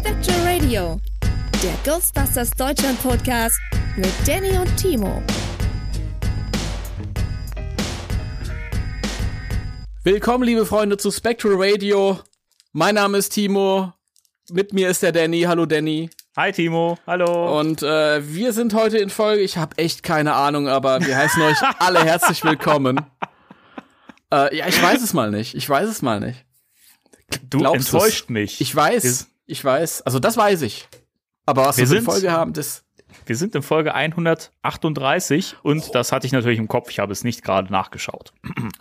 Spectral 0.00 0.40
Radio, 0.46 1.00
der 1.62 1.74
Ghostbusters 1.84 2.52
Deutschland 2.52 3.02
Podcast 3.02 3.60
mit 3.96 4.10
Danny 4.26 4.56
und 4.56 4.74
Timo. 4.78 5.22
Willkommen, 10.02 10.44
liebe 10.44 10.64
Freunde, 10.64 10.96
zu 10.96 11.10
Spectral 11.10 11.52
Radio. 11.56 12.18
Mein 12.72 12.94
Name 12.94 13.18
ist 13.18 13.28
Timo. 13.34 13.92
Mit 14.50 14.72
mir 14.72 14.88
ist 14.88 15.02
der 15.02 15.12
Danny. 15.12 15.42
Hallo, 15.42 15.66
Danny. 15.66 16.08
Hi 16.34 16.50
Timo, 16.50 16.96
hallo. 17.06 17.60
Und 17.60 17.82
äh, 17.82 18.26
wir 18.26 18.54
sind 18.54 18.72
heute 18.72 18.96
in 18.96 19.10
Folge. 19.10 19.42
Ich 19.42 19.58
habe 19.58 19.76
echt 19.76 20.02
keine 20.02 20.32
Ahnung, 20.32 20.66
aber 20.66 21.04
wir 21.04 21.14
heißen 21.14 21.42
euch 21.42 21.58
alle 21.78 22.02
herzlich 22.02 22.42
willkommen. 22.42 23.02
Äh, 24.32 24.56
ja, 24.56 24.66
ich 24.66 24.82
weiß 24.82 25.02
es 25.02 25.12
mal 25.12 25.30
nicht. 25.30 25.54
Ich 25.54 25.68
weiß 25.68 25.90
es 25.90 26.00
mal 26.00 26.20
nicht. 26.20 26.46
du 27.50 27.58
glaubst 27.58 27.92
enttäuscht 27.92 28.22
du's? 28.22 28.30
mich. 28.30 28.60
Ich 28.62 28.74
weiß. 28.74 29.29
Ich 29.50 29.64
weiß. 29.64 30.02
Also 30.02 30.18
das 30.18 30.36
weiß 30.36 30.62
ich. 30.62 30.88
Aber 31.46 31.66
was 31.66 31.76
Wir 31.76 31.82
wir 31.82 31.88
für 31.88 31.92
eine 31.92 32.00
sind- 32.00 32.12
Folge 32.12 32.32
haben, 32.32 32.52
das. 32.52 32.84
Wir 33.26 33.36
sind 33.36 33.56
in 33.56 33.62
Folge 33.62 33.92
138 33.94 35.56
und 35.64 35.94
das 35.96 36.12
hatte 36.12 36.26
ich 36.28 36.32
natürlich 36.32 36.60
im 36.60 36.68
Kopf. 36.68 36.90
Ich 36.90 37.00
habe 37.00 37.12
es 37.12 37.24
nicht 37.24 37.42
gerade 37.42 37.72
nachgeschaut. 37.72 38.32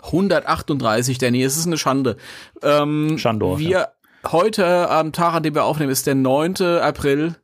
138, 0.04 1.18
Danny, 1.18 1.42
es 1.44 1.58
ist 1.58 1.66
eine 1.66 1.80
Schande. 1.80 2.16
Ähm, 2.62 3.18
Schandor, 3.18 3.58
Wir 3.58 3.90
heute 4.28 4.88
am 4.90 5.14
Tag, 5.14 5.34
an 5.34 5.42
dem 5.44 5.56
wir 5.56 5.64
aufnehmen, 5.64 5.92
ist 5.92 6.06
der 6.06 6.14
9. 6.14 6.62
April 6.80 7.38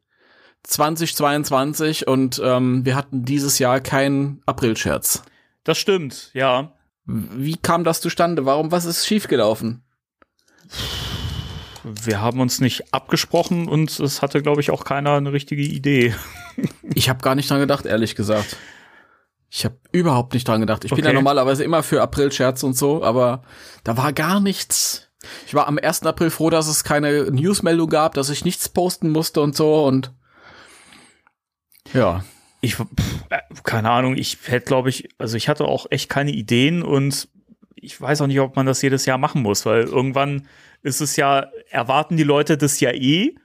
2022 0.62 2.08
und 2.08 2.40
ähm, 2.44 2.86
wir 2.86 2.96
hatten 2.96 3.26
dieses 3.26 3.58
Jahr 3.58 3.80
keinen 3.80 4.44
Aprilscherz. 4.46 5.24
Das 5.64 5.80
stimmt, 5.80 6.30
ja. 6.34 6.74
Wie 7.06 7.58
kam 7.58 7.84
das 7.84 8.00
zustande? 8.02 8.46
Warum, 8.46 8.72
was 8.72 8.86
ist 8.86 9.08
schiefgelaufen? 9.08 9.84
Wir 11.88 12.20
haben 12.20 12.40
uns 12.40 12.60
nicht 12.60 12.94
abgesprochen 12.94 13.68
und 13.68 14.00
es 14.00 14.22
hatte, 14.24 14.42
glaube 14.42 14.60
ich, 14.62 14.72
auch 14.72 14.84
keiner 14.86 15.14
eine 15.14 15.32
richtige 15.34 15.62
Idee. 15.62 16.16
Ich 16.94 17.10
habe 17.10 17.22
gar 17.22 17.36
nicht 17.36 17.50
dran 17.50 17.60
gedacht, 17.60 17.86
ehrlich 17.86 18.16
gesagt. 18.16 18.56
Ich 19.50 19.66
habe 19.66 19.76
überhaupt 19.92 20.34
nicht 20.34 20.48
dran 20.48 20.62
gedacht. 20.62 20.86
Ich 20.86 20.92
bin 20.92 21.04
ja 21.04 21.10
Okay. 21.10 21.16
normalerweise 21.16 21.66
immer 21.66 21.84
für 21.84 22.02
Aprilscherz 22.02 22.64
und 22.64 22.78
so, 22.78 23.04
aber 23.04 23.44
da 23.84 23.98
war 23.98 24.14
gar 24.14 24.40
nichts. 24.40 25.10
Ich 25.48 25.54
war 25.54 25.68
am 25.68 25.78
1. 25.78 26.04
April 26.04 26.30
froh, 26.30 26.50
dass 26.50 26.68
es 26.68 26.86
keine 26.86 27.30
Newsmeldung 27.30 27.90
gab, 27.90 28.14
dass 28.14 28.30
ich 28.30 28.46
nichts 28.46 28.70
posten 28.70 29.10
musste 29.10 29.42
und 29.42 29.54
so 29.56 29.86
und 29.86 30.14
ja. 31.94 32.24
Ich, 32.62 32.76
pff, 32.76 32.86
äh, 33.30 33.40
keine 33.64 33.90
Ahnung, 33.92 34.16
ich 34.18 34.38
hätte, 34.46 34.66
glaube 34.66 34.90
ich, 34.90 35.10
also 35.18 35.36
ich 35.38 35.50
hatte 35.50 35.66
auch 35.66 35.86
echt 35.90 36.10
keine 36.10 36.32
Ideen 36.32 36.82
und 36.84 37.28
ich 37.76 38.00
weiß 38.00 38.22
auch 38.22 38.28
nicht, 38.28 38.40
ob 38.40 38.56
man 38.56 38.66
das 38.66 38.82
jedes 38.82 39.06
Jahr 39.06 39.18
machen 39.18 39.42
muss, 39.42 39.66
weil 39.66 39.84
irgendwann 39.84 40.48
ist 40.86 41.02
es 41.02 41.16
ja, 41.16 41.48
erwarten 41.72 42.16
die 42.16 42.24
Leute 42.24 42.58
das 42.58 42.80
ja 42.80 42.92
eh. 42.92 43.36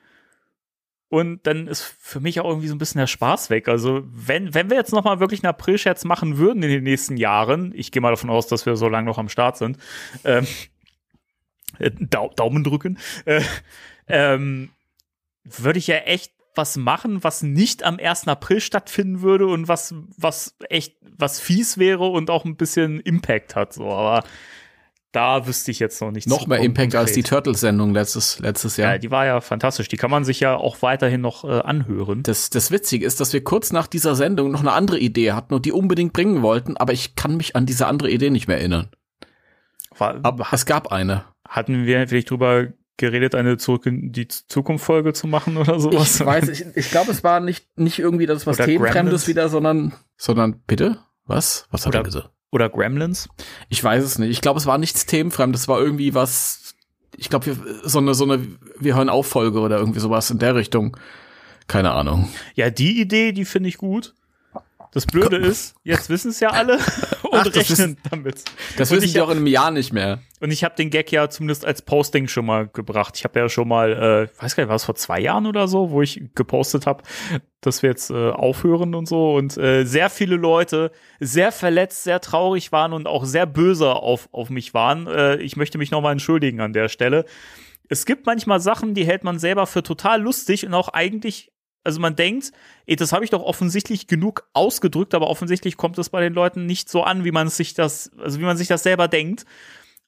Und 1.08 1.46
dann 1.46 1.66
ist 1.66 1.82
für 1.82 2.20
mich 2.20 2.38
auch 2.38 2.44
irgendwie 2.44 2.68
so 2.68 2.74
ein 2.74 2.78
bisschen 2.78 3.00
der 3.00 3.06
Spaß 3.06 3.48
weg. 3.48 3.66
Also, 3.66 4.02
wenn, 4.04 4.54
wenn 4.54 4.68
wir 4.68 4.76
jetzt 4.76 4.92
noch 4.92 5.04
mal 5.04 5.20
wirklich 5.20 5.42
einen 5.42 5.48
April-Scherz 5.48 6.04
machen 6.04 6.36
würden 6.36 6.62
in 6.62 6.68
den 6.68 6.84
nächsten 6.84 7.16
Jahren, 7.16 7.72
ich 7.74 7.90
gehe 7.90 8.02
mal 8.02 8.10
davon 8.10 8.30
aus, 8.30 8.46
dass 8.46 8.66
wir 8.66 8.76
so 8.76 8.88
lange 8.88 9.06
noch 9.06 9.18
am 9.18 9.30
Start 9.30 9.56
sind, 9.56 9.78
ähm, 10.22 10.46
äh, 11.78 11.90
Dau 11.98 12.30
Daumen 12.36 12.62
drücken, 12.62 12.98
äh, 13.24 13.42
ähm, 14.06 14.68
würde 15.42 15.78
ich 15.78 15.86
ja 15.86 15.96
echt 15.96 16.32
was 16.54 16.76
machen, 16.76 17.24
was 17.24 17.42
nicht 17.42 17.84
am 17.84 17.98
1. 17.98 18.28
April 18.28 18.60
stattfinden 18.60 19.22
würde 19.22 19.46
und 19.46 19.66
was, 19.66 19.94
was 20.16 20.56
echt, 20.68 20.98
was 21.00 21.40
fies 21.40 21.78
wäre 21.78 22.06
und 22.06 22.28
auch 22.28 22.44
ein 22.44 22.56
bisschen 22.56 23.00
Impact 23.00 23.56
hat, 23.56 23.72
so, 23.72 23.90
aber 23.90 24.24
da 25.12 25.46
wüsste 25.46 25.70
ich 25.72 25.78
jetzt 25.80 26.00
noch 26.00 26.10
nichts. 26.12 26.30
Noch 26.30 26.46
mehr 26.46 26.58
Impact 26.60 26.94
als 26.94 27.12
die 27.12 27.22
konkret. 27.22 27.30
Turtles-Sendung 27.44 27.92
letztes, 27.92 28.38
letztes 28.38 28.76
Ja, 28.76 28.90
Jahr. 28.90 28.98
die 28.98 29.10
war 29.10 29.26
ja 29.26 29.40
fantastisch. 29.40 29.88
Die 29.88 29.96
kann 29.96 30.10
man 30.10 30.24
sich 30.24 30.38
ja 30.40 30.56
auch 30.56 30.82
weiterhin 30.82 31.20
noch 31.20 31.44
äh, 31.44 31.48
anhören. 31.60 32.22
Das, 32.22 32.50
das 32.50 32.70
Witzige 32.70 33.04
ist, 33.06 33.18
dass 33.20 33.32
wir 33.32 33.42
kurz 33.42 33.72
nach 33.72 33.86
dieser 33.88 34.14
Sendung 34.14 34.50
noch 34.52 34.60
eine 34.60 34.72
andere 34.72 34.98
Idee 34.98 35.32
hatten 35.32 35.54
und 35.54 35.66
die 35.66 35.72
unbedingt 35.72 36.12
bringen 36.12 36.42
wollten, 36.42 36.76
aber 36.76 36.92
ich 36.92 37.16
kann 37.16 37.36
mich 37.36 37.56
an 37.56 37.66
diese 37.66 37.86
andere 37.88 38.10
Idee 38.10 38.30
nicht 38.30 38.46
mehr 38.48 38.58
erinnern. 38.58 38.88
War, 39.98 40.20
Aber 40.22 40.46
es 40.52 40.64
gab 40.66 40.92
eine. 40.92 41.24
hatten 41.48 41.84
wir 41.86 42.06
vielleicht 42.08 42.30
drüber 42.30 42.68
geredet, 42.96 43.34
eine 43.34 43.56
Zurück 43.56 43.86
in 43.86 44.12
die 44.12 44.28
Zukunft-Folge 44.28 45.12
zu 45.12 45.26
machen 45.26 45.56
oder 45.56 45.80
sowas? 45.80 46.20
Ich 46.20 46.26
weiß, 46.26 46.48
ich, 46.50 46.64
ich 46.74 46.90
glaube, 46.90 47.10
es 47.10 47.24
war 47.24 47.40
nicht, 47.40 47.66
nicht 47.78 47.98
irgendwie 47.98 48.26
das 48.26 48.46
was 48.46 48.58
Oder 48.58 48.66
Themenfremdes 48.66 48.94
Gremlins. 49.24 49.28
wieder, 49.28 49.48
sondern, 49.48 49.92
sondern, 50.16 50.60
bitte? 50.66 50.98
Was? 51.26 51.66
Was 51.70 51.82
hat 51.86 51.88
Oder- 51.94 52.00
er 52.00 52.04
gesagt? 52.04 52.30
Oder 52.52 52.68
Gremlins? 52.68 53.28
Ich 53.68 53.82
weiß 53.82 54.02
es 54.02 54.18
nicht. 54.18 54.30
Ich 54.30 54.40
glaube, 54.40 54.58
es 54.58 54.66
war 54.66 54.78
nichts 54.78 55.06
Themenfremdes. 55.06 55.62
Es 55.62 55.68
war 55.68 55.78
irgendwie 55.80 56.14
was, 56.14 56.74
ich 57.16 57.28
glaube, 57.30 57.46
wir- 57.46 57.56
so 57.88 57.98
eine, 57.98 58.14
so 58.14 58.24
eine, 58.24 58.44
wir 58.78 58.96
hören 58.96 59.08
auf 59.08 59.26
Folge 59.28 59.60
oder 59.60 59.78
irgendwie 59.78 60.00
sowas 60.00 60.30
in 60.30 60.38
der 60.38 60.54
Richtung. 60.54 60.96
Keine 61.68 61.92
Ahnung. 61.92 62.28
Ja, 62.56 62.70
die 62.70 63.00
Idee, 63.00 63.32
die 63.32 63.44
finde 63.44 63.68
ich 63.68 63.78
gut. 63.78 64.14
Das 64.92 65.06
Blöde 65.06 65.36
ist, 65.36 65.74
jetzt 65.84 66.08
wissen 66.10 66.30
es 66.32 66.40
ja 66.40 66.50
alle 66.50 66.78
und 67.30 67.38
Ach, 67.38 67.44
das 67.44 67.70
rechnen 67.70 67.96
damit. 68.10 68.42
Das 68.76 68.90
wissen 68.90 69.04
ich 69.04 69.12
die 69.12 69.20
auch 69.20 69.30
in 69.30 69.38
einem 69.38 69.46
Jahr 69.46 69.70
nicht 69.70 69.92
mehr. 69.92 70.20
Und 70.40 70.50
ich 70.50 70.64
habe 70.64 70.74
den 70.74 70.90
Gag 70.90 71.12
ja 71.12 71.28
zumindest 71.28 71.64
als 71.64 71.82
Posting 71.82 72.26
schon 72.26 72.44
mal 72.44 72.66
gebracht. 72.66 73.16
Ich 73.16 73.24
habe 73.24 73.38
ja 73.38 73.48
schon 73.48 73.68
mal, 73.68 73.92
äh, 73.92 74.24
ich 74.24 74.42
weiß 74.42 74.56
gar 74.56 74.64
nicht, 74.64 74.68
war 74.68 74.76
es 74.76 74.84
vor 74.84 74.96
zwei 74.96 75.20
Jahren 75.20 75.46
oder 75.46 75.68
so, 75.68 75.90
wo 75.90 76.02
ich 76.02 76.22
gepostet 76.34 76.86
habe, 76.86 77.04
dass 77.60 77.82
wir 77.82 77.90
jetzt 77.90 78.10
äh, 78.10 78.30
aufhören 78.30 78.94
und 78.94 79.06
so. 79.06 79.34
Und 79.34 79.56
äh, 79.58 79.84
sehr 79.84 80.10
viele 80.10 80.36
Leute 80.36 80.90
sehr 81.20 81.52
verletzt, 81.52 82.04
sehr 82.04 82.20
traurig 82.20 82.72
waren 82.72 82.92
und 82.92 83.06
auch 83.06 83.24
sehr 83.24 83.46
böse 83.46 83.94
auf, 83.94 84.28
auf 84.32 84.50
mich 84.50 84.74
waren. 84.74 85.06
Äh, 85.06 85.36
ich 85.36 85.56
möchte 85.56 85.78
mich 85.78 85.90
nochmal 85.90 86.12
entschuldigen 86.12 86.60
an 86.60 86.72
der 86.72 86.88
Stelle. 86.88 87.26
Es 87.88 88.06
gibt 88.06 88.26
manchmal 88.26 88.60
Sachen, 88.60 88.94
die 88.94 89.04
hält 89.04 89.24
man 89.24 89.38
selber 89.38 89.66
für 89.66 89.82
total 89.82 90.22
lustig 90.22 90.66
und 90.66 90.74
auch 90.74 90.88
eigentlich, 90.88 91.52
also 91.84 92.00
man 92.00 92.16
denkt, 92.16 92.52
ey, 92.86 92.96
das 92.96 93.12
habe 93.12 93.24
ich 93.24 93.30
doch 93.30 93.42
offensichtlich 93.42 94.06
genug 94.06 94.48
ausgedrückt, 94.52 95.14
aber 95.14 95.28
offensichtlich 95.28 95.76
kommt 95.76 95.98
es 95.98 96.10
bei 96.10 96.20
den 96.20 96.34
Leuten 96.34 96.66
nicht 96.66 96.88
so 96.88 97.02
an, 97.02 97.24
wie 97.24 97.32
man 97.32 97.48
sich 97.48 97.74
das, 97.74 98.10
also 98.18 98.38
wie 98.38 98.44
man 98.44 98.56
sich 98.56 98.68
das 98.68 98.82
selber 98.82 99.08
denkt. 99.08 99.44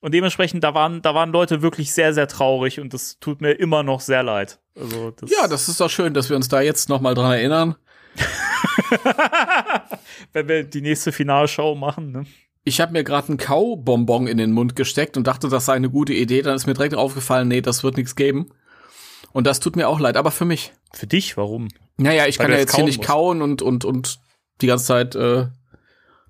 Und 0.00 0.14
dementsprechend, 0.14 0.64
da 0.64 0.74
waren, 0.74 1.00
da 1.00 1.14
waren 1.14 1.30
Leute 1.30 1.62
wirklich 1.62 1.92
sehr, 1.92 2.12
sehr 2.12 2.26
traurig 2.26 2.80
und 2.80 2.92
das 2.92 3.20
tut 3.20 3.40
mir 3.40 3.52
immer 3.52 3.84
noch 3.84 4.00
sehr 4.00 4.22
leid. 4.22 4.58
Also 4.74 5.12
das, 5.12 5.30
Ja, 5.30 5.46
das 5.46 5.68
ist 5.68 5.80
doch 5.80 5.90
schön, 5.90 6.12
dass 6.12 6.28
wir 6.28 6.36
uns 6.36 6.48
da 6.48 6.60
jetzt 6.60 6.88
noch 6.88 7.00
mal 7.00 7.14
dran 7.14 7.32
erinnern. 7.32 7.76
wenn 10.32 10.48
wir 10.48 10.64
die 10.64 10.82
nächste 10.82 11.12
Finalshow 11.12 11.74
machen, 11.74 12.12
ne? 12.12 12.26
Ich 12.64 12.80
habe 12.80 12.92
mir 12.92 13.02
gerade 13.02 13.28
einen 13.28 13.38
Kaubonbon 13.38 14.28
in 14.28 14.38
den 14.38 14.52
Mund 14.52 14.76
gesteckt 14.76 15.16
und 15.16 15.26
dachte, 15.26 15.48
das 15.48 15.66
sei 15.66 15.72
eine 15.72 15.90
gute 15.90 16.12
Idee. 16.12 16.42
Dann 16.42 16.54
ist 16.54 16.66
mir 16.66 16.74
direkt 16.74 16.94
aufgefallen, 16.94 17.48
nee, 17.48 17.60
das 17.60 17.82
wird 17.82 17.96
nichts 17.96 18.14
geben. 18.14 18.50
Und 19.32 19.46
das 19.46 19.60
tut 19.60 19.76
mir 19.76 19.88
auch 19.88 19.98
leid, 20.00 20.16
aber 20.16 20.30
für 20.30 20.44
mich. 20.44 20.72
Für 20.92 21.06
dich, 21.06 21.36
warum? 21.36 21.68
Naja, 21.96 22.26
ich 22.26 22.38
Weil 22.38 22.46
kann 22.46 22.52
ja 22.54 22.60
jetzt 22.60 22.74
hier 22.74 22.84
nicht 22.84 22.98
musst. 22.98 23.08
kauen 23.08 23.42
und, 23.42 23.62
und, 23.62 23.84
und 23.84 24.18
die 24.60 24.66
ganze 24.66 24.84
Zeit, 24.86 25.14
äh, 25.14 25.46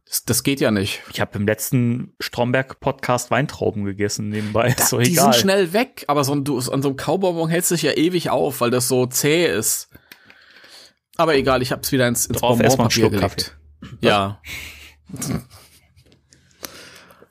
das, 0.06 0.24
das 0.24 0.42
geht 0.42 0.60
ja 0.60 0.70
nicht. 0.70 1.02
Ich 1.12 1.20
habe 1.20 1.38
im 1.38 1.46
letzten 1.46 2.14
Stromberg-Podcast 2.20 3.30
Weintrauben 3.30 3.84
gegessen 3.84 4.28
nebenbei. 4.28 4.68
ist 4.78 4.92
doch 4.92 5.00
die 5.00 5.10
egal. 5.12 5.32
sind 5.32 5.40
schnell 5.40 5.72
weg, 5.72 6.04
aber 6.08 6.24
so 6.24 6.32
ein, 6.32 6.44
du, 6.44 6.58
an 6.58 6.82
so 6.82 6.88
einem 6.88 6.96
Kaubonbon 6.96 7.48
hältst 7.48 7.70
du 7.70 7.74
dich 7.74 7.82
ja 7.82 7.92
ewig 7.92 8.30
auf, 8.30 8.60
weil 8.60 8.70
das 8.70 8.88
so 8.88 9.06
zäh 9.06 9.46
ist. 9.46 9.88
Aber 11.16 11.34
egal, 11.34 11.62
ich 11.62 11.72
hab's 11.72 11.92
wieder 11.92 12.08
ins, 12.08 12.26
ins 12.26 12.38
Drauf 12.38 12.58
Bonbonpapier 12.58 13.10
gelegt. 13.10 13.56
Ja. 14.00 14.40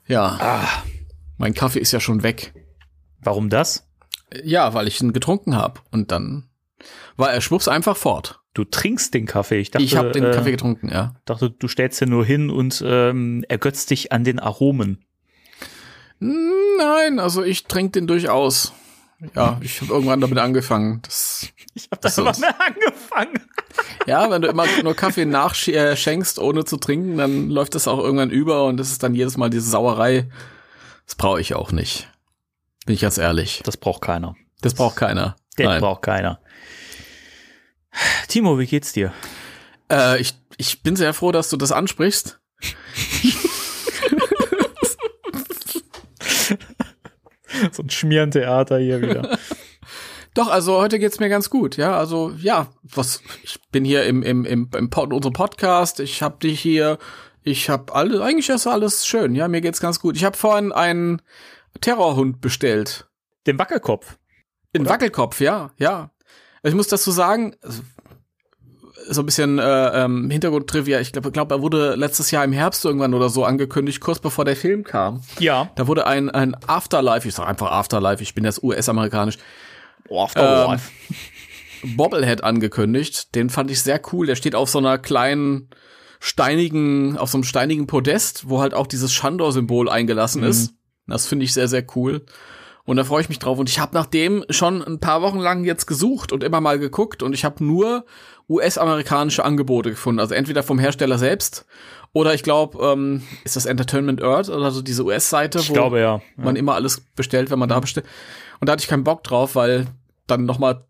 Ja. 0.06 0.24
Ah, 0.40 0.82
Mein 1.38 1.54
Kaffee 1.54 1.78
ist 1.78 1.92
ja 1.92 2.00
schon 2.00 2.22
weg. 2.22 2.52
warum 3.20 3.48
das? 3.48 3.88
Ja, 4.44 4.74
weil 4.74 4.88
ich 4.88 5.00
ihn 5.00 5.12
getrunken 5.12 5.56
habe. 5.56 5.80
Und 5.90 6.12
dann 6.12 6.48
war 7.16 7.32
er 7.32 7.40
schwupps 7.40 7.68
einfach 7.68 7.96
fort. 7.96 8.40
Du 8.54 8.64
trinkst 8.64 9.14
den 9.14 9.26
Kaffee. 9.26 9.58
Ich 9.58 9.70
dachte, 9.70 9.84
ich 9.84 9.96
habe 9.96 10.10
den 10.10 10.24
äh, 10.24 10.30
Kaffee 10.32 10.50
getrunken, 10.50 10.90
ja. 10.90 11.14
dachte, 11.24 11.50
du 11.50 11.68
stellst 11.68 12.00
den 12.00 12.10
nur 12.10 12.24
hin 12.24 12.50
und 12.50 12.82
ähm, 12.86 13.44
ergötzt 13.48 13.90
dich 13.90 14.12
an 14.12 14.24
den 14.24 14.38
Aromen. 14.38 15.04
Nein, 16.18 17.18
also 17.18 17.42
ich 17.42 17.64
trinke 17.64 17.92
den 17.92 18.06
durchaus. 18.06 18.72
Ja, 19.34 19.58
ich 19.62 19.80
habe 19.80 19.92
irgendwann 19.92 20.20
damit 20.20 20.38
angefangen. 20.38 21.00
Das, 21.02 21.48
Ich 21.74 21.88
habe 21.90 22.00
da 22.02 22.20
immer 22.20 22.38
mehr 22.38 22.60
angefangen. 22.60 23.40
ja, 24.06 24.30
wenn 24.30 24.42
du 24.42 24.48
immer 24.48 24.66
nur 24.82 24.94
Kaffee 24.94 25.24
nachschenkst, 25.24 26.38
ohne 26.38 26.64
zu 26.64 26.76
trinken, 26.76 27.16
dann 27.16 27.48
läuft 27.48 27.74
das 27.74 27.88
auch 27.88 27.98
irgendwann 27.98 28.30
über 28.30 28.66
und 28.66 28.76
das 28.76 28.90
ist 28.90 29.02
dann 29.02 29.14
jedes 29.14 29.38
Mal 29.38 29.48
diese 29.48 29.70
Sauerei. 29.70 30.28
Das 31.06 31.14
brauche 31.14 31.40
ich 31.40 31.54
auch 31.54 31.72
nicht. 31.72 32.11
Bin 32.86 32.94
ich 32.94 33.00
ganz 33.00 33.18
ehrlich. 33.18 33.62
Das 33.64 33.76
braucht 33.76 34.02
keiner. 34.02 34.34
Das 34.60 34.74
braucht 34.74 34.96
keiner. 34.96 35.36
Den 35.58 35.66
Nein. 35.66 35.80
braucht 35.80 36.02
keiner. 36.02 36.40
Timo, 38.28 38.58
wie 38.58 38.66
geht's 38.66 38.92
dir? 38.92 39.12
Äh, 39.90 40.20
ich, 40.20 40.34
ich 40.56 40.82
bin 40.82 40.96
sehr 40.96 41.12
froh, 41.14 41.32
dass 41.32 41.50
du 41.50 41.56
das 41.56 41.72
ansprichst. 41.72 42.40
So 47.70 47.82
ein 47.82 47.90
Schmierentheater 47.90 48.78
hier 48.78 49.02
wieder. 49.02 49.38
Doch, 50.34 50.48
also 50.48 50.78
heute 50.78 50.98
geht's 50.98 51.20
mir 51.20 51.28
ganz 51.28 51.50
gut, 51.50 51.76
ja. 51.76 51.96
Also 51.96 52.32
ja, 52.38 52.68
was 52.82 53.22
ich 53.44 53.60
bin 53.70 53.84
hier 53.84 54.04
im 54.04 54.22
im 54.22 54.44
im, 54.44 54.70
im 54.74 54.90
Pod, 54.90 55.12
unserem 55.12 55.34
Podcast. 55.34 56.00
Ich 56.00 56.22
hab 56.22 56.40
dich 56.40 56.60
hier. 56.60 56.98
Ich 57.44 57.68
hab 57.68 57.94
alles. 57.94 58.20
Eigentlich 58.20 58.48
ist 58.48 58.66
alles 58.66 59.06
schön. 59.06 59.34
Ja, 59.34 59.48
mir 59.48 59.60
geht's 59.60 59.80
ganz 59.80 60.00
gut. 60.00 60.16
Ich 60.16 60.24
habe 60.24 60.36
vorhin 60.36 60.72
einen 60.72 61.20
Terrorhund 61.80 62.40
bestellt. 62.40 63.08
Den 63.46 63.58
Wackelkopf. 63.58 64.18
In 64.72 64.88
Wackelkopf, 64.88 65.40
ja, 65.40 65.70
ja. 65.78 66.10
Ich 66.62 66.74
muss 66.74 66.88
dazu 66.88 67.10
sagen, 67.10 67.56
so 69.08 69.22
ein 69.22 69.26
bisschen 69.26 69.58
äh, 69.58 70.04
ähm, 70.04 70.30
Hintergrundtrivia. 70.30 71.00
Ich 71.00 71.12
glaube, 71.12 71.32
glaub, 71.32 71.50
er 71.50 71.60
wurde 71.60 71.96
letztes 71.96 72.30
Jahr 72.30 72.44
im 72.44 72.52
Herbst 72.52 72.84
irgendwann 72.84 73.14
oder 73.14 73.28
so 73.28 73.44
angekündigt, 73.44 74.00
kurz 74.00 74.20
bevor 74.20 74.44
der 74.44 74.56
Film 74.56 74.84
kam. 74.84 75.22
Ja. 75.38 75.70
Da 75.74 75.86
wurde 75.88 76.06
ein 76.06 76.30
ein 76.30 76.56
Afterlife. 76.66 77.26
Ich 77.26 77.34
sag 77.34 77.46
einfach 77.48 77.70
Afterlife. 77.70 78.22
Ich 78.22 78.34
bin 78.34 78.44
jetzt 78.44 78.62
US-amerikanisch. 78.62 79.38
Oh, 80.08 80.28
Ähm, 80.36 80.78
Bobblehead 81.96 82.44
angekündigt. 82.44 83.34
Den 83.34 83.50
fand 83.50 83.70
ich 83.70 83.82
sehr 83.82 84.00
cool. 84.12 84.26
Der 84.26 84.36
steht 84.36 84.54
auf 84.54 84.70
so 84.70 84.78
einer 84.78 84.98
kleinen 84.98 85.68
steinigen, 86.20 87.18
auf 87.18 87.30
so 87.30 87.38
einem 87.38 87.44
steinigen 87.44 87.88
Podest, 87.88 88.48
wo 88.48 88.60
halt 88.60 88.74
auch 88.74 88.86
dieses 88.86 89.12
Shandor-Symbol 89.12 89.88
eingelassen 89.88 90.44
ist. 90.44 90.74
Das 91.06 91.26
finde 91.26 91.44
ich 91.44 91.52
sehr, 91.52 91.68
sehr 91.68 91.84
cool. 91.96 92.24
Und 92.84 92.96
da 92.96 93.04
freue 93.04 93.22
ich 93.22 93.28
mich 93.28 93.38
drauf. 93.38 93.58
Und 93.58 93.68
ich 93.68 93.78
habe 93.78 93.94
nach 93.94 94.06
dem 94.06 94.44
schon 94.50 94.82
ein 94.82 94.98
paar 94.98 95.22
Wochen 95.22 95.38
lang 95.38 95.64
jetzt 95.64 95.86
gesucht 95.86 96.32
und 96.32 96.42
immer 96.42 96.60
mal 96.60 96.78
geguckt. 96.78 97.22
Und 97.22 97.32
ich 97.32 97.44
habe 97.44 97.64
nur 97.64 98.04
US-amerikanische 98.48 99.44
Angebote 99.44 99.90
gefunden. 99.90 100.20
Also 100.20 100.34
entweder 100.34 100.62
vom 100.62 100.78
Hersteller 100.78 101.18
selbst 101.18 101.64
oder 102.12 102.34
ich 102.34 102.42
glaube, 102.42 102.78
ähm, 102.84 103.22
ist 103.44 103.56
das 103.56 103.66
Entertainment 103.66 104.22
Earth 104.22 104.50
oder 104.50 104.70
so 104.70 104.82
diese 104.82 105.04
US-Seite, 105.04 105.60
ich 105.60 105.72
glaube 105.72 106.00
ja. 106.00 106.20
man 106.36 106.56
immer 106.56 106.74
alles 106.74 107.00
bestellt, 107.00 107.50
wenn 107.50 107.58
man 107.58 107.70
da 107.70 107.80
bestellt. 107.80 108.06
Und 108.60 108.68
da 108.68 108.72
hatte 108.72 108.82
ich 108.82 108.88
keinen 108.88 109.04
Bock 109.04 109.24
drauf, 109.24 109.54
weil 109.54 109.86
dann 110.26 110.44
noch 110.44 110.58
mal 110.58 110.84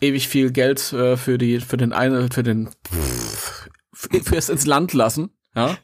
ewig 0.00 0.28
viel 0.28 0.50
Geld 0.50 0.92
äh, 0.92 1.16
für 1.16 1.38
die 1.38 1.60
für 1.60 1.76
den 1.76 1.92
eine 1.92 2.28
für 2.32 2.42
den 2.42 2.70
für, 3.92 4.20
fürs 4.20 4.48
ins 4.48 4.66
Land 4.66 4.92
lassen, 4.94 5.30
ja, 5.54 5.76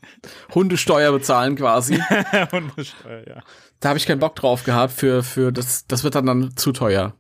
Hundesteuer 0.53 1.13
bezahlen 1.13 1.55
quasi. 1.55 1.97
Hundesteuer, 2.53 3.29
ja. 3.29 3.43
Da 3.81 3.91
habe 3.91 3.99
ich 3.99 4.07
keinen 4.07 4.21
Bock 4.21 4.37
drauf 4.37 4.65
gehabt 4.65 4.93
für 4.93 5.23
für 5.23 5.53
das 5.53 5.87
das 5.87 6.05
wird 6.05 6.15
dann 6.15 6.27
dann 6.27 6.57
zu 6.57 6.73
teuer. 6.73 7.15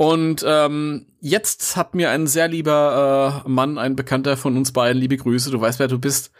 Und 0.00 0.42
ähm, 0.46 1.04
jetzt 1.20 1.76
hat 1.76 1.94
mir 1.94 2.08
ein 2.08 2.26
sehr 2.26 2.48
lieber 2.48 3.42
äh, 3.44 3.48
Mann, 3.50 3.76
ein 3.76 3.96
Bekannter 3.96 4.38
von 4.38 4.56
uns 4.56 4.72
beiden, 4.72 4.98
liebe 4.98 5.18
Grüße, 5.18 5.50
du 5.50 5.60
weißt, 5.60 5.78
wer 5.78 5.88
du 5.88 5.98
bist, 5.98 6.30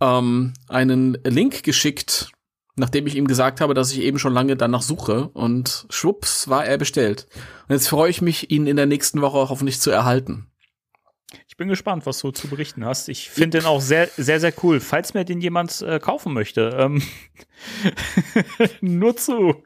ähm, 0.00 0.52
einen 0.66 1.16
Link 1.22 1.62
geschickt, 1.62 2.32
nachdem 2.74 3.06
ich 3.06 3.14
ihm 3.14 3.28
gesagt 3.28 3.60
habe, 3.60 3.72
dass 3.72 3.92
ich 3.92 4.00
eben 4.00 4.18
schon 4.18 4.34
lange 4.34 4.56
danach 4.56 4.82
suche. 4.82 5.28
Und 5.28 5.86
schwupps 5.90 6.48
war 6.48 6.66
er 6.66 6.76
bestellt. 6.76 7.28
Und 7.68 7.74
jetzt 7.74 7.88
freue 7.88 8.10
ich 8.10 8.20
mich, 8.20 8.50
ihn 8.50 8.66
in 8.66 8.74
der 8.74 8.86
nächsten 8.86 9.20
Woche 9.20 9.48
hoffentlich 9.48 9.80
zu 9.80 9.92
erhalten. 9.92 10.47
Ich 11.58 11.60
bin 11.60 11.70
gespannt, 11.70 12.06
was 12.06 12.20
du 12.20 12.30
zu 12.30 12.46
berichten 12.46 12.84
hast. 12.84 13.08
Ich 13.08 13.30
finde 13.30 13.58
den 13.58 13.66
auch 13.66 13.80
sehr, 13.80 14.08
sehr, 14.16 14.38
sehr 14.38 14.52
cool. 14.62 14.78
Falls 14.78 15.12
mir 15.12 15.24
den 15.24 15.40
jemand 15.40 15.82
äh, 15.82 15.98
kaufen 15.98 16.32
möchte, 16.32 16.76
ähm, 16.78 17.02
nur 18.80 19.16
zu. 19.16 19.64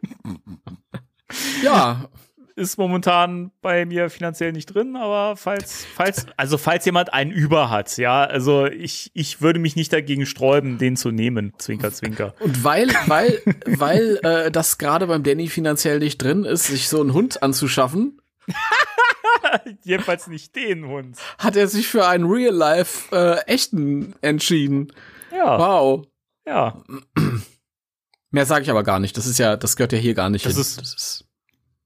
Ja, 1.63 2.09
Ist 2.57 2.79
momentan 2.79 3.51
bei 3.61 3.85
mir 3.85 4.09
finanziell 4.09 4.53
nicht 4.53 4.67
drin, 4.73 4.97
aber 4.97 5.37
falls, 5.37 5.87
falls, 5.95 6.25
also 6.39 6.57
falls 6.57 6.87
jemand 6.87 7.13
einen 7.13 7.31
über 7.31 7.69
hat, 7.69 7.99
ja, 7.99 8.25
also 8.25 8.65
ich, 8.65 9.11
ich 9.13 9.43
würde 9.43 9.59
mich 9.59 9.77
nicht 9.77 9.93
dagegen 9.93 10.25
sträuben, 10.25 10.79
den 10.79 10.97
zu 10.97 11.11
nehmen. 11.11 11.53
Zwinker, 11.59 11.93
zwinker. 11.93 12.35
und 12.41 12.65
weil, 12.65 12.89
weil, 13.07 13.39
weil 13.67 14.19
äh, 14.23 14.51
das 14.51 14.79
gerade 14.79 15.09
beim 15.09 15.25
Danny 15.25 15.49
finanziell 15.49 15.99
nicht 15.99 16.23
drin 16.23 16.45
ist, 16.45 16.69
sich 16.69 16.89
so 16.89 17.03
einen 17.03 17.13
Hund 17.13 17.43
anzuschaffen, 17.43 18.22
Jedenfalls 19.83 20.27
nicht 20.27 20.55
den 20.57 20.87
Hund. 20.87 21.17
hat 21.39 21.57
er 21.57 21.69
sich 21.69 21.89
für 21.89 22.07
einen 22.07 22.25
Real-Life 22.31 23.15
äh, 23.15 23.39
echten 23.53 24.15
entschieden. 24.21 24.93
Ja, 25.31 25.59
Wow. 25.59 26.07
ja. 26.47 26.83
Mehr 28.31 28.47
sage 28.47 28.63
ich 28.63 28.71
aber 28.71 28.83
gar 28.83 28.99
nicht. 28.99 29.17
Das 29.17 29.27
ist 29.27 29.39
ja, 29.39 29.57
das 29.57 29.77
gehört 29.77 29.93
ja 29.93 29.99
hier 29.99 30.15
gar 30.15 30.31
nicht 30.31 30.47
Das 30.47 30.53
hin. 30.55 30.61
ist- 30.63 30.81
das 30.81 30.95
ist 30.95 31.25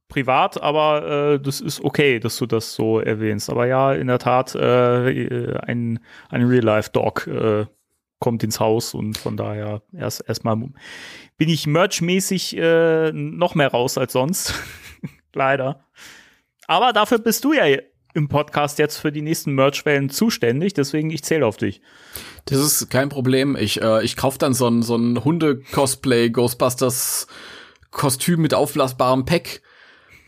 privat, 0.09 0.63
aber 0.63 1.33
äh, 1.35 1.41
das 1.41 1.61
ist 1.61 1.81
okay, 1.83 2.21
dass 2.21 2.37
du 2.39 2.47
das 2.47 2.75
so 2.75 3.01
erwähnst. 3.01 3.51
Aber 3.51 3.67
ja, 3.67 3.93
in 3.93 4.07
der 4.07 4.21
Tat, 4.21 4.55
äh, 4.55 5.59
ein, 5.59 5.99
ein 6.29 6.45
Real-Life-Dog 6.45 7.27
äh, 7.27 7.67
kommt 8.21 8.45
ins 8.45 8.61
Haus 8.61 8.95
und 8.95 9.19
von 9.19 9.37
daher 9.37 9.83
erst 9.93 10.27
erstmal 10.29 10.57
bin 11.37 11.49
ich 11.49 11.67
merchmäßig 11.67 12.57
äh, 12.57 13.11
noch 13.13 13.57
mehr 13.57 13.69
raus 13.73 13.99
als 13.99 14.13
sonst. 14.13 14.55
Leider. 15.35 15.85
Aber 16.67 16.93
dafür 16.93 17.19
bist 17.19 17.45
du 17.45 17.53
ja 17.53 17.65
im 18.15 18.29
Podcast 18.29 18.79
jetzt 18.79 18.97
für 18.97 19.13
die 19.13 19.23
nächsten 19.23 19.53
Merch-Wellen 19.53 20.09
zuständig, 20.09 20.73
deswegen 20.73 21.11
ich 21.11 21.23
zähle 21.23 21.47
auf 21.47 21.59
dich. 21.59 21.83
Das 22.47 22.59
ist 22.59 22.91
kein 22.91 23.11
Problem. 23.11 23.57
Ich, 23.57 23.83
äh, 23.83 24.03
ich 24.05 24.17
kauf 24.17 24.39
dann 24.39 24.55
so 24.55 24.67
ein, 24.69 24.83
so 24.83 24.97
ein 24.97 25.23
Hunde-Cosplay, 25.23 26.31
Ghostbusters 26.31 27.27
Kostüm 27.91 28.41
mit 28.41 28.55
aufblasbarem 28.55 29.25
Pack 29.25 29.63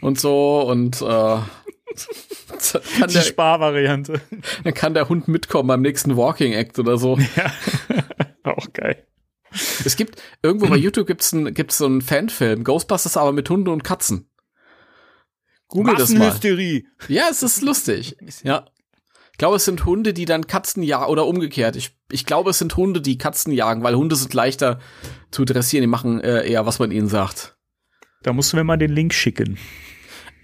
und 0.00 0.20
so 0.20 0.62
und 0.62 1.00
äh, 1.00 1.04
kann, 1.04 1.44
Die 3.08 3.14
der, 3.14 3.22
Sparvariante. 3.22 4.20
dann 4.64 4.74
kann 4.74 4.94
der 4.94 5.08
Hund 5.08 5.28
mitkommen 5.28 5.68
beim 5.68 5.82
nächsten 5.82 6.16
Walking 6.16 6.52
Act 6.52 6.78
oder 6.78 6.98
so. 6.98 7.18
ja. 7.36 7.52
Auch 8.44 8.72
geil. 8.72 9.06
es 9.84 9.96
gibt, 9.96 10.22
irgendwo 10.42 10.66
bei 10.66 10.76
YouTube 10.76 11.06
gibt's 11.06 11.32
ein, 11.32 11.54
gibt's 11.54 11.78
so 11.78 11.86
einen 11.86 12.02
Fanfilm, 12.02 12.64
Ghostbusters 12.64 13.16
aber 13.16 13.32
mit 13.32 13.48
Hunden 13.48 13.68
und 13.68 13.84
Katzen. 13.84 14.27
Google 15.68 15.94
das 15.96 16.10
mal. 16.18 16.30
Ja, 17.08 17.28
es 17.30 17.42
ist 17.42 17.62
lustig. 17.62 18.16
Ja. 18.42 18.66
Ich 19.32 19.38
glaube, 19.38 19.56
es 19.56 19.64
sind 19.64 19.84
Hunde, 19.84 20.12
die 20.12 20.24
dann 20.24 20.46
Katzen 20.48 20.82
jagen 20.82 21.10
oder 21.12 21.26
umgekehrt. 21.26 21.76
Ich, 21.76 21.96
ich 22.10 22.26
glaube, 22.26 22.50
es 22.50 22.58
sind 22.58 22.76
Hunde, 22.76 23.00
die 23.00 23.18
Katzen 23.18 23.52
jagen, 23.52 23.82
weil 23.84 23.94
Hunde 23.94 24.16
sind 24.16 24.34
leichter 24.34 24.80
zu 25.30 25.44
dressieren. 25.44 25.82
Die 25.82 25.86
machen 25.86 26.20
äh, 26.20 26.44
eher, 26.48 26.66
was 26.66 26.78
man 26.80 26.90
ihnen 26.90 27.08
sagt. 27.08 27.56
Da 28.24 28.32
musst 28.32 28.52
du 28.52 28.56
mir 28.56 28.64
mal 28.64 28.76
den 28.78 28.90
Link 28.90 29.14
schicken. 29.14 29.56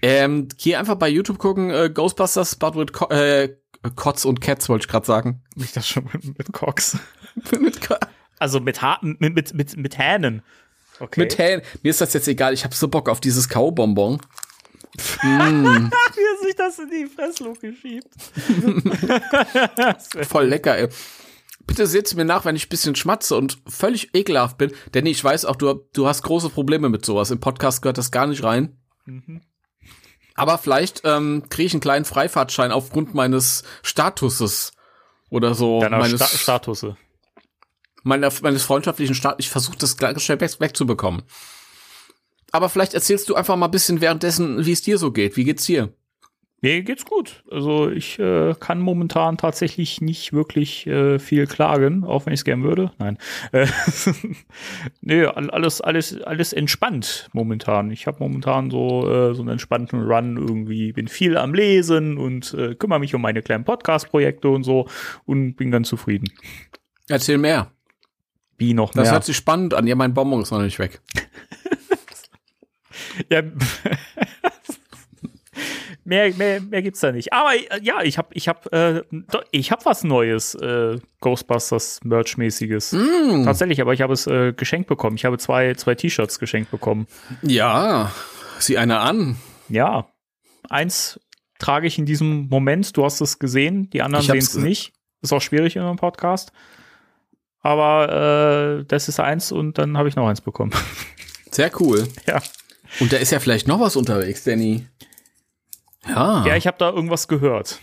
Ähm, 0.01 0.47
geh 0.57 0.75
einfach 0.75 0.95
bei 0.95 1.09
YouTube 1.09 1.39
gucken, 1.39 1.71
äh, 1.71 1.89
Ghostbusters, 1.93 2.55
but 2.55 2.75
with 2.75 2.93
Co 2.93 3.09
äh, 3.09 3.55
Cots 3.95 4.23
und 4.25 4.39
Cats, 4.41 4.69
wollte 4.69 4.83
ich 4.85 4.87
gerade 4.89 5.05
sagen. 5.05 5.43
Nicht 5.55 5.75
das 5.75 5.87
schon 5.87 6.05
mit, 6.13 6.37
mit 6.37 6.53
Cox. 6.53 6.97
mit, 7.59 7.81
Co- 7.81 7.95
Also 8.39 8.59
mit, 8.59 8.81
ha 8.81 8.99
mit, 9.01 9.19
mit, 9.35 9.53
mit, 9.53 9.75
mit 9.77 9.97
Hähnen. 9.97 10.41
Okay. 10.99 11.19
mit 11.21 11.37
Hähnen. 11.37 11.61
Mir 11.83 11.89
ist 11.89 12.01
das 12.01 12.13
jetzt 12.13 12.27
egal, 12.27 12.53
ich 12.53 12.63
habe 12.63 12.73
so 12.75 12.87
Bock 12.87 13.09
auf 13.09 13.19
dieses 13.19 13.49
Kaubonbon. 13.49 14.21
Wie 14.97 16.21
er 16.21 16.45
sich 16.45 16.55
das 16.55 16.79
in 16.79 16.89
die 16.89 17.05
Fressluke 17.07 17.73
schiebt. 17.73 18.13
Voll 20.27 20.45
lecker, 20.45 20.77
ey. 20.77 20.89
Bitte 21.67 21.87
seht 21.87 22.13
mir 22.15 22.25
nach, 22.25 22.45
wenn 22.45 22.55
ich 22.55 22.67
ein 22.67 22.69
bisschen 22.69 22.95
schmatze 22.95 23.35
und 23.35 23.57
völlig 23.67 24.13
ekelhaft 24.13 24.57
bin. 24.57 24.71
Denn 24.93 25.05
ich 25.05 25.23
weiß 25.23 25.45
auch, 25.45 25.55
du, 25.55 25.81
du 25.93 26.07
hast 26.07 26.21
große 26.21 26.49
Probleme 26.49 26.89
mit 26.89 27.05
sowas. 27.05 27.31
Im 27.31 27.39
Podcast 27.39 27.81
gehört 27.81 27.97
das 27.97 28.11
gar 28.11 28.27
nicht 28.27 28.43
rein. 28.43 28.77
Aber 30.35 30.57
vielleicht 30.57 31.01
ähm, 31.05 31.43
kriege 31.49 31.67
ich 31.67 31.73
einen 31.73 31.81
kleinen 31.81 32.05
Freifahrtschein 32.05 32.71
aufgrund 32.71 33.15
meines 33.15 33.63
Statuses 33.81 34.73
oder 35.29 35.55
so. 35.55 35.79
Deiner 35.79 35.97
meines, 35.97 36.19
Sta 36.19 36.37
Statusse. 36.37 36.97
Meiner, 38.03 38.31
meines 38.41 38.63
freundschaftlichen 38.63 39.15
Status. 39.15 39.37
Ich 39.39 39.49
versuche 39.49 39.77
das 39.77 39.97
gleich 39.97 40.19
schnell 40.19 40.39
weg, 40.41 40.59
wegzubekommen. 40.59 41.23
Aber 42.51 42.69
vielleicht 42.69 42.93
erzählst 42.93 43.29
du 43.29 43.35
einfach 43.35 43.55
mal 43.55 43.67
ein 43.67 43.71
bisschen 43.71 44.01
währenddessen, 44.01 44.65
wie 44.65 44.71
es 44.71 44.81
dir 44.81 44.97
so 44.97 45.11
geht. 45.11 45.35
Wie 45.37 45.43
geht's 45.43 45.65
dir? 45.65 45.93
Mir 46.65 46.81
geht's 46.81 47.05
gut. 47.05 47.43
Also 47.51 47.91
ich 47.91 48.17
äh, 48.17 48.55
kann 48.59 48.79
momentan 48.79 49.37
tatsächlich 49.37 50.01
nicht 50.01 50.33
wirklich 50.33 50.87
äh, 50.87 51.19
viel 51.19 51.45
klagen, 51.45 52.03
auch 52.03 52.25
wenn 52.25 52.33
ich 52.33 52.39
es 52.39 52.43
gern 52.43 52.63
würde. 52.63 52.91
Nein. 52.97 53.19
Äh, 53.51 53.67
nee, 55.01 55.25
alles, 55.25 55.81
alles, 55.81 56.19
alles 56.23 56.53
entspannt 56.53 57.29
momentan. 57.33 57.91
Ich 57.91 58.07
habe 58.07 58.17
momentan 58.19 58.71
so, 58.71 59.07
äh, 59.07 59.35
so 59.35 59.41
einen 59.41 59.49
entspannten 59.49 60.01
Run 60.01 60.37
irgendwie. 60.37 60.91
Bin 60.91 61.07
viel 61.07 61.37
am 61.37 61.53
Lesen 61.53 62.17
und 62.17 62.55
äh, 62.55 62.73
kümmere 62.73 62.99
mich 62.99 63.13
um 63.13 63.21
meine 63.21 63.43
kleinen 63.43 63.63
Podcast-Projekte 63.63 64.49
und 64.49 64.63
so 64.63 64.87
und 65.25 65.57
bin 65.57 65.69
ganz 65.69 65.89
zufrieden. 65.89 66.29
Erzähl 67.07 67.37
mehr. 67.37 67.71
Wie 68.57 68.73
noch 68.73 68.95
mehr? 68.95 69.03
Das 69.03 69.13
hört 69.13 69.25
sich 69.25 69.35
spannend 69.35 69.73
an. 69.75 69.85
Ja, 69.85 69.95
mein 69.95 70.15
Bonbon 70.15 70.41
ist 70.41 70.49
noch 70.49 70.61
nicht 70.61 70.79
weg. 70.79 71.01
ja. 73.29 73.41
mehr, 76.03 76.33
mehr, 76.35 76.61
mehr 76.61 76.81
gibt's 76.81 76.99
da 77.01 77.11
nicht. 77.11 77.33
Aber 77.33 77.55
äh, 77.55 77.81
ja, 77.81 78.01
ich 78.03 78.17
habe 78.17 78.29
ich 78.33 78.47
hab, 78.47 78.71
äh, 78.73 79.03
ich 79.51 79.71
hab 79.71 79.85
was 79.85 80.03
Neues, 80.03 80.55
äh, 80.55 80.99
Ghostbusters 81.21 82.01
Merch-mäßiges. 82.03 82.93
Mm. 82.93 83.43
Tatsächlich, 83.43 83.81
aber 83.81 83.93
ich 83.93 84.01
habe 84.01 84.13
es 84.13 84.27
äh, 84.27 84.53
geschenkt 84.53 84.87
bekommen. 84.87 85.15
Ich 85.17 85.25
habe 85.25 85.37
zwei, 85.37 85.73
zwei 85.73 85.95
T-Shirts 85.95 86.39
geschenkt 86.39 86.71
bekommen. 86.71 87.07
Ja, 87.41 88.11
sieh 88.59 88.77
einer 88.77 89.01
an. 89.01 89.37
Ja. 89.69 90.07
Eins 90.69 91.19
trage 91.59 91.87
ich 91.87 91.97
in 91.97 92.05
diesem 92.05 92.47
Moment, 92.49 92.95
du 92.97 93.03
hast 93.03 93.21
es 93.21 93.39
gesehen, 93.39 93.89
die 93.89 94.01
anderen 94.01 94.25
sehen 94.25 94.37
es 94.37 94.47
gesehen. 94.47 94.63
nicht. 94.63 94.93
Ist 95.21 95.33
auch 95.33 95.41
schwierig 95.41 95.75
in 95.75 95.81
einem 95.81 95.95
Podcast. 95.95 96.51
Aber 97.61 98.79
äh, 98.81 98.85
das 98.85 99.09
ist 99.09 99.19
eins 99.19 99.51
und 99.51 99.79
dann 99.79 99.97
habe 99.97 100.07
ich 100.07 100.15
noch 100.15 100.27
eins 100.27 100.41
bekommen. 100.41 100.71
Sehr 101.51 101.71
cool. 101.79 102.07
ja. 102.27 102.41
Und 102.99 103.11
da 103.13 103.17
ist 103.17 103.31
ja 103.31 103.39
vielleicht 103.39 103.67
noch 103.67 103.79
was 103.79 103.95
unterwegs, 103.95 104.43
Danny. 104.43 104.87
Ja, 106.07 106.45
Ja, 106.45 106.55
ich 106.55 106.67
habe 106.67 106.77
da 106.77 106.89
irgendwas 106.91 107.27
gehört. 107.27 107.79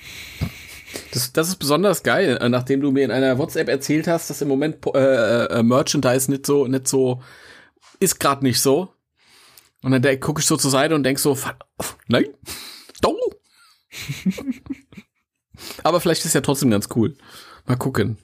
das, 1.13 1.33
das 1.33 1.49
ist 1.49 1.57
besonders 1.57 2.03
geil, 2.03 2.39
äh, 2.41 2.49
nachdem 2.49 2.81
du 2.81 2.91
mir 2.91 3.05
in 3.05 3.11
einer 3.11 3.39
WhatsApp 3.39 3.69
erzählt 3.69 4.07
hast, 4.07 4.31
dass 4.31 4.43
im 4.43 4.49
Moment 4.49 4.85
äh, 4.95 5.45
äh, 5.47 5.63
Merchandise 5.63 6.31
nicht 6.31 6.47
so, 6.47 6.67
nicht 6.67 6.89
so, 6.89 7.23
ist 8.01 8.21
gerade 8.21 8.45
nicht 8.45 8.61
so. 8.61 8.95
Und 9.83 9.91
dann 10.01 10.21
gucke 10.21 10.41
ich 10.41 10.47
so 10.47 10.57
zur 10.57 10.71
Seite 10.71 10.95
und 10.95 11.03
denk 11.03 11.19
so, 11.19 11.35
"Fuck, 11.35 11.57
nein, 12.07 12.27
oh. 13.05 13.17
Aber 15.83 16.01
vielleicht 16.01 16.25
ist 16.25 16.35
ja 16.35 16.41
trotzdem 16.41 16.71
ganz 16.71 16.89
cool. 16.95 17.17
Mal 17.67 17.77
gucken. 17.77 18.17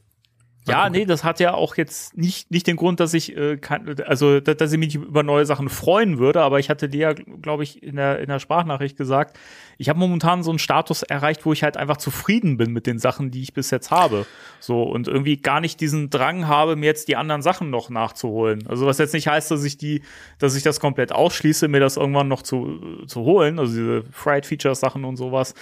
Ja, 0.69 0.91
nee, 0.91 1.05
das 1.05 1.25
hat 1.25 1.41
ja 1.41 1.55
auch 1.55 1.77
jetzt 1.77 2.17
nicht, 2.17 2.51
nicht 2.51 2.67
den 2.67 2.77
Grund, 2.77 3.01
dass 3.01 3.15
ich, 3.15 3.37
äh, 3.37 3.57
kann, 3.57 3.97
also, 4.07 4.41
dass, 4.41 4.57
dass 4.57 4.73
ich 4.73 4.79
mich 4.79 4.95
über 4.95 5.23
neue 5.23 5.47
Sachen 5.47 5.69
freuen 5.69 6.19
würde, 6.19 6.43
aber 6.43 6.59
ich 6.59 6.71
hatte 6.71 6.89
dir 6.89 7.01
ja, 7.01 7.13
glaube 7.13 7.63
ich, 7.63 7.83
in 7.83 7.97
der, 7.97 8.21
in 8.21 8.29
der 8.29 8.39
Sprachnachricht 8.39 8.97
gesagt, 8.97 9.39
ich 9.79 9.89
habe 9.89 9.99
momentan 9.99 10.43
so 10.43 10.51
einen 10.51 10.59
Status 10.59 11.03
erreicht, 11.03 11.47
wo 11.47 11.53
ich 11.53 11.63
halt 11.63 11.77
einfach 11.77 11.97
zufrieden 11.97 12.57
bin 12.57 12.73
mit 12.73 12.87
den 12.87 12.99
Sachen, 12.99 13.31
die 13.31 13.43
ich 13.43 13.53
bis 13.53 13.71
jetzt 13.71 13.91
habe. 13.91 14.27
So, 14.61 14.83
und 14.83 15.09
irgendwie 15.09 15.37
gar 15.37 15.61
nicht 15.61 15.81
diesen 15.81 16.11
Drang 16.11 16.49
habe, 16.49 16.77
mir 16.77 16.87
jetzt 16.87 17.09
die 17.09 17.17
anderen 17.17 17.43
Sachen 17.43 17.71
noch 17.71 17.91
nachzuholen. 17.91 18.67
Also, 18.67 18.87
was 18.87 18.99
jetzt 18.99 19.15
nicht 19.15 19.29
heißt, 19.29 19.51
dass 19.51 19.65
ich 19.65 19.79
die, 19.79 20.03
dass 20.39 20.57
ich 20.57 20.63
das 20.63 20.81
komplett 20.81 21.13
ausschließe, 21.13 21.69
mir 21.69 21.81
das 21.81 21.97
irgendwann 21.97 22.29
noch 22.29 22.43
zu, 22.43 23.05
zu 23.07 23.21
holen, 23.23 23.59
also 23.59 23.73
diese 23.73 24.05
Fried 24.11 24.47
Features 24.47 24.81
Sachen 24.81 25.05
und 25.05 25.17
sowas. 25.17 25.55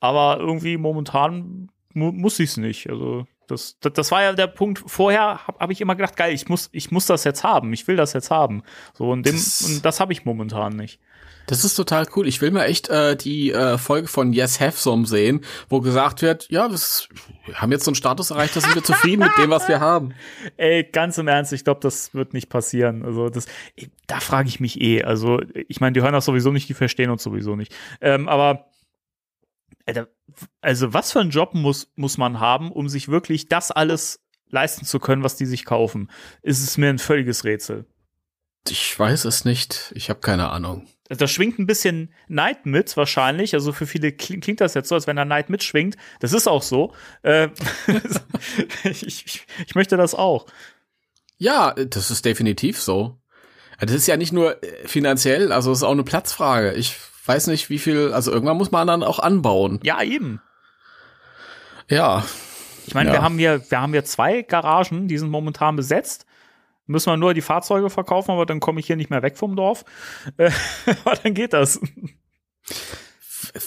Aber 0.00 0.38
irgendwie 0.38 0.76
momentan 0.76 1.68
mu 1.94 2.12
muss 2.12 2.38
ich 2.38 2.50
es 2.50 2.56
nicht. 2.56 2.88
Also, 2.90 3.26
das, 3.46 3.78
das, 3.80 3.92
das 3.92 4.10
war 4.10 4.22
ja 4.22 4.32
der 4.32 4.46
Punkt. 4.46 4.82
Vorher 4.86 5.46
habe 5.46 5.58
hab 5.58 5.70
ich 5.70 5.80
immer 5.80 5.94
gedacht, 5.94 6.16
geil, 6.16 6.32
ich 6.34 6.48
muss, 6.48 6.68
ich 6.72 6.90
muss 6.90 7.06
das 7.06 7.24
jetzt 7.24 7.44
haben, 7.44 7.72
ich 7.72 7.86
will 7.88 7.96
das 7.96 8.12
jetzt 8.12 8.30
haben. 8.30 8.62
So 8.94 9.10
und 9.10 9.24
dem, 9.26 9.34
Das- 9.34 9.62
und 9.62 9.84
das 9.84 10.00
habe 10.00 10.12
ich 10.12 10.24
momentan 10.24 10.74
nicht. 10.74 11.00
Das 11.48 11.64
ist 11.64 11.76
total 11.76 12.06
cool. 12.16 12.26
Ich 12.26 12.40
will 12.40 12.50
mir 12.50 12.64
echt 12.64 12.88
äh, 12.88 13.14
die 13.14 13.52
äh, 13.52 13.78
Folge 13.78 14.08
von 14.08 14.32
Yes 14.32 14.58
Have 14.58 14.76
Some 14.76 15.06
sehen, 15.06 15.42
wo 15.68 15.80
gesagt 15.80 16.20
wird, 16.20 16.50
ja, 16.50 16.66
das, 16.66 17.08
wir 17.44 17.60
haben 17.60 17.70
jetzt 17.70 17.84
so 17.84 17.90
einen 17.92 17.94
Status 17.94 18.32
erreicht, 18.32 18.56
da 18.56 18.60
sind 18.60 18.74
wir 18.74 18.82
zufrieden 18.82 19.22
mit 19.22 19.30
dem, 19.38 19.50
was 19.50 19.68
wir 19.68 19.78
haben. 19.78 20.12
Ey, 20.56 20.82
ganz 20.82 21.18
im 21.18 21.28
Ernst, 21.28 21.52
ich 21.52 21.62
glaube, 21.62 21.78
das 21.82 22.14
wird 22.14 22.32
nicht 22.34 22.48
passieren. 22.48 23.04
Also 23.04 23.28
das, 23.28 23.46
da 24.08 24.18
frage 24.18 24.48
ich 24.48 24.58
mich 24.58 24.80
eh. 24.80 25.04
Also 25.04 25.40
ich 25.68 25.78
meine, 25.80 25.92
die 25.92 26.02
hören 26.02 26.14
das 26.14 26.24
sowieso 26.24 26.50
nicht, 26.50 26.68
die 26.68 26.74
verstehen 26.74 27.10
uns 27.10 27.22
sowieso 27.22 27.54
nicht. 27.54 27.72
Ähm, 28.00 28.28
aber 28.28 28.66
Alter, 29.86 30.08
also 30.60 30.92
was 30.92 31.12
für 31.12 31.20
einen 31.20 31.30
Job 31.30 31.54
muss 31.54 31.92
muss 31.94 32.18
man 32.18 32.40
haben, 32.40 32.72
um 32.72 32.88
sich 32.88 33.08
wirklich 33.08 33.48
das 33.48 33.70
alles 33.70 34.20
leisten 34.48 34.84
zu 34.84 34.98
können, 34.98 35.22
was 35.22 35.36
die 35.36 35.46
sich 35.46 35.64
kaufen? 35.64 36.10
Ist 36.42 36.62
es 36.62 36.76
mir 36.76 36.88
ein 36.88 36.98
völliges 36.98 37.44
Rätsel. 37.44 37.86
Ich 38.68 38.98
weiß 38.98 39.24
es 39.26 39.44
nicht. 39.44 39.92
Ich 39.94 40.10
habe 40.10 40.20
keine 40.20 40.50
Ahnung. 40.50 40.86
Da 41.08 41.28
schwingt 41.28 41.58
ein 41.60 41.66
bisschen 41.66 42.12
Neid 42.26 42.66
mit, 42.66 42.96
wahrscheinlich. 42.96 43.54
Also 43.54 43.72
für 43.72 43.86
viele 43.86 44.10
klingt, 44.10 44.42
klingt 44.42 44.60
das 44.60 44.74
jetzt 44.74 44.88
so, 44.88 44.96
als 44.96 45.06
wenn 45.06 45.14
da 45.14 45.24
Neid 45.24 45.50
mitschwingt. 45.50 45.96
Das 46.18 46.32
ist 46.32 46.48
auch 46.48 46.62
so. 46.62 46.92
Äh, 47.22 47.48
ich, 48.84 49.06
ich, 49.06 49.46
ich 49.66 49.74
möchte 49.76 49.96
das 49.96 50.16
auch. 50.16 50.46
Ja, 51.38 51.74
das 51.74 52.10
ist 52.10 52.24
definitiv 52.24 52.80
so. 52.80 53.20
Das 53.78 53.92
ist 53.92 54.08
ja 54.08 54.16
nicht 54.16 54.32
nur 54.32 54.62
äh, 54.64 54.88
finanziell, 54.88 55.52
also 55.52 55.70
es 55.70 55.78
ist 55.78 55.84
auch 55.84 55.92
eine 55.92 56.02
Platzfrage. 56.02 56.72
Ich 56.72 56.96
weiß 57.26 57.46
nicht, 57.48 57.70
wie 57.70 57.78
viel, 57.78 58.12
also 58.12 58.30
irgendwann 58.32 58.56
muss 58.56 58.70
man 58.70 58.86
dann 58.86 59.02
auch 59.02 59.18
anbauen. 59.18 59.80
Ja, 59.82 60.02
eben. 60.02 60.40
Ja, 61.88 62.24
Ich 62.86 62.94
meine, 62.94 63.08
Ja. 63.10 63.16
wir 63.16 63.22
haben 63.22 63.38
hier, 63.38 63.68
wir 63.70 63.80
haben 63.80 63.92
hier 63.92 64.04
zwei 64.04 64.42
Garagen, 64.42 65.08
die 65.08 65.18
sind 65.18 65.30
momentan 65.30 65.74
besetzt. 65.76 66.24
Müssen 66.86 67.10
wir 67.10 67.16
nur 67.16 67.34
die 67.34 67.40
Fahrzeuge 67.40 67.90
verkaufen, 67.90 68.30
aber 68.30 68.46
dann 68.46 68.60
komme 68.60 68.78
ich 68.78 68.86
hier 68.86 68.94
nicht 68.94 69.10
mehr 69.10 69.22
weg 69.22 69.36
vom 69.36 69.56
Dorf. 69.56 69.84
Aber 71.04 71.16
dann 71.16 71.34
geht 71.34 71.52
das. 71.52 71.80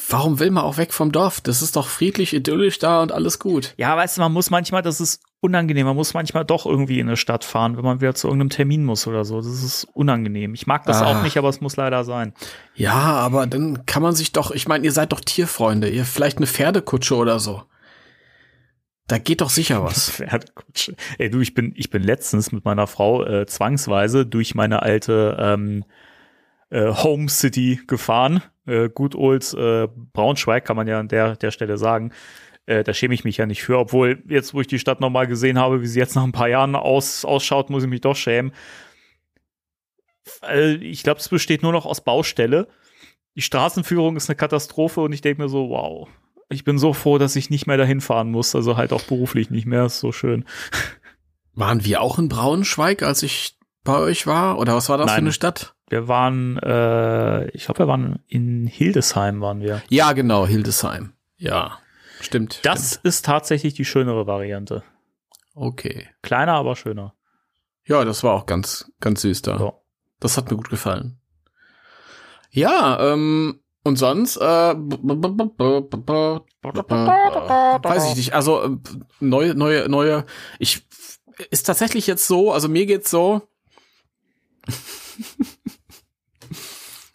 Warum 0.10 0.40
will 0.40 0.52
man 0.52 0.64
auch 0.64 0.78
weg 0.78 0.94
vom 0.94 1.12
Dorf? 1.12 1.42
Das 1.42 1.62
ist 1.62 1.76
doch 1.76 1.88
friedlich, 1.88 2.34
idyllisch 2.34 2.80
da 2.80 3.02
und 3.02 3.12
alles 3.12 3.40
gut. 3.40 3.74
Ja, 3.78 3.96
weißt 3.96 4.18
du, 4.18 4.22
man 4.22 4.32
muss 4.34 4.50
manchmal, 4.50 4.82
das 4.82 5.00
ist 5.02 5.22
unangenehm, 5.42 5.86
man 5.86 5.96
muss 5.96 6.14
manchmal 6.14 6.44
doch 6.46 6.66
irgendwie 6.66 7.00
in 7.00 7.08
eine 7.08 7.18
Stadt 7.18 7.44
fahren, 7.46 7.78
wenn 7.78 7.84
man 7.86 8.02
wieder 8.02 8.14
zu 8.16 8.28
irgendeinem 8.28 8.50
Termin 8.50 8.84
muss 8.86 9.08
oder 9.08 9.24
so. 9.26 9.38
Das 9.38 9.48
ist 9.64 9.86
unangenehm. 9.94 10.54
Ich 10.54 10.68
mag 10.68 10.86
das 10.86 11.02
Ah. 11.02 11.06
auch 11.20 11.24
nicht, 11.24 11.38
aber 11.38 11.50
es 11.50 11.62
muss 11.62 11.78
leider 11.78 12.04
sein. 12.04 12.34
Ja, 12.76 12.94
aber 12.94 13.48
dann 13.48 13.86
kann 13.86 14.04
man 14.04 14.16
sich 14.16 14.32
doch, 14.34 14.52
ich 14.52 14.68
meine, 14.68 14.84
ihr 14.86 14.92
seid 14.92 15.12
doch 15.12 15.22
Tierfreunde, 15.22 15.90
ihr 15.90 16.06
vielleicht 16.06 16.38
eine 16.38 16.48
Pferdekutsche 16.48 17.16
oder 17.16 17.40
so. 17.40 17.64
Da 19.08 19.18
geht 19.18 19.42
doch 19.42 19.50
sicher 19.50 19.84
was. 19.84 20.10
Pferdekutsche. 20.12 20.96
Ey, 21.18 21.30
du, 21.30 21.40
ich 21.40 21.54
bin, 21.54 21.74
ich 21.76 21.90
bin 21.90 22.04
letztens 22.04 22.52
mit 22.52 22.66
meiner 22.66 22.86
Frau 22.88 23.26
äh, 23.26 23.46
zwangsweise 23.48 24.26
durch 24.26 24.54
meine 24.56 24.82
alte 24.84 25.36
ähm, 25.40 25.84
äh, 26.70 26.92
Home 26.94 27.28
City 27.30 27.80
gefahren. 27.88 28.44
Äh, 28.70 28.90
gut 28.90 29.16
old 29.16 29.54
äh, 29.56 29.88
Braunschweig, 30.14 30.64
kann 30.64 30.76
man 30.76 30.88
ja 30.88 31.00
an 31.00 31.08
der, 31.08 31.36
der 31.36 31.52
Stelle 31.52 31.78
sagen. 31.78 32.12
Äh, 32.68 32.84
da 32.84 32.94
schäme 32.94 33.16
ich 33.16 33.24
mich 33.24 33.38
ja 33.38 33.48
nicht 33.48 33.64
für, 33.64 33.80
obwohl 33.80 34.22
jetzt, 34.28 34.54
wo 34.54 34.62
ich 34.62 34.68
die 34.68 34.78
Stadt 34.78 35.02
nochmal 35.02 35.26
gesehen 35.26 35.58
habe, 35.58 35.82
wie 35.82 35.88
sie 35.88 36.00
jetzt 36.00 36.16
nach 36.16 36.24
ein 36.24 36.32
paar 36.32 36.50
Jahren 36.50 36.76
aus, 36.76 37.26
ausschaut, 37.26 37.72
muss 37.72 37.84
ich 37.84 37.90
mich 37.90 38.02
doch 38.02 38.16
schämen. 38.16 38.54
Äh, 40.48 40.76
ich 40.76 41.02
glaube, 41.02 41.20
es 41.20 41.30
besteht 41.30 41.64
nur 41.64 41.72
noch 41.72 41.88
aus 41.88 42.02
Baustelle. 42.02 42.68
Die 43.36 43.42
Straßenführung 43.42 44.18
ist 44.18 44.30
eine 44.30 44.36
Katastrophe 44.36 45.02
und 45.02 45.14
ich 45.14 45.22
denke 45.22 45.42
mir 45.42 45.50
so, 45.50 45.70
wow, 45.70 46.08
ich 46.50 46.64
bin 46.64 46.78
so 46.78 46.94
froh, 46.94 47.18
dass 47.18 47.36
ich 47.36 47.50
nicht 47.50 47.66
mehr 47.66 47.78
dahin 47.78 48.02
fahren 48.02 48.30
muss, 48.30 48.54
also 48.54 48.78
halt 48.78 48.94
auch 48.94 49.04
beruflich 49.04 49.50
nicht 49.50 49.66
mehr, 49.66 49.86
ist 49.86 50.00
so 50.00 50.12
schön. 50.12 50.46
Waren 51.54 51.86
wir 51.86 52.02
auch 52.02 52.20
in 52.20 52.30
Braunschweig, 52.30 53.02
als 53.02 53.24
ich 53.24 53.59
bei 53.90 54.00
euch 54.00 54.28
war? 54.28 54.60
Oder 54.60 54.76
was 54.76 54.90
war 54.90 54.98
das 54.98 55.08
für 55.08 55.18
Nein. 55.18 55.26
eine 55.26 55.34
Stadt? 55.34 55.76
Wir 55.90 56.08
waren, 56.08 56.58
äh, 56.60 57.48
ich 57.50 57.66
glaube, 57.66 57.80
wir 57.80 57.88
waren 57.88 58.20
in 58.28 58.68
Hildesheim 58.68 59.42
waren 59.42 59.62
wir. 59.62 59.82
Ja, 59.90 60.14
genau, 60.14 60.46
Hildesheim. 60.46 61.14
Ja, 61.38 61.80
stimmt. 62.22 62.60
Das 62.64 62.92
stimmt. 62.92 63.06
ist 63.06 63.26
tatsächlich 63.26 63.74
die 63.74 63.86
schönere 63.86 64.28
Variante. 64.28 64.84
Okay. 65.56 66.08
Kleiner, 66.22 66.54
aber 66.54 66.76
schöner. 66.76 67.16
Ja, 67.86 68.06
das 68.06 68.24
war 68.24 68.34
auch 68.34 68.46
ganz, 68.46 68.92
ganz 69.00 69.22
süß 69.22 69.42
da. 69.42 69.58
Ja. 69.58 69.74
Das 70.20 70.38
hat 70.38 70.52
mir 70.52 70.58
gut 70.58 70.70
gefallen. 70.70 71.20
Ja, 72.52 73.14
ähm, 73.14 73.62
und 73.84 73.96
sonst, 73.96 74.38
äh, 74.38 74.42
weiß 77.82 78.10
ich 78.10 78.16
nicht. 78.16 78.34
Also 78.34 78.62
äh, 78.64 78.78
neue, 79.20 79.56
neue, 79.56 79.90
neue. 79.90 80.26
Ich 80.60 80.86
ist 81.50 81.64
tatsächlich 81.64 82.06
jetzt 82.08 82.28
so. 82.28 82.52
Also 82.52 82.68
mir 82.68 82.86
geht's 82.86 83.10
so. 83.10 83.49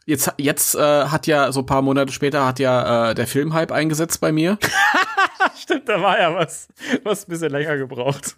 Jetzt, 0.06 0.30
jetzt 0.36 0.74
äh, 0.74 1.06
hat 1.06 1.26
ja 1.26 1.50
so 1.50 1.60
ein 1.60 1.66
paar 1.66 1.80
Monate 1.80 2.12
später 2.12 2.44
hat 2.46 2.58
ja 2.58 3.10
äh, 3.10 3.14
der 3.14 3.26
Filmhype 3.26 3.74
eingesetzt 3.74 4.20
bei 4.20 4.32
mir. 4.32 4.58
Stimmt, 5.56 5.88
da 5.88 6.02
war 6.02 6.20
ja 6.20 6.34
was, 6.34 6.68
was 7.04 7.26
ein 7.26 7.30
bisschen 7.30 7.50
länger 7.50 7.78
gebraucht. 7.78 8.36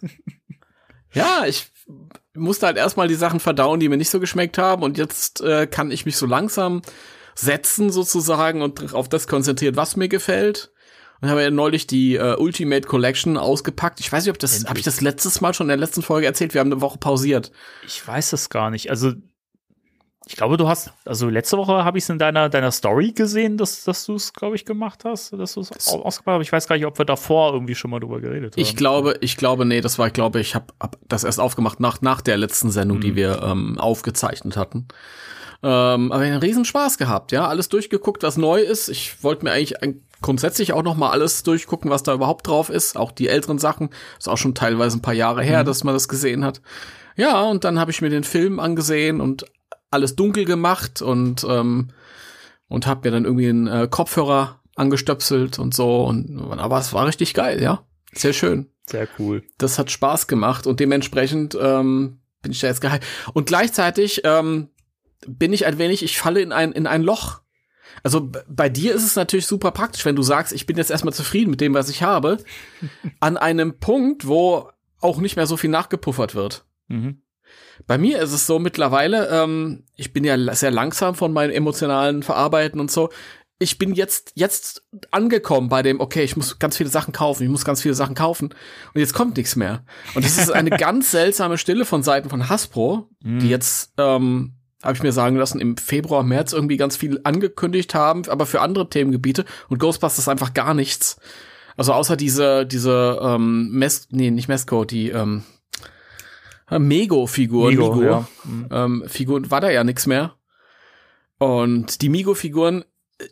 Ja, 1.11 1.45
ich 1.45 1.69
musste 2.33 2.67
halt 2.67 2.77
erstmal 2.77 3.07
die 3.07 3.15
Sachen 3.15 3.39
verdauen, 3.39 3.79
die 3.79 3.89
mir 3.89 3.97
nicht 3.97 4.09
so 4.09 4.19
geschmeckt 4.19 4.57
haben 4.57 4.83
und 4.83 4.97
jetzt 4.97 5.41
äh, 5.41 5.67
kann 5.67 5.91
ich 5.91 6.05
mich 6.05 6.15
so 6.15 6.25
langsam 6.25 6.81
setzen 7.35 7.91
sozusagen 7.91 8.61
und 8.61 8.93
auf 8.93 9.09
das 9.09 9.27
konzentriert, 9.27 9.75
was 9.75 9.97
mir 9.97 10.07
gefällt. 10.07 10.71
Und 11.21 11.29
habe 11.29 11.41
ja 11.41 11.49
neulich 11.49 11.87
die 11.87 12.15
äh, 12.15 12.35
Ultimate 12.35 12.87
Collection 12.87 13.37
ausgepackt. 13.37 13.99
Ich 13.99 14.11
weiß 14.11 14.25
nicht, 14.25 14.31
ob 14.31 14.39
das, 14.39 14.65
habe 14.65 14.77
ich 14.77 14.85
das 14.85 15.01
letztes 15.01 15.41
Mal 15.41 15.53
schon 15.53 15.65
in 15.65 15.69
der 15.69 15.77
letzten 15.77 16.03
Folge 16.03 16.27
erzählt? 16.27 16.53
Wir 16.53 16.61
haben 16.61 16.71
eine 16.71 16.81
Woche 16.81 16.99
pausiert. 16.99 17.51
Ich 17.85 18.07
weiß 18.07 18.33
es 18.33 18.49
gar 18.49 18.69
nicht. 18.69 18.89
Also 18.89 19.13
ich 20.29 20.35
glaube, 20.35 20.57
du 20.57 20.67
hast, 20.67 20.91
also 21.05 21.29
letzte 21.29 21.57
Woche 21.57 21.85
habe 21.85 21.97
ich 21.97 22.03
es 22.03 22.09
in 22.09 22.19
deiner, 22.19 22.49
deiner 22.49 22.71
Story 22.71 23.13
gesehen, 23.13 23.55
dass, 23.55 23.85
dass 23.85 24.05
du 24.05 24.15
es, 24.15 24.33
glaube 24.33 24.57
ich, 24.57 24.65
gemacht 24.65 25.05
hast, 25.05 25.31
dass 25.31 25.53
du 25.53 25.61
es 25.61 25.87
ausgepackt 25.87 26.39
hast. 26.39 26.45
Ich 26.45 26.51
weiß 26.51 26.67
gar 26.67 26.75
nicht, 26.75 26.85
ob 26.85 26.97
wir 26.97 27.05
davor 27.05 27.53
irgendwie 27.53 27.75
schon 27.75 27.91
mal 27.91 28.01
drüber 28.01 28.19
geredet 28.19 28.53
haben. 28.53 28.61
Ich 28.61 28.75
glaube, 28.75 29.17
ich 29.21 29.37
glaube, 29.37 29.65
nee, 29.65 29.79
das 29.79 29.97
war, 29.97 30.07
ich 30.07 30.13
glaube, 30.13 30.41
ich 30.41 30.53
habe 30.53 30.65
hab 30.81 30.97
das 31.07 31.23
erst 31.23 31.39
aufgemacht 31.39 31.79
nach, 31.79 32.01
nach 32.01 32.19
der 32.19 32.35
letzten 32.35 32.71
Sendung, 32.71 32.97
mhm. 32.97 33.01
die 33.01 33.15
wir 33.15 33.41
ähm, 33.41 33.79
aufgezeichnet 33.79 34.57
hatten. 34.57 34.87
Ähm, 35.63 36.11
aber 36.11 36.23
einen 36.23 36.39
riesen 36.39 36.65
Spaß 36.65 36.97
gehabt, 36.97 37.31
ja, 37.31 37.47
alles 37.47 37.69
durchgeguckt, 37.69 38.23
was 38.23 38.35
neu 38.37 38.59
ist. 38.59 38.89
Ich 38.89 39.23
wollte 39.23 39.45
mir 39.45 39.51
eigentlich 39.51 39.81
ein, 39.81 40.01
grundsätzlich 40.21 40.73
auch 40.73 40.83
noch 40.83 40.95
mal 40.95 41.11
alles 41.11 41.43
durchgucken, 41.43 41.91
was 41.91 42.03
da 42.03 42.13
überhaupt 42.13 42.47
drauf 42.47 42.69
ist, 42.69 42.97
auch 42.97 43.11
die 43.11 43.27
älteren 43.27 43.59
Sachen. 43.59 43.89
Ist 44.17 44.29
auch 44.29 44.37
schon 44.37 44.55
teilweise 44.55 44.97
ein 44.97 45.01
paar 45.01 45.13
Jahre 45.13 45.43
her, 45.43 45.61
mhm. 45.61 45.65
dass 45.65 45.83
man 45.83 45.93
das 45.93 46.07
gesehen 46.07 46.43
hat. 46.43 46.61
Ja, 47.15 47.41
und 47.43 47.63
dann 47.63 47.79
habe 47.79 47.91
ich 47.91 48.01
mir 48.01 48.09
den 48.09 48.23
Film 48.23 48.59
angesehen 48.59 49.21
und 49.21 49.45
alles 49.89 50.15
dunkel 50.15 50.45
gemacht 50.45 51.01
und 51.01 51.45
ähm, 51.49 51.89
und 52.67 52.85
habe 52.85 53.07
mir 53.07 53.11
dann 53.11 53.25
irgendwie 53.25 53.49
einen 53.49 53.67
äh, 53.67 53.87
Kopfhörer 53.89 54.61
angestöpselt 54.75 55.57
und 55.57 55.73
so 55.73 56.05
und 56.05 56.39
aber 56.39 56.77
es 56.77 56.93
war 56.93 57.07
richtig 57.07 57.33
geil, 57.33 57.61
ja, 57.61 57.85
sehr 58.11 58.33
schön, 58.33 58.69
sehr 58.85 59.07
cool. 59.17 59.43
Das 59.57 59.79
hat 59.79 59.89
Spaß 59.89 60.27
gemacht 60.27 60.67
und 60.67 60.79
dementsprechend 60.79 61.57
ähm, 61.59 62.19
bin 62.41 62.51
ich 62.51 62.59
da 62.59 62.67
jetzt 62.67 62.81
geil 62.81 62.99
und 63.33 63.47
gleichzeitig 63.47 64.21
ähm, 64.23 64.69
bin 65.25 65.53
ich 65.53 65.65
ein 65.65 65.77
wenig, 65.79 66.03
ich 66.03 66.19
falle 66.19 66.41
in 66.41 66.51
ein 66.51 66.71
in 66.71 66.85
ein 66.85 67.01
Loch. 67.01 67.41
Also 68.03 68.29
bei 68.47 68.69
dir 68.69 68.93
ist 68.93 69.05
es 69.05 69.15
natürlich 69.15 69.47
super 69.47 69.71
praktisch, 69.71 70.05
wenn 70.05 70.15
du 70.15 70.23
sagst, 70.23 70.53
ich 70.53 70.65
bin 70.65 70.77
jetzt 70.77 70.91
erstmal 70.91 71.13
zufrieden 71.13 71.51
mit 71.51 71.61
dem, 71.61 71.73
was 71.73 71.89
ich 71.89 72.03
habe, 72.03 72.37
an 73.19 73.37
einem 73.37 73.79
Punkt, 73.79 74.27
wo 74.27 74.69
auch 74.99 75.19
nicht 75.19 75.35
mehr 75.35 75.47
so 75.47 75.57
viel 75.57 75.69
nachgepuffert 75.69 76.35
wird. 76.35 76.65
Mhm. 76.87 77.21
Bei 77.85 77.97
mir 77.97 78.19
ist 78.19 78.33
es 78.33 78.47
so 78.47 78.59
mittlerweile, 78.59 79.29
ähm, 79.29 79.83
ich 79.95 80.13
bin 80.13 80.23
ja 80.23 80.37
sehr 80.55 80.71
langsam 80.71 81.15
von 81.15 81.31
meinen 81.31 81.51
emotionalen 81.51 82.23
Verarbeiten 82.23 82.79
und 82.79 82.91
so. 82.91 83.09
Ich 83.59 83.79
bin 83.79 83.93
jetzt, 83.93 84.33
jetzt 84.35 84.83
angekommen 85.09 85.69
bei 85.69 85.81
dem, 85.81 85.99
okay, 85.99 86.23
ich 86.23 86.37
muss 86.37 86.59
ganz 86.59 86.77
viele 86.77 86.89
Sachen 86.89 87.11
kaufen, 87.11 87.43
ich 87.43 87.49
muss 87.49 87.65
ganz 87.65 87.81
viele 87.81 87.95
Sachen 87.95 88.13
kaufen 88.13 88.49
und 88.93 88.99
jetzt 88.99 89.13
kommt 89.13 89.37
nichts 89.37 89.55
mehr. 89.55 89.83
Und 90.13 90.25
das 90.25 90.37
ist 90.37 90.51
eine 90.51 90.69
ganz 90.77 91.11
seltsame 91.11 91.57
Stille 91.57 91.85
von 91.85 92.03
Seiten 92.03 92.29
von 92.29 92.49
Hasbro, 92.49 93.09
mhm. 93.23 93.39
die 93.39 93.49
jetzt, 93.49 93.93
ähm, 93.97 94.56
habe 94.83 94.93
ich 94.93 95.03
mir 95.03 95.11
sagen 95.11 95.35
lassen, 95.37 95.59
im 95.59 95.77
Februar, 95.77 96.23
März 96.23 96.53
irgendwie 96.53 96.77
ganz 96.77 96.95
viel 96.95 97.19
angekündigt 97.23 97.95
haben, 97.95 98.27
aber 98.29 98.45
für 98.45 98.61
andere 98.61 98.89
Themengebiete 98.89 99.45
und 99.69 99.79
Ghostbusters 99.79 100.27
einfach 100.27 100.53
gar 100.53 100.73
nichts. 100.73 101.19
Also 101.75 101.93
außer 101.93 102.15
diese, 102.15 102.65
diese, 102.65 103.19
ähm, 103.21 103.69
Mes 103.71 104.07
nee, 104.11 104.31
nicht 104.31 104.47
Mesco, 104.47 104.85
die, 104.85 105.09
ähm, 105.09 105.43
Mego-Figuren, 106.69 107.75
Migo, 107.75 107.95
Migo, 107.95 108.03
ja. 108.03 108.27
ähm, 108.71 109.03
Figuren, 109.07 109.49
war 109.49 109.61
da 109.61 109.69
ja 109.69 109.83
nichts 109.83 110.05
mehr. 110.05 110.35
Und 111.37 112.01
die 112.01 112.09
Migo-Figuren 112.09 112.83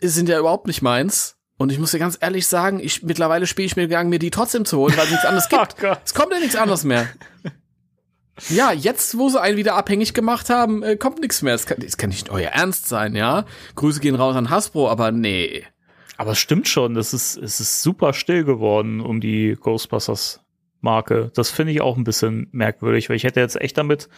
sind 0.01 0.29
ja 0.29 0.39
überhaupt 0.39 0.67
nicht 0.67 0.81
meins. 0.81 1.37
Und 1.57 1.71
ich 1.71 1.79
muss 1.79 1.91
dir 1.91 1.99
ganz 1.99 2.17
ehrlich 2.19 2.47
sagen, 2.47 2.79
ich 2.79 3.03
mittlerweile 3.03 3.47
spiele 3.47 3.65
ich 3.65 3.75
mir 3.75 3.83
gegangen, 3.83 4.09
mir 4.09 4.19
die 4.19 4.31
trotzdem 4.31 4.65
zu 4.65 4.77
holen, 4.77 4.95
weil 4.97 5.05
es 5.05 5.11
nichts 5.11 5.25
anderes 5.25 5.49
gibt. 5.49 5.75
oh 5.83 5.95
es 6.03 6.13
kommt 6.13 6.33
ja 6.33 6.39
nichts 6.39 6.55
anderes 6.55 6.83
mehr. 6.83 7.07
Ja, 8.49 8.71
jetzt, 8.71 9.17
wo 9.17 9.29
sie 9.29 9.41
einen 9.41 9.57
wieder 9.57 9.75
abhängig 9.75 10.13
gemacht 10.13 10.49
haben, 10.49 10.83
äh, 10.83 10.97
kommt 10.97 11.19
nichts 11.19 11.41
mehr. 11.41 11.53
Das 11.53 11.65
kann, 11.65 11.77
das 11.79 11.97
kann 11.97 12.09
nicht 12.09 12.29
euer 12.29 12.49
Ernst 12.49 12.87
sein, 12.87 13.15
ja. 13.15 13.45
Grüße 13.75 14.01
gehen 14.01 14.15
raus 14.15 14.35
an 14.35 14.49
Hasbro, 14.49 14.89
aber 14.89 15.11
nee. 15.11 15.63
Aber 16.17 16.31
es 16.31 16.39
stimmt 16.39 16.67
schon, 16.67 16.95
es 16.97 17.13
ist, 17.13 17.37
es 17.37 17.59
ist 17.59 17.81
super 17.81 18.13
still 18.13 18.43
geworden 18.43 19.01
um 19.01 19.19
die 19.19 19.57
Ghostbusters 19.59 20.41
Marke. 20.81 21.31
Das 21.33 21.49
finde 21.49 21.73
ich 21.73 21.81
auch 21.81 21.97
ein 21.97 22.03
bisschen 22.03 22.47
merkwürdig, 22.51 23.09
weil 23.09 23.15
ich 23.15 23.23
hätte 23.23 23.39
jetzt 23.39 23.59
echt 23.59 23.77
damit 23.77 24.09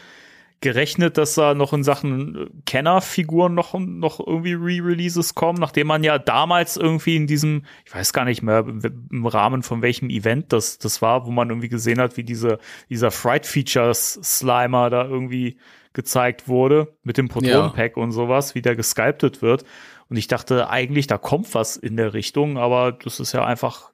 gerechnet, 0.59 1.17
dass 1.17 1.35
da 1.35 1.53
noch 1.53 1.73
in 1.73 1.83
Sachen 1.83 2.63
Kennerfiguren 2.65 3.53
noch, 3.53 3.77
noch 3.77 4.19
irgendwie 4.19 4.53
Re-Releases 4.53 5.35
kommen, 5.35 5.59
nachdem 5.59 5.87
man 5.87 6.03
ja 6.03 6.17
damals 6.17 6.77
irgendwie 6.77 7.15
in 7.15 7.27
diesem, 7.27 7.63
ich 7.85 7.93
weiß 7.93 8.11
gar 8.11 8.25
nicht 8.25 8.41
mehr, 8.41 8.65
im 8.65 9.25
Rahmen 9.25 9.61
von 9.61 9.81
welchem 9.81 10.09
Event 10.09 10.51
das, 10.53 10.79
das 10.79 11.01
war, 11.01 11.27
wo 11.27 11.31
man 11.31 11.49
irgendwie 11.49 11.69
gesehen 11.69 11.99
hat, 11.99 12.17
wie 12.17 12.23
diese, 12.23 12.59
dieser 12.89 13.11
Fright 13.11 13.45
Features 13.45 14.19
Slimer 14.23 14.89
da 14.89 15.05
irgendwie 15.05 15.57
gezeigt 15.93 16.47
wurde 16.47 16.95
mit 17.03 17.17
dem 17.17 17.27
Protonenpack 17.27 17.97
ja. 17.97 18.03
und 18.03 18.11
sowas, 18.11 18.55
wie 18.55 18.61
der 18.61 18.75
gesculptet 18.75 19.41
wird. 19.41 19.63
Und 20.09 20.17
ich 20.17 20.27
dachte 20.27 20.69
eigentlich, 20.69 21.07
da 21.07 21.17
kommt 21.17 21.53
was 21.53 21.77
in 21.77 21.97
der 21.97 22.13
Richtung, 22.13 22.57
aber 22.57 22.91
das 22.91 23.19
ist 23.19 23.33
ja 23.33 23.45
einfach 23.45 23.91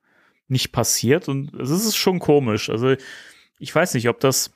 nicht 0.47 0.71
passiert 0.71 1.27
und 1.27 1.53
es 1.55 1.71
ist 1.71 1.95
schon 1.95 2.19
komisch. 2.19 2.69
Also 2.69 2.95
ich 3.59 3.73
weiß 3.73 3.93
nicht, 3.95 4.09
ob 4.09 4.19
das 4.19 4.51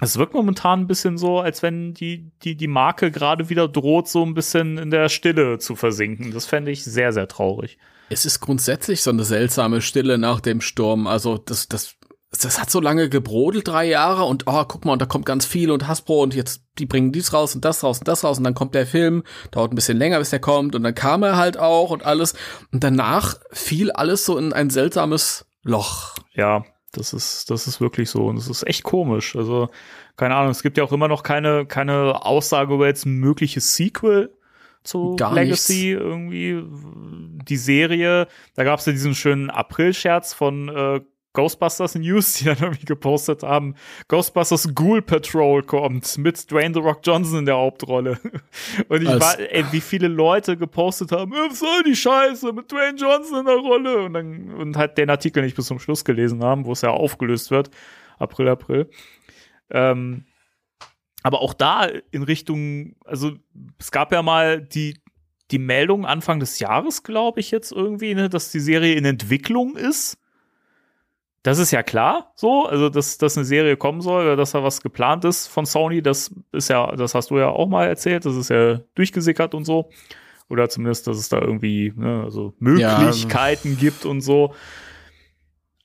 es 0.00 0.16
wirkt 0.16 0.34
momentan 0.34 0.80
ein 0.80 0.86
bisschen 0.86 1.18
so, 1.18 1.40
als 1.40 1.62
wenn 1.62 1.94
die, 1.94 2.30
die, 2.42 2.56
die 2.56 2.68
Marke 2.68 3.10
gerade 3.10 3.48
wieder 3.48 3.68
droht, 3.68 4.08
so 4.08 4.24
ein 4.24 4.34
bisschen 4.34 4.78
in 4.78 4.90
der 4.90 5.08
Stille 5.08 5.58
zu 5.58 5.74
versinken. 5.76 6.32
Das 6.32 6.46
fände 6.46 6.70
ich 6.70 6.84
sehr, 6.84 7.12
sehr 7.12 7.28
traurig. 7.28 7.78
Es 8.10 8.24
ist 8.24 8.40
grundsätzlich 8.40 9.02
so 9.02 9.10
eine 9.10 9.24
seltsame 9.24 9.80
Stille 9.80 10.16
nach 10.18 10.40
dem 10.40 10.60
Sturm. 10.60 11.06
Also, 11.06 11.36
das, 11.36 11.68
das 11.68 11.98
das 12.30 12.60
hat 12.60 12.70
so 12.70 12.80
lange 12.80 13.08
gebrodelt, 13.08 13.68
drei 13.68 13.86
Jahre, 13.86 14.24
und 14.24 14.44
oh, 14.46 14.64
guck 14.66 14.84
mal, 14.84 14.92
und 14.92 15.00
da 15.00 15.06
kommt 15.06 15.24
ganz 15.24 15.46
viel 15.46 15.70
und 15.70 15.88
Hasbro 15.88 16.22
und 16.22 16.34
jetzt, 16.34 16.62
die 16.78 16.84
bringen 16.84 17.10
dies 17.10 17.32
raus 17.32 17.54
und 17.54 17.64
das 17.64 17.82
raus 17.82 18.00
und 18.00 18.08
das 18.08 18.22
raus 18.22 18.36
und 18.36 18.44
dann 18.44 18.54
kommt 18.54 18.74
der 18.74 18.86
Film, 18.86 19.22
dauert 19.50 19.72
ein 19.72 19.74
bisschen 19.76 19.96
länger, 19.96 20.18
bis 20.18 20.30
der 20.30 20.38
kommt 20.38 20.74
und 20.74 20.82
dann 20.82 20.94
kam 20.94 21.22
er 21.22 21.36
halt 21.36 21.56
auch 21.56 21.90
und 21.90 22.04
alles. 22.04 22.34
Und 22.70 22.84
danach 22.84 23.36
fiel 23.50 23.90
alles 23.92 24.26
so 24.26 24.36
in 24.36 24.52
ein 24.52 24.68
seltsames 24.68 25.46
Loch. 25.62 26.16
Ja, 26.34 26.64
das 26.92 27.12
ist, 27.12 27.50
das 27.50 27.66
ist 27.66 27.80
wirklich 27.80 28.10
so 28.10 28.26
und 28.26 28.36
das 28.36 28.48
ist 28.48 28.66
echt 28.66 28.82
komisch. 28.82 29.36
Also, 29.36 29.68
keine 30.16 30.36
Ahnung, 30.36 30.50
es 30.50 30.62
gibt 30.62 30.78
ja 30.78 30.84
auch 30.84 30.92
immer 30.92 31.08
noch 31.08 31.22
keine, 31.22 31.66
keine 31.66 32.24
Aussage 32.24 32.74
über 32.74 32.86
jetzt 32.86 33.06
ein 33.06 33.18
mögliches 33.18 33.76
Sequel 33.76 34.34
zu 34.84 35.16
Gar 35.16 35.34
Legacy 35.34 35.90
nichts. 35.90 36.02
irgendwie. 36.02 36.64
Die 37.44 37.56
Serie, 37.56 38.26
da 38.54 38.64
gab 38.64 38.78
es 38.78 38.86
ja 38.86 38.92
diesen 38.92 39.14
schönen 39.14 39.50
April-Scherz 39.50 40.32
von 40.32 40.68
äh, 40.68 41.00
Ghostbusters 41.38 41.94
News, 41.94 42.34
die 42.34 42.46
dann 42.46 42.58
irgendwie 42.58 42.84
gepostet 42.84 43.44
haben, 43.44 43.76
Ghostbusters 44.08 44.74
Ghoul 44.74 45.02
Patrol 45.02 45.62
kommt 45.62 46.18
mit 46.18 46.50
Dwayne 46.50 46.74
The 46.74 46.80
Rock 46.80 46.98
Johnson 47.04 47.38
in 47.38 47.46
der 47.46 47.54
Hauptrolle. 47.54 48.18
Und 48.88 49.02
ich 49.02 49.08
Als 49.08 49.20
war, 49.20 49.38
ey, 49.38 49.64
wie 49.70 49.80
viele 49.80 50.08
Leute 50.08 50.56
gepostet 50.56 51.12
haben, 51.12 51.30
was 51.30 51.60
soll 51.60 51.84
die 51.84 51.94
Scheiße 51.94 52.52
mit 52.52 52.72
Dwayne 52.72 52.98
Johnson 52.98 53.38
in 53.38 53.46
der 53.46 53.54
Rolle? 53.54 54.02
Und 54.02 54.14
dann, 54.14 54.52
und 54.52 54.76
halt 54.76 54.98
den 54.98 55.10
Artikel 55.10 55.44
nicht 55.44 55.54
bis 55.54 55.66
zum 55.66 55.78
Schluss 55.78 56.04
gelesen 56.04 56.42
haben, 56.42 56.64
wo 56.64 56.72
es 56.72 56.80
ja 56.80 56.90
aufgelöst 56.90 57.52
wird. 57.52 57.70
April, 58.18 58.48
April. 58.48 58.90
Ähm, 59.70 60.24
aber 61.22 61.40
auch 61.40 61.54
da 61.54 61.86
in 62.10 62.24
Richtung, 62.24 62.96
also 63.04 63.36
es 63.78 63.92
gab 63.92 64.10
ja 64.10 64.22
mal 64.22 64.60
die, 64.60 64.98
die 65.52 65.60
Meldung 65.60 66.04
Anfang 66.04 66.40
des 66.40 66.58
Jahres, 66.58 67.04
glaube 67.04 67.38
ich, 67.38 67.52
jetzt 67.52 67.70
irgendwie, 67.70 68.16
ne, 68.16 68.28
dass 68.28 68.50
die 68.50 68.58
Serie 68.58 68.94
in 68.94 69.04
Entwicklung 69.04 69.76
ist. 69.76 70.18
Das 71.42 71.58
ist 71.58 71.70
ja 71.70 71.82
klar, 71.82 72.32
so, 72.34 72.66
also 72.66 72.88
dass, 72.88 73.16
dass 73.16 73.36
eine 73.36 73.44
Serie 73.44 73.76
kommen 73.76 74.00
soll 74.00 74.24
oder 74.24 74.36
dass 74.36 74.52
da 74.52 74.62
was 74.64 74.82
geplant 74.82 75.24
ist 75.24 75.46
von 75.46 75.66
Sony, 75.66 76.02
das 76.02 76.34
ist 76.52 76.68
ja, 76.68 76.94
das 76.96 77.14
hast 77.14 77.30
du 77.30 77.38
ja 77.38 77.48
auch 77.48 77.68
mal 77.68 77.86
erzählt, 77.86 78.24
das 78.24 78.34
ist 78.34 78.50
ja 78.50 78.80
durchgesickert 78.94 79.54
und 79.54 79.64
so. 79.64 79.90
Oder 80.50 80.68
zumindest, 80.68 81.06
dass 81.06 81.18
es 81.18 81.28
da 81.28 81.40
irgendwie 81.40 81.92
ne, 81.94 82.22
also 82.24 82.54
Möglichkeiten 82.58 83.72
ja. 83.72 83.78
gibt 83.78 84.04
und 84.04 84.22
so. 84.22 84.54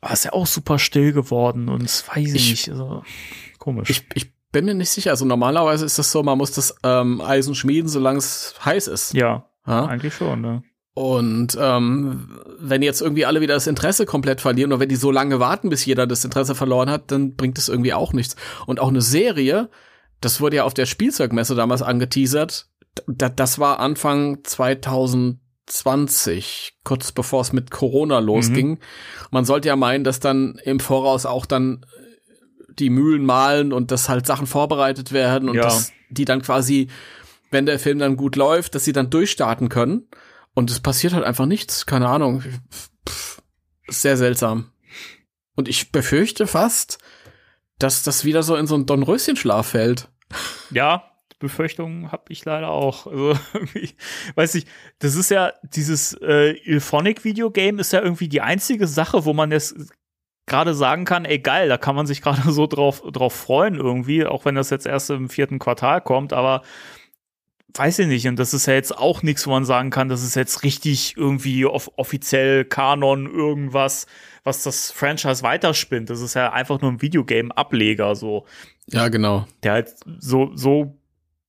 Aber 0.02 0.14
ist 0.14 0.26
ja 0.26 0.34
auch 0.34 0.48
super 0.48 0.80
still 0.80 1.14
geworden 1.14 1.70
und 1.70 1.84
weiß 1.84 2.34
ich 2.34 2.50
nicht, 2.50 2.70
also 2.70 3.04
komisch. 3.60 3.90
Ich, 3.90 4.06
ich 4.16 4.34
bin 4.52 4.66
mir 4.66 4.74
nicht 4.74 4.90
sicher. 4.90 5.12
Also 5.12 5.26
normalerweise 5.26 5.86
ist 5.86 6.00
das 6.00 6.12
so, 6.12 6.24
man 6.24 6.38
muss 6.38 6.52
das 6.52 6.76
ähm, 6.84 7.22
Eisen 7.22 7.56
schmieden, 7.56 7.90
solange 7.90 8.20
es 8.20 8.56
heiß 8.64 8.88
ist. 8.88 9.14
Ja, 9.14 9.50
ha? 9.66 9.86
eigentlich 9.86 10.14
schon, 10.14 10.42
ne? 10.42 10.64
Und 10.96 11.58
ähm, 11.60 12.40
wenn 12.60 12.84
jetzt 12.84 13.02
irgendwie 13.02 13.26
alle 13.26 13.42
wieder 13.42 13.56
das 13.56 13.66
Interesse 13.66 14.06
komplett 14.06 14.42
verlieren 14.42 14.72
oder 14.72 14.80
wenn 14.80 14.90
die 14.90 14.96
so 14.96 15.10
lange 15.10 15.40
warten, 15.40 15.70
bis 15.70 15.86
jeder 15.86 16.06
das 16.06 16.24
Interesse 16.24 16.54
verloren 16.54 16.88
hat, 16.90 17.12
dann 17.12 17.36
bringt 17.36 17.58
es 17.58 17.68
irgendwie 17.68 17.94
auch 17.94 18.14
nichts. 18.14 18.36
Und 18.68 18.80
auch 18.80 18.90
eine 18.90 19.02
Serie, 19.02 19.70
das 20.22 20.40
wurde 20.40 20.58
ja 20.58 20.66
auf 20.66 20.76
der 20.76 20.86
Spielzeugmesse 20.86 21.56
damals 21.56 21.82
angeteasert, 21.82 22.68
das 23.08 23.58
war 23.58 23.80
Anfang 23.80 24.44
2020, 24.44 26.78
kurz 26.84 27.12
bevor 27.12 27.42
es 27.42 27.54
mit 27.54 27.72
Corona 27.72 28.20
losging. 28.20 28.70
Mhm. 28.70 28.78
Man 29.32 29.46
sollte 29.46 29.70
ja 29.70 29.76
meinen, 29.76 30.04
dass 30.04 30.20
dann 30.20 30.60
im 30.64 30.80
Voraus 30.80 31.26
auch 31.26 31.48
dann 31.48 31.88
die 32.70 32.92
Mühlen 32.92 33.26
malen 33.26 33.74
und 33.74 33.90
dass 33.92 34.10
halt 34.10 34.28
Sachen 34.28 34.48
vorbereitet 34.48 35.12
werden 35.12 35.50
und 35.50 35.56
ja. 35.56 35.64
dass 35.64 35.92
die 36.10 36.26
dann 36.26 36.44
quasi, 36.44 36.88
wenn 37.52 37.66
der 37.66 37.80
Film 37.80 38.00
dann 38.00 38.16
gut 38.16 38.36
läuft, 38.36 38.76
dass 38.76 38.86
sie 38.86 38.94
dann 38.94 39.10
durchstarten 39.10 39.70
können. 39.70 40.08
Und 40.54 40.70
es 40.70 40.80
passiert 40.80 41.14
halt 41.14 41.26
einfach 41.26 41.46
nichts, 41.46 41.86
keine 41.86 42.08
Ahnung. 42.08 42.44
Pff, 43.08 43.42
sehr 43.88 44.18
seltsam. 44.18 44.72
Und 45.56 45.68
ich 45.68 45.92
befürchte 45.92 46.48
fast, 46.48 47.00
dass 47.80 48.04
das 48.04 48.26
wieder 48.26 48.44
so 48.44 48.56
in 48.56 48.68
so 48.68 48.76
einen 48.76 48.86
Dornröschenschlaf 48.86 49.68
fällt. 49.68 50.10
Ja, 50.72 51.14
Befürchtungen 51.44 52.12
habe 52.12 52.24
ich 52.30 52.46
leider 52.46 52.70
auch. 52.70 53.06
Also 53.06 53.38
weiß 54.36 54.56
ich, 54.56 54.66
das 55.00 55.16
ist 55.16 55.30
ja 55.30 55.52
dieses 55.62 56.14
äh, 56.22 56.52
Ilphonic 56.64 57.24
Videogame 57.24 57.82
ist 57.82 57.92
ja 57.92 58.02
irgendwie 58.02 58.30
die 58.30 58.42
einzige 58.42 58.88
Sache, 58.88 59.26
wo 59.26 59.34
man 59.34 59.52
jetzt 59.52 59.76
gerade 60.46 60.74
sagen 60.74 61.06
kann, 61.06 61.26
ey 61.26 61.40
geil, 61.40 61.70
da 61.70 61.78
kann 61.78 61.96
man 61.96 62.08
sich 62.08 62.22
gerade 62.24 62.52
so 62.52 62.66
drauf 62.66 63.04
drauf 63.12 63.34
freuen 63.34 63.76
irgendwie, 63.76 64.26
auch 64.26 64.46
wenn 64.46 64.56
das 64.56 64.70
jetzt 64.70 64.86
erst 64.86 65.10
im 65.10 65.30
vierten 65.30 65.60
Quartal 65.60 66.02
kommt, 66.02 66.34
aber 66.34 66.62
weiß 67.76 68.00
ich 68.00 68.08
nicht, 68.08 68.28
und 68.28 68.38
das 68.38 68.54
ist 68.54 68.68
ja 68.68 68.74
jetzt 68.74 68.98
auch 68.98 69.24
nichts, 69.24 69.48
wo 69.48 69.52
man 69.52 69.66
sagen 69.66 69.90
kann, 69.90 70.10
das 70.10 70.24
ist 70.24 70.36
jetzt 70.36 70.64
richtig 70.64 71.16
irgendwie 71.18 71.66
off 71.66 71.92
offiziell 71.96 72.66
Kanon 72.66 73.26
irgendwas, 73.26 74.06
was 74.44 74.64
das 74.64 74.92
Franchise 74.92 75.44
weiterspinnt. 75.44 76.10
Das 76.10 76.22
ist 76.22 76.36
ja 76.36 76.52
einfach 76.52 76.82
nur 76.82 76.92
ein 76.92 77.02
Videogame-Ableger 77.02 78.16
so. 78.16 78.46
Ja, 78.88 79.08
genau. 79.08 79.48
Der 79.64 79.74
halt 79.74 79.96
so, 80.20 80.52
so 80.56 80.98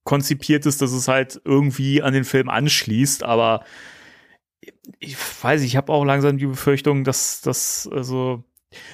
konzipiert 0.05 0.67
ist, 0.67 0.81
dass 0.83 0.93
es 0.93 1.09
halt 1.09 1.41
irgendwie 1.45 2.03
an 2.03 2.15
den 2.15 2.25
Film 2.25 2.49
anschließt, 2.49 3.23
aber 3.23 3.65
ich 4.99 5.17
weiß, 5.43 5.63
ich 5.63 5.77
habe 5.77 5.93
auch 5.93 6.05
langsam 6.05 6.39
die 6.39 6.47
Befürchtung, 6.47 7.05
dass 7.05 7.41
das 7.41 7.89
also 7.91 8.45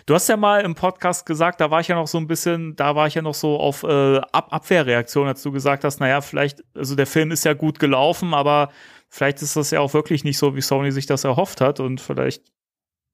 Du 0.06 0.14
hast 0.14 0.28
ja 0.28 0.36
mal 0.36 0.60
im 0.62 0.74
Podcast 0.74 1.26
gesagt, 1.26 1.60
da 1.60 1.70
war 1.70 1.80
ich 1.80 1.88
ja 1.88 1.94
noch 1.94 2.06
so 2.06 2.18
ein 2.18 2.26
bisschen, 2.26 2.76
da 2.76 2.94
war 2.94 3.06
ich 3.06 3.14
ja 3.14 3.22
noch 3.22 3.34
so 3.34 3.58
auf 3.58 3.82
äh, 3.82 4.18
Ab 4.32 4.52
Abwehrreaktion, 4.52 5.26
als 5.26 5.42
du 5.42 5.52
gesagt 5.52 5.84
hast, 5.84 6.00
naja, 6.00 6.20
vielleicht, 6.20 6.64
also 6.74 6.94
der 6.94 7.06
Film 7.06 7.30
ist 7.30 7.44
ja 7.44 7.54
gut 7.54 7.78
gelaufen, 7.78 8.34
aber 8.34 8.70
vielleicht 9.08 9.42
ist 9.42 9.56
das 9.56 9.70
ja 9.70 9.80
auch 9.80 9.94
wirklich 9.94 10.24
nicht 10.24 10.38
so, 10.38 10.56
wie 10.56 10.60
Sony 10.60 10.92
sich 10.92 11.06
das 11.06 11.24
erhofft 11.24 11.60
hat 11.60 11.80
und 11.80 12.00
vielleicht 12.00 12.42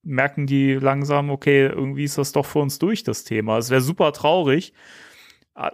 merken 0.03 0.47
die 0.47 0.75
langsam, 0.75 1.31
okay, 1.31 1.67
irgendwie 1.67 2.05
ist 2.05 2.19
das 2.19 2.33
doch 2.33 2.47
für 2.47 2.61
uns 2.61 2.79
durch, 2.79 3.03
das 3.03 3.25
Thema. 3.25 3.59
Es 3.59 3.71
wäre 3.71 3.81
super 3.81 4.13
traurig. 4.13 4.73
Äh, 5.57 5.71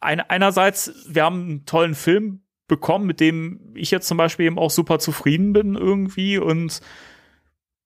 ein, 0.00 0.20
einerseits, 0.20 0.92
wir 1.08 1.24
haben 1.24 1.42
einen 1.42 1.66
tollen 1.66 1.94
Film 1.94 2.42
bekommen, 2.66 3.06
mit 3.06 3.20
dem 3.20 3.74
ich 3.74 3.90
jetzt 3.90 4.08
zum 4.08 4.16
Beispiel 4.16 4.46
eben 4.46 4.58
auch 4.58 4.70
super 4.70 4.98
zufrieden 4.98 5.52
bin 5.52 5.74
irgendwie 5.74 6.38
und 6.38 6.80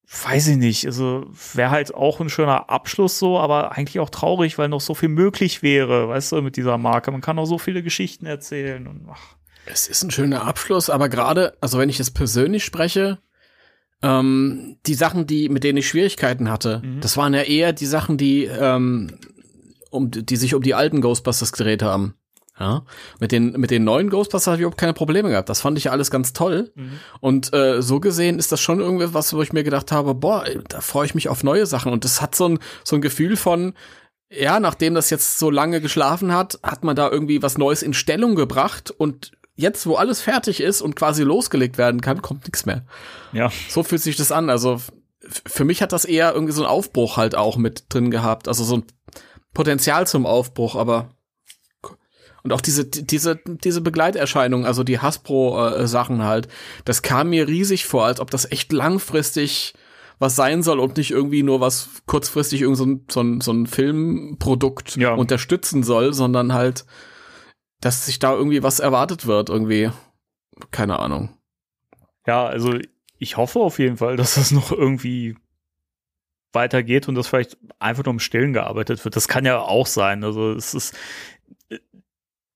weiß 0.07 0.49
ich 0.49 0.57
nicht, 0.57 0.87
also 0.87 1.27
wäre 1.55 1.71
halt 1.71 1.95
auch 1.95 2.21
ein 2.21 2.29
schöner 2.29 2.71
Abschluss 2.71 3.19
so, 3.19 3.39
aber 3.39 3.73
eigentlich 3.73 4.01
auch 4.01 4.11
traurig, 4.11 4.59
weil 4.59 4.69
noch 4.69 4.81
so 4.81 4.95
viel 4.95 5.09
möglich 5.09 5.63
wäre, 5.63 6.09
weißt 6.09 6.33
du, 6.33 6.43
mit 6.43 6.57
dieser 6.57 6.79
Marke. 6.79 7.11
Man 7.11 7.21
kann 7.21 7.39
auch 7.39 7.47
so 7.47 7.59
viele 7.59 7.83
Geschichten 7.83 8.27
erzählen 8.27 8.87
und 8.87 9.09
ach. 9.11 9.37
Es 9.67 9.89
ist 9.89 10.03
ein 10.03 10.11
schöner 10.11 10.45
Abschluss, 10.45 10.91
aber 10.91 11.09
gerade, 11.09 11.57
also 11.61 11.79
wenn 11.79 11.89
ich 11.89 11.99
es 11.99 12.11
persönlich 12.11 12.65
spreche, 12.65 13.19
ähm, 14.03 14.77
die 14.87 14.95
Sachen, 14.95 15.27
die, 15.27 15.49
mit 15.49 15.65
denen 15.65 15.79
ich 15.79 15.89
Schwierigkeiten 15.89 16.51
hatte, 16.51 16.83
mhm. 16.85 17.01
das 17.01 17.17
waren 17.17 17.33
ja 17.33 17.43
eher 17.43 17.73
die 17.73 17.87
Sachen, 17.87 18.19
die, 18.19 18.45
ähm, 18.45 19.19
um, 19.91 20.11
die 20.11 20.37
sich 20.37 20.55
um 20.55 20.63
die 20.63 20.75
alten 20.75 21.01
Ghostbusters 21.01 21.53
gedreht 21.53 21.83
haben. 21.83 22.15
Ja, 22.59 22.85
mit 23.19 23.33
den 23.33 23.53
mit 23.53 23.73
den 23.73 23.83
neuen 23.83 24.11
Ghostbusters 24.11 24.47
habe 24.47 24.57
ich 24.57 24.61
überhaupt 24.61 24.79
keine 24.79 24.93
Probleme 24.93 25.29
gehabt. 25.29 25.49
Das 25.49 25.61
fand 25.61 25.77
ich 25.77 25.85
ja 25.85 25.91
alles 25.91 26.13
ganz 26.13 26.33
toll. 26.33 26.71
Mhm. 26.77 27.01
Und 27.21 27.53
äh, 27.53 27.83
so 27.83 27.99
gesehen 27.99 28.39
ist 28.39 28.53
das 28.53 28.61
schon 28.61 28.79
irgendwie 28.79 29.13
was, 29.13 29.35
wo 29.35 29.43
ich 29.43 29.53
mir 29.53 29.65
gedacht 29.65 29.91
habe, 29.91 30.15
boah, 30.15 30.45
da 30.69 30.81
freue 30.81 31.07
ich 31.07 31.17
mich 31.17 31.29
auf 31.29 31.43
neue 31.43 31.67
Sachen. 31.67 31.93
Und 31.93 32.05
das 32.05 32.23
hat 32.23 32.37
so 32.37 32.49
ein 32.49 32.59
so 32.85 32.95
ein 32.95 33.03
Gefühl 33.03 33.37
von, 33.37 33.75
ja, 34.31 34.61
nachdem 34.61 34.95
das 34.95 35.11
jetzt 35.11 35.39
so 35.39 35.51
lange 35.51 35.81
geschlafen 35.81 36.33
hat, 36.33 36.61
hat 36.63 36.85
man 36.85 36.95
da 36.95 37.11
irgendwie 37.11 37.43
was 37.43 37.59
Neues 37.59 37.83
in 37.83 37.93
Stellung 37.93 38.37
gebracht 38.37 38.93
und 38.93 39.33
jetzt, 39.57 39.87
wo 39.87 39.97
alles 39.97 40.21
fertig 40.21 40.61
ist 40.61 40.81
und 40.81 40.97
quasi 40.97 41.23
losgelegt 41.23 41.79
werden 41.79 42.01
kann, 42.01 42.23
kommt 42.23 42.45
nichts 42.45 42.67
mehr. 42.67 42.85
Ja. 43.33 43.51
So 43.69 43.83
fühlt 43.83 44.03
sich 44.03 44.17
das 44.17 44.33
an. 44.33 44.51
Also 44.51 44.81
für 45.29 45.65
mich 45.65 45.83
hat 45.83 45.93
das 45.93 46.05
eher 46.05 46.35
irgendwie 46.35 46.53
so 46.53 46.63
ein 46.63 46.69
Aufbruch 46.69 47.17
halt 47.17 47.35
auch 47.35 47.57
mit 47.57 47.87
drin 47.89 48.11
gehabt. 48.11 48.49
Also 48.49 48.65
so 48.65 48.79
ein 48.79 48.85
Potenzial 49.53 50.07
zum 50.07 50.27
Aufbruch, 50.27 50.75
aber 50.77 51.11
und 52.45 52.53
auch 52.53 52.61
diese, 52.61 52.85
diese, 52.85 53.41
diese 53.45 53.81
Begleiterscheinung, 53.81 54.67
also 54.67 54.85
die 54.85 54.99
Hasbro-Sachen 54.99 56.21
äh, 56.21 56.25
halt, 56.25 56.49
das 56.85 57.01
kam 57.01 57.31
mir 57.31 57.49
riesig 57.49 57.87
vor, 57.87 58.05
als 58.05 58.21
ob 58.21 58.31
das 58.31 58.51
echt 58.51 58.71
langfristig 58.73 59.73
was 60.19 60.37
sein 60.37 60.63
soll 60.63 60.79
und 60.79 60.97
nicht 60.97 61.11
irgendwie 61.11 61.43
nur 61.43 61.61
was 61.61 62.03
kurzfristig 62.07 62.61
irgend 62.61 62.77
so 62.77 62.85
ein, 62.85 63.07
so 63.11 63.21
ein, 63.21 63.41
so 63.41 63.53
ein 63.53 63.67
Filmprodukt 63.67 64.97
ja. 64.97 65.15
unterstützen 65.15 65.83
soll, 65.83 66.13
sondern 66.13 66.53
halt, 66.53 66.85
dass 67.81 68.07
sich 68.07 68.19
da 68.19 68.35
irgendwie 68.35 68.63
was 68.63 68.79
erwartet 68.79 69.27
wird, 69.27 69.49
irgendwie. 69.49 69.91
Keine 70.71 71.01
Ahnung. 71.01 71.37
Ja, 72.27 72.47
also 72.47 72.79
ich 73.19 73.37
hoffe 73.37 73.59
auf 73.59 73.79
jeden 73.79 73.97
Fall, 73.97 74.17
dass 74.17 74.35
das 74.35 74.51
noch 74.53 74.71
irgendwie 74.71 75.35
weitergeht 76.53 77.09
und 77.09 77.17
dass 77.17 77.27
vielleicht 77.27 77.59
einfach 77.79 78.05
nur 78.05 78.15
im 78.15 78.21
Stillen 78.21 78.53
gearbeitet 78.53 79.05
wird. 79.05 79.17
Das 79.17 79.29
kann 79.29 79.45
ja 79.45 79.59
auch 79.61 79.87
sein. 79.87 80.23
Also 80.25 80.53
es 80.53 80.75
ist, 80.75 80.97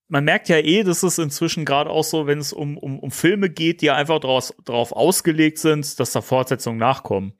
man 0.08 0.24
merkt 0.24 0.48
ja 0.48 0.56
eh, 0.56 0.82
dass 0.82 1.02
es 1.02 1.18
inzwischen 1.18 1.64
gerade 1.64 1.90
auch 1.90 2.04
so, 2.04 2.26
wenn 2.26 2.38
es 2.38 2.52
um, 2.52 2.76
um, 2.78 2.98
um 2.98 3.10
Filme 3.10 3.50
geht, 3.50 3.82
die 3.82 3.90
einfach 3.90 4.20
draus, 4.20 4.54
darauf 4.64 4.92
ausgelegt 4.92 5.58
sind, 5.58 6.00
dass 6.00 6.12
da 6.12 6.22
Fortsetzungen 6.22 6.78
nachkommen. 6.78 7.34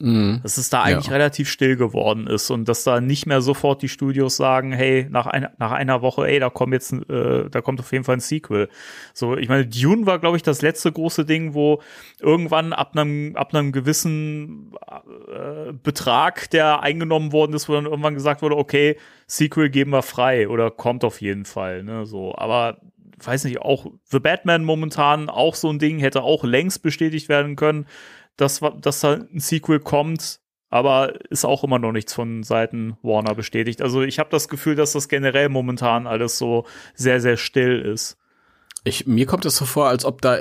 Mhm. 0.00 0.40
Dass 0.42 0.56
es 0.56 0.70
da 0.70 0.82
eigentlich 0.82 1.06
ja. 1.06 1.12
relativ 1.12 1.48
still 1.48 1.76
geworden 1.76 2.26
ist 2.26 2.50
und 2.50 2.68
dass 2.68 2.82
da 2.82 3.00
nicht 3.00 3.26
mehr 3.26 3.40
sofort 3.40 3.80
die 3.80 3.88
Studios 3.88 4.36
sagen, 4.36 4.72
hey, 4.72 5.06
nach, 5.08 5.26
ein, 5.26 5.46
nach 5.58 5.70
einer 5.70 6.02
Woche, 6.02 6.26
ey, 6.26 6.40
da 6.40 6.50
kommt 6.50 6.72
jetzt, 6.72 6.92
äh, 6.92 7.48
da 7.48 7.60
kommt 7.60 7.78
auf 7.78 7.92
jeden 7.92 8.02
Fall 8.02 8.16
ein 8.16 8.20
Sequel. 8.20 8.68
So, 9.12 9.36
ich 9.36 9.48
meine, 9.48 9.66
Dune 9.66 10.04
war, 10.04 10.18
glaube 10.18 10.36
ich, 10.36 10.42
das 10.42 10.62
letzte 10.62 10.90
große 10.90 11.24
Ding, 11.24 11.54
wo 11.54 11.80
irgendwann 12.20 12.72
ab 12.72 12.96
einem 12.96 13.36
ab 13.36 13.54
einem 13.54 13.70
gewissen 13.70 14.72
äh, 15.32 15.72
Betrag, 15.72 16.50
der 16.50 16.80
eingenommen 16.80 17.30
worden 17.30 17.54
ist, 17.54 17.68
wo 17.68 17.74
dann 17.74 17.86
irgendwann 17.86 18.14
gesagt 18.14 18.42
wurde, 18.42 18.56
okay, 18.56 18.96
Sequel 19.28 19.70
geben 19.70 19.92
wir 19.92 20.02
frei 20.02 20.48
oder 20.48 20.72
kommt 20.72 21.04
auf 21.04 21.20
jeden 21.20 21.44
Fall, 21.44 21.84
ne, 21.84 22.04
so. 22.04 22.34
Aber 22.34 22.78
weiß 23.22 23.44
nicht, 23.44 23.60
auch 23.60 23.86
The 24.10 24.18
Batman 24.18 24.64
momentan 24.64 25.30
auch 25.30 25.54
so 25.54 25.70
ein 25.70 25.78
Ding 25.78 26.00
hätte 26.00 26.24
auch 26.24 26.42
längst 26.42 26.82
bestätigt 26.82 27.28
werden 27.28 27.54
können 27.54 27.86
dass, 28.36 28.60
dass 28.80 29.00
da 29.00 29.14
ein 29.14 29.40
Sequel 29.40 29.80
kommt, 29.80 30.40
aber 30.70 31.14
ist 31.30 31.44
auch 31.44 31.62
immer 31.62 31.78
noch 31.78 31.92
nichts 31.92 32.12
von 32.12 32.42
Seiten 32.42 32.96
Warner 33.02 33.34
bestätigt. 33.34 33.80
Also 33.80 34.02
ich 34.02 34.18
habe 34.18 34.30
das 34.30 34.48
Gefühl, 34.48 34.74
dass 34.74 34.92
das 34.92 35.08
generell 35.08 35.48
momentan 35.48 36.06
alles 36.06 36.36
so 36.36 36.66
sehr, 36.94 37.20
sehr 37.20 37.36
still 37.36 37.80
ist. 37.80 38.16
Ich, 38.82 39.06
mir 39.06 39.26
kommt 39.26 39.46
es 39.46 39.56
so 39.56 39.64
vor, 39.64 39.86
als 39.86 40.04
ob 40.04 40.20
da 40.20 40.38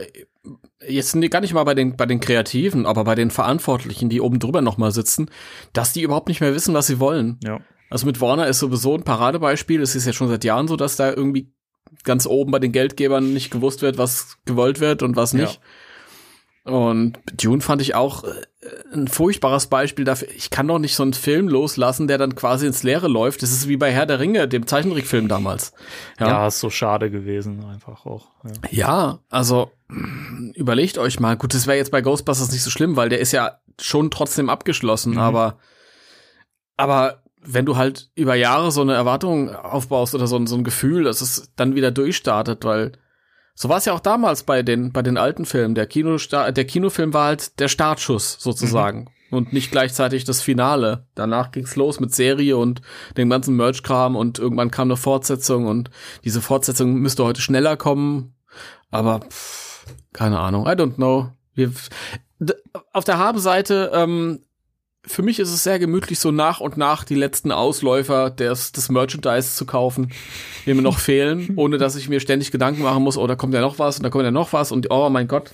jetzt 0.85 1.15
gar 1.29 1.41
nicht 1.41 1.53
mal 1.53 1.63
bei 1.63 1.75
den, 1.75 1.95
bei 1.95 2.05
den 2.05 2.19
Kreativen, 2.19 2.85
aber 2.85 3.03
bei 3.03 3.15
den 3.15 3.31
Verantwortlichen, 3.31 4.09
die 4.09 4.21
oben 4.21 4.39
drüber 4.39 4.61
nochmal 4.61 4.91
sitzen, 4.91 5.29
dass 5.71 5.93
die 5.93 6.01
überhaupt 6.01 6.27
nicht 6.27 6.41
mehr 6.41 6.53
wissen, 6.53 6.73
was 6.73 6.87
sie 6.87 6.99
wollen. 6.99 7.39
Ja. 7.43 7.61
Also 7.89 8.05
mit 8.05 8.19
Warner 8.19 8.47
ist 8.47 8.59
sowieso 8.59 8.95
ein 8.95 9.03
Paradebeispiel. 9.03 9.81
Es 9.81 9.95
ist 9.95 10.05
ja 10.05 10.13
schon 10.13 10.27
seit 10.27 10.43
Jahren 10.43 10.67
so, 10.67 10.75
dass 10.75 10.95
da 10.95 11.13
irgendwie 11.13 11.53
ganz 12.03 12.25
oben 12.25 12.51
bei 12.51 12.59
den 12.59 12.71
Geldgebern 12.71 13.33
nicht 13.33 13.51
gewusst 13.51 13.81
wird, 13.81 13.97
was 13.97 14.37
gewollt 14.45 14.79
wird 14.79 15.03
und 15.03 15.15
was 15.15 15.33
nicht. 15.33 15.55
Ja. 15.55 15.61
Und 16.63 17.19
Dune 17.33 17.61
fand 17.61 17.81
ich 17.81 17.93
auch 17.93 18.23
äh, 18.23 18.29
ein 18.93 19.09
furchtbares 19.09 19.67
Beispiel 19.67 20.05
dafür. 20.05 20.29
Ich 20.33 20.49
kann 20.49 20.67
doch 20.67 20.79
nicht 20.79 20.95
so 20.95 21.03
einen 21.03 21.13
Film 21.13 21.49
loslassen, 21.49 22.07
der 22.07 22.17
dann 22.17 22.35
quasi 22.35 22.65
ins 22.65 22.83
Leere 22.83 23.09
läuft. 23.09 23.43
Das 23.43 23.51
ist 23.51 23.67
wie 23.67 23.75
bei 23.75 23.91
Herr 23.91 24.05
der 24.05 24.19
Ringe, 24.19 24.47
dem 24.47 24.65
Zeichentrickfilm 24.65 25.27
damals. 25.27 25.73
Ja, 26.19 26.27
ja 26.27 26.47
ist 26.47 26.61
so 26.61 26.69
schade 26.69 27.11
gewesen, 27.11 27.65
einfach 27.65 28.05
auch. 28.05 28.27
Ja, 28.45 28.69
ja 28.71 29.19
also 29.29 29.71
überlegt 30.53 30.97
euch 30.97 31.19
mal. 31.19 31.35
Gut, 31.35 31.53
das 31.53 31.67
wäre 31.67 31.77
jetzt 31.77 31.91
bei 31.91 32.01
Ghostbusters 32.01 32.51
nicht 32.51 32.63
so 32.63 32.69
schlimm, 32.69 32.95
weil 32.95 33.09
der 33.09 33.19
ist 33.19 33.33
ja 33.33 33.59
schon 33.81 34.09
trotzdem 34.09 34.49
abgeschlossen, 34.49 35.13
mhm. 35.13 35.19
aber, 35.19 35.57
aber 36.77 37.23
wenn 37.41 37.65
du 37.65 37.75
halt 37.75 38.09
über 38.15 38.35
Jahre 38.35 38.71
so 38.71 38.81
eine 38.81 38.93
Erwartung 38.93 39.53
aufbaust 39.53 40.15
oder 40.15 40.27
so, 40.27 40.43
so 40.45 40.55
ein 40.55 40.63
Gefühl, 40.63 41.03
dass 41.03 41.19
es 41.19 41.51
dann 41.57 41.75
wieder 41.75 41.91
durchstartet, 41.91 42.63
weil 42.63 42.93
so 43.55 43.69
war 43.69 43.77
es 43.77 43.85
ja 43.85 43.93
auch 43.93 43.99
damals 43.99 44.43
bei 44.43 44.63
den, 44.63 44.91
bei 44.91 45.01
den 45.01 45.17
alten 45.17 45.45
Filmen. 45.45 45.75
Der, 45.75 45.85
Kino, 45.85 46.17
der 46.17 46.65
Kinofilm 46.65 47.13
war 47.13 47.27
halt 47.27 47.59
der 47.59 47.67
Startschuss 47.67 48.37
sozusagen. 48.39 48.99
Mhm. 49.01 49.07
Und 49.37 49.51
nicht 49.51 49.71
gleichzeitig 49.71 50.25
das 50.25 50.41
Finale. 50.41 51.07
Danach 51.15 51.51
ging's 51.51 51.75
los 51.75 51.99
mit 51.99 52.13
Serie 52.13 52.55
und 52.55 52.81
dem 53.17 53.31
ganzen 53.31 53.55
Merch-Kram 53.55 54.15
und 54.15 54.37
irgendwann 54.37 54.69
kam 54.69 54.89
eine 54.89 54.97
Fortsetzung 54.97 55.65
und 55.65 55.89
diese 56.23 56.39
Fortsetzung 56.39 56.95
müsste 56.95 57.23
heute 57.23 57.41
schneller 57.41 57.75
kommen. 57.75 58.35
Aber 58.91 59.21
pff, 59.21 59.85
keine 60.13 60.39
Ahnung, 60.39 60.67
I 60.67 60.71
don't 60.71 60.95
know. 60.95 61.31
Wir, 61.55 61.71
auf 62.91 63.05
der 63.05 63.17
Habenseite 63.17 63.91
ähm, 63.93 64.41
für 65.05 65.21
mich 65.21 65.39
ist 65.39 65.49
es 65.49 65.63
sehr 65.63 65.79
gemütlich, 65.79 66.19
so 66.19 66.31
nach 66.31 66.59
und 66.59 66.77
nach 66.77 67.03
die 67.03 67.15
letzten 67.15 67.51
Ausläufer 67.51 68.29
des, 68.29 68.71
des 68.71 68.89
Merchandise 68.89 69.55
zu 69.55 69.65
kaufen, 69.65 70.11
die 70.65 70.73
mir 70.73 70.81
noch 70.81 70.99
fehlen, 70.99 71.53
ohne 71.55 71.77
dass 71.77 71.95
ich 71.95 72.09
mir 72.09 72.19
ständig 72.19 72.51
Gedanken 72.51 72.83
machen 72.83 73.03
muss, 73.03 73.17
oh, 73.17 73.27
da 73.27 73.35
kommt 73.35 73.53
ja 73.53 73.61
noch 73.61 73.79
was 73.79 73.97
und 73.97 74.03
da 74.03 74.09
kommt 74.09 74.23
ja 74.23 74.31
noch 74.31 74.53
was 74.53 74.71
und 74.71 74.89
oh 74.91 75.09
mein 75.09 75.27
Gott. 75.27 75.51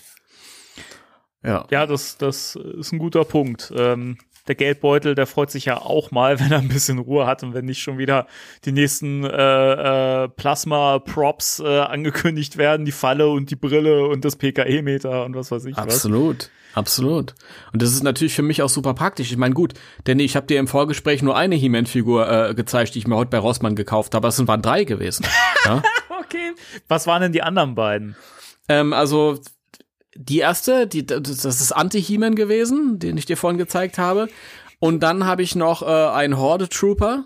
Ja, 1.44 1.66
ja 1.72 1.86
das, 1.86 2.18
das 2.18 2.56
ist 2.56 2.92
ein 2.92 3.00
guter 3.00 3.24
Punkt. 3.24 3.72
Ähm, 3.76 4.18
der 4.48 4.56
Geldbeutel, 4.56 5.16
der 5.16 5.28
freut 5.28 5.52
sich 5.52 5.66
ja 5.66 5.78
auch 5.78 6.12
mal, 6.12 6.40
wenn 6.40 6.52
er 6.52 6.60
ein 6.60 6.68
bisschen 6.68 7.00
Ruhe 7.00 7.26
hat 7.26 7.42
und 7.44 7.54
wenn 7.54 7.66
nicht 7.66 7.82
schon 7.82 7.98
wieder 7.98 8.28
die 8.66 8.72
nächsten 8.72 9.24
äh, 9.24 10.24
äh, 10.24 10.30
Plasma-Props 10.30 11.60
äh, 11.60 11.80
angekündigt 11.80 12.58
werden, 12.58 12.86
die 12.86 12.92
Falle 12.92 13.30
und 13.30 13.50
die 13.50 13.56
Brille 13.56 14.08
und 14.08 14.26
das 14.26 14.36
PKE-Meter 14.36 15.26
und 15.26 15.36
was 15.36 15.50
weiß 15.50 15.66
ich. 15.66 15.78
Absolut. 15.78 16.44
Was. 16.44 16.59
Absolut. 16.74 17.34
Und 17.74 17.82
das 17.82 17.92
ist 17.92 18.04
natürlich 18.04 18.34
für 18.34 18.44
mich 18.44 18.62
auch 18.62 18.70
super 18.70 18.94
praktisch. 18.94 19.32
Ich 19.32 19.38
meine, 19.38 19.54
gut, 19.54 19.74
denn 20.08 20.20
ich 20.20 20.36
habe 20.36 20.48
dir 20.48 20.60
im 20.60 20.68
Vorgespräch 20.68 21.22
nur 21.22 21.36
eine 21.36 21.56
He-Man-Figur 21.56 22.50
äh, 22.50 22.54
gezeigt, 22.54 22.96
die 22.96 23.00
ich 23.00 23.08
mir 23.08 23.16
heute 23.16 23.32
bei 23.32 23.40
Rossmann 23.40 23.76
gekauft 23.76 24.14
habe. 24.14 24.28
Es 24.28 24.48
waren 24.48 24.62
drei 24.62 24.84
gewesen. 24.84 25.26
ja? 25.66 25.82
okay. 26.22 26.54
Was 26.88 27.08
waren 27.08 27.22
denn 27.22 27.34
die 27.34 27.42
anderen 27.42 27.76
beiden? 27.76 28.16
Ähm, 28.68 28.94
also 28.94 29.40
die 30.16 30.40
erste, 30.40 30.86
die, 30.86 31.06
das 31.06 31.46
ist 31.46 31.72
Anti-He-Man 31.72 32.36
gewesen, 32.36 33.00
den 33.00 33.18
ich 33.18 33.26
dir 33.26 33.38
vorhin 33.38 33.58
gezeigt 33.58 33.98
habe. 33.98 34.28
Und 34.80 35.02
dann 35.02 35.26
habe 35.26 35.44
ich 35.44 35.56
noch 35.56 35.82
äh, 35.82 35.86
einen 35.86 36.38
Horde 36.38 36.70
Trooper, 36.70 37.26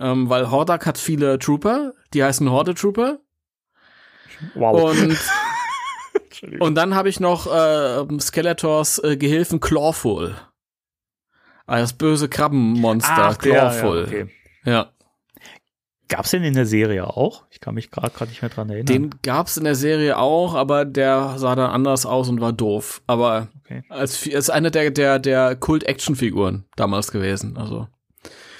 ähm, 0.00 0.28
weil 0.28 0.50
Hordak 0.50 0.86
hat 0.86 0.98
viele 0.98 1.38
Trooper, 1.38 1.92
die 2.12 2.24
heißen 2.24 2.50
Horde 2.50 2.74
Trooper. 2.74 3.18
Wow. 4.54 4.90
Und, 4.90 5.18
und 6.60 6.74
dann 6.74 6.94
habe 6.94 7.08
ich 7.08 7.20
noch 7.20 7.46
äh, 7.46 8.04
Skeletors 8.20 8.98
äh, 9.02 9.16
Gehilfen 9.16 9.60
Clawful. 9.60 10.34
Ah, 11.66 11.78
Das 11.78 11.92
böse 11.94 12.28
Krabbenmonster 12.28 13.12
Ach, 13.16 13.36
der, 13.36 13.52
Clawful. 13.52 13.98
ja, 14.00 14.04
okay. 14.06 14.26
ja. 14.64 14.90
Gab's 16.08 16.30
den 16.32 16.44
in 16.44 16.52
der 16.54 16.66
Serie 16.66 17.06
auch? 17.06 17.44
Ich 17.50 17.60
kann 17.60 17.74
mich 17.74 17.90
gerade 17.90 18.10
grad 18.10 18.28
nicht 18.28 18.42
mehr 18.42 18.50
dran 18.50 18.68
erinnern. 18.68 18.86
Den 18.86 19.10
gab's 19.22 19.56
in 19.56 19.64
der 19.64 19.74
Serie 19.74 20.18
auch, 20.18 20.54
aber 20.54 20.84
der 20.84 21.38
sah 21.38 21.54
dann 21.54 21.70
anders 21.70 22.04
aus 22.04 22.28
und 22.28 22.40
war 22.40 22.52
doof. 22.52 23.02
Aber 23.06 23.48
Okay. 23.64 23.82
als, 23.88 24.28
als 24.34 24.50
eine 24.50 24.70
der, 24.70 24.90
der, 24.90 25.18
der 25.18 25.56
Kult-Action-Figuren 25.56 26.66
damals 26.76 27.10
gewesen. 27.10 27.56
Also 27.56 27.88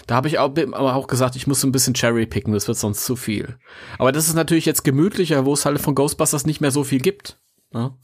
da 0.07 0.15
habe 0.15 0.29
ich 0.29 0.39
auch, 0.39 0.49
aber 0.57 0.95
auch 0.95 1.07
gesagt, 1.07 1.37
ich 1.37 1.47
muss 1.47 1.61
so 1.61 1.67
ein 1.69 1.73
bisschen 1.73 1.93
Cherry 1.93 2.25
picken, 2.25 2.55
das 2.55 2.67
wird 2.69 2.79
sonst 2.79 3.05
zu 3.05 3.15
viel. 3.15 3.59
Aber 3.99 4.13
das 4.13 4.29
ist 4.29 4.35
natürlich 4.35 4.65
jetzt 4.65 4.83
gemütlicher, 4.83 5.45
wo 5.45 5.53
es 5.53 5.67
halt 5.67 5.79
von 5.79 5.95
Ghostbusters 5.95 6.47
nicht 6.47 6.63
mehr 6.63 6.71
so 6.71 6.85
viel 6.85 7.01
gibt. 7.01 7.39
Ne? 7.75 7.95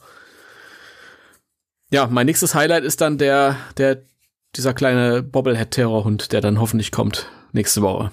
Ja, 1.93 2.07
mein 2.07 2.27
nächstes 2.27 2.55
Highlight 2.55 2.85
ist 2.85 3.01
dann 3.01 3.19
der, 3.19 3.57
der, 3.77 4.05
dieser 4.57 4.75
kleine 4.75 5.23
Bobblehead-Terrorhund, 5.23 6.33
der 6.33 6.41
dann 6.41 6.61
hoffentlich 6.61 6.93
kommt 6.93 7.31
nächste 7.53 7.83
Woche. 7.83 8.13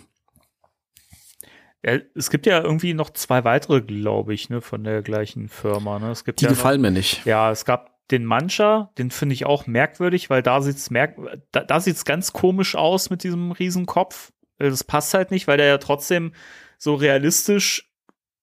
Ja, 1.84 1.98
es 2.15 2.30
gibt 2.32 2.46
ja 2.48 2.62
irgendwie 2.62 2.93
noch 2.96 3.12
zwei 3.12 3.43
weitere, 3.43 3.82
glaube 3.82 4.34
ich, 4.34 4.50
ne, 4.50 4.62
von 4.62 4.84
der 4.84 5.04
gleichen 5.04 5.48
Firma. 5.48 6.00
Ne? 6.00 6.10
Es 6.12 6.26
gibt 6.26 6.39
Die 6.41 6.46
ja 6.46 6.50
noch- 6.52 6.58
gefallen 6.58 6.82
mir 6.82 6.91
nicht. 6.91 7.24
Ja, 7.26 7.52
es 7.52 7.65
gab 7.65 7.96
den 8.10 8.26
Mancha, 8.26 8.91
den 8.98 9.12
finde 9.12 9.34
ich 9.34 9.46
auch 9.46 9.67
merkwürdig, 9.67 10.30
weil 10.30 10.41
da 10.41 10.62
sieht's 10.62 10.89
merk 10.89 11.15
da, 11.52 11.63
da 11.63 11.80
sieht's 11.80 12.06
ganz 12.06 12.34
komisch 12.34 12.76
aus 12.76 13.10
mit 13.10 13.24
diesem 13.24 13.52
Riesenkopf. 13.52 14.32
Äh, 14.60 14.70
Das 14.70 14.84
passt 14.84 15.13
halt 15.13 15.30
nicht, 15.30 15.48
weil 15.48 15.58
der 15.58 15.67
ja 15.67 15.78
trotzdem 15.78 16.34
so 16.80 16.96
realistisch 16.96 17.91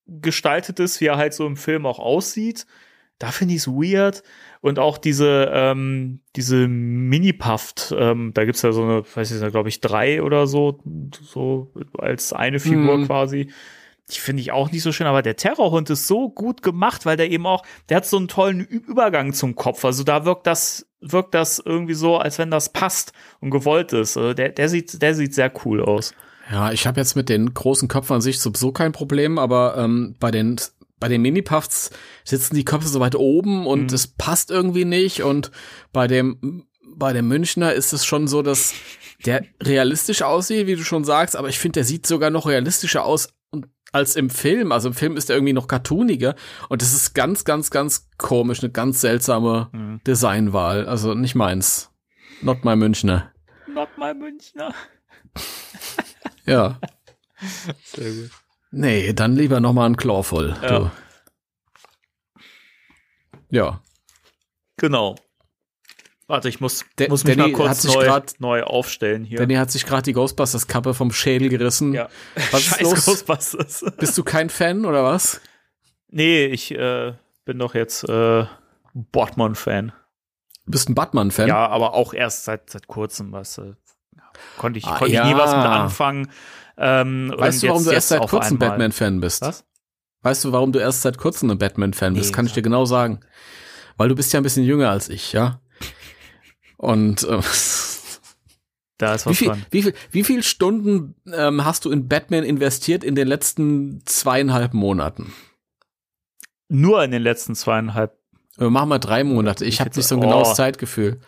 gestaltet 0.07 0.79
ist, 0.81 1.00
wie 1.00 1.07
er 1.07 1.16
halt 1.16 1.35
so 1.35 1.46
im 1.46 1.57
Film 1.57 1.87
auch 1.87 1.98
aussieht. 1.98 2.66
Da 3.24 3.30
finde 3.30 3.54
ich 3.54 3.60
es 3.60 3.68
weird. 3.68 4.22
Und 4.60 4.78
auch 4.78 4.98
diese, 4.98 5.50
ähm, 5.52 6.20
diese 6.37 6.68
Mini-Puffed, 6.68 7.94
ähm, 7.98 8.32
da 8.34 8.44
gibt's 8.44 8.60
ja 8.62 8.72
so 8.72 8.82
eine, 8.82 9.02
weiß 9.14 9.30
ich 9.30 9.40
nicht, 9.40 9.50
glaube 9.50 9.68
ich, 9.68 9.80
drei 9.80 10.22
oder 10.22 10.46
so, 10.46 10.78
so 11.22 11.72
als 11.98 12.32
eine 12.32 12.60
Figur 12.60 12.98
Mhm. 12.98 13.06
quasi. 13.06 13.50
Die 14.10 14.18
finde 14.20 14.42
ich 14.42 14.52
auch 14.52 14.70
nicht 14.70 14.82
so 14.82 14.92
schön, 14.92 15.06
aber 15.06 15.22
der 15.22 15.37
Terrorhund 15.37 15.88
ist 15.88 16.06
so 16.06 16.28
gut 16.28 16.62
gemacht, 16.62 17.06
weil 17.06 17.16
der 17.16 17.30
eben 17.30 17.46
auch, 17.46 17.64
der 17.88 17.98
hat 17.98 18.06
so 18.06 18.18
einen 18.18 18.28
tollen 18.28 18.60
Übergang 18.60 19.32
zum 19.32 19.54
Kopf. 19.54 19.84
Also 19.87 20.04
da 20.04 20.26
wirkt 20.26 20.46
das, 20.46 20.87
wirkt 21.00 21.32
das 21.34 21.62
irgendwie 21.64 21.94
so, 21.94 22.18
als 22.18 22.38
wenn 22.38 22.50
das 22.50 22.68
passt 22.70 23.12
und 23.40 23.50
gewollt 23.50 23.94
ist. 23.94 24.18
Also 24.18 24.34
der, 24.34 24.50
der 24.50 24.68
sieht, 24.68 25.00
der 25.00 25.14
sieht 25.14 25.34
sehr 25.34 25.50
cool 25.64 25.82
aus. 25.82 26.12
Ja, 26.52 26.72
ich 26.72 26.87
habe 26.87 27.00
jetzt 27.00 27.16
mit 27.16 27.30
den 27.30 27.54
großen 27.54 27.88
Köpfen 27.88 28.16
an 28.16 28.20
sich 28.20 28.38
sowieso 28.38 28.70
kein 28.70 28.92
Problem, 28.92 29.38
aber 29.38 29.78
ähm, 29.78 30.14
bei 30.20 30.30
den 30.30 30.60
bei 31.04 31.08
den 31.08 31.20
Mini-Puffs 31.20 31.90
sitzen 32.24 32.54
die 32.54 32.64
Köpfe 32.64 32.88
so 32.88 32.98
weit 32.98 33.14
oben 33.14 33.66
und 33.66 33.90
Mhm. 33.90 33.94
es 33.94 34.06
passt 34.06 34.50
irgendwie 34.50 34.86
nicht 34.86 35.22
und 35.22 35.50
bei 35.92 36.06
dem 36.06 36.64
bei 36.96 37.12
dem 37.12 37.28
Münchner 37.28 37.74
ist 37.74 37.92
es 37.92 38.06
schon 38.06 38.26
so, 38.26 38.40
dass 38.40 38.72
der 39.26 39.44
realistisch 39.62 40.22
aussieht, 40.22 40.66
wie 40.66 40.76
du 40.76 40.82
schon 40.82 41.04
sagst, 41.04 41.36
aber 41.36 41.48
ich 41.50 41.58
finde, 41.58 41.72
der 41.80 41.84
sieht 41.84 42.06
sogar 42.06 42.30
noch 42.30 42.46
realistischer 42.46 43.04
aus 43.04 43.28
als 43.92 44.16
im 44.16 44.30
Film. 44.30 44.72
Also 44.72 44.88
im 44.88 44.94
Film 44.94 45.18
ist 45.18 45.28
er 45.28 45.36
irgendwie 45.36 45.52
noch 45.52 45.68
cartooniger 45.68 46.36
und 46.70 46.80
das 46.80 46.94
ist 46.94 47.12
ganz, 47.12 47.44
ganz, 47.44 47.70
ganz 47.70 48.08
komisch, 48.16 48.60
eine 48.62 48.72
ganz 48.72 49.02
seltsame 49.02 49.68
Mhm. 49.72 50.00
Designwahl. 50.06 50.86
Also 50.86 51.12
nicht 51.14 51.34
meins. 51.34 51.90
Not 52.40 52.64
my 52.64 52.76
Münchner. 52.76 53.30
Not 53.66 53.88
my 53.98 54.14
Münchner. 54.14 54.72
Ja. 56.46 56.78
Sehr 57.84 58.10
gut. 58.10 58.30
Nee, 58.74 59.12
dann 59.12 59.37
lieber 59.37 59.60
noch 59.60 59.72
mal 59.72 59.87
ein 59.87 59.96
Clawful. 59.96 60.56
Ja. 60.62 60.78
Du. 60.78 60.90
Ja. 63.50 63.80
Genau. 64.76 65.14
Warte, 66.26 66.48
ich 66.48 66.60
muss, 66.60 66.84
Der- 66.98 67.10
muss 67.10 67.22
mich 67.24 67.37
Danny 67.37 67.52
mal 67.52 67.56
kurz 67.56 67.68
hat 67.68 67.76
sich 67.76 67.94
neu, 67.94 68.04
grad- 68.06 68.34
neu 68.40 68.62
aufstellen 68.62 69.24
hier. 69.24 69.38
Danny 69.38 69.54
hat 69.56 69.70
sich 69.70 69.84
gerade 69.84 70.02
die 70.02 70.14
Ghostbusters-Kappe 70.14 70.94
vom 70.94 71.12
Schädel 71.12 71.50
gerissen. 71.50 71.92
ja. 71.92 72.08
Was 72.50 72.60
ist 72.62 72.66
Scheiß 72.70 72.80
los? 72.80 73.04
Ghostbusters. 73.04 73.84
Bist 73.98 74.16
du 74.18 74.24
kein 74.24 74.48
Fan 74.50 74.84
oder 74.87 75.04
was? 75.04 75.40
nee, 76.08 76.46
ich 76.46 76.70
äh, 76.72 77.12
bin 77.44 77.58
doch 77.58 77.74
jetzt 77.74 78.08
äh, 78.08 78.46
Botman-Fan. 78.94 79.92
Du 80.64 80.70
bist 80.70 80.88
ein 80.88 80.94
Batman-Fan? 80.94 81.48
Ja, 81.48 81.66
aber 81.68 81.92
auch 81.94 82.14
erst 82.14 82.44
seit, 82.44 82.70
seit 82.70 82.87
kurzem, 82.87 83.32
was 83.32 83.58
äh, 83.58 83.74
konnte 84.56 84.78
ich, 84.78 84.87
Ah, 84.87 84.96
konnte 84.98 85.12
ja. 85.12 85.26
ich 85.28 85.34
nie 85.34 85.38
was 85.38 85.50
mit 85.54 85.64
anfangen. 85.66 86.30
Ähm, 86.76 87.32
Weißt 87.37 87.62
du, 87.62 87.68
warum 87.68 87.80
jetzt- 87.82 87.90
du 87.90 87.94
erst 87.94 88.08
seit 88.08 88.28
kurzem. 88.28 88.58
Batman-Fan 88.58 89.20
bist? 89.20 89.42
Was? 89.42 89.64
Weißt 90.22 90.44
du, 90.44 90.52
warum 90.52 90.72
du 90.72 90.78
erst 90.78 91.02
seit 91.02 91.18
kurzem 91.18 91.50
ein 91.50 91.58
Batman-Fan 91.58 92.14
bist? 92.14 92.30
Nee, 92.30 92.34
Kann 92.34 92.46
ich 92.46 92.52
dir 92.52 92.62
genau 92.62 92.84
sagen. 92.84 93.20
Weil 93.96 94.08
du 94.08 94.14
bist 94.14 94.32
ja 94.32 94.40
ein 94.40 94.42
bisschen 94.42 94.64
jünger 94.64 94.90
als 94.90 95.08
ich, 95.08 95.32
ja? 95.32 95.60
Und 96.76 97.22
äh, 97.24 97.40
Da 98.98 99.14
ist 99.14 99.26
wie, 99.26 99.30
was 99.30 99.37
viel, 99.38 99.48
dran. 99.48 99.66
wie, 99.70 99.82
viel, 99.82 99.94
wie 100.12 100.24
viel 100.24 100.42
Stunden 100.44 101.14
ähm, 101.32 101.64
hast 101.64 101.84
du 101.84 101.90
in 101.90 102.08
Batman 102.08 102.44
investiert 102.44 103.02
in 103.04 103.14
den 103.16 103.26
letzten 103.28 104.02
zweieinhalb 104.06 104.72
Monaten? 104.72 105.32
Nur 106.68 107.02
in 107.04 107.10
den 107.10 107.22
letzten 107.22 107.54
zweieinhalb, 107.54 108.16
Äh, 108.58 108.70
Mach 108.70 108.87
mal 108.87 108.98
drei 109.00 109.24
Monate. 109.24 109.64
Ich 109.64 109.80
habe 109.80 109.90
nicht 109.94 110.06
so 110.06 110.14
ein 110.14 110.20
genaues 110.20 110.50
Oh. 110.50 110.54
Zeitgefühl. 110.54 111.20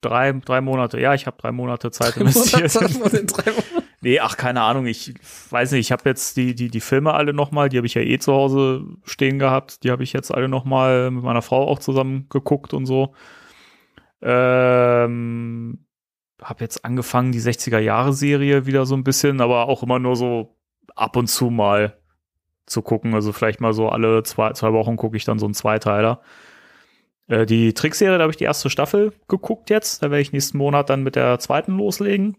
drei, 0.00 0.32
drei 0.32 0.60
Monate. 0.60 1.00
Ja, 1.00 1.14
ich 1.14 1.26
habe 1.26 1.36
drei 1.40 1.52
Monate 1.52 1.90
Zeit 1.92 2.16
investiert. 2.16 2.72
Nee, 4.04 4.20
ach, 4.20 4.36
keine 4.36 4.60
Ahnung. 4.60 4.84
Ich 4.84 5.14
weiß 5.48 5.72
nicht, 5.72 5.80
ich 5.86 5.90
habe 5.90 6.06
jetzt 6.10 6.36
die, 6.36 6.54
die, 6.54 6.68
die 6.68 6.80
Filme 6.80 7.14
alle 7.14 7.32
nochmal, 7.32 7.70
die 7.70 7.78
habe 7.78 7.86
ich 7.86 7.94
ja 7.94 8.02
eh 8.02 8.18
zu 8.18 8.34
Hause 8.34 8.84
stehen 9.04 9.38
gehabt. 9.38 9.82
Die 9.82 9.90
habe 9.90 10.02
ich 10.02 10.12
jetzt 10.12 10.30
alle 10.30 10.46
nochmal 10.46 11.10
mit 11.10 11.24
meiner 11.24 11.40
Frau 11.40 11.66
auch 11.66 11.78
zusammen 11.78 12.26
geguckt 12.28 12.74
und 12.74 12.84
so. 12.84 13.14
Ähm, 14.20 15.86
habe 16.42 16.64
jetzt 16.64 16.84
angefangen, 16.84 17.32
die 17.32 17.40
60er-Jahre-Serie 17.40 18.66
wieder 18.66 18.84
so 18.84 18.94
ein 18.94 19.04
bisschen, 19.04 19.40
aber 19.40 19.68
auch 19.68 19.82
immer 19.82 19.98
nur 19.98 20.16
so 20.16 20.54
ab 20.94 21.16
und 21.16 21.28
zu 21.28 21.48
mal 21.48 21.98
zu 22.66 22.82
gucken. 22.82 23.14
Also 23.14 23.32
vielleicht 23.32 23.62
mal 23.62 23.72
so 23.72 23.88
alle 23.88 24.22
zwei, 24.22 24.52
zwei 24.52 24.74
Wochen 24.74 24.96
gucke 24.96 25.16
ich 25.16 25.24
dann 25.24 25.38
so 25.38 25.46
einen 25.46 25.54
Zweiteiler. 25.54 26.20
Äh, 27.28 27.46
die 27.46 27.72
Trickserie, 27.72 28.18
da 28.18 28.24
habe 28.24 28.32
ich 28.32 28.36
die 28.36 28.44
erste 28.44 28.68
Staffel 28.68 29.14
geguckt 29.28 29.70
jetzt. 29.70 30.02
Da 30.02 30.10
werde 30.10 30.20
ich 30.20 30.32
nächsten 30.32 30.58
Monat 30.58 30.90
dann 30.90 31.02
mit 31.04 31.16
der 31.16 31.38
zweiten 31.38 31.78
loslegen. 31.78 32.36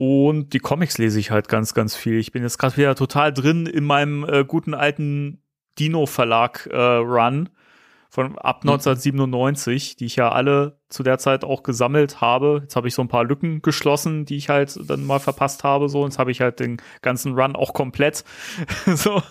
Und 0.00 0.54
die 0.54 0.60
Comics 0.60 0.96
lese 0.96 1.20
ich 1.20 1.30
halt 1.30 1.50
ganz, 1.50 1.74
ganz 1.74 1.94
viel. 1.94 2.18
Ich 2.18 2.32
bin 2.32 2.42
jetzt 2.42 2.56
gerade 2.56 2.74
wieder 2.78 2.94
total 2.94 3.34
drin 3.34 3.66
in 3.66 3.84
meinem 3.84 4.24
äh, 4.24 4.46
guten 4.46 4.72
alten 4.72 5.42
Dino-Verlag 5.78 6.70
äh, 6.72 6.76
Run 6.78 7.50
von 8.08 8.38
ab 8.38 8.62
1997, 8.62 9.96
die 9.96 10.06
ich 10.06 10.16
ja 10.16 10.32
alle 10.32 10.78
zu 10.88 11.02
der 11.02 11.18
Zeit 11.18 11.44
auch 11.44 11.62
gesammelt 11.62 12.22
habe. 12.22 12.60
Jetzt 12.62 12.76
habe 12.76 12.88
ich 12.88 12.94
so 12.94 13.02
ein 13.02 13.08
paar 13.08 13.24
Lücken 13.24 13.60
geschlossen, 13.60 14.24
die 14.24 14.38
ich 14.38 14.48
halt 14.48 14.74
dann 14.88 15.04
mal 15.04 15.20
verpasst 15.20 15.64
habe. 15.64 15.90
So, 15.90 16.06
jetzt 16.06 16.18
habe 16.18 16.30
ich 16.30 16.40
halt 16.40 16.60
den 16.60 16.80
ganzen 17.02 17.38
Run 17.38 17.54
auch 17.54 17.74
komplett. 17.74 18.24
so. 18.86 19.22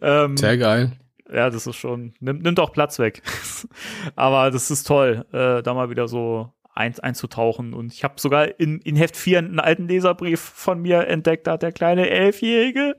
Ähm, 0.00 0.38
Sehr 0.38 0.56
geil. 0.56 0.92
ja, 1.30 1.50
das 1.50 1.66
ist 1.66 1.76
schon, 1.76 2.14
nimmt, 2.18 2.42
nimmt 2.44 2.60
auch 2.60 2.72
Platz 2.72 2.98
weg. 2.98 3.20
Aber 4.16 4.50
das 4.50 4.70
ist 4.70 4.86
toll, 4.86 5.26
äh, 5.32 5.62
da 5.62 5.74
mal 5.74 5.90
wieder 5.90 6.08
so 6.08 6.50
ein, 6.78 6.98
einzutauchen. 6.98 7.74
Und 7.74 7.92
ich 7.92 8.04
habe 8.04 8.14
sogar 8.18 8.58
in, 8.58 8.80
in 8.80 8.96
Heft 8.96 9.16
4 9.16 9.38
einen 9.38 9.60
alten 9.60 9.88
Leserbrief 9.88 10.40
von 10.40 10.80
mir 10.80 11.06
entdeckt. 11.08 11.46
Da 11.46 11.52
hat 11.52 11.62
der 11.62 11.72
kleine 11.72 12.08
Elfjährige 12.08 12.96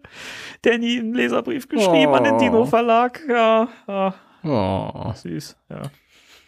Danny 0.62 1.00
einen 1.00 1.13
Leserbrief 1.13 1.68
geschrieben 1.68 2.13
an 2.13 2.24
den 2.26 2.34
Oh. 2.36 2.39
Dino 2.39 2.65
Verlag. 2.65 3.22
Ja, 3.28 3.68
ja, 3.88 4.13
Oh. 4.44 5.13
süß. 5.15 5.56
Ja. 5.70 5.82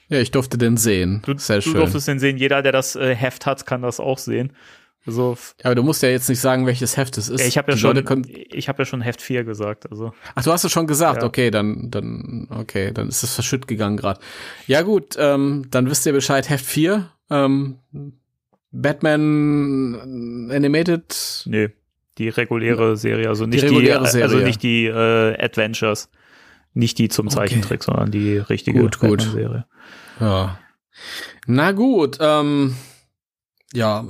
Ja, 0.09 0.19
ich 0.19 0.31
durfte 0.31 0.57
den 0.57 0.75
sehen. 0.77 1.21
Du, 1.25 1.37
Sehr 1.37 1.57
du 1.57 1.61
schön. 1.61 1.73
durftest 1.75 2.07
den 2.09 2.19
sehen. 2.19 2.35
Jeder, 2.37 2.61
der 2.61 2.73
das 2.73 2.95
äh, 2.97 3.15
Heft 3.15 3.45
hat, 3.45 3.65
kann 3.65 3.81
das 3.81 3.99
auch 4.01 4.17
sehen. 4.17 4.51
Also, 5.07 5.35
Aber 5.63 5.73
du 5.73 5.81
musst 5.83 6.03
ja 6.03 6.09
jetzt 6.09 6.29
nicht 6.29 6.39
sagen, 6.41 6.67
welches 6.67 6.95
Heft 6.95 7.17
es 7.17 7.27
ist. 7.27 7.43
ich 7.47 7.57
habe 7.57 7.71
ja 7.71 7.77
schon, 7.77 8.27
ich 8.51 8.69
habe 8.69 8.81
ja 8.83 8.85
schon 8.85 9.01
Heft 9.01 9.19
4 9.21 9.43
gesagt. 9.45 9.89
Also, 9.89 10.13
Ach, 10.35 10.43
du 10.43 10.51
hast 10.51 10.63
es 10.63 10.71
schon 10.71 10.85
gesagt. 10.85 11.21
Ja. 11.23 11.27
Okay, 11.27 11.49
dann, 11.49 11.89
dann, 11.89 12.47
okay, 12.51 12.91
dann 12.93 13.07
ist 13.07 13.23
es 13.23 13.33
verschütt 13.33 13.67
gegangen 13.67 13.97
gerade. 13.97 14.19
Ja 14.67 14.81
gut, 14.83 15.15
ähm, 15.17 15.65
dann 15.71 15.89
wisst 15.89 16.05
ihr 16.05 16.13
Bescheid. 16.13 16.49
Heft 16.49 16.65
4, 16.65 17.09
ähm, 17.31 17.77
Batman 18.71 20.49
Animated. 20.51 21.43
nee, 21.45 21.69
die 22.17 22.29
reguläre 22.29 22.97
Serie, 22.97 23.29
also 23.29 23.45
nicht 23.45 23.63
die, 23.63 23.67
reguläre 23.67 24.05
Serie. 24.07 24.23
also 24.25 24.37
nicht 24.37 24.61
die 24.63 24.85
äh, 24.85 25.37
Adventures, 25.43 26.09
nicht 26.73 26.97
die 26.99 27.09
zum 27.09 27.27
Okay. 27.27 27.35
Zeichentrick, 27.37 27.83
sondern 27.83 28.11
die 28.11 28.37
richtige 28.37 28.81
Gut, 28.81 28.99
gut. 28.99 29.19
Batman-Serie. 29.19 29.65
Ja. 30.19 30.59
Na 31.47 31.71
gut, 31.71 32.17
ähm, 32.21 32.75
ja, 33.73 34.05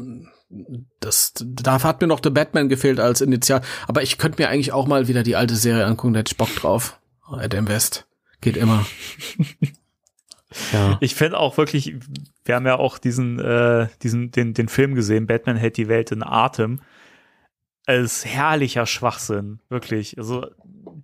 das, 0.99 1.33
da 1.39 1.81
hat 1.81 2.01
mir 2.01 2.07
noch 2.07 2.19
The 2.23 2.29
Batman 2.29 2.67
gefehlt 2.69 2.99
als 2.99 3.21
Initial. 3.21 3.61
Aber 3.87 4.03
ich 4.03 4.17
könnte 4.17 4.41
mir 4.41 4.49
eigentlich 4.49 4.73
auch 4.73 4.87
mal 4.87 5.07
wieder 5.07 5.23
die 5.23 5.35
alte 5.35 5.55
Serie 5.55 5.85
angucken, 5.85 6.13
da 6.13 6.19
hätte 6.19 6.33
ich 6.33 6.37
Bock 6.37 6.53
drauf. 6.55 6.99
Adam 7.31 7.67
West. 7.67 8.07
Geht 8.41 8.57
immer. 8.57 8.85
ja. 10.73 10.97
Ich 10.99 11.15
fände 11.15 11.37
auch 11.37 11.57
wirklich, 11.57 11.95
wir 12.45 12.55
haben 12.55 12.65
ja 12.65 12.77
auch 12.77 12.97
diesen, 12.97 13.39
äh, 13.39 13.87
diesen, 14.01 14.31
den, 14.31 14.53
den 14.53 14.67
Film 14.67 14.95
gesehen, 14.95 15.27
Batman 15.27 15.57
hält 15.57 15.77
die 15.77 15.87
Welt 15.87 16.11
in 16.11 16.23
Atem. 16.23 16.81
Als 17.85 18.25
herrlicher 18.25 18.85
Schwachsinn, 18.85 19.59
wirklich. 19.69 20.17
Also 20.17 20.45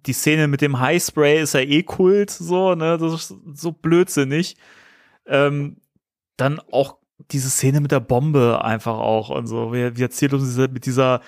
die 0.06 0.14
Szene 0.14 0.48
mit 0.48 0.62
dem 0.62 0.80
Highspray 0.80 1.42
ist 1.42 1.54
ja 1.54 1.62
eh 1.62 1.84
Kult, 1.84 2.30
so, 2.30 2.76
ne? 2.76 2.98
Das 2.98 3.14
ist 3.14 3.36
so 3.54 3.72
blödsinnig. 3.72 4.56
Ähm, 5.26 5.78
dann 6.38 6.60
auch 6.72 6.98
diese 7.32 7.50
Szene 7.50 7.82
mit 7.82 7.92
der 7.92 8.00
Bombe 8.00 8.64
einfach 8.64 8.98
auch 8.98 9.30
und 9.30 9.48
so. 9.48 9.74
Wie, 9.74 9.98
wie 9.98 10.02
erzählt 10.02 10.34
uns 10.34 10.44
diese, 10.44 10.68
mit 10.68 10.86
dieser 10.86 11.22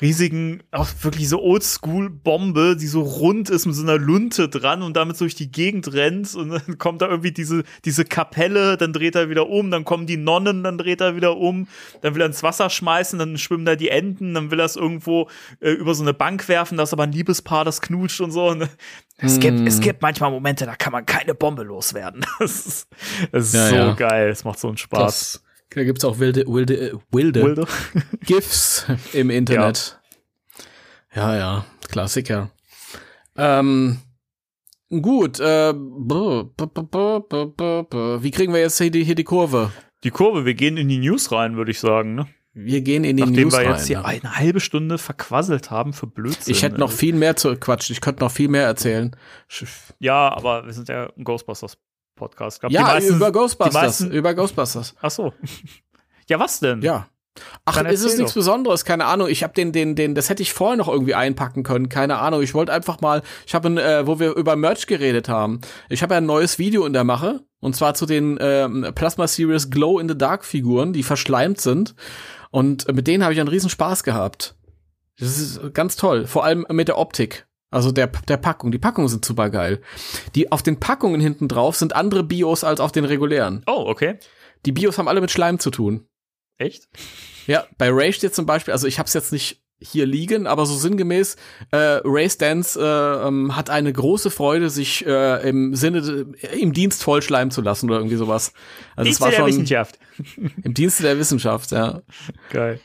riesigen, 0.00 0.62
auch 0.70 0.88
wirklich 1.02 1.28
so 1.28 1.42
Oldschool-Bombe, 1.42 2.76
die 2.76 2.86
so 2.86 3.02
rund 3.02 3.50
ist 3.50 3.66
mit 3.66 3.74
so 3.74 3.82
einer 3.82 3.98
Lunte 3.98 4.48
dran 4.48 4.82
und 4.82 4.96
damit 4.96 5.16
so 5.16 5.24
durch 5.24 5.34
die 5.34 5.50
Gegend 5.50 5.92
rennt 5.92 6.34
und 6.34 6.50
dann 6.50 6.78
kommt 6.78 7.02
da 7.02 7.08
irgendwie 7.08 7.32
diese, 7.32 7.64
diese 7.84 8.04
Kapelle, 8.04 8.76
dann 8.76 8.92
dreht 8.92 9.14
er 9.14 9.28
wieder 9.28 9.48
um, 9.48 9.70
dann 9.70 9.84
kommen 9.84 10.06
die 10.06 10.16
Nonnen, 10.16 10.64
dann 10.64 10.78
dreht 10.78 11.00
er 11.00 11.16
wieder 11.16 11.36
um, 11.36 11.68
dann 12.00 12.14
will 12.14 12.22
er 12.22 12.26
ins 12.26 12.42
Wasser 12.42 12.70
schmeißen, 12.70 13.18
dann 13.18 13.36
schwimmen 13.38 13.64
da 13.64 13.76
die 13.76 13.90
Enten, 13.90 14.34
dann 14.34 14.50
will 14.50 14.60
er 14.60 14.66
es 14.66 14.76
irgendwo 14.76 15.28
äh, 15.60 15.70
über 15.70 15.94
so 15.94 16.02
eine 16.02 16.14
Bank 16.14 16.48
werfen, 16.48 16.76
da 16.76 16.84
ist 16.84 16.92
aber 16.92 17.04
ein 17.04 17.12
Liebespaar, 17.12 17.64
das 17.64 17.80
knutscht 17.80 18.20
und 18.20 18.30
so. 18.30 18.48
Und 18.48 18.68
es, 19.18 19.34
hm. 19.34 19.40
gibt, 19.40 19.68
es 19.68 19.80
gibt 19.80 20.02
manchmal 20.02 20.30
Momente, 20.30 20.64
da 20.64 20.76
kann 20.76 20.92
man 20.92 21.04
keine 21.04 21.34
Bombe 21.34 21.62
loswerden. 21.62 22.24
Das 22.40 22.66
ist, 22.66 22.88
das 23.32 23.48
ist 23.48 23.54
ja, 23.54 23.68
so 23.68 23.74
ja. 23.74 23.92
geil, 23.92 24.30
es 24.30 24.44
macht 24.44 24.58
so 24.58 24.68
einen 24.68 24.78
Spaß. 24.78 25.32
Das 25.32 25.42
da 25.70 25.84
gibt's 25.84 26.04
auch 26.04 26.18
wilde, 26.18 26.44
wilde, 26.46 26.98
wilde, 27.10 27.42
wilde. 27.42 27.66
GIFs 28.24 28.86
im 29.12 29.30
Internet. 29.30 30.00
Ja, 31.14 31.34
ja, 31.34 31.38
ja 31.38 31.64
Klassiker. 31.88 32.50
Ähm, 33.36 33.98
gut, 34.90 35.38
äh, 35.40 35.72
wie 38.22 38.30
kriegen 38.30 38.52
wir 38.52 38.60
jetzt 38.60 38.78
hier 38.78 38.90
die, 38.90 39.04
hier 39.04 39.14
die 39.14 39.24
Kurve? 39.24 39.70
Die 40.02 40.10
Kurve, 40.10 40.44
wir 40.44 40.54
gehen 40.54 40.76
in 40.76 40.88
die 40.88 40.98
News 40.98 41.30
rein, 41.30 41.56
würde 41.56 41.70
ich 41.70 41.80
sagen, 41.80 42.14
ne? 42.14 42.26
Wir 42.52 42.80
gehen 42.80 43.04
in 43.04 43.16
die 43.16 43.22
Nachdem 43.22 43.44
News 43.44 43.54
rein. 43.54 43.66
Nachdem 43.66 43.72
wir 43.72 43.76
jetzt 43.76 43.86
hier 43.86 43.98
ja. 43.98 44.04
eine 44.04 44.36
halbe 44.36 44.58
Stunde 44.58 44.98
verquasselt 44.98 45.70
haben 45.70 45.92
für 45.92 46.08
Blödsinn. 46.08 46.52
Ich 46.52 46.64
hätte 46.64 46.80
noch 46.80 46.90
viel 46.90 47.14
mehr 47.14 47.36
zu 47.36 47.54
quatschen. 47.56 47.92
Ich 47.92 48.00
könnte 48.00 48.24
noch 48.24 48.32
viel 48.32 48.48
mehr 48.48 48.64
erzählen. 48.64 49.14
Ja, 50.00 50.32
aber 50.32 50.66
wir 50.66 50.72
sind 50.72 50.88
ja 50.88 51.12
ein 51.16 51.22
Ghostbusters 51.22 51.78
Podcast. 52.20 52.60
Glaub, 52.60 52.70
ja, 52.70 52.82
meisten, 52.82 53.16
über 53.16 53.32
Ghostbusters. 53.32 53.74
Meisten, 53.74 54.10
über 54.12 54.34
Ghostbusters. 54.34 54.94
Ach 55.00 55.10
so. 55.10 55.32
ja, 56.28 56.38
was 56.38 56.60
denn? 56.60 56.82
Ja. 56.82 57.08
Ach, 57.64 57.76
Dann 57.76 57.86
ist 57.86 58.04
es 58.04 58.18
nichts 58.18 58.34
Besonderes, 58.34 58.84
keine 58.84 59.06
Ahnung. 59.06 59.28
Ich 59.28 59.42
habe 59.42 59.54
den, 59.54 59.72
den, 59.72 59.94
den, 59.94 60.14
das 60.14 60.28
hätte 60.28 60.42
ich 60.42 60.52
vorher 60.52 60.76
noch 60.76 60.88
irgendwie 60.88 61.14
einpacken 61.14 61.62
können, 61.62 61.88
keine 61.88 62.18
Ahnung. 62.18 62.42
Ich 62.42 62.54
wollte 62.54 62.72
einfach 62.72 63.00
mal, 63.00 63.22
ich 63.46 63.54
habe, 63.54 63.68
äh, 63.82 64.06
wo 64.06 64.18
wir 64.18 64.34
über 64.34 64.56
Merch 64.56 64.86
geredet 64.86 65.28
haben, 65.28 65.60
ich 65.88 66.02
habe 66.02 66.14
ja 66.14 66.18
ein 66.18 66.26
neues 66.26 66.58
Video 66.58 66.84
in 66.84 66.92
der 66.92 67.04
Mache 67.04 67.40
und 67.60 67.76
zwar 67.76 67.94
zu 67.94 68.04
den 68.04 68.36
ähm, 68.40 68.86
Plasma 68.94 69.26
Series 69.26 69.70
Glow 69.70 69.98
in 69.98 70.08
the 70.08 70.18
Dark 70.18 70.44
Figuren, 70.44 70.92
die 70.92 71.02
verschleimt 71.02 71.60
sind 71.60 71.94
und 72.50 72.92
mit 72.92 73.06
denen 73.06 73.22
habe 73.22 73.32
ich 73.32 73.40
einen 73.40 73.48
riesen 73.48 73.70
Spaß 73.70 74.02
gehabt. 74.02 74.56
Das 75.18 75.38
ist 75.38 75.72
ganz 75.72 75.96
toll, 75.96 76.26
vor 76.26 76.44
allem 76.44 76.66
mit 76.70 76.88
der 76.88 76.98
Optik. 76.98 77.46
Also 77.70 77.92
der, 77.92 78.08
der 78.08 78.36
Packung. 78.36 78.72
Die 78.72 78.78
Packungen 78.78 79.08
sind 79.08 79.24
super 79.24 79.48
geil. 79.48 79.80
Die 80.34 80.50
auf 80.50 80.62
den 80.62 80.80
Packungen 80.80 81.20
hinten 81.20 81.48
drauf 81.48 81.76
sind 81.76 81.94
andere 81.94 82.24
Bios 82.24 82.64
als 82.64 82.80
auf 82.80 82.92
den 82.92 83.04
regulären. 83.04 83.62
Oh, 83.66 83.84
okay. 83.86 84.18
Die 84.66 84.72
Bios 84.72 84.98
haben 84.98 85.08
alle 85.08 85.20
mit 85.20 85.30
Schleim 85.30 85.58
zu 85.58 85.70
tun. 85.70 86.06
Echt? 86.58 86.88
Ja, 87.46 87.66
bei 87.78 87.90
Ray 87.90 88.12
steht 88.12 88.34
zum 88.34 88.44
Beispiel, 88.44 88.72
also 88.72 88.86
ich 88.86 88.98
hab's 88.98 89.14
jetzt 89.14 89.32
nicht 89.32 89.62
hier 89.82 90.04
liegen, 90.04 90.46
aber 90.46 90.66
so 90.66 90.74
sinngemäß, 90.74 91.36
äh, 91.70 92.00
Ray 92.04 92.28
Stance 92.28 92.78
äh, 92.78 93.26
ähm, 93.26 93.56
hat 93.56 93.70
eine 93.70 93.90
große 93.90 94.30
Freude, 94.30 94.68
sich 94.68 95.06
äh, 95.06 95.48
im 95.48 95.74
Sinne, 95.74 96.26
im 96.52 96.74
Dienst 96.74 97.02
voll 97.02 97.22
schleimen 97.22 97.50
zu 97.50 97.62
lassen 97.62 97.88
oder 97.88 97.98
irgendwie 97.98 98.16
sowas. 98.16 98.52
Also 98.94 99.06
Dienste 99.06 99.24
es 99.24 99.26
war 99.26 99.32
schon, 99.32 99.46
der 99.46 99.54
Wissenschaft. 99.54 99.98
Im 100.62 100.74
Dienste 100.74 101.02
der 101.02 101.18
Wissenschaft, 101.18 101.70
ja. 101.70 102.02
Geil. 102.50 102.78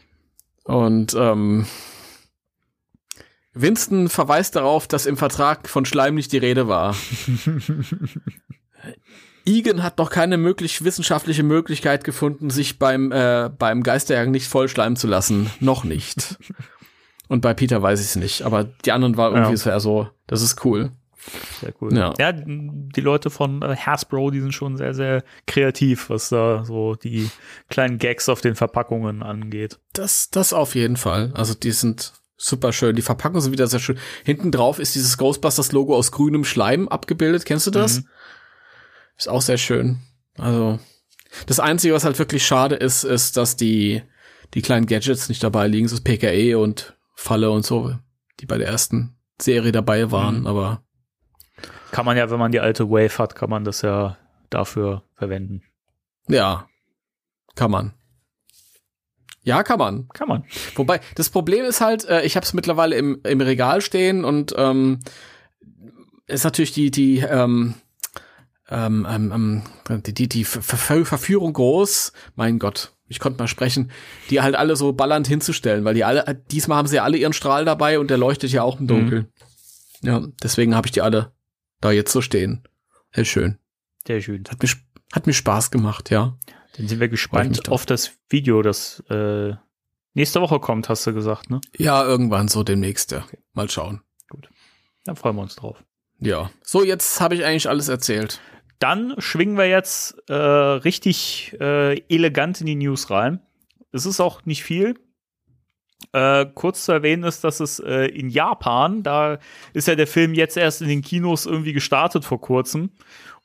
Und 0.63 1.13
ähm, 1.15 1.65
Winston 3.55 4.09
verweist 4.09 4.55
darauf, 4.55 4.87
dass 4.87 5.05
im 5.05 5.17
Vertrag 5.17 5.67
von 5.69 5.85
Schleim 5.85 6.15
nicht 6.15 6.31
die 6.31 6.37
Rede 6.37 6.67
war. 6.67 6.95
Egan 9.45 9.83
hat 9.83 9.97
noch 9.97 10.09
keine 10.09 10.37
möglich 10.37 10.83
wissenschaftliche 10.83 11.43
Möglichkeit 11.43 12.03
gefunden, 12.03 12.49
sich 12.49 12.79
beim 12.79 13.11
äh, 13.11 13.49
beim 13.55 13.83
Geisterjagen 13.83 14.31
nicht 14.31 14.47
vollschleimen 14.47 14.95
zu 14.95 15.07
lassen. 15.07 15.49
Noch 15.59 15.83
nicht. 15.83 16.37
Und 17.27 17.41
bei 17.41 17.53
Peter 17.53 17.81
weiß 17.81 18.01
ich 18.01 18.07
es 18.07 18.15
nicht, 18.15 18.43
aber 18.43 18.65
die 18.65 18.91
anderen 18.91 19.17
war 19.17 19.33
irgendwie 19.33 19.57
ja. 19.69 19.79
so, 19.79 20.07
das 20.27 20.43
ist 20.43 20.63
cool. 20.63 20.91
Sehr 21.59 21.73
cool. 21.81 21.91
Ja. 21.95 22.13
ja, 22.19 22.31
die 22.31 23.01
Leute 23.01 23.31
von 23.31 23.63
äh, 23.63 23.75
Hasbro, 23.75 24.29
die 24.29 24.41
sind 24.41 24.53
schon 24.53 24.77
sehr, 24.77 24.93
sehr 24.93 25.23
kreativ, 25.47 26.11
was 26.11 26.29
da 26.29 26.63
so 26.65 26.93
die 26.93 27.31
kleinen 27.67 27.97
Gags 27.97 28.29
auf 28.29 28.41
den 28.41 28.53
Verpackungen 28.53 29.23
angeht. 29.23 29.79
Das, 29.93 30.29
das 30.29 30.53
auf 30.53 30.75
jeden 30.75 30.97
Fall. 30.97 31.31
Also 31.33 31.55
die 31.55 31.71
sind 31.71 32.13
super 32.37 32.73
schön. 32.73 32.95
Die 32.95 33.01
Verpackungen 33.01 33.41
sind 33.41 33.51
wieder 33.51 33.67
sehr 33.67 33.79
schön. 33.79 33.97
Hinten 34.23 34.51
drauf 34.51 34.79
ist 34.79 34.95
dieses 34.95 35.17
Ghostbusters-Logo 35.17 35.95
aus 35.95 36.11
grünem 36.11 36.43
Schleim 36.43 36.87
abgebildet. 36.87 37.45
Kennst 37.45 37.67
du 37.67 37.71
das? 37.71 38.01
Mhm. 38.01 38.07
Ist 39.17 39.29
auch 39.29 39.41
sehr 39.41 39.57
schön. 39.57 39.99
Also, 40.37 40.79
das 41.47 41.59
Einzige, 41.59 41.93
was 41.93 42.03
halt 42.03 42.19
wirklich 42.19 42.45
schade 42.45 42.75
ist, 42.75 43.03
ist, 43.03 43.37
dass 43.37 43.55
die, 43.55 44.01
die 44.53 44.61
kleinen 44.61 44.85
Gadgets 44.85 45.29
nicht 45.29 45.43
dabei 45.43 45.67
liegen. 45.67 45.87
So 45.87 46.01
PKE 46.01 46.57
und 46.57 46.97
Falle 47.13 47.51
und 47.51 47.65
so, 47.65 47.95
die 48.39 48.45
bei 48.45 48.57
der 48.57 48.67
ersten 48.67 49.15
Serie 49.41 49.71
dabei 49.71 50.11
waren, 50.11 50.41
mhm. 50.41 50.47
aber. 50.47 50.83
Kann 51.91 52.05
man 52.05 52.17
ja, 52.17 52.29
wenn 52.29 52.39
man 52.39 52.51
die 52.51 52.59
alte 52.59 52.89
Wave 52.89 53.17
hat, 53.17 53.35
kann 53.35 53.49
man 53.49 53.63
das 53.63 53.81
ja 53.81 54.17
dafür 54.49 55.03
verwenden. 55.15 55.63
Ja, 56.27 56.67
kann 57.55 57.71
man. 57.71 57.93
Ja, 59.45 59.61
kann 59.61 59.77
man. 59.77 60.09
Kann 60.09 60.27
man. 60.27 60.43
Wobei, 60.73 60.99
das 61.13 61.29
Problem 61.29 61.65
ist 61.65 61.79
halt, 61.79 62.03
äh, 62.05 62.23
ich 62.23 62.35
habe 62.35 62.45
es 62.45 62.53
mittlerweile 62.53 62.95
im, 62.95 63.21
im 63.23 63.41
Regal 63.41 63.79
stehen 63.79 64.25
und 64.25 64.55
ähm, 64.57 64.99
ist 66.25 66.43
natürlich 66.43 66.73
die, 66.73 66.89
die, 66.89 67.19
ähm, 67.19 67.75
ähm, 68.69 69.07
ähm, 69.07 69.63
ähm 69.89 70.03
die, 70.03 70.15
die, 70.15 70.27
die 70.27 70.43
Ver 70.43 70.61
Verführung 71.05 71.53
groß. 71.53 72.11
Mein 72.35 72.57
Gott, 72.57 72.93
ich 73.07 73.19
konnte 73.19 73.37
mal 73.37 73.47
sprechen, 73.47 73.91
die 74.31 74.41
halt 74.41 74.55
alle 74.55 74.75
so 74.75 74.93
ballernd 74.93 75.27
hinzustellen, 75.27 75.85
weil 75.85 75.93
die 75.93 76.03
alle, 76.03 76.43
diesmal 76.49 76.79
haben 76.79 76.87
sie 76.87 76.95
ja 76.95 77.03
alle 77.03 77.17
ihren 77.17 77.33
Strahl 77.33 77.65
dabei 77.65 77.99
und 77.99 78.09
der 78.09 78.17
leuchtet 78.17 78.51
ja 78.51 78.63
auch 78.63 78.79
im 78.79 78.87
Dunkeln. 78.87 79.27
Mhm. 80.01 80.07
Ja, 80.07 80.27
deswegen 80.41 80.75
habe 80.75 80.87
ich 80.87 80.91
die 80.91 81.03
alle 81.03 81.33
da 81.81 81.91
jetzt 81.91 82.11
so 82.11 82.21
stehen. 82.21 82.67
Sehr 83.13 83.25
schön. 83.25 83.59
Sehr 84.07 84.21
schön. 84.21 84.43
Hat 84.49 84.61
mir, 84.63 84.69
hat 85.13 85.27
mir 85.27 85.33
Spaß 85.33 85.69
gemacht, 85.69 86.09
ja. 86.09 86.35
Dann 86.77 86.87
sind 86.87 86.99
wir 86.99 87.09
gespannt 87.09 87.69
auf 87.69 87.85
das 87.85 88.17
Video, 88.29 88.61
das 88.61 89.01
äh, 89.09 89.53
nächste 90.13 90.41
Woche 90.41 90.59
kommt, 90.59 90.89
hast 90.89 91.07
du 91.07 91.13
gesagt, 91.13 91.49
ne? 91.49 91.61
Ja, 91.77 92.03
irgendwann 92.03 92.47
so 92.47 92.63
demnächst, 92.63 93.11
ja. 93.11 93.23
Okay. 93.23 93.37
Mal 93.53 93.69
schauen. 93.69 94.01
Gut. 94.29 94.49
Dann 95.05 95.15
freuen 95.15 95.35
wir 95.35 95.43
uns 95.43 95.55
drauf. 95.55 95.83
Ja. 96.19 96.49
So, 96.63 96.83
jetzt 96.83 97.21
habe 97.21 97.35
ich 97.35 97.45
eigentlich 97.45 97.69
alles 97.69 97.87
erzählt. 97.87 98.41
Dann 98.79 99.15
schwingen 99.19 99.57
wir 99.57 99.67
jetzt 99.67 100.17
äh, 100.29 100.33
richtig 100.33 101.55
äh, 101.59 101.99
elegant 102.09 102.59
in 102.59 102.67
die 102.67 102.75
News 102.75 103.09
rein. 103.09 103.41
Es 103.91 104.05
ist 104.05 104.19
auch 104.19 104.45
nicht 104.45 104.63
viel. 104.63 104.95
Äh, 106.11 106.45
kurz 106.53 106.85
zu 106.85 106.91
erwähnen 106.91 107.23
ist, 107.23 107.43
dass 107.43 107.59
es 107.59 107.79
äh, 107.79 108.07
in 108.07 108.29
Japan, 108.29 109.01
da 109.03 109.39
ist 109.73 109.87
ja 109.87 109.95
der 109.95 110.07
Film 110.07 110.33
jetzt 110.33 110.57
erst 110.57 110.81
in 110.81 110.89
den 110.89 111.01
Kinos 111.01 111.45
irgendwie 111.45 111.73
gestartet 111.73 112.25
vor 112.25 112.41
kurzem. 112.41 112.91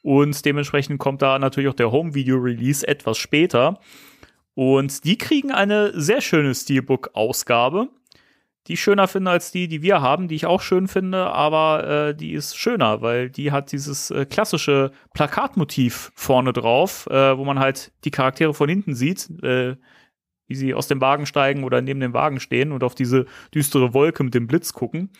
Und 0.02 0.44
dementsprechend 0.44 0.98
kommt 0.98 1.22
da 1.22 1.38
natürlich 1.38 1.68
auch 1.68 1.74
der 1.74 1.92
Home-Video-Release 1.92 2.86
etwas 2.86 3.18
später. 3.18 3.78
Und 4.54 5.04
die 5.04 5.18
kriegen 5.18 5.52
eine 5.52 5.98
sehr 5.98 6.20
schöne 6.20 6.54
Steelbook-Ausgabe, 6.54 7.88
die 8.66 8.74
ich 8.74 8.82
schöner 8.82 9.08
finde 9.08 9.30
als 9.30 9.52
die, 9.52 9.68
die 9.68 9.82
wir 9.82 10.02
haben, 10.02 10.28
die 10.28 10.34
ich 10.34 10.46
auch 10.46 10.60
schön 10.60 10.86
finde, 10.88 11.26
aber 11.26 12.08
äh, 12.08 12.14
die 12.14 12.32
ist 12.32 12.56
schöner, 12.56 13.00
weil 13.00 13.30
die 13.30 13.52
hat 13.52 13.72
dieses 13.72 14.10
äh, 14.10 14.26
klassische 14.26 14.90
Plakatmotiv 15.14 16.12
vorne 16.14 16.52
drauf, 16.52 17.06
äh, 17.06 17.38
wo 17.38 17.44
man 17.44 17.58
halt 17.58 17.92
die 18.04 18.10
Charaktere 18.10 18.52
von 18.52 18.68
hinten 18.68 18.94
sieht, 18.94 19.30
äh, 19.42 19.76
wie 20.46 20.54
sie 20.54 20.74
aus 20.74 20.88
dem 20.88 21.00
Wagen 21.00 21.26
steigen 21.26 21.64
oder 21.64 21.80
neben 21.80 22.00
dem 22.00 22.12
Wagen 22.12 22.40
stehen 22.40 22.72
und 22.72 22.84
auf 22.84 22.94
diese 22.94 23.26
düstere 23.54 23.94
Wolke 23.94 24.24
mit 24.24 24.34
dem 24.34 24.46
Blitz 24.46 24.72
gucken. 24.72 25.10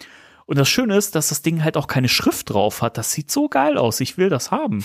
Und 0.51 0.59
das 0.59 0.69
Schöne 0.69 0.97
ist, 0.97 1.15
dass 1.15 1.29
das 1.29 1.43
Ding 1.43 1.63
halt 1.63 1.77
auch 1.77 1.87
keine 1.87 2.09
Schrift 2.09 2.51
drauf 2.51 2.83
hat. 2.83 2.99
Das 2.99 3.13
sieht 3.13 3.31
so 3.31 3.49
geil 3.49 3.79
aus. 3.79 4.01
Ich 4.01 4.19
will 4.19 4.31
das 4.31 4.51
haben. 4.51 4.85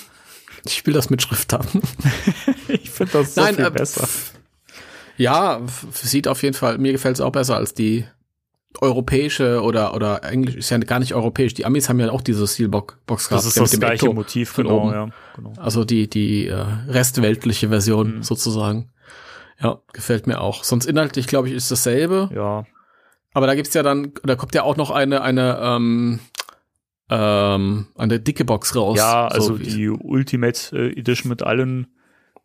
Ich 0.63 0.85
will 0.85 0.93
das 0.93 1.09
mit 1.09 1.23
Schrift 1.23 1.53
haben. 1.53 1.81
ich 2.67 2.91
finde 2.91 3.13
das 3.13 3.33
so 3.33 3.41
Nein, 3.41 3.55
viel 3.55 3.65
äh, 3.65 3.71
besser. 3.71 4.07
Ja, 5.17 5.63
sieht 5.91 6.27
auf 6.27 6.43
jeden 6.43 6.53
Fall, 6.53 6.77
mir 6.77 6.91
gefällt 6.91 7.15
es 7.15 7.21
auch 7.21 7.31
besser 7.31 7.55
als 7.55 7.73
die 7.73 8.05
europäische 8.79 9.63
oder 9.63 9.95
oder 9.95 10.23
Englisch 10.23 10.53
ist 10.53 10.69
ja 10.69 10.77
gar 10.77 10.99
nicht 10.99 11.15
europäisch. 11.15 11.55
Die 11.55 11.65
Amis 11.65 11.89
haben 11.89 11.99
ja 11.99 12.11
auch 12.11 12.21
diese 12.21 12.45
Steelbox 12.45 12.93
gehabt. 13.07 13.31
Das 13.31 13.45
ist 13.47 13.57
das 13.57 13.71
gleiche 13.71 14.05
Ecto 14.05 14.13
Motiv, 14.13 14.55
genau, 14.55 14.91
ja, 14.91 15.09
genau. 15.35 15.53
Also 15.57 15.83
die 15.83 16.07
die 16.07 16.45
äh, 16.45 16.63
restweltliche 16.87 17.69
Version 17.69 18.17
mhm. 18.17 18.23
sozusagen. 18.23 18.91
Ja, 19.59 19.79
gefällt 19.93 20.27
mir 20.27 20.41
auch. 20.41 20.63
Sonst 20.63 20.85
inhaltlich, 20.85 21.25
glaube 21.25 21.47
ich, 21.47 21.55
ist 21.55 21.71
dasselbe. 21.71 22.29
Ja. 22.35 22.65
Aber 23.35 23.47
da 23.47 23.53
gibt's 23.55 23.73
ja 23.73 23.83
dann, 23.83 24.13
da 24.23 24.35
kommt 24.35 24.55
ja 24.55 24.63
auch 24.63 24.77
noch 24.77 24.91
eine, 24.91 25.21
eine, 25.21 25.59
ähm, 25.61 26.19
ähm, 27.09 27.87
eine 27.95 28.19
dicke 28.19 28.45
Box 28.45 28.75
raus. 28.75 28.97
Ja, 28.97 29.27
also 29.27 29.57
so 29.57 29.57
die 29.57 29.89
Ultimate 29.89 30.75
äh, 30.75 30.97
Edition 30.97 31.29
mit 31.29 31.43
allen 31.43 31.87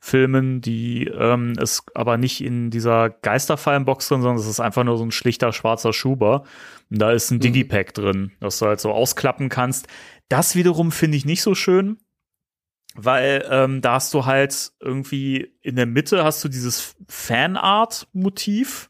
Filmen, 0.01 0.61
die 0.61 1.05
ähm, 1.07 1.53
ist 1.61 1.85
aber 1.95 2.17
nicht 2.17 2.43
in 2.43 2.71
dieser 2.71 3.09
Geisterfallenbox 3.11 4.09
drin, 4.09 4.23
sondern 4.23 4.41
es 4.41 4.49
ist 4.49 4.59
einfach 4.59 4.83
nur 4.83 4.97
so 4.99 5.05
ein 5.05 5.13
schlichter 5.13 5.53
schwarzer 5.53 5.93
Schuber. 5.93 6.45
Und 6.91 7.01
da 7.01 7.13
ist 7.13 7.31
ein 7.31 7.37
Mhm. 7.37 7.41
Digipack 7.41 7.95
drin, 7.95 8.33
das 8.41 8.59
du 8.59 8.67
halt 8.67 8.81
so 8.81 8.91
ausklappen 8.91 9.49
kannst. 9.49 9.87
Das 10.29 10.57
wiederum 10.57 10.91
finde 10.91 11.19
ich 11.19 11.25
nicht 11.25 11.43
so 11.43 11.55
schön, 11.55 11.99
weil 12.97 13.47
ähm, 13.49 13.81
da 13.81 13.95
hast 13.95 14.13
du 14.15 14.27
halt 14.27 14.73
irgendwie 14.81 15.55
in 15.61 15.77
der 15.77 15.87
Mitte 15.87 16.25
hast 16.25 16.43
du 16.43 16.49
dieses 16.49 16.97
Fanart-Motiv, 17.09 18.90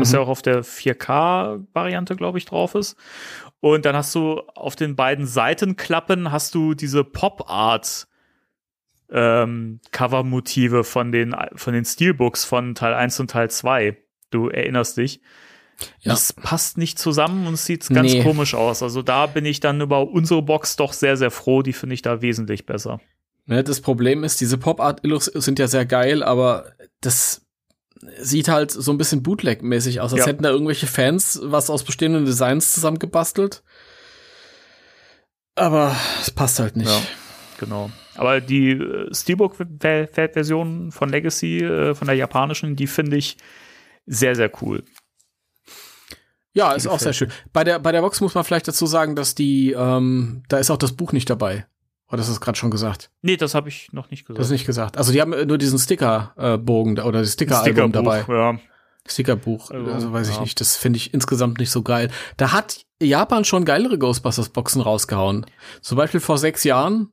was 0.00 0.10
Mhm. 0.10 0.14
ja 0.16 0.20
auch 0.20 0.28
auf 0.28 0.42
der 0.42 0.62
4K-Variante, 0.64 2.16
glaube 2.16 2.38
ich, 2.38 2.44
drauf 2.44 2.74
ist. 2.74 2.96
Und 3.60 3.84
dann 3.84 3.96
hast 3.96 4.14
du 4.14 4.40
auf 4.54 4.76
den 4.76 4.96
beiden 4.96 5.26
Seitenklappen 5.26 6.30
hast 6.32 6.54
du 6.54 6.74
diese 6.74 7.04
Pop-Art 7.04 8.06
ähm, 9.10 9.80
Cover-Motive 9.92 10.84
von 10.84 11.12
den, 11.12 11.34
von 11.54 11.72
den 11.72 11.84
Steelbooks 11.84 12.44
von 12.44 12.74
Teil 12.74 12.94
1 12.94 13.20
und 13.20 13.30
Teil 13.30 13.50
2. 13.50 13.96
Du 14.30 14.48
erinnerst 14.48 14.96
dich. 14.96 15.20
Ja. 16.00 16.12
Das 16.12 16.32
passt 16.32 16.78
nicht 16.78 16.98
zusammen 16.98 17.46
und 17.46 17.56
sieht 17.56 17.86
ganz 17.88 18.12
Nee. 18.12 18.22
komisch 18.22 18.54
aus. 18.54 18.82
Also 18.82 19.02
da 19.02 19.26
bin 19.26 19.44
ich 19.44 19.60
dann 19.60 19.80
über 19.80 20.08
unsere 20.08 20.42
Box 20.42 20.76
doch 20.76 20.92
sehr, 20.92 21.16
sehr 21.16 21.30
froh. 21.30 21.62
Die 21.62 21.72
finde 21.74 21.94
ich 21.94 22.02
da 22.02 22.22
wesentlich 22.22 22.66
besser. 22.66 23.00
Ne, 23.44 23.62
das 23.62 23.80
Problem 23.80 24.24
ist, 24.24 24.40
diese 24.40 24.58
Pop-Art-Illus 24.58 25.26
sind 25.26 25.58
ja 25.60 25.68
sehr 25.68 25.86
geil, 25.86 26.22
aber 26.24 26.72
das 27.00 27.45
sieht 28.20 28.48
halt 28.48 28.70
so 28.70 28.90
ein 28.92 28.98
bisschen 28.98 29.22
Bootleg-mäßig 29.22 30.00
aus, 30.00 30.12
als 30.12 30.20
Ja. 30.20 30.26
hätten 30.28 30.42
da 30.42 30.50
irgendwelche 30.50 30.86
Fans 30.86 31.40
was 31.42 31.70
aus 31.70 31.84
bestehenden 31.84 32.24
Designs 32.24 32.72
zusammengebastelt. 32.72 33.62
Aber 35.54 35.96
es 36.20 36.30
passt 36.30 36.58
halt 36.58 36.76
nicht. 36.76 36.88
Ja. 36.90 37.00
Genau. 37.58 37.90
Aber 38.16 38.40
die 38.42 38.72
äh, 38.72 39.14
Steelbook-Version 39.14 40.92
von 40.92 41.08
Legacy, 41.08 41.60
äh, 41.60 41.94
von 41.94 42.06
der 42.06 42.16
japanischen, 42.16 42.76
die 42.76 42.86
finde 42.86 43.16
ich 43.16 43.38
sehr, 44.06 44.36
sehr 44.36 44.50
cool. 44.62 44.84
Ja, 46.52 46.72
ist 46.72 46.86
auch 46.86 46.98
sehr 46.98 47.12
schön. 47.12 47.30
Bei 47.52 47.64
der, 47.64 47.78
bei 47.78 47.92
der 47.92 48.00
Box 48.00 48.20
muss 48.20 48.34
man 48.34 48.44
vielleicht 48.44 48.68
dazu 48.68 48.86
sagen, 48.86 49.14
dass 49.14 49.34
die, 49.34 49.72
ähm, 49.72 50.42
da 50.48 50.58
ist 50.58 50.70
auch 50.70 50.78
das 50.78 50.92
Buch 50.92 51.12
nicht 51.12 51.28
dabei. 51.28 51.66
Oder 52.08 52.18
das 52.18 52.28
ist 52.28 52.40
gerade 52.40 52.56
schon 52.56 52.70
gesagt? 52.70 53.10
Nee, 53.22 53.36
das 53.36 53.54
habe 53.54 53.68
ich 53.68 53.92
noch 53.92 54.10
nicht 54.10 54.24
gesagt. 54.26 54.38
Das 54.38 54.46
ist 54.46 54.52
nicht 54.52 54.66
gesagt. 54.66 54.96
Also 54.96 55.12
die 55.12 55.20
haben 55.20 55.32
äh, 55.32 55.44
nur 55.44 55.58
diesen 55.58 55.78
Sticker-Bogen 55.78 56.94
da- 56.96 57.04
oder 57.04 57.20
das 57.20 57.32
Sticker-Album 57.32 57.92
dabei. 57.92 58.24
Ja. 58.28 58.58
Stickerbuch, 59.08 59.70
Also, 59.70 59.92
also 59.92 60.12
weiß 60.12 60.28
ich 60.28 60.34
ja. 60.36 60.40
nicht, 60.40 60.60
das 60.60 60.76
finde 60.76 60.96
ich 60.96 61.14
insgesamt 61.14 61.58
nicht 61.58 61.70
so 61.70 61.82
geil. 61.82 62.10
Da 62.36 62.52
hat 62.52 62.84
Japan 63.00 63.44
schon 63.44 63.64
geilere 63.64 63.98
Ghostbusters-Boxen 63.98 64.80
rausgehauen. 64.82 65.46
Zum 65.80 65.96
Beispiel 65.96 66.20
vor 66.20 66.38
sechs 66.38 66.64
Jahren, 66.64 67.12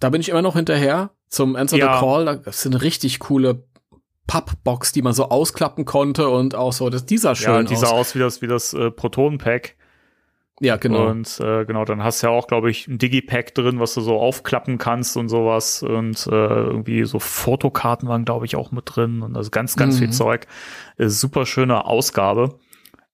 da 0.00 0.08
bin 0.10 0.20
ich 0.22 0.30
immer 0.30 0.40
noch 0.42 0.56
hinterher, 0.56 1.10
zum 1.28 1.56
Answer 1.56 1.76
Ja. 1.76 1.94
the 1.94 2.00
Call, 2.00 2.40
das 2.44 2.58
ist 2.60 2.66
eine 2.66 2.80
richtig 2.82 3.18
coole 3.18 3.64
Pappbox, 4.26 4.92
die 4.92 5.02
man 5.02 5.12
so 5.12 5.28
ausklappen 5.28 5.84
konnte 5.84 6.28
und 6.30 6.54
auch 6.54 6.72
so, 6.72 6.88
dass 6.88 7.04
dieser 7.04 7.34
schön 7.34 7.52
ja, 7.52 7.62
die 7.64 7.76
sah 7.76 7.88
aus. 7.88 7.92
aus 8.08 8.14
wie 8.14 8.18
das, 8.20 8.40
wie 8.42 8.46
das 8.46 8.72
äh, 8.72 8.90
Proton-Pack. 8.90 9.76
Ja, 10.60 10.76
genau. 10.76 11.08
Und 11.08 11.40
äh, 11.40 11.64
genau, 11.64 11.84
dann 11.84 12.02
hast 12.04 12.22
du 12.22 12.28
ja 12.28 12.32
auch, 12.32 12.46
glaube 12.46 12.70
ich, 12.70 12.86
ein 12.86 12.98
Digipack 12.98 13.54
drin, 13.54 13.80
was 13.80 13.94
du 13.94 14.00
so 14.00 14.20
aufklappen 14.20 14.78
kannst 14.78 15.16
und 15.16 15.28
sowas. 15.28 15.82
Und 15.82 16.26
äh, 16.28 16.30
irgendwie 16.30 17.04
so 17.04 17.18
Fotokarten 17.18 18.08
waren, 18.08 18.24
glaube 18.24 18.46
ich, 18.46 18.54
auch 18.54 18.70
mit 18.70 18.84
drin. 18.86 19.22
Und 19.22 19.36
also 19.36 19.50
ganz, 19.50 19.76
ganz 19.76 19.96
Mhm. 19.96 19.98
viel 19.98 20.10
Zeug. 20.12 20.46
Äh, 20.96 21.08
super 21.08 21.44
schöne 21.44 21.84
Ausgabe. 21.86 22.58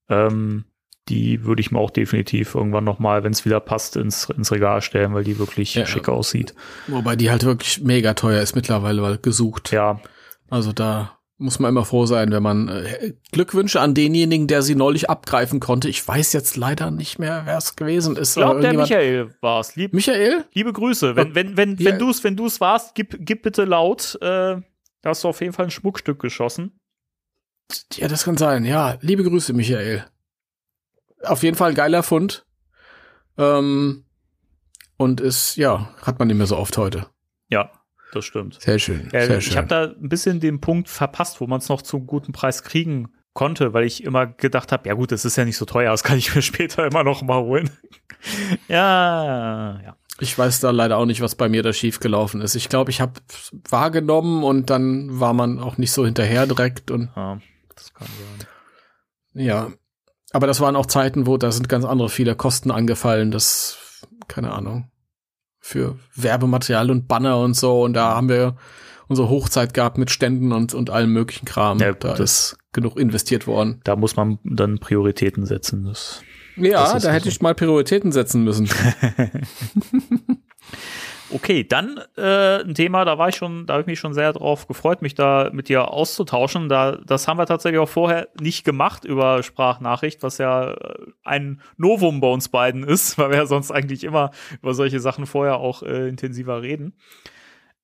Ähm, 0.09 0.65
die 1.09 1.45
würde 1.45 1.61
ich 1.61 1.73
mir 1.73 1.79
auch 1.79 1.91
definitiv 1.91 2.55
irgendwann 2.55 2.85
noch 2.85 2.99
mal, 2.99 3.25
wenn 3.25 3.33
es 3.33 3.45
wieder 3.45 3.59
passt, 3.59 3.97
ins, 3.97 4.29
ins 4.31 4.53
Regal 4.53 4.81
stellen, 4.83 5.13
weil 5.15 5.25
die 5.25 5.39
wirklich 5.39 5.75
Ja. 5.75 5.87
schick 5.87 6.09
aussieht. 6.09 6.55
Wobei 6.89 7.17
die 7.17 7.31
halt 7.31 7.45
wirklich 7.45 7.83
mega 7.83 8.15
teuer 8.15 8.43
ist 8.43 8.55
mittlerweile, 8.55 9.03
weil 9.03 9.19
gesucht. 9.19 9.73
Ja, 9.73 10.01
Also 10.51 10.73
da 10.73 11.19
muss 11.41 11.59
man 11.59 11.71
immer 11.71 11.85
froh 11.85 12.05
sein, 12.07 12.31
wenn 12.33 12.43
man 12.43 12.69
äh, 12.69 13.15
Glückwünsche 13.33 13.81
an 13.81 13.95
denjenigen, 13.95 14.47
der 14.47 14.61
sie 14.63 14.75
neulich 14.75 15.09
abgreifen 15.09 15.59
konnte. 15.59 15.89
Ich 15.89 16.07
weiß 16.07 16.33
jetzt 16.35 16.57
leider 16.57 16.91
nicht 16.91 17.19
mehr, 17.19 17.43
wer 17.47 17.57
es 17.57 17.77
gewesen 17.77 18.17
ist. 18.17 18.37
ich 18.37 18.43
glaube, 18.43 18.61
der 18.61 18.75
Michael 18.75 19.35
war's. 19.41 19.75
Lieb, 19.75 19.95
Michael? 19.95 20.45
liebe 20.53 20.73
Grüße. 20.73 21.17
Wenn, 21.17 21.35
wenn, 21.35 21.57
wenn, 21.57 21.77
Ja. 21.77 21.91
wenn 21.93 21.99
du 21.99 22.11
es 22.11 22.23
wenn 22.23 22.37
du's 22.37 22.61
warst, 22.61 22.95
gib, 22.95 23.17
gib 23.21 23.43
bitte 23.43 23.65
laut. 23.65 24.17
Äh, 24.21 24.27
da 24.27 24.63
hast 25.05 25.25
du 25.25 25.29
auf 25.29 25.41
jeden 25.41 25.55
Fall 25.55 25.65
ein 25.67 25.71
Schmuckstück 25.71 26.21
geschossen. 26.21 26.79
Ja, 27.95 28.07
das 28.09 28.25
kann 28.25 28.37
sein. 28.37 28.65
Ja, 28.65 28.99
liebe 29.01 29.25
Grüße, 29.25 29.53
Michael. 29.55 30.05
Auf 31.23 31.43
jeden 31.43 31.57
Fall 31.57 31.71
ein 31.71 31.75
geiler 31.77 32.03
Fund. 32.03 32.45
Ähm, 33.39 34.05
und 34.99 35.21
ist, 35.23 35.57
ja, 35.57 35.95
hat 36.03 36.19
man 36.19 36.29
nicht 36.29 36.37
mehr 36.37 36.47
so 36.47 36.59
oft 36.59 36.77
heute. 36.77 37.07
Ja, 37.49 37.71
das 38.13 38.25
stimmt. 38.25 38.61
Sehr 38.61 38.79
schön. 38.79 39.09
Ja, 39.13 39.27
sehr 39.27 39.39
ich 39.39 39.47
schön. 39.47 39.57
habe 39.57 39.69
da 39.69 39.85
ein 39.85 40.09
bisschen 40.09 40.41
den 40.41 40.61
Punkt 40.61 40.89
verpasst, 40.89 41.41
wo 41.41 41.47
man 41.47 41.59
es 41.59 41.69
noch 41.69 41.83
zu 41.83 41.99
einem 41.99 42.07
guten 42.07 42.33
Preis 42.33 42.63
kriegen 42.63 43.09
konnte, 43.33 43.73
weil 43.73 43.85
ich 43.85 44.03
immer 44.03 44.27
gedacht 44.27 44.73
habe, 44.73 44.89
ja 44.89 44.95
gut, 44.95 45.13
das 45.13 45.25
ist 45.25 45.37
ja 45.37 45.45
nicht 45.45 45.57
so 45.57 45.65
teuer, 45.65 45.91
das 45.91 46.03
kann 46.03 46.19
ich 46.19 46.35
mir 46.35 46.43
später 46.43 46.87
immer 46.87 47.05
noch 47.05 47.23
mal 47.23 47.41
holen. 47.41 47.71
ja, 48.69 49.81
ja. 49.83 49.97
ich 50.19 50.37
weiß 50.37 50.61
da 50.61 50.71
leider 50.71 50.97
auch 50.99 51.07
nicht, 51.07 51.21
was 51.21 51.37
bei 51.37 51.49
mir 51.49 51.63
da 51.63 51.73
schief 51.73 52.01
gelaufen 52.01 52.41
ist. 52.41 52.55
Ich 52.55 52.69
glaube, 52.69 52.91
ich 52.91 53.01
habe 53.01 53.13
wahrgenommen 53.69 54.43
und 54.43 54.71
dann 54.71 55.21
war 55.21 55.33
man 55.33 55.59
auch 55.59 55.79
nicht 55.79 55.93
so 55.93 56.05
hinterher 56.05 56.47
direkt 56.47 56.91
und 56.91 57.11
ja 57.15 57.41
das 57.81 57.95
kann 57.95 58.09
sein. 58.09 59.45
ja. 59.45 59.71
Aber 60.33 60.47
das 60.47 60.61
waren 60.61 60.77
auch 60.77 60.87
Zeiten, 60.87 61.27
wo 61.27 61.37
da 61.39 61.51
sind 61.51 61.69
ganz 61.69 61.85
andere 61.85 62.09
viele 62.09 62.37
Kosten 62.37 62.71
angefallen. 62.71 63.33
Das, 63.33 64.07
keine 64.29 64.53
Ahnung, 64.53 64.90
für 65.61 65.97
Werbematerial 66.17 66.91
und 66.91 67.07
Banner 67.09 67.39
und 67.39 67.55
so. 67.55 67.83
Und 67.83 67.93
da 67.95 68.15
haben 68.15 68.29
wir 68.29 68.57
unsere 69.09 69.29
Hochzeit 69.29 69.75
gehabt 69.75 69.99
mit 69.99 70.11
Ständen 70.11 70.53
und, 70.53 70.73
und 70.75 70.91
allem 70.91 71.13
möglichen 71.13 71.45
Kram. 71.45 71.79
Ja, 71.79 71.93
da 71.93 72.15
das- 72.15 72.21
ist 72.21 72.57
genug 72.73 72.99
investiert 72.99 73.47
worden. 73.47 73.81
Da 73.85 73.97
muss 73.97 74.17
man 74.17 74.39
dann 74.45 74.79
Prioritäten 74.79 75.45
setzen. 75.47 75.85
Das 75.85 76.23
Ja, 76.57 76.93
Das 76.93 77.03
da 77.03 77.11
hätte 77.11 77.25
so. 77.25 77.31
ich 77.31 77.41
mal 77.41 77.55
Prioritäten 77.55 78.13
setzen 78.13 78.45
müssen. 78.45 78.69
Okay, 81.33 81.65
dann 81.65 82.01
äh, 82.17 82.63
ein 82.63 82.75
Thema, 82.75 83.05
da 83.05 83.17
war 83.17 83.29
ich 83.29 83.37
schon, 83.37 83.67
da 83.67 83.75
habe 83.75 83.83
ich 83.83 83.87
mich 83.87 83.99
schon 83.99 84.15
sehr 84.15 84.33
drauf 84.33 84.67
gefreut, 84.67 85.03
mich 85.03 85.15
da 85.15 85.51
mit 85.53 85.69
dir 85.69 85.91
auszutauschen. 85.91 86.69
Da, 86.69 86.97
das 87.05 87.29
haben 87.29 87.39
wir 87.39 87.47
tatsächlich 87.47 87.79
auch 87.79 87.89
vorher 87.89 88.29
nicht 88.41 88.65
gemacht 88.65 89.05
über 89.05 89.43
Sprachnachricht, 89.43 90.23
was 90.23 90.39
ja 90.39 90.73
äh, 90.73 91.07
ein 91.23 91.61
Novum 91.77 92.21
bei 92.21 92.29
uns 92.29 92.49
beiden 92.49 92.83
ist, 92.83 93.19
weil 93.19 93.31
wir 93.31 93.37
ja 93.39 93.47
sonst 93.47 93.71
eigentlich 93.71 94.05
immer 94.05 94.31
über 94.61 94.75
solche 94.75 95.01
Sachen 95.01 95.27
vorher 95.27 95.59
auch 95.59 95.83
äh, 95.83 96.09
intensiver 96.09 96.63
reden. 96.63 96.95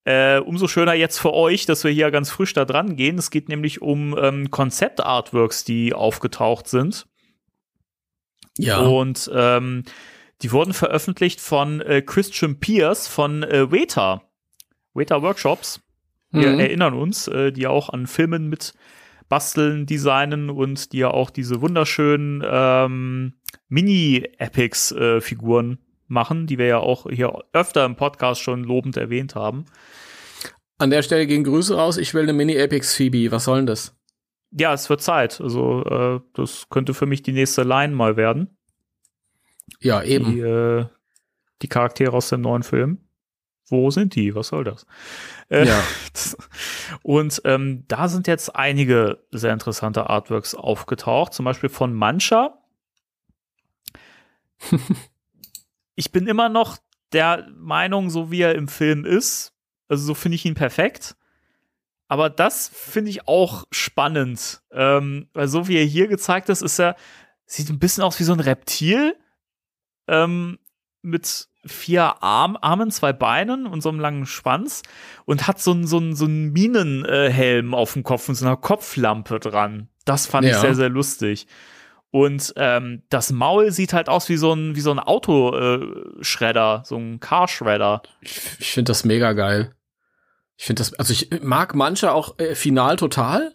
Äh, 0.04 0.38
umso 0.38 0.68
schöner 0.68 0.94
jetzt 0.94 1.18
für 1.18 1.34
euch, 1.34 1.66
dass 1.66 1.82
wir 1.82 1.90
hier 1.90 2.10
ganz 2.10 2.30
frisch 2.30 2.52
da 2.52 2.64
dran 2.64 2.96
gehen. 2.96 3.18
Es 3.18 3.30
geht 3.30 3.48
nämlich 3.48 3.82
um 3.82 4.16
ähm, 4.16 4.50
Konzept-Artworks, 4.50 5.64
die 5.64 5.94
aufgetaucht 5.94 6.68
sind. 6.68 7.06
Ja. 8.58 8.78
Und 8.78 9.30
ähm, 9.34 9.82
die 10.42 10.52
wurden 10.52 10.74
veröffentlicht 10.74 11.40
von 11.40 11.80
äh, 11.80 12.02
Christian 12.02 12.60
Pierce 12.60 13.08
von 13.08 13.42
äh, 13.42 13.70
Weta. 13.70 14.22
Weta 14.94 15.22
Workshops. 15.22 15.80
Wir 16.30 16.52
Mhm. 16.52 16.60
erinnern 16.60 16.94
uns, 16.94 17.28
äh, 17.28 17.52
die 17.52 17.66
auch 17.66 17.88
an 17.88 18.06
Filmen 18.06 18.48
mit 18.48 18.74
basteln, 19.28 19.86
designen 19.86 20.50
und 20.50 20.92
die 20.92 20.98
ja 20.98 21.10
auch 21.10 21.30
diese 21.30 21.60
wunderschönen 21.60 22.42
ähm, 22.46 23.34
Mini-Epics-Figuren 23.68 25.78
machen, 26.08 26.46
die 26.46 26.58
wir 26.58 26.66
ja 26.66 26.78
auch 26.78 27.06
hier 27.10 27.44
öfter 27.52 27.84
im 27.84 27.96
Podcast 27.96 28.40
schon 28.40 28.64
lobend 28.64 28.96
erwähnt 28.96 29.34
haben. 29.34 29.64
An 30.78 30.90
der 30.90 31.02
Stelle 31.02 31.26
gehen 31.26 31.44
Grüße 31.44 31.76
raus. 31.76 31.96
Ich 31.96 32.14
will 32.14 32.22
eine 32.22 32.32
Mini-Apex 32.32 32.94
Phoebe. 32.94 33.30
Was 33.32 33.44
soll 33.44 33.58
denn 33.58 33.66
das? 33.66 33.96
Ja, 34.52 34.72
es 34.72 34.88
wird 34.88 35.02
Zeit. 35.02 35.40
Also, 35.40 35.84
äh, 35.84 36.20
das 36.34 36.68
könnte 36.68 36.94
für 36.94 37.06
mich 37.06 37.22
die 37.22 37.32
nächste 37.32 37.62
Line 37.62 37.94
mal 37.94 38.16
werden. 38.16 38.55
Ja, 39.80 40.02
eben. 40.02 40.32
die, 40.32 40.40
äh, 40.40 40.86
die 41.62 41.68
Charaktere 41.68 42.12
aus 42.12 42.28
dem 42.28 42.40
neuen 42.42 42.62
Film. 42.62 42.98
Wo 43.68 43.90
sind 43.90 44.14
die? 44.14 44.34
Was 44.34 44.48
soll 44.48 44.64
das? 44.64 44.86
Äh, 45.48 45.66
Ja. 45.66 45.82
Und 47.02 47.40
ähm, 47.44 47.84
da 47.88 48.08
sind 48.08 48.26
jetzt 48.28 48.54
einige 48.54 49.24
sehr 49.32 49.52
interessante 49.52 50.08
Artworks 50.08 50.54
aufgetaucht, 50.54 51.32
zum 51.34 51.44
Beispiel 51.44 51.68
von 51.68 51.92
Mancha. 51.92 52.58
ich 55.94 56.12
bin 56.12 56.26
immer 56.26 56.48
noch 56.48 56.78
der 57.12 57.48
Meinung, 57.56 58.10
so 58.10 58.30
wie 58.30 58.40
er 58.40 58.54
im 58.54 58.68
Film 58.68 59.04
ist, 59.04 59.52
also 59.88 60.04
so 60.04 60.14
finde 60.14 60.36
ich 60.36 60.44
ihn 60.44 60.54
perfekt. 60.54 61.16
Aber 62.08 62.30
das 62.30 62.68
finde 62.68 63.10
ich 63.10 63.26
auch 63.26 63.64
spannend, 63.72 64.62
ähm, 64.70 65.28
weil 65.32 65.48
so 65.48 65.66
wie 65.66 65.76
er 65.76 65.84
hier 65.84 66.06
gezeigt 66.06 66.48
ist, 66.48 66.62
ist 66.62 66.78
er 66.78 66.94
sieht 67.46 67.68
ein 67.68 67.78
bisschen 67.78 68.02
aus 68.04 68.18
wie 68.20 68.24
so 68.24 68.32
ein 68.32 68.40
Reptil 68.40 69.16
ähm, 70.08 70.58
mit 71.02 71.48
vier 71.64 72.22
Arm, 72.22 72.56
Armen, 72.60 72.90
zwei 72.90 73.12
Beinen 73.12 73.66
und 73.66 73.80
so 73.80 73.88
einem 73.88 74.00
langen 74.00 74.26
Schwanz 74.26 74.82
und 75.24 75.46
hat 75.46 75.60
so 75.60 75.72
einen 75.72 75.86
so 75.86 75.98
einen, 75.98 76.14
so 76.14 76.24
einen 76.26 76.52
Minenhelm 76.52 77.74
auf 77.74 77.92
dem 77.94 78.02
Kopf 78.02 78.28
und 78.28 78.34
so 78.34 78.46
einer 78.46 78.56
Kopflampe 78.56 79.40
dran. 79.40 79.88
Das 80.04 80.26
fand 80.26 80.46
ja. 80.46 80.54
ich 80.54 80.58
sehr, 80.58 80.74
sehr 80.74 80.88
lustig. 80.88 81.46
Und 82.10 82.54
ähm, 82.56 83.02
das 83.10 83.30
Maul 83.32 83.72
sieht 83.72 83.92
halt 83.92 84.08
aus 84.08 84.28
wie 84.28 84.36
so 84.36 84.52
ein, 84.52 84.76
wie 84.76 84.80
so 84.80 84.90
ein 84.90 85.00
Autoschredder, 85.00 86.80
äh, 86.82 86.86
so 86.86 86.96
ein 86.96 87.20
Car-Shredder. 87.20 88.02
Ich, 88.20 88.40
ich 88.58 88.70
finde 88.70 88.90
das 88.90 89.04
mega 89.04 89.32
geil. 89.32 89.74
Ich 90.56 90.64
finde 90.64 90.80
das, 90.80 90.94
also 90.94 91.12
ich 91.12 91.42
mag 91.42 91.74
manche 91.74 92.12
auch 92.12 92.38
äh, 92.38 92.54
final 92.54 92.96
total, 92.96 93.54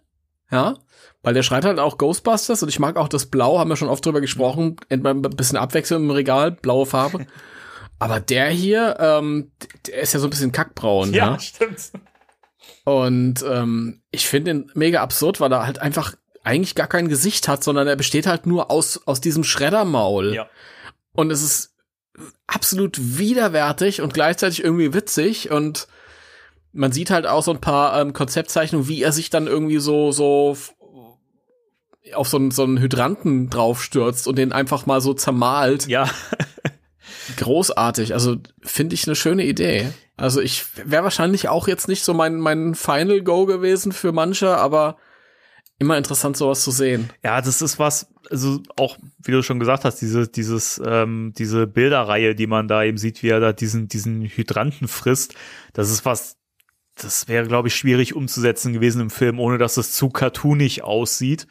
ja, 0.51 0.75
weil 1.23 1.33
der 1.33 1.43
schreit 1.43 1.65
halt 1.65 1.79
auch 1.79 1.97
Ghostbusters 1.97 2.63
und 2.63 2.69
ich 2.69 2.79
mag 2.79 2.97
auch 2.97 3.07
das 3.07 3.27
Blau, 3.27 3.59
haben 3.59 3.69
wir 3.69 3.75
schon 3.75 3.89
oft 3.89 4.05
drüber 4.05 4.21
gesprochen, 4.21 4.77
ein 4.89 5.21
bisschen 5.21 5.57
Abwechslung 5.57 6.03
im 6.03 6.11
Regal, 6.11 6.51
blaue 6.51 6.85
Farbe. 6.85 7.25
Aber 7.99 8.19
der 8.19 8.49
hier, 8.49 8.97
ähm, 8.99 9.51
der 9.85 10.01
ist 10.01 10.13
ja 10.13 10.19
so 10.19 10.25
ein 10.25 10.31
bisschen 10.31 10.51
kackbraun, 10.51 11.13
ja. 11.13 11.33
Ja, 11.33 11.39
stimmt. 11.39 11.91
Und 12.83 13.45
ähm, 13.47 14.01
ich 14.09 14.27
finde 14.27 14.51
ihn 14.51 14.71
mega 14.73 15.03
absurd, 15.03 15.39
weil 15.39 15.51
er 15.51 15.67
halt 15.67 15.77
einfach 15.77 16.15
eigentlich 16.43 16.73
gar 16.73 16.87
kein 16.87 17.09
Gesicht 17.09 17.47
hat, 17.47 17.63
sondern 17.63 17.87
er 17.87 17.95
besteht 17.95 18.25
halt 18.25 18.47
nur 18.47 18.71
aus, 18.71 19.01
aus 19.05 19.21
diesem 19.21 19.43
Schreddermaul. 19.43 20.33
Ja. 20.33 20.49
Und 21.13 21.31
es 21.31 21.43
ist 21.43 21.75
absolut 22.47 22.97
widerwärtig 22.99 24.01
und 24.01 24.15
gleichzeitig 24.15 24.63
irgendwie 24.63 24.95
witzig 24.95 25.51
und 25.51 25.87
man 26.73 26.91
sieht 26.91 27.09
halt 27.09 27.27
auch 27.27 27.43
so 27.43 27.51
ein 27.51 27.61
paar 27.61 27.99
ähm, 27.99 28.13
Konzeptzeichnungen, 28.13 28.87
wie 28.87 29.03
er 29.03 29.11
sich 29.11 29.29
dann 29.29 29.47
irgendwie 29.47 29.79
so, 29.79 30.11
so 30.11 30.55
auf 32.13 32.27
so 32.27 32.37
einen, 32.37 32.51
so 32.51 32.63
einen 32.63 32.79
Hydranten 32.79 33.49
draufstürzt 33.49 34.27
und 34.27 34.37
den 34.37 34.51
einfach 34.51 34.85
mal 34.85 35.01
so 35.01 35.13
zermalt. 35.13 35.87
Ja. 35.87 36.09
Großartig. 37.37 38.13
Also 38.13 38.37
finde 38.61 38.95
ich 38.95 39.07
eine 39.07 39.15
schöne 39.15 39.45
Idee. 39.45 39.91
Also 40.17 40.41
ich 40.41 40.65
wäre 40.85 41.03
wahrscheinlich 41.03 41.49
auch 41.49 41.67
jetzt 41.67 41.87
nicht 41.87 42.03
so 42.03 42.13
mein, 42.13 42.37
mein 42.39 42.75
Final 42.75 43.21
Go 43.21 43.45
gewesen 43.45 43.91
für 43.91 44.11
manche, 44.11 44.57
aber 44.57 44.97
immer 45.79 45.97
interessant, 45.97 46.37
sowas 46.37 46.63
zu 46.63 46.71
sehen. 46.71 47.09
Ja, 47.23 47.41
das 47.41 47.61
ist 47.61 47.79
was, 47.79 48.07
also 48.29 48.61
auch, 48.77 48.97
wie 49.23 49.31
du 49.31 49.41
schon 49.41 49.59
gesagt 49.59 49.83
hast, 49.83 49.99
diese, 49.99 50.27
dieses, 50.27 50.79
ähm, 50.85 51.33
diese 51.35 51.65
Bilderreihe, 51.65 52.35
die 52.35 52.45
man 52.45 52.67
da 52.67 52.83
eben 52.83 52.99
sieht, 52.99 53.23
wie 53.23 53.29
er 53.29 53.39
da 53.39 53.51
diesen, 53.51 53.87
diesen 53.87 54.21
Hydranten 54.21 54.87
frisst, 54.87 55.33
das 55.73 55.89
ist 55.89 56.05
was, 56.05 56.37
das 56.95 57.27
wäre, 57.27 57.47
glaube 57.47 57.69
ich, 57.69 57.75
schwierig 57.75 58.15
umzusetzen 58.15 58.73
gewesen 58.73 59.01
im 59.01 59.09
Film, 59.09 59.39
ohne 59.39 59.57
dass 59.57 59.77
es 59.77 59.93
zu 59.93 60.09
cartoonig 60.09 60.83
aussieht. 60.83 61.47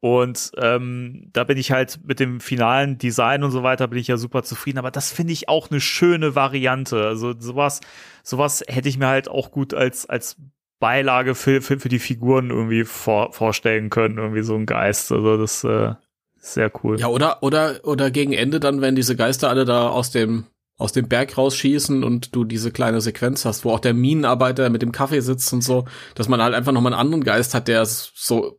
Und 0.00 0.52
ähm, 0.58 1.30
da 1.32 1.44
bin 1.44 1.56
ich 1.56 1.72
halt 1.72 2.00
mit 2.04 2.20
dem 2.20 2.40
finalen 2.40 2.98
Design 2.98 3.42
und 3.42 3.50
so 3.50 3.62
weiter 3.62 3.88
bin 3.88 3.98
ich 3.98 4.08
ja 4.08 4.16
super 4.16 4.42
zufrieden. 4.42 4.78
Aber 4.78 4.90
das 4.90 5.10
finde 5.10 5.32
ich 5.32 5.48
auch 5.48 5.70
eine 5.70 5.80
schöne 5.80 6.34
Variante. 6.34 7.06
Also 7.06 7.34
sowas, 7.38 7.80
sowas 8.22 8.62
hätte 8.68 8.88
ich 8.88 8.98
mir 8.98 9.08
halt 9.08 9.28
auch 9.28 9.50
gut 9.50 9.74
als 9.74 10.06
als 10.06 10.36
Beilage 10.78 11.34
für, 11.34 11.62
für, 11.62 11.80
für 11.80 11.88
die 11.88 11.98
Figuren 11.98 12.50
irgendwie 12.50 12.84
vor, 12.84 13.32
vorstellen 13.32 13.88
können. 13.90 14.18
Irgendwie 14.18 14.42
so 14.42 14.54
ein 14.54 14.66
Geist. 14.66 15.10
Also 15.10 15.38
das 15.38 15.64
äh, 15.64 15.94
sehr 16.38 16.70
cool. 16.82 17.00
Ja, 17.00 17.08
oder, 17.08 17.42
oder, 17.42 17.80
oder 17.84 18.10
gegen 18.10 18.32
Ende 18.32 18.60
dann, 18.60 18.80
wenn 18.80 18.94
diese 18.94 19.16
Geister 19.16 19.48
alle 19.48 19.64
da 19.64 19.88
aus 19.88 20.10
dem 20.10 20.44
aus 20.78 20.92
dem 20.92 21.08
Berg 21.08 21.38
rausschießen 21.38 22.04
und 22.04 22.36
du 22.36 22.44
diese 22.44 22.70
kleine 22.70 23.00
Sequenz 23.00 23.46
hast, 23.46 23.64
wo 23.64 23.70
auch 23.70 23.80
der 23.80 23.94
Minenarbeiter 23.94 24.68
mit 24.68 24.82
dem 24.82 24.92
Kaffee 24.92 25.20
sitzt 25.20 25.50
und 25.54 25.62
so, 25.62 25.86
dass 26.14 26.28
man 26.28 26.42
halt 26.42 26.54
einfach 26.54 26.72
noch 26.72 26.82
mal 26.82 26.92
einen 26.92 27.00
anderen 27.00 27.24
Geist 27.24 27.54
hat, 27.54 27.66
der 27.66 27.86
so 27.86 28.58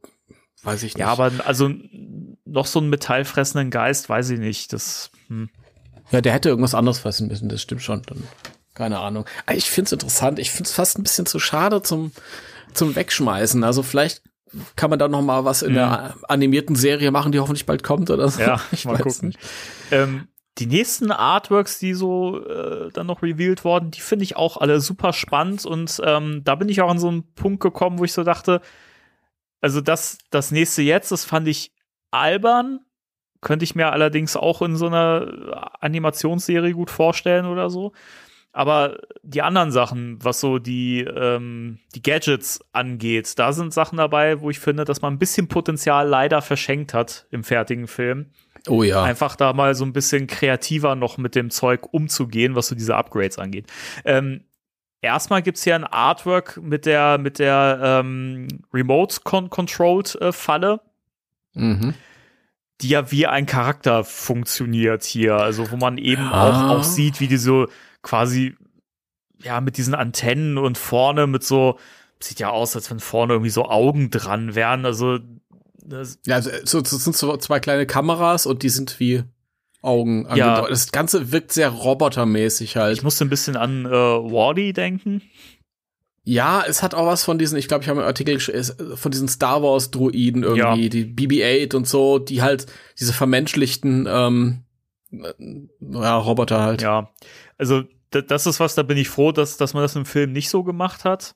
weiß 0.68 0.84
ich 0.84 0.96
nicht. 0.96 1.00
Ja, 1.00 1.08
aber 1.08 1.32
also 1.46 1.72
noch 2.46 2.66
so 2.66 2.80
einen 2.80 2.90
metallfressenden 2.90 3.72
Geist, 3.72 4.10
weiß 4.10 4.30
ich 4.32 4.40
nicht. 4.40 4.74
Das. 4.74 5.12
Hm. 5.28 5.50
Ja, 6.12 6.22
der 6.22 6.34
hätte 6.34 6.50
irgendwas 6.50 6.76
anderes 6.76 7.00
fressen 7.00 7.28
müssen, 7.28 7.50
das 7.50 7.62
stimmt 7.62 7.82
schon. 7.82 8.02
Dann, 8.04 8.24
keine 8.74 9.00
Ahnung. 9.00 9.26
Ich 9.52 9.70
find's 9.70 9.92
interessant. 9.92 10.40
Ich 10.40 10.52
find's 10.52 10.72
fast 10.72 10.98
ein 10.98 11.04
bisschen 11.04 11.26
zu 11.26 11.40
schade 11.40 11.82
zum, 11.82 12.12
zum 12.74 12.96
Wegschmeißen. 12.96 13.64
Also 13.64 13.84
vielleicht 13.84 14.22
kann 14.76 14.90
man 14.90 15.00
da 15.00 15.08
noch 15.08 15.22
mal 15.22 15.46
was 15.46 15.62
in 15.62 15.72
mhm. 15.72 15.76
der 15.76 16.16
animierten 16.28 16.76
Serie 16.76 17.12
machen, 17.12 17.32
die 17.32 17.40
hoffentlich 17.40 17.66
bald 17.66 17.84
kommt 17.84 18.10
oder 18.10 18.30
so. 18.30 18.42
Ja, 18.42 18.62
ich 18.72 18.86
mal 18.86 18.98
gucken. 18.98 19.36
Ähm, 19.92 20.28
die 20.58 20.68
nächsten 20.68 21.12
Artworks, 21.12 21.80
die 21.80 21.94
so 21.94 22.44
äh, 22.46 22.90
dann 22.92 23.08
noch 23.08 23.22
revealed 23.22 23.64
wurden, 23.64 23.92
die 23.92 24.00
finde 24.00 24.24
ich 24.24 24.36
auch 24.36 24.58
alle 24.58 24.80
super 24.80 25.14
spannend 25.14 25.66
und 25.66 26.02
ähm, 26.04 26.42
da 26.44 26.56
bin 26.56 26.70
ich 26.70 26.82
auch 26.82 26.90
an 26.90 27.00
so 27.00 27.10
einen 27.10 27.32
Punkt 27.34 27.62
gekommen, 27.62 28.00
wo 28.00 28.06
ich 28.06 28.14
so 28.14 28.24
dachte, 28.24 28.62
also 29.62 29.82
das, 29.82 30.18
das 30.30 30.52
nächste 30.52 30.82
jetzt, 30.82 31.12
das 31.12 31.26
fand 31.26 31.48
ich 31.48 31.72
albern. 32.12 32.80
Könnte 33.42 33.64
ich 33.64 33.76
mir 33.76 33.92
allerdings 33.92 34.36
auch 34.36 34.62
in 34.62 34.76
so 34.76 34.88
einer 34.88 35.72
Animationsserie 35.80 36.74
gut 36.74 36.90
vorstellen 36.90 37.46
oder 37.46 37.70
so. 37.70 37.94
Aber 38.52 38.98
die 39.22 39.44
anderen 39.44 39.72
Sachen, 39.72 40.18
was 40.24 40.40
so 40.40 40.58
die, 40.58 41.02
ähm, 41.02 41.78
die 41.94 42.02
Gadgets 42.02 42.60
angeht, 42.72 43.38
da 43.38 43.54
sind 43.54 43.72
Sachen 43.72 43.98
dabei, 43.98 44.42
wo 44.42 44.50
ich 44.50 44.58
finde, 44.60 44.84
dass 44.84 45.04
man 45.04 45.14
ein 45.14 45.20
bisschen 45.20 45.48
Potenzial 45.48 46.08
leider 46.08 46.42
verschenkt 46.42 46.96
hat 46.96 47.28
im 47.30 47.44
fertigen 47.44 47.86
Film. 47.86 48.32
Oh 48.68 48.82
ja. 48.82 49.04
Einfach 49.04 49.36
da 49.36 49.54
mal 49.54 49.76
so 49.76 49.86
ein 49.86 49.94
bisschen 49.94 50.26
kreativer 50.26 50.96
noch 50.96 51.20
mit 51.20 51.36
dem 51.36 51.52
Zeug 51.52 51.94
umzugehen, 51.94 52.56
was 52.56 52.68
so 52.68 52.76
diese 52.76 52.96
Upgrades 52.96 53.38
angeht. 53.38 53.68
Ähm, 54.06 54.44
erstmal 55.02 55.42
gibt 55.42 55.58
es 55.58 55.64
hier 55.64 55.76
ein 55.76 55.84
Artwork 55.84 56.60
mit 56.62 56.86
der, 56.86 57.18
mit 57.18 57.40
der 57.40 57.80
ähm, 57.82 58.48
Remote-Controlled-Falle. 58.74 60.80
Äh, 61.56 61.60
mhm. 61.60 61.94
Die 62.82 62.90
ja 62.90 63.12
wie 63.12 63.26
ein 63.26 63.48
Charakter 63.48 64.04
funktioniert 64.04 65.04
hier. 65.04 65.36
Also, 65.36 65.72
wo 65.72 65.78
man 65.78 65.98
eben 65.98 66.24
ah. 66.24 66.50
auch, 66.50 66.78
auch 66.78 66.84
sieht, 66.84 67.20
wie 67.20 67.28
die 67.28 67.38
so 67.38 67.68
quasi, 68.04 68.56
ja, 69.42 69.62
mit 69.62 69.78
diesen 69.78 69.96
Antennen 69.96 70.60
und 70.60 70.78
vorne 70.78 71.26
mit 71.26 71.44
so, 71.44 71.80
sieht 72.20 72.40
ja 72.40 72.50
aus, 72.50 72.76
als 72.76 72.92
wenn 72.92 73.00
vorne 73.00 73.34
irgendwie 73.34 73.50
so 73.50 73.68
Augen 73.68 74.12
dran 74.12 74.54
wären. 74.54 74.86
Also, 74.86 75.18
ja, 76.26 76.36
also, 76.36 76.52
so, 76.66 76.82
das 76.82 76.92
sind 76.92 77.16
so 77.16 77.36
zwei 77.38 77.60
kleine 77.60 77.88
Kameras 77.88 78.46
und 78.46 78.62
die 78.62 78.70
sind 78.70 79.00
wie 79.00 79.24
Augen 79.88 80.28
ja. 80.36 80.68
Das 80.68 80.92
Ganze 80.92 81.32
wirkt 81.32 81.52
sehr 81.52 81.70
robotermäßig 81.70 82.76
halt. 82.76 82.98
Ich 82.98 83.04
musste 83.04 83.26
ein 83.26 83.30
bisschen 83.30 83.56
an 83.56 83.86
äh, 83.86 83.90
Wardy 83.90 84.74
denken. 84.74 85.22
Ja, 86.24 86.62
es 86.68 86.84
hat 86.84 86.94
auch 86.94 87.06
was 87.08 87.24
von 87.24 87.38
diesen, 87.38 87.58
ich 87.58 87.70
glaube, 87.70 87.84
ich 87.84 87.90
habe 87.90 88.02
einen 88.02 88.08
Artikel 88.08 88.38
von 88.98 89.12
diesen 89.12 89.30
Star 89.30 89.64
Wars 89.64 89.92
Droiden 89.92 90.44
irgendwie, 90.44 90.84
ja. 90.84 90.90
die 90.90 91.06
BB-8 91.06 91.74
und 91.74 91.88
so, 91.88 92.20
die 92.20 92.42
halt 92.42 92.66
diese 93.00 93.14
vermenschlichten 93.14 94.08
ähm, 94.10 94.64
ja, 95.10 96.18
Roboter 96.18 96.60
halt. 96.60 96.82
Ja, 96.82 97.12
also 97.58 97.84
das 98.12 98.46
ist 98.46 98.60
was, 98.60 98.76
da 98.76 98.84
bin 98.84 98.98
ich 98.98 99.08
froh, 99.08 99.32
dass, 99.32 99.56
dass 99.56 99.74
man 99.74 99.84
das 99.84 99.96
im 99.96 100.06
Film 100.06 100.34
nicht 100.34 100.50
so 100.50 100.64
gemacht 100.64 101.06
hat. 101.06 101.36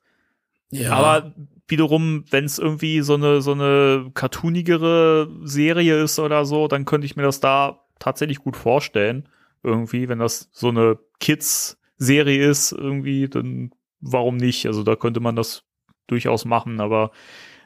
Ja. 0.72 0.92
Aber 0.92 1.36
wiederum, 1.68 2.26
wenn 2.30 2.46
es 2.46 2.60
irgendwie 2.60 3.02
so 3.02 3.14
eine 3.14 3.42
so 3.42 3.54
eine 3.54 4.12
cartoonigere 4.14 5.30
Serie 5.44 6.04
ist 6.04 6.20
oder 6.20 6.46
so, 6.46 6.68
dann 6.68 6.86
könnte 6.86 7.06
ich 7.06 7.16
mir 7.16 7.24
das 7.24 7.40
da 7.40 7.80
tatsächlich 8.02 8.40
gut 8.40 8.58
vorstellen. 8.58 9.30
Irgendwie, 9.64 10.10
wenn 10.10 10.20
das 10.20 10.50
so 10.52 10.70
eine 10.70 11.00
Kids-Serie 11.20 12.50
ist, 12.50 12.74
irgendwie, 12.74 13.30
dann 13.30 13.72
warum 14.02 14.38
nicht? 14.38 14.66
Also 14.66 14.84
da 14.84 14.96
könnte 14.96 15.20
man 15.20 15.36
das 15.36 15.64
durchaus 16.08 16.44
machen, 16.44 16.82
aber 16.82 17.12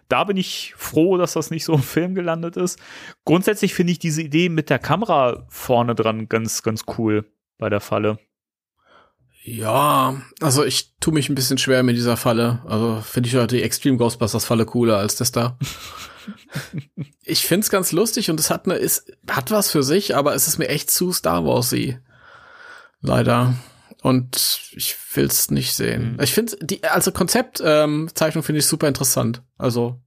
da 0.08 0.24
bin 0.26 0.38
ich 0.38 0.74
froh, 0.78 1.18
dass 1.18 1.34
das 1.34 1.50
nicht 1.50 1.66
so 1.66 1.74
im 1.74 1.82
Film 1.82 2.14
gelandet 2.14 2.58
ist. 2.58 2.80
Grundsätzlich 3.24 3.74
finde 3.74 3.94
ich 3.94 4.00
diese 4.00 4.22
Idee 4.22 4.50
mit 4.50 4.70
der 4.70 4.78
Kamera 4.78 5.48
vorne 5.50 5.96
dran 5.96 6.30
ganz, 6.30 6.62
ganz 6.62 6.84
cool 6.98 7.26
bei 7.58 7.70
der 7.70 7.80
Falle. 7.80 8.20
Ja, 9.44 10.22
also 10.42 10.64
ich 10.64 10.96
tue 11.00 11.14
mich 11.14 11.30
ein 11.30 11.36
bisschen 11.36 11.58
schwer 11.58 11.84
mit 11.84 11.96
dieser 11.96 12.18
Falle. 12.18 12.62
Also 12.68 13.02
finde 13.02 13.30
ich 13.30 13.48
die 13.48 13.62
Extreme 13.62 13.98
Ghostbusters 13.98 14.46
Falle 14.46 14.66
cooler 14.66 14.98
als 14.98 15.16
das 15.16 15.32
da. 15.32 15.58
ich 17.24 17.46
find's 17.46 17.70
ganz 17.70 17.92
lustig 17.92 18.30
und 18.30 18.40
es 18.40 18.50
hat 18.50 18.66
eine, 18.66 18.76
ist, 18.76 19.12
hat 19.30 19.52
was 19.52 19.72
für 19.72 19.84
sich, 19.84 20.16
aber 20.16 20.36
es 20.36 20.48
ist 20.48 20.58
mir 20.58 20.70
echt 20.70 20.92
zu 20.92 21.12
Star 21.12 21.46
Warsy. 21.46 22.00
Leider. 23.02 23.56
Und 24.02 24.60
ich 24.76 24.96
will's 25.14 25.50
nicht 25.50 25.74
sehen. 25.74 26.14
Mhm. 26.14 26.22
Ich 26.22 26.34
finde 26.34 26.58
die, 26.62 26.84
also 26.84 27.12
Konzeptzeichnung 27.12 28.10
ähm, 28.14 28.44
finde 28.44 28.60
ich 28.60 28.68
super 28.68 28.88
interessant. 28.88 29.42
Also. 29.58 30.00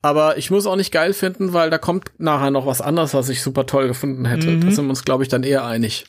Aber 0.00 0.36
ich 0.36 0.50
muss 0.50 0.66
auch 0.66 0.76
nicht 0.76 0.92
geil 0.92 1.12
finden, 1.12 1.52
weil 1.52 1.70
da 1.70 1.78
kommt 1.78 2.12
nachher 2.18 2.50
noch 2.50 2.66
was 2.66 2.80
anderes, 2.80 3.14
was 3.14 3.28
ich 3.28 3.42
super 3.42 3.66
toll 3.66 3.88
gefunden 3.88 4.26
hätte. 4.26 4.48
Mhm. 4.48 4.60
Da 4.60 4.70
sind 4.70 4.84
wir 4.86 4.90
uns, 4.90 5.04
glaube 5.04 5.22
ich, 5.22 5.28
dann 5.28 5.42
eher 5.42 5.64
einig. 5.64 6.06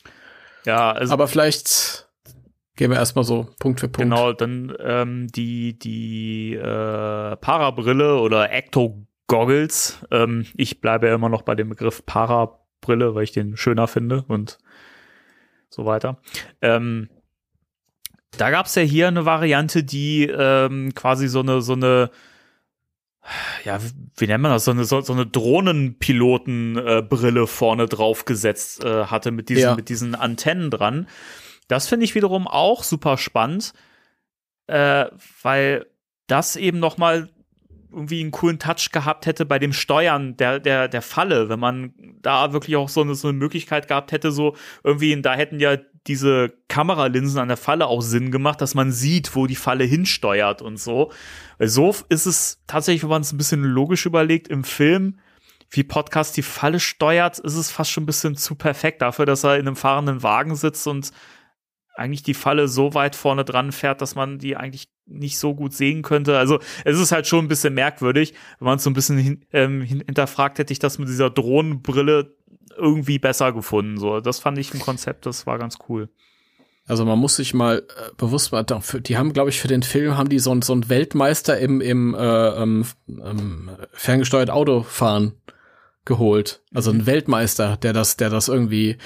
Ja, 0.65 0.91
also. 0.91 1.13
Aber 1.13 1.27
vielleicht 1.27 2.04
Gehen 2.75 2.91
wir 2.91 2.97
erstmal 2.97 3.23
so 3.23 3.47
Punkt 3.59 3.79
für 3.79 3.87
Punkt. 3.87 3.97
Genau, 3.97 4.33
dann 4.33 4.75
ähm, 4.79 5.27
die, 5.27 5.79
die 5.79 6.55
äh, 6.55 7.35
Parabrille 7.37 8.19
oder 8.19 8.51
Ecto-Goggles. 8.51 10.05
Ähm, 10.11 10.45
ich 10.55 10.81
bleibe 10.81 11.07
ja 11.07 11.15
immer 11.15 11.29
noch 11.29 11.43
bei 11.43 11.55
dem 11.55 11.69
Begriff 11.69 12.05
Parabrille, 12.05 13.15
weil 13.15 13.23
ich 13.23 13.31
den 13.31 13.55
schöner 13.55 13.87
finde 13.87 14.25
und 14.27 14.57
so 15.69 15.85
weiter. 15.85 16.17
Ähm, 16.61 17.09
da 18.37 18.49
gab 18.49 18.65
es 18.65 18.75
ja 18.75 18.81
hier 18.81 19.07
eine 19.07 19.25
Variante, 19.25 19.85
die 19.85 20.25
ähm, 20.25 20.93
quasi 20.93 21.29
so 21.29 21.39
eine, 21.39 21.61
so 21.61 21.71
eine 21.73 22.11
ja, 23.63 23.79
wie 24.17 24.27
nennt 24.27 24.43
man 24.43 24.51
das, 24.51 24.65
so 24.65 24.71
eine, 24.71 24.83
so, 24.85 25.01
so 25.01 25.13
eine 25.13 25.25
Drohnenpilotenbrille 25.25 27.41
äh, 27.41 27.47
vorne 27.47 27.87
drauf 27.87 28.25
gesetzt 28.25 28.83
äh, 28.83 29.05
hatte 29.05 29.31
mit 29.31 29.49
diesen, 29.49 29.61
ja. 29.61 29.75
mit 29.75 29.89
diesen 29.89 30.13
Antennen 30.13 30.69
dran. 30.69 31.07
Das 31.67 31.87
finde 31.87 32.05
ich 32.05 32.15
wiederum 32.15 32.47
auch 32.47 32.83
super 32.83 33.17
spannend, 33.17 33.73
äh, 34.67 35.05
weil 35.41 35.85
das 36.27 36.55
eben 36.55 36.79
noch 36.79 36.97
mal 36.97 37.29
irgendwie 37.95 38.19
einen 38.19 38.31
coolen 38.31 38.59
Touch 38.59 38.91
gehabt 38.91 39.25
hätte 39.25 39.45
bei 39.45 39.57
dem 39.57 39.71
Steuern 39.71 40.35
der, 40.35 40.59
der, 40.59 40.87
der 40.89 41.01
Falle, 41.01 41.47
wenn 41.47 41.59
man 41.59 41.93
da 42.21 42.51
wirklich 42.51 42.75
auch 42.75 42.89
so 42.89 43.01
eine, 43.01 43.15
so 43.15 43.29
eine 43.29 43.37
Möglichkeit 43.37 43.87
gehabt 43.87 44.11
hätte, 44.11 44.31
so 44.31 44.55
irgendwie, 44.83 45.19
da 45.21 45.33
hätten 45.33 45.59
ja 45.59 45.77
diese 46.07 46.53
Kameralinsen 46.67 47.39
an 47.39 47.47
der 47.47 47.57
Falle 47.57 47.87
auch 47.87 48.01
Sinn 48.01 48.31
gemacht, 48.31 48.61
dass 48.61 48.75
man 48.75 48.91
sieht, 48.91 49.35
wo 49.35 49.47
die 49.47 49.55
Falle 49.55 49.85
hinsteuert 49.85 50.61
und 50.61 50.77
so. 50.77 51.11
So 51.57 51.95
ist 52.09 52.25
es 52.25 52.61
tatsächlich, 52.67 53.03
wenn 53.03 53.09
man 53.09 53.21
es 53.21 53.31
ein 53.31 53.37
bisschen 53.37 53.63
logisch 53.63 54.05
überlegt, 54.05 54.49
im 54.49 54.63
Film, 54.63 55.19
wie 55.69 55.83
Podcast 55.83 56.37
die 56.37 56.43
Falle 56.43 56.79
steuert, 56.79 57.39
ist 57.39 57.55
es 57.55 57.71
fast 57.71 57.91
schon 57.91 58.03
ein 58.03 58.07
bisschen 58.07 58.35
zu 58.35 58.55
perfekt 58.55 59.01
dafür, 59.01 59.25
dass 59.25 59.43
er 59.43 59.55
in 59.55 59.67
einem 59.67 59.75
fahrenden 59.75 60.21
Wagen 60.21 60.55
sitzt 60.55 60.85
und 60.85 61.11
eigentlich 61.95 62.23
die 62.23 62.33
Falle 62.33 62.67
so 62.67 62.93
weit 62.93 63.15
vorne 63.15 63.45
dran 63.45 63.71
fährt, 63.71 64.01
dass 64.01 64.15
man 64.15 64.37
die 64.37 64.55
eigentlich 64.55 64.89
nicht 65.05 65.37
so 65.37 65.53
gut 65.55 65.73
sehen 65.73 66.01
könnte. 66.01 66.37
Also 66.37 66.59
es 66.83 66.99
ist 66.99 67.11
halt 67.11 67.27
schon 67.27 67.45
ein 67.45 67.47
bisschen 67.47 67.73
merkwürdig. 67.73 68.33
Wenn 68.59 68.65
man 68.65 68.77
es 68.77 68.83
so 68.83 68.89
ein 68.89 68.93
bisschen 68.93 69.17
hin, 69.17 69.45
ähm, 69.53 69.81
hinterfragt, 69.81 70.59
hätte 70.59 70.73
ich 70.73 70.79
das 70.79 70.97
mit 70.97 71.07
dieser 71.07 71.29
Drohnenbrille 71.29 72.35
irgendwie 72.77 73.19
besser 73.19 73.53
gefunden. 73.53 73.97
So, 73.97 74.19
das 74.19 74.39
fand 74.39 74.57
ich 74.57 74.73
ein 74.73 74.79
Konzept, 74.79 75.25
das 75.25 75.47
war 75.47 75.57
ganz 75.57 75.77
cool. 75.87 76.09
Also 76.87 77.03
man 77.03 77.17
muss 77.17 77.35
sich 77.35 77.53
mal 77.53 77.79
äh, 77.79 78.11
bewusst 78.17 78.51
mal, 78.51 78.63
die 78.63 79.17
haben, 79.17 79.33
glaube 79.33 79.49
ich, 79.49 79.59
für 79.59 79.67
den 79.67 79.81
Film 79.81 80.17
haben 80.17 80.29
die 80.29 80.39
so, 80.39 80.55
so 80.61 80.73
einen 80.73 80.89
Weltmeister 80.89 81.57
im, 81.57 81.81
im 81.81 82.13
äh, 82.13 82.47
ähm, 82.49 82.85
ähm, 83.07 83.71
ferngesteuert 83.91 84.51
Autofahren 84.51 85.33
geholt. 86.03 86.61
Also 86.73 86.91
ein 86.91 86.99
mhm. 86.99 87.05
Weltmeister, 87.07 87.77
der 87.77 87.93
das, 87.93 88.17
der 88.17 88.29
das 88.29 88.49
irgendwie, 88.49 88.97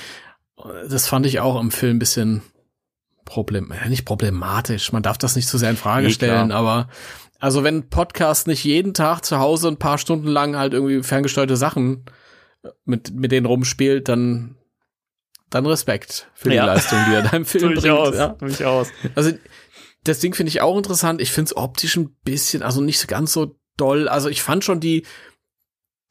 das 0.90 1.08
fand 1.08 1.26
ich 1.26 1.40
auch 1.40 1.60
im 1.60 1.72
Film 1.72 1.96
ein 1.96 2.00
bisschen 2.00 2.42
problem, 3.30 3.74
nicht 3.88 4.06
problematisch. 4.06 4.92
Man 4.92 5.04
darf 5.04 5.18
das 5.18 5.36
nicht 5.36 5.48
zu 5.48 5.58
sehr 5.58 5.70
in 5.70 5.78
Frage 5.78 6.08
nee, 6.08 6.14
stellen, 6.14 6.52
aber 6.52 6.90
also 7.40 7.64
wenn 7.64 7.90
Podcast 7.90 8.48
nicht 8.48 8.66
jeden 8.66 8.94
Tag 8.94 9.24
zu 9.24 9.40
Hause 9.40 9.70
ein 9.70 9.78
paar 9.78 9.98
Stunden 9.98 10.28
lang 10.28 10.58
halt 10.58 10.74
irgendwie 10.74 11.02
ferngesteuerte 11.02 11.56
Sachen 11.56 12.04
mit, 12.84 13.14
mit 13.14 13.32
denen 13.32 13.46
rumspielt, 13.46 14.10
dann, 14.10 14.58
dann 15.50 15.66
Respekt 15.66 16.28
für 16.34 16.50
die 16.50 16.56
ja. 16.58 16.66
Leistung, 16.66 17.00
die 17.08 17.16
er 17.16 17.22
da 17.22 17.38
im 17.38 17.46
Film 17.46 17.76
bringt. 17.76 18.16
Ja. 18.16 18.30
Durchaus. 18.30 18.90
Also, 19.16 19.32
das 20.04 20.20
Ding 20.20 20.34
finde 20.34 20.50
ich 20.50 20.62
auch 20.62 20.78
interessant. 20.78 21.22
Ich 21.22 21.32
finde 21.32 21.50
es 21.50 21.58
optisch 21.58 21.96
ein 21.96 22.16
bisschen, 22.24 22.62
also 22.62 22.82
nicht 22.82 23.08
ganz 23.08 23.34
so 23.34 23.56
doll. 23.78 24.08
Also 24.08 24.30
ich 24.30 24.42
fand 24.42 24.64
schon 24.64 24.80
die, 24.80 25.06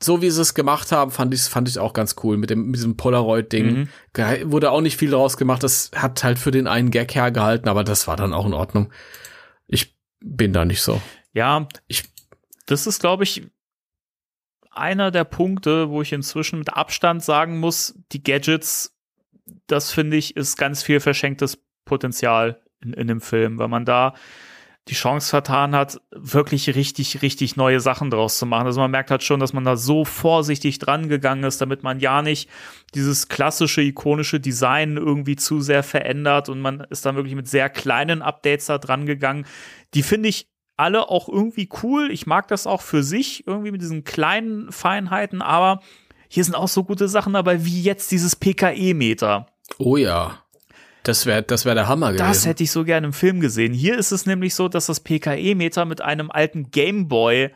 so 0.03 0.23
wie 0.23 0.31
sie 0.31 0.43
es 0.43 0.55
gemacht 0.55 0.93
haben, 0.93 1.11
fand 1.11 1.35
ich 1.35 1.43
fand 1.43 1.69
ich 1.69 1.79
auch 1.79 1.93
ganz 1.93 2.17
cool 2.23 2.37
mit 2.37 2.51
dem 2.51 2.67
mit 2.67 2.77
diesem 2.77 2.97
Polaroid 2.97 3.53
Ding. 3.53 3.89
Mhm. 4.17 4.53
Wurde 4.53 4.71
auch 4.71 4.81
nicht 4.81 4.97
viel 4.97 5.11
draus 5.11 5.37
gemacht. 5.37 5.63
Das 5.63 5.91
hat 5.95 6.23
halt 6.23 6.39
für 6.39 6.51
den 6.51 6.67
einen 6.67 6.91
Gag 6.91 7.15
hergehalten, 7.15 7.69
aber 7.69 7.85
das 7.85 8.07
war 8.07 8.17
dann 8.17 8.33
auch 8.33 8.47
in 8.47 8.55
Ordnung. 8.55 8.93
Ich 9.67 9.97
bin 10.21 10.53
da 10.53 10.65
nicht 10.65 10.83
so. 10.83 11.01
Ja, 11.33 11.67
ich 11.89 12.05
das 12.67 12.87
ist 12.87 13.01
glaube 13.01 13.25
ich 13.25 13.49
einer 14.71 15.11
der 15.11 15.25
Punkte, 15.25 15.91
wo 15.91 16.03
ich 16.03 16.13
inzwischen 16.13 16.61
mit 16.61 16.73
Abstand 16.73 17.23
sagen 17.23 17.59
muss, 17.59 17.99
die 18.13 18.23
Gadgets, 18.23 18.97
das 19.67 19.91
finde 19.91 20.17
ich, 20.17 20.37
ist 20.37 20.57
ganz 20.57 20.83
viel 20.83 21.01
verschenktes 21.01 21.65
Potenzial 21.85 22.63
in, 22.81 22.93
in 22.93 23.09
dem 23.09 23.21
Film, 23.21 23.59
weil 23.59 23.69
man 23.69 23.85
da 23.85 24.15
die 24.89 24.95
Chance 24.95 25.29
vertan 25.29 25.75
hat, 25.75 26.01
wirklich 26.11 26.75
richtig, 26.75 27.21
richtig 27.23 27.57
neue 27.57 27.81
Sachen 27.81 28.11
draus 28.11 28.39
zu 28.39 28.47
machen. 28.47 28.67
Also 28.67 28.81
man 28.81 28.91
merkt 28.91 29.11
halt 29.11 29.23
schon, 29.23 29.39
dass 29.39 29.53
man 29.53 29.65
da 29.65 29.77
so 29.77 30.05
vorsichtig 30.05 30.79
dran 30.79 31.09
gegangen 31.09 31.45
ist, 31.45 31.61
damit 31.61 31.83
man 31.83 32.01
ja 32.01 32.23
nicht 32.23 32.49
dieses 32.95 33.29
klassische, 33.29 33.83
ikonische 33.83 34.41
Design 34.41 34.97
irgendwie 34.97 35.37
zu 35.37 35.61
sehr 35.61 35.83
verändert 35.83 36.49
und 36.49 36.61
man 36.61 36.81
ist 36.91 37.05
dann 37.05 37.17
wirklich 37.17 37.35
mit 37.35 37.49
sehr 37.49 37.69
kleinen 37.69 38.23
Updates 38.23 38.67
da 38.67 38.79
dran 38.79 39.05
gegangen. 39.05 39.47
Die 39.95 40.03
finde 40.03 40.31
ich 40.31 40.49
alle 40.79 41.11
auch 41.11 41.29
irgendwie 41.29 41.69
cool. 41.83 42.11
Ich 42.11 42.27
mag 42.27 42.49
das 42.49 42.67
auch 42.67 42.81
für 42.81 43.03
sich, 43.03 43.47
irgendwie 43.47 43.73
mit 43.73 43.83
diesen 43.83 44.05
kleinen 44.05 44.73
Feinheiten, 44.73 45.43
aber 45.43 45.81
hier 46.29 46.45
sind 46.45 46.55
auch 46.55 46.69
so 46.69 46.85
gute 46.85 47.09
Sachen 47.09 47.35
dabei, 47.35 47.65
wie 47.65 47.83
jetzt 47.83 48.11
dieses 48.11 48.37
PKE-Meter. 48.37 49.47
Oh 49.79 49.97
ja. 49.97 50.43
Das 51.09 51.25
wäre 51.25 51.43
das 51.43 51.65
wär 51.65 51.75
der 51.75 51.89
Hammer 51.89 52.13
gewesen. 52.13 52.29
Das 52.29 52.45
hätte 52.45 52.63
ich 52.63 52.71
so 52.71 52.85
gerne 52.85 53.07
im 53.07 53.13
Film 53.15 53.41
gesehen. 53.41 53.73
Hier 53.73 53.97
ist 53.97 54.13
es 54.13 54.27
nämlich 54.27 54.55
so, 54.55 54.69
dass 54.69 54.87
das 54.87 55.01
PKE-Meter 55.01 55.87
mit 55.87 56.03
einem 56.03 56.31
alten 56.31 56.71
Gameboy 56.71 57.51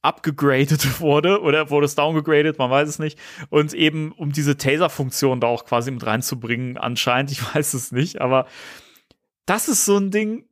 abgegradet 0.00 1.00
wurde 1.00 1.42
oder 1.42 1.68
wurde 1.68 1.84
es 1.84 1.94
downgegradet, 1.94 2.58
man 2.58 2.70
weiß 2.70 2.88
es 2.88 2.98
nicht. 2.98 3.18
Und 3.50 3.74
eben 3.74 4.12
um 4.12 4.32
diese 4.32 4.56
Taser-Funktion 4.56 5.40
da 5.40 5.48
auch 5.48 5.66
quasi 5.66 5.90
mit 5.90 6.06
reinzubringen, 6.06 6.78
anscheinend, 6.78 7.30
ich 7.32 7.54
weiß 7.54 7.74
es 7.74 7.92
nicht, 7.92 8.22
aber 8.22 8.46
das 9.44 9.68
ist 9.68 9.84
so 9.84 9.98
ein 9.98 10.10
Ding, 10.10 10.46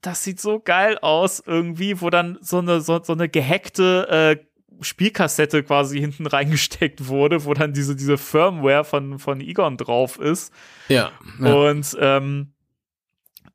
das 0.00 0.24
sieht 0.24 0.40
so 0.40 0.58
geil 0.58 0.96
aus 1.02 1.42
irgendwie, 1.44 2.00
wo 2.00 2.08
dann 2.08 2.38
so 2.40 2.58
eine, 2.58 2.80
so, 2.80 3.02
so 3.02 3.12
eine 3.12 3.28
gehackte 3.28 4.08
äh, 4.40 4.45
Spielkassette 4.80 5.62
quasi 5.62 5.98
hinten 5.98 6.26
reingesteckt 6.26 7.08
wurde, 7.08 7.44
wo 7.44 7.54
dann 7.54 7.72
diese, 7.72 7.96
diese 7.96 8.18
Firmware 8.18 8.84
von, 8.84 9.18
von 9.18 9.40
Egon 9.40 9.76
drauf 9.76 10.18
ist. 10.18 10.52
Ja. 10.88 11.12
ja. 11.40 11.54
Und 11.54 11.96
ähm, 12.00 12.52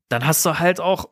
dann 0.10 0.26
hast 0.26 0.46
du 0.46 0.60
halt 0.60 0.80
auch 0.80 1.10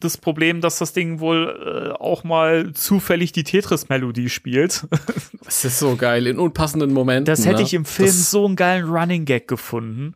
das 0.00 0.18
Problem, 0.18 0.60
dass 0.60 0.78
das 0.78 0.92
Ding 0.92 1.20
wohl 1.20 1.92
äh, 1.92 1.92
auch 1.92 2.24
mal 2.24 2.72
zufällig 2.72 3.32
die 3.32 3.44
Tetris-Melodie 3.44 4.28
spielt. 4.28 4.86
Das 5.44 5.62
ist 5.62 5.78
so 5.78 5.94
geil, 5.94 6.26
in 6.26 6.38
unpassenden 6.38 6.94
Momenten. 6.94 7.26
Das 7.26 7.44
hätte 7.44 7.56
ne? 7.56 7.62
ich 7.64 7.74
im 7.74 7.84
Film 7.84 8.08
das 8.08 8.30
so 8.30 8.46
einen 8.46 8.56
geilen 8.56 8.88
Running 8.88 9.26
Gag 9.26 9.46
gefunden. 9.46 10.14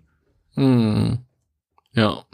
Hm. 0.54 1.18
Ja. 1.92 2.24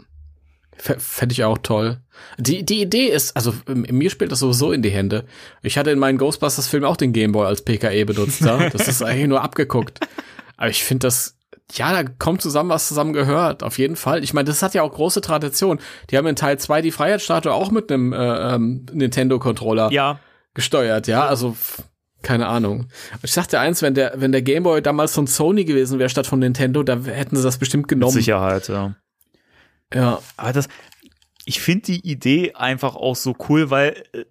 Fände 0.77 1.33
ich 1.33 1.43
auch 1.43 1.57
toll. 1.57 1.99
Die, 2.37 2.65
die 2.65 2.81
Idee 2.81 3.07
ist, 3.07 3.35
also 3.35 3.53
mir 3.67 4.09
spielt 4.09 4.31
das 4.31 4.39
sowieso 4.39 4.71
in 4.71 4.81
die 4.81 4.89
Hände. 4.89 5.25
Ich 5.61 5.77
hatte 5.77 5.91
in 5.91 5.99
meinen 5.99 6.17
Ghostbusters-Film 6.17 6.83
auch 6.83 6.97
den 6.97 7.13
Gameboy 7.13 7.45
als 7.45 7.61
PKE 7.61 8.05
benutzt. 8.05 8.41
Ja? 8.41 8.69
Das 8.69 8.87
ist 8.87 9.01
eigentlich 9.01 9.27
nur 9.27 9.41
abgeguckt. 9.41 9.99
Aber 10.57 10.69
ich 10.69 10.83
finde 10.83 11.07
das, 11.07 11.37
ja, 11.73 11.91
da 11.91 12.09
kommt 12.19 12.41
zusammen, 12.41 12.69
was 12.69 12.87
zusammen 12.87 13.13
gehört. 13.13 13.63
Auf 13.63 13.77
jeden 13.77 13.95
Fall. 13.95 14.23
Ich 14.23 14.33
meine, 14.33 14.45
das 14.45 14.61
hat 14.61 14.73
ja 14.73 14.83
auch 14.83 14.91
große 14.91 15.21
Tradition. 15.21 15.79
Die 16.09 16.17
haben 16.17 16.27
in 16.27 16.35
Teil 16.35 16.59
2 16.59 16.81
die 16.81 16.91
Freiheitsstatue 16.91 17.53
auch 17.53 17.71
mit 17.71 17.91
einem 17.91 18.13
äh, 18.13 18.55
ähm, 18.55 18.85
Nintendo-Controller 18.91 19.91
ja. 19.91 20.19
gesteuert. 20.53 21.07
Ja, 21.07 21.25
also 21.25 21.55
keine 22.21 22.47
Ahnung. 22.47 22.87
Ich 23.23 23.31
sagte 23.31 23.59
eins, 23.59 23.81
wenn 23.81 23.93
der, 23.93 24.13
wenn 24.17 24.31
der 24.31 24.41
Gameboy 24.41 24.81
damals 24.81 25.13
von 25.13 25.27
Sony 25.27 25.63
gewesen 25.63 25.99
wäre 25.99 26.09
statt 26.09 26.27
von 26.27 26.39
Nintendo, 26.39 26.83
da 26.83 26.97
hätten 26.97 27.35
sie 27.35 27.43
das 27.43 27.57
bestimmt 27.57 27.87
genommen. 27.87 28.13
Mit 28.13 28.23
Sicherheit, 28.23 28.67
ja. 28.67 28.95
Ja. 29.95 30.21
Aber 30.35 30.53
das, 30.53 30.67
ich 31.45 31.61
finde 31.61 31.85
die 31.85 32.07
Idee 32.07 32.53
einfach 32.53 32.95
auch 32.95 33.15
so 33.15 33.35
cool, 33.47 33.69
weil 33.69 34.03
äh, 34.11 34.25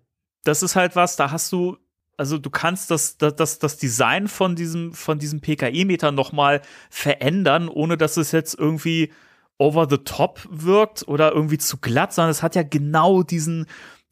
das 0.45 0.63
ist 0.63 0.77
halt 0.77 0.95
was, 0.95 1.17
da 1.17 1.31
hast 1.31 1.51
du, 1.53 1.79
also 2.19 2.39
du 2.39 2.51
kannst 2.51 2.91
das, 2.91 3.17
das, 3.17 3.59
das 3.59 3.77
Design 3.79 4.29
von 4.29 4.55
diesem, 4.55 4.93
von 4.93 5.19
diesem 5.19 5.41
PKI-Meter 5.41 6.13
nochmal 6.13 6.61
verändern, 6.91 7.69
ohne 7.69 7.97
dass 7.97 8.19
es 8.19 8.31
jetzt 8.31 8.55
irgendwie 8.55 9.11
over 9.57 9.89
the 9.89 9.99
top 9.99 10.47
wirkt 10.51 11.09
oder 11.09 11.33
irgendwie 11.33 11.59
zu 11.59 11.79
glatt, 11.79 12.13
sondern 12.13 12.31
es 12.31 12.43
hat 12.43 12.57
ja 12.57 12.63
genau 12.63 13.23
diesen, 13.23 13.67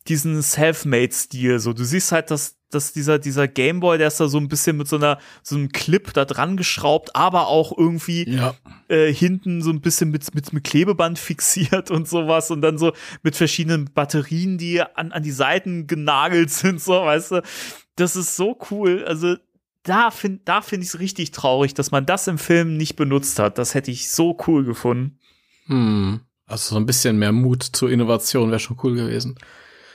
diesen 0.08 0.40
Selfmade-Stil. 0.42 1.58
So, 1.58 1.72
du 1.72 1.84
siehst 1.84 2.12
halt, 2.12 2.30
dass 2.30 2.56
dass 2.72 2.92
dieser, 2.92 3.18
dieser 3.18 3.48
Gameboy, 3.48 3.98
der 3.98 4.08
ist 4.08 4.18
da 4.18 4.28
so 4.28 4.38
ein 4.38 4.48
bisschen 4.48 4.76
mit 4.76 4.88
so 4.88 4.96
einer, 4.96 5.18
so 5.42 5.56
einem 5.56 5.70
Clip 5.70 6.12
da 6.12 6.24
dran 6.24 6.56
geschraubt, 6.56 7.14
aber 7.14 7.48
auch 7.48 7.76
irgendwie 7.76 8.28
ja. 8.28 8.54
äh, 8.88 9.12
hinten 9.12 9.62
so 9.62 9.70
ein 9.70 9.80
bisschen 9.80 10.10
mit, 10.10 10.34
mit, 10.34 10.52
mit 10.52 10.64
Klebeband 10.64 11.18
fixiert 11.18 11.90
und 11.90 12.08
sowas 12.08 12.50
und 12.50 12.62
dann 12.62 12.78
so 12.78 12.92
mit 13.22 13.36
verschiedenen 13.36 13.92
Batterien, 13.92 14.58
die 14.58 14.80
an, 14.80 15.12
an 15.12 15.22
die 15.22 15.30
Seiten 15.30 15.86
genagelt 15.86 16.50
sind, 16.50 16.80
so, 16.80 16.92
weißt 16.92 17.32
du. 17.32 17.42
Das 17.96 18.16
ist 18.16 18.36
so 18.36 18.58
cool. 18.70 19.04
Also, 19.06 19.36
da 19.82 20.10
finde 20.10 20.40
da 20.44 20.62
finde 20.62 20.84
ich 20.84 20.94
es 20.94 20.98
richtig 21.00 21.32
traurig, 21.32 21.74
dass 21.74 21.90
man 21.90 22.06
das 22.06 22.26
im 22.28 22.38
Film 22.38 22.76
nicht 22.76 22.96
benutzt 22.96 23.38
hat. 23.38 23.58
Das 23.58 23.74
hätte 23.74 23.90
ich 23.90 24.10
so 24.10 24.38
cool 24.46 24.64
gefunden. 24.64 25.18
Hm. 25.66 26.20
Also 26.46 26.74
so 26.74 26.76
ein 26.76 26.86
bisschen 26.86 27.18
mehr 27.18 27.32
Mut 27.32 27.62
zur 27.62 27.90
Innovation 27.90 28.50
wäre 28.50 28.60
schon 28.60 28.78
cool 28.82 28.94
gewesen. 28.94 29.36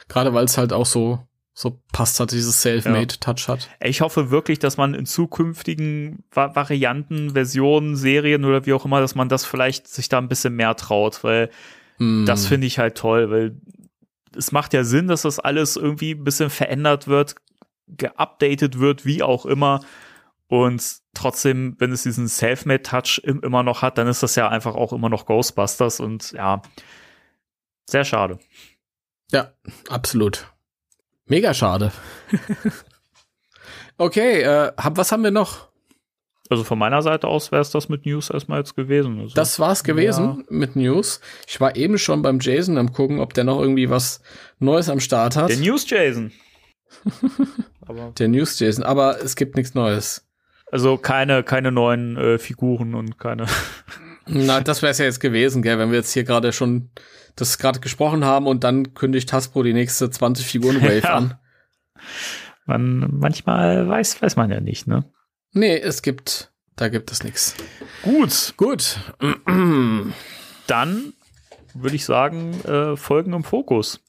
Gerade 0.08 0.34
weil 0.34 0.46
es 0.46 0.58
halt 0.58 0.74
auch 0.74 0.86
so 0.86 1.28
so 1.58 1.82
passt 1.92 2.20
hat, 2.20 2.32
dieses 2.34 2.62
Self-Made-Touch 2.62 3.48
hat. 3.48 3.68
Ich 3.80 4.02
hoffe 4.02 4.30
wirklich, 4.30 4.60
dass 4.60 4.78
man 4.78 4.94
in 4.94 5.08
zukünftigen 5.08 6.24
Va 6.30 6.56
Varianten, 6.56 7.32
Versionen, 7.32 7.96
Serien 7.96 8.46
oder 8.46 8.68
wie 8.68 8.74
auch 8.74 8.86
immer, 8.86 9.02
dass 9.02 9.16
man 9.16 9.28
das 9.28 9.44
vielleicht 9.44 9.88
sich 9.88 10.08
da 10.08 10.20
ein 10.20 10.28
bisschen 10.28 10.56
mehr 10.56 10.76
traut, 10.76 11.24
weil 11.24 11.50
mm. 11.98 12.26
das 12.26 12.46
finde 12.46 12.68
ich 12.68 12.78
halt 12.78 12.96
toll, 12.96 13.32
weil 13.32 13.58
es 14.38 14.52
macht 14.52 14.74
ja 14.74 14.84
Sinn, 14.84 15.08
dass 15.08 15.24
das 15.24 15.40
alles 15.40 15.78
irgendwie 15.78 16.12
ein 16.12 16.24
bisschen 16.24 16.52
verändert 16.52 17.08
wird, 17.08 17.34
geupdatet 17.88 18.78
wird, 18.78 19.04
wie 19.04 19.24
auch 19.24 19.48
immer. 19.48 19.80
Und 20.46 20.84
trotzdem, 21.16 21.76
wenn 21.80 21.92
es 21.92 22.04
diesen 22.04 22.28
Self-Made-Touch 22.28 23.24
immer 23.24 23.64
noch 23.64 23.82
hat, 23.82 23.98
dann 23.98 24.06
ist 24.06 24.22
das 24.22 24.36
ja 24.36 24.48
einfach 24.48 24.76
auch 24.76 24.94
immer 24.94 25.10
noch 25.10 25.26
Ghostbusters 25.26 26.00
und 26.02 26.34
ja, 26.34 26.62
sehr 27.90 28.06
schade. 28.06 28.38
Ja, 29.32 29.52
absolut. 29.90 30.48
Mega 31.26 31.54
schade. 31.54 31.92
okay, 33.98 34.42
äh, 34.42 34.72
hab, 34.78 34.98
was 34.98 35.12
haben 35.12 35.24
wir 35.24 35.32
noch? 35.32 35.68
Also 36.50 36.64
von 36.64 36.80
meiner 36.80 37.02
Seite 37.02 37.28
aus 37.28 37.52
wäre 37.52 37.62
es 37.62 37.72
das 37.72 37.90
mit 37.90 38.06
News 38.06 38.30
erstmal 38.30 38.60
jetzt 38.60 38.76
gewesen. 38.76 39.20
Also, 39.20 39.36
Das 39.36 39.60
war's 39.60 39.84
gewesen 39.84 40.24
Ja. 40.26 40.44
mit 40.50 40.78
News. 40.78 41.20
Ich 41.46 41.60
war 41.60 41.76
eben 41.76 41.98
schon 41.98 42.22
beim 42.22 42.40
Jason 42.40 42.78
am 42.78 42.94
gucken, 42.94 43.20
ob 43.20 43.34
der 43.34 43.44
noch 43.44 43.60
irgendwie 43.60 43.90
was 43.90 44.22
Neues 44.60 44.88
am 44.88 45.02
Start 45.02 45.36
hat. 45.36 45.50
der 45.50 45.58
News 45.58 45.90
Jason. 45.90 46.32
Aber 47.86 48.14
der 48.18 48.30
News 48.30 48.58
Jason, 48.60 48.84
aber 48.84 49.22
es 49.22 49.36
gibt 49.36 49.56
nichts 49.56 49.74
Neues. 49.74 50.26
also 50.72 50.98
keine 50.98 51.44
keine 51.44 51.72
neuen 51.72 52.18
äh, 52.18 52.38
Figuren 52.38 52.96
und 52.96 53.18
keine. 53.18 53.46
Na, 54.26 54.60
das 54.60 54.82
wäre 54.82 54.92
es 54.92 54.98
ja 54.98 55.06
jetzt 55.06 55.22
gewesen, 55.22 55.62
gell, 55.62 55.80
wenn 55.80 55.90
wir 55.92 55.98
jetzt 56.00 56.12
hier 56.12 56.26
gerade 56.26 56.52
schon 56.52 56.90
das 57.38 57.58
gerade 57.58 57.80
gesprochen 57.80 58.26
haben 58.26 58.48
und 58.48 58.64
dann 58.64 58.94
kündigt 58.94 59.32
Hasbro 59.32 59.64
die 59.64 59.74
nächste 59.74 60.10
20 60.10 60.46
Figuren 60.46 60.82
Wave 60.82 61.00
Ja. 61.04 61.16
an. 61.16 61.38
Man 62.66 63.18
manchmal 63.18 63.88
weiß 63.88 64.22
weiß 64.22 64.36
man 64.36 64.52
ja 64.52 64.60
nicht, 64.60 64.88
ne? 64.88 65.06
Nee, 65.54 65.78
es 65.78 66.02
gibt, 66.02 66.52
da 66.76 66.90
gibt 66.90 67.12
es 67.12 67.24
nichts. 67.24 67.56
Gut, 68.04 68.54
Gut. 68.58 69.00
dann 70.68 71.14
würde 71.74 71.96
ich 71.96 72.06
sagen 72.06 72.60
äh, 72.66 72.98
Folgen 72.98 73.34
im 73.34 73.44
Fokus. 73.44 74.02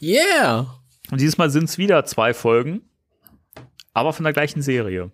Yeah. 0.00 0.74
Und 1.10 1.20
dieses 1.20 1.38
Mal 1.38 1.50
sind 1.50 1.64
es 1.64 1.78
wieder 1.78 2.04
zwei 2.04 2.34
Folgen, 2.34 2.82
aber 3.94 4.12
von 4.12 4.24
der 4.24 4.32
gleichen 4.32 4.62
Serie. 4.62 5.12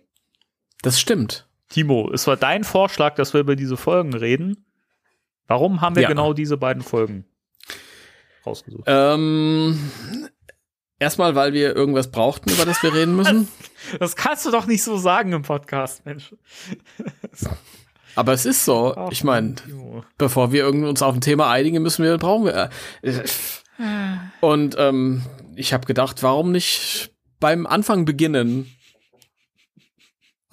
Das 0.81 0.99
stimmt. 0.99 1.47
Timo, 1.69 2.11
es 2.13 2.27
war 2.27 2.37
dein 2.37 2.63
Vorschlag, 2.63 3.15
dass 3.15 3.33
wir 3.33 3.41
über 3.41 3.55
diese 3.55 3.77
Folgen 3.77 4.13
reden. 4.13 4.64
Warum 5.47 5.81
haben 5.81 5.95
wir 5.95 6.03
Ja. 6.03 6.09
genau 6.09 6.33
diese 6.33 6.57
beiden 6.57 6.81
Folgen 6.83 7.25
rausgesucht? 8.45 8.83
Ähm, 8.87 9.79
erstmal, 10.99 11.35
weil 11.35 11.53
wir 11.53 11.75
irgendwas 11.75 12.09
brauchten, 12.11 12.49
über 12.51 12.65
das 12.65 12.81
wir 12.83 12.93
reden 12.93 13.15
müssen. 13.15 13.47
Das 13.99 14.15
kannst 14.15 14.43
du 14.47 14.49
doch 14.51 14.65
nicht 14.65 14.81
so 14.81 14.97
sagen 14.97 15.31
im 15.31 15.43
Podcast, 15.43 16.07
Mensch. 16.07 16.33
Aber 18.15 18.33
es 18.33 18.45
ist 18.45 18.65
so. 18.65 18.95
Ach, 18.95 19.11
Ich 19.11 19.23
meine, 19.23 19.55
bevor 20.17 20.51
wir 20.51 20.67
uns 20.67 21.03
auf 21.03 21.13
ein 21.13 21.21
Thema 21.21 21.51
einigen 21.51 21.83
müssen 21.83 22.03
wir, 22.03 22.17
brauchen 22.17 22.45
wir. 22.45 22.71
Äh, 23.03 23.23
und 24.41 24.75
ähm, 24.79 25.21
ich 25.55 25.71
habe 25.73 25.85
gedacht, 25.85 26.23
warum 26.23 26.51
nicht 26.51 27.11
beim 27.39 27.67
Anfang 27.67 28.05
beginnen? 28.05 28.71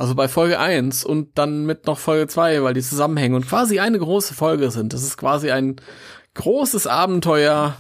Also 0.02 0.16
bei 0.16 0.26
Folge 0.26 0.58
1 0.58 1.04
und 1.04 1.38
dann 1.38 1.64
mit 1.64 1.86
noch 1.86 2.00
Folge 2.00 2.26
2, 2.26 2.64
weil 2.64 2.74
die 2.74 2.82
zusammenhängen 2.82 3.36
und 3.36 3.46
quasi 3.46 3.78
eine 3.78 4.00
große 4.00 4.34
Folge 4.34 4.72
sind. 4.72 4.92
Das 4.92 5.04
ist 5.04 5.16
quasi 5.16 5.52
ein 5.52 5.76
großes 6.34 6.88
Abenteuer 6.88 7.76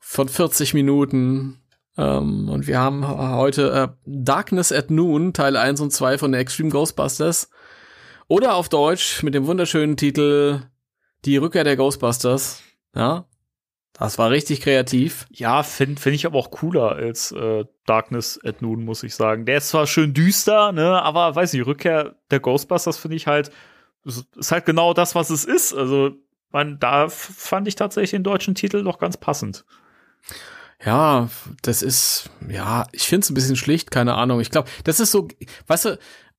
von 0.00 0.28
40 0.28 0.74
Minuten. 0.74 1.62
Ähm, 1.96 2.48
und 2.48 2.66
wir 2.66 2.80
haben 2.80 3.06
heute 3.06 3.70
äh, 3.70 3.88
Darkness 4.06 4.72
at 4.72 4.90
Noon, 4.90 5.32
Teil 5.32 5.56
1 5.56 5.80
und 5.80 5.92
2 5.92 6.18
von 6.18 6.32
der 6.32 6.40
Extreme 6.40 6.70
Ghostbusters. 6.70 7.48
Oder 8.26 8.56
auf 8.56 8.68
Deutsch 8.68 9.22
mit 9.22 9.34
dem 9.34 9.46
wunderschönen 9.46 9.96
Titel 9.96 10.62
Die 11.24 11.36
Rückkehr 11.36 11.62
der 11.62 11.76
Ghostbusters. 11.76 12.60
Ja, 12.92 13.26
das 14.02 14.18
war 14.18 14.30
richtig 14.30 14.60
kreativ. 14.60 15.26
Ja, 15.30 15.62
finde 15.62 16.00
find 16.00 16.14
ich 16.14 16.26
aber 16.26 16.38
auch 16.38 16.50
cooler 16.50 16.92
als 16.92 17.32
äh, 17.32 17.64
Darkness 17.86 18.40
at 18.44 18.62
Noon, 18.62 18.84
muss 18.84 19.02
ich 19.02 19.14
sagen. 19.14 19.46
Der 19.46 19.58
ist 19.58 19.68
zwar 19.68 19.86
schön 19.86 20.14
düster, 20.14 20.72
ne, 20.72 21.02
aber 21.02 21.34
weiß 21.34 21.52
nicht, 21.52 21.66
Rückkehr 21.66 22.16
der 22.30 22.40
Ghostbusters 22.40 22.98
finde 22.98 23.16
ich 23.16 23.26
halt, 23.26 23.50
ist 24.04 24.52
halt 24.52 24.66
genau 24.66 24.94
das, 24.94 25.14
was 25.14 25.30
es 25.30 25.44
ist. 25.44 25.72
Also, 25.74 26.12
man, 26.50 26.78
da 26.78 27.08
fand 27.08 27.68
ich 27.68 27.76
tatsächlich 27.76 28.10
den 28.10 28.24
deutschen 28.24 28.54
Titel 28.54 28.82
doch 28.82 28.98
ganz 28.98 29.16
passend. 29.16 29.64
Ja, 30.84 31.28
das 31.62 31.82
ist, 31.82 32.30
ja, 32.48 32.86
ich 32.92 33.06
finde 33.06 33.24
es 33.24 33.30
ein 33.30 33.34
bisschen 33.34 33.56
schlicht, 33.56 33.90
keine 33.90 34.14
Ahnung. 34.14 34.40
Ich 34.40 34.50
glaube, 34.50 34.68
das 34.84 34.98
ist 35.00 35.12
so, 35.12 35.28
weißt 35.68 35.84
du, 35.84 35.98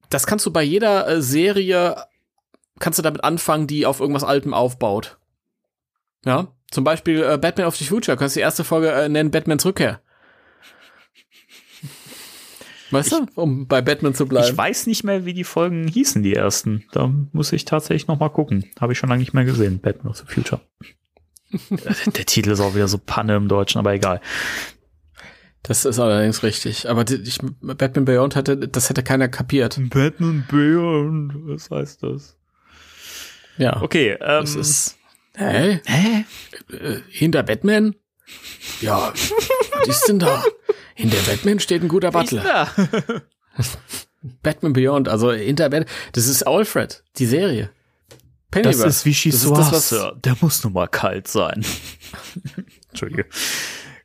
das 0.10 0.28
kannst 0.28 0.46
du 0.46 0.52
bei 0.52 0.64
jeder 0.64 1.08
äh, 1.08 1.22
Serie, 1.22 1.96
kannst 2.80 3.00
du 3.00 3.04
damit 3.04 3.24
anfangen, 3.24 3.68
die 3.68 3.86
auf 3.86 4.02
irgendwas 4.02 4.26
Altem 4.26 4.54
aufbaut. 4.54 5.18
Ja, 6.26 6.50
zum 6.74 6.84
Beispiel 6.84 7.24
äh, 7.24 7.38
Batman 7.38 7.68
of 7.68 7.76
the 7.76 7.86
Future, 7.86 8.18
kannst 8.18 8.36
du 8.36 8.40
die 8.40 8.44
erste 8.44 8.64
Folge 8.64 8.92
äh, 8.92 9.08
nennen 9.10 9.32
Batmans 9.32 9.66
Rückkehr. 9.66 10.02
Weißt 12.92 13.12
du, 13.12 13.26
um 13.36 13.68
bei 13.68 13.82
Batman 13.82 14.14
zu 14.14 14.28
bleiben. 14.28 14.48
Ich 14.48 14.56
weiß 14.56 14.86
nicht 14.86 15.04
mehr, 15.04 15.26
wie 15.26 15.34
die 15.34 15.44
Folgen 15.44 15.88
hießen, 15.88 16.22
die 16.22 16.36
ersten. 16.36 16.86
Da 16.92 17.12
muss 17.32 17.52
ich 17.52 17.66
tatsächlich 17.66 18.08
noch 18.08 18.20
mal 18.20 18.30
gucken. 18.30 18.66
Habe 18.80 18.94
ich 18.94 19.00
schon 19.00 19.10
lange 19.10 19.22
nicht 19.22 19.34
mehr 19.34 19.46
gesehen. 19.46 19.80
Batman 19.80 20.12
of 20.12 20.18
the 20.18 20.26
Future. 20.28 20.62
Der 22.16 22.26
Titel 22.26 22.52
ist 22.52 22.60
auch 22.60 22.76
wieder 22.76 22.88
so 22.88 23.00
Panne 23.00 23.36
im 23.36 23.48
Deutschen, 23.48 23.80
aber 23.80 23.94
egal. 23.94 24.22
Das 25.64 25.86
ist 25.86 25.98
allerdings 25.98 26.44
richtig. 26.44 26.90
Aber 26.90 27.10
ich, 27.10 27.40
Batman 27.62 28.06
Beyond 28.06 28.36
hatte, 28.36 28.58
das 28.58 28.90
hätte 28.90 29.02
keiner 29.02 29.28
kapiert. 29.28 29.80
Batman 29.90 30.46
Beyond, 30.50 31.34
was 31.48 31.72
heißt 31.72 32.04
das? 32.04 32.38
Ja. 33.58 33.82
Okay, 33.82 34.12
ähm, 34.12 34.18
Das 34.20 34.56
ist. 34.56 34.98
Hä? 35.36 35.82
hä? 35.86 36.26
Äh, 36.70 37.00
hinter 37.10 37.44
Batman? 37.44 37.96
Ja, 38.82 39.14
was 39.86 39.88
ist 39.88 40.10
denn 40.10 40.20
da? 40.20 40.44
Hinter 40.96 41.18
Batman 41.26 41.60
steht 41.60 41.82
ein 41.82 41.88
guter 41.88 42.12
Butler. 42.12 42.70
Batman 44.42 44.74
Beyond, 44.74 45.10
also 45.10 45.32
hinter 45.32 45.70
Batman. 45.70 45.90
Das 46.14 46.28
ist 46.28 46.44
Alfred, 46.44 47.04
die 47.18 47.26
Serie. 47.26 47.72
Das 48.10 48.62
Pennyworth. 48.62 48.88
ist 48.88 49.06
wie 49.06 49.30
das, 49.32 49.44
ist 49.44 49.50
was, 49.50 49.90
Sir. 49.90 50.16
Der 50.24 50.38
muss 50.40 50.64
nun 50.64 50.74
mal 50.74 50.88
kalt 50.88 51.28
sein. 51.28 51.66
Entschuldige. 52.90 53.26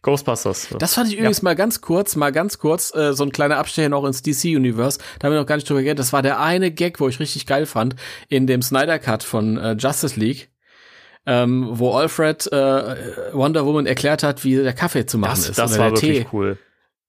Ghostbusters. 0.00 0.68
das 0.78 0.94
fand 0.94 1.08
ich 1.08 1.18
übrigens 1.18 1.42
mal 1.42 1.56
ganz 1.56 1.80
kurz, 1.80 2.16
mal 2.16 2.30
ganz 2.30 2.58
kurz, 2.58 2.94
äh, 2.94 3.12
so 3.12 3.24
ein 3.24 3.32
kleiner 3.32 3.58
Abstecher 3.58 3.88
noch 3.88 4.04
ins 4.04 4.22
DC-Universe. 4.22 4.98
Da 5.18 5.26
haben 5.26 5.34
wir 5.34 5.40
noch 5.40 5.46
gar 5.46 5.56
nicht 5.56 5.68
drüber 5.68 5.82
geredet. 5.82 5.98
Das 5.98 6.12
war 6.12 6.22
der 6.22 6.40
eine 6.40 6.70
Gag, 6.70 7.00
wo 7.00 7.08
ich 7.08 7.20
richtig 7.20 7.46
geil 7.46 7.66
fand, 7.66 7.96
in 8.28 8.46
dem 8.46 8.62
Snyder 8.62 8.98
Cut 8.98 9.22
von 9.22 9.58
äh, 9.58 9.72
Justice 9.72 10.18
League. 10.18 10.50
Ähm, 11.30 11.68
wo 11.72 11.92
Alfred 11.92 12.50
äh, 12.50 12.54
Wonder 13.34 13.66
Woman 13.66 13.84
erklärt 13.84 14.22
hat, 14.22 14.44
wie 14.44 14.56
der 14.56 14.72
Kaffee 14.72 15.04
zu 15.04 15.18
machen 15.18 15.36
das, 15.36 15.50
ist. 15.50 15.58
das 15.58 15.78
war 15.78 15.90
wirklich 15.90 16.20
Tee. 16.20 16.26
cool. 16.32 16.56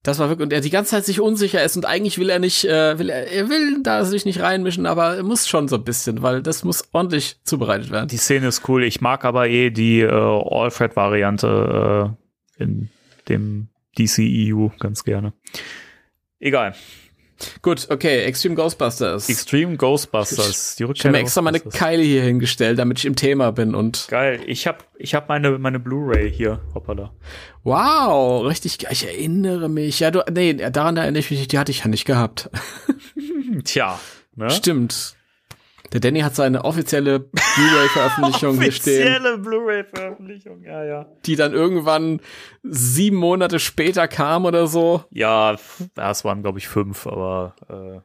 Das 0.04 0.20
war 0.20 0.28
wirklich, 0.28 0.46
und 0.46 0.52
er 0.52 0.60
die 0.60 0.70
ganze 0.70 0.92
Zeit 0.92 1.06
sich 1.06 1.22
unsicher 1.22 1.64
ist 1.64 1.78
und 1.78 1.86
eigentlich 1.86 2.18
will 2.18 2.30
er 2.30 2.40
nicht, 2.40 2.66
äh, 2.66 3.00
will 3.00 3.10
er, 3.10 3.32
er 3.32 3.50
will 3.50 3.82
da 3.82 4.04
sich 4.04 4.26
nicht 4.26 4.42
reinmischen, 4.42 4.86
aber 4.86 5.18
er 5.18 5.24
muss 5.24 5.48
schon 5.48 5.70
so 5.70 5.78
ein 5.78 5.86
bisschen, 5.86 6.22
weil 6.22 6.42
das 6.42 6.66
muss 6.66 6.84
ordentlich 6.92 7.38
zubereitet 7.44 7.92
werden. 7.92 8.10
Die 8.10 8.18
Szene 8.18 8.48
ist 8.48 8.68
cool. 8.68 8.84
Ich 8.84 9.00
mag 9.00 9.24
aber 9.24 9.48
eh 9.48 9.70
die 9.70 10.02
äh, 10.02 10.10
Alfred-Variante 10.10 12.18
äh, 12.60 12.64
in 12.64 12.90
dem 13.30 13.70
DCEU 13.98 14.72
ganz 14.80 15.06
gerne. 15.06 15.32
Egal. 16.40 16.76
Gut, 17.62 17.88
okay, 17.90 18.24
Extreme 18.24 18.56
Ghostbusters. 18.56 19.30
Extreme 19.30 19.78
Ghostbusters. 19.78 20.76
Die 20.76 20.84
ich 20.84 20.90
Rückkehr 20.90 21.06
habe 21.06 21.18
mir 21.18 21.20
extra 21.20 21.42
meine. 21.42 21.60
Keile 21.60 22.04
hier 22.04 22.24
hingestellt, 22.24 22.80
damit 22.80 23.00
ich 23.00 23.06
im 23.06 23.16
Thema 23.16 23.52
bin 23.52 23.76
und 23.76 24.08
Geil. 24.10 24.42
Ich 24.46 24.68
habe 24.68 24.80
ich 24.98 25.16
hab 25.16 25.30
meine, 25.30 25.58
meine 25.58 25.80
Blu-ray 25.80 26.32
hier. 26.32 26.60
Hoppala. 26.74 27.12
wow, 27.64 28.46
richtig, 28.46 28.88
ich 28.90 29.06
erinnere 29.06 29.70
mich. 29.70 30.00
Ja, 30.00 30.12
du, 30.12 30.24
nee, 30.32 30.54
daran 30.54 30.98
erinnere 30.98 31.20
ich 31.20 31.32
mich 31.32 31.40
nicht, 31.40 31.52
die 31.52 31.60
hatte 31.60 31.72
ich 31.72 31.80
ja 31.80 31.88
nicht 31.88 32.06
gehabt. 32.06 32.50
Tja. 33.64 34.00
Ne? 34.36 34.50
Stimmt. 34.50 35.16
Der 35.92 36.00
Danny 36.00 36.22
hat 36.22 36.36
seine 36.36 36.66
offizielle 36.66 37.20
Blu-ray-Veröffentlichung 37.20 38.62
hier 38.62 38.72
stehen. 38.72 39.08
Offizielle 39.08 39.38
Blu-ray-Veröffentlichung, 39.38 40.64
ja, 40.64 40.84
ja. 40.84 41.06
die 41.26 41.36
dann 41.36 41.54
irgendwann 41.54 42.22
sieben 42.64 43.18
Monate 43.18 43.60
später 43.60 44.08
kam 44.08 44.46
oder 44.46 44.68
so. 44.68 45.04
Ja, 45.10 45.56
es 45.96 46.26
waren, 46.26 46.42
glaube 46.42 46.60
ich, 46.60 46.68
fünf, 46.68 47.08
aber 47.08 47.56
äh, 47.70 48.00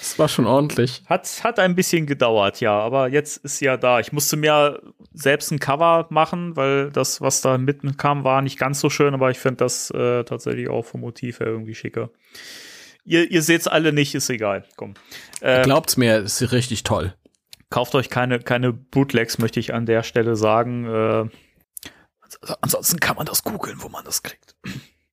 Das 0.00 0.18
war 0.18 0.28
schon 0.28 0.46
ordentlich. 0.46 1.02
hat, 1.06 1.28
hat 1.44 1.58
ein 1.60 1.74
bisschen 1.76 2.06
gedauert, 2.06 2.60
ja. 2.60 2.78
Aber 2.78 3.08
jetzt 3.08 3.44
ist 3.44 3.58
sie 3.58 3.66
ja 3.66 3.76
da. 3.76 4.00
Ich 4.00 4.12
musste 4.12 4.36
mir 4.36 4.80
selbst 5.12 5.52
ein 5.52 5.60
Cover 5.60 6.06
machen, 6.10 6.56
weil 6.56 6.90
das, 6.90 7.20
was 7.20 7.40
da 7.40 7.56
mitten 7.56 7.96
kam, 7.96 8.24
war 8.24 8.42
nicht 8.42 8.58
ganz 8.58 8.80
so 8.80 8.90
schön, 8.90 9.14
aber 9.14 9.30
ich 9.30 9.38
finde 9.38 9.58
das 9.58 9.90
äh, 9.90 10.24
tatsächlich 10.24 10.68
auch 10.68 10.84
vom 10.84 11.00
Motiv 11.02 11.38
her 11.40 11.46
irgendwie 11.46 11.74
schicker. 11.74 12.10
Ihr, 13.04 13.30
ihr 13.30 13.42
seht's 13.42 13.66
alle 13.66 13.92
nicht, 13.92 14.14
ist 14.14 14.28
egal. 14.28 14.64
Komm. 14.76 14.94
Äh, 15.40 15.62
Glaubt's 15.62 15.96
mir, 15.96 16.18
es 16.18 16.42
ist 16.42 16.52
richtig 16.52 16.82
toll. 16.82 17.14
Kauft 17.70 17.94
euch 17.94 18.10
keine, 18.10 18.38
keine 18.40 18.72
Bootlegs, 18.72 19.38
möchte 19.38 19.60
ich 19.60 19.74
an 19.74 19.86
der 19.86 20.02
Stelle 20.02 20.36
sagen. 20.36 20.84
Äh, 20.86 21.28
ans- 22.20 22.38
ansonsten 22.60 23.00
kann 23.00 23.16
man 23.16 23.26
das 23.26 23.42
googeln, 23.44 23.82
wo 23.82 23.88
man 23.88 24.04
das 24.04 24.22
kriegt. 24.22 24.56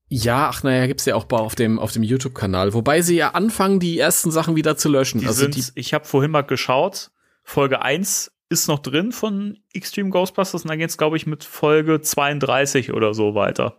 Ja, 0.08 0.49
ach 0.49 0.64
naja, 0.64 0.86
gibt's 0.88 1.06
ja 1.06 1.16
auch 1.16 1.30
auf 1.32 1.56
dem, 1.56 1.80
auf 1.80 1.91
dem 1.91 2.03
YouTube-Kanal. 2.03 2.74
Wobei 2.74 3.01
sie 3.01 3.16
ja 3.16 3.32
anfangen, 3.32 3.80
die 3.80 3.97
ersten 3.97 4.32
Sachen 4.32 4.56
wieder 4.56 4.78
zu 4.78 4.88
löschen. 4.89 5.20
Die 5.22 5.28
also 5.28 5.41
sind, 5.41 5.56
die, 5.56 5.64
ich 5.80 5.93
habe 5.93 6.06
vorhin 6.06 6.32
mal 6.32 6.43
geschaut, 6.43 7.12
Folge 7.43 7.82
1 7.82 8.32
ist 8.49 8.68
noch 8.68 8.80
drin 8.80 9.12
von 9.12 9.58
Extreme 9.74 10.12
Ghostbusters 10.12 10.62
und 10.64 10.70
dann 10.70 10.78
geht's, 10.78 10.97
glaube 10.97 11.18
ich, 11.18 11.26
mit 11.26 11.43
Folge 11.43 12.01
32 12.01 12.93
oder 12.93 13.16
so 13.16 13.34
weiter. 13.34 13.78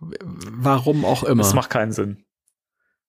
warum 0.00 1.04
auch 1.04 1.24
immer. 1.24 1.42
Das 1.42 1.54
macht 1.54 1.70
keinen 1.70 1.92
Sinn. 1.92 2.24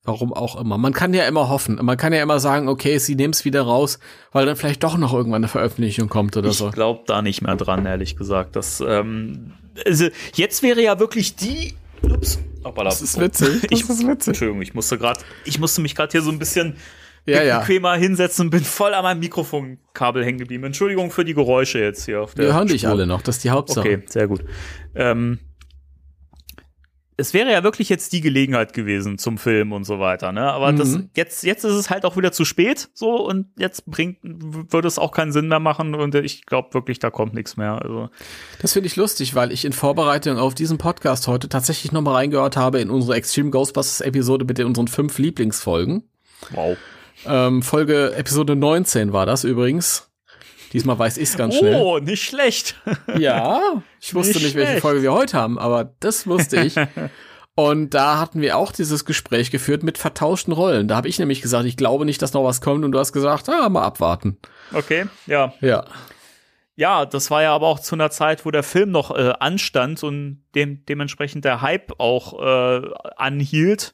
Warum 0.10 0.34
auch 0.34 0.60
immer. 0.60 0.80
Man 0.80 0.92
kann 0.92 1.14
ja 1.14 1.28
immer 1.28 1.50
hoffen. 1.50 1.78
Man 1.84 1.96
kann 1.96 2.14
ja 2.14 2.24
immer 2.24 2.40
sagen, 2.40 2.68
okay, 2.68 2.98
sie 2.98 3.14
nehmen's 3.14 3.46
wieder 3.46 3.62
raus, 3.62 4.00
weil 4.32 4.48
dann 4.48 4.56
vielleicht 4.56 4.84
doch 4.84 4.98
noch 4.98 5.14
irgendwann 5.14 5.44
eine 5.44 5.48
Veröffentlichung 5.48 6.10
kommt 6.10 6.36
oder 6.36 6.50
Ich 6.50 6.58
so. 6.58 6.72
glaube 6.72 7.04
da 7.06 7.22
nicht 7.22 7.44
mehr 7.44 7.56
dran, 7.56 7.86
ehrlich 7.86 8.16
gesagt. 8.16 8.56
Das, 8.56 8.82
ähm, 8.82 9.54
also 9.86 10.08
jetzt 10.34 10.64
wäre 10.64 10.82
ja 10.82 11.00
wirklich 11.00 11.36
die, 11.36 11.76
ups, 12.02 12.40
Das 12.76 13.04
ist 13.04 13.20
witzig. 13.20 13.62
Das 13.70 13.80
ich, 13.82 13.88
ist 13.88 14.08
witzig. 14.08 14.28
Entschuldigung, 14.30 14.64
ich 14.64 14.74
musste 14.74 14.98
gerade, 14.98 15.20
ich 15.46 15.60
musste 15.60 15.82
mich 15.82 15.94
gerade 15.94 16.12
hier 16.12 16.24
so 16.24 16.32
ein 16.32 16.40
bisschen 16.40 16.78
ja, 17.28 17.44
ja. 17.44 17.60
bequemer 17.60 17.96
hinsetzen 17.96 18.48
und 18.48 18.50
bin 18.50 18.64
voll 18.64 18.96
an 18.96 19.04
meinem 19.04 19.20
Mikrofonkabel 19.20 20.26
hängen 20.26 20.40
geblieben. 20.40 20.64
Entschuldigung 20.64 21.12
für 21.12 21.24
die 21.24 21.36
Geräusche 21.36 21.78
jetzt 21.78 22.06
hier 22.06 22.22
auf 22.24 22.34
der 22.34 22.46
Wir 22.46 22.54
hören 22.56 22.68
dich 22.68 22.88
alle 22.88 23.06
noch, 23.06 23.22
das 23.22 23.36
ist 23.38 23.44
die 23.44 23.52
Hauptsache. 23.52 23.80
Okay, 23.82 24.04
sehr 24.08 24.28
gut. 24.28 24.44
Ähm, 24.96 25.38
es 27.20 27.34
wäre 27.34 27.52
ja 27.52 27.64
wirklich 27.64 27.90
jetzt 27.90 28.14
die 28.14 28.22
Gelegenheit 28.22 28.74
gewesen 28.74 29.18
zum 29.18 29.38
Film 29.38 29.72
und 29.72 29.84
so 29.84 30.00
weiter, 30.00 30.32
ne? 30.32 30.52
Aber 30.52 30.72
mhm. 30.72 30.78
das, 30.78 31.00
jetzt, 31.16 31.44
jetzt 31.44 31.64
ist 31.66 31.74
es 31.74 31.90
halt 31.90 32.06
auch 32.06 32.18
wieder 32.18 32.32
zu 32.32 32.46
spät, 32.46 32.90
so, 32.94 33.16
und 33.16 33.48
jetzt 33.58 33.86
bringt, 33.86 34.18
würde 34.24 34.88
es 34.88 34.98
auch 34.98 35.12
keinen 35.12 35.32
Sinn 35.32 35.48
mehr 35.48 35.60
machen 35.60 35.96
und 35.96 36.16
ich 36.16 36.46
glaube 36.46 36.74
wirklich, 36.74 37.00
da 37.00 37.10
kommt 37.10 37.34
nichts 37.34 37.58
mehr, 37.58 37.82
also. 37.82 38.10
Das 38.62 38.74
finde 38.74 38.88
ich 38.88 38.96
lustig, 38.96 39.36
weil 39.36 39.52
ich 39.52 39.66
in 39.66 39.74
Vorbereitung 39.74 40.38
auf 40.38 40.56
diesen 40.56 40.78
Podcast 40.78 41.28
heute 41.28 41.50
tatsächlich 41.50 41.92
nochmal 41.92 42.16
reingehört 42.16 42.58
habe 42.58 42.80
in 42.80 42.90
unsere 42.90 43.16
Extreme 43.16 43.50
Ghostbusters 43.50 44.02
Episode 44.02 44.46
mit 44.46 44.60
unseren 44.60 44.88
fünf 44.88 45.18
Lieblingsfolgen. 45.18 46.04
Wow. 46.52 46.78
Ähm, 47.26 47.62
Folge 47.62 48.14
Episode 48.16 48.56
19 48.56 49.12
war 49.12 49.26
das 49.26 49.44
übrigens. 49.44 50.09
Diesmal 50.74 51.00
weiß 51.00 51.18
ich 51.18 51.30
es 51.30 51.38
ganz 51.38 51.58
schnell. 51.58 51.76
Oh, 51.82 52.00
nicht 52.00 52.24
schlecht. 52.24 52.76
ja, 53.18 53.60
ich 54.00 54.14
wusste 54.14 54.34
nicht, 54.36 54.44
nicht 54.44 54.56
welche 54.56 54.82
Folge 54.82 55.02
wir 55.02 55.14
heute 55.14 55.38
haben, 55.38 55.58
aber 55.58 55.94
das 56.00 56.28
wusste 56.28 56.62
ich. 56.62 56.76
Und 57.56 57.94
da 57.94 58.20
hatten 58.20 58.40
wir 58.40 58.58
auch 58.58 58.72
dieses 58.72 59.04
Gespräch 59.04 59.52
geführt 59.52 59.84
mit 59.84 59.98
vertauschten 59.98 60.54
Rollen. 60.54 60.88
Da 60.88 60.96
habe 60.96 61.10
ich 61.10 61.20
nämlich 61.20 61.42
gesagt, 61.42 61.66
ich 61.66 61.76
glaube 61.76 62.06
nicht, 62.06 62.22
dass 62.22 62.32
noch 62.32 62.46
was 62.46 62.62
kommt. 62.62 62.86
Und 62.86 62.94
du 62.94 63.00
hast 63.00 63.12
gesagt, 63.12 63.50
ah, 63.50 63.68
mal 63.68 63.84
abwarten. 63.84 64.38
Okay, 64.72 65.08
ja. 65.26 65.54
Ja. 65.60 65.84
Ja, 66.78 67.06
das 67.06 67.30
war 67.30 67.42
ja 67.42 67.54
aber 67.54 67.68
auch 67.68 67.82
zu 67.82 67.96
einer 67.96 68.12
Zeit, 68.12 68.46
wo 68.46 68.52
der 68.52 68.64
Film 68.64 68.92
noch 68.92 69.14
äh, 69.14 69.34
anstand 69.42 70.02
und 70.04 70.46
dem, 70.56 70.86
dementsprechend 70.86 71.44
der 71.44 71.62
Hype 71.62 72.00
auch 72.00 72.40
äh, 72.40 72.90
anhielt. 73.18 73.94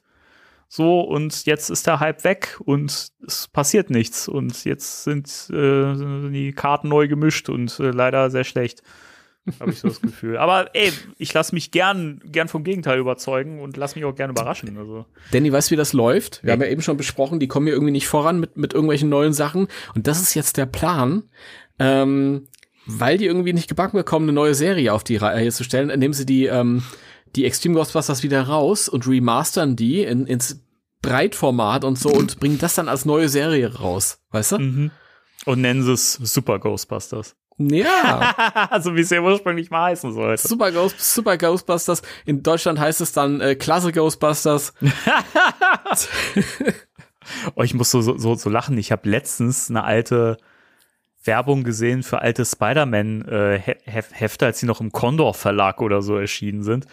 So, 0.68 1.00
und 1.00 1.46
jetzt 1.46 1.70
ist 1.70 1.86
der 1.86 2.00
Hype 2.00 2.24
weg 2.24 2.58
und 2.64 3.08
es 3.26 3.48
passiert 3.48 3.90
nichts. 3.90 4.28
Und 4.28 4.64
jetzt 4.64 5.04
sind 5.04 5.48
äh, 5.50 6.30
die 6.30 6.52
Karten 6.54 6.88
neu 6.88 7.08
gemischt 7.08 7.48
und 7.48 7.78
äh, 7.78 7.90
leider 7.90 8.30
sehr 8.30 8.44
schlecht. 8.44 8.82
Habe 9.60 9.70
ich 9.70 9.78
so 9.78 9.88
das 9.88 10.00
Gefühl. 10.00 10.38
Aber 10.38 10.74
ey, 10.74 10.92
ich 11.18 11.32
lasse 11.32 11.54
mich 11.54 11.70
gern, 11.70 12.20
gern 12.24 12.48
vom 12.48 12.64
Gegenteil 12.64 12.98
überzeugen 12.98 13.60
und 13.60 13.76
lass 13.76 13.94
mich 13.94 14.04
auch 14.04 14.14
gern 14.14 14.30
überraschen. 14.30 14.76
Also. 14.76 15.06
Danny, 15.30 15.52
weißt 15.52 15.70
du, 15.70 15.72
wie 15.72 15.76
das 15.76 15.92
läuft? 15.92 16.42
Wir 16.42 16.48
ja. 16.48 16.52
haben 16.54 16.62
ja 16.62 16.68
eben 16.68 16.82
schon 16.82 16.96
besprochen, 16.96 17.38
die 17.38 17.46
kommen 17.46 17.66
hier 17.66 17.74
irgendwie 17.74 17.92
nicht 17.92 18.08
voran 18.08 18.40
mit, 18.40 18.56
mit 18.56 18.74
irgendwelchen 18.74 19.08
neuen 19.08 19.32
Sachen. 19.32 19.68
Und 19.94 20.08
das 20.08 20.20
ist 20.20 20.34
jetzt 20.34 20.56
der 20.56 20.66
Plan. 20.66 21.24
Ähm, 21.78 22.48
weil 22.86 23.18
die 23.18 23.26
irgendwie 23.26 23.52
nicht 23.52 23.68
gebacken 23.68 23.96
bekommen, 23.96 24.26
eine 24.26 24.32
neue 24.32 24.54
Serie 24.54 24.92
auf 24.92 25.04
die 25.04 25.16
Reihe 25.16 25.50
zu 25.50 25.64
stellen, 25.64 25.90
indem 25.90 26.12
sie 26.12 26.24
die 26.24 26.46
ähm, 26.46 26.82
die 27.34 27.44
Extreme 27.44 27.74
Ghostbusters 27.74 28.22
wieder 28.22 28.42
raus 28.42 28.88
und 28.88 29.06
remastern 29.06 29.76
die 29.76 30.02
in, 30.02 30.26
ins 30.26 30.60
Breitformat 31.02 31.84
und 31.84 31.98
so 31.98 32.10
und 32.10 32.40
bringen 32.40 32.58
das 32.58 32.74
dann 32.74 32.88
als 32.88 33.04
neue 33.04 33.28
Serie 33.28 33.76
raus, 33.76 34.18
weißt 34.30 34.52
du? 34.52 34.58
Mhm. 34.58 34.90
Und 35.44 35.60
nennen 35.60 35.82
sie 35.82 35.92
es 35.92 36.14
Super 36.14 36.58
Ghostbusters. 36.58 37.36
Ja. 37.58 38.78
so 38.80 38.94
wie 38.94 39.00
es 39.00 39.10
ja 39.10 39.20
ursprünglich 39.20 39.70
mal 39.70 39.90
heißen 39.90 40.12
sollte. 40.12 40.46
Super, 40.46 40.72
Ghost, 40.72 41.00
Super 41.00 41.38
Ghostbusters. 41.38 42.02
In 42.24 42.42
Deutschland 42.42 42.78
heißt 42.78 43.00
es 43.00 43.12
dann 43.12 43.40
äh, 43.40 43.54
Klasse 43.54 43.92
Ghostbusters. 43.92 44.74
oh, 47.54 47.62
ich 47.62 47.74
muss 47.74 47.90
so, 47.90 48.02
so, 48.02 48.34
so 48.34 48.50
lachen. 48.50 48.76
Ich 48.76 48.92
habe 48.92 49.08
letztens 49.08 49.70
eine 49.70 49.84
alte 49.84 50.36
Werbung 51.24 51.64
gesehen 51.64 52.02
für 52.02 52.20
alte 52.20 52.44
Spider-Man-Hefte, 52.44 54.44
äh, 54.44 54.48
als 54.48 54.60
sie 54.60 54.66
noch 54.66 54.80
im 54.80 54.92
Condor 54.92 55.34
Verlag 55.34 55.80
oder 55.80 56.02
so 56.02 56.16
erschienen 56.16 56.62
sind. 56.62 56.86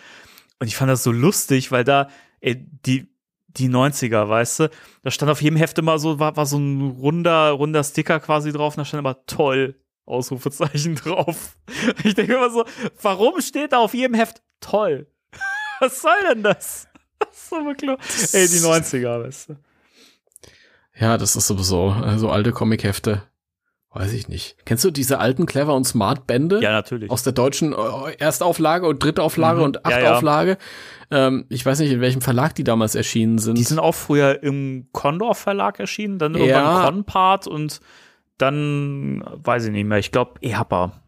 Und 0.63 0.67
ich 0.67 0.77
fand 0.77 0.89
das 0.89 1.03
so 1.03 1.11
lustig, 1.11 1.73
weil 1.73 1.83
da 1.83 2.07
ey, 2.39 2.55
die 2.55 3.13
die 3.47 3.67
90er, 3.67 4.29
weißt 4.29 4.59
du? 4.61 4.69
Da 5.01 5.11
stand 5.11 5.29
auf 5.29 5.41
jedem 5.41 5.57
Heft 5.57 5.77
immer 5.77 5.99
so, 5.99 6.19
war, 6.19 6.37
war 6.37 6.45
so 6.45 6.57
ein 6.57 6.91
runder, 6.91 7.49
runder 7.49 7.83
Sticker 7.83 8.21
quasi 8.21 8.53
drauf 8.53 8.75
und 8.75 8.77
da 8.77 8.85
stand 8.85 8.99
immer 8.99 9.25
toll, 9.25 9.75
Ausrufezeichen 10.05 10.95
drauf. 11.03 11.57
Ich 12.05 12.15
denke 12.15 12.35
immer 12.35 12.49
so, 12.49 12.63
warum 13.01 13.41
steht 13.41 13.73
da 13.73 13.79
auf 13.79 13.93
jedem 13.93 14.13
Heft 14.13 14.41
toll? 14.61 15.11
Was 15.81 16.01
soll 16.01 16.13
denn 16.29 16.43
das? 16.43 16.87
Das 17.19 17.35
ist 17.35 17.49
so 17.49 17.61
bekloppt. 17.61 18.03
Ey, 18.31 18.47
die 18.47 18.59
90er, 18.59 19.21
weißt 19.21 19.49
du? 19.49 19.57
Ja, 20.95 21.17
das 21.17 21.35
ist 21.35 21.47
sowieso, 21.47 21.89
so 21.89 22.05
also 22.05 22.29
alte 22.29 22.53
Comic-Hefte. 22.53 23.23
Weiß 23.95 24.11
ich 24.13 24.27
nicht. 24.27 24.55
Kennst 24.65 24.83
du 24.83 24.89
diese 24.89 25.19
alten 25.19 25.45
Clever 25.45 25.75
und 25.75 25.85
Smart 25.85 26.25
Bände? 26.25 26.59
Ja, 26.61 26.71
natürlich. 26.71 27.11
Aus 27.11 27.21
der 27.21 27.33
deutschen 27.33 27.73
äh, 27.73 28.15
Erstauflage 28.17 28.87
und 28.87 29.03
Drittauflage 29.03 29.59
mhm. 29.59 29.65
und 29.65 29.85
Achtauflage. 29.85 30.57
Ja, 31.11 31.17
ja. 31.17 31.27
ähm, 31.27 31.45
ich 31.49 31.63
weiß 31.63 31.79
nicht, 31.79 31.91
in 31.91 32.01
welchem 32.01 32.21
Verlag 32.21 32.55
die 32.55 32.63
damals 32.63 32.95
erschienen 32.95 33.37
sind. 33.37 33.55
Die 33.55 33.63
sind 33.63 33.77
auch 33.77 33.93
früher 33.93 34.41
im 34.41 34.87
Condor 34.93 35.35
Verlag 35.35 35.79
erschienen, 35.79 36.17
dann 36.17 36.33
irgendwann 36.33 36.63
ja. 36.63 36.85
Conpart 36.85 37.47
und 37.47 37.81
dann, 38.39 39.23
weiß 39.31 39.65
ich 39.65 39.71
nicht 39.71 39.85
mehr, 39.85 39.99
ich 39.99 40.11
glaube 40.11 40.33
EHPA. 40.41 41.02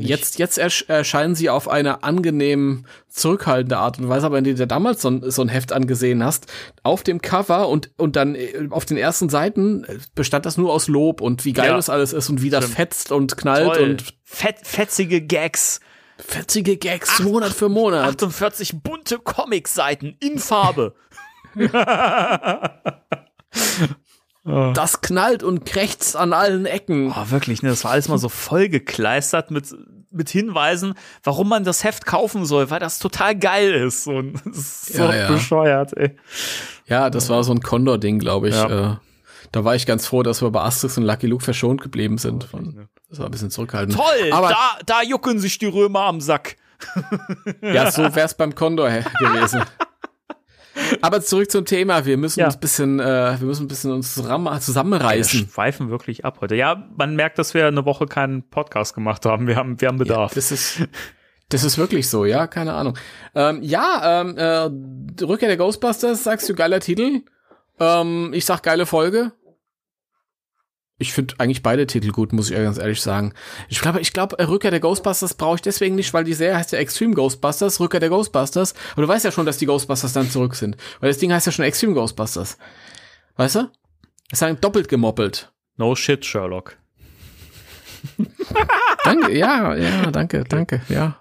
Jetzt, 0.00 0.40
jetzt 0.40 0.58
erscheinen 0.58 1.36
sie 1.36 1.50
auf 1.50 1.68
eine 1.68 2.02
angenehm 2.02 2.84
zurückhaltende 3.08 3.78
Art 3.78 3.98
und 3.98 4.08
Weise, 4.08 4.26
aber 4.26 4.36
wenn 4.36 4.44
du 4.44 4.52
dir 4.52 4.66
damals 4.66 5.02
so 5.02 5.10
ein, 5.10 5.30
so 5.30 5.42
ein 5.42 5.48
Heft 5.48 5.72
angesehen 5.72 6.24
hast, 6.24 6.46
auf 6.82 7.04
dem 7.04 7.22
Cover 7.22 7.68
und, 7.68 7.90
und 7.96 8.16
dann 8.16 8.34
äh, 8.34 8.66
auf 8.70 8.86
den 8.86 8.96
ersten 8.96 9.28
Seiten 9.28 9.84
äh, 9.84 9.98
bestand 10.16 10.46
das 10.46 10.56
nur 10.56 10.72
aus 10.72 10.88
Lob 10.88 11.20
und 11.20 11.44
wie 11.44 11.52
geil 11.52 11.68
ja. 11.68 11.76
das 11.76 11.90
alles 11.90 12.12
ist 12.12 12.28
und 12.28 12.42
wie 12.42 12.50
das 12.50 12.64
Stimmt. 12.64 12.76
fetzt 12.76 13.12
und 13.12 13.36
knallt 13.36 13.74
Toll. 13.74 13.90
und 13.90 14.04
Fett, 14.24 14.56
fetzige 14.62 15.20
Gags. 15.20 15.78
Fetzige 16.18 16.76
Gags, 16.76 17.10
Ach, 17.12 17.20
Monat 17.20 17.52
für 17.52 17.68
Monat. 17.68 18.08
48 18.08 18.82
bunte 18.82 19.18
Comic-Seiten 19.18 20.16
in 20.18 20.40
Farbe. 20.40 20.96
Das 24.74 25.02
knallt 25.02 25.42
und 25.42 25.66
krächzt 25.66 26.16
an 26.16 26.32
allen 26.32 26.64
Ecken. 26.64 27.12
Oh, 27.12 27.30
wirklich, 27.30 27.62
ne? 27.62 27.68
Das 27.68 27.84
war 27.84 27.90
alles 27.90 28.08
mal 28.08 28.18
so 28.18 28.30
voll 28.30 28.68
gekleistert 28.68 29.50
mit, 29.50 29.74
mit 30.10 30.30
Hinweisen, 30.30 30.94
warum 31.22 31.48
man 31.50 31.64
das 31.64 31.84
Heft 31.84 32.06
kaufen 32.06 32.46
soll, 32.46 32.70
weil 32.70 32.80
das 32.80 32.98
total 32.98 33.36
geil 33.36 33.74
ist. 33.74 34.06
Und 34.06 34.40
so 34.54 35.04
ja, 35.04 35.14
ja. 35.14 35.28
bescheuert, 35.28 35.96
ey. 35.96 36.16
Ja, 36.86 37.10
das 37.10 37.28
war 37.28 37.44
so 37.44 37.52
ein 37.52 37.60
Condor-Ding, 37.60 38.18
glaube 38.18 38.48
ich. 38.48 38.54
Ja. 38.54 38.92
Äh, 38.92 38.96
da 39.52 39.64
war 39.64 39.74
ich 39.74 39.86
ganz 39.86 40.06
froh, 40.06 40.22
dass 40.22 40.40
wir 40.40 40.50
bei 40.50 40.62
Asterix 40.62 40.96
und 40.96 41.04
Lucky 41.04 41.26
Luke 41.26 41.44
verschont 41.44 41.82
geblieben 41.82 42.16
sind. 42.16 42.44
Von, 42.44 42.88
das 43.10 43.18
war 43.18 43.26
ein 43.26 43.30
bisschen 43.30 43.50
zurückhaltend. 43.50 43.96
Toll, 43.96 44.32
Aber 44.32 44.48
da, 44.48 44.78
da 44.86 45.02
jucken 45.02 45.38
sich 45.38 45.58
die 45.58 45.66
Römer 45.66 46.00
am 46.00 46.20
Sack. 46.20 46.56
ja, 47.60 47.90
so 47.90 48.02
wär's 48.14 48.34
beim 48.34 48.54
Condor 48.54 48.88
gewesen. 48.88 49.62
Aber 51.00 51.20
zurück 51.20 51.50
zum 51.50 51.64
Thema. 51.64 52.04
Wir 52.04 52.16
müssen 52.16 52.40
ja. 52.40 52.46
uns 52.46 52.56
bisschen, 52.56 53.00
äh, 53.00 53.36
wir 53.38 53.46
müssen 53.46 53.64
ein 53.64 53.68
bisschen 53.68 53.92
uns 53.92 54.14
zusammenreißen. 54.14 55.40
Wir 55.40 55.48
schweifen 55.48 55.90
wirklich 55.90 56.24
ab 56.24 56.38
heute. 56.40 56.54
Ja, 56.56 56.88
man 56.96 57.16
merkt, 57.16 57.38
dass 57.38 57.54
wir 57.54 57.66
eine 57.66 57.84
Woche 57.84 58.06
keinen 58.06 58.42
Podcast 58.48 58.94
gemacht 58.94 59.24
haben. 59.26 59.46
Wir 59.46 59.56
haben, 59.56 59.80
wir 59.80 59.88
haben 59.88 59.98
Bedarf. 59.98 60.32
Ja, 60.32 60.34
das 60.34 60.52
ist, 60.52 60.82
das 61.48 61.64
ist 61.64 61.78
wirklich 61.78 62.08
so, 62.08 62.24
ja, 62.24 62.46
keine 62.46 62.74
Ahnung. 62.74 62.96
Ähm, 63.34 63.62
ja, 63.62 64.20
ähm, 64.20 64.36
äh, 64.36 65.24
Rückkehr 65.24 65.48
der 65.48 65.56
Ghostbusters, 65.56 66.24
sagst 66.24 66.48
du, 66.48 66.54
geiler 66.54 66.80
Titel. 66.80 67.22
Ähm, 67.80 68.32
ich 68.34 68.44
sag 68.44 68.62
geile 68.62 68.86
Folge 68.86 69.32
ich 70.98 71.12
finde 71.12 71.34
eigentlich 71.38 71.62
beide 71.62 71.86
Titel 71.86 72.10
gut, 72.10 72.32
muss 72.32 72.50
ich 72.50 72.56
ganz 72.56 72.76
ehrlich 72.76 73.00
sagen. 73.00 73.32
Ich 73.68 73.80
glaube, 73.80 74.00
ich 74.00 74.12
glaube, 74.12 74.36
Rückkehr 74.48 74.72
der 74.72 74.80
Ghostbusters 74.80 75.34
brauche 75.34 75.54
ich 75.54 75.62
deswegen 75.62 75.94
nicht, 75.94 76.12
weil 76.12 76.24
die 76.24 76.34
Serie 76.34 76.56
heißt 76.56 76.72
ja 76.72 76.80
Extreme 76.80 77.14
Ghostbusters, 77.14 77.78
Rückkehr 77.78 78.00
der 78.00 78.08
Ghostbusters. 78.08 78.74
Aber 78.92 79.02
du 79.02 79.08
weißt 79.08 79.24
ja 79.24 79.30
schon, 79.30 79.46
dass 79.46 79.58
die 79.58 79.66
Ghostbusters 79.66 80.12
dann 80.12 80.28
zurück 80.28 80.56
sind. 80.56 80.76
Weil 80.98 81.10
das 81.10 81.18
Ding 81.18 81.32
heißt 81.32 81.46
ja 81.46 81.52
schon 81.52 81.64
Extreme 81.64 81.94
Ghostbusters. 81.94 82.58
Weißt 83.36 83.54
du? 83.54 83.70
Es 84.30 84.40
sagen 84.40 84.58
doppelt 84.60 84.88
gemoppelt. 84.88 85.52
No 85.76 85.94
shit, 85.94 86.24
Sherlock. 86.24 86.76
danke, 89.04 89.36
ja, 89.36 89.76
ja, 89.76 90.10
danke, 90.10 90.44
danke, 90.44 90.82
ja. 90.88 91.20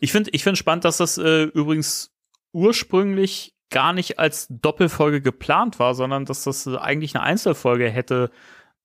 ich 0.00 0.12
finde, 0.12 0.30
ich 0.32 0.42
finde 0.42 0.56
spannend, 0.56 0.84
dass 0.84 0.98
das 0.98 1.18
äh, 1.18 1.44
übrigens 1.44 2.12
ursprünglich 2.52 3.54
gar 3.72 3.92
nicht 3.92 4.20
als 4.20 4.46
Doppelfolge 4.48 5.20
geplant 5.20 5.80
war, 5.80 5.94
sondern 5.96 6.24
dass 6.24 6.44
das 6.44 6.68
eigentlich 6.68 7.16
eine 7.16 7.24
Einzelfolge 7.24 7.90
hätte 7.90 8.30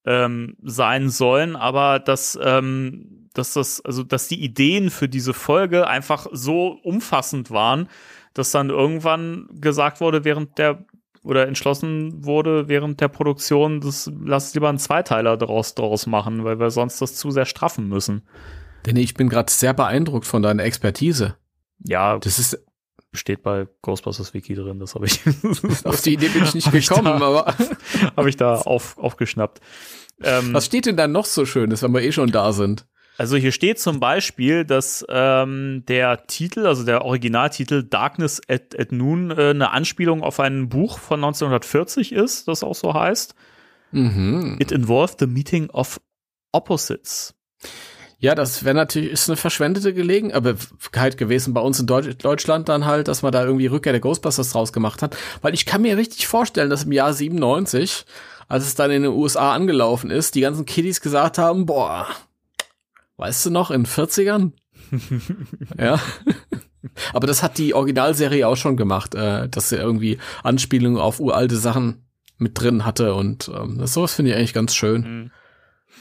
ähm, 0.05 0.55
sein 0.63 1.09
sollen, 1.09 1.55
aber 1.55 1.99
dass, 1.99 2.39
ähm, 2.41 3.29
dass 3.33 3.53
das, 3.53 3.83
also 3.85 4.01
dass 4.01 4.27
die 4.27 4.41
Ideen 4.41 4.89
für 4.89 5.07
diese 5.07 5.33
Folge 5.35 5.85
einfach 5.85 6.25
so 6.31 6.79
umfassend 6.81 7.51
waren, 7.51 7.87
dass 8.33 8.51
dann 8.51 8.69
irgendwann 8.69 9.47
gesagt 9.51 10.01
wurde, 10.01 10.23
während 10.23 10.57
der 10.57 10.85
oder 11.23 11.45
entschlossen 11.45 12.23
wurde 12.23 12.69
während 12.69 13.01
der 13.01 13.09
Produktion, 13.09 13.81
das 13.81 14.09
lass 14.23 14.53
lieber 14.53 14.69
einen 14.69 14.77
Zweiteiler 14.77 15.35
daraus, 15.35 15.75
daraus 15.75 16.07
machen, 16.07 16.45
weil 16.45 16.57
wir 16.57 16.71
sonst 16.71 17.01
das 17.01 17.15
zu 17.15 17.31
sehr 17.31 17.45
straffen 17.45 17.89
müssen. 17.89 18.21
Denn 18.85 18.95
ich 18.95 19.13
bin 19.13 19.27
gerade 19.27 19.51
sehr 19.51 19.73
beeindruckt 19.73 20.25
von 20.25 20.41
deiner 20.41 20.63
Expertise. 20.63 21.35
Ja, 21.83 22.17
das 22.17 22.39
ist 22.39 22.65
steht 23.13 23.43
bei 23.43 23.67
Ghostbusters 23.81 24.33
Wiki 24.33 24.55
drin, 24.55 24.79
das 24.79 24.95
habe 24.95 25.05
ich. 25.05 25.21
Auf 25.85 26.01
die 26.01 26.13
Idee 26.13 26.29
bin 26.29 26.43
ich 26.43 26.53
nicht 26.53 26.71
gekommen, 26.71 27.19
da, 27.19 27.25
aber. 27.25 27.55
habe 28.17 28.29
ich 28.29 28.37
da 28.37 28.55
auf, 28.55 28.97
aufgeschnappt. 28.97 29.61
Ähm, 30.23 30.53
Was 30.53 30.65
steht 30.65 30.85
denn 30.85 30.97
da 30.97 31.07
noch 31.07 31.25
so 31.25 31.45
Schönes, 31.45 31.83
wenn 31.83 31.93
wir 31.93 32.01
eh 32.01 32.11
schon 32.11 32.31
da 32.31 32.51
sind? 32.51 32.85
Also 33.17 33.35
hier 33.35 33.51
steht 33.51 33.79
zum 33.79 33.99
Beispiel, 33.99 34.63
dass 34.63 35.03
ähm, 35.09 35.83
der 35.87 36.27
Titel, 36.27 36.67
also 36.67 36.83
der 36.83 37.03
Originaltitel 37.03 37.83
Darkness 37.83 38.41
at, 38.47 38.79
at 38.79 38.91
Noon, 38.91 39.31
äh, 39.31 39.49
eine 39.49 39.71
Anspielung 39.71 40.21
auf 40.21 40.39
ein 40.39 40.69
Buch 40.69 40.99
von 40.99 41.23
1940 41.23 42.11
ist, 42.11 42.47
das 42.47 42.63
auch 42.63 42.75
so 42.75 42.93
heißt. 42.93 43.33
Mhm. 43.91 44.57
It 44.59 44.71
involved 44.71 45.19
the 45.19 45.25
meeting 45.25 45.69
of 45.71 45.99
opposites. 46.51 47.33
Ja, 48.19 48.33
das 48.33 48.63
wäre 48.63 48.73
natürlich, 48.75 49.11
ist 49.11 49.29
eine 49.29 49.37
verschwendete 49.37 49.93
Gelegenheit 49.93 51.17
gewesen 51.17 51.53
bei 51.53 51.61
uns 51.61 51.79
in 51.79 51.85
Deutsch, 51.85 52.17
Deutschland 52.17 52.67
dann 52.67 52.85
halt, 52.85 53.07
dass 53.07 53.21
man 53.21 53.31
da 53.31 53.43
irgendwie 53.45 53.67
Rückkehr 53.67 53.93
der 53.93 54.01
Ghostbusters 54.01 54.49
draus 54.49 54.73
gemacht 54.73 55.03
hat. 55.03 55.15
Weil 55.41 55.53
ich 55.53 55.67
kann 55.67 55.83
mir 55.83 55.97
richtig 55.97 56.25
vorstellen, 56.27 56.71
dass 56.71 56.85
im 56.85 56.91
Jahr 56.91 57.13
97, 57.13 58.05
als 58.47 58.65
es 58.65 58.73
dann 58.73 58.89
in 58.89 59.03
den 59.03 59.11
USA 59.11 59.53
angelaufen 59.53 60.09
ist, 60.09 60.33
die 60.33 60.41
ganzen 60.41 60.65
Kiddies 60.65 61.01
gesagt 61.01 61.37
haben, 61.37 61.67
boah, 61.67 62.07
weißt 63.17 63.45
du 63.45 63.49
noch, 63.51 63.69
in 63.69 63.85
40ern? 63.85 64.53
ja. 65.77 65.99
Aber 67.13 67.27
das 67.27 67.43
hat 67.43 67.59
die 67.59 67.75
Originalserie 67.75 68.47
auch 68.47 68.57
schon 68.57 68.77
gemacht, 68.77 69.13
äh, 69.13 69.47
dass 69.47 69.69
sie 69.69 69.75
irgendwie 69.75 70.17
Anspielungen 70.41 70.99
auf 70.99 71.19
uralte 71.19 71.57
Sachen 71.57 72.07
mit 72.39 72.59
drin 72.59 72.85
hatte 72.85 73.13
und 73.13 73.51
ähm, 73.53 73.77
das 73.79 73.93
sowas 73.93 74.13
finde 74.13 74.31
ich 74.31 74.37
eigentlich 74.37 74.53
ganz 74.53 74.75
schön. 74.75 75.01
Mhm. 75.01 75.31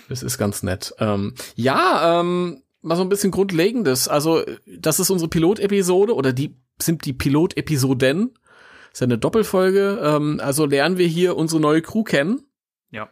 Das 0.08 0.22
ist 0.22 0.38
ganz 0.38 0.62
nett. 0.62 0.94
Ähm, 0.98 1.34
ja, 1.54 2.20
ähm, 2.20 2.62
mal 2.82 2.96
so 2.96 3.02
ein 3.02 3.08
bisschen 3.08 3.30
Grundlegendes. 3.30 4.08
Also, 4.08 4.42
das 4.78 5.00
ist 5.00 5.10
unsere 5.10 5.28
Pilotepisode 5.28 6.14
oder 6.14 6.32
die 6.32 6.56
sind 6.80 7.04
die 7.04 7.12
Pilotepisoden. 7.12 8.34
Das 8.34 8.92
ist 8.92 9.00
ja 9.00 9.06
eine 9.06 9.18
Doppelfolge. 9.18 10.00
Ähm, 10.02 10.40
also 10.42 10.66
lernen 10.66 10.98
wir 10.98 11.06
hier 11.06 11.36
unsere 11.36 11.60
neue 11.60 11.82
Crew 11.82 12.04
kennen. 12.04 12.44
Ja. 12.90 13.08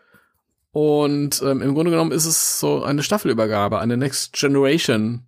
Und 0.70 1.42
ähm, 1.42 1.62
im 1.62 1.74
Grunde 1.74 1.90
genommen 1.90 2.12
ist 2.12 2.26
es 2.26 2.58
so 2.58 2.82
eine 2.82 3.02
Staffelübergabe, 3.02 3.78
eine 3.80 3.96
Next 3.96 4.32
Generation 4.34 5.26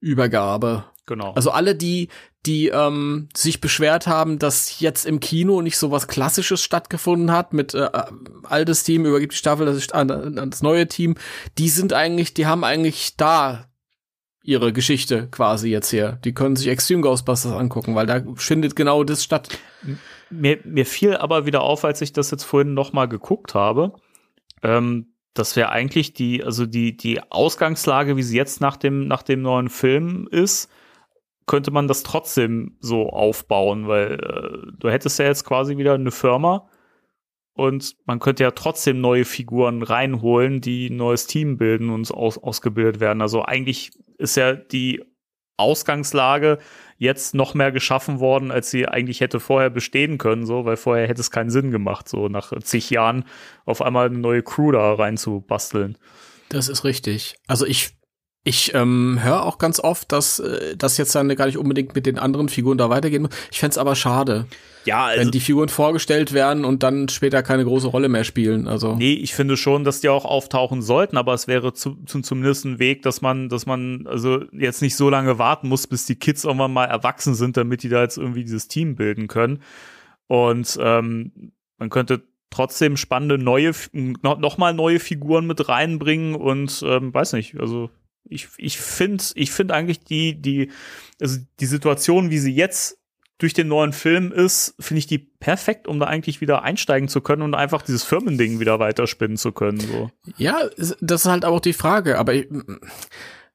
Übergabe. 0.00 0.84
Genau. 1.06 1.32
Also 1.32 1.50
alle, 1.50 1.74
die, 1.74 2.08
die 2.46 2.68
ähm, 2.68 3.28
sich 3.34 3.60
beschwert 3.60 4.06
haben, 4.06 4.38
dass 4.38 4.80
jetzt 4.80 5.06
im 5.06 5.20
Kino 5.20 5.62
nicht 5.62 5.78
so 5.78 5.90
was 5.90 6.08
Klassisches 6.08 6.62
stattgefunden 6.62 7.30
hat, 7.30 7.52
mit 7.52 7.74
äh, 7.74 7.88
altes 8.42 8.82
Team 8.82 9.06
übergibt 9.06 9.32
die 9.32 9.38
Staffel 9.38 9.66
das, 9.66 9.76
ist 9.76 9.94
an, 9.94 10.08
das 10.50 10.62
neue 10.62 10.88
Team, 10.88 11.14
die 11.58 11.68
sind 11.68 11.92
eigentlich, 11.92 12.34
die 12.34 12.46
haben 12.46 12.64
eigentlich 12.64 13.16
da 13.16 13.66
ihre 14.42 14.72
Geschichte 14.72 15.28
quasi 15.30 15.68
jetzt 15.68 15.90
hier. 15.90 16.18
Die 16.24 16.34
können 16.34 16.56
sich 16.56 16.66
Extreme 16.66 17.02
Ghostbusters 17.02 17.52
angucken, 17.52 17.94
weil 17.94 18.06
da 18.06 18.22
findet 18.34 18.74
genau 18.74 19.04
das 19.04 19.22
statt. 19.22 19.56
Mir, 20.30 20.58
mir 20.64 20.86
fiel 20.86 21.16
aber 21.16 21.46
wieder 21.46 21.62
auf, 21.62 21.84
als 21.84 22.00
ich 22.00 22.12
das 22.12 22.32
jetzt 22.32 22.42
vorhin 22.42 22.74
noch 22.74 22.92
mal 22.92 23.06
geguckt 23.06 23.54
habe, 23.54 23.92
ähm, 24.64 25.14
dass 25.34 25.54
wir 25.54 25.70
eigentlich 25.70 26.12
die, 26.12 26.42
also 26.42 26.66
die, 26.66 26.96
die 26.96 27.20
Ausgangslage, 27.30 28.16
wie 28.16 28.22
sie 28.22 28.36
jetzt 28.36 28.60
nach 28.60 28.76
dem, 28.76 29.06
nach 29.06 29.22
dem 29.22 29.42
neuen 29.42 29.68
Film 29.68 30.28
ist, 30.30 30.68
könnte 31.46 31.70
man 31.70 31.88
das 31.88 32.02
trotzdem 32.02 32.76
so 32.80 33.08
aufbauen, 33.08 33.88
weil 33.88 34.14
äh, 34.14 34.72
du 34.78 34.90
hättest 34.90 35.18
ja 35.18 35.26
jetzt 35.26 35.44
quasi 35.44 35.76
wieder 35.76 35.94
eine 35.94 36.10
Firma 36.10 36.68
und 37.54 37.96
man 38.06 38.18
könnte 38.18 38.44
ja 38.44 38.52
trotzdem 38.52 39.00
neue 39.00 39.24
Figuren 39.24 39.82
reinholen, 39.82 40.60
die 40.60 40.88
ein 40.88 40.96
neues 40.96 41.26
Team 41.26 41.58
bilden 41.58 41.90
und 41.90 42.10
aus, 42.12 42.38
ausgebildet 42.38 43.00
werden. 43.00 43.20
Also 43.20 43.42
eigentlich 43.42 43.92
ist 44.18 44.36
ja 44.36 44.54
die 44.54 45.04
Ausgangslage 45.56 46.58
jetzt 46.96 47.34
noch 47.34 47.54
mehr 47.54 47.72
geschaffen 47.72 48.20
worden, 48.20 48.50
als 48.50 48.70
sie 48.70 48.88
eigentlich 48.88 49.20
hätte 49.20 49.40
vorher 49.40 49.70
bestehen 49.70 50.18
können, 50.18 50.46
so, 50.46 50.64
weil 50.64 50.76
vorher 50.76 51.08
hätte 51.08 51.20
es 51.20 51.30
keinen 51.30 51.50
Sinn 51.50 51.70
gemacht, 51.70 52.08
so 52.08 52.28
nach 52.28 52.52
zig 52.60 52.90
Jahren 52.90 53.24
auf 53.64 53.82
einmal 53.82 54.06
eine 54.06 54.18
neue 54.18 54.42
Crew 54.42 54.72
da 54.72 54.94
reinzubasteln. 54.94 55.98
Das 56.48 56.68
ist 56.68 56.84
richtig. 56.84 57.36
Also 57.46 57.66
ich 57.66 57.96
ich 58.44 58.74
ähm, 58.74 59.20
höre 59.22 59.44
auch 59.44 59.58
ganz 59.58 59.78
oft, 59.78 60.10
dass 60.10 60.40
äh, 60.40 60.76
das 60.76 60.96
jetzt 60.96 61.14
dann 61.14 61.28
gar 61.36 61.46
nicht 61.46 61.58
unbedingt 61.58 61.94
mit 61.94 62.06
den 62.06 62.18
anderen 62.18 62.48
Figuren 62.48 62.76
da 62.76 62.90
weitergehen 62.90 63.22
muss. 63.22 63.30
Ich 63.52 63.60
fände 63.60 63.80
aber 63.80 63.94
schade, 63.94 64.46
Ja, 64.84 65.04
also, 65.06 65.20
wenn 65.20 65.30
die 65.30 65.38
Figuren 65.38 65.68
vorgestellt 65.68 66.32
werden 66.32 66.64
und 66.64 66.82
dann 66.82 67.08
später 67.08 67.44
keine 67.44 67.64
große 67.64 67.86
Rolle 67.86 68.08
mehr 68.08 68.24
spielen. 68.24 68.66
Also 68.66 68.96
nee, 68.96 69.12
ich 69.14 69.34
finde 69.34 69.56
schon, 69.56 69.84
dass 69.84 70.00
die 70.00 70.08
auch 70.08 70.24
auftauchen 70.24 70.82
sollten, 70.82 71.16
aber 71.16 71.34
es 71.34 71.46
wäre 71.46 71.72
zu, 71.72 71.96
zu, 72.04 72.20
zumindest 72.20 72.64
ein 72.64 72.80
Weg, 72.80 73.02
dass 73.02 73.20
man, 73.20 73.48
dass 73.48 73.66
man 73.66 74.08
also 74.08 74.42
jetzt 74.50 74.82
nicht 74.82 74.96
so 74.96 75.08
lange 75.08 75.38
warten 75.38 75.68
muss, 75.68 75.86
bis 75.86 76.06
die 76.06 76.16
Kids 76.16 76.44
irgendwann 76.44 76.72
mal 76.72 76.86
erwachsen 76.86 77.36
sind, 77.36 77.56
damit 77.56 77.84
die 77.84 77.88
da 77.88 78.02
jetzt 78.02 78.18
irgendwie 78.18 78.42
dieses 78.42 78.66
Team 78.66 78.96
bilden 78.96 79.28
können. 79.28 79.62
Und 80.26 80.78
ähm, 80.80 81.52
man 81.78 81.90
könnte 81.90 82.22
trotzdem 82.50 82.96
spannende 82.96 83.38
neue, 83.38 83.70
noch, 83.92 84.38
noch 84.40 84.58
mal 84.58 84.74
neue 84.74 84.98
Figuren 84.98 85.46
mit 85.46 85.68
reinbringen 85.68 86.34
und 86.34 86.82
ähm, 86.84 87.14
weiß 87.14 87.34
nicht, 87.34 87.60
also 87.60 87.88
ich, 88.32 88.48
ich 88.56 88.78
finde 88.78 89.22
ich 89.34 89.50
finde 89.52 89.74
eigentlich 89.74 90.00
die, 90.00 90.40
die, 90.40 90.70
also 91.20 91.38
die 91.60 91.66
Situation, 91.66 92.30
wie 92.30 92.38
sie 92.38 92.54
jetzt 92.54 92.98
durch 93.38 93.54
den 93.54 93.66
neuen 93.68 93.92
Film 93.92 94.30
ist, 94.30 94.74
finde 94.78 94.98
ich 95.00 95.06
die 95.08 95.18
perfekt, 95.18 95.88
um 95.88 95.98
da 95.98 96.06
eigentlich 96.06 96.40
wieder 96.40 96.62
einsteigen 96.62 97.08
zu 97.08 97.20
können 97.20 97.42
und 97.42 97.54
einfach 97.54 97.82
dieses 97.82 98.04
Firmending 98.04 98.60
wieder 98.60 98.78
weiterspinnen 98.78 99.36
zu 99.36 99.50
können. 99.52 99.80
So. 99.80 100.10
ja, 100.36 100.60
das 100.76 101.22
ist 101.24 101.26
halt 101.26 101.44
auch 101.44 101.58
die 101.58 101.72
Frage. 101.72 102.18
Aber 102.18 102.34
ich, 102.34 102.48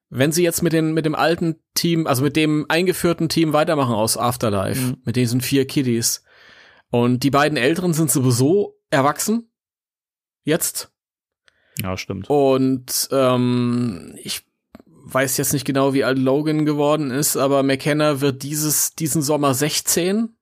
wenn 0.09 0.31
sie 0.33 0.43
jetzt 0.43 0.61
mit 0.61 0.73
den 0.73 0.93
mit 0.93 1.05
dem 1.05 1.15
alten 1.15 1.55
Team, 1.73 2.05
also 2.05 2.21
mit 2.23 2.35
dem 2.35 2.65
eingeführten 2.67 3.29
Team 3.29 3.53
weitermachen 3.53 3.93
aus 3.95 4.17
Afterlife, 4.17 4.79
Mhm. 4.81 4.97
mit 5.05 5.15
diesen 5.15 5.39
vier 5.39 5.65
Kiddies 5.65 6.23
und 6.89 7.23
die 7.23 7.31
beiden 7.31 7.57
Älteren 7.57 7.93
sind 7.93 8.11
sowieso 8.11 8.77
erwachsen 8.89 9.49
jetzt 10.43 10.91
Ja, 11.81 11.95
stimmt. 11.97 12.29
Und 12.29 13.07
ähm, 13.11 14.15
ich 14.23 14.46
weiß 15.13 15.37
jetzt 15.37 15.53
nicht 15.53 15.65
genau, 15.65 15.93
wie 15.93 16.03
alt 16.03 16.19
Logan 16.19 16.65
geworden 16.65 17.11
ist, 17.11 17.37
aber 17.37 17.63
McKenna 17.63 18.21
wird 18.21 18.43
dieses, 18.43 18.93
diesen 18.95 19.21
Sommer 19.21 19.53
16. 19.53 20.35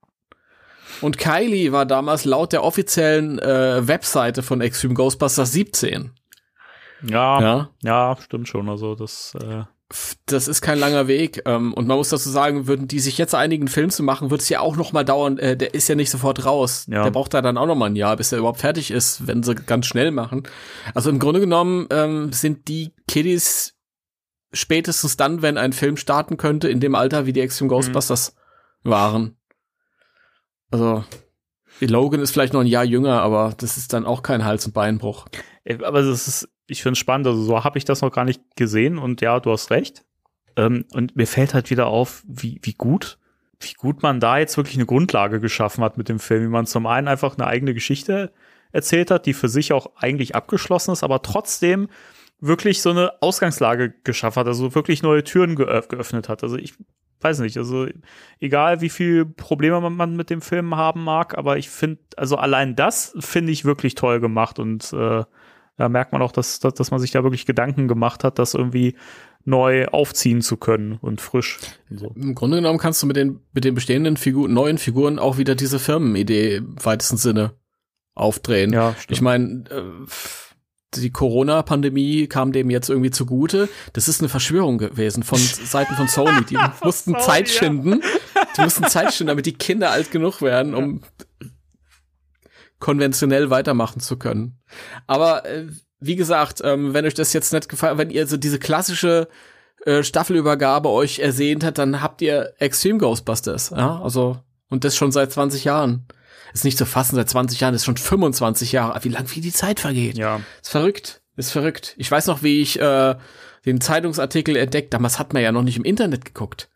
Und 1.02 1.18
Kylie 1.18 1.72
war 1.72 1.86
damals 1.86 2.24
laut 2.24 2.52
der 2.52 2.64
offiziellen 2.64 3.38
äh, 3.38 3.86
Webseite 3.86 4.42
von 4.42 4.60
Extreme 4.60 4.94
Ghostbusters 4.94 5.52
17. 5.52 6.10
Ja, 7.06 7.40
ja, 7.40 7.70
Ja, 7.82 8.16
stimmt 8.20 8.48
schon. 8.48 8.68
Also 8.68 8.94
das, 8.94 9.36
äh, 9.40 9.64
das 10.24 10.48
ist 10.48 10.62
kein 10.62 10.78
langer 10.78 11.06
Weg. 11.06 11.42
Ähm, 11.44 11.74
und 11.74 11.86
man 11.86 11.96
muss 11.96 12.08
dazu 12.08 12.30
sagen, 12.30 12.66
würden 12.66 12.88
die 12.88 13.00
sich 13.00 13.18
jetzt 13.18 13.34
einigen 13.34 13.68
Film 13.68 13.90
zu 13.90 14.02
machen, 14.02 14.30
wird 14.30 14.40
es 14.40 14.48
ja 14.48 14.60
auch 14.60 14.76
noch 14.76 14.92
mal 14.92 15.04
dauern. 15.04 15.38
Äh, 15.38 15.56
der 15.56 15.74
ist 15.74 15.88
ja 15.88 15.94
nicht 15.94 16.10
sofort 16.10 16.44
raus. 16.44 16.86
Ja. 16.88 17.04
Der 17.04 17.10
braucht 17.10 17.34
da 17.34 17.42
dann 17.42 17.58
auch 17.58 17.66
noch 17.66 17.76
mal 17.76 17.86
ein 17.86 17.96
Jahr, 17.96 18.16
bis 18.16 18.32
er 18.32 18.38
überhaupt 18.38 18.60
fertig 18.60 18.90
ist, 18.90 19.26
wenn 19.26 19.42
sie 19.42 19.54
ganz 19.54 19.86
schnell 19.86 20.10
machen. 20.10 20.44
Also 20.94 21.10
im 21.10 21.18
Grunde 21.18 21.40
genommen 21.40 21.86
ähm, 21.90 22.32
sind 22.32 22.68
die 22.68 22.92
Kiddies 23.06 23.75
spätestens 24.52 25.16
dann, 25.16 25.42
wenn 25.42 25.58
ein 25.58 25.72
Film 25.72 25.96
starten 25.96 26.36
könnte, 26.36 26.68
in 26.68 26.80
dem 26.80 26.94
Alter, 26.94 27.26
wie 27.26 27.32
die 27.32 27.40
Extreme 27.40 27.68
Ghostbusters 27.68 28.36
waren. 28.82 29.36
Also 30.70 31.04
Logan 31.80 32.20
ist 32.20 32.30
vielleicht 32.30 32.52
noch 32.52 32.60
ein 32.60 32.66
Jahr 32.66 32.84
jünger, 32.84 33.20
aber 33.22 33.54
das 33.56 33.76
ist 33.76 33.92
dann 33.92 34.06
auch 34.06 34.22
kein 34.22 34.44
Hals- 34.44 34.66
und 34.66 34.72
Beinbruch. 34.72 35.26
Äh, 35.64 35.78
Aber 35.84 36.02
das 36.02 36.26
ist, 36.26 36.48
ich 36.66 36.82
finde 36.82 36.92
es 36.92 36.98
spannend, 36.98 37.26
also 37.26 37.42
so 37.42 37.64
habe 37.64 37.78
ich 37.78 37.84
das 37.84 38.00
noch 38.00 38.12
gar 38.12 38.24
nicht 38.24 38.40
gesehen 38.56 38.98
und 38.98 39.20
ja, 39.20 39.40
du 39.40 39.52
hast 39.52 39.70
recht. 39.70 40.04
Ähm, 40.56 40.86
und 40.92 41.16
mir 41.16 41.26
fällt 41.26 41.54
halt 41.54 41.70
wieder 41.70 41.86
auf, 41.86 42.22
wie, 42.26 42.58
wie 42.62 42.72
gut, 42.72 43.18
wie 43.60 43.74
gut 43.74 44.02
man 44.02 44.20
da 44.20 44.38
jetzt 44.38 44.56
wirklich 44.56 44.76
eine 44.76 44.86
Grundlage 44.86 45.40
geschaffen 45.40 45.84
hat 45.84 45.98
mit 45.98 46.08
dem 46.08 46.18
Film, 46.18 46.44
wie 46.44 46.48
man 46.48 46.66
zum 46.66 46.86
einen 46.86 47.08
einfach 47.08 47.36
eine 47.36 47.46
eigene 47.46 47.74
Geschichte 47.74 48.32
erzählt 48.72 49.10
hat, 49.10 49.26
die 49.26 49.34
für 49.34 49.48
sich 49.48 49.72
auch 49.72 49.96
eigentlich 49.96 50.34
abgeschlossen 50.34 50.92
ist, 50.92 51.02
aber 51.02 51.22
trotzdem 51.22 51.88
wirklich 52.40 52.82
so 52.82 52.90
eine 52.90 53.22
Ausgangslage 53.22 53.94
geschaffen 54.04 54.40
hat, 54.40 54.46
also 54.46 54.74
wirklich 54.74 55.02
neue 55.02 55.24
Türen 55.24 55.56
geöff 55.56 55.88
geöffnet 55.88 56.28
hat. 56.28 56.42
Also 56.42 56.56
ich 56.56 56.74
weiß 57.20 57.40
nicht, 57.40 57.56
also 57.56 57.86
egal 58.40 58.80
wie 58.80 58.90
viel 58.90 59.24
Probleme 59.24 59.88
man, 59.90 60.16
mit 60.16 60.30
dem 60.30 60.42
Film 60.42 60.76
haben 60.76 61.02
mag, 61.02 61.36
aber 61.36 61.56
ich 61.56 61.70
finde, 61.70 62.00
also 62.16 62.36
allein 62.36 62.76
das 62.76 63.14
finde 63.18 63.52
ich 63.52 63.64
wirklich 63.64 63.94
toll 63.94 64.20
gemacht 64.20 64.58
und 64.58 64.92
äh, 64.92 65.24
da 65.78 65.88
merkt 65.88 66.12
man 66.12 66.22
auch, 66.22 66.32
dass, 66.32 66.58
dass, 66.58 66.74
dass 66.74 66.90
man 66.90 67.00
sich 67.00 67.10
da 67.10 67.22
wirklich 67.22 67.46
Gedanken 67.46 67.88
gemacht 67.88 68.24
hat, 68.24 68.38
das 68.38 68.54
irgendwie 68.54 68.96
neu 69.44 69.86
aufziehen 69.86 70.40
zu 70.42 70.56
können 70.56 70.98
und 71.00 71.20
frisch. 71.20 71.58
und 71.90 72.00
So. 72.00 72.12
Im 72.16 72.34
Grunde 72.34 72.58
genommen 72.58 72.78
kannst 72.78 73.02
du 73.02 73.06
mit 73.06 73.16
den, 73.16 73.40
mit 73.52 73.64
den 73.64 73.74
bestehenden 73.74 74.16
Figuren, 74.16 74.52
neuen 74.52 74.78
Figuren 74.78 75.18
auch 75.18 75.38
wieder 75.38 75.54
diese 75.54 75.78
Firmenidee 75.78 76.56
im 76.56 76.84
weitesten 76.84 77.16
Sinne 77.16 77.52
aufdrehen. 78.14 78.72
Ja, 78.72 78.94
Ich 79.08 79.20
meine, 79.20 79.64
äh, 79.70 79.82
die 81.00 81.10
Corona-Pandemie 81.10 82.26
kam 82.26 82.52
dem 82.52 82.70
jetzt 82.70 82.88
irgendwie 82.88 83.10
zugute. 83.10 83.68
Das 83.92 84.08
ist 84.08 84.20
eine 84.20 84.28
Verschwörung 84.28 84.78
gewesen 84.78 85.22
von 85.22 85.38
Seiten 85.64 85.94
von 85.94 86.08
Sony. 86.08 86.44
Die 86.44 86.58
mussten 86.82 87.12
Sony, 87.12 87.24
Zeit 87.24 87.48
ja. 87.48 87.54
schinden. 87.54 88.02
Die 88.56 88.60
mussten 88.62 88.84
Zeit 88.88 89.14
schinden, 89.14 89.28
damit 89.28 89.46
die 89.46 89.54
Kinder 89.54 89.90
alt 89.90 90.10
genug 90.10 90.42
werden, 90.42 90.74
um 90.74 91.02
konventionell 92.78 93.50
weitermachen 93.50 94.00
zu 94.00 94.16
können. 94.16 94.58
Aber 95.06 95.46
äh, 95.46 95.66
wie 95.98 96.16
gesagt, 96.16 96.60
ähm, 96.64 96.94
wenn 96.94 97.06
euch 97.06 97.14
das 97.14 97.32
jetzt 97.32 97.52
nicht 97.52 97.68
gefallen, 97.68 97.98
wenn 97.98 98.10
ihr 98.10 98.26
so 98.26 98.36
diese 98.36 98.58
klassische 98.58 99.28
äh, 99.84 100.02
Staffelübergabe 100.02 100.90
euch 100.90 101.20
ersehnt 101.20 101.64
hat, 101.64 101.78
dann 101.78 102.02
habt 102.02 102.20
ihr 102.22 102.52
Extreme 102.58 102.98
Ghostbusters. 102.98 103.70
Ja, 103.70 104.00
also 104.02 104.38
und 104.68 104.84
das 104.84 104.96
schon 104.96 105.12
seit 105.12 105.32
20 105.32 105.64
Jahren. 105.64 106.06
Ist 106.56 106.64
nicht 106.64 106.78
zu 106.78 106.86
fassen, 106.86 107.16
seit 107.16 107.28
20 107.28 107.60
Jahren, 107.60 107.74
ist 107.74 107.84
schon 107.84 107.98
25 107.98 108.72
Jahre. 108.72 108.98
Wie 109.04 109.10
lang 109.10 109.26
wie 109.34 109.42
die 109.42 109.52
Zeit 109.52 109.78
vergeht. 109.78 110.16
Ja. 110.16 110.40
Ist 110.62 110.70
verrückt. 110.70 111.20
Ist 111.36 111.52
verrückt. 111.52 111.94
Ich 111.98 112.10
weiß 112.10 112.28
noch, 112.28 112.42
wie 112.42 112.62
ich 112.62 112.80
äh, 112.80 113.14
den 113.66 113.82
Zeitungsartikel 113.82 114.56
entdeckt. 114.56 114.94
Damals 114.94 115.18
hat 115.18 115.34
man 115.34 115.42
ja 115.42 115.52
noch 115.52 115.62
nicht 115.62 115.76
im 115.76 115.84
Internet 115.84 116.24
geguckt. 116.24 116.70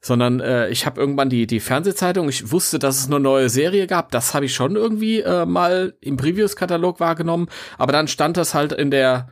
Sondern 0.00 0.40
äh, 0.40 0.70
ich 0.70 0.86
habe 0.86 0.98
irgendwann 0.98 1.28
die, 1.28 1.46
die 1.46 1.60
Fernsehzeitung, 1.60 2.30
ich 2.30 2.50
wusste, 2.50 2.78
dass 2.78 2.96
es 2.96 3.04
eine 3.08 3.20
neue 3.20 3.50
Serie 3.50 3.86
gab. 3.86 4.10
Das 4.10 4.32
habe 4.32 4.46
ich 4.46 4.54
schon 4.54 4.74
irgendwie 4.74 5.20
äh, 5.20 5.44
mal 5.44 5.92
im 6.00 6.16
Previews-Katalog 6.16 6.98
wahrgenommen. 6.98 7.50
Aber 7.76 7.92
dann 7.92 8.08
stand 8.08 8.38
das 8.38 8.54
halt 8.54 8.72
in 8.72 8.90
der 8.90 9.28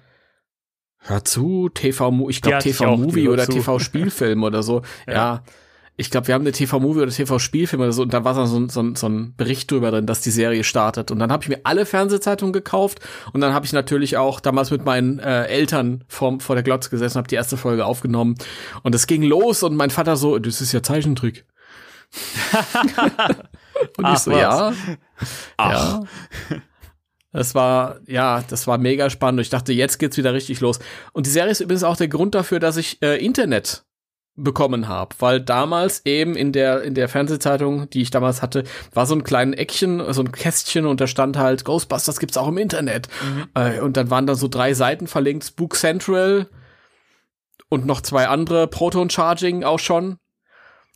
Hör 0.99 1.25
zu, 1.25 1.71
TV, 1.71 2.29
ich 2.29 2.43
glaube 2.43 2.59
TV-Movie 2.59 3.31
oder 3.31 3.47
TV-Spielfilm 3.47 4.43
oder 4.45 4.63
so. 4.63 4.83
ja. 5.07 5.15
ja 5.15 5.43
ich 5.97 6.11
glaube, 6.11 6.27
wir 6.29 6.35
haben 6.35 6.43
eine 6.43 6.53
TV-Movie 6.53 7.01
oder 7.01 7.11
TV-Spielfilm 7.11 7.83
oder 7.83 7.93
so 7.93 8.03
und 8.03 8.15
da 8.15 8.25
war 8.25 8.35
so, 8.35 8.69
so, 8.69 8.95
so 8.95 9.09
ein 9.09 9.35
Bericht 9.37 9.71
drüber 9.71 9.91
drin, 9.91 10.07
dass 10.07 10.23
die 10.23 10.31
Serie 10.31 10.65
startet. 10.65 11.11
Und 11.11 11.19
dann 11.19 11.31
habe 11.31 11.43
ich 11.43 11.49
mir 11.51 11.61
alle 11.65 11.85
Fernsehzeitungen 11.85 12.53
gekauft 12.53 13.01
und 13.33 13.43
dann 13.43 13.53
habe 13.53 13.67
ich 13.67 13.73
natürlich 13.73 14.17
auch 14.17 14.41
damals 14.41 14.71
mit 14.71 14.85
meinen 14.85 15.19
äh, 15.19 15.45
Eltern 15.45 16.05
vor, 16.09 16.41
vor 16.41 16.57
der 16.57 16.63
Glotze 16.63 16.89
gesessen, 16.89 17.19
habe 17.19 17.29
die 17.29 17.35
erste 17.35 17.59
Folge 17.59 17.85
aufgenommen 17.85 18.37
und 18.83 18.95
es 18.95 19.07
ging 19.07 19.23
los 19.23 19.63
und 19.63 19.77
mein 19.77 19.91
Vater 19.91 20.17
so, 20.17 20.39
das 20.39 20.61
ist 20.61 20.73
ja 20.73 20.83
Zeichentrick. 20.83 21.45
und 23.97 24.05
Ach, 24.05 24.15
ich 24.15 24.21
so, 24.21 24.31
was? 24.33 24.41
ja. 24.41 24.73
Ach. 25.59 26.01
Ja. 26.51 26.59
Das 27.33 27.55
war, 27.55 28.01
ja, 28.07 28.43
das 28.49 28.67
war 28.67 28.77
mega 28.77 29.09
spannend. 29.09 29.41
Ich 29.41 29.49
dachte, 29.49 29.73
jetzt 29.73 29.99
geht's 29.99 30.19
wieder 30.19 30.35
richtig 30.35 30.61
los. 30.61 30.79
Und 31.13 31.25
die 31.25 31.31
Serie 31.31 31.51
ist 31.51 31.61
übrigens 31.61 31.83
auch 31.83 31.97
der 31.97 32.09
Grund 32.09 32.35
dafür, 32.35 32.61
dass 32.61 32.77
ich 32.77 33.01
äh, 33.01 33.25
Internet 33.25 33.85
bekommen 34.35 34.89
habe, 34.89 35.15
weil 35.19 35.41
damals 35.41 36.07
eben 36.07 36.37
in 36.37 36.53
der 36.53 36.83
in 36.83 36.95
der 36.95 37.09
Fernsehzeitung, 37.09 37.91
die 37.91 38.01
ich 38.01 38.11
damals 38.11 38.41
hatte, 38.41 38.65
war 38.95 39.07
so 39.07 39.15
ein 39.15 39.25
kleines 39.25 39.59
Eckchen, 39.59 40.03
so 40.13 40.23
ein 40.23 40.33
Kästchen 40.33 40.87
und 40.87 41.01
da 41.01 41.07
stand 41.07 41.37
halt 41.37 41.65
Ghostbusters 41.65 42.19
gibt's 42.19 42.39
auch 42.39 42.49
im 42.49 42.57
Internet 42.57 43.09
mhm. 43.23 43.49
äh, 43.55 43.81
und 43.81 43.97
dann 43.97 44.11
waren 44.11 44.27
da 44.27 44.35
so 44.35 44.49
drei 44.49 44.73
Seiten 44.73 45.07
verlinkt, 45.07 45.45
Spook 45.45 45.77
Central 45.77 46.49
und 47.69 47.85
noch 47.85 48.01
zwei 48.01 48.29
andere 48.29 48.69
Proton 48.69 49.11
Charging 49.11 49.65
auch 49.65 49.79
schon 49.79 50.17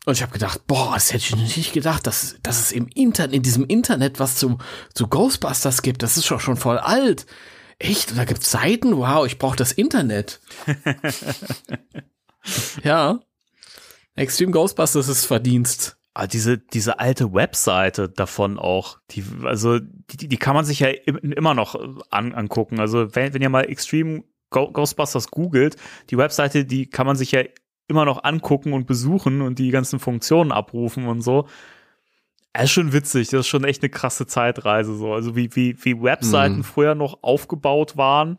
und 0.07 0.15
ich 0.15 0.23
habe 0.23 0.33
gedacht, 0.33 0.67
boah, 0.69 0.93
das 0.95 1.13
hätte 1.13 1.37
ich 1.37 1.57
nicht 1.57 1.73
gedacht, 1.73 2.07
dass, 2.07 2.37
dass 2.43 2.61
es 2.61 2.71
im 2.73 2.87
Internet, 2.95 3.35
in 3.35 3.43
diesem 3.43 3.67
Internet 3.67 4.21
was 4.21 4.37
zu, 4.37 4.57
zu 4.95 5.09
Ghostbusters 5.09 5.83
gibt. 5.83 6.05
Das 6.05 6.17
ist 6.17 6.27
schon, 6.27 6.39
schon 6.39 6.57
voll 6.57 6.79
alt. 6.79 7.27
Echt? 7.81 8.13
Und 8.13 8.17
da 8.17 8.25
gibt's 8.25 8.53
Seiten? 8.53 8.97
Wow, 8.97 9.27
ich 9.27 9.39
brauche 9.39 9.57
das 9.57 9.73
Internet. 9.73 10.41
ja. 12.83 13.21
Extreme 14.15 14.53
Ghostbusters 14.53 15.09
ist 15.09 15.27
Verdienst. 15.27 15.99
Ah, 16.15 16.27
diese, 16.27 16.57
diese 16.57 16.99
alte 16.99 17.35
Webseite 17.35 18.09
davon 18.09 18.59
auch, 18.59 18.99
die, 19.11 19.23
also, 19.45 19.79
die, 19.79 20.29
die 20.29 20.37
kann 20.39 20.55
man 20.55 20.65
sich 20.65 20.81
ja 20.81 20.89
immer 20.89 21.53
noch 21.53 21.75
an, 22.11 22.33
angucken. 22.33 22.81
Also, 22.81 23.15
wenn, 23.15 23.35
wenn 23.35 23.43
ihr 23.43 23.51
mal 23.51 23.69
Extreme 23.69 24.25
Ghostbusters 24.51 25.31
googelt, 25.31 25.77
die 26.09 26.17
Webseite, 26.17 26.65
die 26.65 26.89
kann 26.89 27.07
man 27.07 27.17
sich 27.17 27.33
ja 27.33 27.43
immer 27.89 28.05
noch 28.05 28.25
angucken 28.25 28.73
und 28.73 28.87
besuchen 28.87 29.43
und 29.43 29.59
die 29.59 29.71
ganzen 29.71 29.99
Funktionen 29.99 30.53
abrufen 30.53 31.07
und 31.07 31.23
so. 31.23 31.49
Das 32.53 32.65
ist 32.65 32.73
schon 32.73 32.93
witzig, 32.93 33.29
das 33.29 33.41
ist 33.41 33.49
schon 33.49 33.65
echt 33.65 33.83
eine 33.83 33.91
krasse 33.91 34.27
Zeitreise 34.27 34.97
so. 34.97 35.13
Also 35.13 35.37
wie, 35.37 35.55
wie, 35.55 35.77
wie 35.85 36.03
Webseiten 36.03 36.59
mhm. 36.59 36.65
früher 36.65 36.95
noch 36.95 37.23
aufgebaut 37.23 37.97
waren. 37.97 38.39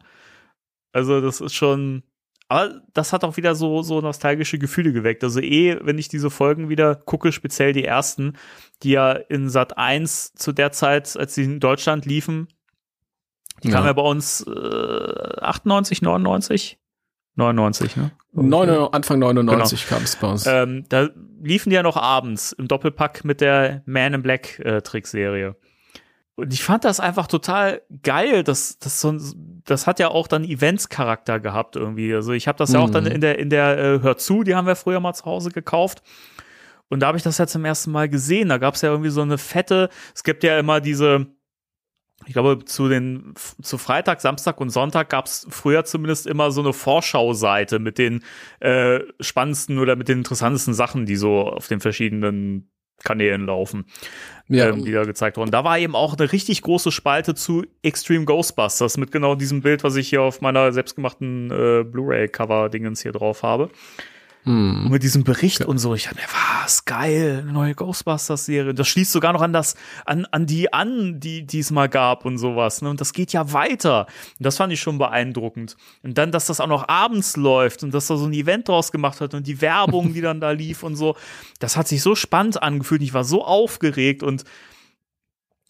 Also 0.92 1.22
das 1.22 1.40
ist 1.40 1.54
schon, 1.54 2.04
aber 2.50 2.82
das 2.94 3.12
hat 3.12 3.24
auch 3.24 3.36
wieder 3.38 3.56
so, 3.56 3.82
so 3.82 4.00
nostalgische 4.00 4.58
Gefühle 4.58 4.94
geweckt. 4.94 5.24
Also 5.24 5.42
eh, 5.42 5.78
wenn 5.82 5.98
ich 5.98 6.08
diese 6.08 6.30
Folgen 6.30 6.70
wieder 6.70 6.96
gucke, 6.96 7.32
speziell 7.32 7.74
die 7.74 7.84
ersten, 7.84 8.34
die 8.84 8.92
ja 8.92 9.12
in 9.12 9.50
Sat 9.50 9.78
1 9.78 10.34
zu 10.34 10.54
der 10.54 10.72
Zeit, 10.72 11.18
als 11.18 11.36
sie 11.36 11.44
in 11.44 11.60
Deutschland 11.60 12.06
liefen, 12.06 12.48
die 13.64 13.70
ja. 13.70 13.76
kamen 13.76 13.88
ja 13.88 13.94
bei 13.94 14.02
uns 14.02 14.46
äh, 14.48 15.42
98, 15.42 16.02
99. 16.02 16.80
99, 17.36 17.98
ne? 17.98 18.12
Neun, 18.34 18.70
Anfang 18.94 19.20
99 19.20 19.80
genau. 19.80 19.90
kam 19.90 20.04
es 20.04 20.16
bei 20.16 20.28
uns. 20.28 20.46
Ähm, 20.48 20.86
da 20.90 21.10
liefen 21.42 21.70
die 21.70 21.76
ja 21.76 21.84
noch 21.84 21.98
abends 21.98 22.52
im 22.52 22.68
Doppelpack 22.68 23.26
mit 23.26 23.42
der 23.42 23.84
Man 23.86 24.14
in 24.14 24.24
Black 24.24 24.60
äh, 24.60 24.82
Trickserie. 24.82 25.56
Und 26.38 26.54
ich 26.54 26.64
fand 26.64 26.86
das 26.86 27.00
einfach 27.00 27.26
total 27.26 27.82
geil. 28.04 28.44
Das, 28.44 28.78
das, 28.78 29.02
so, 29.02 29.18
das 29.66 29.88
hat 29.88 30.00
ja 30.00 30.10
auch 30.10 30.28
dann 30.28 30.44
Events-Charakter 30.44 31.40
gehabt 31.40 31.76
irgendwie. 31.76 32.14
Also 32.14 32.32
ich 32.32 32.48
habe 32.48 32.60
das 32.60 32.72
ja 32.74 32.80
auch 32.80 32.92
dann 32.92 33.06
mhm. 33.06 33.12
in 33.12 33.22
der, 33.22 33.40
in 33.40 33.50
der 33.50 33.78
äh, 33.78 34.02
Hör 34.04 34.18
zu, 34.18 34.44
die 34.44 34.54
haben 34.54 34.68
wir 34.68 34.76
früher 34.76 35.00
mal 35.00 35.16
zu 35.16 35.26
Hause 35.26 35.50
gekauft. 35.50 36.04
Und 36.90 37.00
da 37.00 37.08
habe 37.08 37.18
ich 37.18 37.24
das 37.24 37.40
ja 37.40 37.48
zum 37.48 37.66
ersten 37.66 37.92
Mal 37.92 38.08
gesehen. 38.08 38.50
Da 38.50 38.60
gab 38.60 38.76
es 38.76 38.82
ja 38.82 38.92
irgendwie 38.92 39.10
so 39.10 39.24
eine 39.24 39.40
fette, 39.40 39.90
es 40.14 40.24
gibt 40.24 40.44
ja 40.44 40.60
immer 40.60 40.80
diese, 40.80 41.26
ich 42.28 42.34
glaube, 42.34 42.64
zu 42.66 42.88
den 42.88 43.34
zu 43.64 43.80
Freitag, 43.80 44.22
Samstag 44.22 44.62
und 44.62 44.70
Sonntag 44.70 45.10
gab 45.10 45.26
es 45.26 45.48
früher 45.50 45.86
zumindest 45.86 46.28
immer 46.28 46.52
so 46.52 46.62
eine 46.62 46.72
Vorschau-Seite 46.72 47.80
mit 47.80 47.98
den 47.98 48.24
äh, 48.60 49.00
spannendsten 49.20 49.80
oder 49.80 49.96
mit 49.96 50.08
den 50.08 50.20
interessantesten 50.20 50.76
Sachen, 50.76 51.08
die 51.08 51.16
so 51.16 51.48
auf 51.50 51.68
den 51.68 51.80
verschiedenen 51.80 52.70
Kanälen 53.04 53.46
laufen, 53.46 53.86
ja. 54.48 54.70
ähm, 54.70 54.84
die 54.84 54.92
da 54.92 55.04
gezeigt 55.04 55.38
wurden. 55.38 55.52
Da 55.52 55.64
war 55.64 55.78
eben 55.78 55.96
auch 55.96 56.18
eine 56.18 56.32
richtig 56.32 56.62
große 56.62 56.92
Spalte 56.92 57.36
zu 57.36 57.66
Extreme 57.84 58.26
Ghostbusters 58.26 58.98
mit 58.98 59.12
genau 59.12 59.36
diesem 59.36 59.62
Bild, 59.62 59.84
was 59.84 59.96
ich 59.96 60.10
hier 60.10 60.22
auf 60.22 60.42
meiner 60.42 60.72
selbstgemachten 60.72 61.52
äh, 61.52 61.84
Blu-ray-Cover-Dingens 61.84 63.02
hier 63.02 63.12
drauf 63.12 63.44
habe. 63.44 63.70
Hm. 64.48 64.86
Und 64.86 64.92
mit 64.92 65.04
diesem 65.04 65.26
Bericht 65.26 65.60
ja. 65.60 65.66
und 65.66 65.78
so, 65.78 65.94
ich 65.94 66.06
dachte 66.06 66.16
mir, 66.16 66.28
was 66.64 66.86
geil, 66.86 67.40
eine 67.44 67.52
neue 67.52 67.76
Ghostbusters-Serie. 67.76 68.74
Das 68.74 68.88
schließt 68.88 69.12
sogar 69.12 69.34
noch 69.34 69.42
an 69.42 69.52
das, 69.52 69.76
an, 70.06 70.26
an 70.32 70.46
die 70.46 70.72
an, 70.72 71.20
die, 71.20 71.46
die 71.46 71.60
es 71.60 71.70
mal 71.70 71.90
gab 71.90 72.24
und 72.24 72.38
sowas. 72.38 72.82
Ne? 72.82 72.90
Und 72.90 73.02
das 73.02 73.12
geht 73.12 73.34
ja 73.34 73.52
weiter. 73.52 74.06
Und 74.40 74.46
das 74.46 74.56
fand 74.56 74.72
ich 74.72 74.80
schon 74.80 74.98
beeindruckend. 74.98 75.76
Und 76.02 76.18
dann, 76.18 76.32
dass 76.32 76.46
das 76.46 76.62
auch 76.62 76.68
noch 76.68 76.88
abends 76.88 77.36
läuft 77.36 77.84
und 77.84 77.94
dass 77.94 78.08
da 78.08 78.16
so 78.16 78.26
ein 78.26 78.32
Event 78.32 78.70
draus 78.70 78.94
gemacht 78.94 79.20
hat 79.20 79.34
und 79.34 79.46
die 79.46 79.60
Werbung, 79.60 80.14
die 80.14 80.22
dann 80.22 80.40
da 80.40 80.52
lief 80.52 80.82
und 80.82 80.96
so. 80.96 81.18
Das 81.60 81.76
hat 81.76 81.90
sich 81.90 82.02
so 82.02 82.16
spannend 82.16 82.64
angefühlt. 82.64 83.02
Ich 83.02 83.14
war 83.14 83.26
so 83.26 83.44
aufgeregt 83.44 84.24
und 84.24 84.46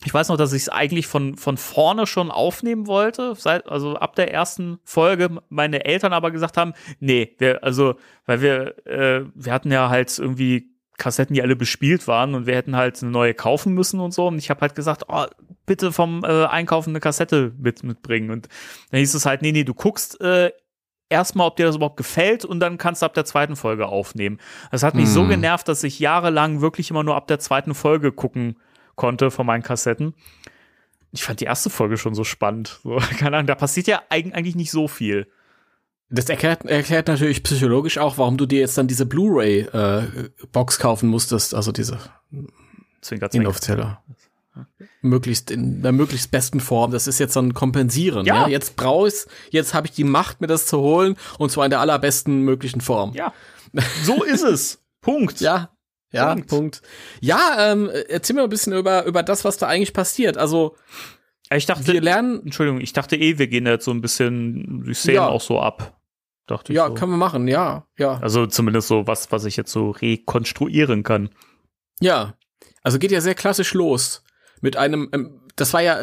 ich 0.06 0.14
weiß 0.14 0.30
noch, 0.30 0.38
dass 0.38 0.54
ich 0.54 0.64
es 0.64 0.70
eigentlich 0.70 1.08
von, 1.08 1.36
von 1.38 1.58
vorne 1.58 2.06
schon 2.06 2.30
aufnehmen 2.30 2.86
wollte, 2.88 3.34
seit, 3.36 3.68
also 3.68 3.96
ab 3.96 4.16
der 4.16 4.32
ersten 4.32 4.80
Folge. 4.84 5.42
Meine 5.50 5.86
Eltern 5.86 6.14
aber 6.14 6.32
gesagt 6.32 6.56
haben, 6.56 6.74
nee, 7.00 7.36
wir, 7.40 7.64
also, 7.64 7.96
weil 8.26 8.42
wir, 8.42 8.86
äh, 8.86 9.26
wir 9.34 9.52
hatten 9.52 9.72
ja 9.72 9.90
halt 9.90 10.18
irgendwie 10.20 10.70
Kassetten, 10.98 11.34
die 11.34 11.42
alle 11.42 11.56
bespielt 11.56 12.08
waren 12.08 12.36
und 12.36 12.46
wir 12.46 12.56
hätten 12.56 12.76
halt 12.76 13.02
eine 13.02 13.12
neue 13.12 13.34
kaufen 13.34 13.74
müssen 13.74 14.00
und 14.00 14.14
so. 14.14 14.28
Und 14.28 14.38
ich 14.38 14.50
habe 14.50 14.62
halt 14.62 14.76
gesagt, 14.76 15.06
oh, 15.08 15.26
bitte 15.66 15.92
vom 15.92 16.24
äh, 16.24 16.46
Einkaufen 16.46 16.92
eine 16.92 17.00
Kassette 17.00 17.54
mit, 17.58 17.84
mitbringen. 17.84 18.30
Und 18.30 18.50
dann 18.92 19.00
hieß 19.00 19.16
es 19.16 19.26
halt, 19.26 19.42
nee, 19.42 19.52
nee, 19.52 19.64
du 19.64 19.74
guckst 19.74 20.22
äh, 20.22 20.52
erstmal, 21.10 21.48
ob 21.48 21.56
dir 21.56 21.66
das 21.66 21.76
überhaupt 21.76 21.98
gefällt 21.98 22.46
und 22.46 22.60
dann 22.60 22.78
kannst 22.78 23.02
du 23.02 23.08
ab 23.08 23.14
der 23.16 23.26
zweiten 23.26 23.56
Folge 23.56 23.88
aufnehmen. 23.88 24.40
Das 24.72 24.84
hat 24.84 24.94
mich 24.94 25.06
hm. 25.06 25.14
so 25.14 25.28
genervt, 25.28 25.68
dass 25.68 25.84
ich 25.84 26.00
jahrelang 26.00 26.62
wirklich 26.62 26.92
immer 26.92 27.04
nur 27.04 27.16
ab 27.16 27.28
der 27.28 27.40
zweiten 27.40 27.74
Folge 27.74 28.12
gucken 28.12 28.58
konnte 28.98 29.32
von 29.32 29.46
meinen 29.46 29.64
Kassetten. 29.64 30.14
Ich 31.14 31.24
fand 31.24 31.40
die 31.40 31.46
erste 31.46 31.70
Folge 31.70 31.96
schon 31.96 32.14
so 32.14 32.26
spannend. 32.26 32.82
So, 32.84 32.98
keine 33.18 33.38
Ahnung, 33.38 33.48
da 33.48 33.56
passiert 33.56 33.88
ja 33.88 34.02
eigentlich 34.10 34.56
nicht 34.56 34.72
so 34.72 34.90
viel. 34.90 35.28
Das 36.10 36.30
erklärt, 36.30 36.66
erklärt 36.66 37.08
natürlich 37.08 37.44
psychologisch 37.44 37.98
auch, 37.98 38.18
warum 38.18 38.38
du 38.38 38.46
dir 38.46 38.60
jetzt 38.60 38.78
dann 38.78 38.88
diese 38.88 39.06
Blu-ray-Box 39.06 40.78
äh, 40.78 40.82
kaufen 40.82 41.10
musstest, 41.10 41.54
also 41.54 41.72
diese 41.72 42.00
Zwinker, 43.02 43.30
Zwinker. 43.30 43.36
inoffizielle. 43.36 43.98
Möglichst 45.02 45.52
in 45.52 45.84
der 45.84 45.92
möglichst 45.92 46.32
besten 46.32 46.60
Form. 46.60 46.92
Das 46.92 47.08
ist 47.08 47.20
jetzt 47.20 47.34
so 47.34 47.42
ein 47.42 47.54
Kompensieren. 47.54 48.26
Ja. 48.26 48.44
ja? 48.44 48.48
Jetzt 48.48 48.76
brauche 48.76 49.10
ich 49.10 49.26
jetzt 49.52 49.74
habe 49.74 49.88
ich 49.88 49.94
die 49.94 50.04
Macht, 50.04 50.42
mir 50.42 50.48
das 50.48 50.66
zu 50.66 50.80
holen 50.80 51.16
und 51.38 51.52
zwar 51.52 51.66
in 51.66 51.70
der 51.70 51.82
allerbesten 51.82 52.42
möglichen 52.42 52.82
Form. 52.82 53.14
Ja. 53.14 53.34
So 54.04 54.24
ist 54.24 54.44
es. 54.44 54.82
Punkt. 55.02 55.42
Ja, 55.42 55.70
ja, 56.12 56.34
Punkt. 56.34 56.48
Punkt. 56.48 56.82
Ja, 57.22 57.72
ähm, 57.72 57.90
erzähl 58.10 58.36
mir 58.36 58.44
ein 58.44 58.50
bisschen 58.50 58.74
über, 58.74 59.06
über 59.06 59.24
das, 59.24 59.46
was 59.46 59.58
da 59.58 59.68
eigentlich 59.68 59.94
passiert. 59.94 60.38
Also, 60.38 60.76
ich 61.50 61.66
dachte, 61.66 61.88
wir 61.88 62.02
lernen. 62.02 62.42
Entschuldigung, 62.44 62.82
ich 62.82 62.94
dachte 62.94 63.16
eh, 63.16 63.38
wir 63.38 63.48
gehen 63.48 63.66
jetzt 63.66 63.86
so 63.86 63.92
ein 63.92 64.02
bisschen 64.02 64.84
die 64.86 64.94
Szenen 64.94 65.16
ja. 65.16 65.28
auch 65.28 65.42
so 65.42 65.60
ab. 65.60 65.98
Dachte 66.46 66.72
ich. 66.72 66.78
Ja, 66.78 66.88
so. 66.88 66.94
können 66.94 67.12
wir 67.12 67.18
machen, 67.18 67.48
ja, 67.48 67.86
ja. 67.98 68.20
Also 68.20 68.48
zumindest 68.48 68.88
so 68.88 69.06
was, 69.06 69.32
was 69.32 69.46
ich 69.46 69.58
jetzt 69.58 69.72
so 69.72 69.92
rekonstruieren 69.92 71.04
kann. 71.04 71.30
Ja. 72.00 72.36
Also 72.84 73.00
geht 73.00 73.12
ja 73.12 73.22
sehr 73.22 73.36
klassisch 73.36 73.74
los. 73.74 74.24
Mit 74.62 74.78
einem, 74.78 75.10
ähm, 75.12 75.42
das 75.58 75.74
war 75.74 75.82
ja 75.82 76.00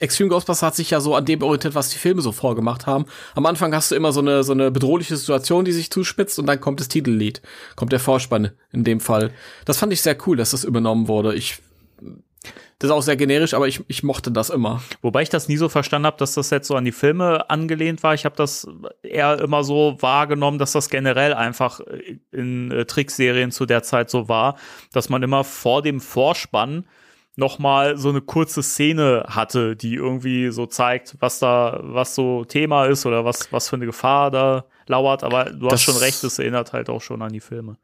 Extreme 0.00 0.30
Ghostbusters 0.30 0.62
hat 0.62 0.74
sich 0.74 0.90
ja 0.90 1.00
so 1.00 1.14
an 1.14 1.26
dem 1.26 1.42
orientiert, 1.42 1.74
was 1.74 1.90
die 1.90 1.98
Filme 1.98 2.22
so 2.22 2.32
vorgemacht 2.32 2.86
haben. 2.86 3.04
Am 3.34 3.44
Anfang 3.44 3.74
hast 3.74 3.90
du 3.90 3.94
immer 3.94 4.12
so 4.12 4.20
eine, 4.20 4.42
so 4.42 4.52
eine 4.52 4.70
bedrohliche 4.70 5.14
Situation, 5.14 5.66
die 5.66 5.72
sich 5.72 5.90
zuspitzt 5.90 6.38
und 6.38 6.46
dann 6.46 6.58
kommt 6.58 6.80
das 6.80 6.88
Titellied. 6.88 7.42
Kommt 7.76 7.92
der 7.92 8.00
Vorspann 8.00 8.50
in 8.72 8.82
dem 8.82 9.00
Fall. 9.00 9.30
Das 9.66 9.76
fand 9.76 9.92
ich 9.92 10.00
sehr 10.00 10.16
cool, 10.26 10.38
dass 10.38 10.52
das 10.52 10.64
übernommen 10.64 11.06
wurde. 11.06 11.34
Ich, 11.34 11.58
das 12.78 12.88
ist 12.88 12.90
auch 12.96 13.02
sehr 13.02 13.16
generisch, 13.16 13.52
aber 13.52 13.68
ich, 13.68 13.84
ich 13.88 14.02
mochte 14.02 14.32
das 14.32 14.48
immer. 14.48 14.82
Wobei 15.02 15.20
ich 15.20 15.28
das 15.28 15.48
nie 15.48 15.58
so 15.58 15.68
verstanden 15.68 16.06
habe, 16.06 16.16
dass 16.16 16.32
das 16.32 16.48
jetzt 16.48 16.68
so 16.68 16.76
an 16.76 16.86
die 16.86 16.92
Filme 16.92 17.50
angelehnt 17.50 18.02
war. 18.02 18.14
Ich 18.14 18.24
habe 18.24 18.36
das 18.36 18.66
eher 19.02 19.38
immer 19.38 19.64
so 19.64 19.98
wahrgenommen, 20.00 20.58
dass 20.58 20.72
das 20.72 20.88
generell 20.88 21.34
einfach 21.34 21.80
in 22.32 22.70
äh, 22.70 22.86
Trickserien 22.86 23.50
zu 23.50 23.66
der 23.66 23.82
Zeit 23.82 24.08
so 24.08 24.30
war, 24.30 24.56
dass 24.94 25.10
man 25.10 25.22
immer 25.22 25.44
vor 25.44 25.82
dem 25.82 26.00
Vorspann 26.00 26.86
noch 27.40 27.58
mal 27.58 27.96
so 27.96 28.10
eine 28.10 28.20
kurze 28.20 28.62
Szene 28.62 29.24
hatte, 29.28 29.74
die 29.74 29.94
irgendwie 29.94 30.50
so 30.50 30.66
zeigt, 30.66 31.16
was 31.18 31.40
da, 31.40 31.80
was 31.82 32.14
so 32.14 32.44
Thema 32.44 32.84
ist 32.84 33.04
oder 33.06 33.24
was, 33.24 33.52
was 33.52 33.68
für 33.68 33.76
eine 33.76 33.86
Gefahr 33.86 34.30
da 34.30 34.66
lauert, 34.86 35.24
aber 35.24 35.46
du 35.46 35.64
Das- 35.64 35.72
hast 35.72 35.82
schon 35.82 35.96
recht, 35.96 36.22
es 36.22 36.38
erinnert 36.38 36.72
halt 36.72 36.88
auch 36.88 37.00
schon 37.00 37.22
an 37.22 37.32
die 37.32 37.40
Filme. 37.40 37.76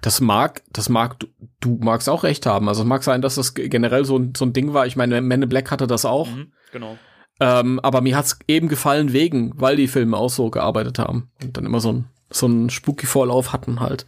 Das 0.00 0.20
mag, 0.20 0.62
das 0.70 0.88
mag, 0.88 1.18
du, 1.18 1.26
du 1.60 1.78
magst 1.82 2.08
auch 2.08 2.22
recht 2.24 2.46
haben. 2.46 2.68
Also 2.68 2.82
es 2.82 2.88
mag 2.88 3.02
sein, 3.02 3.20
dass 3.22 3.34
das 3.36 3.54
generell 3.54 4.04
so 4.04 4.18
ein, 4.18 4.32
so 4.36 4.44
ein 4.44 4.52
Ding 4.52 4.72
war. 4.74 4.86
Ich 4.86 4.96
meine, 4.96 5.20
Men 5.22 5.42
in 5.42 5.48
Black 5.48 5.70
hatte 5.70 5.86
das 5.86 6.04
auch. 6.04 6.28
Genau. 6.72 6.98
Ähm, 7.40 7.80
aber 7.80 8.00
mir 8.02 8.16
hat's 8.16 8.38
eben 8.46 8.68
gefallen 8.68 9.12
wegen, 9.12 9.52
weil 9.56 9.76
die 9.76 9.88
Filme 9.88 10.16
auch 10.18 10.28
so 10.30 10.50
gearbeitet 10.50 10.98
haben 10.98 11.30
und 11.42 11.56
dann 11.56 11.64
immer 11.66 11.80
so 11.80 11.92
ein 11.92 12.04
so 12.30 12.46
ein 12.46 12.68
spooky 12.68 13.06
Vorlauf 13.06 13.52
hatten 13.52 13.78
halt. 13.80 14.06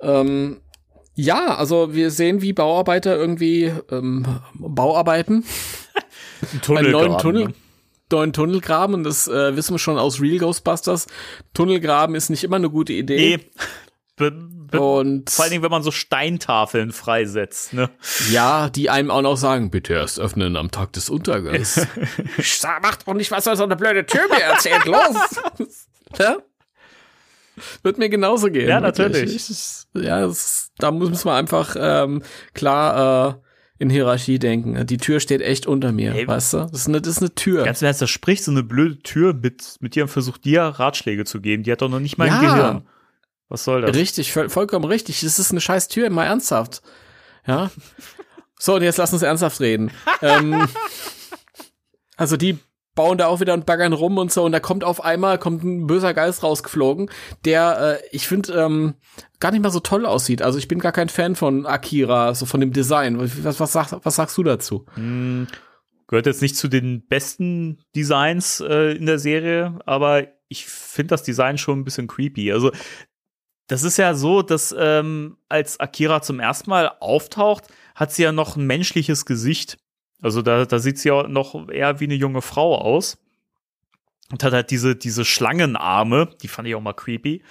Ähm, 0.00 0.58
ja, 1.16 1.56
also 1.56 1.94
wir 1.94 2.10
sehen, 2.10 2.42
wie 2.42 2.52
Bauarbeiter 2.52 3.16
irgendwie 3.16 3.72
ähm, 3.90 4.26
Bauarbeiten, 4.54 5.44
Ein 6.68 6.76
einen 6.76 6.90
neuen 6.92 7.08
graben, 7.08 7.22
Tunnel, 7.22 7.44
ne? 7.46 7.54
neuen 8.12 8.32
Tunnel 8.34 8.60
graben 8.60 8.94
und 8.94 9.04
das 9.04 9.26
äh, 9.26 9.56
wissen 9.56 9.74
wir 9.74 9.78
schon 9.78 9.98
aus 9.98 10.20
Real 10.20 10.38
Ghostbusters. 10.38 11.06
Tunnelgraben 11.54 12.14
ist 12.14 12.28
nicht 12.28 12.44
immer 12.44 12.56
eine 12.56 12.70
gute 12.70 12.92
Idee. 12.92 13.38
Nee. 13.38 13.50
Be 14.16 14.30
be 14.30 14.80
Und 14.80 15.30
vor 15.30 15.44
allen 15.44 15.52
Dingen, 15.52 15.62
wenn 15.62 15.70
man 15.70 15.82
so 15.82 15.90
Steintafeln 15.90 16.92
freisetzt, 16.92 17.72
ne? 17.72 17.90
ja, 18.30 18.68
die 18.68 18.90
einem 18.90 19.10
auch 19.10 19.22
noch 19.22 19.36
sagen, 19.36 19.70
bitte 19.70 19.94
erst 19.94 20.18
öffnen 20.20 20.56
am 20.56 20.70
Tag 20.70 20.92
des 20.92 21.08
Untergangs. 21.08 21.86
Macht 22.82 23.06
doch 23.06 23.14
nicht, 23.14 23.30
was 23.30 23.46
er 23.46 23.56
so 23.56 23.64
eine 23.64 23.76
blöde 23.76 24.04
Tür 24.06 24.22
mir 24.28 24.42
erzählt. 24.42 24.84
Los! 24.86 25.86
ja? 26.18 26.36
Wird 27.82 27.98
mir 27.98 28.08
genauso 28.08 28.50
gehen. 28.50 28.68
Ja, 28.68 28.80
natürlich. 28.80 29.34
Ich, 29.34 29.50
ich, 29.50 30.04
ja, 30.04 30.20
das, 30.26 30.70
da 30.78 30.90
muss 30.90 31.24
man 31.24 31.36
einfach 31.36 31.76
ähm, 31.78 32.22
klar 32.54 33.30
äh, 33.30 33.34
in 33.78 33.90
Hierarchie 33.90 34.38
denken. 34.38 34.86
Die 34.86 34.96
Tür 34.96 35.20
steht 35.20 35.42
echt 35.42 35.66
unter 35.66 35.92
mir, 35.92 36.14
Ey. 36.14 36.26
weißt 36.26 36.54
du? 36.54 36.58
Das 36.58 36.72
ist 36.72 36.88
eine, 36.88 37.00
das 37.00 37.16
ist 37.16 37.22
eine 37.22 37.34
Tür. 37.34 37.64
Ganz 37.64 37.82
im 37.82 37.86
Ernst, 37.86 38.02
da 38.02 38.06
spricht 38.06 38.44
so 38.44 38.50
eine 38.50 38.62
blöde 38.62 38.98
Tür 39.00 39.34
mit, 39.34 39.76
mit 39.80 39.94
dir 39.94 40.04
und 40.04 40.08
versucht 40.08 40.44
dir 40.44 40.62
Ratschläge 40.62 41.24
zu 41.24 41.40
geben. 41.40 41.62
Die 41.62 41.72
hat 41.72 41.82
doch 41.82 41.88
noch 41.88 42.00
nicht 42.00 42.18
mal 42.18 42.28
ein 42.28 42.42
Ja. 42.42 42.54
Gehirn. 42.54 42.88
Was 43.48 43.64
soll 43.64 43.82
das? 43.82 43.94
Richtig, 43.94 44.32
voll, 44.32 44.48
vollkommen 44.48 44.84
richtig. 44.86 45.20
Das 45.20 45.38
ist 45.38 45.50
eine 45.50 45.60
scheiß 45.60 45.88
Tür, 45.88 46.10
mal 46.10 46.24
ernsthaft. 46.24 46.82
Ja. 47.46 47.70
So, 48.58 48.74
und 48.74 48.82
jetzt 48.82 48.96
lass 48.96 49.12
uns 49.12 49.22
ernsthaft 49.22 49.60
reden. 49.60 49.90
ähm, 50.22 50.66
also 52.16 52.36
die 52.36 52.58
bauen 52.96 53.18
da 53.18 53.28
auch 53.28 53.38
wieder 53.38 53.54
und 53.54 53.66
baggern 53.66 53.92
rum 53.92 54.18
und 54.18 54.32
so 54.32 54.44
und 54.44 54.50
da 54.50 54.58
kommt 54.58 54.82
auf 54.82 55.04
einmal 55.04 55.38
kommt 55.38 55.62
ein 55.62 55.86
böser 55.86 56.14
Geist 56.14 56.42
rausgeflogen, 56.42 57.08
der 57.44 58.00
äh, 58.02 58.06
ich 58.10 58.26
finde 58.26 58.54
ähm, 58.54 58.94
gar 59.38 59.52
nicht 59.52 59.62
mal 59.62 59.70
so 59.70 59.78
toll 59.78 60.04
aussieht. 60.04 60.42
Also 60.42 60.58
ich 60.58 60.66
bin 60.66 60.80
gar 60.80 60.92
kein 60.92 61.08
Fan 61.08 61.36
von 61.36 61.66
Akira, 61.66 62.34
so 62.34 62.46
von 62.46 62.60
dem 62.60 62.72
Design. 62.72 63.20
Was, 63.20 63.60
was, 63.60 63.72
sag, 63.72 64.04
was 64.04 64.16
sagst 64.16 64.36
du 64.36 64.42
dazu? 64.42 64.86
Hm, 64.94 65.46
gehört 66.08 66.26
jetzt 66.26 66.42
nicht 66.42 66.56
zu 66.56 66.66
den 66.66 67.06
besten 67.06 67.78
Designs 67.94 68.60
äh, 68.60 68.96
in 68.96 69.06
der 69.06 69.20
Serie, 69.20 69.78
aber 69.86 70.26
ich 70.48 70.66
finde 70.66 71.08
das 71.08 71.22
Design 71.22 71.58
schon 71.58 71.80
ein 71.80 71.84
bisschen 71.84 72.06
creepy. 72.06 72.50
Also 72.52 72.72
das 73.66 73.82
ist 73.82 73.96
ja 73.96 74.14
so, 74.14 74.42
dass 74.42 74.74
ähm, 74.78 75.36
als 75.48 75.80
Akira 75.80 76.22
zum 76.22 76.40
ersten 76.40 76.70
Mal 76.70 76.92
auftaucht, 77.00 77.64
hat 77.94 78.12
sie 78.12 78.22
ja 78.22 78.32
noch 78.32 78.56
ein 78.56 78.66
menschliches 78.66 79.26
Gesicht. 79.26 79.78
Also 80.22 80.42
da, 80.42 80.64
da 80.64 80.78
sieht 80.78 80.98
sie 80.98 81.08
ja 81.08 81.28
noch 81.28 81.68
eher 81.68 82.00
wie 82.00 82.04
eine 82.04 82.14
junge 82.14 82.42
Frau 82.42 82.76
aus. 82.76 83.18
Und 84.30 84.42
hat 84.42 84.52
halt 84.52 84.70
diese, 84.70 84.96
diese 84.96 85.24
Schlangenarme, 85.24 86.30
die 86.42 86.48
fand 86.48 86.66
ich 86.66 86.74
auch 86.74 86.80
mal 86.80 86.94
creepy. 86.94 87.42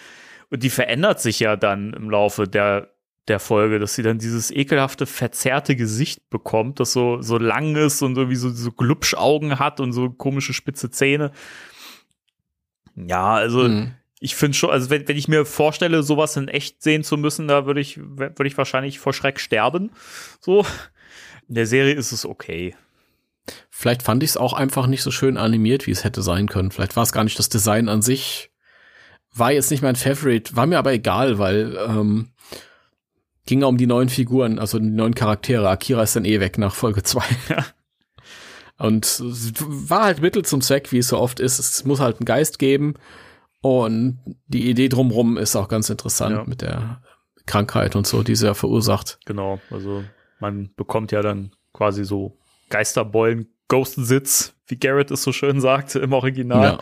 Und 0.49 0.61
die 0.63 0.69
verändert 0.69 1.21
sich 1.21 1.39
ja 1.39 1.55
dann 1.55 1.93
im 1.93 2.09
Laufe 2.09 2.47
der, 2.47 2.91
der 3.27 3.39
Folge, 3.39 3.79
dass 3.79 3.95
sie 3.95 4.03
dann 4.03 4.19
dieses 4.19 4.51
ekelhafte, 4.51 5.05
verzerrte 5.05 5.75
Gesicht 5.75 6.29
bekommt, 6.29 6.79
das 6.79 6.91
so, 6.91 7.21
so 7.21 7.37
lang 7.37 7.75
ist 7.75 8.01
und 8.01 8.17
irgendwie 8.17 8.35
so, 8.35 8.49
so 8.49 8.71
Glubschaugen 8.71 9.57
hat 9.57 9.79
und 9.79 9.93
so 9.93 10.09
komische 10.09 10.53
spitze 10.53 10.91
Zähne. 10.91 11.31
Ja, 12.95 13.33
also 13.33 13.63
Hm. 13.65 13.93
ich 14.19 14.35
finde 14.35 14.57
schon, 14.57 14.69
also 14.69 14.89
wenn, 14.89 15.07
wenn 15.07 15.17
ich 15.17 15.27
mir 15.27 15.45
vorstelle, 15.45 16.03
sowas 16.03 16.37
in 16.37 16.47
echt 16.47 16.83
sehen 16.83 17.03
zu 17.03 17.17
müssen, 17.17 17.47
da 17.47 17.65
würde 17.65 17.81
ich, 17.81 17.97
würde 17.97 18.47
ich 18.47 18.57
wahrscheinlich 18.57 18.99
vor 18.99 19.13
Schreck 19.13 19.39
sterben. 19.39 19.91
So. 20.39 20.65
In 21.47 21.55
der 21.55 21.67
Serie 21.67 21.93
ist 21.95 22.11
es 22.11 22.25
okay. 22.25 22.75
Vielleicht 23.69 24.01
fand 24.01 24.23
ich 24.23 24.31
es 24.31 24.37
auch 24.37 24.53
einfach 24.53 24.87
nicht 24.87 25.03
so 25.03 25.11
schön 25.11 25.37
animiert, 25.37 25.85
wie 25.85 25.91
es 25.91 26.03
hätte 26.03 26.21
sein 26.23 26.47
können. 26.47 26.71
Vielleicht 26.71 26.95
war 26.95 27.03
es 27.03 27.11
gar 27.11 27.23
nicht 27.23 27.37
das 27.37 27.49
Design 27.49 27.89
an 27.89 28.01
sich. 28.01 28.51
War 29.33 29.51
jetzt 29.51 29.69
nicht 29.69 29.83
mein 29.83 29.95
Favorite, 29.95 30.55
war 30.55 30.65
mir 30.65 30.79
aber 30.79 30.93
egal, 30.93 31.37
weil 31.37 31.77
ähm, 31.87 32.31
ging 33.45 33.61
ja 33.61 33.67
um 33.67 33.77
die 33.77 33.85
neuen 33.85 34.09
Figuren, 34.09 34.57
also 34.59 34.79
die 34.79 34.85
neuen 34.89 35.13
Charaktere. 35.13 35.69
Akira 35.69 36.01
ist 36.03 36.15
dann 36.15 36.25
eh 36.25 36.39
weg 36.39 36.57
nach 36.57 36.73
Folge 36.73 37.03
2. 37.03 37.21
Und 38.77 39.05
es 39.05 39.53
war 39.59 40.03
halt 40.03 40.21
Mittel 40.21 40.43
zum 40.43 40.61
Zweck, 40.61 40.91
wie 40.91 40.97
es 40.97 41.09
so 41.09 41.17
oft 41.19 41.39
ist. 41.39 41.59
Es 41.59 41.85
muss 41.85 41.99
halt 41.99 42.17
einen 42.17 42.25
Geist 42.25 42.59
geben. 42.59 42.95
Und 43.61 44.19
die 44.47 44.69
Idee 44.69 44.89
drumrum 44.89 45.37
ist 45.37 45.55
auch 45.55 45.67
ganz 45.69 45.89
interessant 45.89 46.35
Ja. 46.35 46.43
mit 46.45 46.61
der 46.61 47.01
Krankheit 47.45 47.95
und 47.95 48.05
so, 48.07 48.21
die 48.23 48.35
sie 48.35 48.45
ja 48.47 48.53
verursacht. 48.53 49.19
Genau. 49.25 49.59
Also 49.69 50.03
man 50.39 50.71
bekommt 50.75 51.11
ja 51.11 51.21
dann 51.21 51.51
quasi 51.73 52.05
so 52.05 52.37
Geisterbeulen, 52.69 53.47
Ghostensitz, 53.67 54.53
wie 54.67 54.77
Garrett 54.77 55.11
es 55.11 55.23
so 55.23 55.31
schön 55.31 55.61
sagt 55.61 55.95
im 55.95 56.13
Original. 56.13 56.63
Ja. 56.63 56.79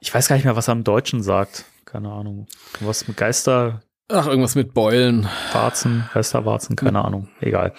Ich 0.00 0.14
weiß 0.14 0.28
gar 0.28 0.36
nicht 0.36 0.44
mehr, 0.44 0.56
was 0.56 0.68
er 0.68 0.72
im 0.72 0.84
Deutschen 0.84 1.22
sagt. 1.22 1.64
Keine 1.84 2.10
Ahnung. 2.10 2.46
Was 2.80 3.08
mit 3.08 3.16
Geister, 3.16 3.82
Ach, 4.08 4.26
irgendwas 4.26 4.54
mit 4.54 4.72
Beulen. 4.72 5.28
Warzen, 5.52 6.08
Geisterwarzen, 6.14 6.76
keine 6.76 7.04
Ahnung. 7.04 7.28
Egal. 7.40 7.74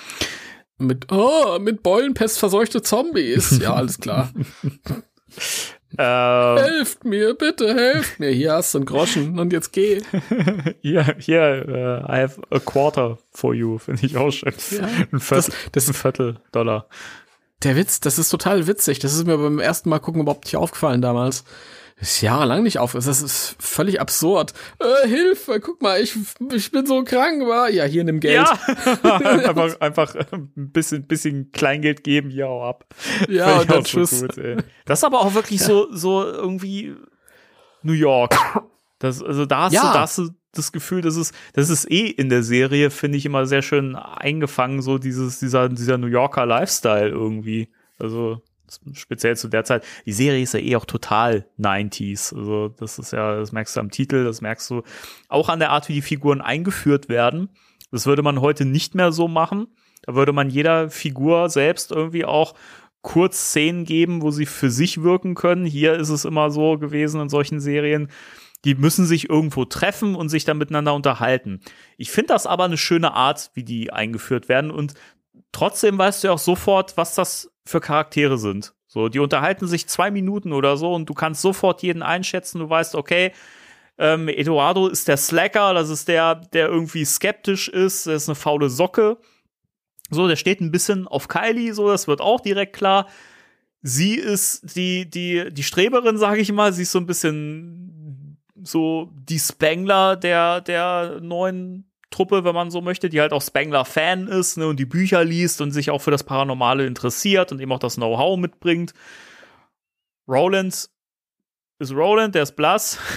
Mit, 0.77 1.11
oh, 1.11 1.57
mit 1.59 1.83
Beulen 1.83 2.13
pestverseuchte 2.13 2.81
Zombies. 2.81 3.59
Ja, 3.61 3.73
alles 3.73 3.99
klar. 3.99 4.31
Ähm, 5.97 6.57
helft 6.57 7.05
mir, 7.05 7.33
bitte, 7.33 7.73
helft 7.73 8.19
mir. 8.19 8.29
Hier 8.29 8.53
hast 8.53 8.73
du 8.73 8.79
einen 8.79 8.85
Groschen 8.85 9.39
und 9.39 9.53
jetzt 9.53 9.71
geh. 9.71 10.01
hier, 10.81 11.15
hier, 11.19 11.65
uh, 11.67 12.11
I 12.11 12.21
have 12.23 12.41
a 12.49 12.59
quarter 12.59 13.17
for 13.31 13.53
you, 13.53 13.77
finde 13.77 14.05
ich 14.05 14.17
auch 14.17 14.31
schön. 14.31 14.53
ein, 15.11 15.19
Viertel, 15.19 15.53
das- 15.71 15.87
ein 15.87 15.93
Viertel 15.93 16.39
Dollar. 16.51 16.87
Der 17.63 17.75
Witz, 17.75 17.99
das 17.99 18.19
ist 18.19 18.29
total 18.29 18.67
witzig. 18.67 18.99
Das 18.99 19.13
ist 19.13 19.25
mir 19.25 19.37
beim 19.37 19.59
ersten 19.59 19.89
Mal 19.89 19.99
gucken 19.99 20.21
überhaupt 20.21 20.45
nicht 20.45 20.55
aufgefallen 20.57 21.01
damals. 21.01 21.43
Das 21.99 22.09
ist 22.11 22.21
jahrelang 22.21 22.61
nicht 22.61 22.77
auf. 22.77 22.91
Das 22.93 23.07
ist 23.07 23.55
völlig 23.59 23.99
absurd. 23.99 24.53
Äh, 24.77 25.07
Hilfe, 25.07 25.59
guck 25.59 25.81
mal, 25.81 25.99
ich, 25.99 26.15
ich 26.53 26.71
bin 26.71 26.85
so 26.85 27.03
krank, 27.03 27.41
war. 27.47 27.71
Ja, 27.71 27.85
hier 27.85 28.03
nimm 28.03 28.19
Geld. 28.19 28.35
Ja, 28.35 28.59
einfach, 29.03 29.79
einfach 29.81 30.15
ein 30.31 30.51
bisschen, 30.71 31.07
bisschen 31.07 31.51
Kleingeld 31.51 32.03
geben, 32.03 32.29
ja, 32.29 32.47
ab. 32.47 32.85
Ja, 33.27 33.61
und 33.61 33.71
dann 33.71 33.79
auch 33.79 33.87
so 33.87 34.03
tschüss. 34.05 34.21
gut. 34.21 34.63
Das 34.85 34.99
ist 34.99 35.03
aber 35.03 35.21
auch 35.21 35.33
wirklich 35.33 35.59
so, 35.63 35.87
so 35.91 36.23
irgendwie 36.23 36.93
New 37.81 37.93
York. 37.93 38.35
Das, 38.99 39.23
also 39.23 39.47
da 39.47 39.63
hast, 39.63 39.73
Ja. 39.73 39.87
du, 39.87 39.93
da 39.93 40.01
hast 40.01 40.17
du 40.19 40.29
das 40.57 40.71
Gefühl, 40.71 41.01
das 41.01 41.15
ist, 41.15 41.33
das 41.53 41.69
ist 41.69 41.89
eh 41.91 42.07
in 42.07 42.29
der 42.29 42.43
Serie, 42.43 42.89
finde 42.89 43.17
ich 43.17 43.25
immer 43.25 43.45
sehr 43.45 43.61
schön 43.61 43.95
eingefangen, 43.95 44.81
so 44.81 44.97
dieses, 44.97 45.39
dieser, 45.39 45.69
dieser 45.69 45.97
New 45.97 46.07
Yorker 46.07 46.45
Lifestyle 46.45 47.09
irgendwie. 47.09 47.69
Also 47.99 48.41
speziell 48.93 49.37
zu 49.37 49.47
der 49.47 49.63
Zeit. 49.63 49.83
Die 50.05 50.13
Serie 50.13 50.41
ist 50.41 50.53
ja 50.53 50.59
eh 50.59 50.75
auch 50.75 50.85
total 50.85 51.45
90s. 51.59 52.35
Also 52.35 52.69
das 52.69 52.99
ist 52.99 53.11
ja, 53.11 53.37
das 53.37 53.51
merkst 53.51 53.75
du 53.75 53.79
am 53.79 53.91
Titel, 53.91 54.23
das 54.23 54.41
merkst 54.41 54.69
du 54.69 54.83
auch 55.29 55.49
an 55.49 55.59
der 55.59 55.71
Art, 55.71 55.89
wie 55.89 55.93
die 55.93 56.01
Figuren 56.01 56.41
eingeführt 56.41 57.09
werden. 57.09 57.49
Das 57.91 58.05
würde 58.05 58.21
man 58.21 58.41
heute 58.41 58.65
nicht 58.65 58.95
mehr 58.95 59.11
so 59.11 59.27
machen. 59.27 59.67
Da 60.03 60.15
würde 60.15 60.33
man 60.33 60.49
jeder 60.49 60.89
Figur 60.89 61.49
selbst 61.49 61.91
irgendwie 61.91 62.25
auch 62.25 62.53
kurz 63.01 63.49
Szenen 63.49 63.85
geben, 63.85 64.21
wo 64.21 64.31
sie 64.31 64.45
für 64.45 64.69
sich 64.69 65.01
wirken 65.01 65.35
können. 65.35 65.65
Hier 65.65 65.93
ist 65.93 66.09
es 66.09 66.25
immer 66.25 66.49
so 66.49 66.77
gewesen 66.77 67.21
in 67.21 67.29
solchen 67.29 67.59
Serien, 67.59 68.09
die 68.65 68.75
müssen 68.75 69.05
sich 69.05 69.29
irgendwo 69.29 69.65
treffen 69.65 70.15
und 70.15 70.29
sich 70.29 70.43
dann 70.43 70.57
miteinander 70.57 70.93
unterhalten. 70.93 71.61
Ich 71.97 72.11
finde 72.11 72.33
das 72.33 72.47
aber 72.47 72.65
eine 72.65 72.77
schöne 72.77 73.13
Art, 73.13 73.51
wie 73.53 73.63
die 73.63 73.93
eingeführt 73.93 74.49
werden 74.49 74.71
und 74.71 74.93
trotzdem 75.51 75.97
weißt 75.97 76.23
du 76.23 76.27
ja 76.27 76.33
auch 76.33 76.39
sofort, 76.39 76.97
was 76.97 77.15
das 77.15 77.51
für 77.65 77.79
Charaktere 77.79 78.37
sind. 78.37 78.73
So, 78.87 79.09
die 79.09 79.19
unterhalten 79.19 79.67
sich 79.67 79.87
zwei 79.87 80.11
Minuten 80.11 80.53
oder 80.53 80.77
so 80.77 80.93
und 80.93 81.09
du 81.09 81.13
kannst 81.13 81.41
sofort 81.41 81.83
jeden 81.83 82.01
einschätzen. 82.01 82.59
Du 82.59 82.69
weißt, 82.69 82.95
okay, 82.95 83.33
ähm, 83.97 84.27
Eduardo 84.27 84.87
ist 84.87 85.07
der 85.07 85.17
Slacker, 85.17 85.73
das 85.73 85.89
ist 85.89 86.07
der, 86.07 86.35
der 86.35 86.67
irgendwie 86.67 87.03
skeptisch 87.03 87.67
ist, 87.67 88.07
der 88.07 88.15
ist 88.15 88.29
eine 88.29 88.35
faule 88.35 88.69
Socke. 88.69 89.17
So, 90.09 90.27
der 90.27 90.37
steht 90.37 90.61
ein 90.61 90.71
bisschen 90.71 91.07
auf 91.07 91.27
Kylie, 91.27 91.73
so, 91.73 91.89
das 91.89 92.07
wird 92.07 92.21
auch 92.21 92.39
direkt 92.39 92.75
klar. 92.75 93.07
Sie 93.81 94.15
ist 94.15 94.75
die, 94.75 95.09
die, 95.09 95.53
die 95.53 95.63
Streberin, 95.63 96.17
sage 96.17 96.39
ich 96.39 96.51
mal. 96.51 96.73
Sie 96.73 96.83
ist 96.83 96.91
so 96.91 96.99
ein 96.99 97.05
bisschen 97.05 97.86
so 98.63 99.11
die 99.13 99.39
Spangler 99.39 100.15
der, 100.15 100.61
der 100.61 101.19
neuen 101.21 101.89
Truppe, 102.09 102.43
wenn 102.43 102.55
man 102.55 102.71
so 102.71 102.81
möchte, 102.81 103.09
die 103.09 103.19
halt 103.19 103.33
auch 103.33 103.41
Spangler-Fan 103.41 104.27
ist 104.27 104.57
ne, 104.57 104.67
und 104.67 104.77
die 104.79 104.85
Bücher 104.85 105.23
liest 105.23 105.59
und 105.61 105.71
sich 105.71 105.89
auch 105.91 105.99
für 105.99 106.11
das 106.11 106.23
Paranormale 106.23 106.85
interessiert 106.85 107.51
und 107.51 107.59
eben 107.59 107.71
auch 107.71 107.79
das 107.79 107.95
Know-how 107.95 108.37
mitbringt. 108.39 108.93
Roland 110.27 110.89
ist 111.79 111.91
Roland, 111.91 112.35
der 112.35 112.43
ist 112.43 112.55
blass. 112.55 112.97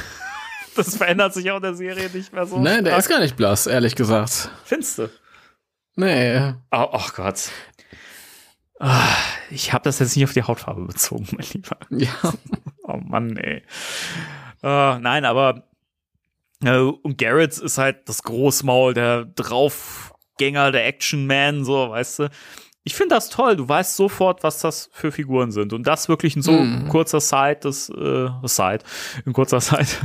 Das 0.77 0.97
verändert 0.97 1.35
sich 1.35 1.51
auch 1.51 1.57
in 1.57 1.63
der 1.63 1.75
Serie 1.75 2.09
nicht 2.11 2.33
mehr 2.33 2.47
so. 2.47 2.57
Nein, 2.57 2.85
der 2.85 2.93
stark. 2.93 2.99
ist 3.01 3.09
gar 3.09 3.19
nicht 3.19 3.37
blass, 3.37 3.67
ehrlich 3.67 3.97
gesagt. 3.97 4.51
Findest 4.65 4.99
du? 4.99 5.11
Nee. 5.97 6.55
Oh, 6.71 6.87
oh 6.93 7.07
Gott. 7.17 7.51
Ah, 8.79 9.03
Ich 9.51 9.73
habe 9.73 9.83
das 9.83 9.99
jetzt 9.99 10.15
nicht 10.17 10.25
auf 10.25 10.33
die 10.33 10.45
Hautfarbe 10.45 10.87
bezogen, 10.87 11.27
mein 11.33 11.45
Lieber. 11.53 11.77
Ja. 11.91 12.33
Oh 12.85 12.99
Mann, 12.99 13.37
ey. 13.37 13.65
Äh, 14.63 14.99
nein, 14.99 15.25
aber 15.25 15.65
äh, 16.65 16.79
und 16.79 17.19
Garrett 17.19 17.57
ist 17.59 17.79
halt 17.79 18.09
das 18.09 18.23
Großmaul, 18.23 18.95
der 18.95 19.25
Draufgänger, 19.25 20.73
der 20.73 20.87
Action-Man, 20.87 21.65
so, 21.65 21.91
weißt 21.91 22.19
du. 22.21 22.31
Ich 22.83 22.95
finde 22.95 23.15
das 23.15 23.29
toll. 23.29 23.57
Du 23.57 23.69
weißt 23.69 23.95
sofort, 23.95 24.43
was 24.43 24.61
das 24.61 24.89
für 24.93 25.13
Figuren 25.13 25.53
sind. 25.53 25.75
Und 25.75 25.87
das 25.87 26.09
wirklich 26.09 26.35
in 26.35 26.43
so 26.43 26.53
Mhm. 26.53 26.89
kurzer 26.89 27.21
Zeit, 27.21 27.65
das 27.67 27.91
äh, 27.91 28.29
Zeit, 28.47 28.85
in 29.27 29.35
kurzer 29.35 29.61
Zeit. 29.61 29.99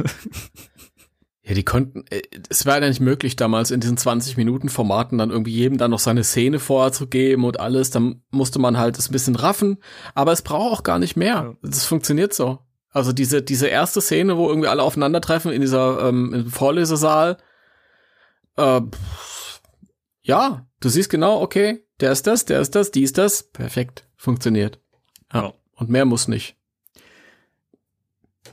Ja, 1.47 1.53
die 1.53 1.63
konnten, 1.63 2.03
äh, 2.09 2.21
es 2.49 2.65
war 2.65 2.81
ja 2.81 2.87
nicht 2.87 2.99
möglich 2.99 3.35
damals 3.35 3.69
in 3.71 3.79
diesen 3.79 3.97
20 3.97 4.35
Minuten 4.35 4.67
Formaten 4.67 5.17
dann 5.19 5.29
irgendwie 5.29 5.51
jedem 5.53 5.77
dann 5.77 5.91
noch 5.91 5.99
seine 5.99 6.23
Szene 6.23 6.57
vorher 6.59 6.91
zu 6.91 7.07
geben 7.07 7.45
und 7.45 7.59
alles. 7.59 7.91
Dann 7.91 8.23
musste 8.31 8.57
man 8.59 8.77
halt 8.77 8.97
es 8.97 9.09
ein 9.09 9.13
bisschen 9.13 9.35
raffen, 9.35 9.77
aber 10.15 10.31
es 10.31 10.41
braucht 10.41 10.79
auch 10.79 10.83
gar 10.83 10.97
nicht 10.99 11.15
mehr. 11.15 11.55
Das 11.61 11.85
funktioniert 11.85 12.33
so. 12.33 12.64
Also 12.95 13.11
diese, 13.11 13.41
diese 13.41 13.67
erste 13.67 13.99
Szene, 13.99 14.37
wo 14.37 14.47
irgendwie 14.47 14.69
alle 14.69 14.81
aufeinandertreffen 14.81 15.51
in 15.51 15.59
dieser, 15.59 16.07
ähm, 16.07 16.33
im 16.33 16.49
Vorlesesaal, 16.49 17.35
äh, 18.55 18.79
ja, 20.21 20.65
du 20.79 20.87
siehst 20.87 21.09
genau, 21.09 21.41
okay, 21.41 21.85
der 21.99 22.13
ist 22.13 22.25
das, 22.25 22.45
der 22.45 22.61
ist 22.61 22.73
das, 22.73 22.91
die 22.91 23.03
ist 23.03 23.17
das, 23.17 23.43
perfekt, 23.51 24.07
funktioniert. 24.15 24.79
Ja. 25.33 25.51
Und 25.75 25.89
mehr 25.89 26.05
muss 26.05 26.29
nicht. 26.29 26.55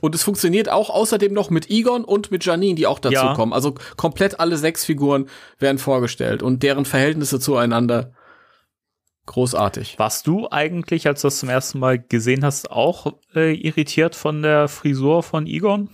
Und 0.01 0.13
es 0.13 0.23
funktioniert 0.23 0.67
auch 0.67 0.89
außerdem 0.89 1.31
noch 1.31 1.49
mit 1.49 1.69
Egon 1.69 2.03
und 2.03 2.29
mit 2.29 2.43
Janine, 2.43 2.75
die 2.75 2.85
auch 2.85 2.99
dazu 2.99 3.13
Ja. 3.13 3.35
kommen. 3.35 3.53
Also 3.53 3.75
komplett 3.95 4.41
alle 4.41 4.57
sechs 4.57 4.83
Figuren 4.83 5.29
werden 5.57 5.77
vorgestellt 5.77 6.43
und 6.43 6.63
deren 6.63 6.83
Verhältnisse 6.83 7.39
zueinander 7.39 8.11
großartig. 9.25 9.97
Warst 9.99 10.27
du 10.27 10.49
eigentlich, 10.49 11.07
als 11.07 11.21
du 11.21 11.27
das 11.27 11.37
zum 11.37 11.49
ersten 11.49 11.79
Mal 11.79 11.99
gesehen 11.99 12.43
hast, 12.43 12.71
auch 12.71 13.19
äh, 13.35 13.53
irritiert 13.53 14.15
von 14.15 14.41
der 14.41 14.67
Frisur 14.67 15.23
von 15.23 15.47
Egon? 15.47 15.89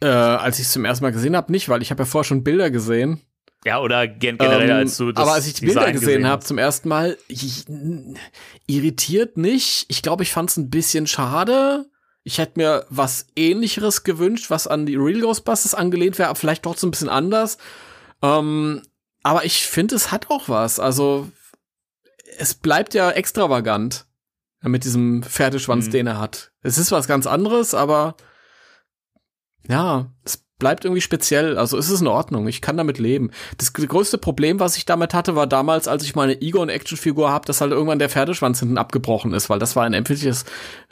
Äh, 0.00 0.08
als 0.08 0.58
ich 0.58 0.66
es 0.66 0.72
zum 0.72 0.84
ersten 0.84 1.04
Mal 1.04 1.12
gesehen 1.12 1.36
habe, 1.36 1.50
nicht, 1.50 1.68
weil 1.68 1.82
ich 1.82 1.90
habe 1.90 2.02
ja 2.02 2.06
vorher 2.06 2.24
schon 2.24 2.44
Bilder 2.44 2.70
gesehen. 2.70 3.20
Ja, 3.64 3.80
oder 3.80 4.06
gen 4.06 4.38
generell, 4.38 4.70
Ähm, 4.70 4.76
als 4.76 4.96
du 4.96 5.10
das 5.10 5.22
aber 5.22 5.32
als 5.32 5.46
ich 5.46 5.54
die 5.54 5.66
Bilder 5.66 5.80
Design 5.80 5.94
gesehen 5.94 6.26
habe 6.26 6.44
zum 6.44 6.58
ersten 6.58 6.88
Mal, 6.88 7.16
ich, 7.26 7.64
irritiert 8.66 9.36
nicht. 9.36 9.86
Ich 9.88 10.02
glaube, 10.02 10.22
ich 10.22 10.32
fand 10.32 10.50
es 10.50 10.56
ein 10.56 10.70
bisschen 10.70 11.06
schade. 11.06 11.86
Ich 12.22 12.38
hätte 12.38 12.60
mir 12.60 12.86
was 12.90 13.26
ähnlicheres 13.34 14.04
gewünscht, 14.04 14.50
was 14.50 14.66
an 14.66 14.86
die 14.86 14.96
Real 14.96 15.20
Ghostbusters 15.20 15.74
angelehnt 15.74 16.18
wäre, 16.18 16.28
aber 16.28 16.38
vielleicht 16.38 16.66
doch 16.66 16.76
so 16.76 16.86
ein 16.86 16.90
bisschen 16.90 17.08
anders. 17.08 17.58
Ähm, 18.22 18.82
aber 19.26 19.44
ich 19.44 19.66
finde, 19.66 19.96
es 19.96 20.12
hat 20.12 20.30
auch 20.30 20.48
was. 20.48 20.78
Also 20.78 21.28
es 22.38 22.54
bleibt 22.54 22.94
ja 22.94 23.10
extravagant 23.10 24.06
mit 24.62 24.84
diesem 24.84 25.22
Pferdeschwanz, 25.24 25.86
Mhm. 25.86 25.90
den 25.90 26.06
er 26.06 26.18
hat. 26.20 26.52
Es 26.62 26.78
ist 26.78 26.92
was 26.92 27.08
ganz 27.08 27.26
anderes, 27.26 27.74
aber 27.74 28.16
ja, 29.68 30.06
es 30.24 30.38
bleibt 30.58 30.84
irgendwie 30.84 31.00
speziell. 31.00 31.58
Also 31.58 31.76
es 31.76 31.90
ist 31.90 32.00
in 32.00 32.06
Ordnung. 32.06 32.46
Ich 32.46 32.62
kann 32.62 32.76
damit 32.76 32.98
leben. 32.98 33.30
Das 33.58 33.72
größte 33.72 34.16
Problem, 34.18 34.60
was 34.60 34.76
ich 34.76 34.84
damit 34.86 35.12
hatte, 35.12 35.34
war 35.34 35.46
damals, 35.46 35.88
als 35.88 36.04
ich 36.04 36.14
meine 36.14 36.40
Egon-Action-Figur 36.40 37.28
habe, 37.30 37.44
dass 37.46 37.60
halt 37.60 37.72
irgendwann 37.72 37.98
der 37.98 38.08
Pferdeschwanz 38.08 38.60
hinten 38.60 38.78
abgebrochen 38.78 39.34
ist, 39.34 39.50
weil 39.50 39.58
das 39.58 39.74
war 39.76 39.84
ein 39.84 39.92
empfindliches, 39.92 40.44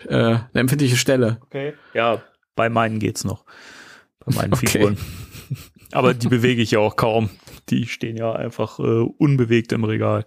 äh, 0.09 0.15
eine 0.17 0.41
empfindliche 0.55 0.97
Stelle. 0.97 1.39
Okay. 1.47 1.75
Ja, 1.95 2.23
bei 2.57 2.69
meinen 2.69 2.99
geht's 2.99 3.25
noch. 3.25 3.45
Bei 4.25 4.35
meinen 4.35 4.53
Okay. 4.55 4.67
Figuren. 4.67 4.99
Aber 5.93 6.15
die 6.15 6.29
bewege 6.29 6.61
ich 6.63 6.73
ja 6.73 6.81
auch 6.81 6.97
kaum. 6.97 7.31
Die 7.71 7.87
stehen 7.87 8.17
ja 8.17 8.33
einfach 8.33 8.79
äh, 8.79 8.83
unbewegt 8.83 9.73
im 9.73 9.85
Regal. 9.85 10.27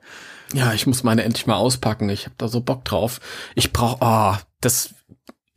Ja, 0.53 0.73
ich 0.73 0.87
muss 0.87 1.03
meine 1.03 1.23
endlich 1.23 1.47
mal 1.47 1.55
auspacken. 1.55 2.09
Ich 2.09 2.25
habe 2.25 2.35
da 2.37 2.47
so 2.47 2.61
Bock 2.61 2.85
drauf. 2.85 3.19
Ich 3.55 3.73
brauch, 3.73 4.01
ah, 4.01 4.39
das 4.61 4.95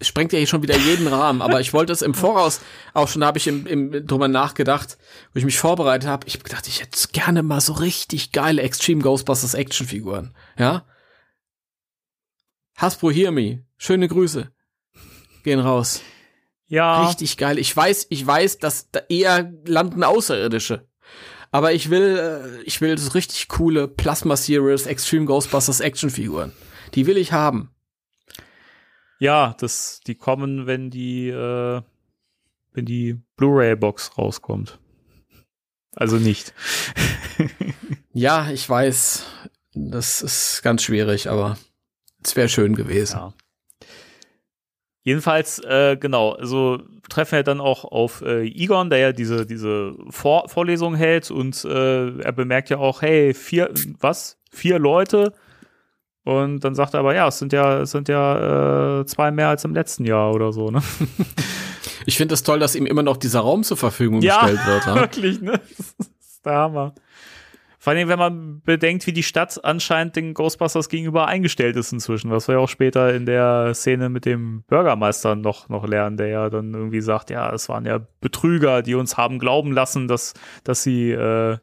sprengt 0.03 0.33
ja 0.33 0.39
hier 0.39 0.47
schon 0.47 0.63
wieder 0.63 0.77
jeden 0.77 1.07
Rahmen, 1.07 1.43
aber 1.43 1.61
ich 1.61 1.73
wollte 1.73 1.93
es 1.93 2.03
im 2.03 2.15
Voraus 2.15 2.61
auch 2.95 3.09
schon, 3.09 3.21
da 3.21 3.27
habe 3.27 3.39
ich 3.39 3.47
im, 3.47 3.67
im, 3.67 4.07
drüber 4.07 4.29
nachgedacht, 4.29 4.99
wo 5.33 5.39
ich 5.39 5.45
mich 5.45 5.59
vorbereitet 5.59 6.09
habe. 6.09 6.27
Ich 6.27 6.35
hab 6.35 6.45
gedacht, 6.45 6.67
ich 6.69 6.81
hätte 6.81 6.99
gerne 7.13 7.43
mal 7.43 7.61
so 7.61 7.75
richtig 7.75 8.33
geile 8.33 8.63
Extreme 8.63 9.03
Ghostbusters 9.03 9.55
Actionfiguren. 9.55 10.35
Ja? 10.59 10.87
Hasbro 12.77 13.11
Hear 13.11 13.31
Me. 13.31 13.65
Schöne 13.77 14.09
Grüße. 14.09 14.51
Gehen 15.45 15.61
raus. 15.61 16.03
Ja, 16.67 17.09
Richtig 17.09 17.37
geil. 17.37 17.59
Ich 17.59 17.77
weiß, 17.77 18.07
ich 18.11 18.25
weiß, 18.25 18.59
dass 18.59 18.91
da 18.91 19.01
eher 19.09 19.53
landen 19.67 20.05
Außerirdische. 20.05 20.89
Aber 21.51 21.73
ich 21.73 21.91
will, 21.91 22.17
äh, 22.17 22.63
ich 22.63 22.81
will 22.81 22.97
so 22.99 23.11
richtig 23.13 23.49
coole 23.49 23.89
Plasma 23.89 24.37
Series 24.37 24.87
Extreme 24.87 25.27
Ghostbusters 25.27 25.81
Actionfiguren. 25.81 26.53
Die 26.95 27.07
will 27.07 27.17
ich 27.17 27.33
haben. 27.33 27.71
ja, 29.19 29.55
das, 29.59 30.01
die 30.07 30.15
kommen, 30.15 30.67
wenn 30.67 30.91
die, 30.91 31.29
äh, 31.29 31.83
wenn 32.73 32.85
die 32.85 33.21
Blu-ray-Box 33.37 34.17
rauskommt. 34.17 34.79
Also 35.95 36.17
nicht. 36.17 36.55
Ja, 38.13 38.51
ich 38.51 38.69
weiß, 38.69 39.25
das 39.73 40.23
ist 40.23 40.63
ganz 40.63 40.83
schwierig, 40.83 41.31
aber 41.31 41.57
es 42.23 42.35
wäre 42.35 42.49
schön 42.49 42.75
gewesen. 42.75 43.17
Ja. 43.17 43.35
Jedenfalls, 45.03 45.59
äh, 45.61 45.97
genau, 45.99 46.33
also 46.33 46.79
treffen 47.09 47.37
wir 47.37 47.43
dann 47.43 47.61
auch 47.61 47.85
auf 47.85 48.23
äh, 48.23 48.47
Egon, 48.47 48.91
der 48.91 48.99
ja 48.99 49.13
diese, 49.13 49.47
diese 49.47 49.95
Vor 50.11 50.49
Vorlesung 50.49 50.95
hält 50.95 51.31
und 51.31 51.65
äh, 51.65 52.19
er 52.19 52.33
bemerkt 52.33 52.69
ja 52.71 52.79
auch, 52.79 53.03
hey, 53.03 53.33
vier, 53.33 53.71
was? 53.99 54.39
Vier 54.53 54.79
Leute? 54.79 55.33
Und 56.25 56.61
dann 56.61 56.75
sagt 56.75 56.95
er 56.95 57.01
aber, 57.01 57.15
ja, 57.15 57.29
es 57.29 57.39
sind 57.39 57.53
ja, 57.53 57.81
es 57.81 57.93
sind 57.93 58.09
ja 58.09 59.01
äh, 59.01 59.07
zwei 59.07 59.31
mehr 59.31 59.49
als 59.49 59.65
im 59.65 59.75
letzten 59.75 60.05
Jahr 60.05 60.35
oder 60.35 60.53
so, 60.53 60.71
ne? 60.71 60.83
Ich 62.07 62.17
finde 62.17 62.35
es 62.35 62.43
toll, 62.43 62.59
dass 62.59 62.75
ihm 62.75 62.87
immer 62.87 63.03
noch 63.03 63.17
dieser 63.17 63.41
Raum 63.41 63.63
zur 63.63 63.77
Verfügung 63.77 64.21
gestellt 64.21 64.67
wird. 64.67 64.87
Ja? 64.87 64.95
wirklich, 65.01 65.41
ne? 65.41 65.61
Das 65.77 65.95
ist 66.21 66.47
der 66.47 66.55
Hammer. 66.55 66.95
Vor 67.83 67.95
allem, 67.95 68.09
wenn 68.09 68.19
man 68.19 68.61
bedenkt, 68.61 69.07
wie 69.07 69.15
die 69.15 69.23
Stadt 69.23 69.65
anscheinend 69.65 70.15
den 70.15 70.35
Ghostbusters 70.35 70.91
gegenüber 70.91 71.29
eingestellt 71.29 71.77
ist 71.77 71.95
inzwischen, 71.95 72.31
was 72.31 72.47
wir 72.47 72.57
ja 72.57 72.61
auch 72.61 72.69
später 72.69 73.15
in 73.15 73.25
der 73.25 73.73
Szene 73.73 74.11
mit 74.11 74.27
dem 74.27 74.65
Bürgermeister 74.65 75.35
noch, 75.35 75.71
noch 75.71 75.89
lernen, 75.89 76.19
der 76.19 76.27
ja 76.27 76.51
dann 76.51 76.75
irgendwie 76.75 77.01
sagt, 77.01 77.31
ja, 77.31 77.51
es 77.55 77.71
waren 77.71 77.87
ja 77.87 77.99
Betrüger, 78.21 78.83
die 78.83 78.95
uns 78.95 79.17
haben 79.17 79.39
glauben 79.39 79.73
lassen, 79.73 80.09
dass, 80.09 80.35
dass 80.63 80.83
sie 80.83 81.11
äh, 81.11 81.57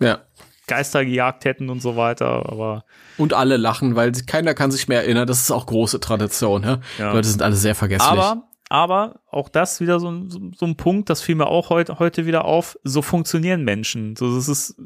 ja. 0.00 0.18
Geister 0.66 1.04
gejagt 1.04 1.44
hätten 1.44 1.68
und 1.68 1.82
so 1.82 1.96
weiter, 1.96 2.48
aber 2.50 2.84
Und 3.18 3.34
alle 3.34 3.58
lachen, 3.58 3.96
weil 3.96 4.12
keiner 4.12 4.54
kann 4.54 4.70
sich 4.70 4.88
mehr 4.88 5.02
erinnern. 5.02 5.26
Das 5.26 5.40
ist 5.40 5.50
auch 5.50 5.66
große 5.66 6.00
Tradition. 6.00 6.62
Ja? 6.62 6.78
Ja. 6.98 7.10
Die 7.10 7.16
Leute 7.16 7.28
sind 7.28 7.42
alle 7.42 7.56
sehr 7.56 7.74
vergesslich. 7.74 8.10
Aber, 8.10 8.47
aber 8.68 9.20
auch 9.30 9.48
das 9.48 9.80
wieder 9.80 9.98
so, 10.00 10.10
ein- 10.10 10.30
so, 10.30 10.40
so 10.56 10.66
ein 10.66 10.76
Punkt, 10.76 11.10
das 11.10 11.22
fiel 11.22 11.34
mir 11.36 11.46
auch 11.46 11.70
heute, 11.70 11.98
heute 11.98 12.26
wieder 12.26 12.44
auf. 12.44 12.78
So 12.84 13.02
funktionieren 13.02 13.64
Menschen. 13.64 14.14
So, 14.16 14.34
das 14.34 14.48
ist, 14.48 14.76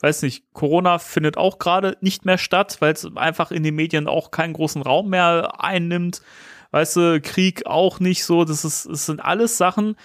weiß 0.00 0.22
nicht, 0.22 0.44
Corona 0.52 0.98
findet 0.98 1.36
auch 1.36 1.58
gerade 1.58 1.96
nicht 2.00 2.24
mehr 2.24 2.38
statt, 2.38 2.76
weil 2.80 2.92
es 2.92 3.06
einfach 3.16 3.50
in 3.50 3.62
den 3.62 3.74
Medien 3.76 4.06
auch 4.08 4.30
keinen 4.30 4.52
großen 4.52 4.82
Raum 4.82 5.10
mehr 5.10 5.52
einnimmt. 5.62 6.22
Weißt 6.70 6.96
du, 6.96 7.20
Krieg 7.20 7.66
auch 7.66 8.00
nicht 8.00 8.24
so. 8.24 8.44
Das 8.44 8.64
ist, 8.64 8.88
das 8.88 9.06
sind 9.06 9.20
alles 9.20 9.58
Sachen. 9.58 9.96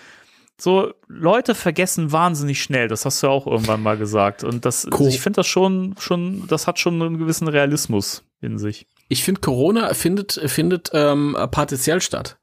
So, 0.60 0.92
Leute 1.08 1.54
vergessen 1.56 2.12
wahnsinnig 2.12 2.62
schnell. 2.64 2.88
Das 2.88 3.06
hast 3.06 3.22
du 3.22 3.28
ja 3.28 3.34
auch 3.34 3.46
irgendwann 3.48 3.82
mal 3.84 3.96
gesagt. 3.98 4.44
Und 4.44 4.66
das, 4.66 4.88
Co- 4.90 5.08
ich 5.08 5.22
finde 5.22 5.38
das 5.38 5.48
schon, 5.48 5.96
schon, 6.00 6.48
das 6.48 6.68
hat 6.68 6.80
schon 6.80 7.02
einen 7.02 7.18
gewissen 7.20 7.48
Realismus 7.48 8.24
in 8.42 8.58
sich. 8.58 8.88
ich 9.08 9.24
finde, 9.24 9.42
Corona 9.42 9.94
findet, 9.94 10.34
findet 10.48 10.90
ähm, 10.94 11.36
partiell 11.52 12.02
statt. 12.02 12.38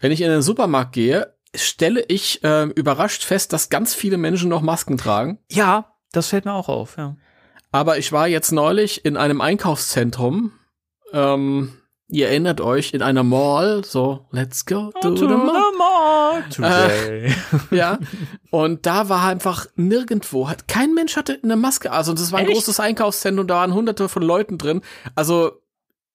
Wenn 0.00 0.12
ich 0.12 0.20
in 0.20 0.30
den 0.30 0.42
Supermarkt 0.42 0.92
gehe, 0.92 1.34
stelle 1.54 2.04
ich 2.08 2.40
ähm, 2.42 2.70
überrascht 2.70 3.24
fest, 3.24 3.52
dass 3.52 3.68
ganz 3.68 3.94
viele 3.94 4.16
Menschen 4.18 4.48
noch 4.48 4.62
Masken 4.62 4.98
tragen. 4.98 5.38
Ja, 5.50 5.92
das 6.12 6.28
fällt 6.28 6.44
mir 6.44 6.52
auch 6.52 6.68
auf, 6.68 6.96
ja. 6.96 7.16
Aber 7.72 7.98
ich 7.98 8.12
war 8.12 8.28
jetzt 8.28 8.52
neulich 8.52 9.04
in 9.04 9.16
einem 9.16 9.40
Einkaufszentrum. 9.40 10.52
Ähm, 11.12 11.74
ihr 12.08 12.28
erinnert 12.28 12.60
euch, 12.60 12.94
in 12.94 13.02
einer 13.02 13.22
Mall, 13.22 13.84
so, 13.84 14.26
let's 14.30 14.64
go 14.64 14.92
to, 15.02 15.16
the 15.16 15.24
mall. 15.26 16.44
today. 16.50 17.34
Ja. 17.70 17.98
Und 18.50 18.86
da 18.86 19.08
war 19.08 19.26
einfach 19.26 19.66
nirgendwo, 19.74 20.48
hat, 20.48 20.68
kein 20.68 20.94
Mensch 20.94 21.16
hatte 21.16 21.38
eine 21.42 21.56
Maske. 21.56 21.90
Also, 21.90 22.12
das 22.12 22.32
war 22.32 22.38
ein 22.38 22.46
Echt? 22.46 22.54
großes 22.54 22.80
Einkaufszentrum, 22.80 23.46
da 23.46 23.56
waren 23.56 23.74
hunderte 23.74 24.08
von 24.08 24.22
Leuten 24.22 24.58
drin. 24.58 24.82
Also, 25.14 25.60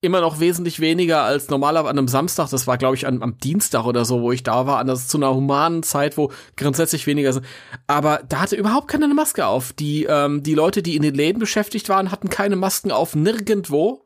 immer 0.02 0.20
noch 0.20 0.40
wesentlich 0.40 0.80
weniger 0.80 1.22
als 1.22 1.50
normaler 1.50 1.82
an 1.82 1.98
einem 1.98 2.08
Samstag. 2.08 2.50
Das 2.50 2.66
war, 2.66 2.80
glaube 2.80 2.96
ich, 2.96 3.06
an, 3.06 3.22
am 3.22 3.38
Dienstag 3.38 3.86
oder 3.86 4.04
so, 4.04 4.22
wo 4.22 4.32
ich 4.32 4.42
da 4.42 4.66
war. 4.66 4.80
Anders 4.80 5.08
zu 5.08 5.18
einer 5.18 5.34
humanen 5.34 5.84
Zeit, 5.84 6.18
wo 6.18 6.32
grundsätzlich 6.58 7.06
weniger 7.06 7.32
sind. 7.34 7.46
Aber 7.86 8.22
da 8.28 8.42
hatte 8.42 8.56
überhaupt 8.56 8.88
keiner 8.88 9.06
eine 9.06 9.14
Maske 9.14 9.46
auf. 9.46 9.74
Die, 9.74 10.06
ähm, 10.06 10.42
die 10.42 10.56
Leute, 10.56 10.82
die 10.82 10.96
in 10.96 11.04
den 11.04 11.14
Läden 11.14 11.40
beschäftigt 11.40 11.88
waren, 11.88 12.12
hatten 12.12 12.30
keine 12.30 12.56
Masken 12.56 12.92
auf, 12.92 13.16
nirgendwo. 13.16 14.04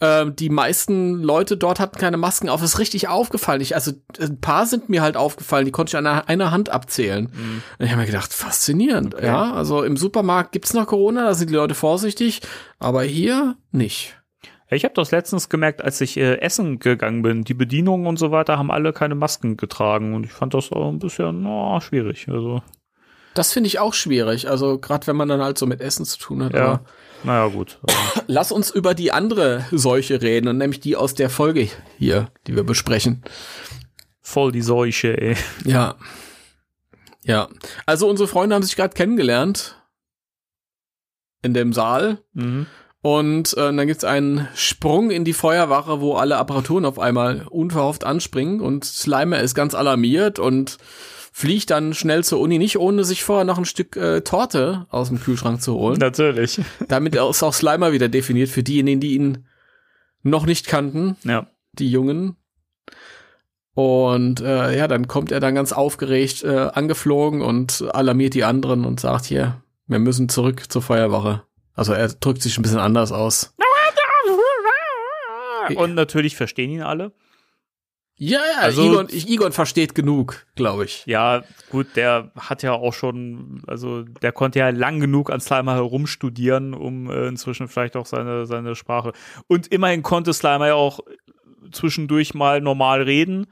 Ähm, 0.00 0.34
die 0.34 0.50
meisten 0.50 1.22
Leute 1.22 1.56
dort 1.56 1.78
hatten 1.78 1.98
keine 1.98 2.16
Masken 2.16 2.48
auf. 2.48 2.60
Das 2.60 2.74
ist 2.74 2.78
richtig 2.80 3.06
aufgefallen. 3.06 3.60
Ich, 3.60 3.76
also 3.76 3.92
ein 4.20 4.40
paar 4.40 4.66
sind 4.66 4.88
mir 4.88 5.02
halt 5.02 5.16
aufgefallen, 5.16 5.66
die 5.66 5.70
konnte 5.70 5.90
ich 5.90 5.96
an 5.96 6.06
einer, 6.06 6.28
einer 6.28 6.50
Hand 6.50 6.68
abzählen. 6.68 7.26
Und 7.78 7.84
ich 7.84 7.92
habe 7.92 8.00
mir 8.00 8.06
gedacht, 8.06 8.34
faszinierend. 8.34 9.14
Okay. 9.14 9.26
Ja, 9.26 9.52
also 9.52 9.84
im 9.84 9.96
Supermarkt 9.96 10.50
gibt's 10.50 10.74
noch 10.74 10.86
Corona, 10.86 11.24
da 11.24 11.34
sind 11.34 11.48
die 11.48 11.54
Leute 11.54 11.76
vorsichtig, 11.76 12.42
aber 12.80 13.04
hier 13.04 13.56
nicht. 13.70 14.16
Ich 14.68 14.84
habe 14.84 14.94
das 14.94 15.12
letztens 15.12 15.48
gemerkt, 15.48 15.82
als 15.82 16.00
ich 16.00 16.16
äh, 16.16 16.40
essen 16.40 16.78
gegangen 16.80 17.22
bin. 17.22 17.44
Die 17.44 17.54
Bedienungen 17.54 18.06
und 18.06 18.18
so 18.18 18.30
weiter 18.32 18.58
haben 18.58 18.70
alle 18.70 18.92
keine 18.92 19.14
Masken 19.14 19.56
getragen 19.56 20.14
und 20.14 20.24
ich 20.24 20.32
fand 20.32 20.54
das 20.54 20.72
auch 20.72 20.88
ein 20.88 20.98
bisschen 20.98 21.46
oh, 21.46 21.78
schwierig. 21.80 22.26
Also 22.28 22.62
Das 23.34 23.52
finde 23.52 23.68
ich 23.68 23.78
auch 23.78 23.94
schwierig. 23.94 24.48
Also 24.48 24.78
gerade 24.78 25.06
wenn 25.06 25.16
man 25.16 25.28
dann 25.28 25.40
halt 25.40 25.56
so 25.56 25.66
mit 25.66 25.80
Essen 25.80 26.04
zu 26.04 26.18
tun 26.18 26.42
hat. 26.42 26.54
ja, 26.54 26.64
Aber 26.64 26.80
naja 27.22 27.46
gut. 27.46 27.78
Also, 27.86 27.98
Lass 28.26 28.50
uns 28.50 28.70
über 28.70 28.94
die 28.94 29.12
andere 29.12 29.64
Seuche 29.70 30.20
reden 30.20 30.48
und 30.48 30.58
nämlich 30.58 30.80
die 30.80 30.96
aus 30.96 31.14
der 31.14 31.30
Folge 31.30 31.68
hier, 31.98 32.28
die 32.48 32.56
wir 32.56 32.64
besprechen. 32.64 33.22
voll 34.20 34.50
die 34.50 34.62
Seuche. 34.62 35.16
Ey. 35.20 35.36
Ja. 35.64 35.94
Ja. 37.22 37.48
Also 37.86 38.08
unsere 38.08 38.28
Freunde 38.28 38.54
haben 38.56 38.62
sich 38.64 38.74
gerade 38.76 38.94
kennengelernt 38.94 39.80
in 41.42 41.54
dem 41.54 41.72
Saal. 41.72 42.18
Mhm. 42.32 42.66
Und 43.06 43.56
äh, 43.56 43.72
dann 43.72 43.86
gibt's 43.86 44.02
einen 44.02 44.48
Sprung 44.56 45.12
in 45.12 45.24
die 45.24 45.32
Feuerwache, 45.32 46.00
wo 46.00 46.14
alle 46.14 46.38
Apparaturen 46.38 46.84
auf 46.84 46.98
einmal 46.98 47.46
unverhofft 47.48 48.02
anspringen 48.02 48.60
und 48.60 48.84
Slimer 48.84 49.38
ist 49.38 49.54
ganz 49.54 49.76
alarmiert 49.76 50.40
und 50.40 50.78
fliegt 51.32 51.70
dann 51.70 51.94
schnell 51.94 52.24
zur 52.24 52.40
Uni, 52.40 52.58
nicht 52.58 52.80
ohne 52.80 53.04
sich 53.04 53.22
vorher 53.22 53.44
noch 53.44 53.58
ein 53.58 53.64
Stück 53.64 53.94
äh, 53.94 54.22
Torte 54.22 54.86
aus 54.90 55.06
dem 55.06 55.20
Kühlschrank 55.20 55.62
zu 55.62 55.74
holen. 55.74 55.98
Natürlich. 56.00 56.60
Damit 56.88 57.14
ist 57.14 57.44
auch 57.44 57.54
Slimer 57.54 57.92
wieder 57.92 58.08
definiert 58.08 58.48
für 58.48 58.64
diejenigen, 58.64 58.98
die 58.98 59.14
ihn 59.14 59.46
noch 60.24 60.44
nicht 60.44 60.66
kannten, 60.66 61.16
Ja. 61.22 61.46
die 61.74 61.88
Jungen. 61.88 62.34
Und 63.74 64.40
äh, 64.40 64.76
ja, 64.76 64.88
dann 64.88 65.06
kommt 65.06 65.30
er 65.30 65.38
dann 65.38 65.54
ganz 65.54 65.72
aufgeregt 65.72 66.42
äh, 66.42 66.70
angeflogen 66.74 67.40
und 67.40 67.84
alarmiert 67.92 68.34
die 68.34 68.42
anderen 68.42 68.84
und 68.84 68.98
sagt 68.98 69.26
hier, 69.26 69.62
wir 69.86 70.00
müssen 70.00 70.28
zurück 70.28 70.64
zur 70.72 70.82
Feuerwache. 70.82 71.45
Also 71.76 71.92
er 71.92 72.08
drückt 72.08 72.42
sich 72.42 72.58
ein 72.58 72.62
bisschen 72.62 72.78
anders 72.80 73.12
aus. 73.12 73.54
Und 75.76 75.94
natürlich 75.94 76.36
verstehen 76.36 76.70
ihn 76.70 76.82
alle. 76.82 77.12
Ja, 78.18 78.38
ja, 78.38 78.60
Also- 78.60 78.82
Egon, 78.84 79.08
Egon 79.10 79.52
versteht 79.52 79.94
genug, 79.94 80.46
glaube 80.54 80.86
ich. 80.86 81.04
Ja, 81.06 81.42
gut, 81.70 81.88
der 81.96 82.30
hat 82.38 82.62
ja 82.62 82.72
auch 82.72 82.94
schon, 82.94 83.62
also 83.66 84.04
der 84.04 84.32
konnte 84.32 84.58
ja 84.58 84.70
lang 84.70 85.00
genug 85.00 85.30
an 85.30 85.40
Slimer 85.40 85.74
herumstudieren, 85.74 86.72
um 86.72 87.10
äh, 87.10 87.26
inzwischen 87.26 87.68
vielleicht 87.68 87.94
auch 87.94 88.06
seine, 88.06 88.46
seine 88.46 88.74
Sprache. 88.74 89.12
Und 89.48 89.66
immerhin 89.66 90.02
konnte 90.02 90.32
Slimer 90.32 90.68
ja 90.68 90.74
auch 90.74 91.00
zwischendurch 91.72 92.32
mal 92.32 92.62
normal 92.62 93.02
reden. 93.02 93.48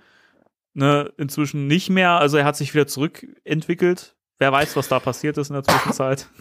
Ne, 0.77 1.13
inzwischen 1.19 1.67
nicht 1.69 1.89
mehr. 1.91 2.19
Also 2.19 2.37
er 2.39 2.45
hat 2.47 2.57
sich 2.57 2.73
wieder 2.75 2.87
zurückentwickelt. 2.89 4.17
Wer 4.39 4.51
weiß, 4.51 4.75
was 4.77 4.89
da 4.89 4.99
passiert 4.99 5.37
ist 5.39 5.51
in 5.51 5.55
der 5.55 5.63
Zwischenzeit. 5.63 6.27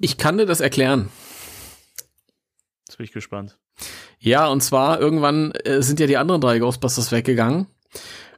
Ich 0.00 0.18
kann 0.18 0.38
dir 0.38 0.46
das 0.46 0.60
erklären. 0.60 1.08
Jetzt 2.86 2.96
bin 2.98 3.04
ich 3.04 3.12
gespannt. 3.12 3.58
Ja, 4.18 4.46
und 4.48 4.62
zwar 4.62 5.00
irgendwann 5.00 5.52
äh, 5.52 5.82
sind 5.82 6.00
ja 6.00 6.06
die 6.06 6.16
anderen 6.16 6.40
drei 6.40 6.58
Ghostbusters 6.58 7.12
weggegangen. 7.12 7.66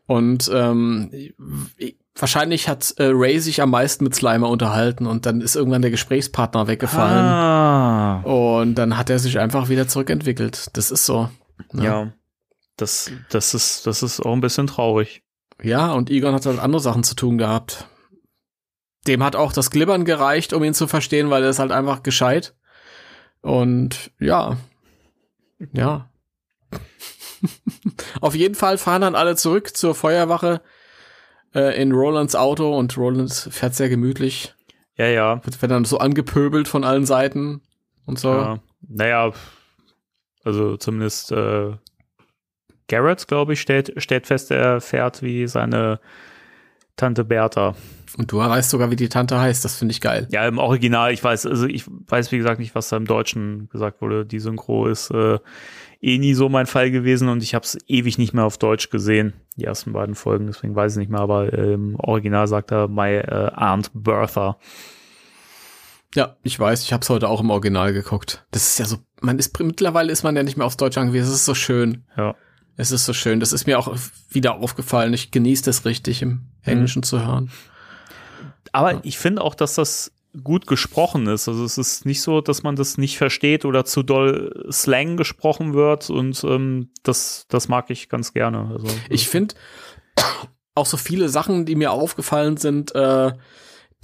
Und 0.07 0.51
ähm, 0.53 1.11
wahrscheinlich 2.15 2.69
hat 2.69 2.95
äh, 2.99 3.11
Ray 3.13 3.41
sich 3.41 3.61
am 3.61 3.71
meisten 3.71 4.05
mit 4.05 4.15
Slimer 4.15 4.49
unterhalten 4.49 5.07
und 5.07 5.27
dann 5.27 5.41
ist 5.41 5.57
irgendwann 5.57 5.83
der 5.83 5.91
Gesprächspartner 5.91 6.69
weggefallen. 6.69 7.25
Ah, 7.25 8.21
Und 8.23 8.77
dann 8.77 8.97
hat 8.97 9.11
er 9.11 9.19
sich 9.19 9.39
einfach 9.39 9.69
wieder 9.69 9.89
zurückentwickelt. 9.89 10.69
Das 10.75 10.91
ist 10.91 11.07
so. 11.07 11.29
ne? 11.73 11.85
ja. 11.85 12.13
Das, 12.77 13.11
das, 13.31 13.55
ist, 13.55 13.87
das 13.87 14.03
ist 14.03 14.21
auch 14.21 14.33
ein 14.33 14.41
bisschen 14.41 14.67
traurig. 14.67 15.23
Ja, 15.63 15.93
und 15.93 16.11
Egon 16.11 16.35
hat 16.35 16.47
halt 16.47 16.59
andere 16.59 16.81
Sachen 16.81 17.03
zu 17.03 17.15
tun 17.15 17.39
gehabt. 17.39 17.87
Dem 19.07 19.23
hat 19.23 19.37
auch 19.37 19.53
das 19.53 19.71
Glibbern 19.71 20.05
gereicht, 20.05 20.53
um 20.53 20.65
ihn 20.65 20.75
zu 20.75 20.87
verstehen, 20.87 21.31
weil 21.31 21.43
er 21.43 21.51
ist 21.51 21.59
halt 21.59 21.73
einfach 21.73 22.03
gescheit. 22.03 22.55
Und 23.41 24.11
ja. 24.19 24.57
Ja. 25.73 26.09
Auf 28.21 28.35
jeden 28.35 28.55
Fall 28.55 28.79
fahren 28.79 29.03
dann 29.03 29.15
alle 29.15 29.37
zurück 29.37 29.77
zur 29.77 29.95
Feuerwache 29.95 30.61
äh, 31.55 31.81
in 31.81 31.93
Rolands 31.93 32.35
Auto 32.35 32.77
und 32.77 32.97
Roland 32.97 33.33
fährt 33.33 33.75
sehr 33.75 33.89
gemütlich. 33.89 34.55
Ja, 34.97 35.07
ja. 35.07 35.45
Wird, 35.45 35.61
wird 35.61 35.71
dann 35.73 35.85
so 35.85 35.99
angepöbelt 35.99 36.69
von 36.69 36.85
allen 36.85 37.07
Seiten 37.07 37.61
und 38.07 38.19
so. 38.19 38.33
Ja. 38.33 38.59
Naja, 38.89 39.33
also 40.45 40.77
zumindest 40.77 41.33
äh, 41.33 41.73
Garrett, 42.89 43.27
glaube 43.27 43.55
ich, 43.55 43.61
stellt, 43.61 43.93
stellt 43.97 44.27
fest, 44.27 44.51
er 44.51 44.81
fährt 44.81 45.23
wie 45.23 45.47
seine 45.47 46.01
Tante 46.97 47.25
Bertha. 47.25 47.75
Und 48.17 48.33
du 48.33 48.39
weißt 48.39 48.71
sogar, 48.71 48.91
wie 48.91 48.97
die 48.97 49.09
Tante 49.09 49.39
heißt. 49.39 49.65
Das 49.65 49.77
finde 49.77 49.93
ich 49.93 50.01
geil. 50.01 50.27
Ja, 50.31 50.47
im 50.47 50.59
Original, 50.59 51.13
ich 51.13 51.23
weiß, 51.23 51.47
also 51.47 51.67
ich 51.67 51.85
weiß, 51.87 52.33
wie 52.33 52.39
gesagt, 52.39 52.61
nicht, 52.61 52.75
was 52.75 52.89
da 52.89 52.97
im 52.97 53.07
Deutschen 53.07 53.69
gesagt 53.69 54.01
wurde. 54.01 54.25
Die 54.25 54.39
Synchro 54.39 54.87
ist 54.87 55.11
äh, 55.11 55.39
eh 56.01 56.19
nie 56.19 56.35
so 56.35 56.49
mein 56.49 56.67
Fall 56.67 56.91
gewesen 56.91 57.29
und 57.29 57.43
ich 57.43 57.55
habe 57.55 57.65
es 57.65 57.77
ewig 57.87 58.17
nicht 58.19 58.33
mehr 58.33 58.45
auf 58.45 58.59
Deutsch 58.59 58.91
gesehen, 58.91 59.35
die 59.57 59.65
ersten 59.65 59.93
beiden 59.93 60.15
Folgen, 60.15 60.47
deswegen 60.47 60.75
weiß 60.75 60.93
ich 60.93 60.99
nicht 60.99 61.11
mehr, 61.11 61.21
aber 61.21 61.53
äh, 61.53 61.75
im 61.75 61.97
Original 61.97 62.47
sagt 62.47 62.71
er 62.71 62.89
My 62.89 63.17
äh, 63.17 63.51
Aunt 63.55 63.91
Bertha. 63.93 64.59
Ja, 66.15 66.37
ich 66.43 66.59
weiß, 66.59 66.83
ich 66.85 66.93
habe 66.93 67.03
es 67.03 67.11
heute 67.11 67.29
auch 67.29 67.41
im 67.41 67.51
Original 67.51 67.93
geguckt. 67.93 68.47
Das 68.51 68.67
ist 68.67 68.79
ja 68.79 68.87
so, 68.87 68.97
man 69.21 69.39
ist 69.39 69.59
mittlerweile 69.59 70.13
ist 70.13 70.23
man 70.23 70.37
ja 70.37 70.43
nicht 70.43 70.57
mehr 70.57 70.67
aufs 70.67 70.79
Deutsch 70.79 70.97
angewiesen. 70.97 71.29
Es 71.29 71.35
ist 71.35 71.45
so 71.45 71.55
schön. 71.55 72.05
Ja. 72.17 72.35
Es 72.79 72.91
ist 72.91 73.05
so 73.05 73.13
schön. 73.13 73.41
Das 73.41 73.53
ist 73.53 73.67
mir 73.67 73.79
auch 73.79 73.95
wieder 74.31 74.57
aufgefallen. 74.57 75.13
Ich 75.13 75.31
genieße 75.31 75.65
das 75.65 75.85
richtig 75.85 76.23
im 76.23 76.47
Englischen 76.63 77.03
zu 77.03 77.21
hören. 77.27 77.51
Aber 78.77 79.01
ich 79.05 79.17
finde 79.17 79.41
auch, 79.41 79.55
dass 79.55 79.75
das 79.75 80.13
gut 80.45 80.67
gesprochen 80.67 81.27
ist. 81.29 81.49
Also 81.49 81.65
es 81.65 81.79
ist 81.79 82.05
nicht 82.05 82.21
so, 82.21 82.43
dass 82.43 82.63
man 82.63 82.77
das 82.77 82.99
nicht 82.99 83.17
versteht 83.17 83.65
oder 83.65 83.87
zu 83.87 84.03
doll 84.03 84.67
Slang 84.71 85.17
gesprochen 85.17 85.73
wird 85.73 86.11
und 86.11 86.45
ähm, 86.45 86.91
das, 87.03 87.47
das 87.49 87.69
mag 87.69 87.89
ich 87.89 88.11
ganz 88.11 88.35
gerne. 88.35 88.71
Also, 88.71 88.87
Ich 89.09 89.29
finde 89.29 89.55
auch 90.75 90.85
so 90.85 90.99
viele 90.99 91.31
Sachen, 91.31 91.65
die 91.65 91.75
mir 91.75 91.91
aufgefallen 91.91 92.59
sind, 92.59 92.95
äh, 92.95 93.33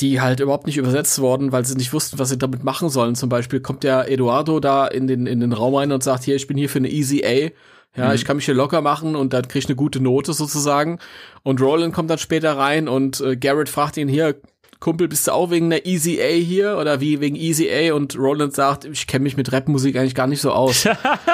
die 0.01 0.23
halt 0.23 0.41
überhaupt 0.41 0.67
nicht 0.67 0.79
übersetzt 0.79 1.19
wurden, 1.19 1.53
weil 1.53 1.67
sie 1.67 1.77
nicht 1.77 1.93
wussten, 1.93 2.19
was 2.19 2.31
sie 2.31 2.39
damit 2.39 2.65
machen 2.65 2.89
sollen. 2.89 3.15
Zum 3.15 3.29
Beispiel 3.29 3.61
kommt 3.61 3.83
der 3.83 4.11
Eduardo 4.11 4.59
da 4.59 4.87
in 4.87 5.07
den, 5.07 5.27
in 5.27 5.41
den 5.41 5.53
Raum 5.53 5.75
rein 5.75 5.93
und 5.93 6.03
sagt, 6.03 6.25
hier, 6.25 6.35
ich 6.35 6.47
bin 6.47 6.57
hier 6.57 6.71
für 6.71 6.79
eine 6.79 6.91
Easy 6.91 7.23
A. 7.27 7.51
Ja, 7.95 8.15
ich 8.15 8.25
kann 8.25 8.37
mich 8.37 8.47
hier 8.47 8.55
locker 8.55 8.81
machen 8.81 9.17
und 9.17 9.35
dann 9.35 9.47
krieg 9.47 9.65
ich 9.65 9.69
eine 9.69 9.77
gute 9.77 10.01
Note 10.01 10.33
sozusagen. 10.33 10.99
Und 11.43 11.61
Roland 11.61 11.93
kommt 11.93 12.09
dann 12.09 12.17
später 12.17 12.57
rein 12.57 12.89
und 12.89 13.21
äh, 13.21 13.37
Garrett 13.37 13.69
fragt 13.69 13.99
ihn 13.99 14.09
hier, 14.09 14.35
Kumpel, 14.83 15.07
bist 15.07 15.29
du 15.29 15.33
auch 15.33 15.51
wegen 15.51 15.67
einer 15.67 15.87
Easy 15.87 16.21
A 16.21 16.27
hier 16.27 16.77
oder 16.77 17.01
wie 17.01 17.21
wegen 17.21 17.37
Easy 17.37 17.71
A? 17.71 17.95
Und 17.95 18.19
Roland 18.19 18.53
sagt, 18.53 18.85
ich 18.85 19.07
kenne 19.07 19.23
mich 19.23 19.37
mit 19.37 19.53
Rapmusik 19.53 19.95
eigentlich 19.97 20.17
gar 20.17 20.27
nicht 20.27 20.41
so 20.41 20.51
aus. 20.51 20.89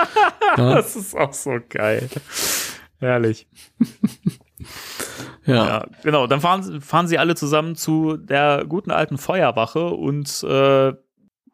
das 0.57 0.95
ist 0.95 1.17
auch 1.17 1.33
so 1.33 1.59
geil. 1.71 2.11
Herrlich. 3.01 3.47
ja. 5.47 5.67
Ja, 5.67 5.87
genau. 6.03 6.27
Dann 6.27 6.43
fahren, 6.43 6.83
fahren 6.83 7.09
sie 7.09 7.17
alle 7.17 7.37
zusammen 7.37 7.75
zu 7.75 8.19
der 8.19 8.67
guten 8.69 8.91
alten 8.91 9.17
Feuerwache 9.17 9.87
und 9.87 10.43
äh, 10.43 10.93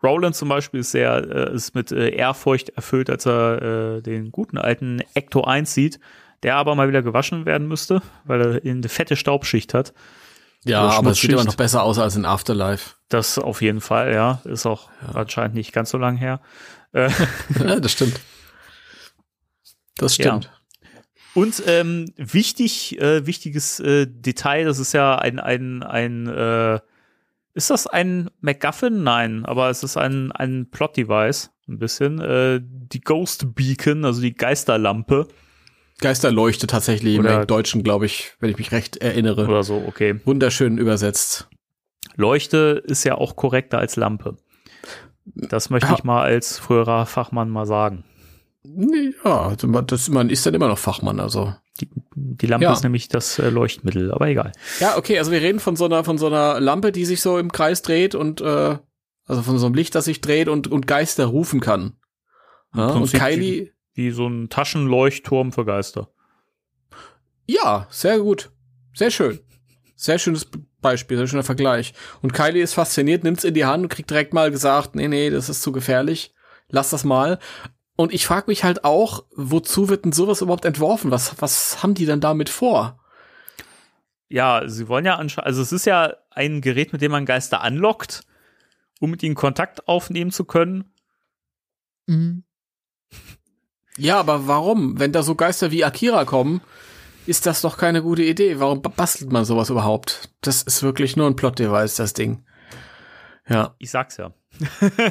Roland 0.02 0.34
zum 0.34 0.48
Beispiel 0.48 0.80
ist 0.80 0.90
sehr, 0.90 1.14
äh, 1.30 1.54
ist 1.54 1.76
mit 1.76 1.92
äh, 1.92 2.08
Ehrfurcht 2.08 2.70
erfüllt, 2.70 3.08
als 3.08 3.24
er 3.24 3.98
äh, 3.98 4.02
den 4.02 4.32
guten 4.32 4.58
alten 4.58 5.00
Ecto 5.14 5.44
1 5.44 5.72
sieht, 5.72 6.00
der 6.42 6.56
aber 6.56 6.74
mal 6.74 6.88
wieder 6.88 7.02
gewaschen 7.02 7.46
werden 7.46 7.68
müsste, 7.68 8.02
weil 8.24 8.40
er 8.40 8.68
eine 8.68 8.88
fette 8.88 9.14
Staubschicht 9.14 9.74
hat. 9.74 9.94
Ja, 10.64 10.88
aber 10.88 11.10
es 11.10 11.20
sieht 11.20 11.30
immer 11.30 11.44
noch 11.44 11.56
besser 11.56 11.82
aus 11.82 11.98
als 11.98 12.16
in 12.16 12.24
Afterlife. 12.24 12.94
Das 13.08 13.38
auf 13.38 13.60
jeden 13.62 13.80
Fall, 13.80 14.12
ja. 14.12 14.40
Ist 14.44 14.66
auch 14.66 14.88
anscheinend 15.12 15.54
nicht 15.54 15.72
ganz 15.72 15.90
so 15.90 15.98
lang 15.98 16.16
her. 16.16 16.40
Äh, 16.92 17.10
Ja, 17.58 17.80
das 17.80 17.92
stimmt. 17.92 18.20
Das 19.96 20.14
stimmt. 20.14 20.50
Und 21.34 21.62
ähm, 21.66 22.12
wichtig, 22.16 23.00
äh, 23.00 23.26
wichtiges 23.26 23.80
äh, 23.80 24.06
Detail, 24.06 24.64
das 24.64 24.78
ist 24.78 24.92
ja 24.92 25.16
ein, 25.16 25.40
ein, 25.40 25.82
ein, 25.82 26.28
äh, 26.28 26.80
ist 27.54 27.70
das 27.70 27.86
ein 27.86 28.30
MacGuffin? 28.40 29.02
Nein, 29.02 29.44
aber 29.44 29.68
es 29.68 29.82
ist 29.82 29.96
ein, 29.96 30.32
ein 30.32 30.70
Plot-Device, 30.70 31.50
ein 31.68 31.78
bisschen. 31.78 32.20
Äh, 32.20 32.60
die 32.62 33.00
Ghost 33.00 33.54
Beacon, 33.54 34.04
also 34.04 34.20
die 34.20 34.34
Geisterlampe 34.34 35.28
Geisterleuchte 36.00 36.66
tatsächlich 36.66 37.18
Oder- 37.18 37.42
im 37.42 37.46
Deutschen, 37.46 37.82
glaube 37.82 38.06
ich, 38.06 38.32
wenn 38.40 38.50
ich 38.50 38.58
mich 38.58 38.72
recht 38.72 38.96
erinnere. 38.98 39.46
oder 39.46 39.62
so, 39.62 39.82
okay. 39.86 40.20
Wunderschön 40.24 40.78
übersetzt. 40.78 41.48
Leuchte 42.16 42.82
ist 42.86 43.04
ja 43.04 43.14
auch 43.16 43.36
korrekter 43.36 43.78
als 43.78 43.96
Lampe. 43.96 44.36
Das 45.24 45.70
möchte 45.70 45.88
Ja. 45.88 45.94
ich 45.94 46.04
mal 46.04 46.22
als 46.22 46.58
früherer 46.58 47.06
Fachmann 47.06 47.48
mal 47.48 47.66
sagen. 47.66 48.04
Ja, 49.24 49.48
also 49.48 49.66
man- 49.68 49.86
das, 49.86 50.08
man 50.08 50.30
ist 50.30 50.44
dann 50.46 50.54
immer 50.54 50.68
noch 50.68 50.78
Fachmann, 50.78 51.20
also. 51.20 51.54
Die, 51.80 51.88
die 52.14 52.46
Lampe 52.46 52.64
Ja. 52.64 52.72
ist 52.72 52.82
nämlich 52.84 53.08
das 53.08 53.38
äh, 53.38 53.50
Leuchtmittel, 53.50 54.12
aber 54.12 54.28
egal. 54.28 54.52
Ja, 54.80 54.96
okay, 54.96 55.18
also 55.18 55.32
wir 55.32 55.40
reden 55.40 55.58
von 55.60 55.74
so 55.76 55.84
einer, 55.86 56.04
von 56.04 56.18
so 56.18 56.26
einer 56.28 56.60
Lampe, 56.60 56.92
die 56.92 57.04
sich 57.04 57.20
so 57.20 57.36
im 57.38 57.50
Kreis 57.52 57.82
dreht 57.82 58.14
und, 58.14 58.40
äh, 58.40 58.78
also 59.26 59.42
von 59.42 59.58
so 59.58 59.66
einem 59.66 59.74
Licht, 59.74 59.94
das 59.94 60.04
sich 60.04 60.20
dreht 60.20 60.48
und, 60.48 60.68
und 60.68 60.86
Geister 60.86 61.26
rufen 61.26 61.60
kann. 61.60 61.94
Ja, 62.74 62.88
und 62.88 63.12
Kylie, 63.12 63.72
Wie 63.94 64.10
so 64.10 64.26
ein 64.26 64.48
Taschenleuchtturm 64.48 65.52
für 65.52 65.64
Geister. 65.64 66.10
ja, 67.46 67.86
sehr 67.90 68.18
gut. 68.18 68.50
Sehr 68.94 69.10
schön. 69.10 69.40
Sehr 69.96 70.18
schönes 70.18 70.48
Beispiel, 70.80 71.16
sehr 71.16 71.26
schöner 71.26 71.42
Vergleich. 71.42 71.94
Und 72.20 72.32
Kylie 72.32 72.62
ist 72.62 72.74
fasziniert, 72.74 73.24
nimmt's 73.24 73.44
in 73.44 73.54
die 73.54 73.64
Hand 73.64 73.84
und 73.84 73.88
kriegt 73.88 74.10
direkt 74.10 74.34
mal 74.34 74.50
gesagt, 74.50 74.94
nee, 74.94 75.08
nee, 75.08 75.30
das 75.30 75.48
ist 75.48 75.62
zu 75.62 75.72
gefährlich. 75.72 76.34
Lass 76.68 76.90
das 76.90 77.04
mal. 77.04 77.38
Und 77.96 78.12
ich 78.12 78.26
frage 78.26 78.46
mich 78.48 78.64
halt 78.64 78.84
auch, 78.84 79.24
wozu 79.34 79.88
wird 79.88 80.04
denn 80.04 80.12
sowas 80.12 80.40
überhaupt 80.40 80.64
entworfen? 80.64 81.10
Was, 81.10 81.40
was 81.40 81.82
haben 81.82 81.94
die 81.94 82.06
denn 82.06 82.20
damit 82.20 82.48
vor? 82.48 82.98
Ja, 84.28 84.62
sie 84.66 84.88
wollen 84.88 85.04
ja 85.04 85.16
anscheinend, 85.16 85.46
also 85.46 85.62
es 85.62 85.72
ist 85.72 85.86
ja 85.86 86.14
ein 86.30 86.60
Gerät, 86.60 86.92
mit 86.92 87.02
dem 87.02 87.12
man 87.12 87.24
Geister 87.24 87.60
anlockt, 87.60 88.22
um 88.98 89.10
mit 89.10 89.22
ihnen 89.22 89.36
Kontakt 89.36 89.86
aufnehmen 89.86 90.32
zu 90.32 90.44
können. 90.44 90.92
Mhm. 92.06 92.42
Ja, 93.96 94.18
aber 94.18 94.48
warum? 94.48 94.98
Wenn 94.98 95.12
da 95.12 95.22
so 95.22 95.34
Geister 95.34 95.70
wie 95.70 95.84
Akira 95.84 96.24
kommen, 96.24 96.60
ist 97.26 97.46
das 97.46 97.60
doch 97.60 97.78
keine 97.78 98.02
gute 98.02 98.22
Idee. 98.22 98.60
Warum 98.60 98.82
bastelt 98.82 99.32
man 99.32 99.44
sowas 99.44 99.70
überhaupt? 99.70 100.30
Das 100.40 100.62
ist 100.62 100.82
wirklich 100.82 101.16
nur 101.16 101.26
ein 101.26 101.36
Plot-Device, 101.36 101.96
das 101.96 102.12
Ding. 102.12 102.44
Ja. 103.48 103.74
Ich 103.78 103.90
sag's 103.90 104.16
ja. 104.16 104.32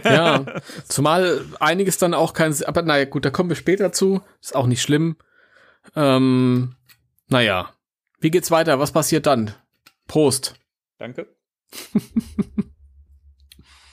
ja, 0.04 0.46
zumal 0.88 1.42
einiges 1.60 1.98
dann 1.98 2.14
auch 2.14 2.34
kein, 2.34 2.56
aber 2.64 2.82
naja, 2.82 3.06
gut, 3.06 3.26
da 3.26 3.30
kommen 3.30 3.50
wir 3.50 3.56
später 3.56 3.92
zu. 3.92 4.22
Ist 4.42 4.56
auch 4.56 4.68
nicht 4.68 4.82
schlimm. 4.82 5.18
Ähm, 5.96 6.76
naja. 7.28 7.74
Wie 8.20 8.32
geht's 8.32 8.52
weiter? 8.52 8.80
Was 8.80 8.92
passiert 8.92 9.26
dann? 9.26 9.54
Prost. 10.08 10.56
Danke. 10.98 11.28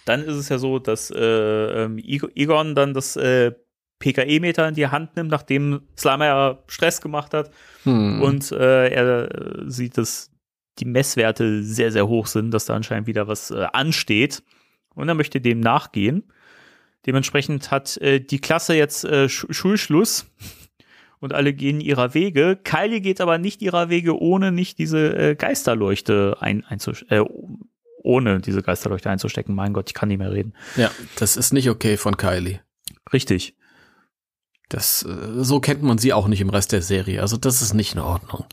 dann 0.05 0.23
ist 0.23 0.37
es 0.37 0.49
ja 0.49 0.59
so, 0.59 0.79
dass 0.79 1.11
äh, 1.11 1.85
ähm, 1.85 1.99
Egon 1.99 2.75
dann 2.75 2.95
das 2.95 3.17
äh, 3.17 3.53
PKE-Meter 4.01 4.69
in 4.69 4.75
die 4.75 4.89
Hand 4.89 5.15
nimmt, 5.15 5.31
nachdem 5.31 5.83
Slimer 5.97 6.27
ja 6.27 6.59
Stress 6.67 7.01
gemacht 7.01 7.33
hat. 7.33 7.51
Hm. 7.85 8.21
Und 8.21 8.51
äh, 8.51 8.89
er 8.89 9.29
sieht, 9.71 9.97
dass 9.97 10.31
die 10.79 10.87
Messwerte 10.87 11.63
sehr, 11.63 11.93
sehr 11.93 12.09
hoch 12.09 12.27
sind, 12.27 12.51
dass 12.51 12.65
da 12.65 12.75
anscheinend 12.75 13.07
wieder 13.07 13.29
was 13.29 13.51
äh, 13.51 13.67
ansteht. 13.73 14.43
Und 14.95 15.09
er 15.09 15.15
möchte 15.15 15.41
dem 15.41 15.61
nachgehen. 15.61 16.25
Dementsprechend 17.07 17.71
hat 17.71 17.97
äh, 17.99 18.21
die 18.21 18.41
Klasse 18.41 18.75
jetzt 18.75 19.05
äh, 19.05 19.29
Sch 19.29 19.47
Schulschluss 19.51 20.27
und 21.21 21.35
alle 21.35 21.53
gehen 21.53 21.81
ihrer 21.81 22.15
Wege. 22.15 22.59
Kylie 22.63 23.01
geht 23.01 23.21
aber 23.21 23.39
nicht 23.39 23.63
ihrer 23.63 23.91
Wege, 23.91 24.19
ohne 24.19 24.51
nicht 24.51 24.79
diese 24.79 25.17
äh, 25.17 25.35
Geisterleuchte 25.35 26.37
ein, 26.41 26.65
äh, 27.09 27.21
ohne 28.03 28.41
diese 28.41 28.63
Geisterleuchte 28.63 29.11
einzustecken. 29.11 29.55
Mein 29.55 29.75
Gott, 29.75 29.91
ich 29.91 29.95
kann 29.95 30.09
nicht 30.09 30.19
mehr 30.19 30.33
reden. 30.33 30.55
Ja, 30.77 30.91
das 31.17 31.37
ist 31.37 31.53
nicht 31.53 31.69
okay 31.69 31.99
von 31.99 32.17
Kylie. 32.17 32.61
Richtig. 33.13 33.55
Das, 34.71 35.03
äh, 35.03 35.45
so 35.45 35.61
kennt 35.61 35.83
man 35.83 35.99
sie 35.99 36.15
auch 36.15 36.27
nicht 36.29 36.41
im 36.41 36.49
Rest 36.49 36.73
der 36.73 36.81
Serie. 36.81 37.21
Also 37.21 37.37
das 37.37 37.61
ist 37.61 37.75
nicht 37.75 37.95
in 37.95 38.01
Ordnung. 38.01 38.47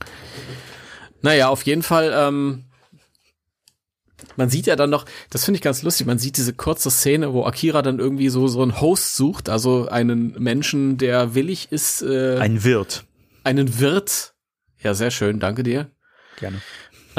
Naja, 1.22 1.48
auf 1.48 1.64
jeden 1.64 1.84
Fall, 1.84 2.12
ähm, 2.14 2.66
man 4.36 4.50
sieht 4.50 4.66
ja 4.68 4.76
dann 4.76 4.90
noch, 4.90 5.06
das 5.30 5.46
finde 5.46 5.58
ich 5.58 5.62
ganz 5.62 5.84
lustig, 5.84 6.06
man 6.06 6.20
sieht 6.20 6.38
diese 6.38 6.54
kurze 6.54 6.92
Szene, 6.92 7.34
wo 7.34 7.46
Akira 7.46 7.82
dann 7.82 8.00
irgendwie 8.00 8.30
so, 8.30 8.48
so 8.48 8.62
einen 8.62 8.82
Host 8.82 9.16
sucht, 9.16 9.48
also 9.48 9.88
einen 9.88 10.34
Menschen, 10.42 10.98
der 10.98 11.36
willig 11.36 11.72
ist. 11.72 12.02
Äh, 12.02 12.38
Ein 12.40 12.64
Wirt. 12.64 13.06
Einen 13.44 13.80
Wirt. 13.80 14.34
Ja, 14.80 14.94
sehr 14.94 15.12
schön, 15.12 15.40
danke 15.40 15.64
dir. 15.64 15.92
Gerne. 16.40 16.62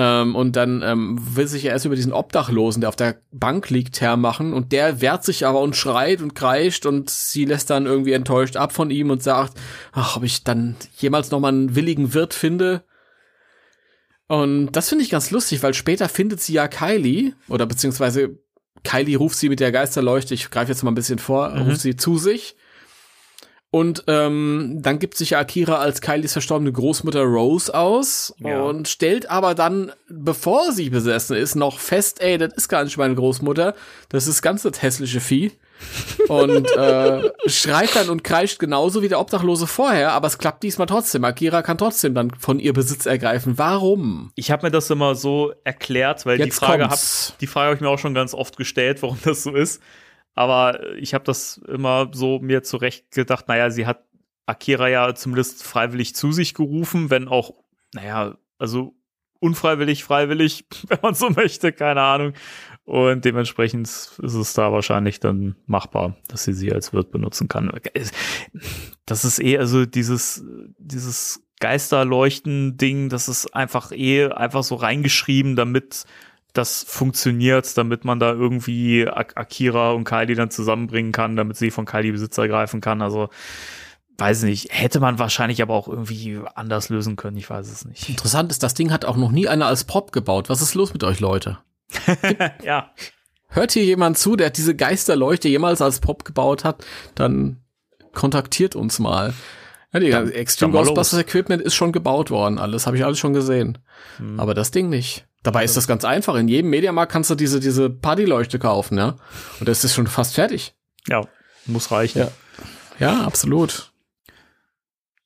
Ähm, 0.01 0.37
und 0.37 0.55
dann 0.55 0.81
ähm, 0.83 1.19
will 1.35 1.49
sich 1.49 1.65
er 1.65 1.73
erst 1.73 1.85
über 1.85 1.97
diesen 1.97 2.13
Obdachlosen, 2.13 2.81
der 2.81 2.89
auf 2.89 2.95
der 2.95 3.21
Bank 3.33 3.69
liegt, 3.69 4.01
hermachen. 4.01 4.53
Und 4.53 4.71
der 4.71 5.01
wehrt 5.01 5.25
sich 5.25 5.45
aber 5.45 5.61
und 5.61 5.75
schreit 5.75 6.23
und 6.23 6.37
kreischt 6.37 6.87
und 6.87 7.11
sie 7.11 7.45
lässt 7.45 7.69
dann 7.69 7.87
irgendwie 7.87 8.13
enttäuscht 8.13 8.57
ab 8.57 8.73
von 8.73 8.93
ihm 8.93 9.11
und 9.11 9.25
sagt, 9.25 9.59
ach, 9.91 10.17
ob 10.17 10.23
ich 10.23 10.45
dann 10.45 10.77
jemals 10.99 11.33
noch 11.33 11.41
mal 11.41 11.49
einen 11.49 11.75
willigen 11.75 12.15
Wirt 12.15 12.33
finde. 12.33 12.85
Und 14.29 14.71
das 14.71 14.89
finde 14.89 15.03
ich 15.03 15.11
ganz 15.11 15.33
lustig, 15.33 15.65
weil 15.65 15.75
später 15.75 16.09
findet 16.09 16.41
sie 16.41 16.53
ja 16.53 16.69
Kylie, 16.69 17.33
oder 17.49 17.67
beziehungsweise 17.67 18.39
Kylie 18.85 19.17
ruft 19.17 19.37
sie 19.37 19.49
mit 19.49 19.59
der 19.59 19.73
Geisterleuchte, 19.73 20.33
ich 20.33 20.49
greife 20.51 20.71
jetzt 20.71 20.85
mal 20.85 20.93
ein 20.93 20.97
bisschen 20.97 21.19
vor, 21.19 21.51
mhm. 21.51 21.63
ruft 21.63 21.81
sie 21.81 21.97
zu 21.97 22.19
sich 22.19 22.55
und 23.71 24.05
ähm, 24.07 24.79
dann 24.81 24.99
gibt 24.99 25.17
sich 25.17 25.37
Akira 25.37 25.77
als 25.77 26.01
Kylies 26.01 26.33
verstorbene 26.33 26.73
Großmutter 26.73 27.23
Rose 27.23 27.75
aus 27.75 28.35
ja. 28.39 28.63
und 28.63 28.89
stellt 28.89 29.31
aber 29.31 29.55
dann, 29.55 29.93
bevor 30.09 30.73
sie 30.73 30.89
besessen 30.89 31.37
ist, 31.37 31.55
noch 31.55 31.79
fest, 31.79 32.23
ey, 32.23 32.39
das 32.39 32.55
ist 32.55 32.69
gar 32.69 32.85
nicht 32.85 32.97
meine 32.97 33.15
Großmutter, 33.15 33.75
das 34.09 34.27
ist 34.27 34.41
ganz 34.41 34.63
das 34.63 34.81
hässliche 34.81 35.21
Vieh. 35.21 35.53
und 36.29 36.67
äh, 36.77 37.31
schreit 37.47 37.95
dann 37.95 38.09
und 38.09 38.25
kreischt 38.25 38.59
genauso 38.59 39.03
wie 39.03 39.09
der 39.09 39.21
Obdachlose 39.21 39.67
vorher, 39.67 40.13
aber 40.13 40.29
es 40.29 40.39
klappt 40.39 40.63
diesmal 40.63 40.87
trotzdem. 40.87 41.23
Akira 41.25 41.61
kann 41.61 41.77
trotzdem 41.77 42.15
dann 42.15 42.31
von 42.31 42.59
ihr 42.59 42.73
Besitz 42.73 43.05
ergreifen. 43.05 43.59
Warum? 43.59 44.33
Ich 44.35 44.51
habe 44.51 44.67
mir 44.67 44.71
das 44.73 44.89
immer 44.89 45.15
so 45.15 45.53
erklärt, 45.63 46.25
weil 46.25 46.39
Jetzt 46.39 46.47
die 46.47 46.65
Frage 46.65 46.85
habe 46.89 47.01
die 47.41 47.47
Frage 47.47 47.67
habe 47.67 47.75
ich 47.77 47.81
mir 47.83 47.91
auch 47.91 47.99
schon 47.99 48.15
ganz 48.15 48.33
oft 48.33 48.57
gestellt, 48.57 49.03
warum 49.03 49.19
das 49.23 49.43
so 49.43 49.55
ist. 49.55 49.83
Aber 50.39 50.95
ich 50.99 51.15
habe 51.15 51.25
das 51.25 51.57
immer 51.67 52.11
so 52.13 52.39
mir 52.39 52.63
zurecht 52.63 53.11
gedacht, 53.11 53.49
naja, 53.49 53.71
sie 53.71 53.87
hat 53.87 54.05
Akira 54.47 54.87
ja 54.89 55.13
zumindest 55.17 55.65
freiwillig 55.65 56.15
zu 56.15 56.31
sich 56.31 56.55
gerufen, 56.55 57.11
wenn 57.11 57.27
auch, 57.27 57.55
naja, 57.93 58.39
also 58.57 58.95
unfreiwillig, 59.41 60.05
freiwillig, 60.05 60.65
wenn 60.87 61.01
man 61.03 61.15
so 61.15 61.31
möchte, 61.31 61.73
keine 61.73 62.03
Ahnung. 62.03 62.35
Und 62.85 63.25
dementsprechend 63.25 63.89
ist 63.89 64.21
es 64.23 64.53
da 64.53 64.71
wahrscheinlich 64.71 65.19
dann 65.19 65.57
machbar, 65.67 66.17
dass 66.29 66.45
sie 66.45 66.53
sie 66.53 66.73
als 66.73 66.93
Wirt 66.93 67.11
benutzen 67.11 67.49
kann. 67.49 67.73
Das 69.07 69.25
ist 69.25 69.41
eh, 69.41 69.59
also 69.59 69.87
dieses, 69.87 70.45
dieses 70.79 71.43
Geisterleuchten-Ding, 71.59 73.09
das 73.09 73.29
ist 73.29 73.57
einfach 73.57 73.91
eh 73.91 74.27
einfach 74.29 74.63
so 74.63 74.77
reingeschrieben, 74.77 75.57
damit 75.57 76.05
das 76.53 76.85
funktioniert, 76.89 77.77
damit 77.77 78.05
man 78.05 78.19
da 78.19 78.33
irgendwie 78.33 79.07
Akira 79.09 79.93
und 79.93 80.05
Kylie 80.05 80.35
dann 80.35 80.51
zusammenbringen 80.51 81.13
kann, 81.13 81.37
damit 81.37 81.57
sie 81.57 81.71
von 81.71 81.87
Kylie 81.87 82.13
Besitz 82.13 82.37
ergreifen 82.39 82.81
kann. 82.81 83.03
Also 83.03 83.29
weiß 84.19 84.43
nicht, 84.43 84.69
hätte 84.71 84.99
man 85.01 85.19
wahrscheinlich 85.19 85.63
aber 85.63 85.75
auch 85.75 85.89
irgendwie 85.89 86.41
anders 86.55 86.89
lösen 86.89 87.17
können, 87.17 87.37
ich 87.37 87.49
weiß 87.49 87.71
es 87.71 87.85
nicht. 87.85 88.09
Interessant 88.09 88.51
ist, 88.51 88.63
das 88.63 88.75
Ding 88.75 88.91
hat 88.91 89.05
auch 89.05 89.17
noch 89.17 89.31
nie 89.31 89.47
einer 89.47 89.67
als 89.67 89.85
Prop 89.85 90.11
gebaut. 90.11 90.49
Was 90.49 90.61
ist 90.61 90.75
los 90.75 90.93
mit 90.93 91.05
euch, 91.05 91.21
Leute? 91.21 91.59
ja. 92.65 92.93
Hört 93.49 93.73
hier 93.73 93.85
jemand 93.85 94.19
zu, 94.19 94.37
der 94.37 94.51
diese 94.51 94.75
Geisterleuchte 94.75 95.49
jemals 95.49 95.81
als 95.81 96.01
Prop 96.01 96.25
gebaut 96.25 96.65
hat, 96.65 96.85
dann 97.15 97.63
kontaktiert 98.13 98.75
uns 98.75 98.99
mal. 98.99 99.33
Ja, 99.93 100.01
die 100.01 100.11
dann, 100.11 100.31
Extreme 100.31 100.73
Ghostbusters 100.73 101.21
Equipment 101.21 101.63
ist 101.63 101.75
schon 101.75 101.93
gebaut 101.93 102.31
worden, 102.31 102.59
alles 102.59 102.87
habe 102.87 102.97
ich 102.97 103.05
alles 103.05 103.19
schon 103.19 103.33
gesehen. 103.33 103.79
Hm. 104.19 104.39
Aber 104.39 104.53
das 104.53 104.71
Ding 104.71 104.91
nicht. 104.91 105.28
Dabei 105.43 105.65
ist 105.65 105.77
das 105.77 105.87
ganz 105.87 106.05
einfach. 106.05 106.35
In 106.35 106.49
jedem 106.49 106.71
Mediamarkt 106.71 107.13
kannst 107.13 107.31
du 107.31 107.35
diese, 107.35 107.61
diese 107.61 107.89
Partyleuchte 107.91 108.59
kaufen, 108.59 108.99
ja. 108.99 109.17
Und 109.61 109.69
das 109.69 109.85
ist 109.85 109.95
schon 109.95 110.07
fast 110.07 110.35
fertig. 110.35 110.75
Ja, 111.07 111.23
muss 111.67 111.91
reichen. 111.91 112.19
Ja, 112.19 112.31
ja 112.99 113.25
absolut. 113.25 113.93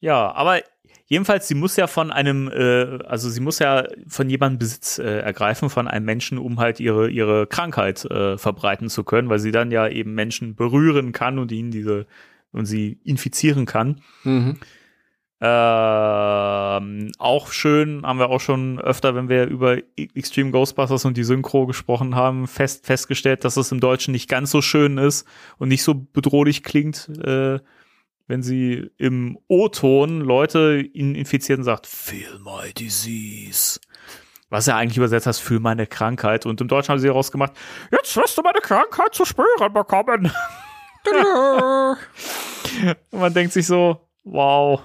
Ja, 0.00 0.32
aber 0.32 0.60
jedenfalls, 1.06 1.48
sie 1.48 1.54
muss 1.54 1.76
ja 1.76 1.86
von 1.86 2.10
einem, 2.10 2.48
äh, 2.48 3.04
also 3.04 3.30
sie 3.30 3.40
muss 3.40 3.58
ja 3.58 3.86
von 4.08 4.28
jemandem 4.28 4.58
Besitz 4.58 4.98
äh, 4.98 5.20
ergreifen, 5.20 5.70
von 5.70 5.88
einem 5.88 6.04
Menschen, 6.04 6.38
um 6.38 6.58
halt 6.58 6.80
ihre, 6.80 7.08
ihre 7.08 7.46
Krankheit 7.46 8.04
äh, 8.06 8.36
verbreiten 8.36 8.90
zu 8.90 9.04
können, 9.04 9.28
weil 9.28 9.38
sie 9.38 9.52
dann 9.52 9.70
ja 9.70 9.88
eben 9.88 10.14
Menschen 10.14 10.56
berühren 10.56 11.12
kann 11.12 11.38
und 11.38 11.52
ihnen 11.52 11.70
diese, 11.70 12.06
und 12.50 12.66
sie 12.66 12.98
infizieren 13.04 13.64
kann. 13.64 14.00
Mhm. 14.24 14.58
Ähm, 15.44 17.10
auch 17.18 17.50
schön, 17.50 18.06
haben 18.06 18.20
wir 18.20 18.30
auch 18.30 18.40
schon 18.40 18.78
öfter, 18.78 19.16
wenn 19.16 19.28
wir 19.28 19.46
über 19.46 19.76
Extreme 19.96 20.52
Ghostbusters 20.52 21.04
und 21.04 21.16
die 21.16 21.24
Synchro 21.24 21.66
gesprochen 21.66 22.14
haben, 22.14 22.46
fest, 22.46 22.86
festgestellt, 22.86 23.44
dass 23.44 23.56
es 23.56 23.72
im 23.72 23.80
Deutschen 23.80 24.12
nicht 24.12 24.30
ganz 24.30 24.52
so 24.52 24.62
schön 24.62 24.98
ist 24.98 25.26
und 25.58 25.68
nicht 25.68 25.82
so 25.82 25.94
bedrohlich 25.94 26.62
klingt, 26.62 27.08
äh, 27.24 27.58
wenn 28.28 28.42
sie 28.44 28.88
im 28.98 29.36
O-Ton 29.48 30.20
Leute 30.20 30.80
ihn 30.80 31.16
infiziert 31.16 31.58
und 31.58 31.64
sagt, 31.64 31.88
feel 31.88 32.38
my 32.44 32.72
disease. 32.72 33.80
Was 34.48 34.68
er 34.68 34.76
eigentlich 34.76 34.98
übersetzt 34.98 35.26
heißt, 35.26 35.40
fühl 35.40 35.58
meine 35.58 35.88
Krankheit. 35.88 36.46
Und 36.46 36.60
im 36.60 36.68
Deutschen 36.68 36.92
haben 36.92 37.00
sie 37.00 37.08
rausgemacht, 37.08 37.54
jetzt 37.90 38.16
wirst 38.16 38.38
du 38.38 38.42
meine 38.42 38.60
Krankheit 38.60 39.12
zu 39.12 39.24
spüren 39.24 39.72
bekommen. 39.72 40.30
und 43.10 43.18
man 43.18 43.34
denkt 43.34 43.54
sich 43.54 43.66
so, 43.66 44.08
wow. 44.22 44.80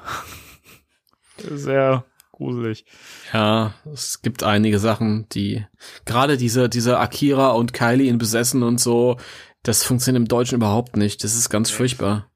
Sehr 1.37 2.05
gruselig. 2.31 2.85
Ja, 3.33 3.73
es 3.91 4.21
gibt 4.21 4.43
einige 4.43 4.79
Sachen, 4.79 5.27
die 5.29 5.65
gerade 6.05 6.37
diese 6.37 6.69
diese 6.69 6.99
Akira 6.99 7.51
und 7.51 7.73
Kylie 7.73 8.09
in 8.09 8.17
Besessen 8.17 8.63
und 8.63 8.79
so, 8.79 9.17
das 9.63 9.83
funktioniert 9.83 10.21
im 10.21 10.27
Deutschen 10.27 10.55
überhaupt 10.55 10.97
nicht. 10.97 11.23
Das 11.23 11.35
ist 11.35 11.49
ganz 11.49 11.69
furchtbar. 11.71 12.29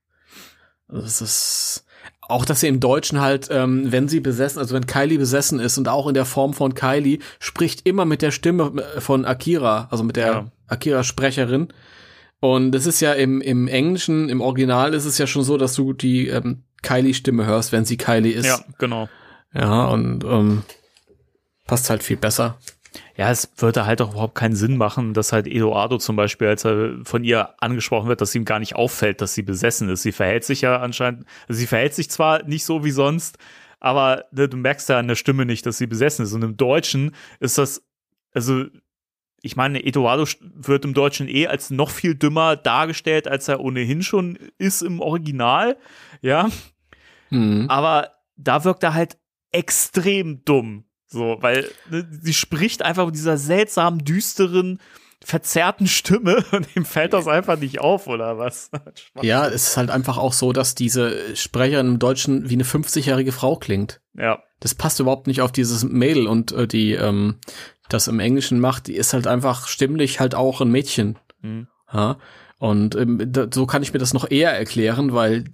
Das 0.88 1.22
ist 1.22 1.86
auch, 2.32 2.46
dass 2.46 2.62
sie 2.62 2.68
im 2.68 2.80
Deutschen 2.80 3.20
halt, 3.20 3.50
ähm, 3.52 3.92
wenn 3.92 4.08
sie 4.08 4.20
besessen, 4.20 4.60
also 4.60 4.74
wenn 4.74 4.88
Kylie 4.88 5.18
besessen 5.18 5.60
ist 5.60 5.78
und 5.78 5.88
auch 5.88 6.08
in 6.08 6.14
der 6.14 6.26
Form 6.26 6.54
von 6.54 6.74
Kylie, 6.74 7.20
spricht 7.40 7.86
immer 7.86 8.06
mit 8.06 8.22
der 8.22 8.32
Stimme 8.32 8.72
von 9.00 9.26
Akira, 9.26 9.88
also 9.92 10.04
mit 10.04 10.16
der 10.16 10.28
ja. 10.28 10.52
Akira-Sprecherin. 10.68 11.70
Und 12.40 12.74
es 12.74 12.86
ist 12.86 13.02
ja 13.02 13.14
im, 13.14 13.40
im 13.42 13.68
Englischen, 13.68 14.30
im 14.30 14.42
Original 14.42 14.94
ist 14.94 15.06
es 15.06 15.18
ja 15.18 15.28
schon 15.28 15.44
so, 15.44 15.58
dass 15.58 15.76
du 15.76 15.94
die 15.94 16.28
ähm, 16.28 16.64
Kylie-Stimme 16.84 17.46
hörst, 17.46 17.72
wenn 17.72 17.86
sie 17.86 17.98
Kylie 17.98 18.34
ist. 18.34 18.46
Ja, 18.46 18.60
genau. 18.78 19.10
Ja, 19.54 19.86
und 19.86 20.24
ähm, 20.24 20.64
passt 21.66 21.90
halt 21.90 22.04
viel 22.04 22.18
besser. 22.18 22.58
Ja, 23.16 23.30
es 23.32 23.52
würde 23.58 23.86
halt 23.86 24.02
auch 24.02 24.12
überhaupt 24.12 24.36
keinen 24.36 24.56
Sinn 24.56 24.78
machen, 24.78 25.14
dass 25.14 25.32
halt 25.32 25.48
Eduardo 25.48 25.98
zum 25.98 26.16
Beispiel, 26.16 26.48
als 26.48 26.66
er 26.66 26.96
von 27.04 27.24
ihr 27.24 27.54
angesprochen 27.62 28.10
wird, 28.10 28.22
dass 28.22 28.36
ihm 28.36 28.46
gar 28.46 28.60
nicht 28.60 28.76
auffällt, 28.76 29.22
dass 29.22 29.34
sie 29.34 29.44
besessen 29.44 29.90
ist. 29.90 30.02
Sie 30.02 30.12
verhält 30.12 30.44
sich 30.44 30.62
ja 30.62 30.80
anscheinend, 30.80 31.26
also 31.48 31.60
sie 31.60 31.68
verhält 31.68 31.94
sich 31.94 32.10
zwar 32.10 32.44
nicht 32.44 32.66
so 32.66 32.84
wie 32.84 32.92
sonst, 32.92 33.38
aber 33.80 34.26
ne, 34.32 34.50
du 34.50 34.58
merkst 34.58 34.90
ja 34.90 35.00
an 35.00 35.08
der 35.08 35.16
Stimme 35.16 35.46
nicht, 35.46 35.66
dass 35.66 35.78
sie 35.78 35.88
besessen 35.88 36.26
ist. 36.26 36.34
Und 36.34 36.44
im 36.44 36.58
Deutschen 36.58 37.16
ist 37.40 37.58
das, 37.58 37.84
also 38.34 38.66
ich 39.42 39.56
meine, 39.56 39.84
Eduardo 39.84 40.26
wird 40.40 40.86
im 40.86 40.94
Deutschen 40.94 41.28
eh 41.28 41.48
als 41.48 41.70
noch 41.72 41.90
viel 41.90 42.16
dümmer 42.16 42.56
dargestellt, 42.56 43.28
als 43.28 43.48
er 43.48 43.60
ohnehin 43.60 44.04
schon 44.04 44.38
ist 44.58 44.82
im 44.82 45.00
Original, 45.00 45.78
ja. 46.22 46.50
Mhm. 47.30 47.66
Aber 47.70 48.12
da 48.36 48.64
wirkt 48.64 48.84
er 48.84 48.94
halt 48.94 49.18
extrem 49.52 50.44
dumm. 50.46 50.86
So, 51.08 51.38
weil 51.42 51.70
ne, 51.90 52.08
sie 52.10 52.34
spricht 52.34 52.84
einfach 52.84 53.06
mit 53.06 53.16
dieser 53.16 53.38
seltsamen, 53.38 54.06
düsteren, 54.06 54.80
verzerrten 55.24 55.88
Stimme 55.88 56.44
und 56.52 56.68
ihm 56.76 56.86
fällt 56.86 57.14
das 57.14 57.28
einfach 57.28 57.60
nicht 57.60 57.80
auf, 57.80 58.08
oder 58.08 58.38
was? 58.38 58.72
ja, 59.22 59.48
es 59.48 59.70
ist 59.70 59.78
halt 59.78 59.90
einfach 59.90 60.18
auch 60.18 60.34
so, 60.34 60.54
dass 60.54 60.76
diese 60.76 61.36
Sprecherin 61.36 61.88
im 61.88 62.00
Deutschen 62.00 62.50
wie 62.50 62.54
eine 62.54 62.64
50-jährige 62.64 63.32
Frau 63.32 63.56
klingt. 63.56 64.02
Ja. 64.14 64.42
Das 64.60 64.76
passt 64.76 65.00
überhaupt 65.00 65.28
nicht 65.28 65.42
auf 65.42 65.52
dieses 65.52 65.84
Mädel 65.84 66.28
und 66.28 66.52
äh, 66.52 66.68
die 66.68 66.94
ähm, 66.94 67.36
das 67.94 68.08
im 68.08 68.20
Englischen 68.20 68.60
macht, 68.60 68.88
die 68.88 68.96
ist 68.96 69.14
halt 69.14 69.28
einfach 69.28 69.68
stimmlich 69.68 70.20
halt 70.20 70.36
auch 70.36 70.62
ein 70.62 70.72
Mädchen. 70.72 71.18
Mhm. 71.42 71.68
Ja. 71.92 72.18
Und 72.58 72.96
ähm, 72.96 73.20
da, 73.32 73.48
so 73.52 73.66
kann 73.66 73.84
ich 73.84 73.94
mir 73.94 74.00
das 74.00 74.14
noch 74.14 74.30
eher 74.30 74.58
erklären, 74.58 75.14
weil 75.14 75.46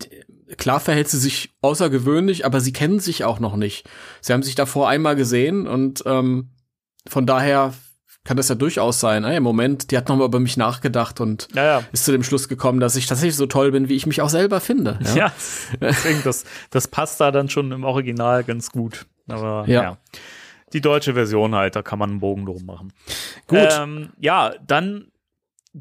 klar 0.58 0.80
verhält 0.80 1.10
sie 1.10 1.20
sich 1.20 1.52
außergewöhnlich, 1.62 2.46
aber 2.46 2.60
sie 2.60 2.74
kennen 2.74 3.00
sich 3.00 3.24
auch 3.24 3.40
noch 3.40 3.56
nicht. 3.56 3.90
Sie 4.22 4.34
haben 4.34 4.44
sich 4.44 4.56
davor 4.56 4.90
einmal 4.90 5.16
gesehen 5.16 5.68
und 5.68 6.04
ähm, 6.06 6.50
von 7.08 7.26
daher 7.26 7.74
kann 8.28 8.36
das 8.36 8.50
ja 8.50 8.56
durchaus 8.56 9.00
sein. 9.00 9.24
Ey, 9.24 9.38
Im 9.38 9.44
Moment, 9.44 9.90
die 9.90 9.98
hat 9.98 10.10
nochmal 10.10 10.28
über 10.28 10.42
mich 10.42 10.58
nachgedacht 10.58 11.22
und 11.22 11.48
ja, 11.56 11.64
ja. 11.64 11.84
ist 11.94 12.04
zu 12.04 12.12
dem 12.12 12.24
Schluss 12.24 12.50
gekommen, 12.50 12.82
dass 12.82 12.98
ich 12.98 13.08
tatsächlich 13.08 13.38
so 13.38 13.46
toll 13.46 13.72
bin, 13.72 13.88
wie 13.88 13.96
ich 13.96 14.06
mich 14.06 14.22
auch 14.22 14.30
selber 14.30 14.60
finde. 14.60 15.00
Ja, 15.08 15.16
ja 15.16 15.34
deswegen, 15.80 16.22
das, 16.24 16.44
das 16.70 16.90
passt 16.90 17.22
da 17.22 17.32
dann 17.32 17.50
schon 17.50 17.72
im 17.72 17.86
Original 17.86 18.44
ganz 18.44 18.72
gut. 18.72 19.06
Aber 19.30 19.64
ja. 19.68 19.98
Die 20.74 20.82
deutsche 20.82 21.14
Version 21.14 21.56
halt, 21.56 21.76
da 21.76 21.82
kann 21.82 22.00
man 22.00 22.10
einen 22.10 22.20
Bogen 22.20 22.46
drum 22.46 22.66
machen. 22.66 22.94
Gut. 23.48 23.70
Ähm, 23.72 24.10
ja, 24.20 24.54
dann 24.66 25.12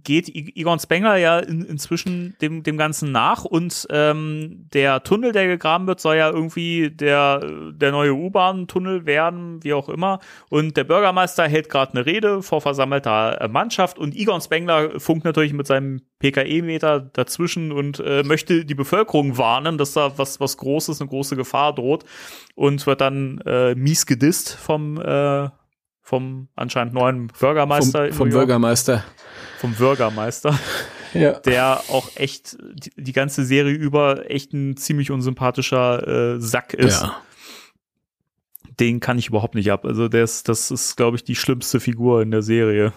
geht 0.05 0.28
Egon 0.28 0.78
Spengler 0.78 1.16
ja 1.16 1.39
in, 1.39 1.62
inzwischen 1.62 2.36
dem, 2.40 2.62
dem 2.62 2.77
Ganzen 2.77 3.12
nach 3.12 3.44
und 3.44 3.86
ähm, 3.90 4.66
der 4.73 5.02
Tunnel, 5.02 5.32
der 5.32 5.47
gegraben 5.47 5.86
wird, 5.86 6.01
soll 6.01 6.16
ja 6.16 6.31
irgendwie 6.31 6.90
der, 6.90 7.40
der 7.73 7.93
neue 7.93 8.14
U-Bahn-Tunnel 8.14 9.06
werden, 9.06 9.62
wie 9.62 9.73
auch 9.73 9.89
immer. 9.89 10.20
Und 10.48 10.77
der 10.77 10.85
Bürgermeister 10.85 11.48
hält 11.48 11.68
gerade 11.68 11.93
eine 11.93 12.06
Rede 12.06 12.43
vor 12.43 12.60
versammelter 12.60 13.40
äh, 13.40 13.48
Mannschaft 13.48 13.98
und 13.98 14.14
Egon 14.14 14.40
Spengler 14.40 14.98
funkt 15.01 15.24
natürlich 15.24 15.52
mit 15.52 15.66
seinem 15.66 16.02
PKE-Meter 16.18 17.01
dazwischen 17.01 17.73
und 17.73 18.01
äh, 18.01 18.23
möchte 18.23 18.64
die 18.64 18.74
Bevölkerung 18.74 19.39
warnen, 19.39 19.78
dass 19.78 19.93
da 19.93 20.18
was, 20.18 20.40
was 20.40 20.56
Großes, 20.56 21.01
eine 21.01 21.09
große 21.09 21.36
Gefahr 21.36 21.74
droht 21.74 22.05
und 22.55 22.86
wird 22.86 23.01
dann 23.01 23.40
äh, 23.47 23.74
mies 23.74 24.06
gedisst 24.06 24.55
vom 24.55 25.01
äh, 25.01 25.48
vom 26.06 26.47
anscheinend 26.55 26.94
neuen 26.94 27.27
Bürgermeister. 27.27 28.06
Vom, 28.06 28.12
vom 28.12 28.28
Bürgermeister 28.31 29.02
vom 29.58 29.74
Bürgermeister, 29.74 30.58
ja. 31.14 31.32
der 31.40 31.82
auch 31.88 32.10
echt 32.16 32.56
die, 32.74 32.90
die, 32.96 33.12
ganze 33.12 33.44
Serie 33.44 33.74
über 33.74 34.30
echt 34.30 34.52
ein 34.52 34.76
ziemlich 34.76 35.10
unsympathischer 35.10 36.34
äh, 36.36 36.40
Sack 36.40 36.74
ist. 36.74 37.02
Ja. 37.02 37.20
Den 38.78 39.00
kann 39.00 39.18
ich 39.18 39.28
überhaupt 39.28 39.54
nicht 39.54 39.72
ab. 39.72 39.86
Also 39.86 40.08
das, 40.08 40.42
das 40.42 40.70
ist, 40.70 40.96
glaube 40.96 41.16
ich, 41.16 41.24
die 41.24 41.34
schlimmste 41.34 41.80
Figur 41.80 42.20
in 42.20 42.30
der 42.30 42.42
Serie. 42.42 42.92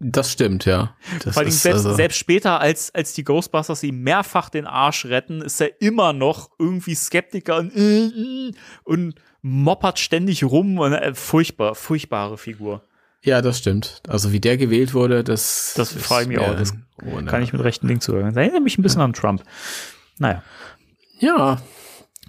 Das 0.00 0.32
stimmt, 0.32 0.64
ja. 0.64 0.96
Das 1.22 1.34
Vor 1.34 1.42
allem 1.44 1.52
selbst, 1.52 1.86
also 1.86 1.94
selbst 1.94 2.18
später, 2.18 2.60
als, 2.60 2.94
als 2.94 3.14
die 3.14 3.24
Ghostbusters 3.24 3.82
ihm 3.84 4.02
mehrfach 4.02 4.50
den 4.50 4.66
Arsch 4.66 5.06
retten, 5.06 5.40
ist 5.40 5.60
er 5.60 5.80
immer 5.80 6.12
noch 6.12 6.50
irgendwie 6.58 6.94
Skeptiker 6.94 7.58
und, 7.58 7.74
äh, 7.74 8.06
äh, 8.08 8.52
und 8.82 9.14
moppert 9.40 9.98
ständig 9.98 10.44
rum. 10.44 10.78
Und, 10.78 10.92
äh, 10.92 11.14
furchtbar, 11.14 11.74
furchtbare 11.74 12.36
Figur. 12.36 12.82
Ja, 13.24 13.40
das 13.40 13.58
stimmt. 13.58 14.02
Also 14.06 14.32
wie 14.32 14.40
der 14.40 14.58
gewählt 14.58 14.92
wurde, 14.92 15.24
das. 15.24 15.72
Das 15.76 15.92
frage 15.92 16.24
ich 16.24 16.28
mich 16.28 16.38
auch. 16.38 16.54
Das 16.54 16.74
kann 17.26 17.42
ich 17.42 17.54
mit 17.54 17.64
rechten 17.64 17.88
Ding 17.88 18.00
zuhören. 18.00 18.26
Das 18.26 18.36
erinnert 18.36 18.62
mich 18.62 18.78
ein 18.78 18.82
bisschen 18.82 19.00
ja. 19.00 19.06
an 19.06 19.14
Trump. 19.14 19.42
Naja. 20.18 20.42
Ja. 21.18 21.58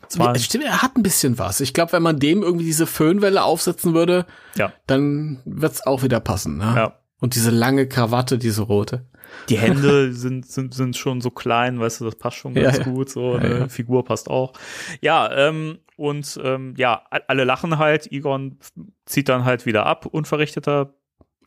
Zwar 0.07 0.37
stimmt, 0.39 0.63
er 0.63 0.81
hat 0.81 0.95
ein 0.95 1.03
bisschen 1.03 1.37
was. 1.37 1.59
Ich 1.59 1.73
glaube, 1.73 1.91
wenn 1.91 2.03
man 2.03 2.19
dem 2.19 2.43
irgendwie 2.43 2.65
diese 2.65 2.85
Föhnwelle 2.85 3.43
aufsetzen 3.43 3.93
würde, 3.93 4.25
ja. 4.55 4.71
dann 4.87 5.41
wird's 5.43 5.85
auch 5.85 6.03
wieder 6.03 6.21
passen. 6.21 6.57
Ne? 6.57 6.73
Ja. 6.75 6.99
Und 7.19 7.35
diese 7.35 7.49
lange 7.49 7.87
Krawatte, 7.87 8.37
diese 8.37 8.61
rote. 8.61 9.05
Die 9.49 9.57
Hände 9.57 10.13
sind, 10.13 10.45
sind, 10.45 10.73
sind 10.73 10.97
schon 10.97 11.21
so 11.21 11.31
klein, 11.31 11.79
weißt 11.79 12.01
du, 12.01 12.05
das 12.05 12.15
passt 12.15 12.37
schon 12.37 12.53
ganz 12.53 12.77
ja, 12.77 12.83
gut. 12.83 13.09
So, 13.09 13.37
ja, 13.37 13.59
ja. 13.59 13.67
Figur 13.67 14.05
passt 14.05 14.29
auch. 14.29 14.53
Ja, 15.01 15.31
ähm, 15.31 15.79
und 15.97 16.39
ähm, 16.43 16.73
ja, 16.77 17.03
alle 17.09 17.43
lachen 17.43 17.77
halt. 17.77 18.11
Egon 18.11 18.57
zieht 19.05 19.29
dann 19.29 19.45
halt 19.45 19.65
wieder 19.65 19.85
ab, 19.85 20.05
unverrichteter 20.05 20.93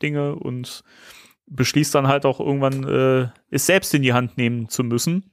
Dinge 0.01 0.35
und 0.35 0.83
beschließt 1.47 1.93
dann 1.95 2.07
halt 2.07 2.25
auch 2.25 2.39
irgendwann, 2.39 2.83
äh, 2.83 3.29
es 3.49 3.65
selbst 3.65 3.93
in 3.93 4.01
die 4.01 4.13
Hand 4.13 4.37
nehmen 4.37 4.69
zu 4.69 4.83
müssen. 4.83 5.31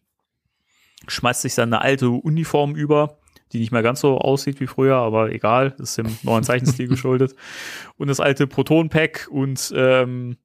Schmeißt 1.08 1.42
sich 1.42 1.54
seine 1.54 1.82
alte 1.82 2.08
Uniform 2.08 2.74
über, 2.74 3.18
die 3.52 3.60
nicht 3.60 3.70
mehr 3.70 3.82
ganz 3.82 4.00
so 4.00 4.18
aussieht 4.18 4.60
wie 4.60 4.66
früher, 4.66 4.96
aber 4.96 5.30
egal, 5.30 5.74
ist 5.78 5.98
dem 5.98 6.18
neuen 6.22 6.42
Zeichenstil 6.42 6.88
geschuldet. 6.88 7.36
Und 7.96 8.08
das 8.08 8.20
alte 8.20 8.46
Proton-Pack 8.46 9.28
und 9.30 9.72
ähm, 9.76 10.36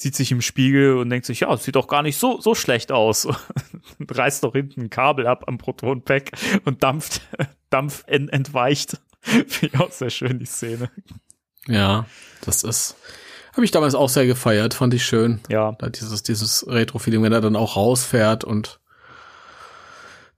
sieht 0.00 0.16
sich 0.16 0.32
im 0.32 0.40
Spiegel 0.40 0.96
und 0.96 1.10
denkt 1.10 1.26
sich, 1.26 1.40
ja, 1.40 1.52
es 1.52 1.62
sieht 1.62 1.76
doch 1.76 1.86
gar 1.86 2.02
nicht 2.02 2.16
so, 2.16 2.40
so 2.40 2.54
schlecht 2.54 2.90
aus. 2.90 3.26
und 3.98 4.16
reißt 4.16 4.42
doch 4.42 4.52
hinten 4.52 4.82
ein 4.82 4.90
Kabel 4.90 5.26
ab 5.26 5.44
am 5.46 5.58
Proton-Pack 5.58 6.32
und 6.64 6.82
dampft, 6.82 7.20
Dampf 7.70 8.04
ent 8.06 8.32
entweicht. 8.32 8.98
Finde 9.20 9.66
ich 9.74 9.78
auch 9.78 9.92
sehr 9.92 10.08
schön, 10.08 10.38
die 10.38 10.46
Szene. 10.46 10.90
Ja, 11.66 12.06
das 12.40 12.64
ist, 12.64 12.96
habe 13.52 13.66
ich 13.66 13.72
damals 13.72 13.94
auch 13.94 14.08
sehr 14.08 14.26
gefeiert, 14.26 14.72
fand 14.72 14.94
ich 14.94 15.04
schön. 15.04 15.40
Ja. 15.50 15.72
Da 15.72 15.90
dieses, 15.90 16.22
dieses 16.22 16.66
Retro-Feeling, 16.66 17.22
wenn 17.22 17.34
er 17.34 17.42
dann 17.42 17.54
auch 17.54 17.76
rausfährt 17.76 18.42
und 18.42 18.80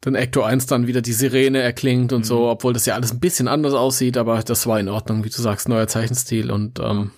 dann 0.00 0.16
Ecto 0.16 0.42
1 0.42 0.66
dann 0.66 0.88
wieder 0.88 1.02
die 1.02 1.12
Sirene 1.12 1.62
erklingt 1.62 2.12
und 2.12 2.22
mhm. 2.22 2.24
so, 2.24 2.48
obwohl 2.48 2.72
das 2.72 2.86
ja 2.86 2.96
alles 2.96 3.12
ein 3.12 3.20
bisschen 3.20 3.46
anders 3.46 3.74
aussieht, 3.74 4.16
aber 4.16 4.42
das 4.42 4.66
war 4.66 4.80
in 4.80 4.88
Ordnung, 4.88 5.22
wie 5.22 5.30
du 5.30 5.40
sagst, 5.40 5.68
neuer 5.68 5.86
Zeichenstil 5.86 6.50
und 6.50 6.80
ähm, 6.80 7.12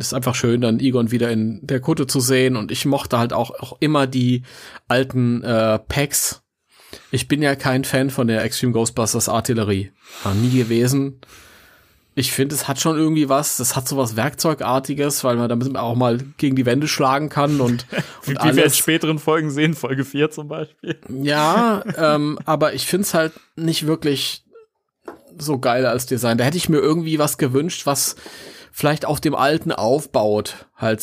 ist 0.00 0.14
einfach 0.14 0.34
schön, 0.34 0.60
dann 0.60 0.80
Egon 0.80 1.10
wieder 1.10 1.30
in 1.30 1.60
der 1.62 1.80
Kutte 1.80 2.06
zu 2.06 2.20
sehen. 2.20 2.56
Und 2.56 2.70
ich 2.70 2.86
mochte 2.86 3.18
halt 3.18 3.32
auch, 3.32 3.50
auch 3.50 3.76
immer 3.80 4.06
die 4.06 4.42
alten 4.88 5.42
äh, 5.42 5.78
Packs. 5.78 6.42
Ich 7.10 7.28
bin 7.28 7.42
ja 7.42 7.54
kein 7.54 7.84
Fan 7.84 8.10
von 8.10 8.26
der 8.26 8.42
Extreme 8.42 8.72
Ghostbusters 8.72 9.28
Artillerie. 9.28 9.92
War 10.24 10.34
nie 10.34 10.50
gewesen. 10.50 11.20
Ich 12.16 12.32
finde, 12.32 12.54
es 12.54 12.66
hat 12.66 12.80
schon 12.80 12.96
irgendwie 12.98 13.28
was. 13.28 13.56
Das 13.56 13.76
hat 13.76 13.86
so 13.86 13.96
was 13.96 14.16
Werkzeugartiges, 14.16 15.22
weil 15.22 15.36
man 15.36 15.48
damit 15.48 15.76
auch 15.76 15.94
mal 15.94 16.18
gegen 16.38 16.56
die 16.56 16.66
Wände 16.66 16.88
schlagen 16.88 17.28
kann 17.28 17.60
und, 17.60 17.86
und 18.26 18.34
Wie 18.34 18.36
alles. 18.36 18.56
wir 18.56 18.64
in 18.64 18.70
späteren 18.70 19.18
Folgen 19.18 19.50
sehen, 19.50 19.74
Folge 19.74 20.04
4 20.04 20.30
zum 20.30 20.48
Beispiel. 20.48 20.98
Ja, 21.08 21.84
ähm, 21.96 22.38
aber 22.44 22.74
ich 22.74 22.86
finde 22.86 23.02
es 23.02 23.14
halt 23.14 23.32
nicht 23.54 23.86
wirklich 23.86 24.44
so 25.38 25.58
geil 25.58 25.86
als 25.86 26.06
Design. 26.06 26.38
Da 26.38 26.44
hätte 26.44 26.56
ich 26.56 26.68
mir 26.68 26.78
irgendwie 26.78 27.18
was 27.18 27.38
gewünscht, 27.38 27.86
was 27.86 28.16
vielleicht 28.72 29.04
auf 29.04 29.20
dem 29.20 29.34
alten 29.34 29.72
aufbaut. 29.72 30.66
Halt 30.76 31.02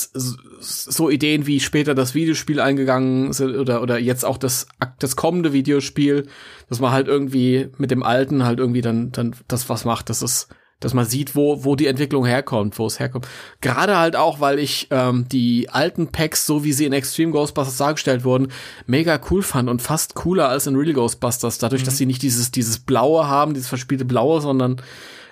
so 0.59 1.09
Ideen 1.09 1.45
wie 1.45 1.59
später 1.59 1.93
das 1.93 2.15
Videospiel 2.15 2.59
eingegangen 2.59 3.33
sind 3.33 3.55
oder, 3.55 3.81
oder 3.81 3.99
jetzt 3.99 4.25
auch 4.25 4.37
das, 4.37 4.67
das 4.99 5.15
kommende 5.15 5.53
Videospiel, 5.53 6.27
dass 6.69 6.79
man 6.79 6.91
halt 6.91 7.07
irgendwie 7.07 7.69
mit 7.77 7.91
dem 7.91 8.03
alten 8.03 8.43
halt 8.43 8.59
irgendwie 8.59 8.81
dann, 8.81 9.11
dann 9.11 9.35
das 9.47 9.69
was 9.69 9.85
macht. 9.85 10.09
Das 10.09 10.21
ist, 10.21 10.47
dass 10.79 10.93
man 10.93 11.05
sieht, 11.05 11.35
wo, 11.35 11.63
wo 11.63 11.75
die 11.75 11.87
Entwicklung 11.87 12.25
herkommt, 12.25 12.77
wo 12.79 12.85
es 12.85 12.99
herkommt. 12.99 13.27
Gerade 13.61 13.97
halt 13.97 14.15
auch, 14.15 14.39
weil 14.39 14.59
ich 14.59 14.87
ähm, 14.91 15.27
die 15.27 15.69
alten 15.69 16.07
Packs, 16.07 16.45
so 16.45 16.63
wie 16.63 16.73
sie 16.73 16.85
in 16.85 16.93
Extreme 16.93 17.31
Ghostbusters 17.31 17.77
dargestellt 17.77 18.23
wurden, 18.23 18.49
mega 18.85 19.19
cool 19.29 19.41
fand 19.41 19.69
und 19.69 19.81
fast 19.81 20.15
cooler 20.15 20.49
als 20.49 20.67
in 20.67 20.75
Real 20.75 20.93
Ghostbusters, 20.93 21.57
dadurch, 21.57 21.81
mhm. 21.81 21.85
dass 21.85 21.97
sie 21.97 22.05
nicht 22.05 22.21
dieses, 22.21 22.51
dieses 22.51 22.79
Blaue 22.79 23.27
haben, 23.27 23.53
dieses 23.53 23.69
verspielte 23.69 24.05
Blaue, 24.05 24.41
sondern 24.41 24.81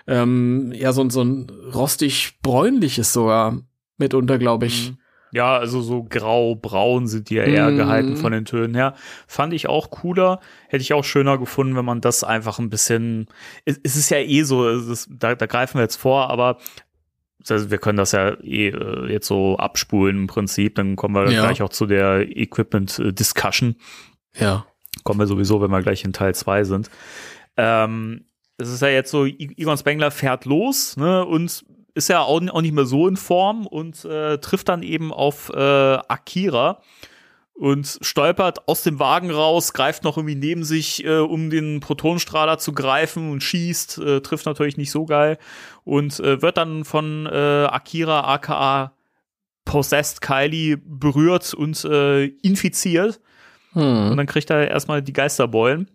ähm, 0.08 0.72
ja, 0.74 0.92
so, 0.94 1.10
so 1.10 1.24
ein 1.24 1.48
rostig-bräunliches 1.74 3.14
sogar 3.14 3.60
mitunter, 3.98 4.38
glaube 4.38 4.68
ich. 4.68 4.92
Mhm. 4.92 4.98
Ja, 5.32 5.58
also 5.58 5.82
so 5.82 6.04
grau-braun 6.04 7.08
sind 7.08 7.30
die 7.30 7.36
ja 7.36 7.44
eher 7.44 7.70
mm. 7.70 7.76
gehalten 7.76 8.16
von 8.16 8.32
den 8.32 8.46
Tönen 8.46 8.74
her. 8.74 8.94
Fand 9.28 9.52
ich 9.52 9.68
auch 9.68 9.90
cooler. 9.90 10.40
Hätte 10.70 10.82
ich 10.82 10.94
auch 10.94 11.04
schöner 11.04 11.38
gefunden, 11.38 11.76
wenn 11.76 11.84
man 11.84 12.00
das 12.00 12.24
einfach 12.24 12.58
ein 12.58 12.70
bisschen. 12.70 13.28
Es, 13.66 13.78
es 13.84 13.98
ist 13.98 14.10
ja 14.12 14.20
eh 14.20 14.44
so, 14.44 14.70
ist, 14.70 15.10
da, 15.12 15.36
da 15.36 15.46
greifen 15.46 15.78
wir 15.78 15.82
jetzt 15.82 15.98
vor, 15.98 16.30
aber 16.30 16.60
also 17.50 17.70
wir 17.70 17.80
können 17.80 17.98
das 17.98 18.14
ja 18.14 18.30
eh 18.44 18.70
äh, 18.70 19.12
jetzt 19.12 19.28
so 19.28 19.58
abspulen 19.58 20.16
im 20.20 20.28
Prinzip. 20.28 20.76
Dann 20.76 20.96
kommen 20.96 21.16
wir 21.16 21.30
ja. 21.30 21.44
gleich 21.44 21.62
auch 21.62 21.70
zu 21.70 21.86
der 21.86 22.38
Equipment 22.38 23.02
Discussion. 23.20 23.76
Ja. 24.40 24.66
Kommen 25.04 25.20
wir 25.20 25.28
sowieso, 25.28 25.62
wenn 25.62 25.72
wir 25.72 25.82
gleich 25.82 26.06
in 26.06 26.14
Teil 26.14 26.34
zwei 26.34 26.64
sind. 26.64 26.90
Ähm, 27.58 28.24
es 28.58 28.70
ist 28.70 28.82
ja 28.82 28.90
jetzt 28.90 29.12
so, 29.12 29.26
Igon 29.26 29.78
Spengler 29.78 30.12
fährt 30.12 30.46
los, 30.46 30.98
ne, 30.98 31.26
und 31.26 31.66
ist 31.94 32.10
er 32.10 32.26
auch, 32.26 32.42
auch 32.50 32.62
nicht 32.62 32.74
mehr 32.74 32.86
so 32.86 33.08
in 33.08 33.18
Form 33.18 33.66
und 33.66 34.04
äh, 34.06 34.38
trifft 34.40 34.70
dann 34.70 34.84
eben 34.84 35.14
auf 35.14 35.50
äh, 35.50 35.60
Akira 35.60 36.82
und 37.54 38.00
stolpert 38.02 38.68
aus 38.68 38.84
dem 38.84 39.00
Wagen 39.00 39.32
raus, 39.32 39.72
greift 39.72 40.04
noch 40.04 40.18
irgendwie 40.18 40.36
neben 40.36 40.66
sich, 40.66 41.06
äh, 41.06 41.20
um 41.20 41.50
den 41.50 41.80
Protonenstrahler 41.80 42.58
zu 42.58 42.74
greifen 42.74 43.32
und 43.32 43.42
schießt, 43.42 43.98
äh, 44.00 44.22
trifft 44.22 44.46
natürlich 44.46 44.76
nicht 44.76 44.92
so 44.92 45.06
geil 45.06 45.38
und 45.86 46.20
äh, 46.20 46.42
wird 46.42 46.58
dann 46.58 46.84
von 46.84 47.26
äh, 47.26 47.66
Akira 47.70 48.34
aka 48.34 48.92
Possessed 49.64 50.22
Kylie 50.22 50.78
berührt 50.78 51.54
und 51.54 51.84
äh, 51.86 52.26
infiziert. 52.26 53.20
Hm. 53.74 54.12
Und 54.12 54.18
dann 54.18 54.28
kriegt 54.28 54.52
er 54.52 54.70
erstmal 54.70 55.02
die 55.02 55.12
Geisterbeulen. 55.12 55.90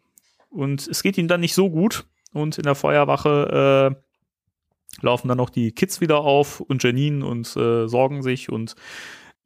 Und 0.50 0.88
es 0.88 1.04
geht 1.04 1.16
ihm 1.16 1.28
dann 1.28 1.40
nicht 1.40 1.54
so 1.54 1.70
gut. 1.70 2.04
Und 2.32 2.58
in 2.58 2.64
der 2.64 2.74
Feuerwache 2.74 3.94
äh, 3.94 5.04
laufen 5.04 5.28
dann 5.28 5.38
noch 5.38 5.50
die 5.50 5.72
Kids 5.72 6.00
wieder 6.00 6.18
auf 6.18 6.60
und 6.60 6.82
Janine 6.82 7.24
und 7.24 7.56
äh, 7.56 7.88
sorgen 7.88 8.22
sich. 8.22 8.50
Und 8.50 8.74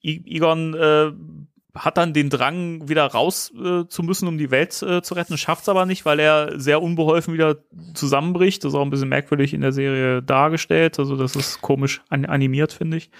Egon 0.02 0.74
äh, 0.74 1.12
hat 1.74 1.96
dann 1.96 2.12
den 2.12 2.30
Drang, 2.30 2.88
wieder 2.88 3.06
raus 3.06 3.52
äh, 3.56 3.86
zu 3.88 4.02
müssen, 4.02 4.28
um 4.28 4.38
die 4.38 4.50
Welt 4.50 4.80
äh, 4.82 5.02
zu 5.02 5.14
retten, 5.14 5.36
schafft 5.36 5.62
es 5.62 5.68
aber 5.68 5.86
nicht, 5.86 6.04
weil 6.04 6.20
er 6.20 6.58
sehr 6.60 6.80
unbeholfen 6.80 7.34
wieder 7.34 7.56
zusammenbricht. 7.94 8.64
Das 8.64 8.72
ist 8.72 8.78
auch 8.78 8.82
ein 8.82 8.90
bisschen 8.90 9.08
merkwürdig 9.08 9.54
in 9.54 9.60
der 9.60 9.72
Serie 9.72 10.22
dargestellt. 10.22 10.98
Also 10.98 11.16
das 11.16 11.34
ist 11.34 11.62
komisch 11.62 12.02
an 12.08 12.26
animiert, 12.26 12.72
finde 12.72 12.98
ich. 12.98 13.10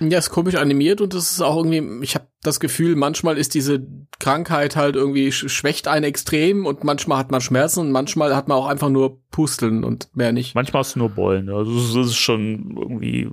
Ja, 0.00 0.18
ist 0.18 0.30
komisch 0.30 0.56
animiert 0.56 1.00
und 1.00 1.14
das 1.14 1.32
ist 1.32 1.40
auch 1.40 1.56
irgendwie, 1.56 2.04
ich 2.04 2.14
habe 2.14 2.26
das 2.42 2.60
Gefühl, 2.60 2.96
manchmal 2.96 3.38
ist 3.38 3.54
diese 3.54 3.86
Krankheit 4.18 4.76
halt 4.76 4.94
irgendwie 4.94 5.32
schwächt 5.32 5.88
einen 5.88 6.04
extrem 6.04 6.66
und 6.66 6.84
manchmal 6.84 7.18
hat 7.18 7.30
man 7.30 7.40
Schmerzen 7.40 7.80
und 7.80 7.92
manchmal 7.92 8.36
hat 8.36 8.48
man 8.48 8.58
auch 8.58 8.66
einfach 8.66 8.90
nur 8.90 9.22
Pusteln 9.30 9.84
und 9.84 10.08
mehr 10.14 10.32
nicht. 10.32 10.54
Manchmal 10.54 10.80
hast 10.80 10.94
du 10.94 10.98
nur 10.98 11.10
Bollen. 11.10 11.48
Also 11.48 11.74
das 11.74 12.08
ist 12.08 12.16
schon 12.16 12.76
irgendwie 12.76 13.30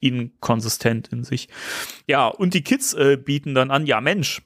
inkonsistent 0.00 1.08
in 1.08 1.24
sich. 1.24 1.48
Ja, 2.06 2.28
und 2.28 2.54
die 2.54 2.62
Kids 2.62 2.92
äh, 2.92 3.16
bieten 3.16 3.54
dann 3.54 3.70
an, 3.70 3.86
ja 3.86 4.00
Mensch, 4.00 4.42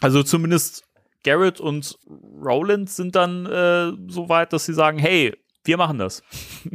also 0.00 0.22
zumindest 0.22 0.84
Garrett 1.24 1.60
und 1.60 1.98
Roland 2.44 2.90
sind 2.90 3.16
dann 3.16 3.46
äh, 3.46 3.92
so 4.08 4.28
weit, 4.28 4.52
dass 4.52 4.66
sie 4.66 4.74
sagen, 4.74 4.98
hey, 4.98 5.34
wir 5.68 5.76
machen 5.76 5.98
das. 5.98 6.22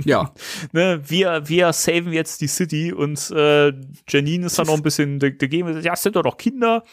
Ja. 0.05 0.33
ne, 0.71 1.01
wir, 1.05 1.49
wir 1.49 1.73
saven 1.73 2.13
jetzt 2.13 2.41
die 2.41 2.47
City 2.47 2.93
und 2.93 3.31
äh, 3.31 3.73
Janine 4.07 4.45
ist 4.45 4.57
dann 4.59 4.67
noch 4.67 4.75
ein 4.75 4.83
bisschen 4.83 5.19
dagegen. 5.19 5.81
Ja, 5.81 5.93
es 5.93 6.03
sind 6.03 6.15
doch 6.15 6.23
noch 6.23 6.37
Kinder. 6.37 6.83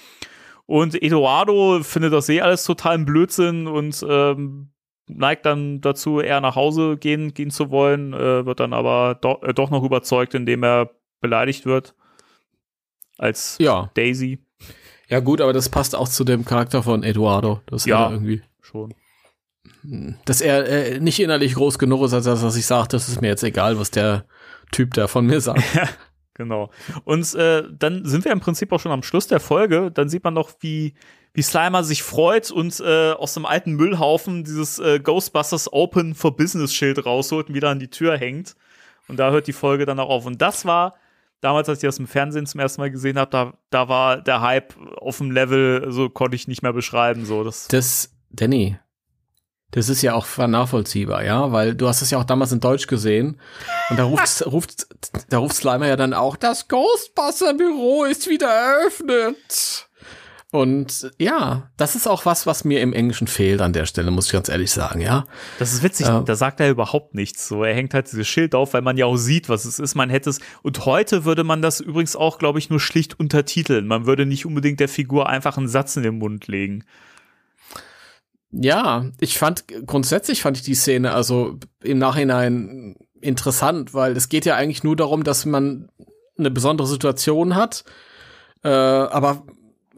Und 0.65 1.01
Eduardo 1.01 1.83
findet 1.83 2.13
das 2.13 2.29
eh 2.29 2.41
alles 2.41 2.65
total 2.65 2.95
ein 2.95 3.05
Blödsinn 3.05 3.67
und 3.67 4.05
ähm, 4.09 4.71
neigt 5.09 5.45
dann 5.45 5.81
dazu, 5.81 6.21
eher 6.21 6.41
nach 6.41 6.57
Hause 6.57 6.97
gehen, 6.97 7.35
gehen 7.35 7.51
zu 7.51 7.71
wollen, 7.71 8.15
äh, 8.15 8.47
wird 8.47 8.61
dann 8.61 8.73
aber 8.73 9.17
do 9.21 9.39
äh, 9.43 9.53
doch 9.53 9.71
noch 9.71 9.83
überzeugt, 9.83 10.35
indem 10.35 10.63
er 10.63 10.91
beleidigt 11.21 11.67
wird. 11.67 11.95
Als 13.19 13.59
ja. 13.61 13.91
Daisy. 13.95 14.39
Ja, 15.09 15.21
gut, 15.21 15.41
aber 15.41 15.53
das 15.53 15.69
passt 15.69 15.95
auch 15.95 16.09
zu 16.09 16.25
dem 16.25 16.45
Charakter 16.45 16.83
von 16.83 17.03
Eduardo. 17.03 17.61
Das 17.67 17.85
ja, 17.85 18.11
irgendwie. 18.11 18.43
Schon 18.63 18.95
dass 20.25 20.41
er 20.41 20.67
äh, 20.67 21.01
nicht 21.01 21.21
innerlich 21.21 21.55
groß 21.55 21.79
genug 21.79 22.03
ist, 22.05 22.15
als 22.15 22.25
das, 22.25 22.43
was 22.43 22.57
ich 22.57 22.67
sage, 22.67 22.89
das 22.89 23.09
ist 23.09 23.21
mir 23.21 23.29
jetzt 23.29 23.43
egal, 23.43 23.79
was 23.79 23.91
der 23.91 24.25
Typ 24.73 24.95
da 24.95 25.07
von 25.07 25.27
mir 25.27 25.41
sagt. 25.41 25.63
genau. 26.35 26.71
Und 27.05 27.35
äh, 27.35 27.65
dann 27.71 28.05
sind 28.07 28.25
wir 28.25 28.33
im 28.33 28.41
Prinzip 28.41 28.73
auch 28.73 28.81
schon 28.81 28.93
am 28.93 29.03
Schluss 29.03 29.27
der 29.27 29.41
Folge. 29.41 29.91
Dann 29.91 30.09
sieht 30.09 30.25
man 30.25 30.35
noch, 30.35 30.53
wie, 30.61 30.95
wie 31.35 31.43
Slimer 31.43 31.85
sich 31.85 32.03
freut 32.03 32.51
und 32.51 32.81
äh, 32.81 33.13
aus 33.13 33.35
dem 33.35 33.47
alten 33.47 33.73
Müllhaufen 33.73 34.45
dieses 34.45 34.79
äh, 34.79 35.01
Ghostbusters 35.01 35.73
Open 35.73 36.15
for 36.15 36.37
Business 36.37 36.75
Schild 36.75 37.05
rausholt 37.05 37.49
und 37.49 37.55
wieder 37.55 37.71
an 37.71 37.79
die 37.79 37.91
Tür 37.91 38.17
hängt. 38.17 38.57
Und 39.09 39.19
da 39.19 39.31
hört 39.31 39.47
die 39.47 39.53
Folge 39.53 39.87
dann 39.87 39.99
auch 39.99 40.09
auf. 40.09 40.27
Und 40.27 40.41
das 40.41 40.65
war 40.65 40.95
damals, 41.41 41.69
als 41.69 41.79
ich 41.79 41.89
das 41.89 41.99
im 41.99 42.07
Fernsehen 42.07 42.47
zum 42.47 42.61
ersten 42.61 42.81
Mal 42.81 42.91
gesehen 42.91 43.19
habe, 43.19 43.31
da, 43.31 43.55
da 43.71 43.89
war 43.89 44.21
der 44.21 44.41
Hype 44.41 44.75
auf 44.99 45.19
dem 45.19 45.31
Level, 45.31 45.91
so 45.91 46.09
konnte 46.09 46.37
ich 46.37 46.49
nicht 46.49 46.63
mehr 46.63 46.73
beschreiben. 46.73 47.25
So, 47.25 47.45
das, 47.45 47.69
das 47.69 48.15
Danny, 48.31 48.79
das 49.73 49.89
ist 49.89 50.03
ja 50.03 50.15
auch 50.15 50.27
nachvollziehbar, 50.37 51.25
ja, 51.25 51.53
weil 51.53 51.75
du 51.75 51.87
hast 51.89 52.03
es 52.03 52.11
ja 52.11 52.19
auch 52.19 52.25
damals 52.25 52.53
in 52.53 52.61
Deutsch 52.61 52.87
gesehen 52.87 53.41
und 53.91 53.99
da 53.99 54.05
ruft, 54.05 54.47
ruft, 54.47 54.87
da 55.29 55.39
ruft 55.39 55.57
Slimer 55.57 55.87
ja 55.87 55.97
dann 55.97 56.15
auch, 56.15 56.37
das 56.37 56.69
Ghostbuster-Büro 56.69 58.05
ist 58.05 58.29
wieder 58.29 58.49
eröffnet. 58.49 59.87
Und 60.53 61.13
ja, 61.17 61.71
das 61.77 61.95
ist 61.95 62.09
auch 62.09 62.27
was, 62.27 62.45
was 62.45 62.65
mir 62.65 62.81
im 62.81 62.93
Englischen 62.93 63.29
fehlt 63.29 63.61
an 63.61 63.73
der 63.73 63.87
Stelle, 63.87 64.11
muss 64.11 64.27
ich 64.27 64.33
ganz 64.33 64.49
ehrlich 64.49 64.73
sagen, 64.73 65.01
ja. 65.01 65.27
Das 65.61 65.73
ist 65.73 65.85
witzig, 65.85 66.09
äh, 66.09 66.23
da 66.25 66.35
sagt 66.35 66.59
er 66.59 66.71
überhaupt 66.71 67.15
nichts. 67.15 67.47
So, 67.47 67.63
er 67.63 67.73
hängt 67.73 67.95
halt 67.95 68.11
dieses 68.11 68.27
Schild 68.27 68.57
auf, 68.57 68.75
weil 68.75 68.83
man 68.83 68.97
ja 68.97 69.07
auch 69.07 69.17
sieht, 69.17 69.49
was 69.49 69.65
es 69.65 69.79
ist. 69.79 69.95
Man 69.95 70.11
hätte 70.11 70.29
es, 70.29 70.41
und 70.63 70.87
heute 70.87 71.25
würde 71.25 71.45
man 71.45 71.63
das 71.63 71.79
übrigens 71.79 72.17
auch, 72.17 72.39
glaube 72.39 72.59
ich, 72.59 72.69
nur 72.69 72.81
schlicht 72.81 73.21
untertiteln. 73.21 73.87
Man 73.87 74.07
würde 74.07 74.27
nicht 74.27 74.45
unbedingt 74.45 74.81
der 74.81 74.89
Figur 74.89 75.29
einfach 75.29 75.57
einen 75.57 75.69
Satz 75.69 75.97
in 75.97 76.03
den 76.03 76.19
Mund 76.19 76.49
legen. 76.49 76.85
Ja, 78.53 79.07
ich 79.21 79.39
fand 79.39 79.65
grundsätzlich 79.87 80.43
fand 80.43 80.57
ich 80.57 80.63
die 80.63 80.75
Szene 80.75 81.13
also 81.13 81.59
im 81.83 81.99
Nachhinein 81.99 82.97
interessant, 83.21 83.95
weil 83.95 84.17
es 84.17 84.29
geht 84.29 84.45
ja 84.45 84.57
eigentlich 84.57 84.83
nur 84.83 84.97
darum, 84.97 85.23
dass 85.25 85.47
man 85.47 85.89
eine 86.37 86.51
besondere 86.51 86.89
Situation 86.89 87.55
hat, 87.55 87.85
äh, 88.65 88.69
aber 88.69 89.45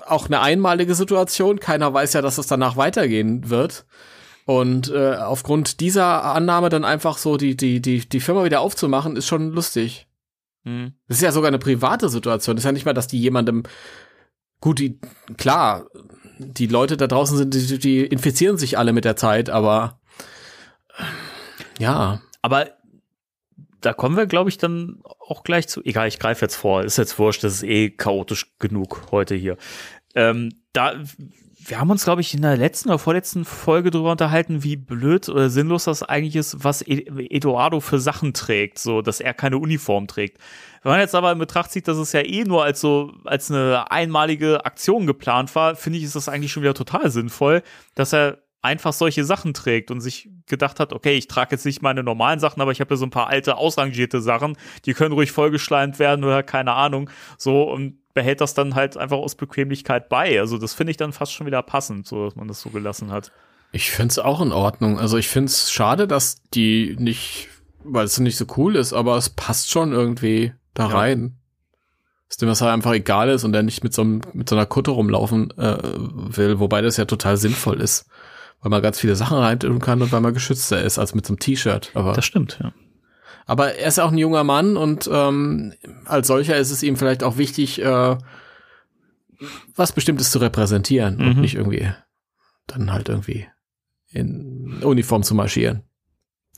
auch 0.04 0.26
eine 0.26 0.40
einmalige 0.40 0.94
Situation. 0.94 1.60
Keiner 1.60 1.94
weiß 1.94 2.12
ja, 2.12 2.22
dass 2.22 2.38
es 2.38 2.46
danach 2.46 2.76
weitergehen 2.76 3.48
wird. 3.48 3.86
Und 4.44 4.90
äh, 4.90 5.14
aufgrund 5.14 5.80
dieser 5.80 6.24
Annahme 6.24 6.68
dann 6.68 6.84
einfach 6.84 7.16
so 7.16 7.36
die 7.36 7.56
die 7.56 7.80
die 7.80 8.08
die 8.08 8.20
Firma 8.20 8.44
wieder 8.44 8.60
aufzumachen, 8.60 9.16
ist 9.16 9.28
schon 9.28 9.52
lustig. 9.52 10.08
Mhm. 10.64 10.94
Das 11.06 11.18
ist 11.18 11.22
ja 11.22 11.32
sogar 11.32 11.48
eine 11.48 11.60
private 11.60 12.08
Situation. 12.08 12.56
Das 12.56 12.62
ist 12.62 12.66
ja 12.66 12.72
nicht 12.72 12.84
mal, 12.84 12.92
dass 12.92 13.06
die 13.06 13.20
jemandem 13.20 13.62
gut, 14.60 14.80
die 14.80 14.98
klar 15.36 15.86
die 16.42 16.66
Leute 16.66 16.96
da 16.96 17.06
draußen 17.06 17.36
sind, 17.36 17.54
die, 17.54 17.78
die 17.78 18.00
infizieren 18.04 18.58
sich 18.58 18.78
alle 18.78 18.92
mit 18.92 19.04
der 19.04 19.16
Zeit, 19.16 19.50
aber 19.50 20.00
ja. 21.78 22.20
Aber 22.42 22.70
da 23.80 23.92
kommen 23.92 24.16
wir, 24.16 24.26
glaube 24.26 24.50
ich, 24.50 24.58
dann 24.58 25.00
auch 25.04 25.42
gleich 25.42 25.68
zu. 25.68 25.82
Egal, 25.84 26.08
ich 26.08 26.18
greife 26.18 26.44
jetzt 26.44 26.56
vor. 26.56 26.82
Ist 26.82 26.98
jetzt 26.98 27.18
wurscht, 27.18 27.44
das 27.44 27.54
ist 27.54 27.62
eh 27.64 27.90
chaotisch 27.90 28.52
genug 28.58 29.08
heute 29.10 29.34
hier. 29.34 29.56
Ähm, 30.14 30.50
da, 30.72 30.94
wir 31.64 31.78
haben 31.78 31.90
uns, 31.90 32.04
glaube 32.04 32.20
ich, 32.20 32.34
in 32.34 32.42
der 32.42 32.56
letzten 32.56 32.88
oder 32.88 32.98
vorletzten 32.98 33.44
Folge 33.44 33.90
darüber 33.90 34.12
unterhalten, 34.12 34.64
wie 34.64 34.76
blöd 34.76 35.28
oder 35.28 35.48
sinnlos 35.48 35.84
das 35.84 36.02
eigentlich 36.02 36.36
ist, 36.36 36.64
was 36.64 36.82
Eduardo 36.82 37.80
für 37.80 37.98
Sachen 37.98 38.34
trägt, 38.34 38.78
so, 38.78 39.02
dass 39.02 39.20
er 39.20 39.34
keine 39.34 39.58
Uniform 39.58 40.06
trägt. 40.06 40.38
Wenn 40.82 40.92
man 40.92 41.00
jetzt 41.00 41.14
aber 41.14 41.30
in 41.30 41.38
Betracht 41.38 41.70
zieht, 41.70 41.86
dass 41.86 41.98
es 41.98 42.12
ja 42.12 42.20
eh 42.20 42.44
nur 42.44 42.64
als 42.64 42.80
so, 42.80 43.12
als 43.24 43.50
eine 43.50 43.90
einmalige 43.90 44.64
Aktion 44.64 45.06
geplant 45.06 45.54
war, 45.54 45.76
finde 45.76 45.98
ich, 45.98 46.04
ist 46.04 46.16
das 46.16 46.28
eigentlich 46.28 46.52
schon 46.52 46.62
wieder 46.62 46.74
total 46.74 47.10
sinnvoll, 47.10 47.62
dass 47.94 48.12
er 48.12 48.38
einfach 48.62 48.92
solche 48.92 49.24
Sachen 49.24 49.54
trägt 49.54 49.90
und 49.90 50.00
sich 50.00 50.30
gedacht 50.46 50.80
hat, 50.80 50.92
okay, 50.92 51.14
ich 51.14 51.26
trage 51.26 51.50
jetzt 51.52 51.66
nicht 51.66 51.82
meine 51.82 52.02
normalen 52.02 52.38
Sachen, 52.38 52.60
aber 52.60 52.70
ich 52.70 52.80
habe 52.80 52.94
ja 52.94 52.96
so 52.96 53.06
ein 53.06 53.10
paar 53.10 53.26
alte, 53.26 53.56
ausrangierte 53.56 54.20
Sachen, 54.20 54.56
die 54.86 54.94
können 54.94 55.12
ruhig 55.12 55.32
vollgeschleimt 55.32 55.98
werden 55.98 56.24
oder 56.24 56.42
keine 56.42 56.72
Ahnung, 56.72 57.10
so 57.36 57.64
und 57.64 58.01
behält 58.14 58.40
das 58.40 58.54
dann 58.54 58.74
halt 58.74 58.96
einfach 58.96 59.16
aus 59.16 59.34
Bequemlichkeit 59.34 60.08
bei. 60.08 60.38
Also 60.38 60.58
das 60.58 60.74
finde 60.74 60.90
ich 60.90 60.96
dann 60.96 61.12
fast 61.12 61.32
schon 61.32 61.46
wieder 61.46 61.62
passend, 61.62 62.06
so 62.06 62.26
dass 62.26 62.36
man 62.36 62.48
das 62.48 62.60
so 62.60 62.70
gelassen 62.70 63.10
hat. 63.10 63.32
Ich 63.72 63.90
finde 63.90 64.12
es 64.12 64.18
auch 64.18 64.40
in 64.40 64.52
Ordnung. 64.52 64.98
Also 64.98 65.16
ich 65.16 65.28
finde 65.28 65.46
es 65.46 65.72
schade, 65.72 66.06
dass 66.06 66.42
die 66.54 66.96
nicht, 66.98 67.48
weil 67.84 68.04
es 68.04 68.20
nicht 68.20 68.36
so 68.36 68.44
cool 68.56 68.76
ist, 68.76 68.92
aber 68.92 69.16
es 69.16 69.30
passt 69.30 69.70
schon 69.70 69.92
irgendwie 69.92 70.52
da 70.74 70.88
ja. 70.88 70.94
rein. 70.94 71.38
Dass 72.28 72.36
dem 72.36 72.48
das 72.48 72.60
halt 72.60 72.72
einfach 72.72 72.92
egal 72.92 73.28
ist 73.30 73.44
und 73.44 73.54
er 73.54 73.62
nicht 73.62 73.82
mit 73.82 73.92
so, 73.92 74.02
einem, 74.02 74.20
mit 74.32 74.48
so 74.48 74.56
einer 74.56 74.66
Kutte 74.66 74.90
rumlaufen 74.90 75.50
äh, 75.58 75.78
will, 75.82 76.60
wobei 76.60 76.80
das 76.80 76.96
ja 76.96 77.04
total 77.04 77.36
sinnvoll 77.36 77.80
ist. 77.80 78.06
Weil 78.60 78.70
man 78.70 78.82
ganz 78.82 79.00
viele 79.00 79.16
Sachen 79.16 79.38
reintun 79.38 79.80
kann 79.80 80.02
und 80.02 80.12
weil 80.12 80.20
man 80.20 80.34
geschützter 80.34 80.82
ist 80.82 80.98
als 80.98 81.14
mit 81.14 81.26
so 81.26 81.32
einem 81.32 81.40
T-Shirt. 81.40 81.90
Aber 81.94 82.12
das 82.12 82.24
stimmt, 82.24 82.58
ja. 82.62 82.72
Aber 83.46 83.74
er 83.74 83.88
ist 83.88 83.98
auch 83.98 84.12
ein 84.12 84.18
junger 84.18 84.44
Mann 84.44 84.76
und 84.76 85.08
ähm, 85.12 85.74
als 86.04 86.28
solcher 86.28 86.56
ist 86.56 86.70
es 86.70 86.82
ihm 86.82 86.96
vielleicht 86.96 87.24
auch 87.24 87.36
wichtig, 87.38 87.82
äh, 87.82 88.16
was 89.74 89.92
Bestimmtes 89.92 90.30
zu 90.30 90.38
repräsentieren 90.38 91.16
mhm. 91.16 91.26
und 91.26 91.40
nicht 91.40 91.54
irgendwie 91.54 91.90
dann 92.66 92.92
halt 92.92 93.08
irgendwie 93.08 93.46
in 94.10 94.82
Uniform 94.82 95.22
zu 95.22 95.34
marschieren. 95.34 95.82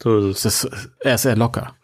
So 0.02 0.30
ist 0.30 0.44
es. 0.44 0.62
Das, 0.62 0.88
er 1.00 1.14
ist 1.14 1.22
sehr 1.22 1.36
locker. 1.36 1.76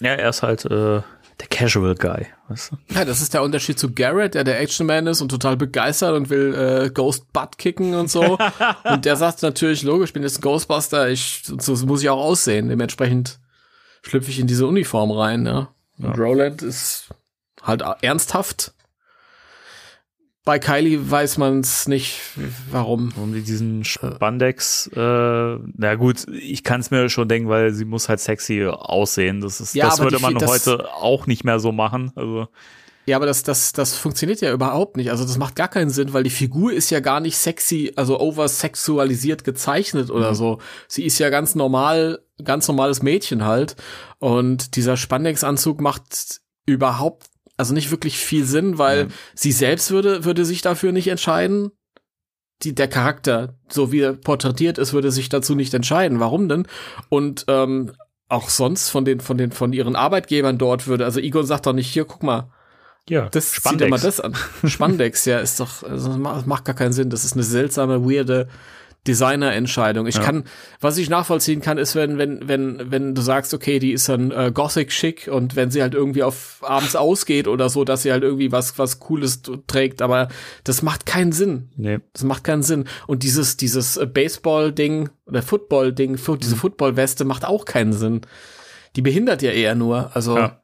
Ja, 0.00 0.10
er 0.10 0.28
ist 0.28 0.42
halt 0.42 0.64
äh, 0.66 1.00
der 1.40 1.48
Casual 1.50 1.94
Guy, 1.94 2.26
weißt 2.48 2.72
du? 2.72 2.94
Ja, 2.94 3.04
das 3.04 3.20
ist 3.20 3.32
der 3.32 3.42
Unterschied 3.42 3.78
zu 3.78 3.92
Garrett, 3.92 4.34
der 4.34 4.44
der 4.44 4.60
Action 4.60 4.86
Man 4.86 5.06
ist 5.06 5.20
und 5.20 5.28
total 5.28 5.56
begeistert 5.56 6.14
und 6.14 6.30
will 6.30 6.54
äh, 6.54 6.90
Ghost 6.90 7.32
Butt 7.32 7.58
kicken 7.58 7.94
und 7.94 8.10
so. 8.10 8.38
und 8.84 9.04
der 9.04 9.16
sagt 9.16 9.42
natürlich, 9.42 9.82
logisch, 9.82 10.10
ich 10.10 10.14
bin 10.14 10.22
jetzt 10.22 10.38
ein 10.38 10.42
Ghostbuster, 10.42 11.08
ich, 11.08 11.42
so 11.44 11.74
muss 11.86 12.02
ich 12.02 12.10
auch 12.10 12.20
aussehen. 12.20 12.68
Dementsprechend 12.68 13.38
schlüpfe 14.06 14.30
ich 14.30 14.38
in 14.40 14.46
diese 14.46 14.66
Uniform 14.66 15.10
rein, 15.10 15.42
ne? 15.42 15.68
Und 15.98 16.04
ja. 16.04 16.12
Roland 16.12 16.62
ist 16.62 17.08
halt 17.62 17.82
ernsthaft. 18.02 18.72
bei 20.44 20.60
Kylie 20.60 21.10
weiß 21.10 21.38
man 21.38 21.58
es 21.60 21.88
nicht, 21.88 22.20
warum. 22.70 23.12
Um 23.16 23.32
diesen 23.32 23.82
Spandex, 23.84 24.86
äh, 24.94 24.98
na 25.76 25.94
gut, 25.96 26.24
ich 26.32 26.62
kann 26.62 26.80
es 26.80 26.92
mir 26.92 27.08
schon 27.08 27.28
denken, 27.28 27.48
weil 27.48 27.72
sie 27.72 27.84
muss 27.84 28.08
halt 28.08 28.20
sexy 28.20 28.64
aussehen. 28.64 29.40
Das 29.40 29.60
ist, 29.60 29.74
Ja, 29.74 29.86
das 29.88 29.98
würde 29.98 30.18
die- 30.18 30.22
man 30.22 30.34
das- 30.36 30.48
heute 30.50 30.92
auch 30.94 31.26
nicht 31.26 31.42
mehr 31.42 31.58
so 31.58 31.72
machen. 31.72 32.12
Also, 32.14 32.46
Ja, 33.06 33.16
aber 33.16 33.26
das, 33.26 33.44
das, 33.44 33.72
das 33.72 33.96
funktioniert 33.96 34.40
ja 34.40 34.52
überhaupt 34.52 34.96
nicht. 34.96 35.10
Also 35.10 35.24
das 35.24 35.38
macht 35.38 35.54
gar 35.54 35.68
keinen 35.68 35.90
Sinn, 35.90 36.12
weil 36.12 36.24
die 36.24 36.30
Figur 36.30 36.72
ist 36.72 36.90
ja 36.90 36.98
gar 36.98 37.20
nicht 37.20 37.38
sexy, 37.38 37.92
also 37.94 38.18
oversexualisiert 38.18 39.44
gezeichnet 39.44 40.10
oder 40.10 40.34
so. 40.34 40.58
Sie 40.88 41.04
ist 41.04 41.18
ja 41.20 41.30
ganz 41.30 41.54
normal, 41.54 42.18
ganz 42.42 42.66
normales 42.66 43.02
Mädchen 43.02 43.44
halt. 43.44 43.76
Und 44.18 44.74
dieser 44.74 44.96
Spandex-Anzug 44.96 45.80
macht 45.80 46.40
überhaupt, 46.66 47.28
also 47.56 47.72
nicht 47.74 47.92
wirklich 47.92 48.18
viel 48.18 48.44
Sinn, 48.44 48.76
weil 48.76 49.06
sie 49.36 49.52
selbst 49.52 49.92
würde, 49.92 50.24
würde 50.24 50.44
sich 50.44 50.60
dafür 50.60 50.90
nicht 50.90 51.06
entscheiden. 51.06 51.70
Die, 52.62 52.74
der 52.74 52.88
Charakter, 52.88 53.54
so 53.68 53.92
wie 53.92 54.00
er 54.00 54.14
porträtiert 54.14 54.78
ist, 54.78 54.94
würde 54.94 55.12
sich 55.12 55.28
dazu 55.28 55.54
nicht 55.54 55.74
entscheiden. 55.74 56.18
Warum 56.18 56.48
denn? 56.48 56.66
Und 57.08 57.44
ähm, 57.46 57.92
auch 58.28 58.48
sonst 58.48 58.88
von 58.88 59.04
den, 59.04 59.20
von 59.20 59.38
den, 59.38 59.52
von 59.52 59.72
ihren 59.72 59.94
Arbeitgebern 59.94 60.58
dort 60.58 60.88
würde, 60.88 61.04
also 61.04 61.20
Egon 61.20 61.46
sagt 61.46 61.66
doch 61.66 61.72
nicht, 61.72 61.86
hier, 61.86 62.04
guck 62.04 62.24
mal, 62.24 62.50
ja, 63.08 63.28
das 63.30 63.52
zieht 63.52 63.80
immer 63.80 63.98
das 63.98 64.20
an. 64.20 64.34
Spandex, 64.64 65.24
ja, 65.24 65.38
ist 65.38 65.60
doch, 65.60 65.82
also 65.82 66.08
das 66.18 66.46
macht, 66.46 66.64
gar 66.64 66.74
keinen 66.74 66.92
Sinn. 66.92 67.10
Das 67.10 67.24
ist 67.24 67.34
eine 67.34 67.42
seltsame, 67.44 68.04
weirde 68.04 68.48
Designerentscheidung. 69.06 70.06
Ich 70.08 70.16
Ja. 70.16 70.22
kann, 70.22 70.44
was 70.80 70.98
ich 70.98 71.08
nachvollziehen 71.08 71.60
kann, 71.60 71.78
ist, 71.78 71.94
wenn, 71.94 72.18
wenn, 72.18 72.48
wenn, 72.48 72.90
wenn 72.90 73.14
du 73.14 73.22
sagst, 73.22 73.54
okay, 73.54 73.78
die 73.78 73.92
ist 73.92 74.08
dann 74.08 74.30
äh, 74.32 74.50
Gothic 74.52 74.92
schick 74.92 75.28
und 75.30 75.54
wenn 75.56 75.70
sie 75.70 75.80
halt 75.80 75.94
irgendwie 75.94 76.22
auf 76.24 76.58
abends 76.62 76.96
ausgeht 76.96 77.46
oder 77.48 77.68
so, 77.68 77.84
dass 77.84 78.02
sie 78.02 78.10
halt 78.10 78.24
irgendwie 78.24 78.50
was, 78.52 78.78
was 78.78 78.98
Cooles 78.98 79.42
trägt, 79.68 80.02
aber 80.02 80.28
das 80.64 80.82
macht 80.82 81.06
keinen 81.06 81.30
Sinn. 81.32 81.70
Nee. 81.76 82.00
Das 82.12 82.24
macht 82.24 82.42
keinen 82.44 82.62
Sinn. 82.64 82.84
Und 83.06 83.22
dieses, 83.22 83.56
dieses 83.56 83.96
äh, 83.96 84.06
Baseball-Ding 84.06 85.10
oder 85.26 85.42
Football-Ding, 85.42 86.12
Mhm. 86.26 86.38
diese 86.40 86.56
Football-Weste 86.56 87.24
macht 87.24 87.44
auch 87.44 87.64
keinen 87.64 87.92
Sinn. 87.92 88.22
Die 88.96 89.02
behindert 89.02 89.42
ja 89.42 89.50
eher 89.52 89.74
nur. 89.74 90.10
Also, 90.16 90.36
Ja. 90.36 90.60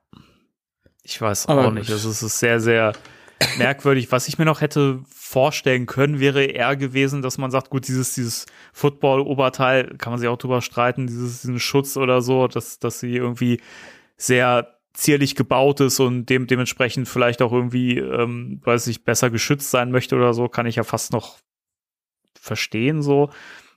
Ich 1.03 1.21
weiß 1.21 1.47
Aber 1.47 1.69
auch 1.69 1.73
nicht. 1.73 1.91
Also 1.91 2.11
es 2.11 2.23
ist 2.23 2.39
sehr, 2.39 2.61
sehr 2.61 2.93
merkwürdig. 3.59 4.13
Was 4.13 4.29
ich 4.29 4.39
mir 4.39 4.45
noch 4.45 4.61
hätte 4.61 5.01
vorstellen 5.09 5.87
können, 5.87 6.21
wäre 6.21 6.45
eher 6.45 6.77
gewesen, 6.77 7.23
dass 7.23 7.39
man 7.39 7.51
sagt, 7.51 7.71
gut, 7.71 7.89
dieses, 7.89 8.15
dieses 8.15 8.47
Football-Oberteil, 8.73 9.97
kann 9.99 10.13
man 10.13 10.21
sich 10.21 10.29
auch 10.29 10.39
drüber 10.39 10.61
streiten, 10.61 11.07
dieses, 11.07 11.43
diesen 11.43 11.59
Schutz 11.59 11.97
oder 11.97 12.21
so, 12.23 12.49
dass, 12.49 12.79
dass 12.79 13.01
sie 13.01 13.17
irgendwie 13.17 13.61
sehr 14.17 14.79
zierlich 14.93 15.35
gebaut 15.35 15.81
ist 15.81 16.01
und 16.01 16.27
dem, 16.27 16.47
dementsprechend 16.47 17.09
vielleicht 17.09 17.41
auch 17.41 17.53
irgendwie, 17.53 17.99
ähm, 17.99 18.61
weiß 18.63 18.87
ich, 18.89 19.05
besser 19.05 19.31
geschützt 19.31 19.71
sein 19.71 19.91
möchte 19.91 20.17
oder 20.17 20.35
so, 20.35 20.49
kann 20.49 20.67
ich 20.67 20.77
ja 20.77 20.85
fast 20.85 21.13
noch 21.13 21.39
verstehen, 22.39 23.03
so. 23.03 23.31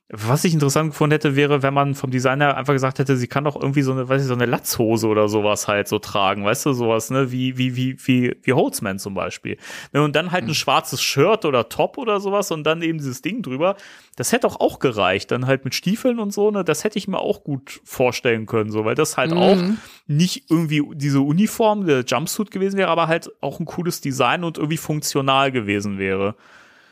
Was 0.09 0.43
ich 0.43 0.53
interessant 0.53 0.91
gefunden 0.91 1.13
hätte, 1.13 1.35
wäre, 1.35 1.63
wenn 1.63 1.73
man 1.73 1.95
vom 1.95 2.11
Designer 2.11 2.55
einfach 2.55 2.73
gesagt 2.73 2.99
hätte, 2.99 3.17
sie 3.17 3.27
kann 3.27 3.43
doch 3.43 3.55
irgendwie 3.55 3.81
so 3.81 3.91
eine, 3.91 4.07
weiß 4.07 4.21
ich, 4.21 4.27
so 4.27 4.35
eine 4.35 4.45
Latzhose 4.45 5.07
oder 5.07 5.27
sowas 5.27 5.67
halt 5.67 5.87
so 5.87 5.97
tragen, 5.97 6.45
weißt 6.45 6.67
du, 6.67 6.73
sowas, 6.73 7.09
ne, 7.09 7.31
wie, 7.31 7.57
wie, 7.57 7.75
wie, 7.75 7.97
wie, 8.05 8.35
wie 8.43 8.53
Holtzman 8.53 8.99
zum 8.99 9.15
Beispiel. 9.15 9.57
Ne, 9.93 10.03
und 10.03 10.15
dann 10.15 10.31
halt 10.31 10.43
ein 10.43 10.53
schwarzes 10.53 11.01
Shirt 11.01 11.43
oder 11.43 11.69
Top 11.69 11.97
oder 11.97 12.19
sowas 12.19 12.51
und 12.51 12.65
dann 12.65 12.83
eben 12.83 12.99
dieses 12.99 13.23
Ding 13.23 13.41
drüber. 13.41 13.77
Das 14.15 14.31
hätte 14.31 14.45
auch 14.45 14.59
auch 14.59 14.77
gereicht, 14.77 15.31
dann 15.31 15.47
halt 15.47 15.65
mit 15.65 15.73
Stiefeln 15.73 16.19
und 16.19 16.31
so, 16.31 16.51
ne, 16.51 16.63
das 16.63 16.83
hätte 16.83 16.99
ich 16.99 17.07
mir 17.07 17.19
auch 17.19 17.43
gut 17.43 17.81
vorstellen 17.83 18.45
können, 18.45 18.69
so, 18.69 18.85
weil 18.85 18.95
das 18.95 19.17
halt 19.17 19.33
auch 19.33 19.57
nicht 20.05 20.51
irgendwie 20.51 20.83
diese 20.93 21.21
Uniform, 21.21 21.87
der 21.87 22.01
Jumpsuit 22.01 22.51
gewesen 22.51 22.77
wäre, 22.77 22.89
aber 22.89 23.07
halt 23.07 23.31
auch 23.41 23.59
ein 23.59 23.65
cooles 23.65 24.01
Design 24.01 24.43
und 24.43 24.59
irgendwie 24.59 24.77
funktional 24.77 25.51
gewesen 25.51 25.97
wäre. 25.97 26.35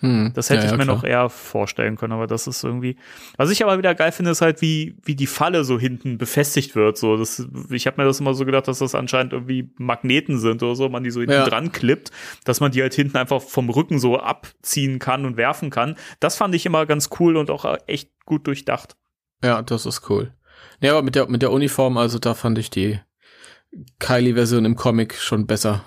Hm. 0.04 0.32
Das 0.36 0.50
hätte 0.50 0.60
Ja, 0.60 0.66
ich 0.66 0.72
ja, 0.72 0.78
mir 0.78 0.84
klar. 0.84 0.96
noch 0.98 1.04
eher 1.06 1.30
vorstellen 1.30 1.96
können, 1.96 2.12
aber 2.12 2.28
das 2.28 2.46
ist 2.46 2.64
irgendwie. 2.64 2.98
Was 3.38 3.50
ich 3.50 3.64
aber 3.64 3.78
wieder 3.78 3.96
geil 3.96 4.12
finde, 4.12 4.32
ist 4.32 4.42
halt, 4.42 4.62
wie, 4.62 4.98
wie 5.04 5.16
die 5.16 5.28
Falle 5.28 5.64
so 5.64 5.80
hinten 5.80 6.18
befestigt 6.18 6.76
wird. 6.76 6.98
So, 6.98 7.16
das, 7.18 7.48
ich 7.70 7.88
habe 7.88 8.02
mir 8.02 8.06
das 8.08 8.20
immer 8.20 8.34
so 8.34 8.44
gedacht, 8.46 8.68
dass 8.68 8.80
das 8.80 8.96
anscheinend 8.96 9.32
irgendwie 9.32 9.72
Magneten 9.78 10.38
sind 10.40 10.62
oder 10.62 10.76
so, 10.76 10.90
man 10.90 11.04
die 11.04 11.12
so 11.12 11.22
hinten 11.22 11.34
Ja. 11.36 11.46
dran 11.48 11.72
klippt, 11.72 12.12
dass 12.44 12.60
man 12.60 12.72
die 12.74 12.82
halt 12.82 12.94
hinten 12.94 13.16
einfach 13.18 13.42
vom 13.42 13.70
Rücken 13.70 13.98
so 13.98 14.20
abziehen 14.20 15.00
kann 15.00 15.26
und 15.26 15.38
werfen 15.38 15.70
kann. 15.70 15.96
Das 16.20 16.36
fand 16.36 16.54
ich 16.54 16.66
immer 16.66 16.86
ganz 16.86 17.10
cool 17.20 17.38
und 17.38 17.50
auch 17.50 17.66
echt 17.88 18.12
gut 18.26 18.46
durchdacht. 18.46 18.98
Ja, 19.44 19.62
das 19.62 19.86
ist 19.86 20.10
cool. 20.10 20.34
Ja, 20.82 20.92
aber 20.92 21.02
mit 21.02 21.16
der, 21.16 21.28
mit 21.30 21.42
der 21.42 21.52
Uniform, 21.52 21.98
also 21.98 22.20
da 22.20 22.34
fand 22.34 22.58
ich 22.58 22.70
die 22.70 23.00
Kylie-Version 24.00 24.66
im 24.66 24.76
Comic 24.76 25.16
schon 25.16 25.48
besser. 25.48 25.84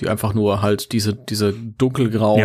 Die 0.00 0.08
einfach 0.08 0.32
nur 0.34 0.62
halt 0.62 0.92
diese, 0.92 1.14
diese 1.14 1.52
dunkelgrauen 1.52 2.40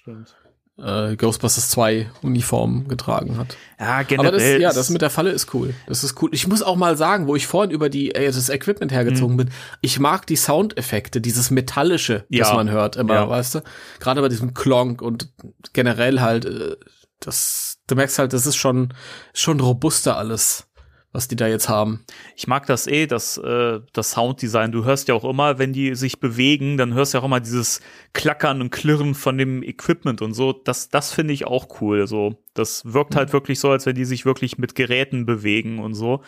Stimmt. 0.00 0.34
äh, 0.78 1.14
Ghostbusters 1.16 1.68
2 1.70 2.10
Uniform 2.22 2.88
getragen 2.88 3.36
hat. 3.36 3.56
Ja, 3.78 4.02
generell. 4.02 4.28
Aber 4.28 4.38
das, 4.38 4.60
ja, 4.60 4.72
das 4.72 4.88
mit 4.90 5.02
der 5.02 5.10
Falle 5.10 5.30
ist 5.30 5.52
cool. 5.54 5.74
Das 5.86 6.02
ist 6.04 6.20
cool. 6.22 6.30
Ich 6.32 6.46
muss 6.48 6.62
auch 6.62 6.76
mal 6.76 6.96
sagen, 6.96 7.26
wo 7.26 7.36
ich 7.36 7.46
vorhin 7.46 7.70
über 7.70 7.90
die, 7.90 8.14
äh, 8.14 8.26
das 8.26 8.48
Equipment 8.48 8.90
hergezogen 8.92 9.36
bin, 9.36 9.50
ich 9.82 9.98
mag 9.98 10.26
die 10.26 10.36
Soundeffekte, 10.36 11.20
dieses 11.20 11.50
Metallische, 11.50 12.24
das 12.30 12.48
Ja. 12.48 12.54
man 12.54 12.70
hört 12.70 12.96
immer, 12.96 13.14
Ja. 13.14 13.28
weißt 13.28 13.56
du? 13.56 13.60
Gerade 13.98 14.22
bei 14.22 14.28
diesem 14.30 14.54
Klonk 14.54 15.02
und 15.02 15.28
generell 15.74 16.20
halt, 16.20 16.46
äh, 16.46 16.76
das, 17.18 17.76
du 17.86 17.96
merkst 17.96 18.18
halt, 18.18 18.32
das 18.32 18.46
ist 18.46 18.56
schon, 18.56 18.94
schon 19.34 19.60
robuster 19.60 20.16
alles, 20.16 20.66
was 21.12 21.26
die 21.26 21.36
da 21.36 21.48
jetzt 21.48 21.68
haben. 21.68 22.04
Ich 22.36 22.46
mag 22.46 22.66
das 22.66 22.86
eh, 22.86 23.06
das, 23.06 23.36
äh, 23.36 23.80
das 23.92 24.12
Sounddesign. 24.12 24.70
Du 24.70 24.84
hörst 24.84 25.08
ja 25.08 25.14
auch 25.14 25.24
immer, 25.24 25.58
wenn 25.58 25.72
die 25.72 25.94
sich 25.94 26.20
bewegen, 26.20 26.76
dann 26.76 26.94
hörst 26.94 27.12
du 27.12 27.18
ja 27.18 27.22
auch 27.22 27.26
immer 27.26 27.40
dieses 27.40 27.80
Klackern 28.12 28.60
und 28.60 28.70
Klirren 28.70 29.14
von 29.14 29.36
dem 29.36 29.62
Equipment 29.62 30.22
und 30.22 30.34
so. 30.34 30.52
Das, 30.52 30.88
das 30.88 31.12
finde 31.12 31.34
ich 31.34 31.46
auch 31.46 31.80
cool. 31.80 32.06
So, 32.06 32.42
das 32.54 32.92
wirkt 32.92 33.16
halt 33.16 33.32
wirklich 33.32 33.58
so, 33.58 33.70
als 33.70 33.86
wenn 33.86 33.96
die 33.96 34.04
sich 34.04 34.24
wirklich 34.24 34.58
mit 34.58 34.74
Geräten 34.74 35.26
bewegen 35.26 35.80
und 35.80 35.94
so. 35.94 36.22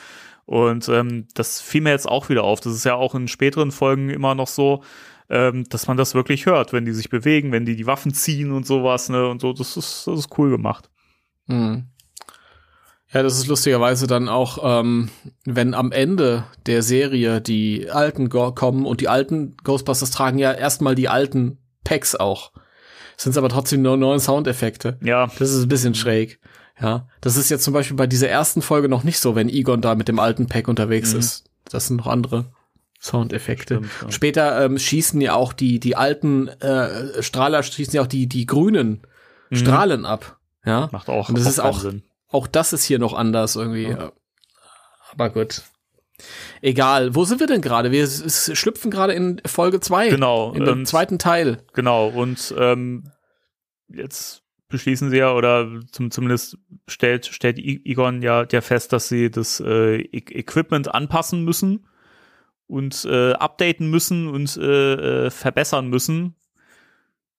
Und 0.47 0.89
ähm, 0.89 1.29
das 1.35 1.61
fiel 1.61 1.83
mir 1.83 1.91
jetzt 1.91 2.09
auch 2.09 2.29
wieder 2.29 2.43
auf. 2.43 2.61
Das 2.61 2.75
ist 2.75 2.85
ja 2.85 2.95
auch 2.95 3.15
in 3.15 3.29
späteren 3.29 3.71
Folgen 3.71 4.11
immer 4.11 4.35
noch 4.35 4.49
so, 4.49 4.83
ähm, 5.31 5.65
dass 5.69 5.87
man 5.87 5.97
das 5.97 6.15
wirklich 6.15 6.47
hört, 6.47 6.73
wenn 6.73 6.85
die 6.85 6.93
sich 6.93 7.09
bewegen, 7.09 7.53
wenn 7.53 7.65
die 7.65 7.77
die 7.77 7.87
Waffen 7.87 8.13
ziehen 8.13 8.51
und 8.51 8.67
sowas, 8.67 9.09
ne? 9.09 9.29
Und 9.29 9.41
so, 9.41 9.53
das 9.53 9.77
ist, 9.77 10.07
das 10.07 10.19
ist 10.19 10.39
cool 10.39 10.51
gemacht. 10.51 10.91
Mhm. 11.47 11.87
Ja, 13.13 13.23
das 13.23 13.37
ist 13.37 13.47
lustigerweise 13.47 14.07
dann 14.07 14.29
auch, 14.29 14.59
ähm, 14.63 15.11
wenn 15.45 15.75
am 15.75 15.93
Ende 15.93 16.45
der 16.67 16.83
Serie 16.83 17.41
die 17.41 17.91
alten 17.91 18.29
Go 18.31 18.53
kommen 18.53 18.87
und 18.87 19.01
die 19.01 19.09
alten 19.09 19.57
Ghostbusters 19.65 20.11
tragen 20.11 20.39
ja 20.39 20.53
erstmal 20.53 20.95
die 20.95 21.09
alten 21.09 21.59
Packs 21.85 22.15
auch. 22.15 22.53
Sind 23.19 23.37
aber 23.37 23.51
trotzdem 23.51 23.83
nur 23.83 23.97
neue 23.97 24.19
Soundeffekte. 24.19 24.97
Ja, 25.03 25.27
Das 25.39 25.51
ist 25.53 25.63
ein 25.65 25.69
bisschen 25.69 25.95
schräg. 25.95 26.41
Ja, 26.81 27.07
das 27.21 27.37
ist 27.37 27.51
jetzt 27.51 27.65
zum 27.65 27.75
Beispiel 27.75 27.97
bei 27.97 28.07
dieser 28.07 28.29
ersten 28.29 28.63
Folge 28.63 28.89
noch 28.89 29.05
nicht 29.05 29.19
so, 29.21 29.37
wenn 29.37 29.49
Egon 29.51 29.83
da 29.83 29.95
mit 29.95 30.09
dem 30.09 30.19
alten 30.19 30.47
Pack 30.47 30.67
unterwegs 30.69 31.13
Mhm. 31.13 31.19
ist. 31.21 31.45
Das 31.71 31.87
sind 31.89 31.99
noch 31.99 32.07
andere 32.07 32.47
Soundeffekte. 33.01 33.75
Stimmt, 33.77 33.91
ja. 34.03 34.11
Später 34.11 34.65
ähm, 34.65 34.79
schießen 34.79 35.21
ja 35.21 35.35
auch 35.35 35.53
die 35.53 35.81
die 35.81 35.97
alten 35.97 36.49
äh, 36.49 37.23
Strahler 37.23 37.63
schießen 37.63 37.95
ja 37.95 38.03
auch 38.03 38.07
die 38.07 38.27
die 38.27 38.47
grünen 38.47 39.03
Strahlen 39.53 40.07
ab. 40.07 40.39
Ja, 40.65 40.87
Mhm. 40.87 40.89
macht 40.93 41.09
auch, 41.11 41.29
Und 41.29 41.37
das 41.39 41.45
auch 41.47 41.51
ist 41.51 41.61
auch 41.61 41.81
Sinn. 41.81 42.03
Auch 42.33 42.47
das 42.47 42.73
ist 42.73 42.85
hier 42.85 42.99
noch 42.99 43.15
anders 43.15 43.57
irgendwie. 43.57 43.95
Aber 45.11 45.31
gut. 45.31 45.63
Egal. 46.61 47.15
Wo 47.15 47.25
sind 47.25 47.41
wir 47.41 47.47
denn 47.47 47.61
gerade? 47.61 47.91
Wir 47.91 48.07
schlüpfen 48.09 48.91
gerade 48.91 49.13
in 49.13 49.41
Folge 49.47 49.81
2. 49.81 50.09
Genau, 50.11 50.53
In 50.53 50.65
dem 50.65 50.79
und- 50.81 50.87
zweiten 50.87 51.19
Teil. 51.19 51.65
Genau, 51.73 52.09
und 52.09 52.55
ähm, 52.57 53.05
jetzt 53.89 54.43
beschließen 54.69 55.11
sie 55.11 55.19
ja, 55.19 55.35
oder 55.35 55.81
zum, 55.91 56.11
zumindest 56.11 56.57
stellt, 56.89 57.27
stellt 57.27 57.59
I- 57.59 57.83
Egon 57.85 58.23
ja, 58.23 58.47
ja 58.51 58.61
fest, 58.61 58.93
dass 58.93 59.09
sie 59.09 59.31
das 59.31 59.61
äh, 59.61 59.97
E- 60.01 60.39
Equipment 60.39 60.95
anpassen 60.95 61.45
müssen 61.45 61.87
und 62.69 63.05
äh, 63.05 63.33
updaten 63.33 63.91
müssen 63.91 64.29
und 64.29 64.57
äh, 64.57 65.27
äh, 65.27 65.31
verbessern 65.31 65.89
müssen, 65.89 66.37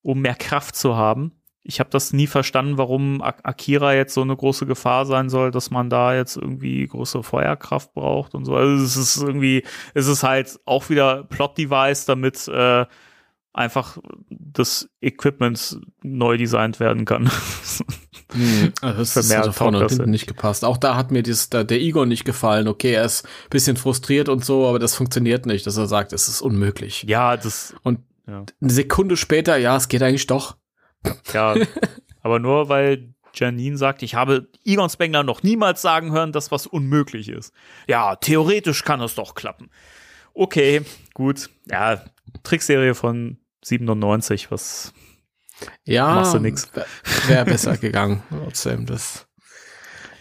um 0.04 0.20
mehr 0.22 0.36
Kraft 0.36 0.76
zu 0.76 0.96
haben. 0.96 1.32
Ich 1.64 1.80
habe 1.80 1.90
das 1.90 2.12
nie 2.12 2.28
verstanden, 2.28 2.78
warum 2.78 3.22
Ak 3.22 3.40
Akira 3.44 3.94
jetzt 3.94 4.14
so 4.14 4.22
eine 4.22 4.36
große 4.36 4.66
Gefahr 4.66 5.06
sein 5.06 5.30
soll, 5.30 5.52
dass 5.52 5.72
man 5.72 5.90
da 5.90 6.14
jetzt 6.14 6.36
irgendwie 6.36 6.86
große 6.86 7.24
Feuerkraft 7.24 7.94
braucht 7.94 8.36
und 8.36 8.46
so. 8.46 8.56
Also 8.56 8.84
es 8.84 8.98
ist 8.98 9.18
irgendwie, 9.18 9.64
es 9.94 10.08
ist 10.08 10.24
halt 10.24 10.60
auch 10.66 10.90
wieder 10.90 11.24
Plot-Device, 11.24 12.06
damit 12.06 12.48
äh, 12.50 12.86
einfach 13.54 13.98
das 14.30 14.90
Equipment 15.00 15.80
neu 16.02 16.38
designt 16.38 16.80
werden 16.80 17.06
kann. 17.06 17.30
Also 18.82 18.98
das 18.98 19.16
ist 19.16 19.32
also 19.32 19.52
vorne 19.52 19.80
und 19.80 19.90
hinten 19.92 20.10
nicht 20.10 20.26
gepasst. 20.26 20.66
Auch 20.66 20.78
da 20.78 20.96
hat 20.96 21.12
mir 21.12 21.22
das, 21.22 21.52
da, 21.52 21.64
der 21.64 21.80
Egon 21.80 22.08
nicht 22.08 22.26
gefallen. 22.26 22.68
Okay, 22.68 22.94
er 22.94 23.06
ist 23.06 23.26
ein 23.26 23.50
bisschen 23.52 23.78
frustriert 23.78 24.28
und 24.28 24.44
so, 24.44 24.68
aber 24.68 24.80
das 24.80 24.96
funktioniert 24.96 25.46
nicht, 25.46 25.68
dass 25.68 25.78
er 25.78 25.86
sagt, 25.86 26.14
es 26.14 26.28
ist 26.28 26.42
unmöglich. 26.42 27.04
ja, 27.04 27.38
das, 27.38 27.76
Und 27.84 28.00
ja. 28.28 28.44
eine 28.60 28.72
Sekunde 28.72 29.18
später, 29.18 29.58
ja, 29.58 29.78
es 29.78 29.88
geht 29.88 30.02
eigentlich 30.02 30.26
doch. 30.26 30.58
Ja, 31.34 31.56
aber 32.22 32.40
nur 32.40 32.70
weil 32.70 33.14
Janine 33.34 33.78
sagt, 33.78 34.04
ich 34.04 34.16
habe 34.16 34.48
Egon 34.64 34.90
Spengler 34.90 35.24
noch 35.24 35.44
niemals 35.44 35.82
sagen 35.82 36.12
hören, 36.12 36.32
dass 36.32 36.52
was 36.52 36.68
unmöglich 36.68 37.30
ist. 37.30 37.54
Ja, 37.88 38.16
theoretisch 38.16 38.84
kann 38.84 39.02
es 39.02 39.16
doch 39.16 39.36
klappen. 39.36 39.70
Okay, 40.34 40.82
gut. 41.14 41.50
Ja, 41.70 42.04
Trickserie 42.44 42.96
von 42.96 43.38
97, 43.64 44.52
was 44.52 44.94
Ja, 45.84 46.16
Machst 46.16 46.34
du 46.34 46.40
nix. 46.40 46.70
Wäre 47.28 47.46
besser 47.46 47.78
gegangen, 47.78 48.24
trotzdem. 48.30 48.86
Das. 48.86 49.28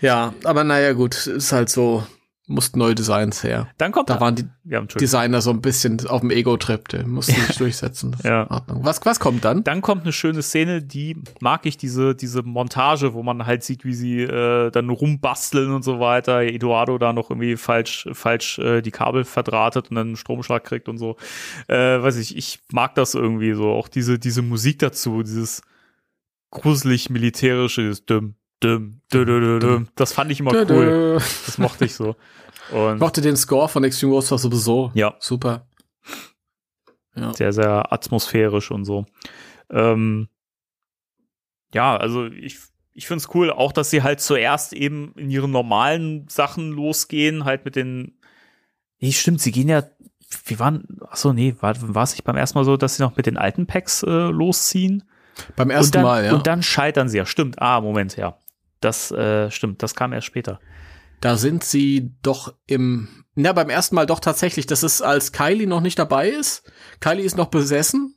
Ja, 0.00 0.34
aber 0.44 0.64
naja, 0.64 0.92
gut, 0.92 1.26
ist 1.26 1.52
halt 1.52 1.68
so, 1.68 2.06
mussten 2.53 2.79
neue 2.79 2.95
Designs 2.95 3.43
her. 3.43 3.69
Dann 3.79 3.93
kommt 3.93 4.11
Da 4.11 4.20
waren 4.20 4.35
die 4.35 4.45
ja. 4.65 4.83
Designer 4.83 5.41
so 5.41 5.51
ein 5.51 5.61
bisschen 5.61 6.07
auf 6.07 6.20
dem 6.20 6.31
Ego-Trip, 6.31 6.89
der 6.89 7.07
musste 7.07 7.33
sich 7.33 7.57
durchsetzen. 7.59 8.16
Ja. 8.23 8.62
Was, 8.66 9.05
was 9.05 9.20
kommt 9.20 9.45
dann? 9.45 9.65
Dann 9.65 9.83
kommt 9.83 10.03
eine 10.03 10.12
schöne 10.12 10.43
Szene, 10.43 10.83
die 10.83 11.16
mag 11.41 11.66
ich, 11.66 11.77
diese, 11.77 12.15
diese 12.15 12.43
Montage, 12.43 13.15
wo 13.15 13.23
man 13.23 13.47
halt 13.47 13.65
sieht, 13.65 13.85
wie 13.85 13.95
sie 13.95 14.23
äh, 14.23 14.70
dann 14.70 14.91
rumbasteln 14.91 15.73
und 15.73 15.83
so 15.83 16.01
weiter. 16.01 16.43
Eduardo 16.43 16.99
da 16.99 17.12
noch 17.12 17.31
irgendwie 17.31 17.57
falsch, 17.57 18.09
falsch 18.12 18.59
äh, 18.59 18.83
die 18.83 18.91
Kabel 18.91 19.24
verdrahtet 19.24 19.91
und 19.91 19.97
dann 19.97 20.09
einen 20.09 20.16
Stromschlag 20.16 20.65
kriegt 20.65 20.89
und 20.89 20.99
so. 20.99 21.16
Äh, 21.69 22.03
weiß 22.03 22.16
ich, 22.16 22.37
ich 22.37 22.61
mag 22.70 22.95
das 22.95 23.15
irgendwie 23.15 23.55
so. 23.55 23.70
Auch 23.70 23.89
diese, 23.89 24.19
diese 24.19 24.43
Musik 24.43 24.79
dazu, 24.79 25.23
dieses 25.23 25.62
gruselig 26.51 27.11
militärische, 27.11 27.83
dieses 27.83 28.05
Düm, 28.07 28.37
Düm, 28.62 29.01
Düm, 29.12 29.61
Düm. 29.61 29.89
Das 29.97 30.12
fand 30.12 30.31
ich 30.31 30.41
immer 30.41 30.53
cool. 30.53 31.19
Das 31.47 31.59
mochte 31.59 31.85
ich 31.85 31.95
so. 31.95 32.15
Ich 32.68 32.74
Und 32.74 32.98
mochte 32.98 33.20
den 33.20 33.36
Score 33.36 33.68
von 33.68 33.84
Extreme 33.84 34.12
Ghostbusters 34.12 34.43
sowieso. 34.43 34.90
Ja. 34.94 35.14
Super. 35.18 35.66
Ja. 37.14 37.34
sehr, 37.34 37.52
sehr 37.52 37.93
atmosphärisch 37.93 38.70
und 38.70 38.84
so. 38.84 39.05
Ähm, 39.70 40.28
ja, 41.74 41.97
also 41.97 42.26
ich, 42.26 42.59
ich 42.94 43.06
finde 43.06 43.22
es 43.22 43.34
cool, 43.34 43.51
auch 43.51 43.72
dass 43.72 43.90
sie 43.90 44.02
halt 44.02 44.20
zuerst 44.20 44.72
eben 44.72 45.12
in 45.16 45.30
ihren 45.30 45.51
normalen 45.51 46.26
Sachen 46.28 46.72
losgehen, 46.72 47.44
halt 47.44 47.64
mit 47.64 47.76
den. 47.76 48.18
Nee, 49.01 49.12
stimmt, 49.12 49.40
sie 49.40 49.52
gehen 49.52 49.68
ja. 49.68 49.82
Wie 50.47 50.59
waren. 50.59 50.86
Achso, 51.09 51.32
nee, 51.32 51.55
war, 51.60 51.74
war 51.94 52.05
es 52.05 52.12
nicht 52.12 52.24
beim 52.24 52.36
ersten 52.36 52.59
Mal 52.59 52.64
so, 52.64 52.76
dass 52.78 52.97
sie 52.97 53.02
noch 53.02 53.16
mit 53.16 53.26
den 53.26 53.36
alten 53.36 53.66
Packs 53.66 54.02
äh, 54.02 54.10
losziehen? 54.10 55.05
Beim 55.56 55.70
ersten 55.70 55.93
dann, 55.93 56.02
Mal, 56.02 56.24
ja. 56.24 56.32
Und 56.34 56.47
dann 56.47 56.62
scheitern 56.62 57.09
sie 57.09 57.18
ja. 57.18 57.26
Stimmt. 57.26 57.60
Ah, 57.60 57.80
Moment, 57.80 58.16
ja. 58.16 58.39
Das 58.80 59.10
äh, 59.10 59.51
stimmt, 59.51 59.82
das 59.82 59.94
kam 59.94 60.12
erst 60.12 60.26
später. 60.26 60.60
Da 61.23 61.36
sind 61.36 61.62
sie 61.62 62.11
doch 62.23 62.53
im, 62.66 63.07
na, 63.36 63.53
beim 63.53 63.70
ersten 63.70 63.94
Mal 63.94 64.07
doch 64.07 64.19
tatsächlich, 64.19 64.66
das 64.66 64.82
ist, 64.82 65.03
als 65.03 65.31
Kylie 65.31 65.69
noch 65.69 65.81
nicht 65.81 65.97
dabei 65.97 66.28
ist. 66.28 66.70
Kylie 66.99 67.24
ist 67.24 67.36
noch 67.36 67.47
besessen. 67.47 68.16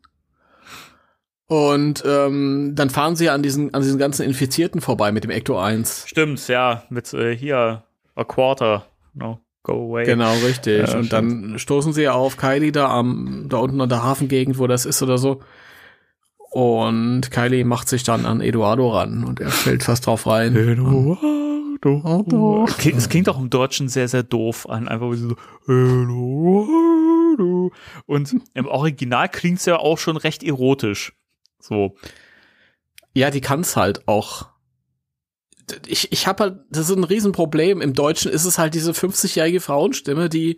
Und 1.45 2.03
ähm, 2.03 2.72
dann 2.73 2.90
fahren 2.90 3.15
sie 3.15 3.30
an 3.30 3.44
diesen, 3.44 3.76
an 3.76 3.84
diesen 3.84 3.99
ganzen 3.99 4.23
Infizierten 4.23 4.82
vorbei 4.82 5.11
mit 5.11 5.23
dem 5.23 5.30
Ecto 5.30 5.60
1. 5.60 6.06
Stimmt, 6.07 6.48
ja, 6.48 6.84
mit 6.90 7.14
äh, 7.14 7.38
hier 7.38 7.84
a 8.15 8.23
quarter. 8.23 8.88
No, 9.14 9.40
go 9.61 9.91
away. 9.91 10.06
Genau, 10.06 10.34
richtig. 10.38 10.90
Ja, 10.90 10.98
und 10.98 11.14
dann 11.14 11.60
stoßen 11.60 11.94
sie 11.94 12.02
ja 12.02 12.14
auf 12.14 12.38
Kylie 12.38 12.72
da 12.72 12.90
am, 12.90 13.45
da 13.49 13.57
unten 13.57 13.82
an 13.82 13.90
der 13.90 14.02
Hafengegend, 14.02 14.57
wo 14.57 14.65
das 14.65 14.88
ist 14.88 15.03
oder 15.03 15.19
so. 15.19 15.41
Und 16.49 17.30
Kylie 17.30 17.65
macht 17.65 17.88
sich 17.88 18.02
dann 18.02 18.26
an 18.26 18.41
Eduardo 18.41 18.90
ran 18.90 19.23
und 19.26 19.40
er 19.40 19.52
fällt 19.52 19.84
fast 19.84 20.07
drauf 20.07 20.26
rein. 20.26 20.56
Eduardo. 20.56 21.44
Klingt- 22.77 22.97
Es 22.97 23.10
klingt 23.10 23.30
auch 23.30 23.39
im 23.39 23.49
Deutschen 23.49 23.89
sehr, 23.89 24.07
sehr 24.07 24.23
doof 24.23 24.68
an. 24.69 24.88
Einfach 24.88 25.11
wie 25.11 25.18
so, 25.18 25.35
Eduardo. 25.68 27.72
Und 28.06 28.35
im 28.53 28.68
Original 28.68 29.30
klingt 29.30 29.60
es 29.60 29.65
ja 29.65 29.77
auch 29.77 29.97
schon 29.97 30.18
recht 30.18 30.43
erotisch. 30.43 31.14
So. 31.60 31.95
Ja, 33.14 33.31
die 33.31 33.41
kann's 33.41 33.76
halt 33.76 34.07
auch. 34.07 34.47
Ich, 35.88 36.11
ich 36.11 36.27
habe 36.27 36.43
halt, 36.43 36.60
das 36.69 36.89
ist 36.89 36.95
ein 36.97 37.03
Riesenproblem. 37.03 37.81
Im 37.81 37.93
Deutschen 37.93 38.31
ist 38.31 38.45
es 38.45 38.57
halt 38.60 38.73
diese 38.76 38.91
50-jährige 38.91 39.61
Frauenstimme, 39.61 40.30
die. 40.30 40.57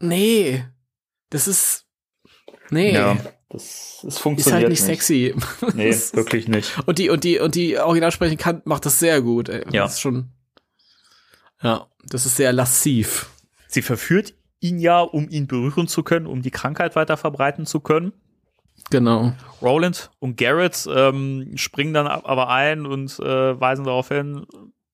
Nee. 0.00 0.64
Das 1.30 1.46
ist. 1.46 1.86
Nee. 2.70 2.92
Das, 3.50 3.98
das 4.02 4.14
ist 4.14 4.18
funktioniert 4.20 4.62
halt 4.62 4.68
nicht, 4.70 4.82
sexy. 4.82 5.34
Nee, 5.74 5.88
ist- 5.90 6.14
wirklich 6.16 6.48
nicht. 6.48 6.72
Und 6.86 6.98
die, 6.98 7.10
und 7.10 7.24
die, 7.24 7.38
und 7.38 7.54
die 7.54 7.78
Originalsprecherin 7.78 8.38
kann, 8.38 8.62
macht 8.64 8.86
das 8.86 8.98
sehr 8.98 9.20
gut. 9.22 9.48
Ey. 9.48 9.64
Ja. 9.72 9.82
Das 9.82 9.94
ist 9.94 10.00
schon. 10.00 10.30
Ja, 11.62 11.86
das 12.06 12.26
ist 12.26 12.36
sehr 12.36 12.52
lassiv. 12.52 13.28
Sie 13.68 13.82
verführt 13.82 14.34
ihn 14.60 14.78
ja, 14.78 15.00
um 15.00 15.28
ihn 15.28 15.46
berühren 15.46 15.88
zu 15.88 16.02
können, 16.02 16.26
um 16.26 16.42
die 16.42 16.50
Krankheit 16.50 16.96
weiter 16.96 17.16
verbreiten 17.16 17.66
zu 17.66 17.80
können. 17.80 18.12
Genau. 18.90 19.32
Roland 19.60 20.10
und 20.20 20.36
Garrett 20.36 20.88
ähm, 20.90 21.52
springen 21.56 21.92
dann 21.92 22.06
ab- 22.06 22.22
aber 22.24 22.48
ein 22.48 22.86
und 22.86 23.18
äh, 23.20 23.60
weisen 23.60 23.84
darauf 23.84 24.08
hin, 24.08 24.46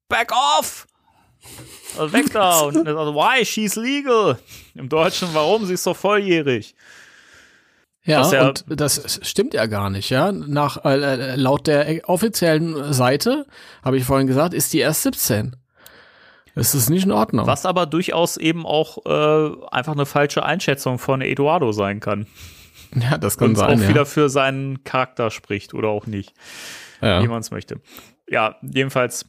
back 0.08 0.32
off! 0.58 0.86
Also 1.96 2.12
weg 2.12 2.26
da! 2.32 2.60
Und 2.64 2.74
sagt, 2.74 2.86
why? 2.86 3.44
She's 3.44 3.76
legal! 3.76 4.38
Im 4.74 4.88
Deutschen, 4.88 5.28
warum? 5.32 5.64
Sie 5.66 5.74
ist 5.74 5.86
doch 5.86 5.96
volljährig. 5.96 6.74
Ja, 8.06 8.30
ja- 8.32 8.48
und 8.48 8.64
das 8.68 9.20
stimmt 9.22 9.52
ja 9.54 9.66
gar 9.66 9.90
nicht, 9.90 10.10
ja. 10.10 10.30
Nach, 10.32 10.84
äh, 10.84 11.34
laut 11.36 11.66
der 11.66 12.08
offiziellen 12.08 12.92
Seite, 12.92 13.46
habe 13.84 13.96
ich 13.98 14.04
vorhin 14.04 14.26
gesagt, 14.26 14.54
ist 14.54 14.72
die 14.72 14.78
erst 14.78 15.02
17. 15.02 15.56
Das 16.54 16.74
ist 16.74 16.88
nicht 16.88 17.04
in 17.04 17.12
Ordnung. 17.12 17.46
Was 17.46 17.66
aber 17.66 17.84
durchaus 17.84 18.36
eben 18.38 18.64
auch 18.64 18.98
äh, 19.04 19.56
einfach 19.70 19.92
eine 19.92 20.06
falsche 20.06 20.44
Einschätzung 20.44 20.98
von 20.98 21.20
Eduardo 21.20 21.72
sein 21.72 22.00
kann. 22.00 22.26
Ja, 22.94 23.18
das 23.18 23.36
kann 23.36 23.50
Und 23.50 23.56
sein. 23.56 23.78
auch 23.78 23.82
ja. 23.82 23.88
wieder 23.88 24.06
für 24.06 24.30
seinen 24.30 24.82
Charakter 24.84 25.30
spricht 25.30 25.74
oder 25.74 25.88
auch 25.88 26.06
nicht. 26.06 26.32
ja. 27.02 27.22
wie 27.22 27.28
man 27.28 27.40
es 27.40 27.50
möchte. 27.50 27.80
Ja, 28.28 28.56
jedenfalls 28.62 29.26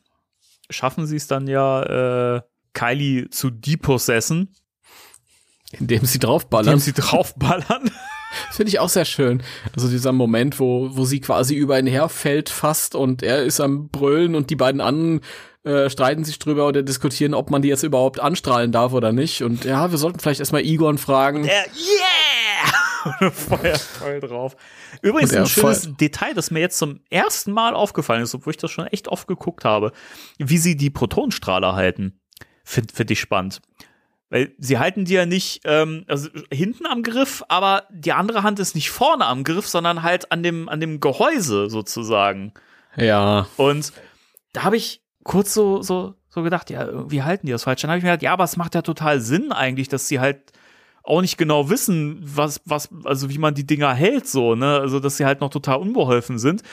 schaffen 0.69 1.05
sie 1.05 1.17
es 1.17 1.27
dann 1.27 1.47
ja, 1.47 2.35
äh, 2.37 2.41
Kylie 2.73 3.29
zu 3.29 3.49
depossessen, 3.49 4.53
Indem 5.71 6.05
sie 6.05 6.19
draufballern. 6.19 6.67
indem 6.73 6.79
sie 6.79 6.93
draufballern. 6.93 7.91
Das 8.47 8.55
finde 8.57 8.69
ich 8.69 8.79
auch 8.79 8.89
sehr 8.89 9.05
schön. 9.05 9.41
Also 9.75 9.89
dieser 9.89 10.11
Moment, 10.11 10.59
wo, 10.59 10.89
wo 10.95 11.05
sie 11.05 11.19
quasi 11.19 11.55
über 11.55 11.79
ihn 11.79 11.87
herfällt 11.87 12.49
fast 12.49 12.95
und 12.95 13.23
er 13.23 13.43
ist 13.43 13.59
am 13.59 13.89
Brüllen 13.89 14.35
und 14.35 14.49
die 14.49 14.55
beiden 14.55 14.81
anderen 14.81 15.21
äh, 15.63 15.89
streiten 15.89 16.23
sich 16.23 16.39
drüber 16.39 16.67
oder 16.67 16.83
diskutieren, 16.83 17.33
ob 17.33 17.49
man 17.49 17.61
die 17.61 17.67
jetzt 17.69 17.83
überhaupt 17.83 18.19
anstrahlen 18.19 18.71
darf 18.71 18.93
oder 18.93 19.11
nicht. 19.11 19.41
Und 19.41 19.65
ja, 19.65 19.91
wir 19.91 19.97
sollten 19.97 20.19
vielleicht 20.19 20.39
erstmal 20.39 20.61
Egon 20.63 20.97
fragen. 20.97 21.45
Er, 21.45 21.65
yeah! 21.65 23.31
Feuer 23.31 23.77
voll 23.77 24.19
drauf. 24.19 24.55
Übrigens 25.01 25.31
Und 25.31 25.39
ein 25.39 25.45
schönes 25.47 25.85
voll- 25.85 25.93
Detail, 25.93 26.33
das 26.33 26.51
mir 26.51 26.59
jetzt 26.59 26.77
zum 26.77 26.99
ersten 27.09 27.51
Mal 27.51 27.73
aufgefallen 27.73 28.23
ist, 28.23 28.35
obwohl 28.35 28.51
ich 28.51 28.57
das 28.57 28.71
schon 28.71 28.87
echt 28.87 29.07
oft 29.07 29.27
geguckt 29.27 29.63
habe, 29.65 29.91
wie 30.37 30.57
sie 30.57 30.75
die 30.75 30.89
Protonenstrahler 30.89 31.73
halten. 31.75 32.19
Finde 32.63 32.93
find 32.93 33.11
ich 33.11 33.19
spannend. 33.19 33.61
Weil 34.29 34.53
sie 34.57 34.77
halten 34.77 35.05
die 35.05 35.13
ja 35.13 35.25
nicht 35.25 35.61
ähm, 35.63 36.03
also 36.07 36.29
hinten 36.51 36.85
am 36.85 37.01
Griff, 37.01 37.43
aber 37.47 37.83
die 37.89 38.11
andere 38.11 38.43
Hand 38.43 38.59
ist 38.59 38.75
nicht 38.75 38.89
vorne 38.89 39.25
am 39.25 39.43
Griff, 39.43 39.67
sondern 39.67 40.03
halt 40.03 40.31
an 40.31 40.43
dem, 40.43 40.67
an 40.67 40.81
dem 40.81 40.99
Gehäuse 40.99 41.69
sozusagen. 41.69 42.53
Ja, 42.97 43.47
Und 43.57 43.93
da 44.53 44.63
habe 44.63 44.75
ich 44.75 45.01
kurz 45.23 45.53
so, 45.53 45.81
so, 45.81 46.15
so 46.29 46.41
gedacht, 46.41 46.69
ja, 46.69 46.85
irgendwie 46.85 47.23
halten 47.23 47.45
die 47.45 47.51
das 47.51 47.63
falsch. 47.63 47.81
Dann 47.81 47.91
habe 47.91 47.99
ich 47.99 48.03
mir 48.03 48.09
gedacht, 48.09 48.23
ja, 48.23 48.33
aber 48.33 48.43
es 48.43 48.57
macht 48.57 48.75
ja 48.75 48.81
total 48.81 49.21
Sinn 49.21 49.51
eigentlich, 49.51 49.87
dass 49.87 50.07
sie 50.07 50.19
halt 50.19 50.51
auch 51.03 51.21
nicht 51.21 51.37
genau 51.37 51.69
wissen, 51.69 52.19
was, 52.21 52.61
was, 52.65 52.89
also 53.05 53.29
wie 53.29 53.37
man 53.37 53.55
die 53.55 53.65
Dinger 53.65 53.93
hält, 53.93 54.27
so, 54.27 54.55
ne? 54.55 54.79
Also, 54.79 54.99
dass 54.99 55.17
sie 55.17 55.25
halt 55.25 55.39
noch 55.39 55.49
total 55.49 55.77
unbeholfen 55.77 56.37
sind. 56.37 56.63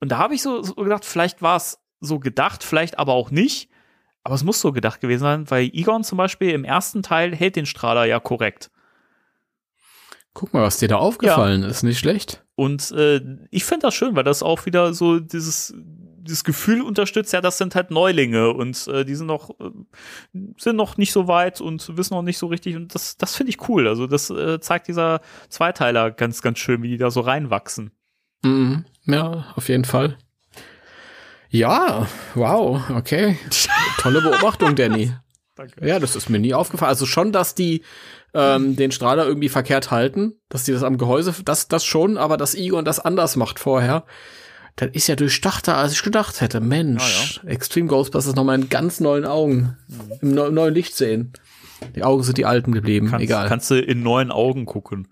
Und 0.00 0.12
da 0.12 0.18
habe 0.18 0.34
ich 0.34 0.42
so, 0.42 0.62
so 0.62 0.74
gedacht, 0.74 1.04
vielleicht 1.04 1.42
war 1.42 1.56
es 1.56 1.80
so 2.00 2.20
gedacht, 2.20 2.62
vielleicht 2.62 2.98
aber 2.98 3.12
auch 3.14 3.30
nicht. 3.30 3.70
Aber 4.24 4.34
es 4.34 4.44
muss 4.44 4.60
so 4.60 4.72
gedacht 4.72 5.00
gewesen 5.00 5.22
sein, 5.22 5.50
weil 5.50 5.70
Egon 5.72 6.04
zum 6.04 6.18
Beispiel 6.18 6.50
im 6.50 6.64
ersten 6.64 7.02
Teil 7.02 7.34
hält 7.34 7.56
den 7.56 7.66
Strahler 7.66 8.04
ja 8.04 8.20
korrekt. 8.20 8.70
guck 10.34 10.54
mal, 10.54 10.62
was 10.62 10.78
dir 10.78 10.88
da 10.88 10.96
aufgefallen 10.96 11.62
ist. 11.62 11.82
Nicht 11.82 11.98
schlecht. 11.98 12.44
Und 12.54 12.90
äh, 12.92 13.20
ich 13.50 13.64
finde 13.64 13.86
das 13.86 13.94
schön, 13.94 14.14
weil 14.14 14.24
das 14.24 14.42
auch 14.42 14.64
wieder 14.66 14.94
so 14.94 15.18
dieses, 15.18 15.74
dieses 15.76 16.44
Gefühl 16.44 16.82
unterstützt, 16.82 17.32
ja, 17.32 17.40
das 17.40 17.58
sind 17.58 17.74
halt 17.74 17.90
Neulinge 17.90 18.50
und 18.50 18.86
äh, 18.86 19.04
die 19.04 19.14
sind 19.14 19.26
noch, 19.26 19.50
äh, 19.58 19.70
sind 20.56 20.76
noch 20.76 20.96
nicht 20.96 21.12
so 21.12 21.26
weit 21.26 21.60
und 21.60 21.96
wissen 21.96 22.14
noch 22.14 22.22
nicht 22.22 22.38
so 22.38 22.46
richtig. 22.46 22.76
Und 22.76 22.94
das, 22.94 23.16
das 23.16 23.34
finde 23.34 23.50
ich 23.50 23.68
cool. 23.68 23.88
Also 23.88 24.06
das 24.06 24.30
äh, 24.30 24.60
zeigt 24.60 24.88
dieser 24.88 25.20
Zweiteiler 25.48 26.10
ganz, 26.12 26.42
ganz 26.42 26.58
schön, 26.58 26.82
wie 26.82 26.88
die 26.88 26.98
da 26.98 27.10
so 27.10 27.20
reinwachsen. 27.20 27.90
Mhm. 28.42 28.84
Ja, 29.04 29.46
auf 29.56 29.68
jeden 29.68 29.84
Fall. 29.84 30.16
Ja, 31.52 32.06
wow, 32.34 32.80
okay. 32.90 33.36
Tolle 33.98 34.20
Beobachtung, 34.22 34.74
Danny. 34.74 35.12
Danke. 35.54 35.86
Ja, 35.86 35.98
das 36.00 36.16
ist 36.16 36.30
mir 36.30 36.38
nie 36.38 36.54
aufgefallen. 36.54 36.88
Also 36.88 37.04
schon, 37.04 37.30
dass 37.30 37.54
die 37.54 37.82
ähm, 38.32 38.74
den 38.74 38.90
Strahler 38.90 39.26
irgendwie 39.26 39.50
verkehrt 39.50 39.90
halten, 39.90 40.32
dass 40.48 40.64
die 40.64 40.72
das 40.72 40.82
am 40.82 40.96
Gehäuse, 40.96 41.34
das, 41.44 41.68
das 41.68 41.84
schon, 41.84 42.16
aber 42.16 42.38
dass 42.38 42.54
Egon 42.54 42.86
das 42.86 42.98
anders 43.00 43.36
macht 43.36 43.58
vorher, 43.58 44.04
das 44.76 44.88
ist 44.94 45.08
ja 45.08 45.14
durchdachter, 45.16 45.76
als 45.76 45.92
ich 45.92 46.02
gedacht 46.02 46.40
hätte. 46.40 46.60
Mensch, 46.60 47.40
Extreme 47.44 47.88
Ghostbusters 47.88 48.34
nochmal 48.34 48.58
in 48.58 48.70
ganz 48.70 49.00
neuen 49.00 49.26
Augen, 49.26 49.76
im 50.22 50.32
neu- 50.34 50.50
neuen 50.50 50.72
Licht 50.72 50.96
sehen. 50.96 51.34
Die 51.94 52.02
Augen 52.02 52.22
sind 52.22 52.38
die 52.38 52.46
alten 52.46 52.72
geblieben, 52.72 53.08
Kannst, 53.10 53.24
egal. 53.24 53.48
kannst 53.48 53.70
du 53.70 53.74
in 53.78 54.02
neuen 54.02 54.30
Augen 54.30 54.64
gucken. 54.64 55.08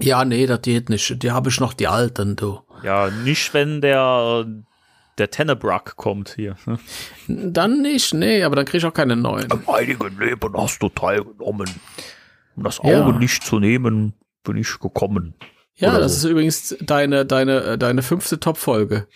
ja, 0.00 0.24
nee, 0.24 0.46
das 0.46 0.62
geht 0.62 0.88
nicht. 0.88 1.22
Die 1.22 1.30
habe 1.30 1.50
ich 1.50 1.60
noch 1.60 1.74
die 1.74 1.86
alten, 1.86 2.34
du. 2.34 2.58
Ja, 2.82 3.10
nicht, 3.10 3.54
wenn 3.54 3.80
der, 3.80 4.44
der 5.18 5.30
Tennebruck 5.30 5.96
kommt 5.96 6.30
hier. 6.36 6.56
Dann 7.28 7.82
nicht, 7.82 8.14
nee, 8.14 8.42
aber 8.42 8.56
dann 8.56 8.64
krieg 8.64 8.78
ich 8.78 8.84
auch 8.86 8.94
keine 8.94 9.16
neuen. 9.16 9.50
Einigen 9.68 10.18
Leben 10.18 10.56
hast 10.56 10.82
du 10.82 10.88
teilgenommen. 10.88 11.68
Um 12.56 12.62
das 12.64 12.80
Ja. 12.82 13.02
Auge 13.04 13.18
nicht 13.18 13.42
zu 13.44 13.58
nehmen, 13.58 14.14
bin 14.44 14.56
ich 14.56 14.78
gekommen. 14.78 15.34
Ja, 15.74 15.90
Oder 15.90 16.00
das 16.00 16.20
so. 16.20 16.28
ist 16.28 16.32
übrigens 16.32 16.76
deine, 16.80 17.24
deine, 17.24 17.62
äh, 17.62 17.78
deine 17.78 18.02
fünfte 18.02 18.38
Top-Folge. 18.40 19.06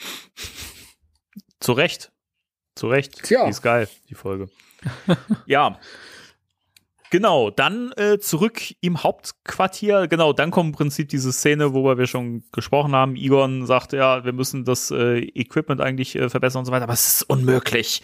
Zu 1.61 1.73
Recht. 1.73 2.13
Zu 2.75 2.89
Recht. 2.89 3.23
Tja. 3.23 3.45
Die 3.45 3.51
ist 3.51 3.63
geil, 3.63 3.89
die 4.09 4.15
Folge. 4.15 4.49
ja. 5.47 5.79
Genau, 7.11 7.51
dann 7.51 7.93
äh, 7.97 8.19
zurück 8.19 8.61
im 8.81 9.03
Hauptquartier. 9.03 10.09
Genau, 10.09 10.33
dann 10.33 10.51
kommt 10.51 10.69
im 10.69 10.73
Prinzip 10.73 11.09
diese 11.09 11.33
Szene, 11.33 11.73
worüber 11.73 11.99
wir 11.99 12.07
schon 12.07 12.45
gesprochen 12.53 12.95
haben. 12.95 13.17
Egon 13.17 13.67
sagt, 13.67 13.93
ja, 13.93 14.25
wir 14.25 14.33
müssen 14.33 14.65
das 14.65 14.91
äh, 14.91 15.19
Equipment 15.21 15.81
eigentlich 15.81 16.17
äh, 16.17 16.29
verbessern 16.29 16.61
und 16.61 16.67
so 16.67 16.73
weiter, 16.73 16.85
aber 16.85 16.95
es 16.95 17.09
ist 17.09 17.23
unmöglich. 17.31 18.03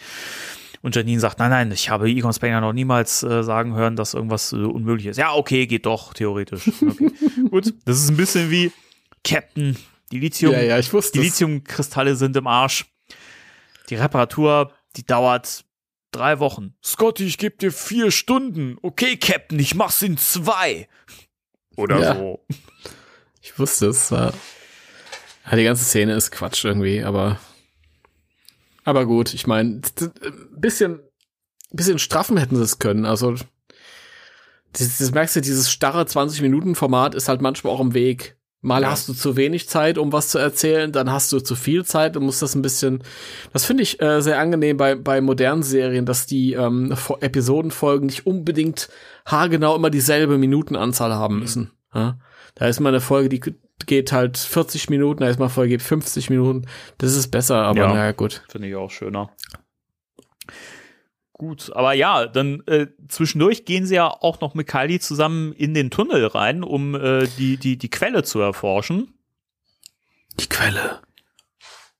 Und 0.81 0.95
Janine 0.95 1.19
sagt, 1.19 1.39
nein, 1.39 1.49
nein, 1.49 1.71
ich 1.71 1.89
habe 1.89 2.07
Egon 2.09 2.33
Spengler 2.33 2.59
noch 2.61 2.73
niemals 2.73 3.23
äh, 3.23 3.43
sagen 3.43 3.73
hören, 3.73 3.95
dass 3.95 4.13
irgendwas 4.13 4.51
äh, 4.51 4.57
unmöglich 4.57 5.07
ist. 5.07 5.17
Ja, 5.17 5.33
okay, 5.33 5.65
geht 5.65 5.85
doch, 5.85 6.13
theoretisch. 6.13 6.69
Okay. 6.81 7.11
Gut, 7.49 7.73
das 7.85 7.97
ist 8.03 8.09
ein 8.09 8.17
bisschen 8.17 8.51
wie 8.51 8.71
Captain, 9.23 9.77
die 10.11 10.19
Lithium, 10.19 10.53
Ja, 10.53 10.61
ja, 10.61 10.79
ich 10.79 10.91
wusste 10.91 11.19
die. 11.19 11.25
Lithiumkristalle 11.25 12.15
sind 12.15 12.35
im 12.35 12.47
Arsch. 12.47 12.85
Die 13.89 13.95
Reparatur, 13.95 14.71
die 14.95 15.05
dauert 15.05 15.63
drei 16.15 16.39
Wochen. 16.39 16.75
Scotty, 16.83 17.25
ich 17.25 17.37
gebe 17.37 17.57
dir 17.57 17.71
vier 17.71 18.11
Stunden. 18.11 18.77
Okay, 18.81 19.17
Captain, 19.17 19.59
ich 19.59 19.75
mach's 19.75 20.01
in 20.01 20.17
zwei. 20.17 20.87
Oder 21.75 21.99
Ja. 21.99 22.15
so. 22.15 22.45
Ich 23.41 23.57
wusste 23.59 23.87
es. 23.87 24.11
War 24.11 24.33
die 25.51 25.63
ganze 25.63 25.83
Szene 25.83 26.13
ist 26.15 26.31
Quatsch 26.31 26.63
irgendwie, 26.63 27.03
aber 27.03 27.39
aber 28.85 29.05
gut. 29.05 29.33
Ich 29.33 29.47
meine, 29.47 29.81
ein 29.99 30.59
bisschen 30.59 30.99
bisschen 31.71 31.99
straffen 31.99 32.37
hätten 32.37 32.55
sie 32.55 32.63
es 32.63 32.79
können. 32.79 33.05
Also 33.05 33.31
das, 34.73 34.97
das 34.97 35.11
merkst 35.11 35.35
du, 35.35 35.41
dieses 35.41 35.71
starre 35.71 36.05
20 36.05 36.41
Minuten 36.41 36.75
Format 36.75 37.15
ist 37.15 37.27
halt 37.27 37.41
manchmal 37.41 37.73
auch 37.73 37.79
im 37.81 37.93
Weg. 37.93 38.37
Mal 38.65 38.81
Ja. 38.83 38.91
hast 38.91 39.09
du 39.09 39.13
zu 39.13 39.35
wenig 39.35 39.67
Zeit, 39.67 39.97
um 39.97 40.11
was 40.13 40.29
zu 40.29 40.39
erzählen, 40.39 40.91
dann 40.91 41.11
hast 41.11 41.31
du 41.33 41.39
zu 41.41 41.53
viel 41.55 41.83
Zeit 41.85 42.15
und 42.17 42.23
musst 42.23 42.41
das 42.41 42.55
ein 42.55 42.61
bisschen. 42.61 43.03
Das 43.51 43.65
finde 43.65 43.83
ich 43.83 44.01
äh, 44.01 44.21
sehr 44.21 44.39
angenehm 44.39 44.77
bei 44.77 44.95
bei 44.95 45.19
modernen 45.21 45.63
Serien, 45.63 46.05
dass 46.05 46.25
die 46.25 46.53
ähm, 46.53 46.93
Fo- 46.93 47.21
Episodenfolgen 47.21 48.05
nicht 48.07 48.25
unbedingt 48.25 48.89
haargenau 49.25 49.75
immer 49.75 49.89
dieselbe 49.89 50.37
Minutenanzahl 50.37 51.13
haben 51.13 51.39
müssen. 51.39 51.71
Ja? 51.93 52.17
Da 52.55 52.67
ist 52.67 52.79
mal 52.79 52.89
eine 52.89 53.01
Folge, 53.01 53.27
die 53.29 53.41
geht 53.85 54.11
halt 54.13 54.37
40 54.37 54.89
Minuten, 54.89 55.21
da 55.23 55.27
ist 55.29 55.39
mal 55.39 55.45
eine 55.47 55.53
Folge, 55.53 55.69
die 55.71 55.77
geht 55.77 55.85
50 55.87 56.29
Minuten. 56.29 56.65
Das 56.99 57.15
ist 57.15 57.27
besser, 57.31 57.57
aber 57.63 57.77
Ja. 57.79 57.93
naja, 57.93 58.11
gut. 58.13 58.43
Finde 58.47 58.69
ich 58.69 58.75
auch 58.75 58.89
schöner. 58.91 59.29
Gut, 61.43 61.73
aber 61.75 61.91
ja, 61.91 62.25
dann 62.25 62.63
äh, 62.67 62.87
zwischendurch 63.09 63.65
gehen 63.65 63.85
sie 63.85 63.95
ja 63.95 64.07
auch 64.07 64.39
noch 64.39 64.53
mit 64.53 64.65
Kylie 64.65 65.01
zusammen 65.01 65.51
in 65.51 65.73
den 65.73 65.91
Tunnel 65.91 66.25
rein, 66.27 66.63
um 66.63 66.95
äh, 66.95 67.27
die, 67.37 67.57
die, 67.57 67.77
die 67.77 67.89
Quelle 67.89 68.23
zu 68.23 68.39
erforschen. 68.39 69.13
Die 70.39 70.47
Quelle. 70.47 71.01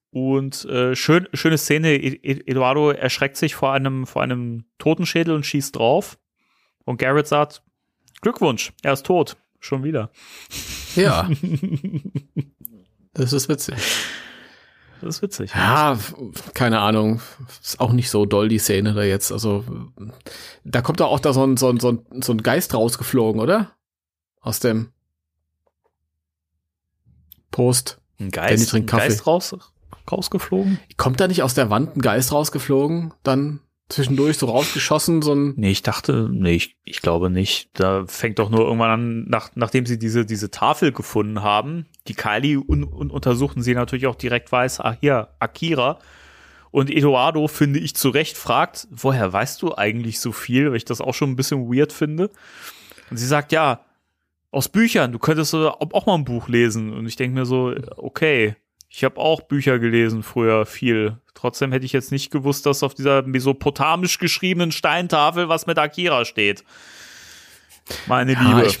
Und 0.08 0.64
äh, 0.64 0.96
schön, 0.96 1.28
schöne 1.34 1.58
Szene, 1.58 1.94
E- 1.96 2.20
E- 2.22 2.42
Eduardo 2.46 2.88
erschreckt 2.88 3.36
sich 3.36 3.54
vor 3.54 3.74
einem, 3.74 4.06
vor 4.06 4.22
einem 4.22 4.64
Totenschädel 4.78 5.34
und 5.34 5.44
schießt 5.44 5.76
drauf. 5.76 6.18
Und 6.86 6.96
Garrett 6.96 7.26
sagt, 7.26 7.62
Glückwunsch, 8.22 8.72
er 8.82 8.94
ist 8.94 9.04
tot. 9.04 9.36
Schon 9.60 9.84
wieder. 9.84 10.10
Ja. 10.96 11.28
das 13.12 13.34
ist 13.34 13.50
witzig. 13.50 13.76
Das 15.04 15.16
ist 15.16 15.22
witzig. 15.22 15.52
Ja, 15.54 15.98
keine 16.54 16.80
Ahnung. 16.80 17.20
Ist 17.62 17.78
auch 17.78 17.92
nicht 17.92 18.08
so 18.08 18.24
doll, 18.24 18.48
die 18.48 18.58
Szene 18.58 18.94
da 18.94 19.02
jetzt. 19.02 19.32
Also, 19.32 19.62
da 20.64 20.80
kommt 20.80 21.00
doch 21.00 21.10
auch 21.10 21.20
da 21.20 21.34
so 21.34 21.44
ein, 21.44 21.58
so 21.58 21.68
ein, 21.68 21.78
so 21.78 21.90
ein, 21.90 22.22
so 22.22 22.32
ein 22.32 22.42
Geist 22.42 22.72
rausgeflogen, 22.72 23.38
oder? 23.38 23.72
Aus 24.40 24.60
dem 24.60 24.92
Post. 27.50 28.00
Ein 28.18 28.30
Danny 28.30 28.48
Geist, 28.48 28.64
ein 28.64 28.70
trinkt 28.70 28.90
Kaffee. 28.90 29.08
Geist 29.08 29.26
raus, 29.26 29.56
rausgeflogen? 30.10 30.80
Kommt 30.96 31.20
da 31.20 31.28
nicht 31.28 31.42
aus 31.42 31.52
der 31.52 31.68
Wand 31.68 31.96
ein 31.96 32.00
Geist 32.00 32.32
rausgeflogen? 32.32 33.12
Dann 33.22 33.60
zwischendurch 33.88 34.38
so 34.38 34.46
rausgeschossen, 34.46 35.22
so 35.22 35.34
ein. 35.34 35.54
Nee, 35.56 35.70
ich 35.70 35.82
dachte, 35.82 36.28
nee, 36.30 36.54
ich, 36.54 36.76
ich 36.84 37.02
glaube 37.02 37.30
nicht. 37.30 37.68
Da 37.74 38.04
fängt 38.06 38.38
doch 38.38 38.50
nur 38.50 38.60
irgendwann 38.60 38.90
an, 38.90 39.24
nach, 39.28 39.50
nachdem 39.54 39.86
sie 39.86 39.98
diese, 39.98 40.24
diese 40.24 40.50
Tafel 40.50 40.92
gefunden 40.92 41.42
haben, 41.42 41.86
die 42.08 42.14
Kylie 42.14 42.58
un, 42.58 42.84
un, 42.84 43.10
untersuchten 43.10 43.62
sie 43.62 43.74
natürlich 43.74 44.06
auch 44.06 44.14
direkt 44.14 44.50
weiß, 44.50 44.80
ah 44.80 44.96
hier, 44.98 45.28
Akira. 45.38 45.98
Und 46.70 46.90
Eduardo, 46.90 47.46
finde 47.46 47.78
ich, 47.78 47.94
zu 47.94 48.08
Recht 48.08 48.36
fragt, 48.36 48.88
woher 48.90 49.32
weißt 49.32 49.62
du 49.62 49.76
eigentlich 49.76 50.18
so 50.18 50.32
viel, 50.32 50.70
weil 50.70 50.76
ich 50.76 50.84
das 50.84 51.00
auch 51.00 51.14
schon 51.14 51.30
ein 51.30 51.36
bisschen 51.36 51.72
weird 51.72 51.92
finde. 51.92 52.30
Und 53.10 53.16
sie 53.16 53.26
sagt, 53.26 53.52
ja, 53.52 53.84
aus 54.50 54.68
Büchern, 54.68 55.12
du 55.12 55.18
könntest 55.18 55.52
so 55.52 55.70
auch 55.70 56.06
mal 56.06 56.14
ein 56.14 56.24
Buch 56.24 56.48
lesen. 56.48 56.92
Und 56.92 57.06
ich 57.06 57.16
denke 57.16 57.38
mir 57.38 57.46
so, 57.46 57.74
okay, 57.96 58.56
ich 58.96 59.02
habe 59.02 59.18
auch 59.18 59.40
Bücher 59.40 59.80
gelesen 59.80 60.22
früher 60.22 60.66
viel. 60.66 61.18
Trotzdem 61.34 61.72
hätte 61.72 61.84
ich 61.84 61.92
jetzt 61.92 62.12
nicht 62.12 62.30
gewusst, 62.30 62.64
dass 62.64 62.84
auf 62.84 62.94
dieser 62.94 63.22
mesopotamisch 63.22 64.18
geschriebenen 64.18 64.70
Steintafel 64.70 65.48
was 65.48 65.66
mit 65.66 65.78
Akira 65.78 66.24
steht. 66.24 66.62
Meine 68.06 68.34
Ja, 68.34 68.40
Liebe. 68.42 68.66
ich, 68.66 68.78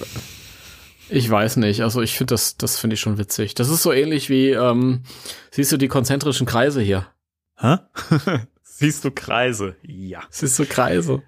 ich 1.08 1.28
weiß 1.28 1.56
nicht. 1.56 1.82
Also 1.82 2.00
ich 2.00 2.16
finde 2.16 2.34
das, 2.34 2.56
das 2.56 2.78
finde 2.78 2.94
ich 2.94 3.00
schon 3.00 3.18
witzig. 3.18 3.54
Das 3.54 3.68
ist 3.68 3.82
so 3.82 3.92
ähnlich 3.92 4.30
wie, 4.30 4.50
ähm, 4.50 5.02
siehst 5.50 5.72
du 5.72 5.76
die 5.78 5.88
konzentrischen 5.88 6.46
Kreise 6.46 6.80
hier? 6.80 7.08
Hä? 7.56 7.78
Siehst 8.62 9.04
du 9.04 9.10
Kreise? 9.10 9.76
Ja, 9.82 10.22
Siehst 10.30 10.58
du 10.58 10.66
Kreise? 10.66 11.22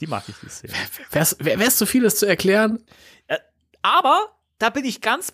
die 0.00 0.06
mag 0.06 0.24
ich, 0.28 0.34
die 0.42 0.48
Szene. 0.48 0.72
Wär's, 1.10 1.36
wär, 1.40 1.58
wär's 1.58 1.76
zu 1.76 1.86
vieles 1.86 2.16
zu 2.16 2.26
erklären? 2.26 2.84
Aber 3.82 4.28
da 4.58 4.70
bin 4.70 4.84
ich 4.84 5.00
ganz 5.00 5.32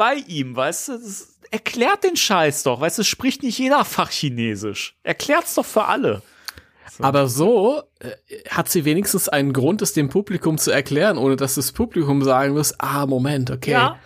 bei 0.00 0.14
ihm, 0.14 0.56
weißt 0.56 0.88
du? 0.88 0.92
Das 0.94 1.36
erklärt 1.50 2.04
den 2.04 2.16
Scheiß 2.16 2.62
doch, 2.62 2.80
weißt 2.80 3.00
du? 3.00 3.04
Spricht 3.04 3.42
nicht 3.42 3.58
jeder 3.58 3.84
Fachchinesisch. 3.84 4.96
Erklärt's 5.02 5.56
doch 5.56 5.66
für 5.66 5.84
alle. 5.84 6.22
Aber 7.00 7.28
so 7.28 7.82
äh, 7.98 8.10
hat 8.48 8.70
sie 8.70 8.86
wenigstens 8.86 9.28
einen 9.28 9.52
Grund, 9.52 9.82
es 9.82 9.92
dem 9.92 10.08
Publikum 10.08 10.56
zu 10.56 10.70
erklären, 10.70 11.18
ohne 11.18 11.36
dass 11.36 11.56
das 11.56 11.72
Publikum 11.72 12.24
sagen 12.24 12.54
muss, 12.54 12.72
ah, 12.80 13.04
Moment, 13.04 13.50
okay. 13.50 13.72
Ja. 13.72 13.98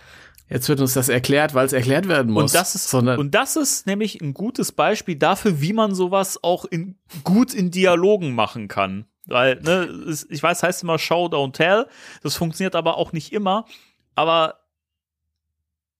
Jetzt 0.49 0.67
wird 0.67 0.81
uns 0.81 0.93
das 0.95 1.07
erklärt, 1.07 1.53
weil 1.53 1.65
es 1.65 1.73
erklärt 1.73 2.09
werden 2.09 2.33
muss. 2.33 2.51
Und 2.51 2.59
das 2.59 2.75
ist, 2.75 2.89
sondern 2.89 3.17
und 3.17 3.33
das 3.33 3.55
ist 3.55 3.87
nämlich 3.87 4.19
ein 4.19 4.33
gutes 4.33 4.73
Beispiel 4.73 5.15
dafür, 5.15 5.61
wie 5.61 5.71
man 5.71 5.95
sowas 5.95 6.43
auch 6.43 6.65
in, 6.65 6.97
gut 7.23 7.53
in 7.53 7.71
Dialogen 7.71 8.35
machen 8.35 8.67
kann. 8.67 9.05
Weil, 9.27 9.61
ne, 9.61 10.13
ich 10.29 10.43
weiß, 10.43 10.61
heißt 10.61 10.83
immer 10.83 10.99
Show, 10.99 11.27
don't 11.27 11.53
tell. 11.53 11.87
Das 12.21 12.35
funktioniert 12.35 12.75
aber 12.75 12.97
auch 12.97 13.13
nicht 13.13 13.31
immer. 13.31 13.65
Aber 14.13 14.64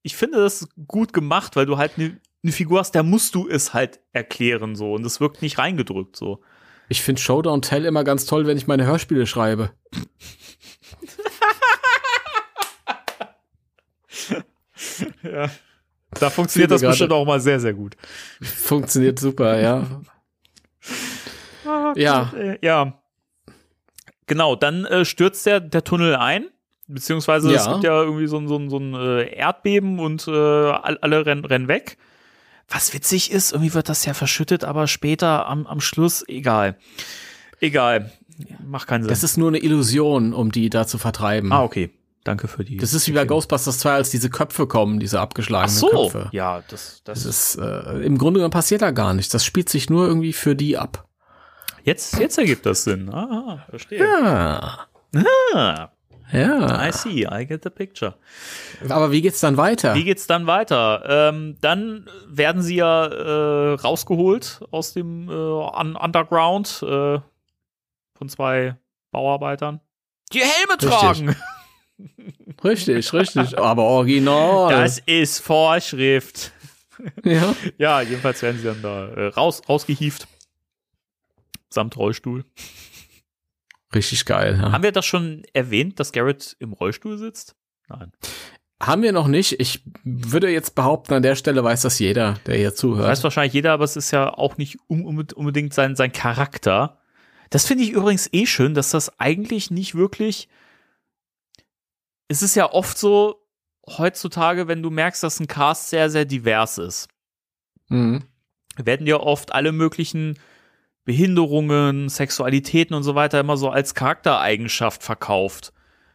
ich 0.06 0.16
finde 0.16 0.38
das 0.38 0.68
gut 0.86 1.14
gemacht, 1.14 1.56
weil 1.56 1.66
du 1.66 1.80
halt 1.80 1.94
eine 1.98 2.20
ne 2.44 2.52
Figur 2.52 2.80
hast, 2.80 2.92
da 2.92 3.02
musst 3.02 3.34
du 3.34 3.50
es 3.50 3.74
halt 3.74 4.00
erklären 4.14 4.76
so. 4.76 4.94
Und 4.94 5.04
es 5.04 5.20
wirkt 5.20 5.42
nicht 5.42 5.58
reingedrückt 5.58 6.16
so. 6.16 6.44
ich 6.90 7.02
finde 7.02 7.20
Showdown 7.20 7.64
Tell 7.64 7.86
immer 7.86 8.04
ganz 8.04 8.28
toll, 8.28 8.46
wenn 8.46 8.56
ich 8.56 8.68
meine 8.68 8.86
Hörspiele 8.86 9.26
schreibe. 9.26 9.72
Ja. 15.24 15.50
Da 16.12 16.30
funktioniert 16.30 16.72
das 16.72 16.82
bestimmt 16.82 17.12
auch 17.12 17.26
mal 17.26 17.42
sehr, 17.42 17.60
sehr 17.60 17.74
gut. 17.74 17.98
Funktioniert 18.42 19.20
super, 19.20 19.60
ja. 19.60 20.02
Ja. 21.96 22.32
Ja. 22.62 23.02
Genau, 24.28 24.56
dann 24.56 24.86
äh, 24.86 25.04
stürzt 25.04 25.46
der, 25.46 25.60
der 25.60 25.84
Tunnel 25.84 26.16
ein. 26.16 26.50
Beziehungsweise 26.88 27.52
es 27.54 27.66
Ja. 27.66 27.72
gibt 27.74 27.84
ja 27.84 28.02
irgendwie 28.04 28.28
so, 28.28 28.38
ein- 28.38 28.48
so, 28.48 28.58
ein- 28.58 28.70
so 28.70 28.78
ein 28.78 28.94
äh, 28.94 29.36
Erdbeben 29.36 30.00
und 30.00 30.28
äh, 30.28 30.32
all- 30.32 30.98
alle 31.02 31.26
rennen, 31.26 31.44
rennen 31.46 31.68
weg. 31.68 31.98
Was 32.70 32.94
witzig 32.94 33.32
ist, 33.32 33.52
irgendwie 33.54 33.74
wird 33.74 33.90
das 33.90 34.06
ja 34.06 34.14
verschüttet, 34.14 34.64
aber 34.64 34.88
später 34.88 35.48
am, 35.48 35.66
am 35.68 35.80
Schluss 35.82 36.24
egal. 36.28 36.78
Egal. 37.60 38.12
Macht 38.66 38.88
keinen 38.88 39.04
Sinn. 39.04 39.10
Das 39.10 39.24
ist 39.24 39.38
nur 39.38 39.48
eine 39.48 39.60
Illusion, 39.60 40.34
um 40.34 40.52
die 40.52 40.70
da 40.70 40.86
zu 40.86 40.98
vertreiben. 40.98 41.52
ah, 41.52 41.64
okay. 41.64 41.92
Danke 42.24 42.48
für 42.48 42.64
die. 42.66 42.78
Das 42.78 42.96
ist 42.96 43.08
wie 43.08 43.12
bei 43.12 43.24
Ghostbusters 43.24 43.78
2, 43.78 43.94
als 43.94 44.10
diese 44.10 44.32
Köpfe 44.32 44.66
kommen, 44.66 45.00
diese 45.00 45.20
Ach 45.20 45.24
abgeschlagenen 45.24 45.70
so. 45.78 45.90
Köpfe. 45.90 46.30
Ja, 46.32 46.64
das, 46.70 47.02
das, 47.04 47.22
Das 47.24 47.26
ist, 47.26 47.56
äh, 47.60 48.02
im 48.04 48.18
Grunde 48.18 48.40
genommen 48.40 48.50
passiert 48.52 48.82
da 48.82 48.90
gar 48.90 49.14
nichts. 49.14 49.32
Das 49.32 49.46
spielt 49.46 49.70
sich 49.70 49.92
nur 49.92 50.08
irgendwie 50.08 50.34
für 50.34 50.56
die 50.56 50.76
ab. 50.76 51.06
jetzt, 51.84 52.18
jetzt 52.20 52.40
ergibt 52.40 52.66
das 52.66 52.84
Sinn. 52.84 53.10
Ah, 53.14 53.64
verstehe. 53.70 54.00
Ja. 54.00 54.88
Ah, 55.54 55.92
Ja. 56.32 56.88
I 56.88 56.92
see, 56.92 57.26
I 57.30 57.46
get 57.46 57.64
the 57.64 57.70
picture. 57.70 58.16
Aber 58.90 59.12
wie 59.12 59.22
geht's 59.22 59.40
dann 59.40 59.58
weiter? 59.58 59.94
Wie 59.96 60.04
geht's 60.04 60.28
dann 60.28 60.48
weiter? 60.48 61.04
Ähm, 61.08 61.58
dann 61.62 62.08
werden 62.28 62.62
sie 62.62 62.76
ja 62.78 63.06
äh, 63.06 63.74
rausgeholt 63.74 64.62
aus 64.72 64.94
dem 64.94 65.30
äh, 65.30 65.34
Un 65.34 65.96
Underground 65.96 66.82
äh, 66.84 67.20
von 68.18 68.30
zwei 68.30 68.76
Bauarbeitern. 69.12 69.82
Die 70.34 70.40
Helme 70.42 70.74
Richtig. 70.74 70.90
tragen! 70.90 71.36
Richtig, 72.64 73.14
richtig. 73.14 73.58
Aber 73.58 73.84
original. 73.84 74.70
Das 74.70 75.00
ist 75.00 75.40
Vorschrift. 75.40 76.52
ja. 77.24 77.56
Ja, 77.78 78.02
jedenfalls 78.02 78.42
werden 78.42 78.58
sie 78.58 78.66
dann 78.66 78.82
da 78.82 79.08
äh, 79.10 79.28
raus, 79.28 79.62
rausgehieft. 79.68 80.28
Samt 81.70 81.96
Rollstuhl. 81.98 82.44
Richtig 83.96 84.26
geil. 84.26 84.60
Ja. 84.62 84.72
Haben 84.74 84.84
wir 84.84 84.92
das 84.92 85.06
schon 85.06 85.44
erwähnt, 85.54 86.00
dass 86.00 86.12
Garrett 86.12 86.56
im 86.60 86.74
Rollstuhl 86.74 87.18
sitzt? 87.18 87.56
Nein. 87.88 88.12
haben 88.82 89.04
wir 89.04 89.12
noch 89.12 89.28
nicht. 89.28 89.60
Ich 89.60 89.84
würde 90.04 90.50
jetzt 90.50 90.76
behaupten, 90.76 91.14
an 91.14 91.24
der 91.24 91.36
Stelle 91.36 91.64
weiß 91.64 91.84
das 91.84 91.98
jeder, 92.00 92.34
der 92.46 92.58
hier 92.58 92.76
zuhört. 92.76 93.08
Weiß 93.08 93.24
wahrscheinlich 93.24 93.54
jeder, 93.54 93.72
aber 93.72 93.86
es 93.86 93.96
ist 93.96 94.12
ja 94.12 94.34
auch 94.34 94.58
nicht 94.58 94.78
unbedingt 94.88 95.74
sein, 95.74 95.96
sein 95.96 96.12
Charakter. 96.12 97.00
Das 97.52 97.66
finde 97.66 97.84
ich 97.84 97.92
übrigens 97.92 98.28
eh 98.34 98.46
schön, 98.46 98.74
dass 98.74 98.92
das 98.92 99.20
eigentlich 99.20 99.72
nicht 99.72 99.96
wirklich. 99.96 100.50
Es 102.28 102.42
ist 102.42 102.56
ja 102.56 102.72
oft 102.72 102.98
so, 102.98 103.46
heutzutage, 103.88 104.68
wenn 104.68 104.84
du 104.84 104.90
merkst, 104.90 105.24
dass 105.24 105.40
ein 105.40 105.48
Cast 105.48 105.90
sehr, 105.90 106.10
sehr 106.10 106.26
divers 106.26 106.78
ist, 106.78 107.08
mhm. 107.88 108.24
werden 108.78 109.08
ja 109.08 109.18
oft 109.18 109.54
alle 109.54 109.72
möglichen 109.72 110.40
Behinderungen, 111.06 112.10
Sexualitäten 112.10 112.96
und 112.96 113.04
so 113.04 113.16
weiter 113.16 113.40
immer 113.40 113.58
so 113.58 113.70
als 113.70 113.94
Charaktereigenschaft 113.94 115.04
verkauft. 115.04 115.72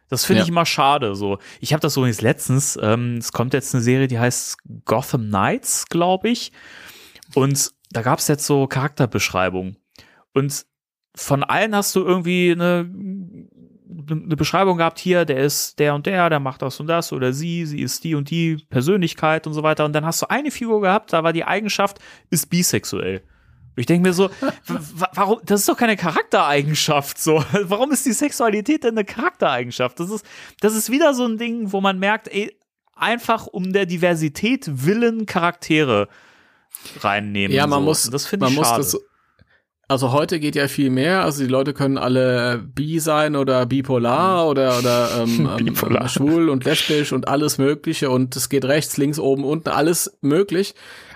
Das 0.09 0.25
finde 0.25 0.39
ja. 0.39 0.43
ich 0.43 0.49
immer 0.49 0.65
schade. 0.65 1.15
So, 1.15 1.37
ich 1.61 1.71
habe 1.71 1.79
das 1.79 1.95
übrigens 1.95 2.19
letztens. 2.19 2.77
Ähm, 2.81 3.15
es 3.15 3.31
kommt 3.31 3.53
jetzt 3.53 3.73
eine 3.73 3.81
Serie, 3.81 4.07
die 4.07 4.19
heißt 4.19 4.57
Gotham 4.83 5.29
Knights, 5.29 5.85
glaube 5.87 6.27
ich. 6.27 6.51
Und 7.33 7.71
da 7.91 8.01
gab 8.01 8.19
es 8.19 8.27
jetzt 8.27 8.45
so 8.45 8.67
Charakterbeschreibungen. 8.67 9.77
Und 10.33 10.65
von 11.15 11.45
allen 11.45 11.73
hast 11.73 11.95
du 11.95 12.03
irgendwie 12.03 12.51
eine, 12.51 12.89
eine 14.09 14.35
Beschreibung 14.35 14.77
gehabt 14.77 14.99
hier, 14.99 15.23
der 15.23 15.37
ist 15.37 15.79
der 15.79 15.95
und 15.95 16.05
der, 16.05 16.29
der 16.29 16.41
macht 16.41 16.61
das 16.61 16.81
und 16.81 16.87
das 16.87 17.13
oder 17.13 17.31
sie, 17.31 17.65
sie 17.65 17.81
ist 17.81 18.03
die 18.03 18.15
und 18.15 18.29
die 18.29 18.57
Persönlichkeit 18.69 19.47
und 19.47 19.53
so 19.53 19.63
weiter. 19.63 19.85
Und 19.85 19.93
dann 19.93 20.05
hast 20.05 20.21
du 20.21 20.29
eine 20.29 20.51
Figur 20.51 20.81
gehabt, 20.81 21.13
da 21.13 21.23
war 21.23 21.31
die 21.31 21.45
Eigenschaft, 21.45 21.99
ist 22.29 22.49
bisexuell. 22.49 23.23
Ich 23.75 23.85
denke 23.85 24.07
mir 24.07 24.13
so, 24.13 24.29
warum, 25.13 25.39
das 25.45 25.61
ist 25.61 25.69
doch 25.69 25.77
keine 25.77 25.95
Charaktereigenschaft, 25.95 27.17
so. 27.17 27.43
Warum 27.63 27.91
ist 27.91 28.05
die 28.05 28.11
Sexualität 28.11 28.83
denn 28.83 28.97
eine 28.97 29.05
Charaktereigenschaft? 29.05 29.99
Das 29.99 30.09
ist, 30.09 30.25
das 30.59 30.75
ist 30.75 30.91
wieder 30.91 31.13
so 31.13 31.25
ein 31.25 31.37
Ding, 31.37 31.71
wo 31.71 31.79
man 31.79 31.97
merkt, 31.97 32.27
ey, 32.27 32.53
einfach 32.95 33.47
um 33.47 33.71
der 33.71 33.85
Diversität 33.85 34.85
willen 34.85 35.25
Charaktere 35.25 36.09
reinnehmen. 36.99 37.55
Ja, 37.55 37.65
man 37.65 37.79
so. 37.79 37.85
muss, 37.85 38.09
das 38.09 38.25
finde 38.25 38.47
ich 38.47 38.55
schade. 38.55 38.77
Das, 38.77 38.97
also 39.87 40.13
heute 40.13 40.39
geht 40.39 40.55
ja 40.55 40.69
viel 40.69 40.89
mehr. 40.89 41.23
Also 41.23 41.43
die 41.43 41.49
Leute 41.49 41.73
können 41.73 41.97
alle 41.97 42.59
bi 42.59 42.99
sein 42.99 43.35
oder 43.35 43.65
bipolar 43.65 44.47
oder 44.47 44.79
oder 44.79 45.09
ähm, 45.21 45.49
ähm 45.59 45.65
bipolar. 45.65 46.07
schwul 46.07 46.49
und 46.49 46.63
lesbisch 46.63 47.11
und 47.11 47.27
alles 47.27 47.57
Mögliche 47.57 48.09
und 48.09 48.35
es 48.35 48.47
geht 48.47 48.65
rechts, 48.65 48.97
links, 48.97 49.19
oben, 49.19 49.43
unten, 49.43 49.69
alles 49.69 50.17
möglich. 50.21 50.75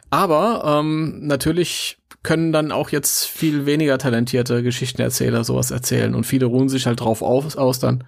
Aber 0.10 0.80
ähm, 0.80 1.26
natürlich 1.26 1.98
können 2.26 2.52
dann 2.52 2.72
auch 2.72 2.90
jetzt 2.90 3.26
viel 3.26 3.66
weniger 3.66 3.98
talentierte 3.98 4.64
Geschichtenerzähler 4.64 5.44
sowas 5.44 5.72
erzählen 5.72 6.16
und 6.16 6.26
viele 6.26 6.48
ruhen 6.48 6.70
sich 6.70 6.88
halt 6.88 7.00
drauf 7.00 7.22
aus, 7.22 7.56
aus 7.56 7.80
dann. 7.80 8.04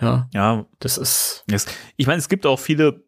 Ja, 0.00 0.28
ja, 0.34 0.66
das 0.80 0.98
ist. 0.98 1.44
Ich 1.96 2.08
meine, 2.08 2.18
es 2.18 2.28
gibt 2.28 2.46
auch 2.46 2.58
viele 2.58 3.04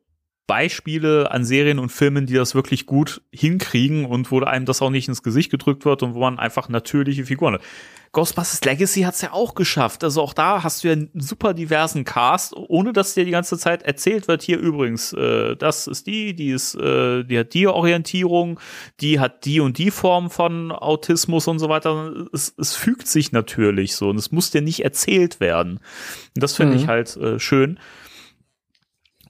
Beispiele 0.46 1.32
an 1.32 1.44
Serien 1.44 1.80
und 1.80 1.90
Filmen, 1.90 2.26
die 2.26 2.34
das 2.34 2.54
wirklich 2.54 2.86
gut 2.86 3.22
hinkriegen 3.32 4.06
und 4.06 4.30
wo 4.30 4.40
einem 4.40 4.66
das 4.66 4.80
auch 4.80 4.90
nicht 4.90 5.08
ins 5.08 5.24
Gesicht 5.24 5.50
gedrückt 5.50 5.84
wird 5.84 6.04
und 6.04 6.14
wo 6.14 6.20
man 6.20 6.38
einfach 6.38 6.68
natürliche 6.68 7.24
Figuren 7.24 7.54
hat. 7.54 7.62
Ghostbusters 8.16 8.64
Legacy 8.64 9.02
hat's 9.02 9.20
ja 9.20 9.34
auch 9.34 9.54
geschafft. 9.54 10.02
Also 10.02 10.22
auch 10.22 10.32
da 10.32 10.62
hast 10.62 10.82
du 10.82 10.88
ja 10.88 10.94
einen 10.94 11.10
super 11.12 11.52
diversen 11.52 12.04
Cast, 12.04 12.54
ohne 12.56 12.94
dass 12.94 13.12
dir 13.12 13.26
die 13.26 13.30
ganze 13.30 13.58
Zeit 13.58 13.82
erzählt 13.82 14.26
wird, 14.26 14.40
hier 14.40 14.58
übrigens, 14.58 15.12
äh, 15.12 15.54
das 15.54 15.86
ist 15.86 16.06
die, 16.06 16.32
die 16.34 16.48
ist, 16.48 16.76
äh, 16.76 17.24
die 17.24 17.38
hat 17.38 17.52
die 17.52 17.66
Orientierung, 17.66 18.58
die 19.00 19.20
hat 19.20 19.44
die 19.44 19.60
und 19.60 19.76
die 19.76 19.90
Form 19.90 20.30
von 20.30 20.72
Autismus 20.72 21.46
und 21.46 21.58
so 21.58 21.68
weiter. 21.68 22.26
Es, 22.32 22.54
es 22.56 22.74
fügt 22.74 23.06
sich 23.06 23.32
natürlich 23.32 23.94
so 23.94 24.08
und 24.08 24.16
es 24.16 24.32
muss 24.32 24.50
dir 24.50 24.62
nicht 24.62 24.82
erzählt 24.82 25.38
werden. 25.38 25.80
Und 26.34 26.42
das 26.42 26.56
finde 26.56 26.76
mhm. 26.76 26.80
ich 26.80 26.88
halt 26.88 27.14
äh, 27.18 27.38
schön. 27.38 27.78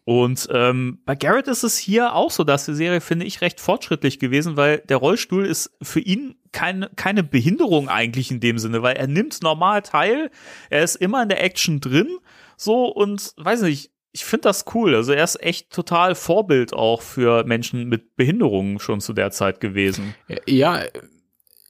Und 0.08 0.48
ähm, 0.52 1.00
bei 1.04 1.16
Garrett 1.16 1.48
ist 1.48 1.64
es 1.64 1.76
hier 1.76 2.14
auch 2.14 2.30
so, 2.30 2.44
dass 2.44 2.64
die 2.64 2.76
Serie, 2.76 3.00
finde 3.00 3.26
ich, 3.26 3.40
recht 3.40 3.60
fortschrittlich 3.60 4.20
gewesen, 4.20 4.56
weil 4.56 4.78
der 4.78 4.98
Rollstuhl 4.98 5.44
ist 5.44 5.76
für 5.82 5.98
ihn 5.98 6.36
kein, 6.52 6.86
keine 6.94 7.24
Behinderung 7.24 7.88
eigentlich 7.88 8.30
in 8.30 8.38
dem 8.38 8.60
Sinne, 8.60 8.82
weil 8.82 8.94
er 8.94 9.08
nimmt 9.08 9.42
normal 9.42 9.82
teil, 9.82 10.30
er 10.70 10.84
ist 10.84 10.94
immer 10.94 11.24
in 11.24 11.28
der 11.28 11.42
Action 11.42 11.80
drin, 11.80 12.18
so 12.56 12.86
und 12.86 13.32
weiß 13.36 13.62
nicht, 13.62 13.90
ich 14.12 14.24
finde 14.24 14.42
das 14.42 14.64
cool. 14.76 14.94
Also 14.94 15.12
er 15.12 15.24
ist 15.24 15.42
echt 15.42 15.72
total 15.72 16.14
Vorbild 16.14 16.72
auch 16.72 17.02
für 17.02 17.42
Menschen 17.42 17.88
mit 17.88 18.14
Behinderungen 18.14 18.78
schon 18.78 19.00
zu 19.00 19.12
der 19.12 19.32
Zeit 19.32 19.60
gewesen. 19.60 20.14
Ja, 20.46 20.82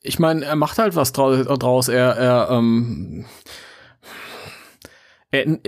ich 0.02 0.18
meine, 0.18 0.44
er 0.44 0.56
macht 0.56 0.78
halt 0.78 0.94
was 0.94 1.12
draus. 1.12 1.88
Er, 1.88 2.16
er, 2.16 2.50
ähm, 2.50 3.24
er 5.30 5.58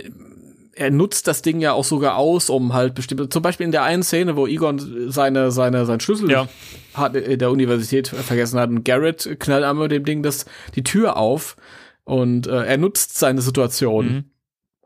er 0.78 0.92
nutzt 0.92 1.26
das 1.26 1.42
Ding 1.42 1.60
ja 1.60 1.72
auch 1.72 1.84
sogar 1.84 2.16
aus, 2.16 2.50
um 2.50 2.72
halt 2.72 2.94
bestimmte, 2.94 3.28
zum 3.28 3.42
Beispiel 3.42 3.66
in 3.66 3.72
der 3.72 3.82
einen 3.82 4.04
Szene, 4.04 4.36
wo 4.36 4.46
Egon 4.46 5.10
seine, 5.10 5.50
seine, 5.50 5.84
sein 5.86 5.98
Schlüssel 5.98 6.30
ja. 6.30 6.48
hat, 6.94 7.16
in 7.16 7.38
der 7.38 7.50
Universität 7.50 8.06
vergessen 8.06 8.60
hat 8.60 8.70
und 8.70 8.84
Garrett 8.84 9.36
knallt 9.40 9.64
einmal 9.64 9.88
dem 9.88 10.04
Ding 10.04 10.22
das, 10.22 10.46
die 10.76 10.84
Tür 10.84 11.16
auf 11.16 11.56
und 12.04 12.46
äh, 12.46 12.64
er 12.64 12.78
nutzt 12.78 13.18
seine 13.18 13.42
Situation 13.42 14.06
mhm. 14.06 14.24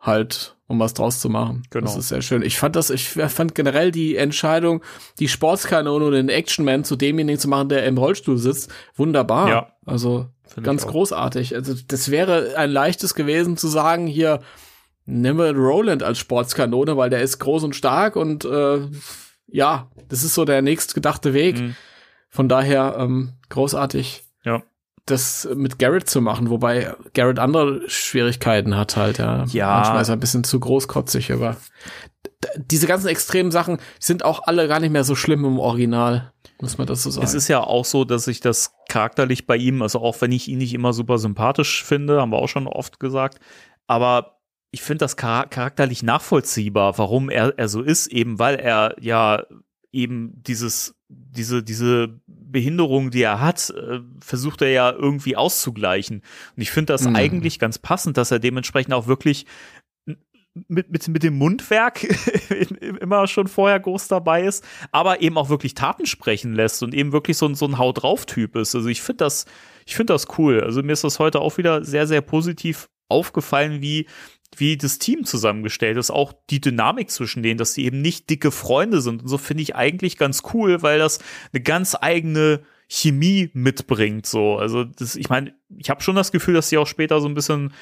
halt, 0.00 0.56
um 0.66 0.80
was 0.80 0.94
draus 0.94 1.20
zu 1.20 1.28
machen. 1.28 1.64
Genau. 1.68 1.84
Das 1.84 1.96
ist 1.96 2.08
sehr 2.08 2.22
schön. 2.22 2.40
Ich 2.40 2.58
fand 2.58 2.74
das, 2.74 2.88
ich 2.88 3.10
fand 3.10 3.54
generell 3.54 3.90
die 3.90 4.16
Entscheidung, 4.16 4.82
die 5.18 5.28
Sportskanone 5.28 6.06
und 6.06 6.12
den 6.12 6.30
Actionman 6.30 6.84
zu 6.84 6.96
demjenigen 6.96 7.38
zu 7.38 7.48
machen, 7.48 7.68
der 7.68 7.84
im 7.84 7.98
Rollstuhl 7.98 8.38
sitzt, 8.38 8.72
wunderbar. 8.96 9.48
Ja. 9.48 9.72
Also 9.84 10.26
ganz 10.62 10.86
großartig. 10.86 11.54
Also 11.54 11.74
das 11.86 12.10
wäre 12.10 12.56
ein 12.56 12.70
leichtes 12.70 13.14
gewesen 13.14 13.58
zu 13.58 13.68
sagen, 13.68 14.06
hier, 14.06 14.40
nehmen 15.12 15.38
wir 15.38 15.54
Roland 15.54 16.02
als 16.02 16.18
Sportskanone, 16.18 16.96
weil 16.96 17.10
der 17.10 17.22
ist 17.22 17.38
groß 17.38 17.64
und 17.64 17.76
stark 17.76 18.16
und 18.16 18.44
äh, 18.44 18.88
ja, 19.46 19.90
das 20.08 20.24
ist 20.24 20.34
so 20.34 20.44
der 20.44 20.62
nächstgedachte 20.62 21.34
Weg. 21.34 21.60
Mhm. 21.60 21.76
Von 22.30 22.48
daher 22.48 22.96
ähm, 22.98 23.34
großartig. 23.50 24.24
Ja. 24.44 24.62
Das 25.04 25.48
mit 25.54 25.78
Garrett 25.78 26.08
zu 26.08 26.20
machen, 26.20 26.48
wobei 26.48 26.94
Garrett 27.12 27.38
andere 27.38 27.82
Schwierigkeiten 27.88 28.76
hat 28.76 28.96
halt, 28.96 29.18
ja. 29.18 29.44
Ja. 29.46 29.74
Manchmal 29.74 30.02
ist 30.02 30.08
er 30.08 30.16
ein 30.16 30.20
bisschen 30.20 30.44
zu 30.44 30.60
großkotzig, 30.60 31.32
aber 31.32 31.56
diese 32.56 32.86
ganzen 32.86 33.08
extremen 33.08 33.50
Sachen 33.50 33.78
sind 33.98 34.24
auch 34.24 34.44
alle 34.44 34.68
gar 34.68 34.80
nicht 34.80 34.92
mehr 34.92 35.04
so 35.04 35.14
schlimm 35.14 35.44
im 35.44 35.58
Original, 35.58 36.32
muss 36.60 36.78
man 36.78 36.86
das 36.86 37.02
so 37.02 37.10
sagen. 37.10 37.26
Es 37.26 37.34
ist 37.34 37.48
ja 37.48 37.60
auch 37.60 37.84
so, 37.84 38.04
dass 38.04 38.26
ich 38.28 38.40
das 38.40 38.74
charakterlich 38.88 39.46
bei 39.46 39.56
ihm, 39.56 39.82
also 39.82 40.00
auch 40.00 40.20
wenn 40.20 40.32
ich 40.32 40.48
ihn 40.48 40.58
nicht 40.58 40.72
immer 40.72 40.92
super 40.92 41.18
sympathisch 41.18 41.84
finde, 41.84 42.20
haben 42.20 42.30
wir 42.30 42.38
auch 42.38 42.48
schon 42.48 42.66
oft 42.66 43.00
gesagt, 43.00 43.40
aber 43.86 44.38
ich 44.72 44.82
finde 44.82 45.04
das 45.04 45.16
charakterlich 45.16 46.02
nachvollziehbar, 46.02 46.96
warum 46.98 47.28
er, 47.28 47.54
er 47.58 47.68
so 47.68 47.82
ist, 47.82 48.06
eben 48.08 48.38
weil 48.38 48.56
er 48.56 48.96
ja 49.00 49.44
eben 49.92 50.32
dieses, 50.42 50.94
diese, 51.08 51.62
diese 51.62 52.18
Behinderung, 52.26 53.10
die 53.10 53.22
er 53.22 53.40
hat, 53.40 53.68
äh, 53.70 54.00
versucht 54.20 54.62
er 54.62 54.70
ja 54.70 54.90
irgendwie 54.90 55.36
auszugleichen. 55.36 56.22
Und 56.56 56.62
ich 56.62 56.70
finde 56.70 56.94
das 56.94 57.06
mhm. 57.06 57.14
eigentlich 57.14 57.58
ganz 57.58 57.78
passend, 57.78 58.16
dass 58.16 58.30
er 58.30 58.38
dementsprechend 58.38 58.94
auch 58.94 59.06
wirklich 59.06 59.44
mit, 60.68 60.90
mit, 60.90 61.08
mit 61.08 61.22
dem 61.22 61.36
Mundwerk 61.36 62.04
immer 63.00 63.26
schon 63.26 63.48
vorher 63.48 63.78
groß 63.78 64.08
dabei 64.08 64.44
ist, 64.44 64.64
aber 64.90 65.20
eben 65.20 65.36
auch 65.36 65.50
wirklich 65.50 65.74
Taten 65.74 66.06
sprechen 66.06 66.54
lässt 66.54 66.82
und 66.82 66.94
eben 66.94 67.12
wirklich 67.12 67.36
so 67.36 67.46
ein, 67.46 67.54
so 67.54 67.66
ein 67.66 67.78
Haut 67.78 68.02
drauf 68.02 68.24
Typ 68.24 68.56
ist. 68.56 68.74
Also 68.74 68.88
ich 68.88 69.02
finde 69.02 69.24
das, 69.24 69.44
ich 69.84 69.96
finde 69.96 70.14
das 70.14 70.38
cool. 70.38 70.62
Also 70.62 70.82
mir 70.82 70.92
ist 70.92 71.04
das 71.04 71.18
heute 71.18 71.40
auch 71.40 71.58
wieder 71.58 71.84
sehr, 71.84 72.06
sehr 72.06 72.22
positiv 72.22 72.88
aufgefallen, 73.08 73.80
wie 73.80 74.06
wie 74.56 74.76
das 74.76 74.98
Team 74.98 75.24
zusammengestellt 75.24 75.96
ist, 75.96 76.10
auch 76.10 76.32
die 76.50 76.60
Dynamik 76.60 77.10
zwischen 77.10 77.42
denen, 77.42 77.58
dass 77.58 77.74
sie 77.74 77.84
eben 77.84 78.02
nicht 78.02 78.28
dicke 78.28 78.50
Freunde 78.50 79.00
sind. 79.00 79.22
Und 79.22 79.28
so 79.28 79.38
finde 79.38 79.62
ich 79.62 79.76
eigentlich 79.76 80.16
ganz 80.18 80.42
cool, 80.52 80.82
weil 80.82 80.98
das 80.98 81.20
eine 81.52 81.62
ganz 81.62 81.96
eigene 82.00 82.60
Chemie 82.88 83.50
mitbringt. 83.54 84.26
So, 84.26 84.58
also 84.58 84.84
das, 84.84 85.16
ich 85.16 85.30
meine, 85.30 85.54
ich 85.78 85.88
habe 85.88 86.02
schon 86.02 86.16
das 86.16 86.32
Gefühl, 86.32 86.54
dass 86.54 86.68
sie 86.68 86.78
auch 86.78 86.86
später 86.86 87.20
so 87.20 87.28
ein 87.28 87.34
bisschen 87.34 87.72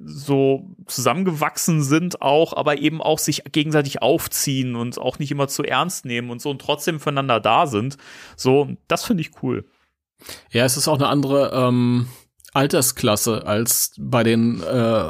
so 0.00 0.76
zusammengewachsen 0.86 1.82
sind 1.82 2.22
auch, 2.22 2.52
aber 2.52 2.78
eben 2.78 3.00
auch 3.00 3.18
sich 3.18 3.42
gegenseitig 3.50 4.02
aufziehen 4.02 4.76
und 4.76 4.98
auch 4.98 5.18
nicht 5.18 5.30
immer 5.30 5.48
zu 5.48 5.64
ernst 5.64 6.04
nehmen 6.04 6.30
und 6.30 6.40
so 6.40 6.50
und 6.50 6.60
trotzdem 6.60 7.00
füreinander 7.00 7.40
da 7.40 7.66
sind. 7.66 7.96
So, 8.36 8.68
das 8.86 9.04
finde 9.04 9.22
ich 9.22 9.42
cool. 9.42 9.64
Ja, 10.50 10.64
es 10.64 10.76
ist 10.76 10.88
auch 10.88 10.96
eine 10.96 11.08
andere 11.08 11.52
ähm, 11.54 12.08
Altersklasse 12.52 13.46
als 13.46 13.92
bei 13.98 14.22
den 14.22 14.62
äh, 14.62 15.04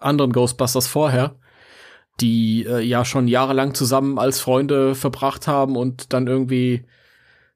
anderen 0.00 0.32
Ghostbusters 0.32 0.86
vorher, 0.86 1.36
die 2.20 2.66
äh, 2.68 2.80
ja 2.80 3.04
schon 3.04 3.28
jahrelang 3.28 3.74
zusammen 3.74 4.18
als 4.18 4.40
Freunde 4.40 4.94
verbracht 4.94 5.46
haben 5.46 5.76
und 5.76 6.12
dann 6.12 6.26
irgendwie 6.26 6.84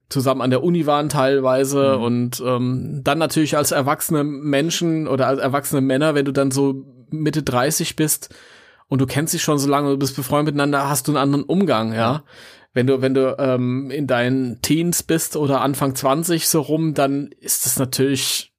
zusammen 0.08 0.40
an 0.40 0.50
der 0.50 0.62
Uni 0.62 0.86
waren 0.86 1.08
teilweise 1.10 1.96
mhm. 1.96 2.02
und 2.02 2.42
ähm, 2.44 3.00
dann 3.04 3.18
natürlich 3.18 3.56
als 3.56 3.72
erwachsene 3.72 4.24
Menschen 4.24 5.06
oder 5.06 5.26
als 5.26 5.40
erwachsene 5.40 5.82
Männer, 5.82 6.14
wenn 6.14 6.24
du 6.24 6.32
dann 6.32 6.50
so 6.50 6.86
Mitte 7.10 7.42
30 7.42 7.94
bist 7.96 8.34
und 8.88 9.00
du 9.00 9.06
kennst 9.06 9.34
dich 9.34 9.42
schon 9.42 9.58
so 9.58 9.68
lange, 9.68 9.90
du 9.90 9.98
bist 9.98 10.16
befreundet 10.16 10.54
miteinander, 10.54 10.88
hast 10.88 11.08
du 11.08 11.12
einen 11.12 11.18
anderen 11.18 11.44
Umgang, 11.44 11.92
ja. 11.92 12.24
Wenn 12.74 12.86
du, 12.86 13.00
wenn 13.00 13.14
du 13.14 13.36
ähm, 13.38 13.90
in 13.90 14.06
deinen 14.06 14.60
Teens 14.60 15.02
bist 15.02 15.36
oder 15.36 15.62
Anfang 15.62 15.94
20 15.94 16.46
so 16.48 16.60
rum, 16.60 16.94
dann 16.94 17.30
ist 17.40 17.66
das 17.66 17.78
natürlich 17.78 18.52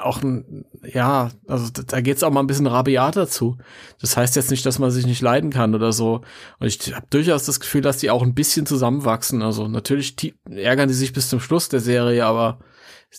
auch 0.00 0.22
ein, 0.22 0.64
ja, 0.84 1.30
also 1.46 1.70
da 1.70 2.00
geht's 2.00 2.22
auch 2.22 2.30
mal 2.30 2.40
ein 2.40 2.46
bisschen 2.46 2.66
rabiater 2.66 3.28
zu. 3.28 3.58
Das 4.00 4.16
heißt 4.16 4.36
jetzt 4.36 4.50
nicht, 4.50 4.64
dass 4.66 4.78
man 4.78 4.90
sich 4.90 5.06
nicht 5.06 5.22
leiden 5.22 5.50
kann 5.50 5.74
oder 5.74 5.92
so. 5.92 6.22
Und 6.58 6.66
ich 6.66 6.94
habe 6.94 7.06
durchaus 7.10 7.44
das 7.44 7.60
Gefühl, 7.60 7.82
dass 7.82 7.98
die 7.98 8.10
auch 8.10 8.22
ein 8.22 8.34
bisschen 8.34 8.66
zusammenwachsen. 8.66 9.42
Also 9.42 9.68
natürlich 9.68 10.16
ärgern 10.50 10.88
die 10.88 10.94
sich 10.94 11.12
bis 11.12 11.28
zum 11.28 11.40
Schluss 11.40 11.68
der 11.68 11.80
Serie, 11.80 12.24
aber 12.26 12.60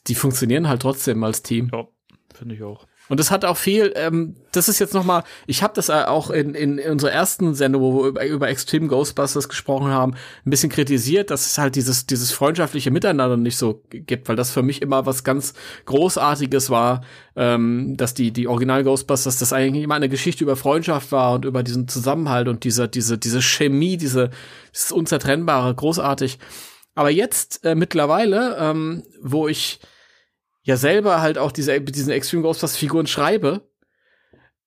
die 0.08 0.16
funktionieren 0.16 0.68
halt 0.68 0.82
trotzdem 0.82 1.24
als 1.24 1.44
Team. 1.44 1.70
Ja, 1.74 1.88
finde 2.34 2.56
ich 2.56 2.64
auch. 2.64 2.86
Und 3.10 3.20
es 3.20 3.32
hat 3.32 3.46
auch 3.46 3.58
viel, 3.58 3.94
ähm, 3.96 4.36
das 4.52 4.70
ist 4.70 4.80
jetzt 4.80 4.94
noch 4.94 5.04
mal, 5.04 5.24
ich 5.46 5.64
habe 5.64 5.74
das 5.76 5.90
auch 5.90 6.30
in, 6.30 6.56
in, 6.56 6.78
in 6.78 6.92
unserer 6.92 7.12
ersten 7.12 7.54
Sendung, 7.56 7.82
wo 7.82 8.04
wir 8.04 8.08
über, 8.10 8.26
über 8.26 8.50
Extreme 8.50 8.88
Ghostbusters 8.88 9.48
gesprochen 9.48 9.88
haben, 9.88 10.14
ein 10.46 10.50
bisschen 10.50 10.70
kritisiert, 10.70 11.32
dass 11.32 11.46
es 11.46 11.58
halt 11.58 11.76
dieses, 11.76 12.06
dieses 12.06 12.32
freundschaftliche 12.32 12.92
Miteinander 12.92 13.38
nicht 13.38 13.58
so 13.58 13.82
gibt, 13.90 14.28
weil 14.28 14.36
das 14.36 14.52
für 14.52 14.64
mich 14.64 14.82
immer 14.82 15.06
was 15.06 15.24
ganz 15.24 15.54
Großartiges 15.86 16.70
war, 16.70 17.02
ähm, 17.36 17.96
dass 17.98 18.14
die, 18.14 18.32
die 18.32 18.48
Original 18.48 18.84
Ghostbusters, 18.84 19.40
das 19.40 19.54
eigentlich 19.54 19.84
immer 19.84 19.96
eine 19.96 20.10
Geschichte 20.10 20.44
über 20.44 20.56
Freundschaft 20.56 21.12
war 21.12 21.34
und 21.34 21.46
über 21.46 21.64
diesen 21.64 21.88
Zusammenhalt 21.88 22.48
und 22.48 22.64
diese, 22.64 22.90
diese, 22.90 23.18
diese 23.18 23.42
Chemie, 23.42 23.98
diese, 23.98 24.32
dieses 24.74 24.92
Unzertrennbare, 24.92 25.74
großartig. 25.74 26.40
Aber 26.96 27.12
jetzt 27.12 27.64
äh, 27.64 27.76
mittlerweile, 27.76 28.58
ähm, 28.60 29.04
wo 29.22 29.48
ich 29.48 29.80
ja 30.68 30.76
selber 30.76 31.22
halt 31.22 31.38
auch 31.38 31.54
diese, 31.54 31.80
diesen 31.80 32.12
Extreme 32.12 32.44
Ghostbusters 32.44 32.76
Figuren 32.76 33.08
schreibe 33.08 33.62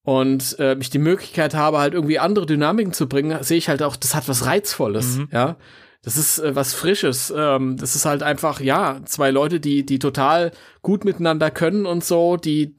und 0.02 0.58
äh, 0.58 0.74
ich 0.78 0.88
die 0.88 0.98
Möglichkeit 0.98 1.54
habe, 1.54 1.78
halt 1.78 1.92
irgendwie 1.92 2.18
andere 2.18 2.46
Dynamiken 2.46 2.94
zu 2.94 3.06
bringen, 3.06 3.42
sehe 3.42 3.58
ich 3.58 3.68
halt 3.68 3.82
auch, 3.82 3.96
das 3.96 4.14
hat 4.14 4.26
was 4.26 4.46
Reizvolles, 4.46 5.18
mhm. 5.18 5.28
ja. 5.30 5.56
Das 6.02 6.16
ist 6.16 6.38
äh, 6.38 6.56
was 6.56 6.72
Frisches. 6.72 7.30
Ähm, 7.36 7.76
das 7.76 7.94
ist 7.94 8.06
halt 8.06 8.22
einfach, 8.22 8.60
ja, 8.60 9.00
zwei 9.04 9.30
Leute, 9.30 9.60
die, 9.60 9.84
die 9.84 9.98
total 9.98 10.52
gut 10.80 11.04
miteinander 11.04 11.50
können 11.50 11.84
und 11.84 12.02
so, 12.02 12.38
die, 12.38 12.74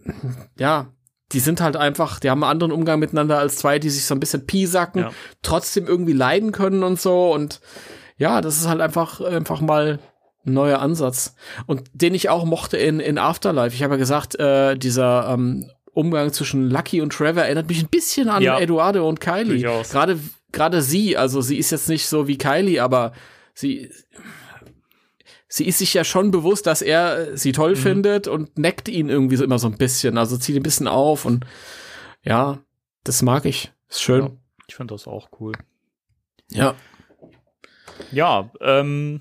ja, 0.58 0.90
die 1.32 1.40
sind 1.40 1.60
halt 1.60 1.76
einfach, 1.76 2.18
die 2.18 2.30
haben 2.30 2.42
einen 2.42 2.50
anderen 2.50 2.72
Umgang 2.72 2.98
miteinander 2.98 3.38
als 3.38 3.56
zwei, 3.56 3.78
die 3.78 3.90
sich 3.90 4.06
so 4.06 4.14
ein 4.14 4.20
bisschen 4.20 4.46
piesacken, 4.46 5.02
ja. 5.02 5.10
trotzdem 5.42 5.86
irgendwie 5.86 6.14
leiden 6.14 6.52
können 6.52 6.82
und 6.82 6.98
so. 6.98 7.30
Und 7.30 7.60
ja, 8.16 8.40
das 8.40 8.56
ist 8.56 8.68
halt 8.68 8.80
einfach, 8.80 9.20
einfach 9.20 9.60
mal 9.60 9.98
neuer 10.44 10.78
Ansatz. 10.78 11.34
Und 11.66 11.84
den 11.92 12.14
ich 12.14 12.28
auch 12.28 12.44
mochte 12.44 12.76
in, 12.76 13.00
in 13.00 13.18
Afterlife. 13.18 13.74
Ich 13.74 13.82
habe 13.82 13.94
ja 13.94 13.98
gesagt, 13.98 14.38
äh, 14.38 14.76
dieser 14.76 15.28
ähm, 15.30 15.70
Umgang 15.92 16.32
zwischen 16.32 16.70
Lucky 16.70 17.00
und 17.00 17.12
Trevor 17.12 17.44
erinnert 17.44 17.68
mich 17.68 17.82
ein 17.82 17.88
bisschen 17.88 18.28
an 18.28 18.42
ja. 18.42 18.58
Eduardo 18.58 19.08
und 19.08 19.20
Kylie. 19.20 19.60
Gerade 19.60 20.18
gerade 20.52 20.82
sie, 20.82 21.16
also 21.16 21.40
sie 21.40 21.58
ist 21.58 21.70
jetzt 21.70 21.88
nicht 21.88 22.06
so 22.06 22.28
wie 22.28 22.38
Kylie, 22.38 22.82
aber 22.82 23.12
sie 23.54 23.90
sie 25.48 25.66
ist 25.66 25.78
sich 25.78 25.94
ja 25.94 26.02
schon 26.04 26.30
bewusst, 26.30 26.66
dass 26.66 26.82
er 26.82 27.36
sie 27.36 27.52
toll 27.52 27.72
mhm. 27.72 27.76
findet 27.76 28.28
und 28.28 28.58
neckt 28.58 28.88
ihn 28.88 29.08
irgendwie 29.08 29.36
so 29.36 29.44
immer 29.44 29.58
so 29.58 29.68
ein 29.68 29.76
bisschen, 29.76 30.18
also 30.18 30.36
zieht 30.36 30.56
ein 30.56 30.62
bisschen 30.62 30.88
auf 30.88 31.24
und 31.24 31.44
ja, 32.22 32.58
das 33.04 33.22
mag 33.22 33.44
ich. 33.44 33.72
Ist 33.88 34.02
schön. 34.02 34.24
Ja, 34.24 34.30
ich 34.66 34.74
finde 34.74 34.94
das 34.94 35.06
auch 35.06 35.28
cool. 35.38 35.52
Ja. 36.50 36.74
Ja, 38.10 38.50
ähm, 38.60 39.20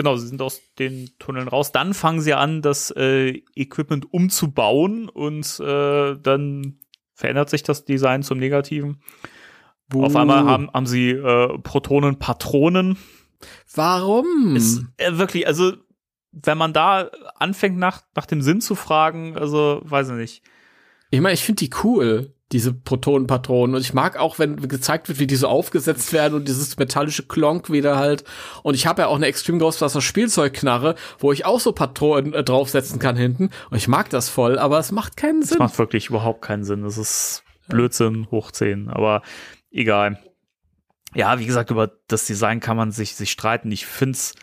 genau, 0.00 0.16
sie 0.16 0.28
sind 0.28 0.40
aus 0.40 0.62
den 0.78 1.10
Tunneln 1.18 1.46
raus. 1.46 1.72
Dann 1.72 1.92
fangen 1.92 2.22
sie 2.22 2.32
an, 2.32 2.62
das 2.62 2.90
äh, 2.96 3.42
Equipment 3.54 4.12
umzubauen 4.12 5.10
und 5.10 5.60
äh, 5.60 6.16
dann 6.16 6.78
verändert 7.12 7.50
sich 7.50 7.62
das 7.62 7.84
Design 7.84 8.22
zum 8.22 8.38
Negativen. 8.38 9.02
Uh. 9.92 10.04
Auf 10.04 10.16
einmal 10.16 10.44
haben, 10.44 10.70
haben 10.72 10.86
sie 10.86 11.10
äh, 11.10 11.58
Protonen-Patronen. 11.58 12.96
Warum? 13.74 14.56
Ist, 14.56 14.82
äh, 14.96 15.18
wirklich, 15.18 15.46
also 15.46 15.74
wenn 16.32 16.56
man 16.56 16.72
da 16.72 17.10
anfängt 17.34 17.76
nach, 17.76 18.02
nach 18.14 18.24
dem 18.24 18.40
Sinn 18.40 18.62
zu 18.62 18.74
fragen, 18.74 19.36
also 19.36 19.82
weiß 19.84 20.10
ich 20.10 20.14
nicht. 20.14 20.42
Ich 21.10 21.20
meine, 21.20 21.34
ich 21.34 21.44
finde 21.44 21.64
die 21.64 21.70
cool 21.84 22.34
diese 22.52 22.72
Protonenpatronen. 22.72 23.76
Und 23.76 23.80
ich 23.80 23.94
mag 23.94 24.18
auch, 24.18 24.38
wenn 24.38 24.56
gezeigt 24.68 25.08
wird, 25.08 25.20
wie 25.20 25.26
die 25.26 25.36
so 25.36 25.46
aufgesetzt 25.46 26.12
werden 26.12 26.34
und 26.34 26.48
dieses 26.48 26.76
metallische 26.78 27.24
Klonk 27.24 27.70
wieder 27.70 27.96
halt. 27.96 28.24
Und 28.62 28.74
ich 28.74 28.86
habe 28.86 29.02
ja 29.02 29.08
auch 29.08 29.16
eine 29.16 29.26
Extreme 29.26 29.58
Ghostbusters 29.58 30.02
Spielzeugknarre, 30.02 30.96
wo 31.18 31.32
ich 31.32 31.46
auch 31.46 31.60
so 31.60 31.72
Patronen 31.72 32.34
äh, 32.34 32.42
draufsetzen 32.42 32.98
kann 32.98 33.16
hinten. 33.16 33.50
Und 33.70 33.76
ich 33.76 33.86
mag 33.86 34.10
das 34.10 34.28
voll, 34.28 34.58
aber 34.58 34.78
es 34.78 34.90
macht 34.90 35.16
keinen 35.16 35.42
Sinn. 35.42 35.56
Es 35.56 35.58
macht 35.58 35.78
wirklich 35.78 36.08
überhaupt 36.08 36.42
keinen 36.42 36.64
Sinn. 36.64 36.82
Das 36.82 36.98
ist 36.98 37.44
Blödsinn 37.68 38.26
hoch 38.30 38.50
10, 38.50 38.88
aber 38.88 39.22
egal. 39.70 40.18
Ja, 41.14 41.38
wie 41.38 41.46
gesagt, 41.46 41.70
über 41.70 41.92
das 42.08 42.26
Design 42.26 42.60
kann 42.60 42.76
man 42.76 42.90
sich, 42.90 43.14
sich 43.14 43.30
streiten. 43.30 43.70
Ich 43.70 43.86
find's, 43.86 44.34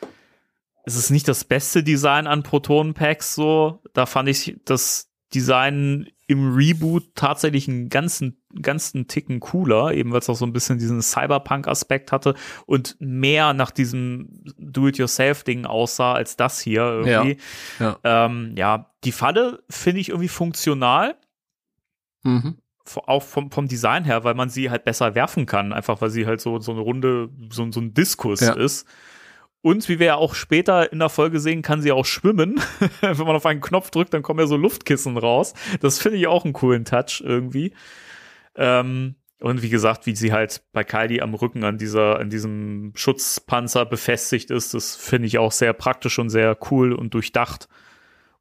es 0.85 0.95
ist 0.95 1.09
nicht 1.09 1.27
das 1.27 1.43
beste 1.43 1.83
Design 1.83 2.27
an 2.27 2.43
Protonenpacks 2.43 3.35
so. 3.35 3.81
Da 3.93 4.05
fand 4.05 4.29
ich 4.29 4.59
das 4.63 5.09
Design 5.33 6.07
im 6.27 6.53
Reboot 6.53 7.15
tatsächlich 7.15 7.69
einen 7.69 7.87
ganzen, 7.87 8.41
ganzen 8.61 9.07
Ticken 9.07 9.39
cooler, 9.39 9.93
eben 9.93 10.11
weil 10.11 10.19
es 10.19 10.29
auch 10.29 10.35
so 10.35 10.45
ein 10.45 10.51
bisschen 10.51 10.77
diesen 10.77 11.01
Cyberpunk-Aspekt 11.01 12.11
hatte 12.11 12.35
und 12.65 12.97
mehr 12.99 13.53
nach 13.53 13.71
diesem 13.71 14.43
Do-it-yourself-Ding 14.57 15.65
aussah 15.65 16.13
als 16.13 16.35
das 16.35 16.59
hier 16.59 16.81
irgendwie. 16.81 17.37
Ja, 17.79 17.97
ja. 18.03 18.25
Ähm, 18.25 18.53
ja 18.57 18.91
die 19.05 19.13
Falle 19.13 19.63
finde 19.69 20.01
ich 20.01 20.09
irgendwie 20.09 20.27
funktional. 20.27 21.15
Mhm. 22.23 22.57
Auch 23.05 23.23
vom, 23.23 23.51
vom 23.51 23.67
Design 23.67 24.03
her, 24.03 24.23
weil 24.23 24.33
man 24.33 24.49
sie 24.49 24.69
halt 24.69 24.83
besser 24.83 25.15
werfen 25.15 25.45
kann, 25.45 25.73
einfach 25.73 26.01
weil 26.01 26.09
sie 26.09 26.25
halt 26.25 26.41
so, 26.41 26.59
so 26.59 26.71
eine 26.71 26.81
Runde, 26.81 27.29
so, 27.49 27.69
so 27.71 27.79
ein 27.79 27.93
Diskus 27.93 28.41
ja. 28.41 28.53
ist. 28.53 28.85
Und 29.61 29.89
wie 29.89 29.99
wir 29.99 30.07
ja 30.07 30.15
auch 30.15 30.35
später 30.35 30.91
in 30.91 30.99
der 30.99 31.09
Folge 31.09 31.39
sehen, 31.39 31.61
kann 31.61 31.81
sie 31.81 31.91
auch 31.91 32.05
schwimmen. 32.05 32.61
Wenn 33.01 33.17
man 33.17 33.35
auf 33.35 33.45
einen 33.45 33.61
Knopf 33.61 33.89
drückt, 33.89 34.13
dann 34.13 34.23
kommen 34.23 34.39
ja 34.39 34.47
so 34.47 34.55
Luftkissen 34.55 35.17
raus. 35.17 35.53
Das 35.81 35.99
finde 35.99 36.17
ich 36.19 36.27
auch 36.27 36.45
einen 36.45 36.53
coolen 36.53 36.85
Touch 36.85 37.21
irgendwie. 37.25 37.73
Ähm, 38.55 39.15
und 39.39 39.61
wie 39.61 39.69
gesagt, 39.69 40.05
wie 40.05 40.15
sie 40.15 40.31
halt 40.33 40.63
bei 40.73 40.83
Kylie 40.83 41.21
am 41.21 41.33
Rücken 41.33 41.63
an 41.63 41.77
dieser, 41.77 42.19
an 42.19 42.29
diesem 42.29 42.91
Schutzpanzer 42.95 43.85
befestigt 43.85 44.49
ist, 44.49 44.73
das 44.73 44.95
finde 44.95 45.27
ich 45.27 45.37
auch 45.37 45.51
sehr 45.51 45.73
praktisch 45.73 46.17
und 46.17 46.29
sehr 46.29 46.57
cool 46.71 46.93
und 46.93 47.13
durchdacht. 47.13 47.67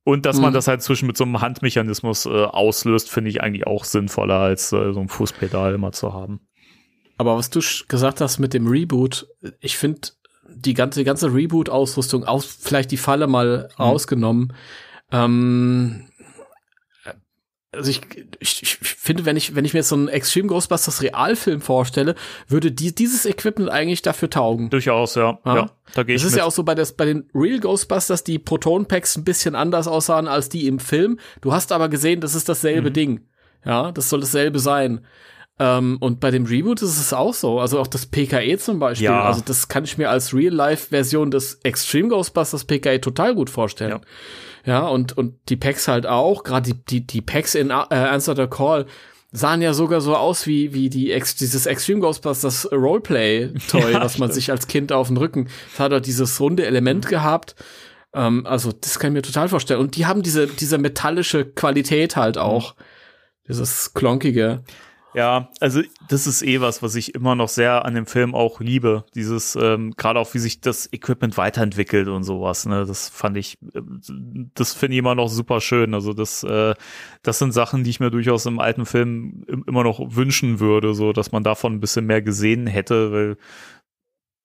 Und 0.04 0.24
dass 0.24 0.36
mhm. 0.36 0.42
man 0.42 0.54
das 0.54 0.68
halt 0.68 0.82
zwischen 0.82 1.06
mit 1.06 1.16
so 1.16 1.24
einem 1.24 1.40
Handmechanismus 1.40 2.26
äh, 2.26 2.28
auslöst, 2.28 3.10
finde 3.10 3.30
ich 3.30 3.42
eigentlich 3.42 3.66
auch 3.66 3.84
sinnvoller, 3.84 4.38
als 4.38 4.72
äh, 4.72 4.92
so 4.92 5.00
ein 5.00 5.08
Fußpedal 5.08 5.74
immer 5.74 5.92
zu 5.92 6.14
haben. 6.14 6.40
Aber 7.18 7.36
was 7.36 7.50
du 7.50 7.60
gesagt 7.88 8.20
hast 8.20 8.38
mit 8.38 8.54
dem 8.54 8.66
Reboot, 8.66 9.26
ich 9.60 9.76
finde, 9.76 10.08
die 10.48 10.74
ganze, 10.74 11.04
ganze 11.04 11.32
Reboot-Ausrüstung, 11.32 12.24
aus, 12.24 12.46
vielleicht 12.46 12.90
die 12.90 12.96
Falle 12.96 13.26
mal 13.26 13.68
mhm. 13.76 13.84
ausgenommen. 13.84 14.52
Ähm, 15.12 16.08
also 17.72 17.90
ich, 17.90 18.00
ich, 18.40 18.62
ich 18.62 18.76
finde, 18.76 19.24
wenn 19.24 19.36
ich, 19.36 19.54
wenn 19.54 19.64
ich 19.64 19.72
mir 19.74 19.80
jetzt 19.80 19.88
so 19.88 19.96
einen 19.96 20.08
Extreme 20.08 20.48
Ghostbusters 20.48 21.02
Realfilm 21.02 21.60
vorstelle, 21.60 22.14
würde 22.48 22.72
die, 22.72 22.94
dieses 22.94 23.26
Equipment 23.26 23.70
eigentlich 23.70 24.02
dafür 24.02 24.30
taugen. 24.30 24.70
Durchaus, 24.70 25.14
ja. 25.14 25.38
ja. 25.44 25.56
ja 25.56 25.70
da 25.94 26.02
gehe 26.02 26.16
ich 26.16 26.22
Das 26.22 26.26
ist 26.26 26.34
mit. 26.34 26.40
ja 26.40 26.46
auch 26.46 26.52
so 26.52 26.62
bei, 26.62 26.74
des, 26.74 26.94
bei 26.94 27.04
den 27.04 27.28
Real 27.34 27.60
Ghostbusters, 27.60 28.24
die 28.24 28.38
Proton 28.38 28.86
Packs 28.86 29.16
ein 29.16 29.24
bisschen 29.24 29.54
anders 29.54 29.86
aussahen 29.86 30.28
als 30.28 30.48
die 30.48 30.66
im 30.66 30.78
Film. 30.78 31.18
Du 31.40 31.52
hast 31.52 31.72
aber 31.72 31.88
gesehen, 31.88 32.20
das 32.20 32.34
ist 32.34 32.48
dasselbe 32.48 32.90
mhm. 32.90 32.94
Ding. 32.94 33.20
Ja, 33.64 33.92
das 33.92 34.08
soll 34.08 34.20
dasselbe 34.20 34.58
sein. 34.58 35.04
Ähm, 35.58 35.96
und 36.00 36.20
bei 36.20 36.30
dem 36.30 36.44
Reboot 36.44 36.82
ist 36.82 37.00
es 37.00 37.12
auch 37.12 37.32
so. 37.32 37.60
Also 37.60 37.80
auch 37.80 37.86
das 37.86 38.06
PKE 38.06 38.58
zum 38.58 38.78
Beispiel. 38.78 39.06
Ja. 39.06 39.22
Also 39.22 39.42
das 39.44 39.68
kann 39.68 39.84
ich 39.84 39.96
mir 39.96 40.10
als 40.10 40.34
Real-Life-Version 40.34 41.30
des 41.30 41.60
Extreme 41.62 42.08
Ghostbusters 42.08 42.64
PKE 42.64 43.00
total 43.00 43.34
gut 43.34 43.48
vorstellen. 43.48 44.00
Ja, 44.64 44.72
ja 44.72 44.86
und, 44.86 45.16
und 45.16 45.34
die 45.48 45.56
Packs 45.56 45.88
halt 45.88 46.06
auch. 46.06 46.42
Gerade 46.42 46.72
die, 46.72 46.84
die, 46.84 47.06
die 47.06 47.22
Packs 47.22 47.54
in 47.54 47.70
äh, 47.70 47.72
Answer 47.72 48.36
the 48.36 48.46
Call 48.46 48.86
sahen 49.32 49.62
ja 49.62 49.72
sogar 49.72 50.00
so 50.00 50.14
aus 50.14 50.46
wie, 50.46 50.74
wie 50.74 50.90
die 50.90 51.10
Ex 51.12 51.36
dieses 51.36 51.66
Extreme 51.66 52.00
Ghostbusters 52.00 52.70
Roleplay-Toy, 52.70 53.92
ja, 53.92 54.00
was 54.02 54.18
man 54.18 54.30
sich 54.30 54.50
als 54.50 54.66
Kind 54.66 54.92
auf 54.92 55.08
den 55.08 55.16
Rücken. 55.16 55.48
Das 55.70 55.80
hat 55.80 55.92
doch 55.92 56.00
dieses 56.00 56.38
runde 56.38 56.66
Element 56.66 57.08
gehabt. 57.08 57.54
Ähm, 58.12 58.46
also 58.46 58.72
das 58.72 58.98
kann 58.98 59.12
ich 59.12 59.14
mir 59.14 59.22
total 59.22 59.48
vorstellen. 59.48 59.80
Und 59.80 59.96
die 59.96 60.04
haben 60.04 60.22
diese, 60.22 60.46
diese 60.46 60.76
metallische 60.76 61.46
Qualität 61.46 62.16
halt 62.16 62.36
auch. 62.36 62.74
Mhm. 62.74 62.82
Dieses 63.48 63.94
klonkige. 63.94 64.62
Ja, 65.16 65.48
also 65.60 65.80
das 66.10 66.26
ist 66.26 66.42
eh 66.42 66.60
was, 66.60 66.82
was 66.82 66.94
ich 66.94 67.14
immer 67.14 67.34
noch 67.34 67.48
sehr 67.48 67.86
an 67.86 67.94
dem 67.94 68.04
Film 68.04 68.34
auch 68.34 68.60
liebe. 68.60 69.06
Dieses, 69.14 69.56
ähm, 69.56 69.94
gerade 69.96 70.20
auch 70.20 70.34
wie 70.34 70.38
sich 70.38 70.60
das 70.60 70.92
Equipment 70.92 71.38
weiterentwickelt 71.38 72.08
und 72.08 72.22
sowas. 72.22 72.66
Ne? 72.66 72.84
Das 72.84 73.08
fand 73.08 73.38
ich, 73.38 73.56
äh, 73.72 73.80
das 74.52 74.74
finde 74.74 74.92
ich 74.94 74.98
immer 74.98 75.14
noch 75.14 75.28
super 75.28 75.62
schön. 75.62 75.94
Also 75.94 76.12
das, 76.12 76.44
äh, 76.44 76.74
das 77.22 77.38
sind 77.38 77.52
Sachen, 77.52 77.82
die 77.82 77.88
ich 77.88 77.98
mir 77.98 78.10
durchaus 78.10 78.44
im 78.44 78.58
alten 78.58 78.84
Film 78.84 79.46
immer 79.66 79.84
noch 79.84 80.00
wünschen 80.14 80.60
würde, 80.60 80.92
so 80.92 81.14
dass 81.14 81.32
man 81.32 81.42
davon 81.42 81.72
ein 81.72 81.80
bisschen 81.80 82.04
mehr 82.04 82.20
gesehen 82.20 82.66
hätte, 82.66 83.10
weil 83.10 83.36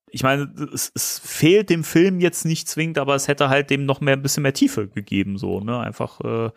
ich 0.09 0.23
meine, 0.23 0.53
es, 0.73 0.89
es 0.95 1.19
fehlt 1.19 1.69
dem 1.69 1.83
Film 1.83 2.21
jetzt 2.21 2.45
nicht 2.45 2.69
zwingend, 2.69 2.97
aber 2.97 3.15
es 3.15 3.27
hätte 3.27 3.49
halt 3.49 3.71
dem 3.71 3.85
noch 3.85 3.99
mehr 3.99 4.13
ein 4.15 4.21
bisschen 4.21 4.43
mehr 4.43 4.53
Tiefe 4.53 4.87
gegeben, 4.87 5.37
so, 5.37 5.59
ne? 5.59 5.79
Einfach 5.79 6.21
äh, 6.21 6.51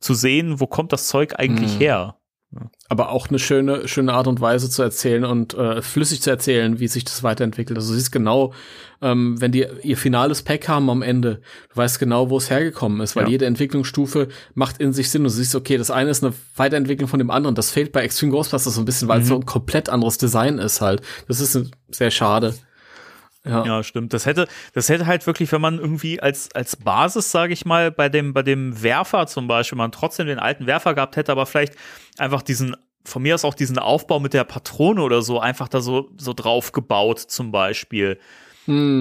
zu 0.00 0.14
sehen, 0.14 0.60
wo 0.60 0.68
kommt 0.68 0.92
das 0.92 1.08
Zeug 1.08 1.34
eigentlich 1.38 1.74
mhm. 1.74 1.80
her? 1.80 2.17
Aber 2.88 3.10
auch 3.10 3.28
eine 3.28 3.38
schöne, 3.38 3.86
schöne 3.88 4.14
Art 4.14 4.26
und 4.26 4.40
Weise 4.40 4.70
zu 4.70 4.82
erzählen 4.82 5.24
und 5.26 5.52
äh, 5.52 5.82
flüssig 5.82 6.22
zu 6.22 6.30
erzählen, 6.30 6.80
wie 6.80 6.88
sich 6.88 7.04
das 7.04 7.22
weiterentwickelt. 7.22 7.76
Also 7.78 7.92
du 7.92 7.98
siehst 7.98 8.10
genau, 8.10 8.54
ähm, 9.02 9.38
wenn 9.38 9.52
die 9.52 9.66
ihr 9.82 9.98
finales 9.98 10.42
Pack 10.42 10.66
haben 10.66 10.88
am 10.88 11.02
Ende, 11.02 11.42
du 11.68 11.76
weißt 11.76 11.98
genau, 11.98 12.30
wo 12.30 12.38
es 12.38 12.48
hergekommen 12.48 13.02
ist, 13.02 13.16
weil 13.16 13.24
Ja. 13.24 13.30
jede 13.30 13.44
Entwicklungsstufe 13.44 14.28
macht 14.54 14.78
in 14.80 14.94
sich 14.94 15.10
Sinn. 15.10 15.24
Du 15.24 15.28
siehst, 15.28 15.54
okay, 15.54 15.76
das 15.76 15.90
eine 15.90 16.08
ist 16.08 16.24
eine 16.24 16.32
Weiterentwicklung 16.56 17.06
von 17.08 17.18
dem 17.18 17.30
anderen. 17.30 17.54
Das 17.54 17.70
fehlt 17.70 17.92
bei 17.92 18.00
Extreme 18.00 18.32
Ghostbusters 18.32 18.74
so 18.74 18.80
ein 18.80 18.86
bisschen, 18.86 19.08
weil 19.08 19.20
es 19.20 19.28
so 19.28 19.34
ein 19.34 19.44
komplett 19.44 19.90
anderes 19.90 20.16
Design 20.16 20.58
ist 20.58 20.80
halt. 20.80 21.02
Das 21.28 21.40
ist 21.40 21.70
sehr 21.90 22.10
schade. 22.10 22.54
Ja. 23.44 23.64
Ja, 23.64 23.82
stimmt. 23.82 24.12
Das 24.12 24.26
hätte, 24.26 24.46
das 24.74 24.88
hätte 24.88 25.06
halt 25.06 25.26
wirklich, 25.26 25.52
wenn 25.52 25.60
man 25.60 25.78
irgendwie 25.78 26.20
als, 26.20 26.54
als 26.54 26.76
Basis, 26.76 27.30
sage 27.30 27.52
ich 27.52 27.64
mal, 27.64 27.90
bei 27.90 28.08
dem, 28.08 28.34
bei 28.34 28.42
dem 28.42 28.82
Werfer 28.82 29.26
zum 29.26 29.48
Beispiel, 29.48 29.78
man 29.78 29.92
trotzdem 29.92 30.26
den 30.26 30.38
alten 30.38 30.66
Werfer 30.66 30.94
gehabt 30.94 31.16
hätte, 31.16 31.32
aber 31.32 31.46
vielleicht 31.46 31.74
einfach 32.18 32.42
diesen, 32.42 32.76
von 33.04 33.22
mir 33.22 33.34
aus 33.34 33.44
auch 33.44 33.54
diesen 33.54 33.78
Aufbau 33.78 34.20
mit 34.20 34.34
der 34.34 34.44
Patrone 34.44 35.02
oder 35.02 35.22
so, 35.22 35.40
einfach 35.40 35.68
da 35.68 35.80
so, 35.80 36.10
so 36.16 36.32
drauf 36.32 36.72
gebaut 36.72 37.18
zum 37.18 37.52
Beispiel. 37.52 38.18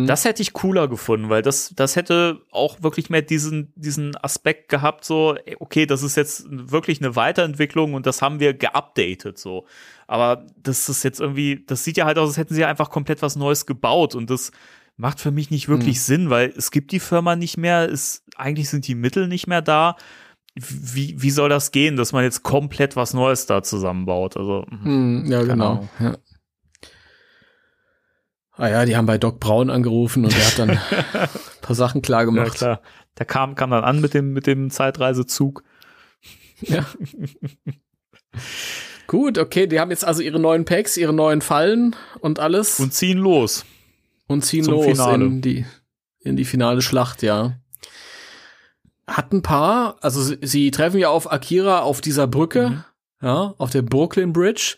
Das 0.08 0.24
hätte 0.24 0.42
ich 0.42 0.54
cooler 0.54 0.88
gefunden, 0.88 1.30
weil 1.30 1.42
das, 1.42 1.74
das 1.76 1.98
hätte 1.98 2.40
auch 2.52 2.84
wirklich 2.84 3.10
mehr 3.10 3.22
diesen, 3.22 3.74
diesen 3.76 4.16
Aspekt 4.16 4.70
gehabt, 4.70 5.04
so, 5.04 5.36
okay, 5.60 5.86
das 5.86 6.04
ist 6.04 6.16
jetzt 6.16 6.46
wirklich 6.50 7.02
eine 7.02 7.18
Weiterentwicklung 7.18 7.94
und 7.94 8.06
das 8.06 8.22
haben 8.22 8.40
wir 8.40 8.54
geupdatet, 8.54 9.38
so. 9.38 9.66
Aber 10.08 10.46
das 10.64 10.88
ist 10.88 11.04
jetzt 11.04 11.20
irgendwie, 11.20 11.66
das 11.68 11.84
sieht 11.84 11.98
ja 11.98 12.06
halt 12.06 12.18
aus, 12.18 12.30
als 12.30 12.38
hätten 12.38 12.54
sie 12.54 12.64
einfach 12.64 12.90
komplett 12.90 13.22
was 13.22 13.36
Neues 13.36 13.66
gebaut 13.66 14.16
und 14.16 14.30
das 14.30 14.54
macht 14.96 15.20
für 15.20 15.32
mich 15.32 15.52
nicht 15.52 15.68
wirklich 15.68 16.02
Sinn, 16.02 16.30
weil 16.30 16.54
es 16.56 16.72
gibt 16.72 16.94
die 16.94 17.02
Firma 17.02 17.36
nicht 17.36 17.58
mehr, 17.58 17.90
es, 17.92 18.24
eigentlich 18.38 18.70
sind 18.70 18.88
die 18.88 18.96
Mittel 18.96 19.28
nicht 19.28 19.48
mehr 19.48 19.62
da. 19.62 19.98
Wie, 20.60 21.22
wie 21.22 21.30
soll 21.30 21.50
das 21.50 21.72
gehen, 21.72 21.98
dass 21.98 22.14
man 22.14 22.24
jetzt 22.24 22.44
komplett 22.44 22.96
was 22.96 23.14
Neues 23.14 23.46
da 23.46 23.62
zusammenbaut? 23.62 24.38
Also, 24.38 24.66
Hm, 24.70 25.26
ja, 25.28 25.44
genau. 25.44 25.88
Ja. 26.00 26.18
Ah 28.54 28.70
ja, 28.70 28.86
die 28.86 28.98
haben 28.98 29.06
bei 29.06 29.20
Doc 29.20 29.40
Brown 29.40 29.70
angerufen 29.70 30.26
und 30.26 30.36
er 30.36 30.48
hat 30.48 30.58
dann 30.58 30.70
ein 31.14 31.30
paar 31.62 31.76
Sachen 31.76 32.02
klar 32.02 32.28
ja 32.34 32.46
klar. 32.46 32.82
Der 33.20 33.26
kam, 33.26 33.54
kam 33.54 33.70
dann 33.70 33.84
an 33.84 34.02
mit 34.02 34.16
dem, 34.16 34.34
mit 34.34 34.48
dem 34.48 34.72
Zeitreisezug. 34.72 35.64
Ja. 36.62 36.86
Gut, 39.06 39.38
okay, 39.38 39.68
die 39.68 39.80
haben 39.80 39.92
jetzt 39.92 40.06
also 40.06 40.22
ihre 40.22 40.40
neuen 40.40 40.66
Packs, 40.66 40.98
ihre 40.98 41.14
neuen 41.14 41.42
Fallen 41.42 41.96
und 42.20 42.40
alles 42.40 42.80
und 42.80 42.94
ziehen 42.94 43.20
los. 43.20 43.64
und 44.28 44.44
ziehen 44.44 44.64
zum 44.64 44.74
los 44.74 44.86
Finale. 44.86 45.26
in 45.26 45.42
die 45.42 45.66
in 46.20 46.36
die 46.36 46.46
finale 46.46 46.82
Schlacht, 46.82 47.22
ja. 47.22 47.60
Hat 49.08 49.32
ein 49.32 49.42
paar, 49.42 49.96
also 50.02 50.22
sie, 50.22 50.38
sie 50.42 50.72
treffen 50.72 51.00
ja 51.00 51.10
auf 51.10 51.32
Akira 51.32 51.80
auf 51.82 52.02
dieser 52.02 52.28
Brücke, 52.28 52.70
Mhm. 52.70 52.84
ja, 53.22 53.54
auf 53.58 53.70
der 53.72 53.82
Brooklyn 53.82 54.34
Bridge. 54.34 54.76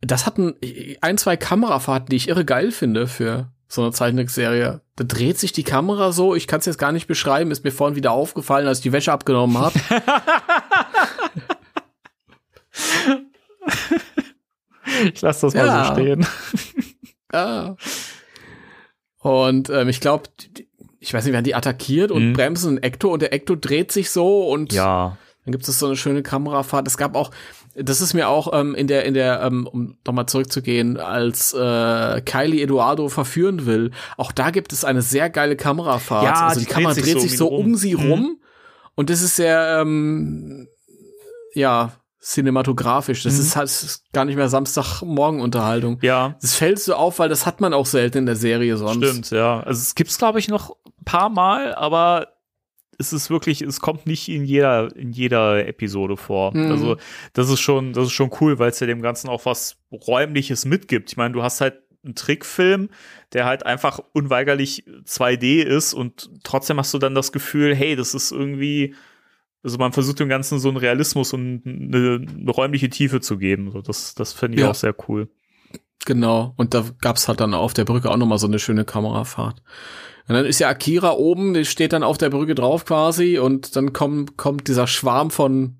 Das 0.00 0.26
hatten 0.26 0.54
ein, 1.00 1.16
zwei 1.16 1.36
Kamerafahrten, 1.36 2.08
die 2.08 2.16
ich 2.16 2.28
irre 2.28 2.44
geil 2.44 2.72
finde 2.72 3.06
für 3.06 3.52
so 3.68 3.82
eine 3.82 3.92
Zeichentrickserie. 3.92 4.80
Da 4.96 5.04
dreht 5.04 5.38
sich 5.38 5.52
die 5.52 5.62
Kamera 5.62 6.10
so, 6.12 6.34
ich 6.34 6.46
kann 6.48 6.58
es 6.60 6.66
jetzt 6.66 6.78
gar 6.78 6.90
nicht 6.92 7.06
beschreiben, 7.06 7.50
ist 7.52 7.64
mir 7.64 7.70
vorhin 7.70 7.96
wieder 7.96 8.10
aufgefallen, 8.10 8.66
als 8.66 8.78
ich 8.78 8.82
die 8.82 8.92
Wäsche 8.92 9.12
abgenommen 9.12 9.58
habe. 9.58 9.78
Ich 15.14 15.20
lasse 15.20 15.46
das 15.46 15.54
mal 15.54 15.66
Ja. 15.66 15.84
so 15.86 15.92
stehen. 15.92 16.26
Ah. 17.32 17.74
Und 19.20 19.70
ähm, 19.70 19.88
ich 19.88 20.00
glaube, 20.00 20.24
ich 21.04 21.12
weiß 21.12 21.24
nicht, 21.24 21.32
werden 21.32 21.44
die 21.44 21.54
attackiert 21.56 22.10
und 22.12 22.28
Mhm. 22.28 22.32
bremsen 22.34 22.68
einen 22.70 22.82
Ecto 22.82 23.12
und 23.12 23.22
der 23.22 23.32
Ecto 23.32 23.56
dreht 23.56 23.90
sich 23.90 24.10
so 24.10 24.48
und 24.48 24.72
Ja. 24.72 25.16
dann 25.44 25.50
gibt 25.52 25.66
es 25.66 25.78
so 25.78 25.86
eine 25.86 25.96
schöne 25.96 26.22
Kamerafahrt. 26.22 26.86
Es 26.86 26.96
gab 26.96 27.16
auch, 27.16 27.32
das 27.74 28.00
ist 28.00 28.14
mir 28.14 28.28
auch 28.28 28.52
ähm, 28.52 28.74
in 28.76 28.86
der, 28.86 29.04
in 29.04 29.14
der, 29.14 29.42
ähm, 29.42 29.66
um 29.66 29.96
nochmal 30.06 30.26
zurückzugehen, 30.26 30.98
als 30.98 31.52
äh, 31.54 32.20
Kylie 32.20 32.62
Eduardo 32.62 33.08
verführen 33.08 33.66
will, 33.66 33.90
auch 34.16 34.30
da 34.30 34.50
gibt 34.50 34.72
es 34.72 34.84
eine 34.84 35.02
sehr 35.02 35.28
geile 35.28 35.56
Kamerafahrt. 35.56 36.24
Ja, 36.24 36.46
also 36.46 36.60
die, 36.60 36.66
die 36.66 36.72
dreht 36.72 36.74
Kamera 36.84 36.94
sich 36.94 37.04
dreht 37.04 37.14
so 37.14 37.20
sich 37.20 37.32
um 37.32 37.36
so 37.36 37.46
rum. 37.48 37.64
um 37.66 37.74
sie 37.74 37.94
Mhm. 37.96 38.10
rum 38.12 38.40
und 38.94 39.10
das 39.10 39.22
ist 39.22 39.34
sehr, 39.36 39.78
ähm, 39.80 40.68
ja, 41.54 41.92
cinematografisch. 42.20 43.24
Das 43.24 43.34
Mhm. 43.34 43.40
ist 43.40 43.56
halt 43.56 44.00
gar 44.12 44.24
nicht 44.24 44.36
mehr 44.36 44.48
Samstagmorgen-Unterhaltung. 44.48 45.98
Ja, 46.02 46.36
Das 46.40 46.54
fällt 46.54 46.78
so 46.78 46.94
auf, 46.94 47.18
weil 47.18 47.28
das 47.28 47.46
hat 47.46 47.60
man 47.60 47.74
auch 47.74 47.86
selten 47.86 48.18
in 48.18 48.26
der 48.26 48.36
Serie 48.36 48.76
sonst. 48.76 49.04
stimmt, 49.04 49.30
ja. 49.30 49.60
Also 49.60 49.80
es 49.80 49.94
gibt's 49.96 50.18
glaube 50.18 50.38
ich 50.38 50.46
noch 50.48 50.76
paar 51.04 51.28
Mal, 51.28 51.74
aber 51.74 52.28
es 52.98 53.12
ist 53.12 53.30
wirklich, 53.30 53.62
es 53.62 53.80
kommt 53.80 54.06
nicht 54.06 54.28
in 54.28 54.44
jeder 54.44 54.94
in 54.94 55.12
jeder 55.12 55.66
Episode 55.66 56.16
vor. 56.16 56.54
Mhm. 56.56 56.70
Also 56.70 56.96
das 57.32 57.48
ist 57.50 57.60
schon, 57.60 57.92
das 57.92 58.04
ist 58.06 58.12
schon 58.12 58.30
cool, 58.40 58.58
weil 58.58 58.70
es 58.70 58.80
ja 58.80 58.86
dem 58.86 59.02
Ganzen 59.02 59.28
auch 59.28 59.46
was 59.46 59.76
räumliches 59.90 60.64
mitgibt. 60.64 61.10
Ich 61.10 61.16
meine, 61.16 61.32
du 61.32 61.42
hast 61.42 61.60
halt 61.60 61.74
einen 62.04 62.14
Trickfilm, 62.14 62.90
der 63.32 63.44
halt 63.46 63.64
einfach 63.64 64.00
unweigerlich 64.12 64.84
2D 65.04 65.62
ist 65.62 65.94
und 65.94 66.30
trotzdem 66.42 66.78
hast 66.78 66.92
du 66.92 66.98
dann 66.98 67.14
das 67.14 67.32
Gefühl, 67.32 67.74
hey, 67.74 67.96
das 67.96 68.14
ist 68.14 68.30
irgendwie 68.32 68.94
also 69.64 69.78
man 69.78 69.92
versucht 69.92 70.18
dem 70.18 70.28
Ganzen 70.28 70.58
so 70.58 70.68
einen 70.68 70.76
Realismus 70.76 71.32
und 71.32 71.62
eine, 71.64 72.26
eine 72.40 72.50
räumliche 72.50 72.90
Tiefe 72.90 73.20
zu 73.20 73.38
geben. 73.38 73.70
So, 73.70 73.80
das, 73.80 74.14
das 74.16 74.32
finde 74.32 74.56
ich 74.56 74.62
Ja. 74.64 74.70
auch 74.70 74.74
sehr 74.74 74.94
cool. 75.08 75.28
Genau. 76.04 76.52
Und 76.56 76.74
da 76.74 76.84
gab's 77.00 77.28
halt 77.28 77.38
dann 77.38 77.54
auf 77.54 77.72
der 77.72 77.84
Brücke 77.84 78.10
auch 78.10 78.16
nochmal 78.16 78.38
so 78.38 78.48
eine 78.48 78.58
schöne 78.58 78.84
Kamerafahrt. 78.84 79.62
Und 80.28 80.34
dann 80.36 80.46
ist 80.46 80.60
ja 80.60 80.68
Akira 80.68 81.12
oben, 81.12 81.54
die 81.54 81.64
steht 81.64 81.92
dann 81.92 82.02
auf 82.02 82.16
der 82.18 82.30
Brücke 82.30 82.54
drauf 82.54 82.84
quasi 82.84 83.38
und 83.38 83.74
dann 83.76 83.92
kommt, 83.92 84.36
kommt 84.36 84.68
dieser 84.68 84.86
Schwarm 84.86 85.30
von 85.30 85.78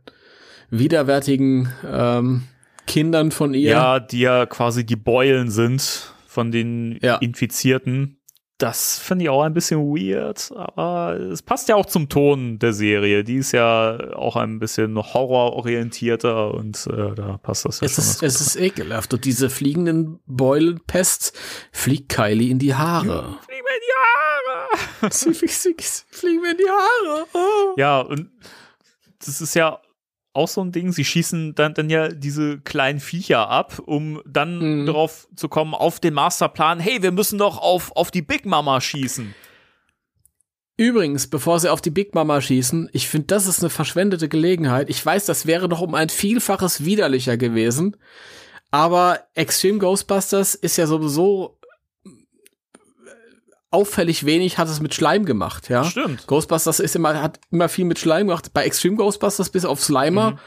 widerwärtigen 0.71 1.69
ähm, 1.89 2.43
Kindern 2.87 3.31
von 3.31 3.55
ihr. 3.55 3.71
Ja, 3.71 4.01
die 4.01 4.21
ja 4.21 4.47
quasi 4.47 4.85
die 4.85 4.97
Beulen 4.97 5.51
sind 5.51 6.13
von 6.27 6.51
den 6.51 6.99
Ja. 7.03 7.17
Infizierten. 7.17 8.19
Das 8.63 8.97
finde 9.01 9.25
ich 9.25 9.29
auch 9.29 9.43
ein 9.43 9.55
bisschen 9.55 9.81
weird, 9.81 10.53
aber 10.55 11.19
es 11.19 11.43
passt 11.43 11.69
ja 11.69 11.75
auch 11.75 11.87
zum 11.87 12.09
Ton 12.09 12.61
der 12.61 12.73
Serie. 12.73 13.25
Die 13.25 13.35
ist 13.39 13.51
ja 13.51 14.15
auch 14.15 14.37
ein 14.37 14.61
bisschen 14.61 14.97
horrororientierter 14.97 16.55
und 16.55 16.87
äh, 16.87 17.13
da 17.17 17.39
passt 17.39 17.65
das 17.65 17.81
ja 17.81 17.87
Es 17.87 17.95
schon. 17.97 18.05
ist, 18.05 18.23
es 18.23 18.41
ist 18.41 18.55
ekelhaft. 18.57 19.13
Und 19.15 19.25
diese 19.25 19.51
fliegenden 19.51 20.21
Beulenpests 20.27 21.33
fliegt 21.73 22.09
Kylie 22.09 22.51
in 22.53 22.61
die 22.61 22.77
Haare. 22.77 23.25
rein. 23.25 23.37
Flieg 23.49 23.63
mir 23.65 23.75
in 23.75 23.83
die 23.83 23.97
Haare! 23.99 25.13
sie, 25.13 25.33
sie, 25.35 25.49
sie 25.49 25.75
fliegen 26.11 26.43
mir 26.43 26.53
in 26.53 26.57
die 26.59 26.69
Haare. 26.71 27.27
Oh. 27.35 27.75
Ja, 27.77 28.01
und 28.01 28.31
das 29.27 29.41
ist 29.41 29.55
ja 29.55 29.81
auch 30.35 30.49
so 30.49 30.63
ein 30.63 30.73
Ding, 30.73 30.93
sie 30.93 31.05
schießen 31.05 31.55
dann, 31.55 31.75
dann 31.75 31.91
ja 31.91 32.09
diese 32.09 32.59
kleinen 32.61 33.01
Viecher 33.01 33.49
ab, 33.49 33.79
um 33.85 34.23
dann 34.27 34.81
Mhm. 34.83 34.87
darauf 34.87 35.29
zu 35.37 35.49
kommen, 35.49 35.75
auf 35.75 36.01
den 36.01 36.15
Masterplan, 36.15 36.81
hey, 36.81 37.03
wir 37.03 37.13
müssen 37.13 37.39
doch 37.39 37.59
auf, 37.59 37.93
auf 37.97 38.11
die 38.11 38.23
Big 38.23 38.47
Mama 38.47 38.81
schießen. 38.81 39.35
Übrigens, 40.79 41.29
bevor 41.29 41.61
sie 41.61 41.71
auf 41.71 41.81
die 41.83 41.91
Big 41.91 42.15
Mama 42.15 42.41
schießen, 42.41 42.89
ich 42.93 43.09
finde, 43.09 43.27
das 43.29 43.47
ist 43.47 43.61
eine 43.61 43.71
verschwendete 43.71 44.29
Gelegenheit. 44.29 44.89
Ich 44.89 45.05
weiß, 45.05 45.27
das 45.27 45.47
wäre 45.47 45.69
noch 45.69 45.81
um 45.83 45.95
ein 45.95 46.09
Vielfaches 46.09 46.85
widerlicher 46.85 47.37
gewesen. 47.37 47.97
Aber 48.71 49.21
Extreme 49.35 49.79
Ghostbusters 49.79 50.55
ist 50.55 50.79
ja 50.79 50.87
sowieso 50.87 51.59
auffällig 53.73 54.25
wenig 54.27 54.59
hat 54.59 54.69
es 54.69 54.81
mit 54.81 54.95
Schleim 54.95 55.25
gemacht, 55.25 55.69
ja. 55.69 55.83
Stimmt. 55.85 56.27
Ghostbusters 56.27 56.79
ist 56.81 56.95
immer, 56.97 57.21
hat 57.23 57.41
immer 57.51 57.69
viel 57.69 57.85
mit 57.85 57.99
Schleim 57.99 58.27
gemacht. 58.29 58.51
Bei 58.55 58.65
Extreme 58.65 58.97
Ghostbusters 58.97 59.51
bis 59.51 59.65
auf 59.65 59.81
Slimer 59.83 60.39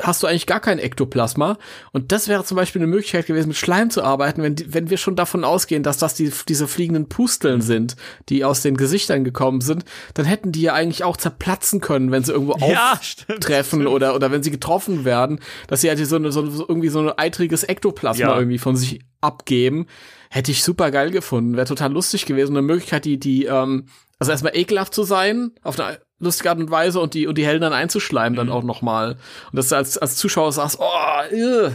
hast 0.00 0.22
du 0.22 0.26
eigentlich 0.26 0.46
gar 0.46 0.60
kein 0.60 0.78
Ektoplasma. 0.78 1.58
Und 1.92 2.12
das 2.12 2.28
wäre 2.28 2.44
zum 2.44 2.56
Beispiel 2.56 2.80
eine 2.80 2.86
Möglichkeit 2.86 3.26
gewesen, 3.26 3.48
mit 3.48 3.56
Schleim 3.56 3.90
zu 3.90 4.02
arbeiten, 4.02 4.42
wenn, 4.42 4.54
wenn 4.72 4.88
wir 4.90 4.96
schon 4.96 5.16
davon 5.16 5.44
ausgehen, 5.44 5.82
dass 5.82 5.98
das 5.98 6.14
die, 6.14 6.32
diese 6.48 6.68
fliegenden 6.68 7.08
Pusteln 7.08 7.60
sind, 7.60 7.96
die 8.28 8.44
aus 8.44 8.62
den 8.62 8.76
Gesichtern 8.76 9.24
gekommen 9.24 9.60
sind, 9.60 9.84
dann 10.14 10.24
hätten 10.24 10.52
die 10.52 10.62
ja 10.62 10.72
eigentlich 10.72 11.04
auch 11.04 11.16
zerplatzen 11.16 11.80
können, 11.80 12.10
wenn 12.10 12.22
sie 12.24 12.32
irgendwo 12.32 12.56
Ja, 12.66 12.92
auftreffen 12.92 13.80
stimmt. 13.80 13.88
oder, 13.94 14.14
oder 14.14 14.30
wenn 14.30 14.42
sie 14.42 14.52
getroffen 14.52 15.04
werden, 15.04 15.40
dass 15.66 15.80
sie 15.82 15.88
halt 15.90 15.98
so, 16.06 16.16
eine, 16.16 16.30
so, 16.32 16.48
so 16.48 16.66
irgendwie 16.66 16.88
so 16.88 17.00
ein 17.00 17.12
eitriges 17.18 17.64
Ektoplasma 17.64 18.24
Ja. 18.28 18.38
irgendwie 18.38 18.58
von 18.58 18.76
sich 18.76 19.00
abgeben. 19.20 19.86
Hätte 20.34 20.50
ich 20.50 20.64
super 20.64 20.90
geil 20.90 21.10
gefunden. 21.10 21.56
Wäre 21.56 21.66
total 21.66 21.92
lustig 21.92 22.24
gewesen. 22.24 22.52
Eine 22.56 22.62
Möglichkeit, 22.66 23.04
die, 23.04 23.20
die, 23.20 23.44
ähm, 23.44 23.84
also 24.18 24.32
erstmal 24.32 24.56
ekelhaft 24.56 24.94
zu 24.94 25.02
sein, 25.02 25.52
auf 25.62 25.78
eine 25.78 26.00
lustige 26.20 26.48
Art 26.50 26.58
und 26.58 26.70
Weise 26.70 27.00
und 27.00 27.12
die, 27.12 27.26
und 27.26 27.36
die 27.36 27.44
Helden 27.44 27.60
dann 27.60 27.72
einzuschleimen 27.74 28.36
dann 28.36 28.48
auch 28.48 28.62
nochmal. 28.62 29.12
Und 29.50 29.56
dass 29.56 29.68
du 29.68 29.76
als, 29.76 29.98
als 29.98 30.16
Zuschauer 30.16 30.52
sagst, 30.52 30.78
oh, 30.80 31.34
äh, 31.34 31.70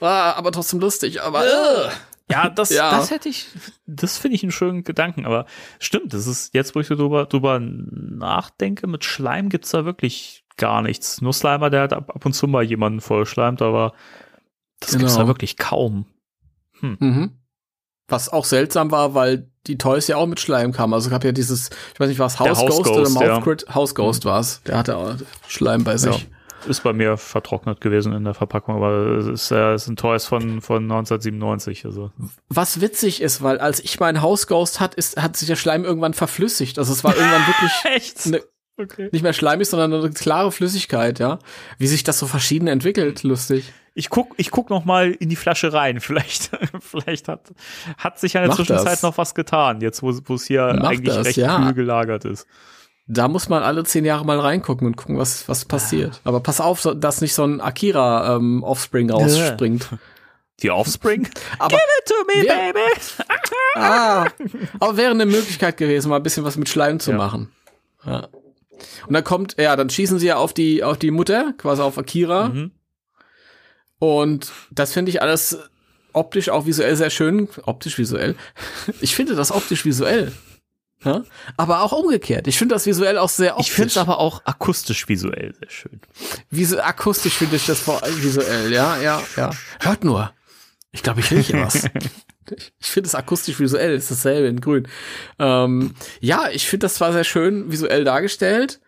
ah, 0.00 0.32
aber 0.34 0.52
trotzdem 0.52 0.78
lustig, 0.78 1.20
aber, 1.22 1.44
äh. 1.44 1.88
Ja, 2.30 2.48
das, 2.48 2.70
Ja. 2.70 2.92
das 2.92 3.10
hätte 3.10 3.28
ich, 3.28 3.48
das 3.86 4.18
finde 4.18 4.36
ich 4.36 4.44
einen 4.44 4.52
schönen 4.52 4.84
Gedanken, 4.84 5.26
aber 5.26 5.46
stimmt, 5.80 6.14
das 6.14 6.28
ist 6.28 6.54
jetzt, 6.54 6.76
wo 6.76 6.80
ich 6.80 6.86
so 6.86 6.94
drüber, 6.94 7.26
drüber 7.26 7.58
nachdenke, 7.58 8.86
mit 8.86 9.04
Schleim 9.04 9.48
gibt's 9.48 9.70
da 9.72 9.84
wirklich 9.84 10.44
gar 10.56 10.80
nichts. 10.82 11.20
Nur 11.22 11.32
Slimer, 11.32 11.70
der 11.70 11.82
hat 11.82 11.92
ab, 11.92 12.12
ab 12.14 12.24
und 12.24 12.34
zu 12.34 12.46
mal 12.46 12.62
jemanden 12.62 13.00
vollschleimt, 13.00 13.62
aber 13.62 13.94
das 14.78 14.90
gibt's 14.92 15.14
Genau. 15.14 15.22
da 15.24 15.26
wirklich 15.26 15.56
kaum. 15.56 16.06
Mhm. 16.80 17.32
Was 18.10 18.28
auch 18.28 18.44
seltsam 18.44 18.90
war, 18.90 19.14
weil 19.14 19.48
die 19.66 19.78
Toys 19.78 20.06
ja 20.08 20.16
auch 20.16 20.26
mit 20.26 20.40
Schleim 20.40 20.72
kamen. 20.72 20.94
Also 20.94 21.06
es 21.06 21.10
gab 21.10 21.24
ja 21.24 21.32
dieses, 21.32 21.70
ich 21.94 22.00
weiß 22.00 22.08
nicht, 22.08 22.18
was 22.18 22.36
Der 22.36 22.50
House 22.50 22.58
Ghost 22.60 22.78
House 22.78 22.88
oder 22.88 23.02
Ghost, 23.02 23.14
Mouth 23.14 23.22
ja. 23.24 23.38
Grid? 23.40 23.66
House 23.74 23.94
Ghost 23.94 24.24
war's. 24.24 24.62
Der 24.66 24.78
hatte 24.78 24.96
auch 24.96 25.14
Schleim 25.48 25.84
bei 25.84 25.96
sich. 25.96 26.28
ist 26.66 26.82
bei 26.82 26.92
mir 26.92 27.16
vertrocknet 27.16 27.80
gewesen 27.80 28.12
in 28.12 28.24
der 28.24 28.34
Verpackung, 28.34 28.76
aber 28.76 29.16
es 29.18 29.26
ist, 29.26 29.50
äh, 29.50 29.72
es 29.74 29.86
ein 29.86 29.96
Toys 29.96 30.24
von, 30.26 30.60
von 30.60 30.82
1997. 30.84 31.84
Also. 31.84 32.10
Was 32.48 32.80
witzig 32.80 33.20
ist, 33.22 33.42
weil 33.42 33.58
als 33.58 33.80
ich 33.80 34.00
mein 34.00 34.22
Hausghost 34.22 34.80
hat, 34.80 34.94
ist, 34.94 35.16
hat 35.20 35.36
sich 35.36 35.46
der 35.48 35.56
Schleim 35.56 35.84
irgendwann 35.84 36.14
verflüssigt. 36.14 36.78
Also 36.78 36.92
es 36.92 37.04
war 37.04 37.14
irgendwann 37.16 37.46
wirklich 37.46 37.72
Echt? 37.96 38.26
ne, 38.26 38.40
Okay. 38.78 39.10
nicht 39.12 39.20
mehr 39.22 39.34
schleimig, 39.34 39.68
sondern 39.68 39.92
eine 39.92 40.08
klare 40.10 40.50
Flüssigkeit, 40.50 41.18
ja. 41.18 41.38
Wie 41.76 41.86
sich 41.86 42.02
das 42.02 42.18
so 42.18 42.26
verschieden 42.26 42.66
entwickelt, 42.66 43.22
lustig. 43.24 43.70
Ich 43.94 44.08
guck, 44.08 44.34
ich 44.36 44.50
guck 44.50 44.70
noch 44.70 44.84
mal 44.84 45.10
in 45.10 45.28
die 45.28 45.36
Flasche 45.36 45.72
rein. 45.72 46.00
Vielleicht, 46.00 46.50
vielleicht 46.80 47.28
hat, 47.28 47.52
hat 47.98 48.18
sich 48.20 48.34
ja 48.34 48.40
in 48.40 48.44
der 48.44 48.48
Mach 48.50 48.56
Zwischenzeit 48.56 48.92
das. 48.94 49.02
noch 49.02 49.18
was 49.18 49.34
getan, 49.34 49.80
jetzt 49.80 50.02
wo, 50.02 50.10
es 50.34 50.44
hier 50.46 50.76
Mach 50.78 50.88
eigentlich 50.90 51.14
das, 51.14 51.26
recht 51.26 51.36
ja. 51.38 51.56
kühl 51.64 51.74
gelagert 51.74 52.24
ist. 52.24 52.46
Da 53.06 53.26
muss 53.26 53.48
man 53.48 53.64
alle 53.64 53.82
zehn 53.82 54.04
Jahre 54.04 54.24
mal 54.24 54.38
reingucken 54.38 54.86
und 54.86 54.96
gucken, 54.96 55.18
was, 55.18 55.48
was 55.48 55.64
passiert. 55.64 56.20
Aber 56.22 56.38
pass 56.40 56.60
auf, 56.60 56.86
dass 56.96 57.20
nicht 57.20 57.34
so 57.34 57.44
ein 57.44 57.60
Akira 57.60 58.36
ähm, 58.36 58.62
Offspring 58.62 59.10
rausspringt. 59.10 59.88
Die 60.62 60.70
Offspring? 60.70 61.28
Aber, 61.58 61.76
to 62.06 62.14
me, 62.28 62.44
Wer- 62.44 62.72
baby! 62.72 63.00
ah, 63.74 64.26
aber 64.78 64.96
wäre 64.96 65.10
eine 65.10 65.24
Möglichkeit 65.26 65.76
gewesen, 65.78 66.10
mal 66.10 66.16
ein 66.16 66.22
bisschen 66.22 66.44
was 66.44 66.56
mit 66.56 66.68
Schleim 66.68 67.00
zu 67.00 67.12
Ja. 67.12 67.16
machen. 67.16 67.50
Ja. 68.04 68.28
Und 69.06 69.14
dann 69.14 69.24
kommt, 69.24 69.56
ja, 69.58 69.74
dann 69.74 69.90
schießen 69.90 70.18
sie 70.18 70.26
ja 70.28 70.36
auf 70.36 70.52
die, 70.52 70.84
auf 70.84 70.98
die 70.98 71.10
Mutter, 71.10 71.54
quasi 71.58 71.82
auf 71.82 71.98
Akira. 71.98 72.50
Mhm. 72.50 72.70
Und 74.00 74.50
das 74.72 74.92
finde 74.92 75.10
ich 75.10 75.22
alles 75.22 75.58
optisch 76.12 76.48
auch 76.48 76.66
visuell 76.66 76.96
sehr 76.96 77.10
schön. 77.10 77.48
Optisch 77.62 77.96
visuell. 77.98 78.34
Ich 79.00 79.14
finde 79.14 79.36
das 79.36 79.52
optisch 79.52 79.84
visuell. 79.84 80.32
Ja? 81.04 81.22
Aber 81.56 81.82
auch 81.82 81.92
umgekehrt. 81.92 82.46
Ich 82.48 82.58
finde 82.58 82.74
das 82.74 82.86
visuell 82.86 83.18
auch 83.18 83.28
sehr 83.28 83.54
optisch. 83.54 83.68
Ich 83.68 83.72
finde 83.72 83.88
es 83.88 83.96
aber 83.96 84.18
auch 84.18 84.44
akustisch 84.44 85.08
visuell 85.08 85.54
sehr 85.58 85.70
schön. 85.70 86.00
Visu 86.50 86.78
akustisch 86.78 87.34
finde 87.34 87.56
ich 87.56 87.66
das 87.66 87.78
vor 87.80 88.02
allem 88.02 88.22
visuell. 88.22 88.72
Ja, 88.72 89.00
ja, 89.00 89.22
ja. 89.36 89.50
Hört 89.80 90.04
nur. 90.04 90.32
Ich 90.92 91.02
glaube, 91.02 91.20
ich 91.20 91.30
rieche 91.30 91.60
was. 91.60 91.84
Ich 92.52 92.72
ich 92.80 92.86
finde 92.88 93.06
es 93.06 93.14
akustisch 93.14 93.60
visuell, 93.60 93.94
ist 93.94 94.10
dasselbe 94.10 94.48
in 94.48 94.60
grün. 94.60 94.88
Ähm, 95.38 95.94
ja, 96.18 96.48
ich 96.50 96.66
finde 96.66 96.86
das 96.86 96.94
zwar 96.94 97.12
sehr 97.12 97.22
schön 97.22 97.70
visuell 97.70 98.02
dargestellt. 98.02 98.80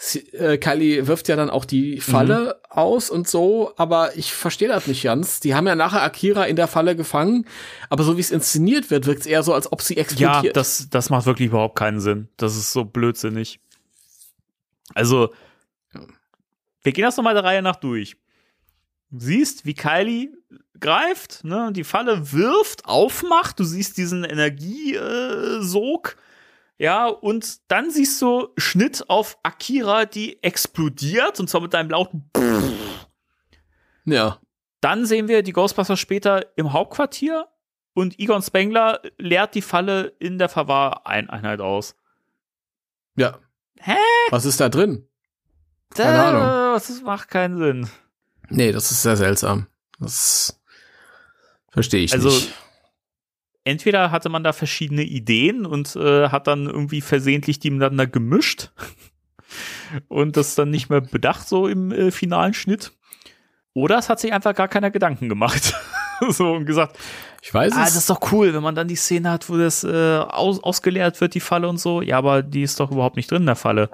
Sie, 0.00 0.20
äh, 0.32 0.58
Kylie 0.58 1.08
wirft 1.08 1.26
ja 1.26 1.34
dann 1.34 1.50
auch 1.50 1.64
die 1.64 2.00
Falle 2.00 2.60
aus 2.70 3.10
und 3.10 3.26
so, 3.26 3.72
aber 3.76 4.16
ich 4.16 4.32
verstehe 4.32 4.68
das 4.68 4.86
nicht 4.86 5.02
ganz. 5.02 5.40
Die 5.40 5.56
haben 5.56 5.66
ja 5.66 5.74
nachher 5.74 6.02
Akira 6.04 6.44
in 6.44 6.54
der 6.54 6.68
Falle 6.68 6.94
gefangen, 6.94 7.46
aber 7.90 8.04
so 8.04 8.16
wie 8.16 8.20
es 8.20 8.30
inszeniert 8.30 8.92
wird, 8.92 9.06
wirkt 9.06 9.22
es 9.22 9.26
eher 9.26 9.42
so, 9.42 9.52
als 9.54 9.72
ob 9.72 9.82
sie 9.82 9.94
Ja, 9.94 10.02
explodiert. 10.02 10.56
das, 10.56 10.86
das 10.88 11.10
macht 11.10 11.26
wirklich 11.26 11.48
überhaupt 11.48 11.74
keinen 11.76 11.98
Sinn. 11.98 12.28
Das 12.36 12.56
ist 12.56 12.72
so 12.72 12.84
blödsinnig. 12.84 13.58
Also, 14.94 15.34
wir 16.84 16.92
gehen 16.92 17.02
das 17.04 17.16
nochmal 17.16 17.34
der 17.34 17.42
Reihe 17.42 17.60
nach 17.62 17.76
durch. 17.76 18.16
Du 19.10 19.18
siehst, 19.18 19.66
wie 19.66 19.74
Kylie 19.74 20.30
greift, 20.78 21.42
ne, 21.42 21.72
die 21.72 21.82
Falle 21.82 22.30
wirft, 22.30 22.84
aufmacht, 22.84 23.58
du 23.58 23.64
siehst 23.64 23.96
diesen 23.96 24.22
Energiesog, 24.22 26.14
ja, 26.78 27.06
und 27.08 27.60
dann 27.70 27.90
siehst 27.90 28.20
du 28.22 28.48
Schnitt 28.56 29.08
auf 29.10 29.38
Akira, 29.42 30.04
die 30.04 30.42
explodiert, 30.42 31.38
und 31.40 31.50
zwar 31.50 31.60
mit 31.60 31.74
einem 31.74 31.90
lauten 31.90 32.30
ja. 34.04 34.38
Dann 34.80 35.04
sehen 35.06 35.28
wir 35.28 35.42
die 35.42 35.52
Ghostbusters 35.52 35.98
später 35.98 36.46
im 36.56 36.72
Hauptquartier 36.72 37.48
und 37.94 38.18
Egon 38.18 38.42
Spengler 38.42 39.02
leert 39.18 39.54
die 39.54 39.62
Falle 39.62 40.12
in 40.18 40.38
der 40.38 40.48
Verwahreinheit 40.48 41.60
aus. 41.60 41.96
Ja. 43.16 43.38
Hä? 43.80 43.96
Was 44.30 44.44
ist 44.44 44.60
da 44.60 44.68
drin? 44.68 45.06
Keine 45.94 46.22
Ahnung. 46.22 46.74
Das 46.74 47.02
macht 47.02 47.28
keinen 47.28 47.58
Sinn. 47.58 47.90
Nee, 48.50 48.72
das 48.72 48.90
ist 48.90 49.02
sehr 49.02 49.16
seltsam. 49.16 49.66
Das 49.98 50.60
verstehe 51.70 52.04
ich 52.04 52.12
Also, 52.12 52.28
nicht. 52.28 52.54
Entweder 53.68 54.10
hatte 54.10 54.28
man 54.30 54.42
da 54.44 54.52
verschiedene 54.52 55.02
Ideen 55.02 55.66
und 55.66 55.94
äh, 55.96 56.28
hat 56.30 56.46
dann 56.46 56.66
irgendwie 56.66 57.00
versehentlich 57.02 57.58
die 57.58 57.70
miteinander 57.70 58.06
gemischt 58.06 58.70
und 60.08 60.36
das 60.36 60.54
dann 60.54 60.70
nicht 60.70 60.88
mehr 60.90 61.00
bedacht 61.02 61.46
so 61.48 61.68
im 61.68 61.92
äh, 61.92 62.10
finalen 62.10 62.54
Schnitt. 62.54 62.92
Oder 63.74 63.98
es 63.98 64.08
hat 64.08 64.20
sich 64.20 64.32
einfach 64.32 64.54
gar 64.54 64.68
keiner 64.68 64.90
Gedanken 64.90 65.28
gemacht. 65.28 65.74
so 66.30 66.52
und 66.52 66.64
gesagt, 66.66 66.98
Ich 67.42 67.52
weiß 67.52 67.72
Ah, 67.74 67.82
es. 67.82 67.88
das 67.90 67.96
ist 67.96 68.10
doch 68.10 68.32
cool, 68.32 68.54
wenn 68.54 68.62
man 68.62 68.74
dann 68.74 68.88
die 68.88 68.96
Szene 68.96 69.30
hat, 69.30 69.48
wo 69.48 69.56
das 69.56 69.84
äh, 69.84 70.18
aus, 70.18 70.62
ausgeleert 70.62 71.20
wird, 71.20 71.34
die 71.34 71.40
Falle 71.40 71.68
und 71.68 71.78
so. 71.78 72.02
Ja, 72.02 72.18
aber 72.18 72.42
die 72.42 72.62
ist 72.62 72.80
doch 72.80 72.90
überhaupt 72.90 73.16
nicht 73.16 73.30
drin 73.30 73.42
in 73.42 73.46
der 73.46 73.56
Falle. 73.56 73.90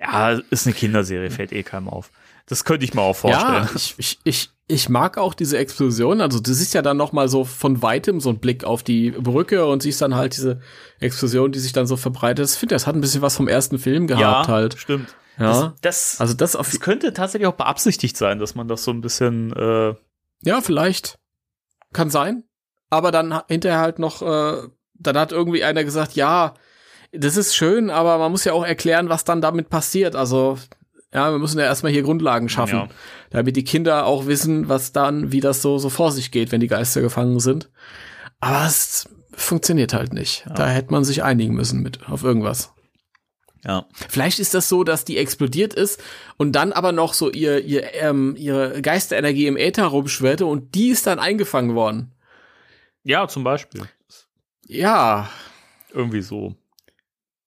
Ja, 0.00 0.30
ist 0.50 0.66
eine 0.66 0.74
Kinderserie, 0.74 1.30
fällt 1.30 1.52
eh 1.52 1.62
keinem 1.62 1.88
auf. 1.88 2.10
Das 2.46 2.64
könnte 2.64 2.84
ich 2.84 2.94
mir 2.94 3.02
auch 3.02 3.14
vorstellen. 3.14 3.64
Ja, 3.64 3.70
ich, 3.76 3.94
ich, 3.98 4.18
ich, 4.24 4.50
ich 4.70 4.88
mag 4.88 5.18
auch 5.18 5.34
diese 5.34 5.58
Explosion. 5.58 6.20
Also 6.20 6.40
du 6.40 6.52
siehst 6.52 6.74
ja 6.74 6.82
dann 6.82 6.96
noch 6.96 7.12
mal 7.12 7.28
so 7.28 7.44
von 7.44 7.82
weitem 7.82 8.20
so 8.20 8.30
einen 8.30 8.38
Blick 8.38 8.64
auf 8.64 8.82
die 8.82 9.10
Brücke 9.10 9.66
und 9.66 9.82
siehst 9.82 10.00
dann 10.00 10.14
halt 10.14 10.36
diese 10.36 10.60
Explosion, 11.00 11.52
die 11.52 11.58
sich 11.58 11.72
dann 11.72 11.86
so 11.86 11.96
verbreitet. 11.96 12.48
Ich 12.48 12.56
finde, 12.56 12.74
das 12.74 12.86
hat 12.86 12.94
ein 12.94 13.00
bisschen 13.00 13.22
was 13.22 13.36
vom 13.36 13.48
ersten 13.48 13.78
Film 13.78 14.06
gehabt 14.06 14.48
halt. 14.48 14.78
stimmt. 14.78 15.14
Ja. 15.38 15.46
Das, 15.46 15.72
das, 15.80 16.20
Also 16.20 16.34
das 16.34 16.52
das 16.52 16.80
könnte 16.80 17.12
tatsächlich 17.12 17.48
auch 17.48 17.54
beabsichtigt 17.54 18.16
sein, 18.16 18.38
dass 18.38 18.54
man 18.54 18.68
das 18.68 18.84
so 18.84 18.90
ein 18.90 19.00
bisschen 19.00 19.52
äh, 19.54 19.94
ja 20.42 20.60
vielleicht 20.60 21.18
kann 21.92 22.10
sein. 22.10 22.44
Aber 22.90 23.10
dann 23.10 23.40
hinterher 23.48 23.78
halt 23.78 23.98
noch, 23.98 24.22
äh, 24.22 24.68
dann 24.94 25.16
hat 25.16 25.32
irgendwie 25.32 25.64
einer 25.64 25.84
gesagt, 25.84 26.14
ja, 26.14 26.54
das 27.12 27.36
ist 27.36 27.54
schön, 27.54 27.90
aber 27.90 28.18
man 28.18 28.30
muss 28.30 28.44
ja 28.44 28.52
auch 28.52 28.64
erklären, 28.64 29.08
was 29.08 29.24
dann 29.24 29.40
damit 29.40 29.70
passiert. 29.70 30.14
Also 30.16 30.58
ja, 31.12 31.30
wir 31.32 31.38
müssen 31.38 31.58
ja 31.58 31.64
erstmal 31.64 31.92
hier 31.92 32.02
Grundlagen 32.02 32.48
schaffen. 32.48 32.76
Ja. 32.76 32.88
damit 33.30 33.56
die 33.56 33.64
Kinder 33.64 34.06
auch 34.06 34.26
wissen, 34.26 34.68
was 34.68 34.92
dann, 34.92 35.32
wie 35.32 35.40
das 35.40 35.60
so, 35.62 35.78
so 35.78 35.88
vor 35.88 36.12
sich 36.12 36.30
geht, 36.30 36.52
wenn 36.52 36.60
die 36.60 36.68
Geister 36.68 37.00
gefangen 37.00 37.40
sind. 37.40 37.70
Aber 38.38 38.66
es 38.66 39.08
funktioniert 39.32 39.92
halt 39.92 40.12
nicht. 40.12 40.44
Da 40.54 40.68
hätte 40.68 40.92
man 40.92 41.04
sich 41.04 41.22
einigen 41.22 41.54
müssen 41.54 41.82
mit, 41.82 42.08
auf 42.08 42.22
irgendwas. 42.22 42.72
ja. 43.64 43.86
Vielleicht 44.08 44.38
ist 44.38 44.54
das 44.54 44.68
so, 44.68 44.84
dass 44.84 45.04
die 45.04 45.18
explodiert 45.18 45.74
ist 45.74 46.02
und 46.36 46.52
dann 46.52 46.72
aber 46.72 46.92
noch 46.92 47.14
so 47.14 47.30
ihr, 47.30 47.64
ihr, 47.64 47.94
ähm, 47.94 48.34
ihre 48.36 48.80
Geisterenergie 48.80 49.46
im 49.46 49.56
Äther 49.56 49.86
rumschwirrte 49.86 50.46
und 50.46 50.74
die 50.74 50.88
ist 50.88 51.06
dann 51.06 51.18
eingefangen 51.18 51.74
worden. 51.74 52.12
ja, 53.02 53.26
zum 53.28 53.44
Beispiel. 53.44 53.82
Ja, 54.66 55.28
Irgendwie 55.92 56.22
so. 56.22 56.54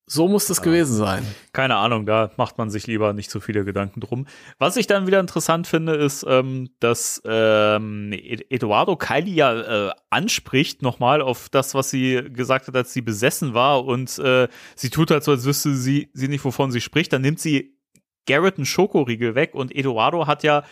So 0.05 0.27
muss 0.27 0.47
das 0.47 0.61
gewesen 0.61 0.95
sein. 0.97 1.25
Keine 1.53 1.77
Ahnung, 1.77 2.05
da 2.05 2.29
macht 2.35 2.57
man 2.57 2.69
sich 2.69 2.87
lieber 2.87 3.13
nicht 3.13 3.31
so 3.31 3.39
viele 3.39 3.63
Gedanken 3.63 4.01
drum. 4.01 4.27
Was 4.59 4.75
ich 4.75 4.85
dann 4.85 5.07
wieder 5.07 5.19
interessant 5.19 5.65
finde, 5.65 5.95
ist, 5.95 6.25
ähm, 6.27 6.69
dass 6.79 7.21
ähm, 7.25 8.11
Ed- 8.11 8.45
Eduardo 8.51 8.97
Kylie 8.97 9.33
ja 9.33 9.87
äh, 9.87 9.91
anspricht 10.09 10.81
nochmal 10.81 11.21
auf 11.21 11.47
das, 11.49 11.73
was 11.73 11.89
sie 11.89 12.21
gesagt 12.33 12.67
hat, 12.67 12.75
als 12.75 12.91
sie 12.91 13.01
besessen 13.01 13.53
war 13.53 13.85
und 13.85 14.19
äh, 14.19 14.49
sie 14.75 14.89
tut 14.89 15.09
halt 15.09 15.23
so, 15.23 15.31
als 15.31 15.45
wüsste 15.45 15.73
sie, 15.73 16.09
sie 16.13 16.27
nicht, 16.27 16.43
wovon 16.43 16.71
sie 16.71 16.81
spricht. 16.81 17.13
Dann 17.13 17.21
nimmt 17.21 17.39
sie 17.39 17.77
Garrett 18.25 18.57
einen 18.57 18.65
Schokoriegel 18.65 19.35
weg 19.35 19.55
und 19.55 19.73
Eduardo 19.73 20.27
hat 20.27 20.43
ja 20.43 20.63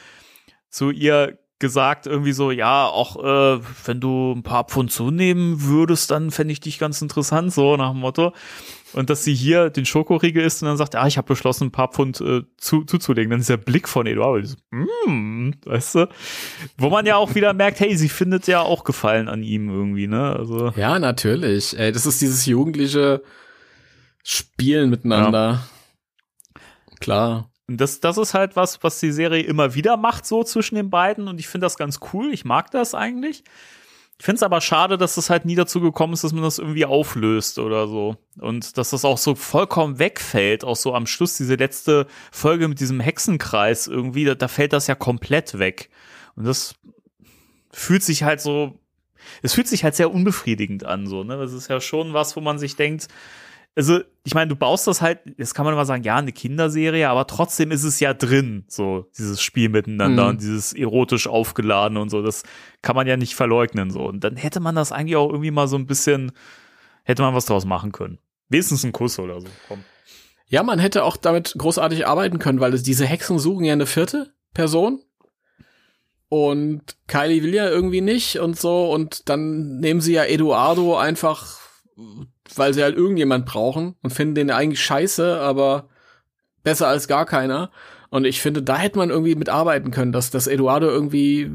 zu 0.69 0.89
ihr 0.91 1.37
gesagt, 1.59 2.07
irgendwie 2.07 2.31
so, 2.33 2.49
ja, 2.49 2.87
auch 2.87 3.17
äh, 3.23 3.61
wenn 3.85 3.99
du 3.99 4.33
ein 4.33 4.41
paar 4.41 4.63
Pfund 4.63 4.91
zunehmen 4.91 5.61
würdest, 5.61 6.09
dann 6.09 6.31
fände 6.31 6.51
ich 6.53 6.59
dich 6.59 6.79
ganz 6.79 7.01
interessant, 7.01 7.53
so 7.53 7.77
nach 7.77 7.91
dem 7.91 7.99
Motto. 7.99 8.33
Und 8.93 9.09
dass 9.09 9.23
sie 9.23 9.33
hier 9.33 9.69
den 9.69 9.85
Schokoriegel 9.85 10.43
isst 10.43 10.61
und 10.61 10.67
dann 10.67 10.77
sagt, 10.77 10.95
ah, 10.95 11.07
ich 11.07 11.17
habe 11.17 11.27
beschlossen, 11.27 11.67
ein 11.67 11.71
paar 11.71 11.89
Pfund 11.89 12.19
äh, 12.21 12.41
zu, 12.57 12.83
zuzulegen. 12.83 13.31
Dann 13.31 13.39
ist 13.39 13.49
der 13.49 13.57
Blick 13.57 13.87
von 13.87 14.05
Eduardo, 14.05 14.45
so, 14.45 14.57
mm, 14.71 15.53
weißt 15.65 15.95
du? 15.95 16.09
Wo 16.77 16.89
man 16.89 17.05
ja 17.05 17.15
auch 17.15 17.33
wieder 17.35 17.53
merkt, 17.53 17.79
hey, 17.79 17.95
sie 17.95 18.09
findet 18.09 18.47
ja 18.47 18.61
auch 18.61 18.83
Gefallen 18.83 19.27
an 19.27 19.43
ihm 19.43 19.69
irgendwie, 19.69 20.07
ne? 20.07 20.35
Also, 20.35 20.73
Ja, 20.75 20.99
natürlich. 20.99 21.77
Ey, 21.77 21.91
das 21.91 22.05
ist 22.05 22.21
dieses 22.21 22.45
jugendliche 22.45 23.23
Spielen 24.23 24.89
miteinander. 24.89 25.63
Klar. 26.99 27.51
Und 27.67 27.79
das, 27.79 28.01
das 28.01 28.17
ist 28.17 28.33
halt 28.33 28.55
was, 28.55 28.83
was 28.83 28.99
die 28.99 29.11
Serie 29.11 29.43
immer 29.43 29.75
wieder 29.75 29.95
macht, 29.95 30.25
so 30.25 30.43
zwischen 30.43 30.75
den 30.75 30.89
beiden. 30.89 31.27
Und 31.27 31.39
ich 31.39 31.47
finde 31.47 31.65
das 31.65 31.77
ganz 31.77 31.99
cool. 32.11 32.33
Ich 32.33 32.43
mag 32.43 32.69
das 32.71 32.93
eigentlich. 32.93 33.43
Ich 34.21 34.25
finde 34.25 34.35
es 34.35 34.43
aber 34.43 34.61
schade, 34.61 34.99
dass 34.99 35.17
es 35.17 35.31
halt 35.31 35.45
nie 35.45 35.55
dazu 35.55 35.81
gekommen 35.81 36.13
ist, 36.13 36.23
dass 36.23 36.31
man 36.31 36.43
das 36.43 36.59
irgendwie 36.59 36.85
auflöst 36.85 37.57
oder 37.57 37.87
so. 37.87 38.17
Und 38.39 38.77
dass 38.77 38.91
das 38.91 39.03
auch 39.03 39.17
so 39.17 39.33
vollkommen 39.33 39.97
wegfällt. 39.97 40.63
Auch 40.63 40.75
so 40.75 40.93
am 40.93 41.07
Schluss, 41.07 41.37
diese 41.37 41.55
letzte 41.55 42.05
Folge 42.31 42.67
mit 42.67 42.79
diesem 42.79 42.99
Hexenkreis 42.99 43.87
irgendwie, 43.87 44.25
da, 44.25 44.35
da 44.35 44.47
fällt 44.47 44.73
das 44.73 44.85
ja 44.85 44.93
komplett 44.93 45.57
weg. 45.57 45.89
Und 46.35 46.45
das 46.45 46.75
fühlt 47.71 48.03
sich 48.03 48.21
halt 48.21 48.41
so, 48.41 48.77
es 49.41 49.55
fühlt 49.55 49.67
sich 49.67 49.83
halt 49.83 49.95
sehr 49.95 50.13
unbefriedigend 50.13 50.83
an, 50.85 51.07
so, 51.07 51.23
ne? 51.23 51.37
Das 51.37 51.51
ist 51.51 51.67
ja 51.67 51.81
schon 51.81 52.13
was, 52.13 52.35
wo 52.35 52.41
man 52.41 52.59
sich 52.59 52.75
denkt, 52.75 53.07
also, 53.75 54.01
ich 54.23 54.33
meine, 54.33 54.49
du 54.49 54.55
baust 54.55 54.85
das 54.87 55.01
halt, 55.01 55.19
jetzt 55.37 55.53
kann 55.55 55.65
man 55.65 55.73
immer 55.73 55.85
sagen, 55.85 56.03
ja, 56.03 56.17
eine 56.17 56.31
Kinderserie, 56.33 57.09
aber 57.09 57.25
trotzdem 57.25 57.71
ist 57.71 57.83
es 57.83 57.99
ja 57.99 58.13
drin, 58.13 58.65
so, 58.67 59.05
dieses 59.17 59.41
Spiel 59.41 59.69
miteinander 59.69 60.23
Mhm. 60.23 60.29
und 60.29 60.41
dieses 60.41 60.73
erotisch 60.73 61.27
aufgeladen 61.27 61.97
und 61.97 62.09
so, 62.09 62.21
das 62.21 62.43
kann 62.81 62.95
man 62.95 63.07
ja 63.07 63.17
nicht 63.17 63.35
verleugnen, 63.35 63.89
so. 63.89 64.01
Und 64.05 64.23
dann 64.23 64.35
hätte 64.35 64.59
man 64.59 64.75
das 64.75 64.91
eigentlich 64.91 65.15
auch 65.15 65.29
irgendwie 65.29 65.51
mal 65.51 65.67
so 65.67 65.77
ein 65.77 65.87
bisschen, 65.87 66.31
hätte 67.03 67.21
man 67.21 67.33
was 67.33 67.45
draus 67.45 67.65
machen 67.65 67.91
können. 67.91 68.19
Wenigstens 68.49 68.83
ein 68.83 68.91
Kuss 68.91 69.17
oder 69.19 69.39
so, 69.39 69.47
komm. 69.67 69.83
Ja, 70.47 70.63
man 70.63 70.79
hätte 70.79 71.05
auch 71.05 71.15
damit 71.15 71.55
großartig 71.57 72.05
arbeiten 72.05 72.37
können, 72.37 72.59
weil 72.59 72.73
es, 72.73 72.83
diese 72.83 73.05
Hexen 73.05 73.39
suchen 73.39 73.63
ja 73.63 73.71
eine 73.71 73.85
vierte. 73.85 74.33
Person. 74.53 75.01
Und 76.27 76.97
Kylie 77.07 77.41
will 77.41 77.53
ja 77.53 77.69
irgendwie 77.69 78.01
nicht 78.01 78.39
und 78.39 78.59
so. 78.59 78.91
Und 78.91 79.29
dann 79.29 79.79
nehmen 79.79 80.01
sie 80.01 80.11
ja 80.13 80.25
Eduardo 80.25 80.97
einfach, 80.97 81.59
weil 82.55 82.73
sie 82.73 82.83
halt 82.83 82.95
irgendjemand 82.95 83.45
brauchen 83.45 83.95
und 84.01 84.11
finden 84.13 84.35
den 84.35 84.51
eigentlich 84.51 84.81
scheiße, 84.81 85.39
aber 85.39 85.89
besser 86.63 86.87
als 86.87 87.07
gar 87.07 87.25
keiner. 87.25 87.71
Und 88.09 88.25
ich 88.25 88.41
finde, 88.41 88.61
da 88.61 88.77
hätte 88.77 88.97
man 88.97 89.09
irgendwie 89.09 89.35
mitarbeiten 89.35 89.91
können, 89.91 90.11
dass, 90.11 90.31
dass 90.31 90.47
Eduardo 90.47 90.87
irgendwie 90.87 91.49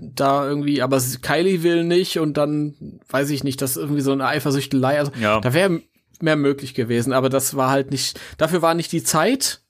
da 0.00 0.46
irgendwie, 0.48 0.80
aber 0.82 0.98
Kylie 1.22 1.62
will 1.62 1.84
nicht 1.84 2.18
und 2.18 2.36
dann 2.36 3.00
weiß 3.08 3.30
ich 3.30 3.44
nicht, 3.44 3.60
dass 3.60 3.76
irgendwie 3.76 4.00
so 4.00 4.12
eine 4.12 4.26
Eifersüchtelei, 4.26 4.98
also 4.98 5.12
Ja. 5.20 5.40
da 5.40 5.52
wäre 5.52 5.80
mehr 6.22 6.36
möglich 6.36 6.74
gewesen, 6.74 7.12
aber 7.12 7.28
das 7.28 7.54
war 7.54 7.70
halt 7.70 7.90
nicht, 7.90 8.18
dafür 8.38 8.62
war 8.62 8.74
nicht 8.74 8.92
die 8.92 9.02
Zeit, 9.02 9.62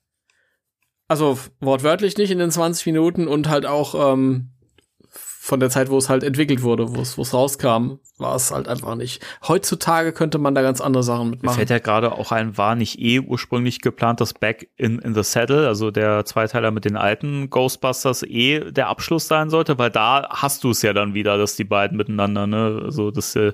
also 1.08 1.38
wortwörtlich 1.60 2.16
nicht 2.16 2.30
in 2.30 2.38
den 2.38 2.50
20 2.52 2.86
Minuten 2.86 3.26
und 3.26 3.48
halt 3.48 3.66
auch 3.66 4.12
ähm, 4.14 4.50
von 5.50 5.60
der 5.60 5.68
Zeit, 5.68 5.90
wo 5.90 5.98
es 5.98 6.08
halt 6.08 6.22
entwickelt 6.22 6.62
wurde, 6.62 6.94
wo 6.94 7.00
es 7.02 7.18
wo 7.18 7.22
es 7.22 7.34
rauskam, 7.34 7.98
war 8.18 8.36
es 8.36 8.52
halt 8.52 8.68
einfach 8.68 8.94
nicht. 8.94 9.20
Heutzutage 9.46 10.12
könnte 10.12 10.38
man 10.38 10.54
da 10.54 10.62
ganz 10.62 10.80
andere 10.80 11.02
Sachen 11.02 11.26
Mir 11.26 11.30
mitmachen. 11.32 11.56
fällt 11.56 11.70
ja 11.70 11.80
gerade 11.80 12.12
auch 12.12 12.30
ein, 12.30 12.56
war 12.56 12.76
nicht 12.76 13.00
eh 13.00 13.18
ursprünglich 13.18 13.80
geplant, 13.80 14.20
dass 14.20 14.32
Back 14.32 14.70
in, 14.76 15.00
in 15.00 15.12
the 15.12 15.24
Saddle, 15.24 15.66
also 15.66 15.90
der 15.90 16.24
Zweiteiler 16.24 16.70
mit 16.70 16.84
den 16.84 16.96
alten 16.96 17.50
Ghostbusters, 17.50 18.22
eh 18.22 18.70
der 18.70 18.86
Abschluss 18.88 19.26
sein 19.26 19.50
sollte, 19.50 19.76
weil 19.76 19.90
da 19.90 20.28
hast 20.30 20.62
du 20.62 20.70
es 20.70 20.82
ja 20.82 20.92
dann 20.92 21.14
wieder, 21.14 21.36
dass 21.36 21.56
die 21.56 21.64
beiden 21.64 21.96
miteinander, 21.96 22.46
ne, 22.46 22.80
also 22.84 23.10
das, 23.10 23.34
äh, 23.34 23.52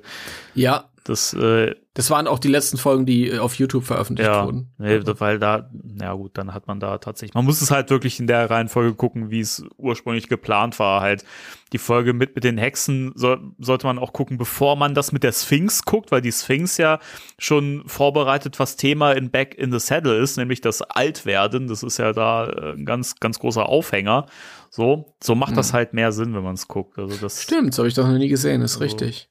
Ja, 0.54 0.84
das, 1.06 1.32
äh, 1.34 1.74
das 1.94 2.10
waren 2.10 2.26
auch 2.26 2.38
die 2.38 2.48
letzten 2.48 2.78
Folgen, 2.78 3.06
die 3.06 3.30
äh, 3.30 3.38
auf 3.38 3.54
YouTube 3.54 3.84
veröffentlicht 3.84 4.28
ja, 4.28 4.44
wurden. 4.44 4.72
nee, 4.78 5.00
weil 5.04 5.38
da, 5.38 5.70
ja 6.00 6.12
gut, 6.14 6.36
dann 6.36 6.52
hat 6.52 6.66
man 6.66 6.80
da 6.80 6.98
tatsächlich, 6.98 7.34
man 7.34 7.44
muss 7.44 7.62
es 7.62 7.70
halt 7.70 7.90
wirklich 7.90 8.18
in 8.18 8.26
der 8.26 8.50
Reihenfolge 8.50 8.94
gucken, 8.94 9.30
wie 9.30 9.40
es 9.40 9.64
ursprünglich 9.76 10.28
geplant 10.28 10.78
war, 10.78 11.00
halt 11.00 11.24
die 11.72 11.78
Folge 11.78 12.12
mit, 12.12 12.34
mit 12.34 12.44
den 12.44 12.58
Hexen 12.58 13.12
soll, 13.14 13.40
sollte 13.58 13.86
man 13.86 13.98
auch 13.98 14.12
gucken, 14.12 14.36
bevor 14.36 14.76
man 14.76 14.94
das 14.94 15.12
mit 15.12 15.22
der 15.22 15.32
Sphinx 15.32 15.84
guckt, 15.84 16.12
weil 16.12 16.20
die 16.20 16.32
Sphinx 16.32 16.76
ja 16.76 16.98
schon 17.38 17.82
vorbereitet, 17.86 18.58
was 18.58 18.76
Thema 18.76 19.12
in 19.12 19.30
Back 19.30 19.54
in 19.56 19.72
the 19.72 19.78
Saddle 19.78 20.16
ist, 20.18 20.36
nämlich 20.36 20.60
das 20.60 20.82
Altwerden. 20.82 21.66
Das 21.68 21.82
ist 21.82 21.98
ja 21.98 22.12
da 22.12 22.46
äh, 22.48 22.72
ein 22.72 22.84
ganz, 22.84 23.16
ganz 23.16 23.38
großer 23.38 23.68
Aufhänger. 23.68 24.26
So, 24.70 25.14
so 25.22 25.34
macht 25.34 25.56
das 25.56 25.72
halt 25.72 25.92
mehr 25.92 26.12
Sinn, 26.12 26.34
wenn 26.34 26.42
man 26.42 26.54
es 26.54 26.68
guckt. 26.68 26.98
Also 26.98 27.16
das 27.16 27.42
Stimmt, 27.42 27.76
habe 27.78 27.88
ich 27.88 27.94
das 27.94 28.06
noch 28.06 28.16
nie 28.18 28.28
gesehen, 28.28 28.62
ist 28.62 28.74
Also- 28.74 28.84
richtig. 28.84 29.28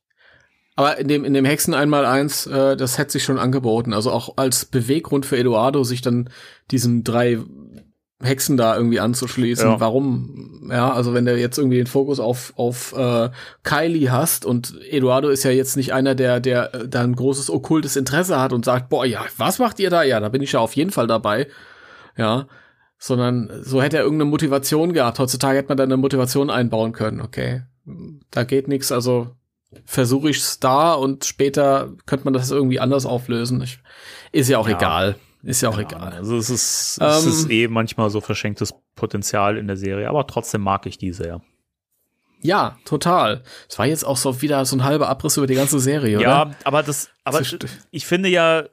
Aber 0.76 0.98
in 0.98 1.08
dem, 1.08 1.24
in 1.24 1.34
dem 1.34 1.46
Hexen 1.46 1.74
einmal 1.74 2.06
eins, 2.06 2.48
äh, 2.48 2.76
das 2.76 2.98
hätte 2.98 3.14
sich 3.14 3.24
schon 3.24 3.40
angeboten. 3.40 3.94
Also 3.94 4.12
auch 4.12 4.38
als 4.38 4.66
Beweggrund 4.66 5.26
für 5.26 5.38
Eduardo, 5.38 5.84
sich 5.84 6.02
dann 6.02 6.30
diesen 6.70 7.04
drei 7.04 7.40
Hexen 8.22 8.58
da 8.58 8.76
irgendwie 8.76 9.00
anzuschließen. 9.00 9.70
Ja. 9.70 9.80
Warum? 9.80 10.70
Ja, 10.70 10.92
also 10.92 11.14
wenn 11.14 11.26
du 11.26 11.38
jetzt 11.38 11.58
irgendwie 11.58 11.78
den 11.78 11.88
Fokus 11.88 12.20
auf, 12.20 12.54
auf 12.58 12.94
äh, 12.98 13.30
Kylie 13.64 14.12
hast 14.12 14.46
und 14.46 14.76
Eduardo 14.90 15.30
ist 15.30 15.44
ja 15.44 15.52
jetzt 15.52 15.78
nicht 15.78 15.94
einer, 15.94 16.16
der, 16.16 16.40
der 16.40 16.74
äh, 16.74 16.88
da 16.88 17.02
ein 17.02 17.16
großes 17.16 17.50
okkultes 17.50 17.96
Interesse 17.96 18.40
hat 18.40 18.52
und 18.52 18.66
sagt, 18.66 18.90
boah, 18.90 19.06
ja, 19.06 19.26
was 19.38 19.60
macht 19.60 19.80
ihr 19.80 19.90
da? 19.90 20.04
Ja, 20.04 20.20
da 20.20 20.30
bin 20.30 20.42
ich 20.42 20.54
ja 20.54 20.60
auf 20.60 20.76
jeden 20.76 20.92
Fall 20.92 21.08
dabei. 21.08 21.48
Ja. 22.18 22.48
Sondern 22.98 23.52
so 23.62 23.82
hätte 23.82 23.98
er 23.98 24.04
irgendeine 24.04 24.30
Motivation 24.30 24.94
gehabt. 24.94 25.20
Heutzutage 25.20 25.58
hätte 25.58 25.70
man 25.70 25.78
da 25.78 25.84
eine 25.84 25.98
Motivation 25.98 26.50
einbauen 26.50 26.94
können, 26.94 27.22
okay. 27.22 27.64
Da 28.32 28.44
geht 28.44 28.68
nichts, 28.68 28.92
also 28.92 29.36
versuche 29.86 30.30
ich's 30.30 30.60
da 30.60 30.94
und 30.94 31.26
später 31.26 31.90
könnte 32.06 32.26
man 32.26 32.34
das 32.34 32.52
irgendwie 32.52 32.80
anders 32.80 33.06
auflösen. 33.06 33.62
Ich, 33.62 33.80
ist 34.32 34.50
ja 34.50 34.58
auch 34.58 34.68
Ja. 34.70 34.78
egal. 34.78 35.16
Ist 35.44 35.62
ja 35.62 35.70
auch 35.70 35.78
Ja, 35.78 35.84
egal. 35.84 36.14
Also 36.14 36.38
es 36.38 36.50
ist, 36.50 37.00
es 37.02 37.24
Ähm, 37.26 37.30
ist 37.30 37.50
eh 37.52 37.68
manchmal 37.68 38.10
so 38.10 38.20
verschenktes 38.22 38.74
Potenzial 38.96 39.58
in 39.58 39.68
der 39.68 39.78
Serie, 39.78 40.10
aber 40.10 40.26
trotzdem 40.26 40.62
mag 40.62 40.86
ich 40.88 40.98
die 40.98 41.12
sehr. 41.14 41.42
Ja, 42.42 42.78
total. 42.86 43.44
Es 43.70 43.78
war 43.80 43.86
jetzt 43.86 44.06
auch 44.06 44.18
so 44.18 44.42
wieder 44.42 44.66
so 44.66 44.76
ein 44.76 44.84
halber 44.84 45.10
Abriss 45.10 45.38
über 45.38 45.48
die 45.48 45.56
ganze 45.56 45.80
Serie, 45.80 46.18
oder? 46.18 46.28
Ja, 46.28 46.52
aber 46.64 46.84
das, 46.84 47.10
aber 47.24 47.42
ich 47.92 48.06
finde 48.06 48.30
ja, 48.30 48.66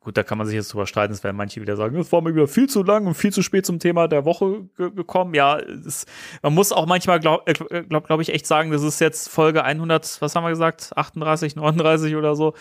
gut, 0.00 0.16
da 0.16 0.22
kann 0.22 0.38
man 0.38 0.46
sich 0.46 0.56
jetzt 0.56 0.72
drüber 0.72 0.86
streiten, 0.86 1.12
es 1.12 1.22
werden 1.22 1.36
manche 1.36 1.60
wieder 1.60 1.76
sagen, 1.76 1.96
es 1.96 2.10
war 2.10 2.22
mir 2.22 2.34
wieder 2.34 2.48
viel 2.48 2.68
zu 2.68 2.82
lang 2.82 3.06
und 3.06 3.14
viel 3.14 3.32
zu 3.32 3.42
spät 3.42 3.66
zum 3.66 3.78
Thema 3.78 4.08
der 4.08 4.24
Woche 4.24 4.68
ge 4.76 4.90
gekommen. 4.90 5.34
Ja, 5.34 5.58
es, 5.58 6.06
man 6.42 6.54
muss 6.54 6.72
auch 6.72 6.86
manchmal, 6.86 7.20
glaube 7.20 7.46
äh, 7.46 7.82
glaub, 7.84 8.06
glaub 8.06 8.20
ich, 8.20 8.30
echt 8.30 8.46
sagen, 8.46 8.70
das 8.70 8.82
ist 8.82 9.00
jetzt 9.00 9.28
Folge 9.28 9.62
100, 9.62 10.20
was 10.20 10.34
haben 10.34 10.44
wir 10.44 10.50
gesagt, 10.50 10.92
38, 10.96 11.56
39 11.56 12.16
oder 12.16 12.34
so. 12.34 12.54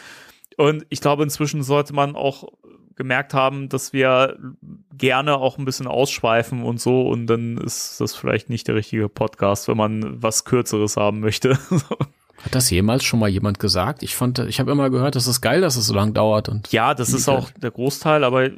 Und 0.57 0.85
ich 0.89 0.99
glaube, 0.99 1.23
inzwischen 1.23 1.63
sollte 1.63 1.93
man 1.93 2.15
auch 2.15 2.49
gemerkt 2.99 3.33
haben, 3.33 3.69
dass 3.69 3.93
wir 3.93 4.37
gerne 4.93 5.37
auch 5.37 5.57
ein 5.57 5.63
bisschen 5.63 5.87
ausschweifen 5.87 6.63
und 6.63 6.81
so 6.81 7.07
und 7.07 7.27
dann 7.27 7.57
ist 7.57 8.01
das 8.01 8.13
vielleicht 8.13 8.49
nicht 8.49 8.67
der 8.67 8.75
richtige 8.75 9.07
Podcast, 9.07 9.69
wenn 9.69 9.77
man 9.77 10.21
was 10.21 10.43
Kürzeres 10.43 10.97
haben 10.97 11.21
möchte. 11.21 11.57
Hat 12.43 12.55
das 12.55 12.69
jemals 12.69 13.03
schon 13.03 13.19
mal 13.19 13.29
jemand 13.29 13.59
gesagt? 13.59 14.03
Ich 14.03 14.15
fand, 14.15 14.39
ich 14.39 14.59
habe 14.59 14.71
immer 14.71 14.89
gehört, 14.89 15.15
das 15.15 15.27
ist 15.27 15.41
geil, 15.41 15.61
dass 15.61 15.75
es 15.75 15.87
so 15.87 15.93
lang 15.93 16.13
dauert 16.13 16.49
und 16.49 16.71
Ja, 16.71 16.93
das 16.93 17.13
ist 17.13 17.27
auch 17.27 17.49
der 17.51 17.71
Großteil, 17.71 18.23
aber 18.23 18.49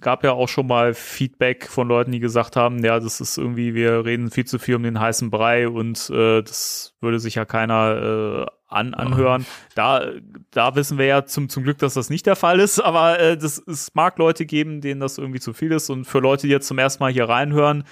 gab 0.00 0.24
ja 0.24 0.32
auch 0.32 0.48
schon 0.48 0.66
mal 0.66 0.94
Feedback 0.94 1.66
von 1.66 1.88
Leuten, 1.88 2.12
die 2.12 2.20
gesagt 2.20 2.56
haben, 2.56 2.82
ja, 2.84 2.98
das 3.00 3.20
ist 3.20 3.38
irgendwie, 3.38 3.74
wir 3.74 4.04
reden 4.04 4.30
viel 4.30 4.46
zu 4.46 4.58
viel 4.58 4.76
um 4.76 4.82
den 4.82 4.98
heißen 4.98 5.30
Brei 5.30 5.68
und 5.68 6.10
äh, 6.10 6.42
das 6.42 6.94
würde 7.00 7.20
sich 7.20 7.34
ja 7.34 7.44
keiner 7.44 8.46
äh, 8.46 8.46
an, 8.68 8.94
anhören. 8.94 9.46
Da, 9.74 10.04
da 10.50 10.74
wissen 10.74 10.98
wir 10.98 11.06
ja 11.06 11.24
zum, 11.26 11.48
zum 11.48 11.64
Glück, 11.64 11.78
dass 11.78 11.94
das 11.94 12.10
nicht 12.10 12.26
der 12.26 12.36
Fall 12.36 12.60
ist, 12.60 12.78
aber 12.80 13.18
äh, 13.18 13.36
das, 13.36 13.58
es 13.66 13.94
mag 13.94 14.18
Leute 14.18 14.46
geben, 14.46 14.80
denen 14.80 15.00
das 15.00 15.18
irgendwie 15.18 15.40
zu 15.40 15.52
viel 15.52 15.72
ist 15.72 15.90
und 15.90 16.04
für 16.04 16.20
Leute, 16.20 16.46
die 16.46 16.52
jetzt 16.52 16.68
zum 16.68 16.78
ersten 16.78 17.02
Mal 17.02 17.12
hier 17.12 17.28
reinhören, 17.28 17.84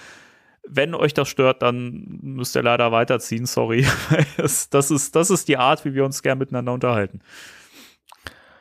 wenn 0.70 0.94
euch 0.94 1.14
das 1.14 1.28
stört, 1.28 1.62
dann 1.62 2.18
müsst 2.22 2.54
ihr 2.56 2.62
leider 2.62 2.92
weiterziehen, 2.92 3.46
sorry. 3.46 3.86
das, 4.36 4.68
das, 4.70 4.90
ist, 4.90 5.14
das 5.16 5.30
ist 5.30 5.48
die 5.48 5.56
Art, 5.56 5.84
wie 5.84 5.94
wir 5.94 6.04
uns 6.04 6.22
gern 6.22 6.38
miteinander 6.38 6.72
unterhalten. 6.72 7.20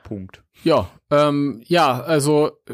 Punkt. 0.03 0.41
Ja, 0.63 0.89
ähm, 1.11 1.61
ja, 1.65 2.01
also 2.01 2.51
äh, 2.67 2.73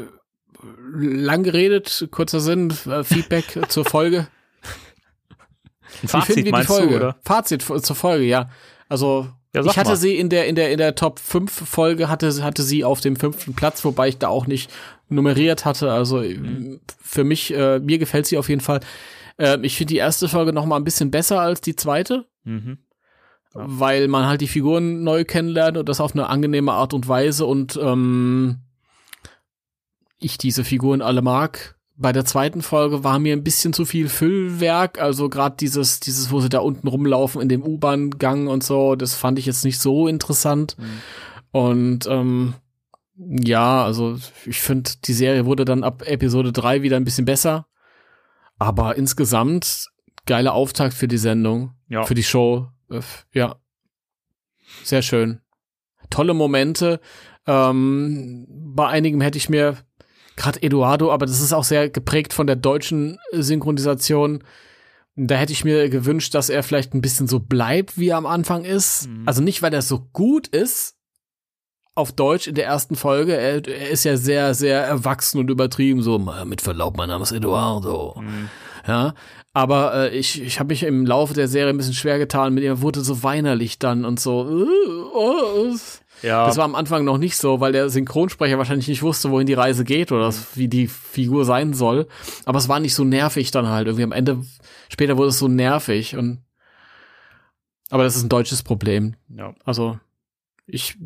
lang 1.00 1.42
geredet, 1.42 2.08
kurzer 2.10 2.40
Sinn, 2.40 2.72
äh, 2.86 3.02
Feedback 3.04 3.44
zur 3.68 3.84
Folge. 3.84 4.28
Wie 6.00 6.08
finden 6.08 6.08
Fazit 6.08 6.44
wir 6.46 6.52
die 6.52 6.64
Folge? 6.66 6.88
du, 6.90 6.96
oder? 6.96 7.16
Fazit 7.24 7.62
zur 7.62 7.96
Folge, 7.96 8.24
ja. 8.24 8.50
Also 8.88 9.28
Ja, 9.54 9.64
ich 9.64 9.76
hatte 9.78 9.90
mal. 9.90 9.96
sie 9.96 10.16
in 10.16 10.28
der 10.28 10.46
in 10.46 10.54
der 10.56 10.70
in 10.72 10.78
der 10.78 10.94
Top 10.94 11.18
5 11.20 11.50
Folge 11.68 12.08
hatte 12.08 12.42
hatte 12.42 12.62
sie 12.62 12.84
auf 12.84 13.00
dem 13.00 13.16
fünften 13.16 13.54
Platz, 13.54 13.84
wobei 13.84 14.08
ich 14.08 14.18
da 14.18 14.28
auch 14.28 14.46
nicht 14.46 14.70
nummeriert 15.08 15.64
hatte. 15.64 15.92
Also 15.92 16.18
Mhm. 16.18 16.80
für 17.00 17.24
mich 17.24 17.52
äh, 17.54 17.78
mir 17.80 17.98
gefällt 17.98 18.26
sie 18.26 18.38
auf 18.38 18.48
jeden 18.48 18.60
Fall. 18.60 18.80
Ähm, 19.38 19.64
ich 19.64 19.76
finde 19.76 19.92
die 19.94 19.98
erste 19.98 20.28
Folge 20.28 20.52
noch 20.52 20.66
mal 20.66 20.76
ein 20.76 20.84
bisschen 20.84 21.10
besser 21.10 21.40
als 21.40 21.60
die 21.60 21.76
zweite, 21.76 22.26
Mhm. 22.44 22.78
weil 23.52 24.08
man 24.08 24.26
halt 24.26 24.40
die 24.40 24.48
Figuren 24.48 25.02
neu 25.04 25.24
kennenlernt 25.24 25.76
und 25.78 25.88
das 25.88 26.00
auf 26.00 26.12
eine 26.12 26.28
angenehme 26.28 26.72
Art 26.72 26.92
und 26.94 27.06
Weise 27.08 27.46
und 27.46 27.78
ähm, 27.82 28.58
ich 30.18 30.38
diese 30.38 30.64
Figuren 30.64 31.02
alle 31.02 31.22
mag. 31.22 31.76
Bei 31.96 32.12
der 32.12 32.24
zweiten 32.24 32.60
Folge 32.62 33.04
war 33.04 33.18
mir 33.20 33.32
ein 33.34 33.44
bisschen 33.44 33.72
zu 33.72 33.84
viel 33.84 34.08
Füllwerk, 34.08 35.00
also 35.00 35.28
gerade 35.28 35.54
dieses, 35.60 36.00
dieses, 36.00 36.32
wo 36.32 36.40
sie 36.40 36.48
da 36.48 36.58
unten 36.58 36.88
rumlaufen 36.88 37.40
in 37.40 37.48
dem 37.48 37.62
U-Bahn-Gang 37.62 38.48
und 38.48 38.64
so, 38.64 38.96
das 38.96 39.14
fand 39.14 39.38
ich 39.38 39.46
jetzt 39.46 39.64
nicht 39.64 39.78
so 39.78 40.08
interessant. 40.08 40.76
Und 41.52 42.06
ähm, 42.08 42.54
ja, 43.16 43.84
also 43.84 44.18
ich 44.44 44.60
finde, 44.60 44.90
die 45.04 45.12
Serie 45.12 45.46
wurde 45.46 45.64
dann 45.64 45.84
ab 45.84 46.02
Episode 46.04 46.52
3 46.52 46.82
wieder 46.82 46.96
ein 46.96 47.04
bisschen 47.04 47.26
besser. 47.26 47.66
Aber 48.58 48.96
insgesamt 48.96 49.86
geiler 50.26 50.54
Auftakt 50.54 50.94
für 50.94 51.08
die 51.08 51.18
Sendung, 51.18 51.74
Ja. 51.88 52.04
für 52.04 52.14
die 52.14 52.22
Show. 52.22 52.68
Äh, 52.90 53.00
Ja. 53.32 53.56
Sehr 54.82 55.02
schön. 55.02 55.40
Tolle 56.10 56.34
Momente. 56.34 57.00
Ähm, 57.46 58.46
bei 58.48 58.88
einigen 58.88 59.20
hätte 59.20 59.38
ich 59.38 59.48
mir 59.48 59.76
gerade 60.36 60.62
Eduardo, 60.62 61.12
aber 61.12 61.26
das 61.26 61.40
ist 61.40 61.52
auch 61.52 61.64
sehr 61.64 61.90
geprägt 61.90 62.32
von 62.32 62.46
der 62.46 62.56
deutschen 62.56 63.18
Synchronisation. 63.32 64.42
Da 65.16 65.36
hätte 65.36 65.52
ich 65.52 65.64
mir 65.64 65.88
gewünscht, 65.90 66.34
dass 66.34 66.48
er 66.48 66.62
vielleicht 66.62 66.94
ein 66.94 67.00
bisschen 67.00 67.28
so 67.28 67.38
bleibt, 67.40 67.98
wie 67.98 68.08
er 68.08 68.16
am 68.16 68.26
Anfang 68.26 68.64
ist. 68.64 69.08
Mhm. 69.08 69.22
Also 69.28 69.42
nicht, 69.42 69.62
weil 69.62 69.72
er 69.72 69.82
so 69.82 70.08
gut 70.12 70.48
ist 70.48 70.96
auf 71.94 72.12
Deutsch 72.12 72.48
in 72.48 72.54
der 72.54 72.66
ersten 72.66 72.96
Folge. 72.96 73.36
Er, 73.36 73.66
er 73.66 73.90
ist 73.90 74.04
ja 74.04 74.16
sehr, 74.16 74.54
sehr 74.54 74.82
erwachsen 74.84 75.38
und 75.38 75.50
übertrieben. 75.50 76.02
So, 76.02 76.18
mit 76.18 76.60
Verlaub, 76.60 76.96
mein 76.96 77.08
Name 77.08 77.22
ist 77.22 77.32
Eduardo. 77.32 78.20
Mhm. 78.20 78.48
Ja, 78.86 79.14
aber 79.52 79.94
äh, 79.94 80.16
ich, 80.16 80.42
ich 80.42 80.58
habe 80.58 80.68
mich 80.68 80.82
im 80.82 81.06
Laufe 81.06 81.32
der 81.32 81.48
Serie 81.48 81.70
ein 81.72 81.76
bisschen 81.76 81.94
schwer 81.94 82.18
getan. 82.18 82.52
Mit 82.54 82.64
ihr 82.64 82.82
wurde 82.82 83.00
so 83.00 83.22
weinerlich 83.22 83.78
dann 83.78 84.04
und 84.04 84.18
so. 84.20 84.64
äh, 84.64 84.66
oh, 85.14 85.74
Ja, 86.22 86.46
das 86.46 86.56
war 86.56 86.64
am 86.64 86.74
Anfang 86.74 87.04
noch 87.04 87.16
nicht 87.16 87.36
so, 87.36 87.60
weil 87.60 87.72
der 87.72 87.88
Synchronsprecher 87.88 88.58
wahrscheinlich 88.58 88.88
nicht 88.88 89.02
wusste, 89.02 89.30
wohin 89.30 89.46
die 89.46 89.54
Reise 89.54 89.84
geht 89.84 90.10
oder 90.12 90.34
wie 90.54 90.68
die 90.68 90.88
Figur 90.88 91.44
sein 91.44 91.72
soll. 91.72 92.08
Aber 92.44 92.58
es 92.58 92.68
war 92.68 92.80
nicht 92.80 92.94
so 92.94 93.04
nervig 93.04 93.52
dann 93.52 93.68
halt. 93.68 93.86
Irgendwie 93.86 94.04
am 94.04 94.12
Ende, 94.12 94.44
später 94.88 95.16
wurde 95.16 95.28
es 95.28 95.38
so 95.38 95.48
nervig 95.48 96.16
und 96.16 96.42
aber 97.90 98.02
das 98.02 98.16
ist 98.16 98.24
ein 98.24 98.28
deutsches 98.30 98.62
Problem. 98.62 99.14
ja. 99.28 99.54
Also 99.64 99.98
ich 100.66 100.96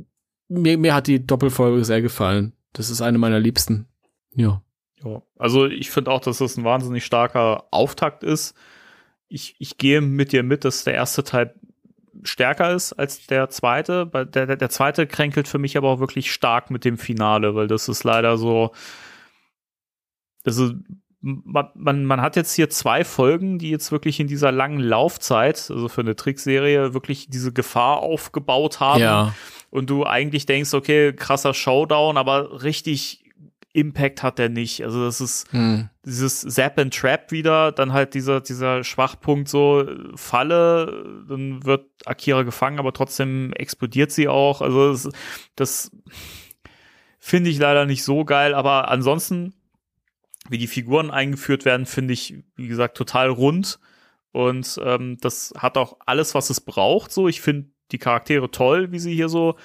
mir, 0.49 0.78
mir 0.78 0.94
hat 0.94 1.07
die 1.07 1.25
Doppelfolge 1.25 1.85
sehr 1.85 2.02
gefallen. 2.02 2.52
Das 2.73 2.91
ist 2.91 3.01
eine 3.01 3.18
meiner 3.18 3.41
liebsten. 3.41 3.86
Ja. 4.35 4.62
Ja, 5.05 5.23
also 5.39 5.67
ich 5.67 5.91
finde 5.91 6.10
auch, 6.10 6.20
dass 6.20 6.39
das 6.39 6.57
ein 6.57 6.65
wahnsinnig 6.65 7.05
starker 7.05 7.67
Auftakt 7.70 8.25
ist. 8.25 8.57
Ich, 9.28 9.55
ich 9.59 9.78
gehe 9.78 10.01
mit 10.01 10.33
dir 10.33 10.43
mit, 10.43 10.65
dass 10.65 10.85
der 10.85 10.94
erste 10.94 11.23
Teil 11.23 11.55
stärker 12.25 12.73
ist 12.73 12.93
als 12.94 13.27
der 13.27 13.49
zweite. 13.49 14.07
Der, 14.07 14.47
der, 14.47 14.57
der 14.57 14.70
zweite 14.70 15.07
kränkelt 15.07 15.47
für 15.47 15.59
mich 15.59 15.77
aber 15.77 15.89
auch 15.89 16.01
wirklich 16.01 16.33
stark 16.33 16.70
mit 16.70 16.85
dem 16.85 16.99
Finale, 16.99 17.55
weil 17.55 17.68
das 17.68 17.89
ist 17.89 18.02
leider 18.02 18.39
so. 18.39 18.73
Also 20.44 20.73
man, 21.20 21.68
man, 21.75 22.05
man 22.05 22.20
hat 22.20 22.36
jetzt 22.36 22.55
hier 22.55 22.70
zwei 22.70 23.05
Folgen, 23.05 23.59
die 23.59 23.70
jetzt 23.70 23.93
wirklich 23.93 24.20
in 24.20 24.28
dieser 24.28 24.52
langen 24.52 24.81
Laufzeit, 24.81 25.70
also 25.70 25.89
für 25.89 26.01
eine 26.01 26.17
Trickserie, 26.17 26.94
wirklich 26.94 27.28
diese 27.28 27.52
Gefahr 27.52 27.99
aufgebaut 27.99 28.81
haben. 28.81 29.01
Ja. 29.01 29.35
Und 29.70 29.90
du 29.90 30.05
eigentlich 30.05 30.47
denkst, 30.47 30.72
okay, 30.72 31.12
krasser 31.12 31.52
Showdown, 31.55 32.16
aber 32.16 32.62
richtig 32.62 33.24
Impact 33.72 34.22
hat 34.22 34.38
der 34.38 34.48
nicht. 34.48 34.82
Also 34.82 35.05
das 35.05 35.20
ist 35.20 35.52
hm. 35.52 35.88
dieses 36.05 36.40
Zap 36.40 36.78
and 36.78 36.94
Trap 36.94 37.30
wieder, 37.30 37.70
dann 37.70 37.92
halt 37.92 38.14
dieser, 38.14 38.40
dieser 38.40 38.82
Schwachpunkt 38.82 39.48
so, 39.48 39.86
Falle, 40.14 41.24
dann 41.28 41.64
wird 41.64 41.86
Akira 42.06 42.42
gefangen, 42.42 42.78
aber 42.78 42.92
trotzdem 42.92 43.52
explodiert 43.52 44.10
sie 44.10 44.26
auch. 44.26 44.62
Also 44.62 44.92
das, 44.92 45.10
das 45.55 45.90
finde 47.18 47.50
ich 47.50 47.58
leider 47.58 47.84
nicht 47.84 48.05
so 48.05 48.24
geil, 48.24 48.55
aber 48.55 48.88
ansonsten, 48.88 49.55
wie 50.48 50.58
die 50.58 50.66
Figuren 50.66 51.10
eingeführt 51.10 51.64
werden, 51.64 51.84
finde 51.84 52.14
ich, 52.14 52.42
wie 52.56 52.68
gesagt, 52.68 52.97
total 52.97 53.28
rund. 53.28 53.78
Und 54.32 54.80
ähm, 54.82 55.18
das 55.20 55.52
hat 55.56 55.76
auch 55.76 55.98
alles, 56.06 56.34
was 56.34 56.50
es 56.50 56.60
braucht. 56.60 57.12
So, 57.12 57.28
ich 57.28 57.40
finde 57.40 57.70
die 57.92 57.99
Charaktere 57.99 58.50
toll, 58.50 58.92
wie 58.92 58.99
sie 58.99 59.15
hier 59.15 59.28
so 59.28 59.57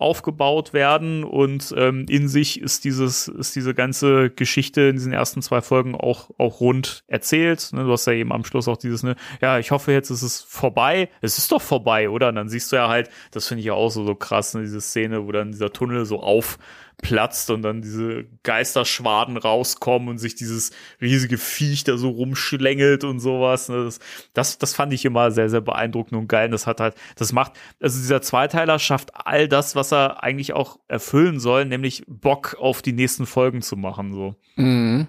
aufgebaut 0.00 0.72
werden 0.72 1.24
und 1.24 1.74
ähm, 1.76 2.06
in 2.08 2.26
sich 2.26 2.58
ist 2.58 2.84
dieses 2.84 3.28
ist 3.28 3.54
diese 3.54 3.74
ganze 3.74 4.30
Geschichte 4.30 4.80
in 4.82 4.96
diesen 4.96 5.12
ersten 5.12 5.42
zwei 5.42 5.60
Folgen 5.60 5.94
auch 5.94 6.30
auch 6.38 6.60
rund 6.60 7.04
erzählt. 7.06 7.68
Ne? 7.74 7.84
Du 7.84 7.92
hast 7.92 8.06
ja 8.06 8.14
eben 8.14 8.32
am 8.32 8.44
Schluss 8.44 8.66
auch 8.66 8.78
dieses 8.78 9.02
ne, 9.02 9.14
ja 9.42 9.58
ich 9.58 9.72
hoffe 9.72 9.92
jetzt 9.92 10.08
ist 10.08 10.22
es 10.22 10.40
vorbei. 10.40 11.10
Es 11.20 11.36
ist 11.36 11.52
doch 11.52 11.60
vorbei, 11.60 12.08
oder? 12.08 12.30
Und 12.30 12.36
dann 12.36 12.48
siehst 12.48 12.72
du 12.72 12.76
ja 12.76 12.88
halt, 12.88 13.10
das 13.30 13.46
finde 13.46 13.60
ich 13.60 13.66
ja 13.66 13.74
auch 13.74 13.90
so 13.90 14.06
so 14.06 14.14
krass, 14.14 14.54
ne? 14.54 14.62
diese 14.62 14.80
Szene, 14.80 15.26
wo 15.26 15.32
dann 15.32 15.52
dieser 15.52 15.70
Tunnel 15.70 16.06
so 16.06 16.22
auf 16.22 16.58
platzt 17.02 17.50
und 17.50 17.62
dann 17.62 17.82
diese 17.82 18.24
Geisterschwaden 18.42 19.36
rauskommen 19.36 20.08
und 20.08 20.18
sich 20.18 20.34
dieses 20.34 20.70
riesige 21.00 21.38
Viech 21.38 21.84
da 21.84 21.96
so 21.96 22.10
rumschlängelt 22.10 23.04
und 23.04 23.20
sowas. 23.20 23.68
Ne? 23.68 23.84
Das, 23.84 24.00
das, 24.34 24.58
das 24.58 24.74
fand 24.74 24.92
ich 24.92 25.04
immer 25.04 25.30
sehr, 25.30 25.48
sehr 25.48 25.60
beeindruckend 25.60 26.18
und 26.18 26.28
geil. 26.28 26.46
Und 26.46 26.52
das 26.52 26.66
hat 26.66 26.80
halt, 26.80 26.94
das 27.16 27.32
macht, 27.32 27.52
also 27.80 27.98
dieser 27.98 28.22
Zweiteiler 28.22 28.78
schafft 28.78 29.10
all 29.14 29.48
das, 29.48 29.74
was 29.74 29.92
er 29.92 30.22
eigentlich 30.22 30.52
auch 30.52 30.78
erfüllen 30.88 31.40
soll, 31.40 31.64
nämlich 31.64 32.04
Bock 32.06 32.56
auf 32.60 32.82
die 32.82 32.92
nächsten 32.92 33.26
Folgen 33.26 33.62
zu 33.62 33.76
machen, 33.76 34.12
so. 34.12 34.34
Mhm. 34.56 35.08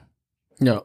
Ja. 0.60 0.84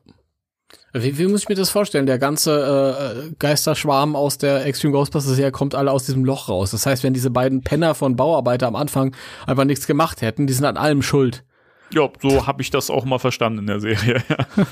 Wie, 0.93 1.19
wie 1.19 1.27
muss 1.27 1.43
ich 1.43 1.49
mir 1.49 1.55
das 1.55 1.71
vorstellen? 1.71 2.07
Der 2.07 2.19
ganze 2.19 3.29
äh, 3.29 3.35
Geisterschwarm 3.39 4.17
aus 4.17 4.39
der 4.39 4.65
Extreme 4.65 4.93
Ghostbusters 4.93 5.37
Serie 5.37 5.53
kommt 5.53 5.75
alle 5.75 5.93
aus 5.93 6.07
diesem 6.07 6.25
Loch 6.25 6.49
raus. 6.49 6.71
Das 6.71 6.87
heißt, 6.87 7.03
wenn 7.03 7.13
diese 7.13 7.31
beiden 7.31 7.63
Penner 7.63 7.95
von 7.95 8.17
Bauarbeiter 8.17 8.67
am 8.67 8.77
Anfang 8.77 9.15
einfach 9.47 9.65
nichts 9.65 9.87
gemacht 9.87 10.23
hätten, 10.23 10.47
die 10.47 10.53
sind 10.53 10.65
an 10.65 10.77
allem 10.77 11.03
schuld. 11.03 11.45
Ja, 11.93 12.09
so 12.21 12.47
habe 12.47 12.63
ich 12.63 12.71
das 12.71 12.91
auch 12.91 13.05
mal 13.05 13.19
verstanden 13.19 13.61
in 13.61 13.67
der 13.67 13.81
Serie. 13.81 14.23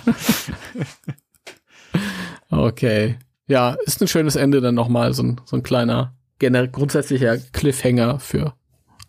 okay. 2.51 3.19
Ja, 3.47 3.77
ist 3.85 4.01
ein 4.01 4.09
schönes 4.09 4.37
Ende 4.37 4.61
dann 4.61 4.75
nochmal, 4.75 5.13
so 5.13 5.23
ein, 5.23 5.41
so 5.45 5.57
ein 5.57 5.63
kleiner, 5.63 6.15
grundsätzlicher 6.39 7.39
Cliffhanger 7.39 8.19
für 8.19 8.55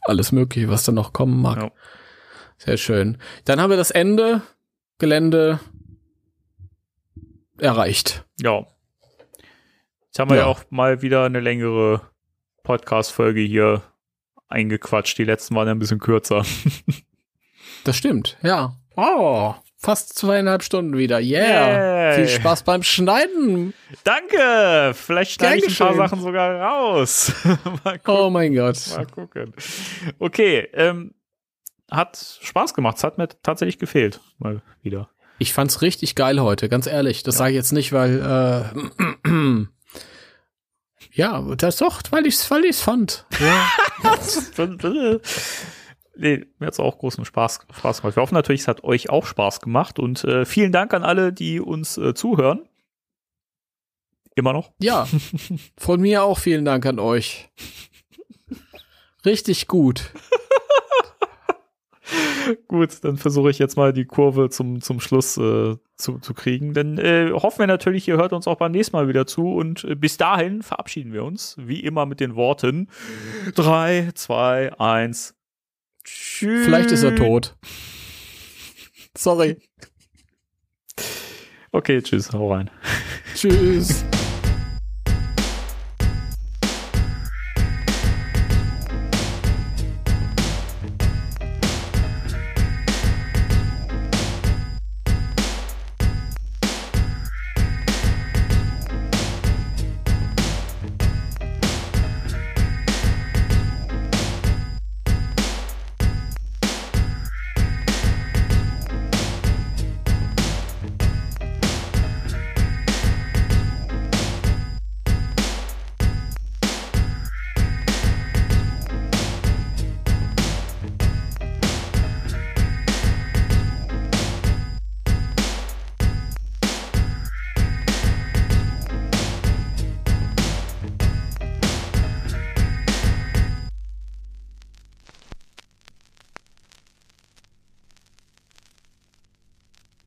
alles 0.02 0.32
Mögliche, 0.32 0.70
was 0.70 0.84
dann 0.84 0.96
noch 0.96 1.14
kommen 1.14 1.42
mag. 1.42 1.58
Ja. 1.58 1.72
Sehr 2.58 2.78
schön. 2.78 3.18
Dann 3.46 3.60
haben 3.60 3.70
wir 3.70 3.78
das 3.78 3.92
Ende, 3.92 4.42
Gelände, 5.00 5.60
erreicht. 7.60 8.26
Ja. 8.42 8.66
Jetzt 10.06 10.20
haben 10.20 10.30
wir 10.30 10.38
ja, 10.38 10.44
ja 10.44 10.48
auch 10.48 10.64
mal 10.70 11.02
wieder 11.02 11.26
eine 11.26 11.40
längere 11.40 12.02
Podcast-Folge 12.64 13.42
hier 13.42 13.84
eingequatscht. 14.48 15.18
Die 15.18 15.24
letzten 15.24 15.56
waren 15.56 15.68
ja 15.68 15.74
ein 15.74 15.80
bisschen 15.80 16.00
kürzer. 16.00 16.46
das 17.84 17.98
stimmt, 17.98 18.38
ja. 18.42 18.76
Oh, 18.96 19.54
fast 19.78 20.18
zweieinhalb 20.18 20.64
Stunden 20.64 20.98
wieder. 20.98 21.20
Yeah. 21.20 21.68
yeah. 21.68 22.14
Viel 22.14 22.28
Spaß 22.28 22.64
beim 22.64 22.82
Schneiden. 22.84 23.74
Danke. 24.04 24.94
Vielleicht 24.94 25.34
schneide 25.34 25.66
ich 25.66 25.80
ein 25.80 25.88
paar 25.88 25.96
Sachen 25.96 26.22
sogar 26.22 26.62
raus. 26.62 27.34
oh 28.08 28.30
mein 28.30 28.56
Gott. 28.56 28.78
Mal 28.96 29.06
gucken. 29.06 29.54
Okay, 30.20 30.70
ähm, 30.74 31.14
hat 31.92 32.40
Spaß 32.42 32.74
gemacht. 32.74 32.98
Es 32.98 33.04
hat 33.04 33.18
mir 33.18 33.28
tatsächlich 33.44 33.80
gefehlt. 33.80 34.22
Mal 34.40 34.62
wieder. 34.82 35.10
Ich 35.38 35.54
fand's 35.54 35.82
richtig 35.82 36.16
geil 36.16 36.40
heute, 36.40 36.70
ganz 36.70 36.88
ehrlich. 36.88 37.24
Das 37.24 37.36
ja. 37.36 37.40
sage 37.40 37.52
ich 37.52 37.56
jetzt 37.56 37.74
nicht, 37.74 37.92
weil 37.92 38.22
äh, 39.26 39.28
ja, 41.12 41.42
das 41.56 41.78
doch, 41.78 42.02
weil 42.12 42.26
ich's, 42.26 42.50
weil 42.50 42.64
ich's 42.66 42.82
fand. 42.82 43.26
Ja. 43.40 43.68
nee, 46.16 46.46
mir 46.60 46.68
hat's 46.68 46.80
auch 46.80 46.98
großen 46.98 47.26
Spaß, 47.26 47.60
Spaß 47.78 48.02
gemacht. 48.02 48.16
Wir 48.16 48.24
hoffen 48.24 48.36
natürlich, 48.36 48.62
es 48.62 48.68
hat 48.68 48.84
euch 48.84 49.10
auch 49.10 49.26
Spaß 49.26 49.60
gemacht 49.60 50.00
und 50.00 50.24
äh, 50.24 50.46
vielen 50.46 50.72
Dank 50.72 50.94
an 50.94 51.04
alle, 51.04 51.34
die 51.34 51.60
uns 51.60 51.98
äh, 51.98 52.14
zuhören. 52.14 52.68
Immer 54.36 54.54
noch? 54.54 54.72
Ja. 54.80 55.08
Von 55.78 56.02
mir 56.02 56.24
auch 56.24 56.38
vielen 56.38 56.66
Dank 56.66 56.86
an 56.86 57.00
euch. 57.00 57.50
Richtig 59.26 59.68
gut. 59.68 60.12
Gut, 62.68 63.04
dann 63.04 63.18
versuche 63.18 63.50
ich 63.50 63.60
jetzt 63.60 63.78
mal 63.78 63.94
die 63.94 64.06
Kurve 64.06 64.50
zum, 64.50 64.82
zum 64.82 65.00
Schluss 65.00 65.38
äh, 65.38 65.76
zu, 65.98 66.20
zu 66.20 66.34
kriegen. 66.34 66.74
Dann 66.74 66.98
äh, 66.98 67.32
hoffen 67.32 67.60
wir 67.60 67.68
natürlich, 67.68 68.08
ihr 68.08 68.18
hört 68.18 68.34
uns 68.34 68.48
auch 68.48 68.58
beim 68.58 68.72
nächsten 68.72 68.96
Mal 68.96 69.08
wieder 69.08 69.26
zu. 69.26 69.54
Und 69.54 69.84
äh, 69.84 69.96
bis 69.96 70.18
dahin 70.18 70.62
verabschieden 70.62 71.14
wir 71.14 71.24
uns, 71.24 71.56
wie 71.60 71.80
immer 71.80 72.06
mit 72.06 72.20
den 72.20 72.36
Worten 72.36 72.90
3, 73.56 74.12
2, 74.14 74.80
1. 74.80 75.36
Tschüss. 76.04 76.66
Vielleicht 76.66 76.92
ist 76.92 77.04
er 77.04 77.16
tot. 77.16 77.56
Sorry. 79.18 79.58
Okay, 81.72 82.02
tschüss, 82.02 82.32
hau 82.32 82.54
rein. 82.54 82.70
Tschüss. 83.34 84.06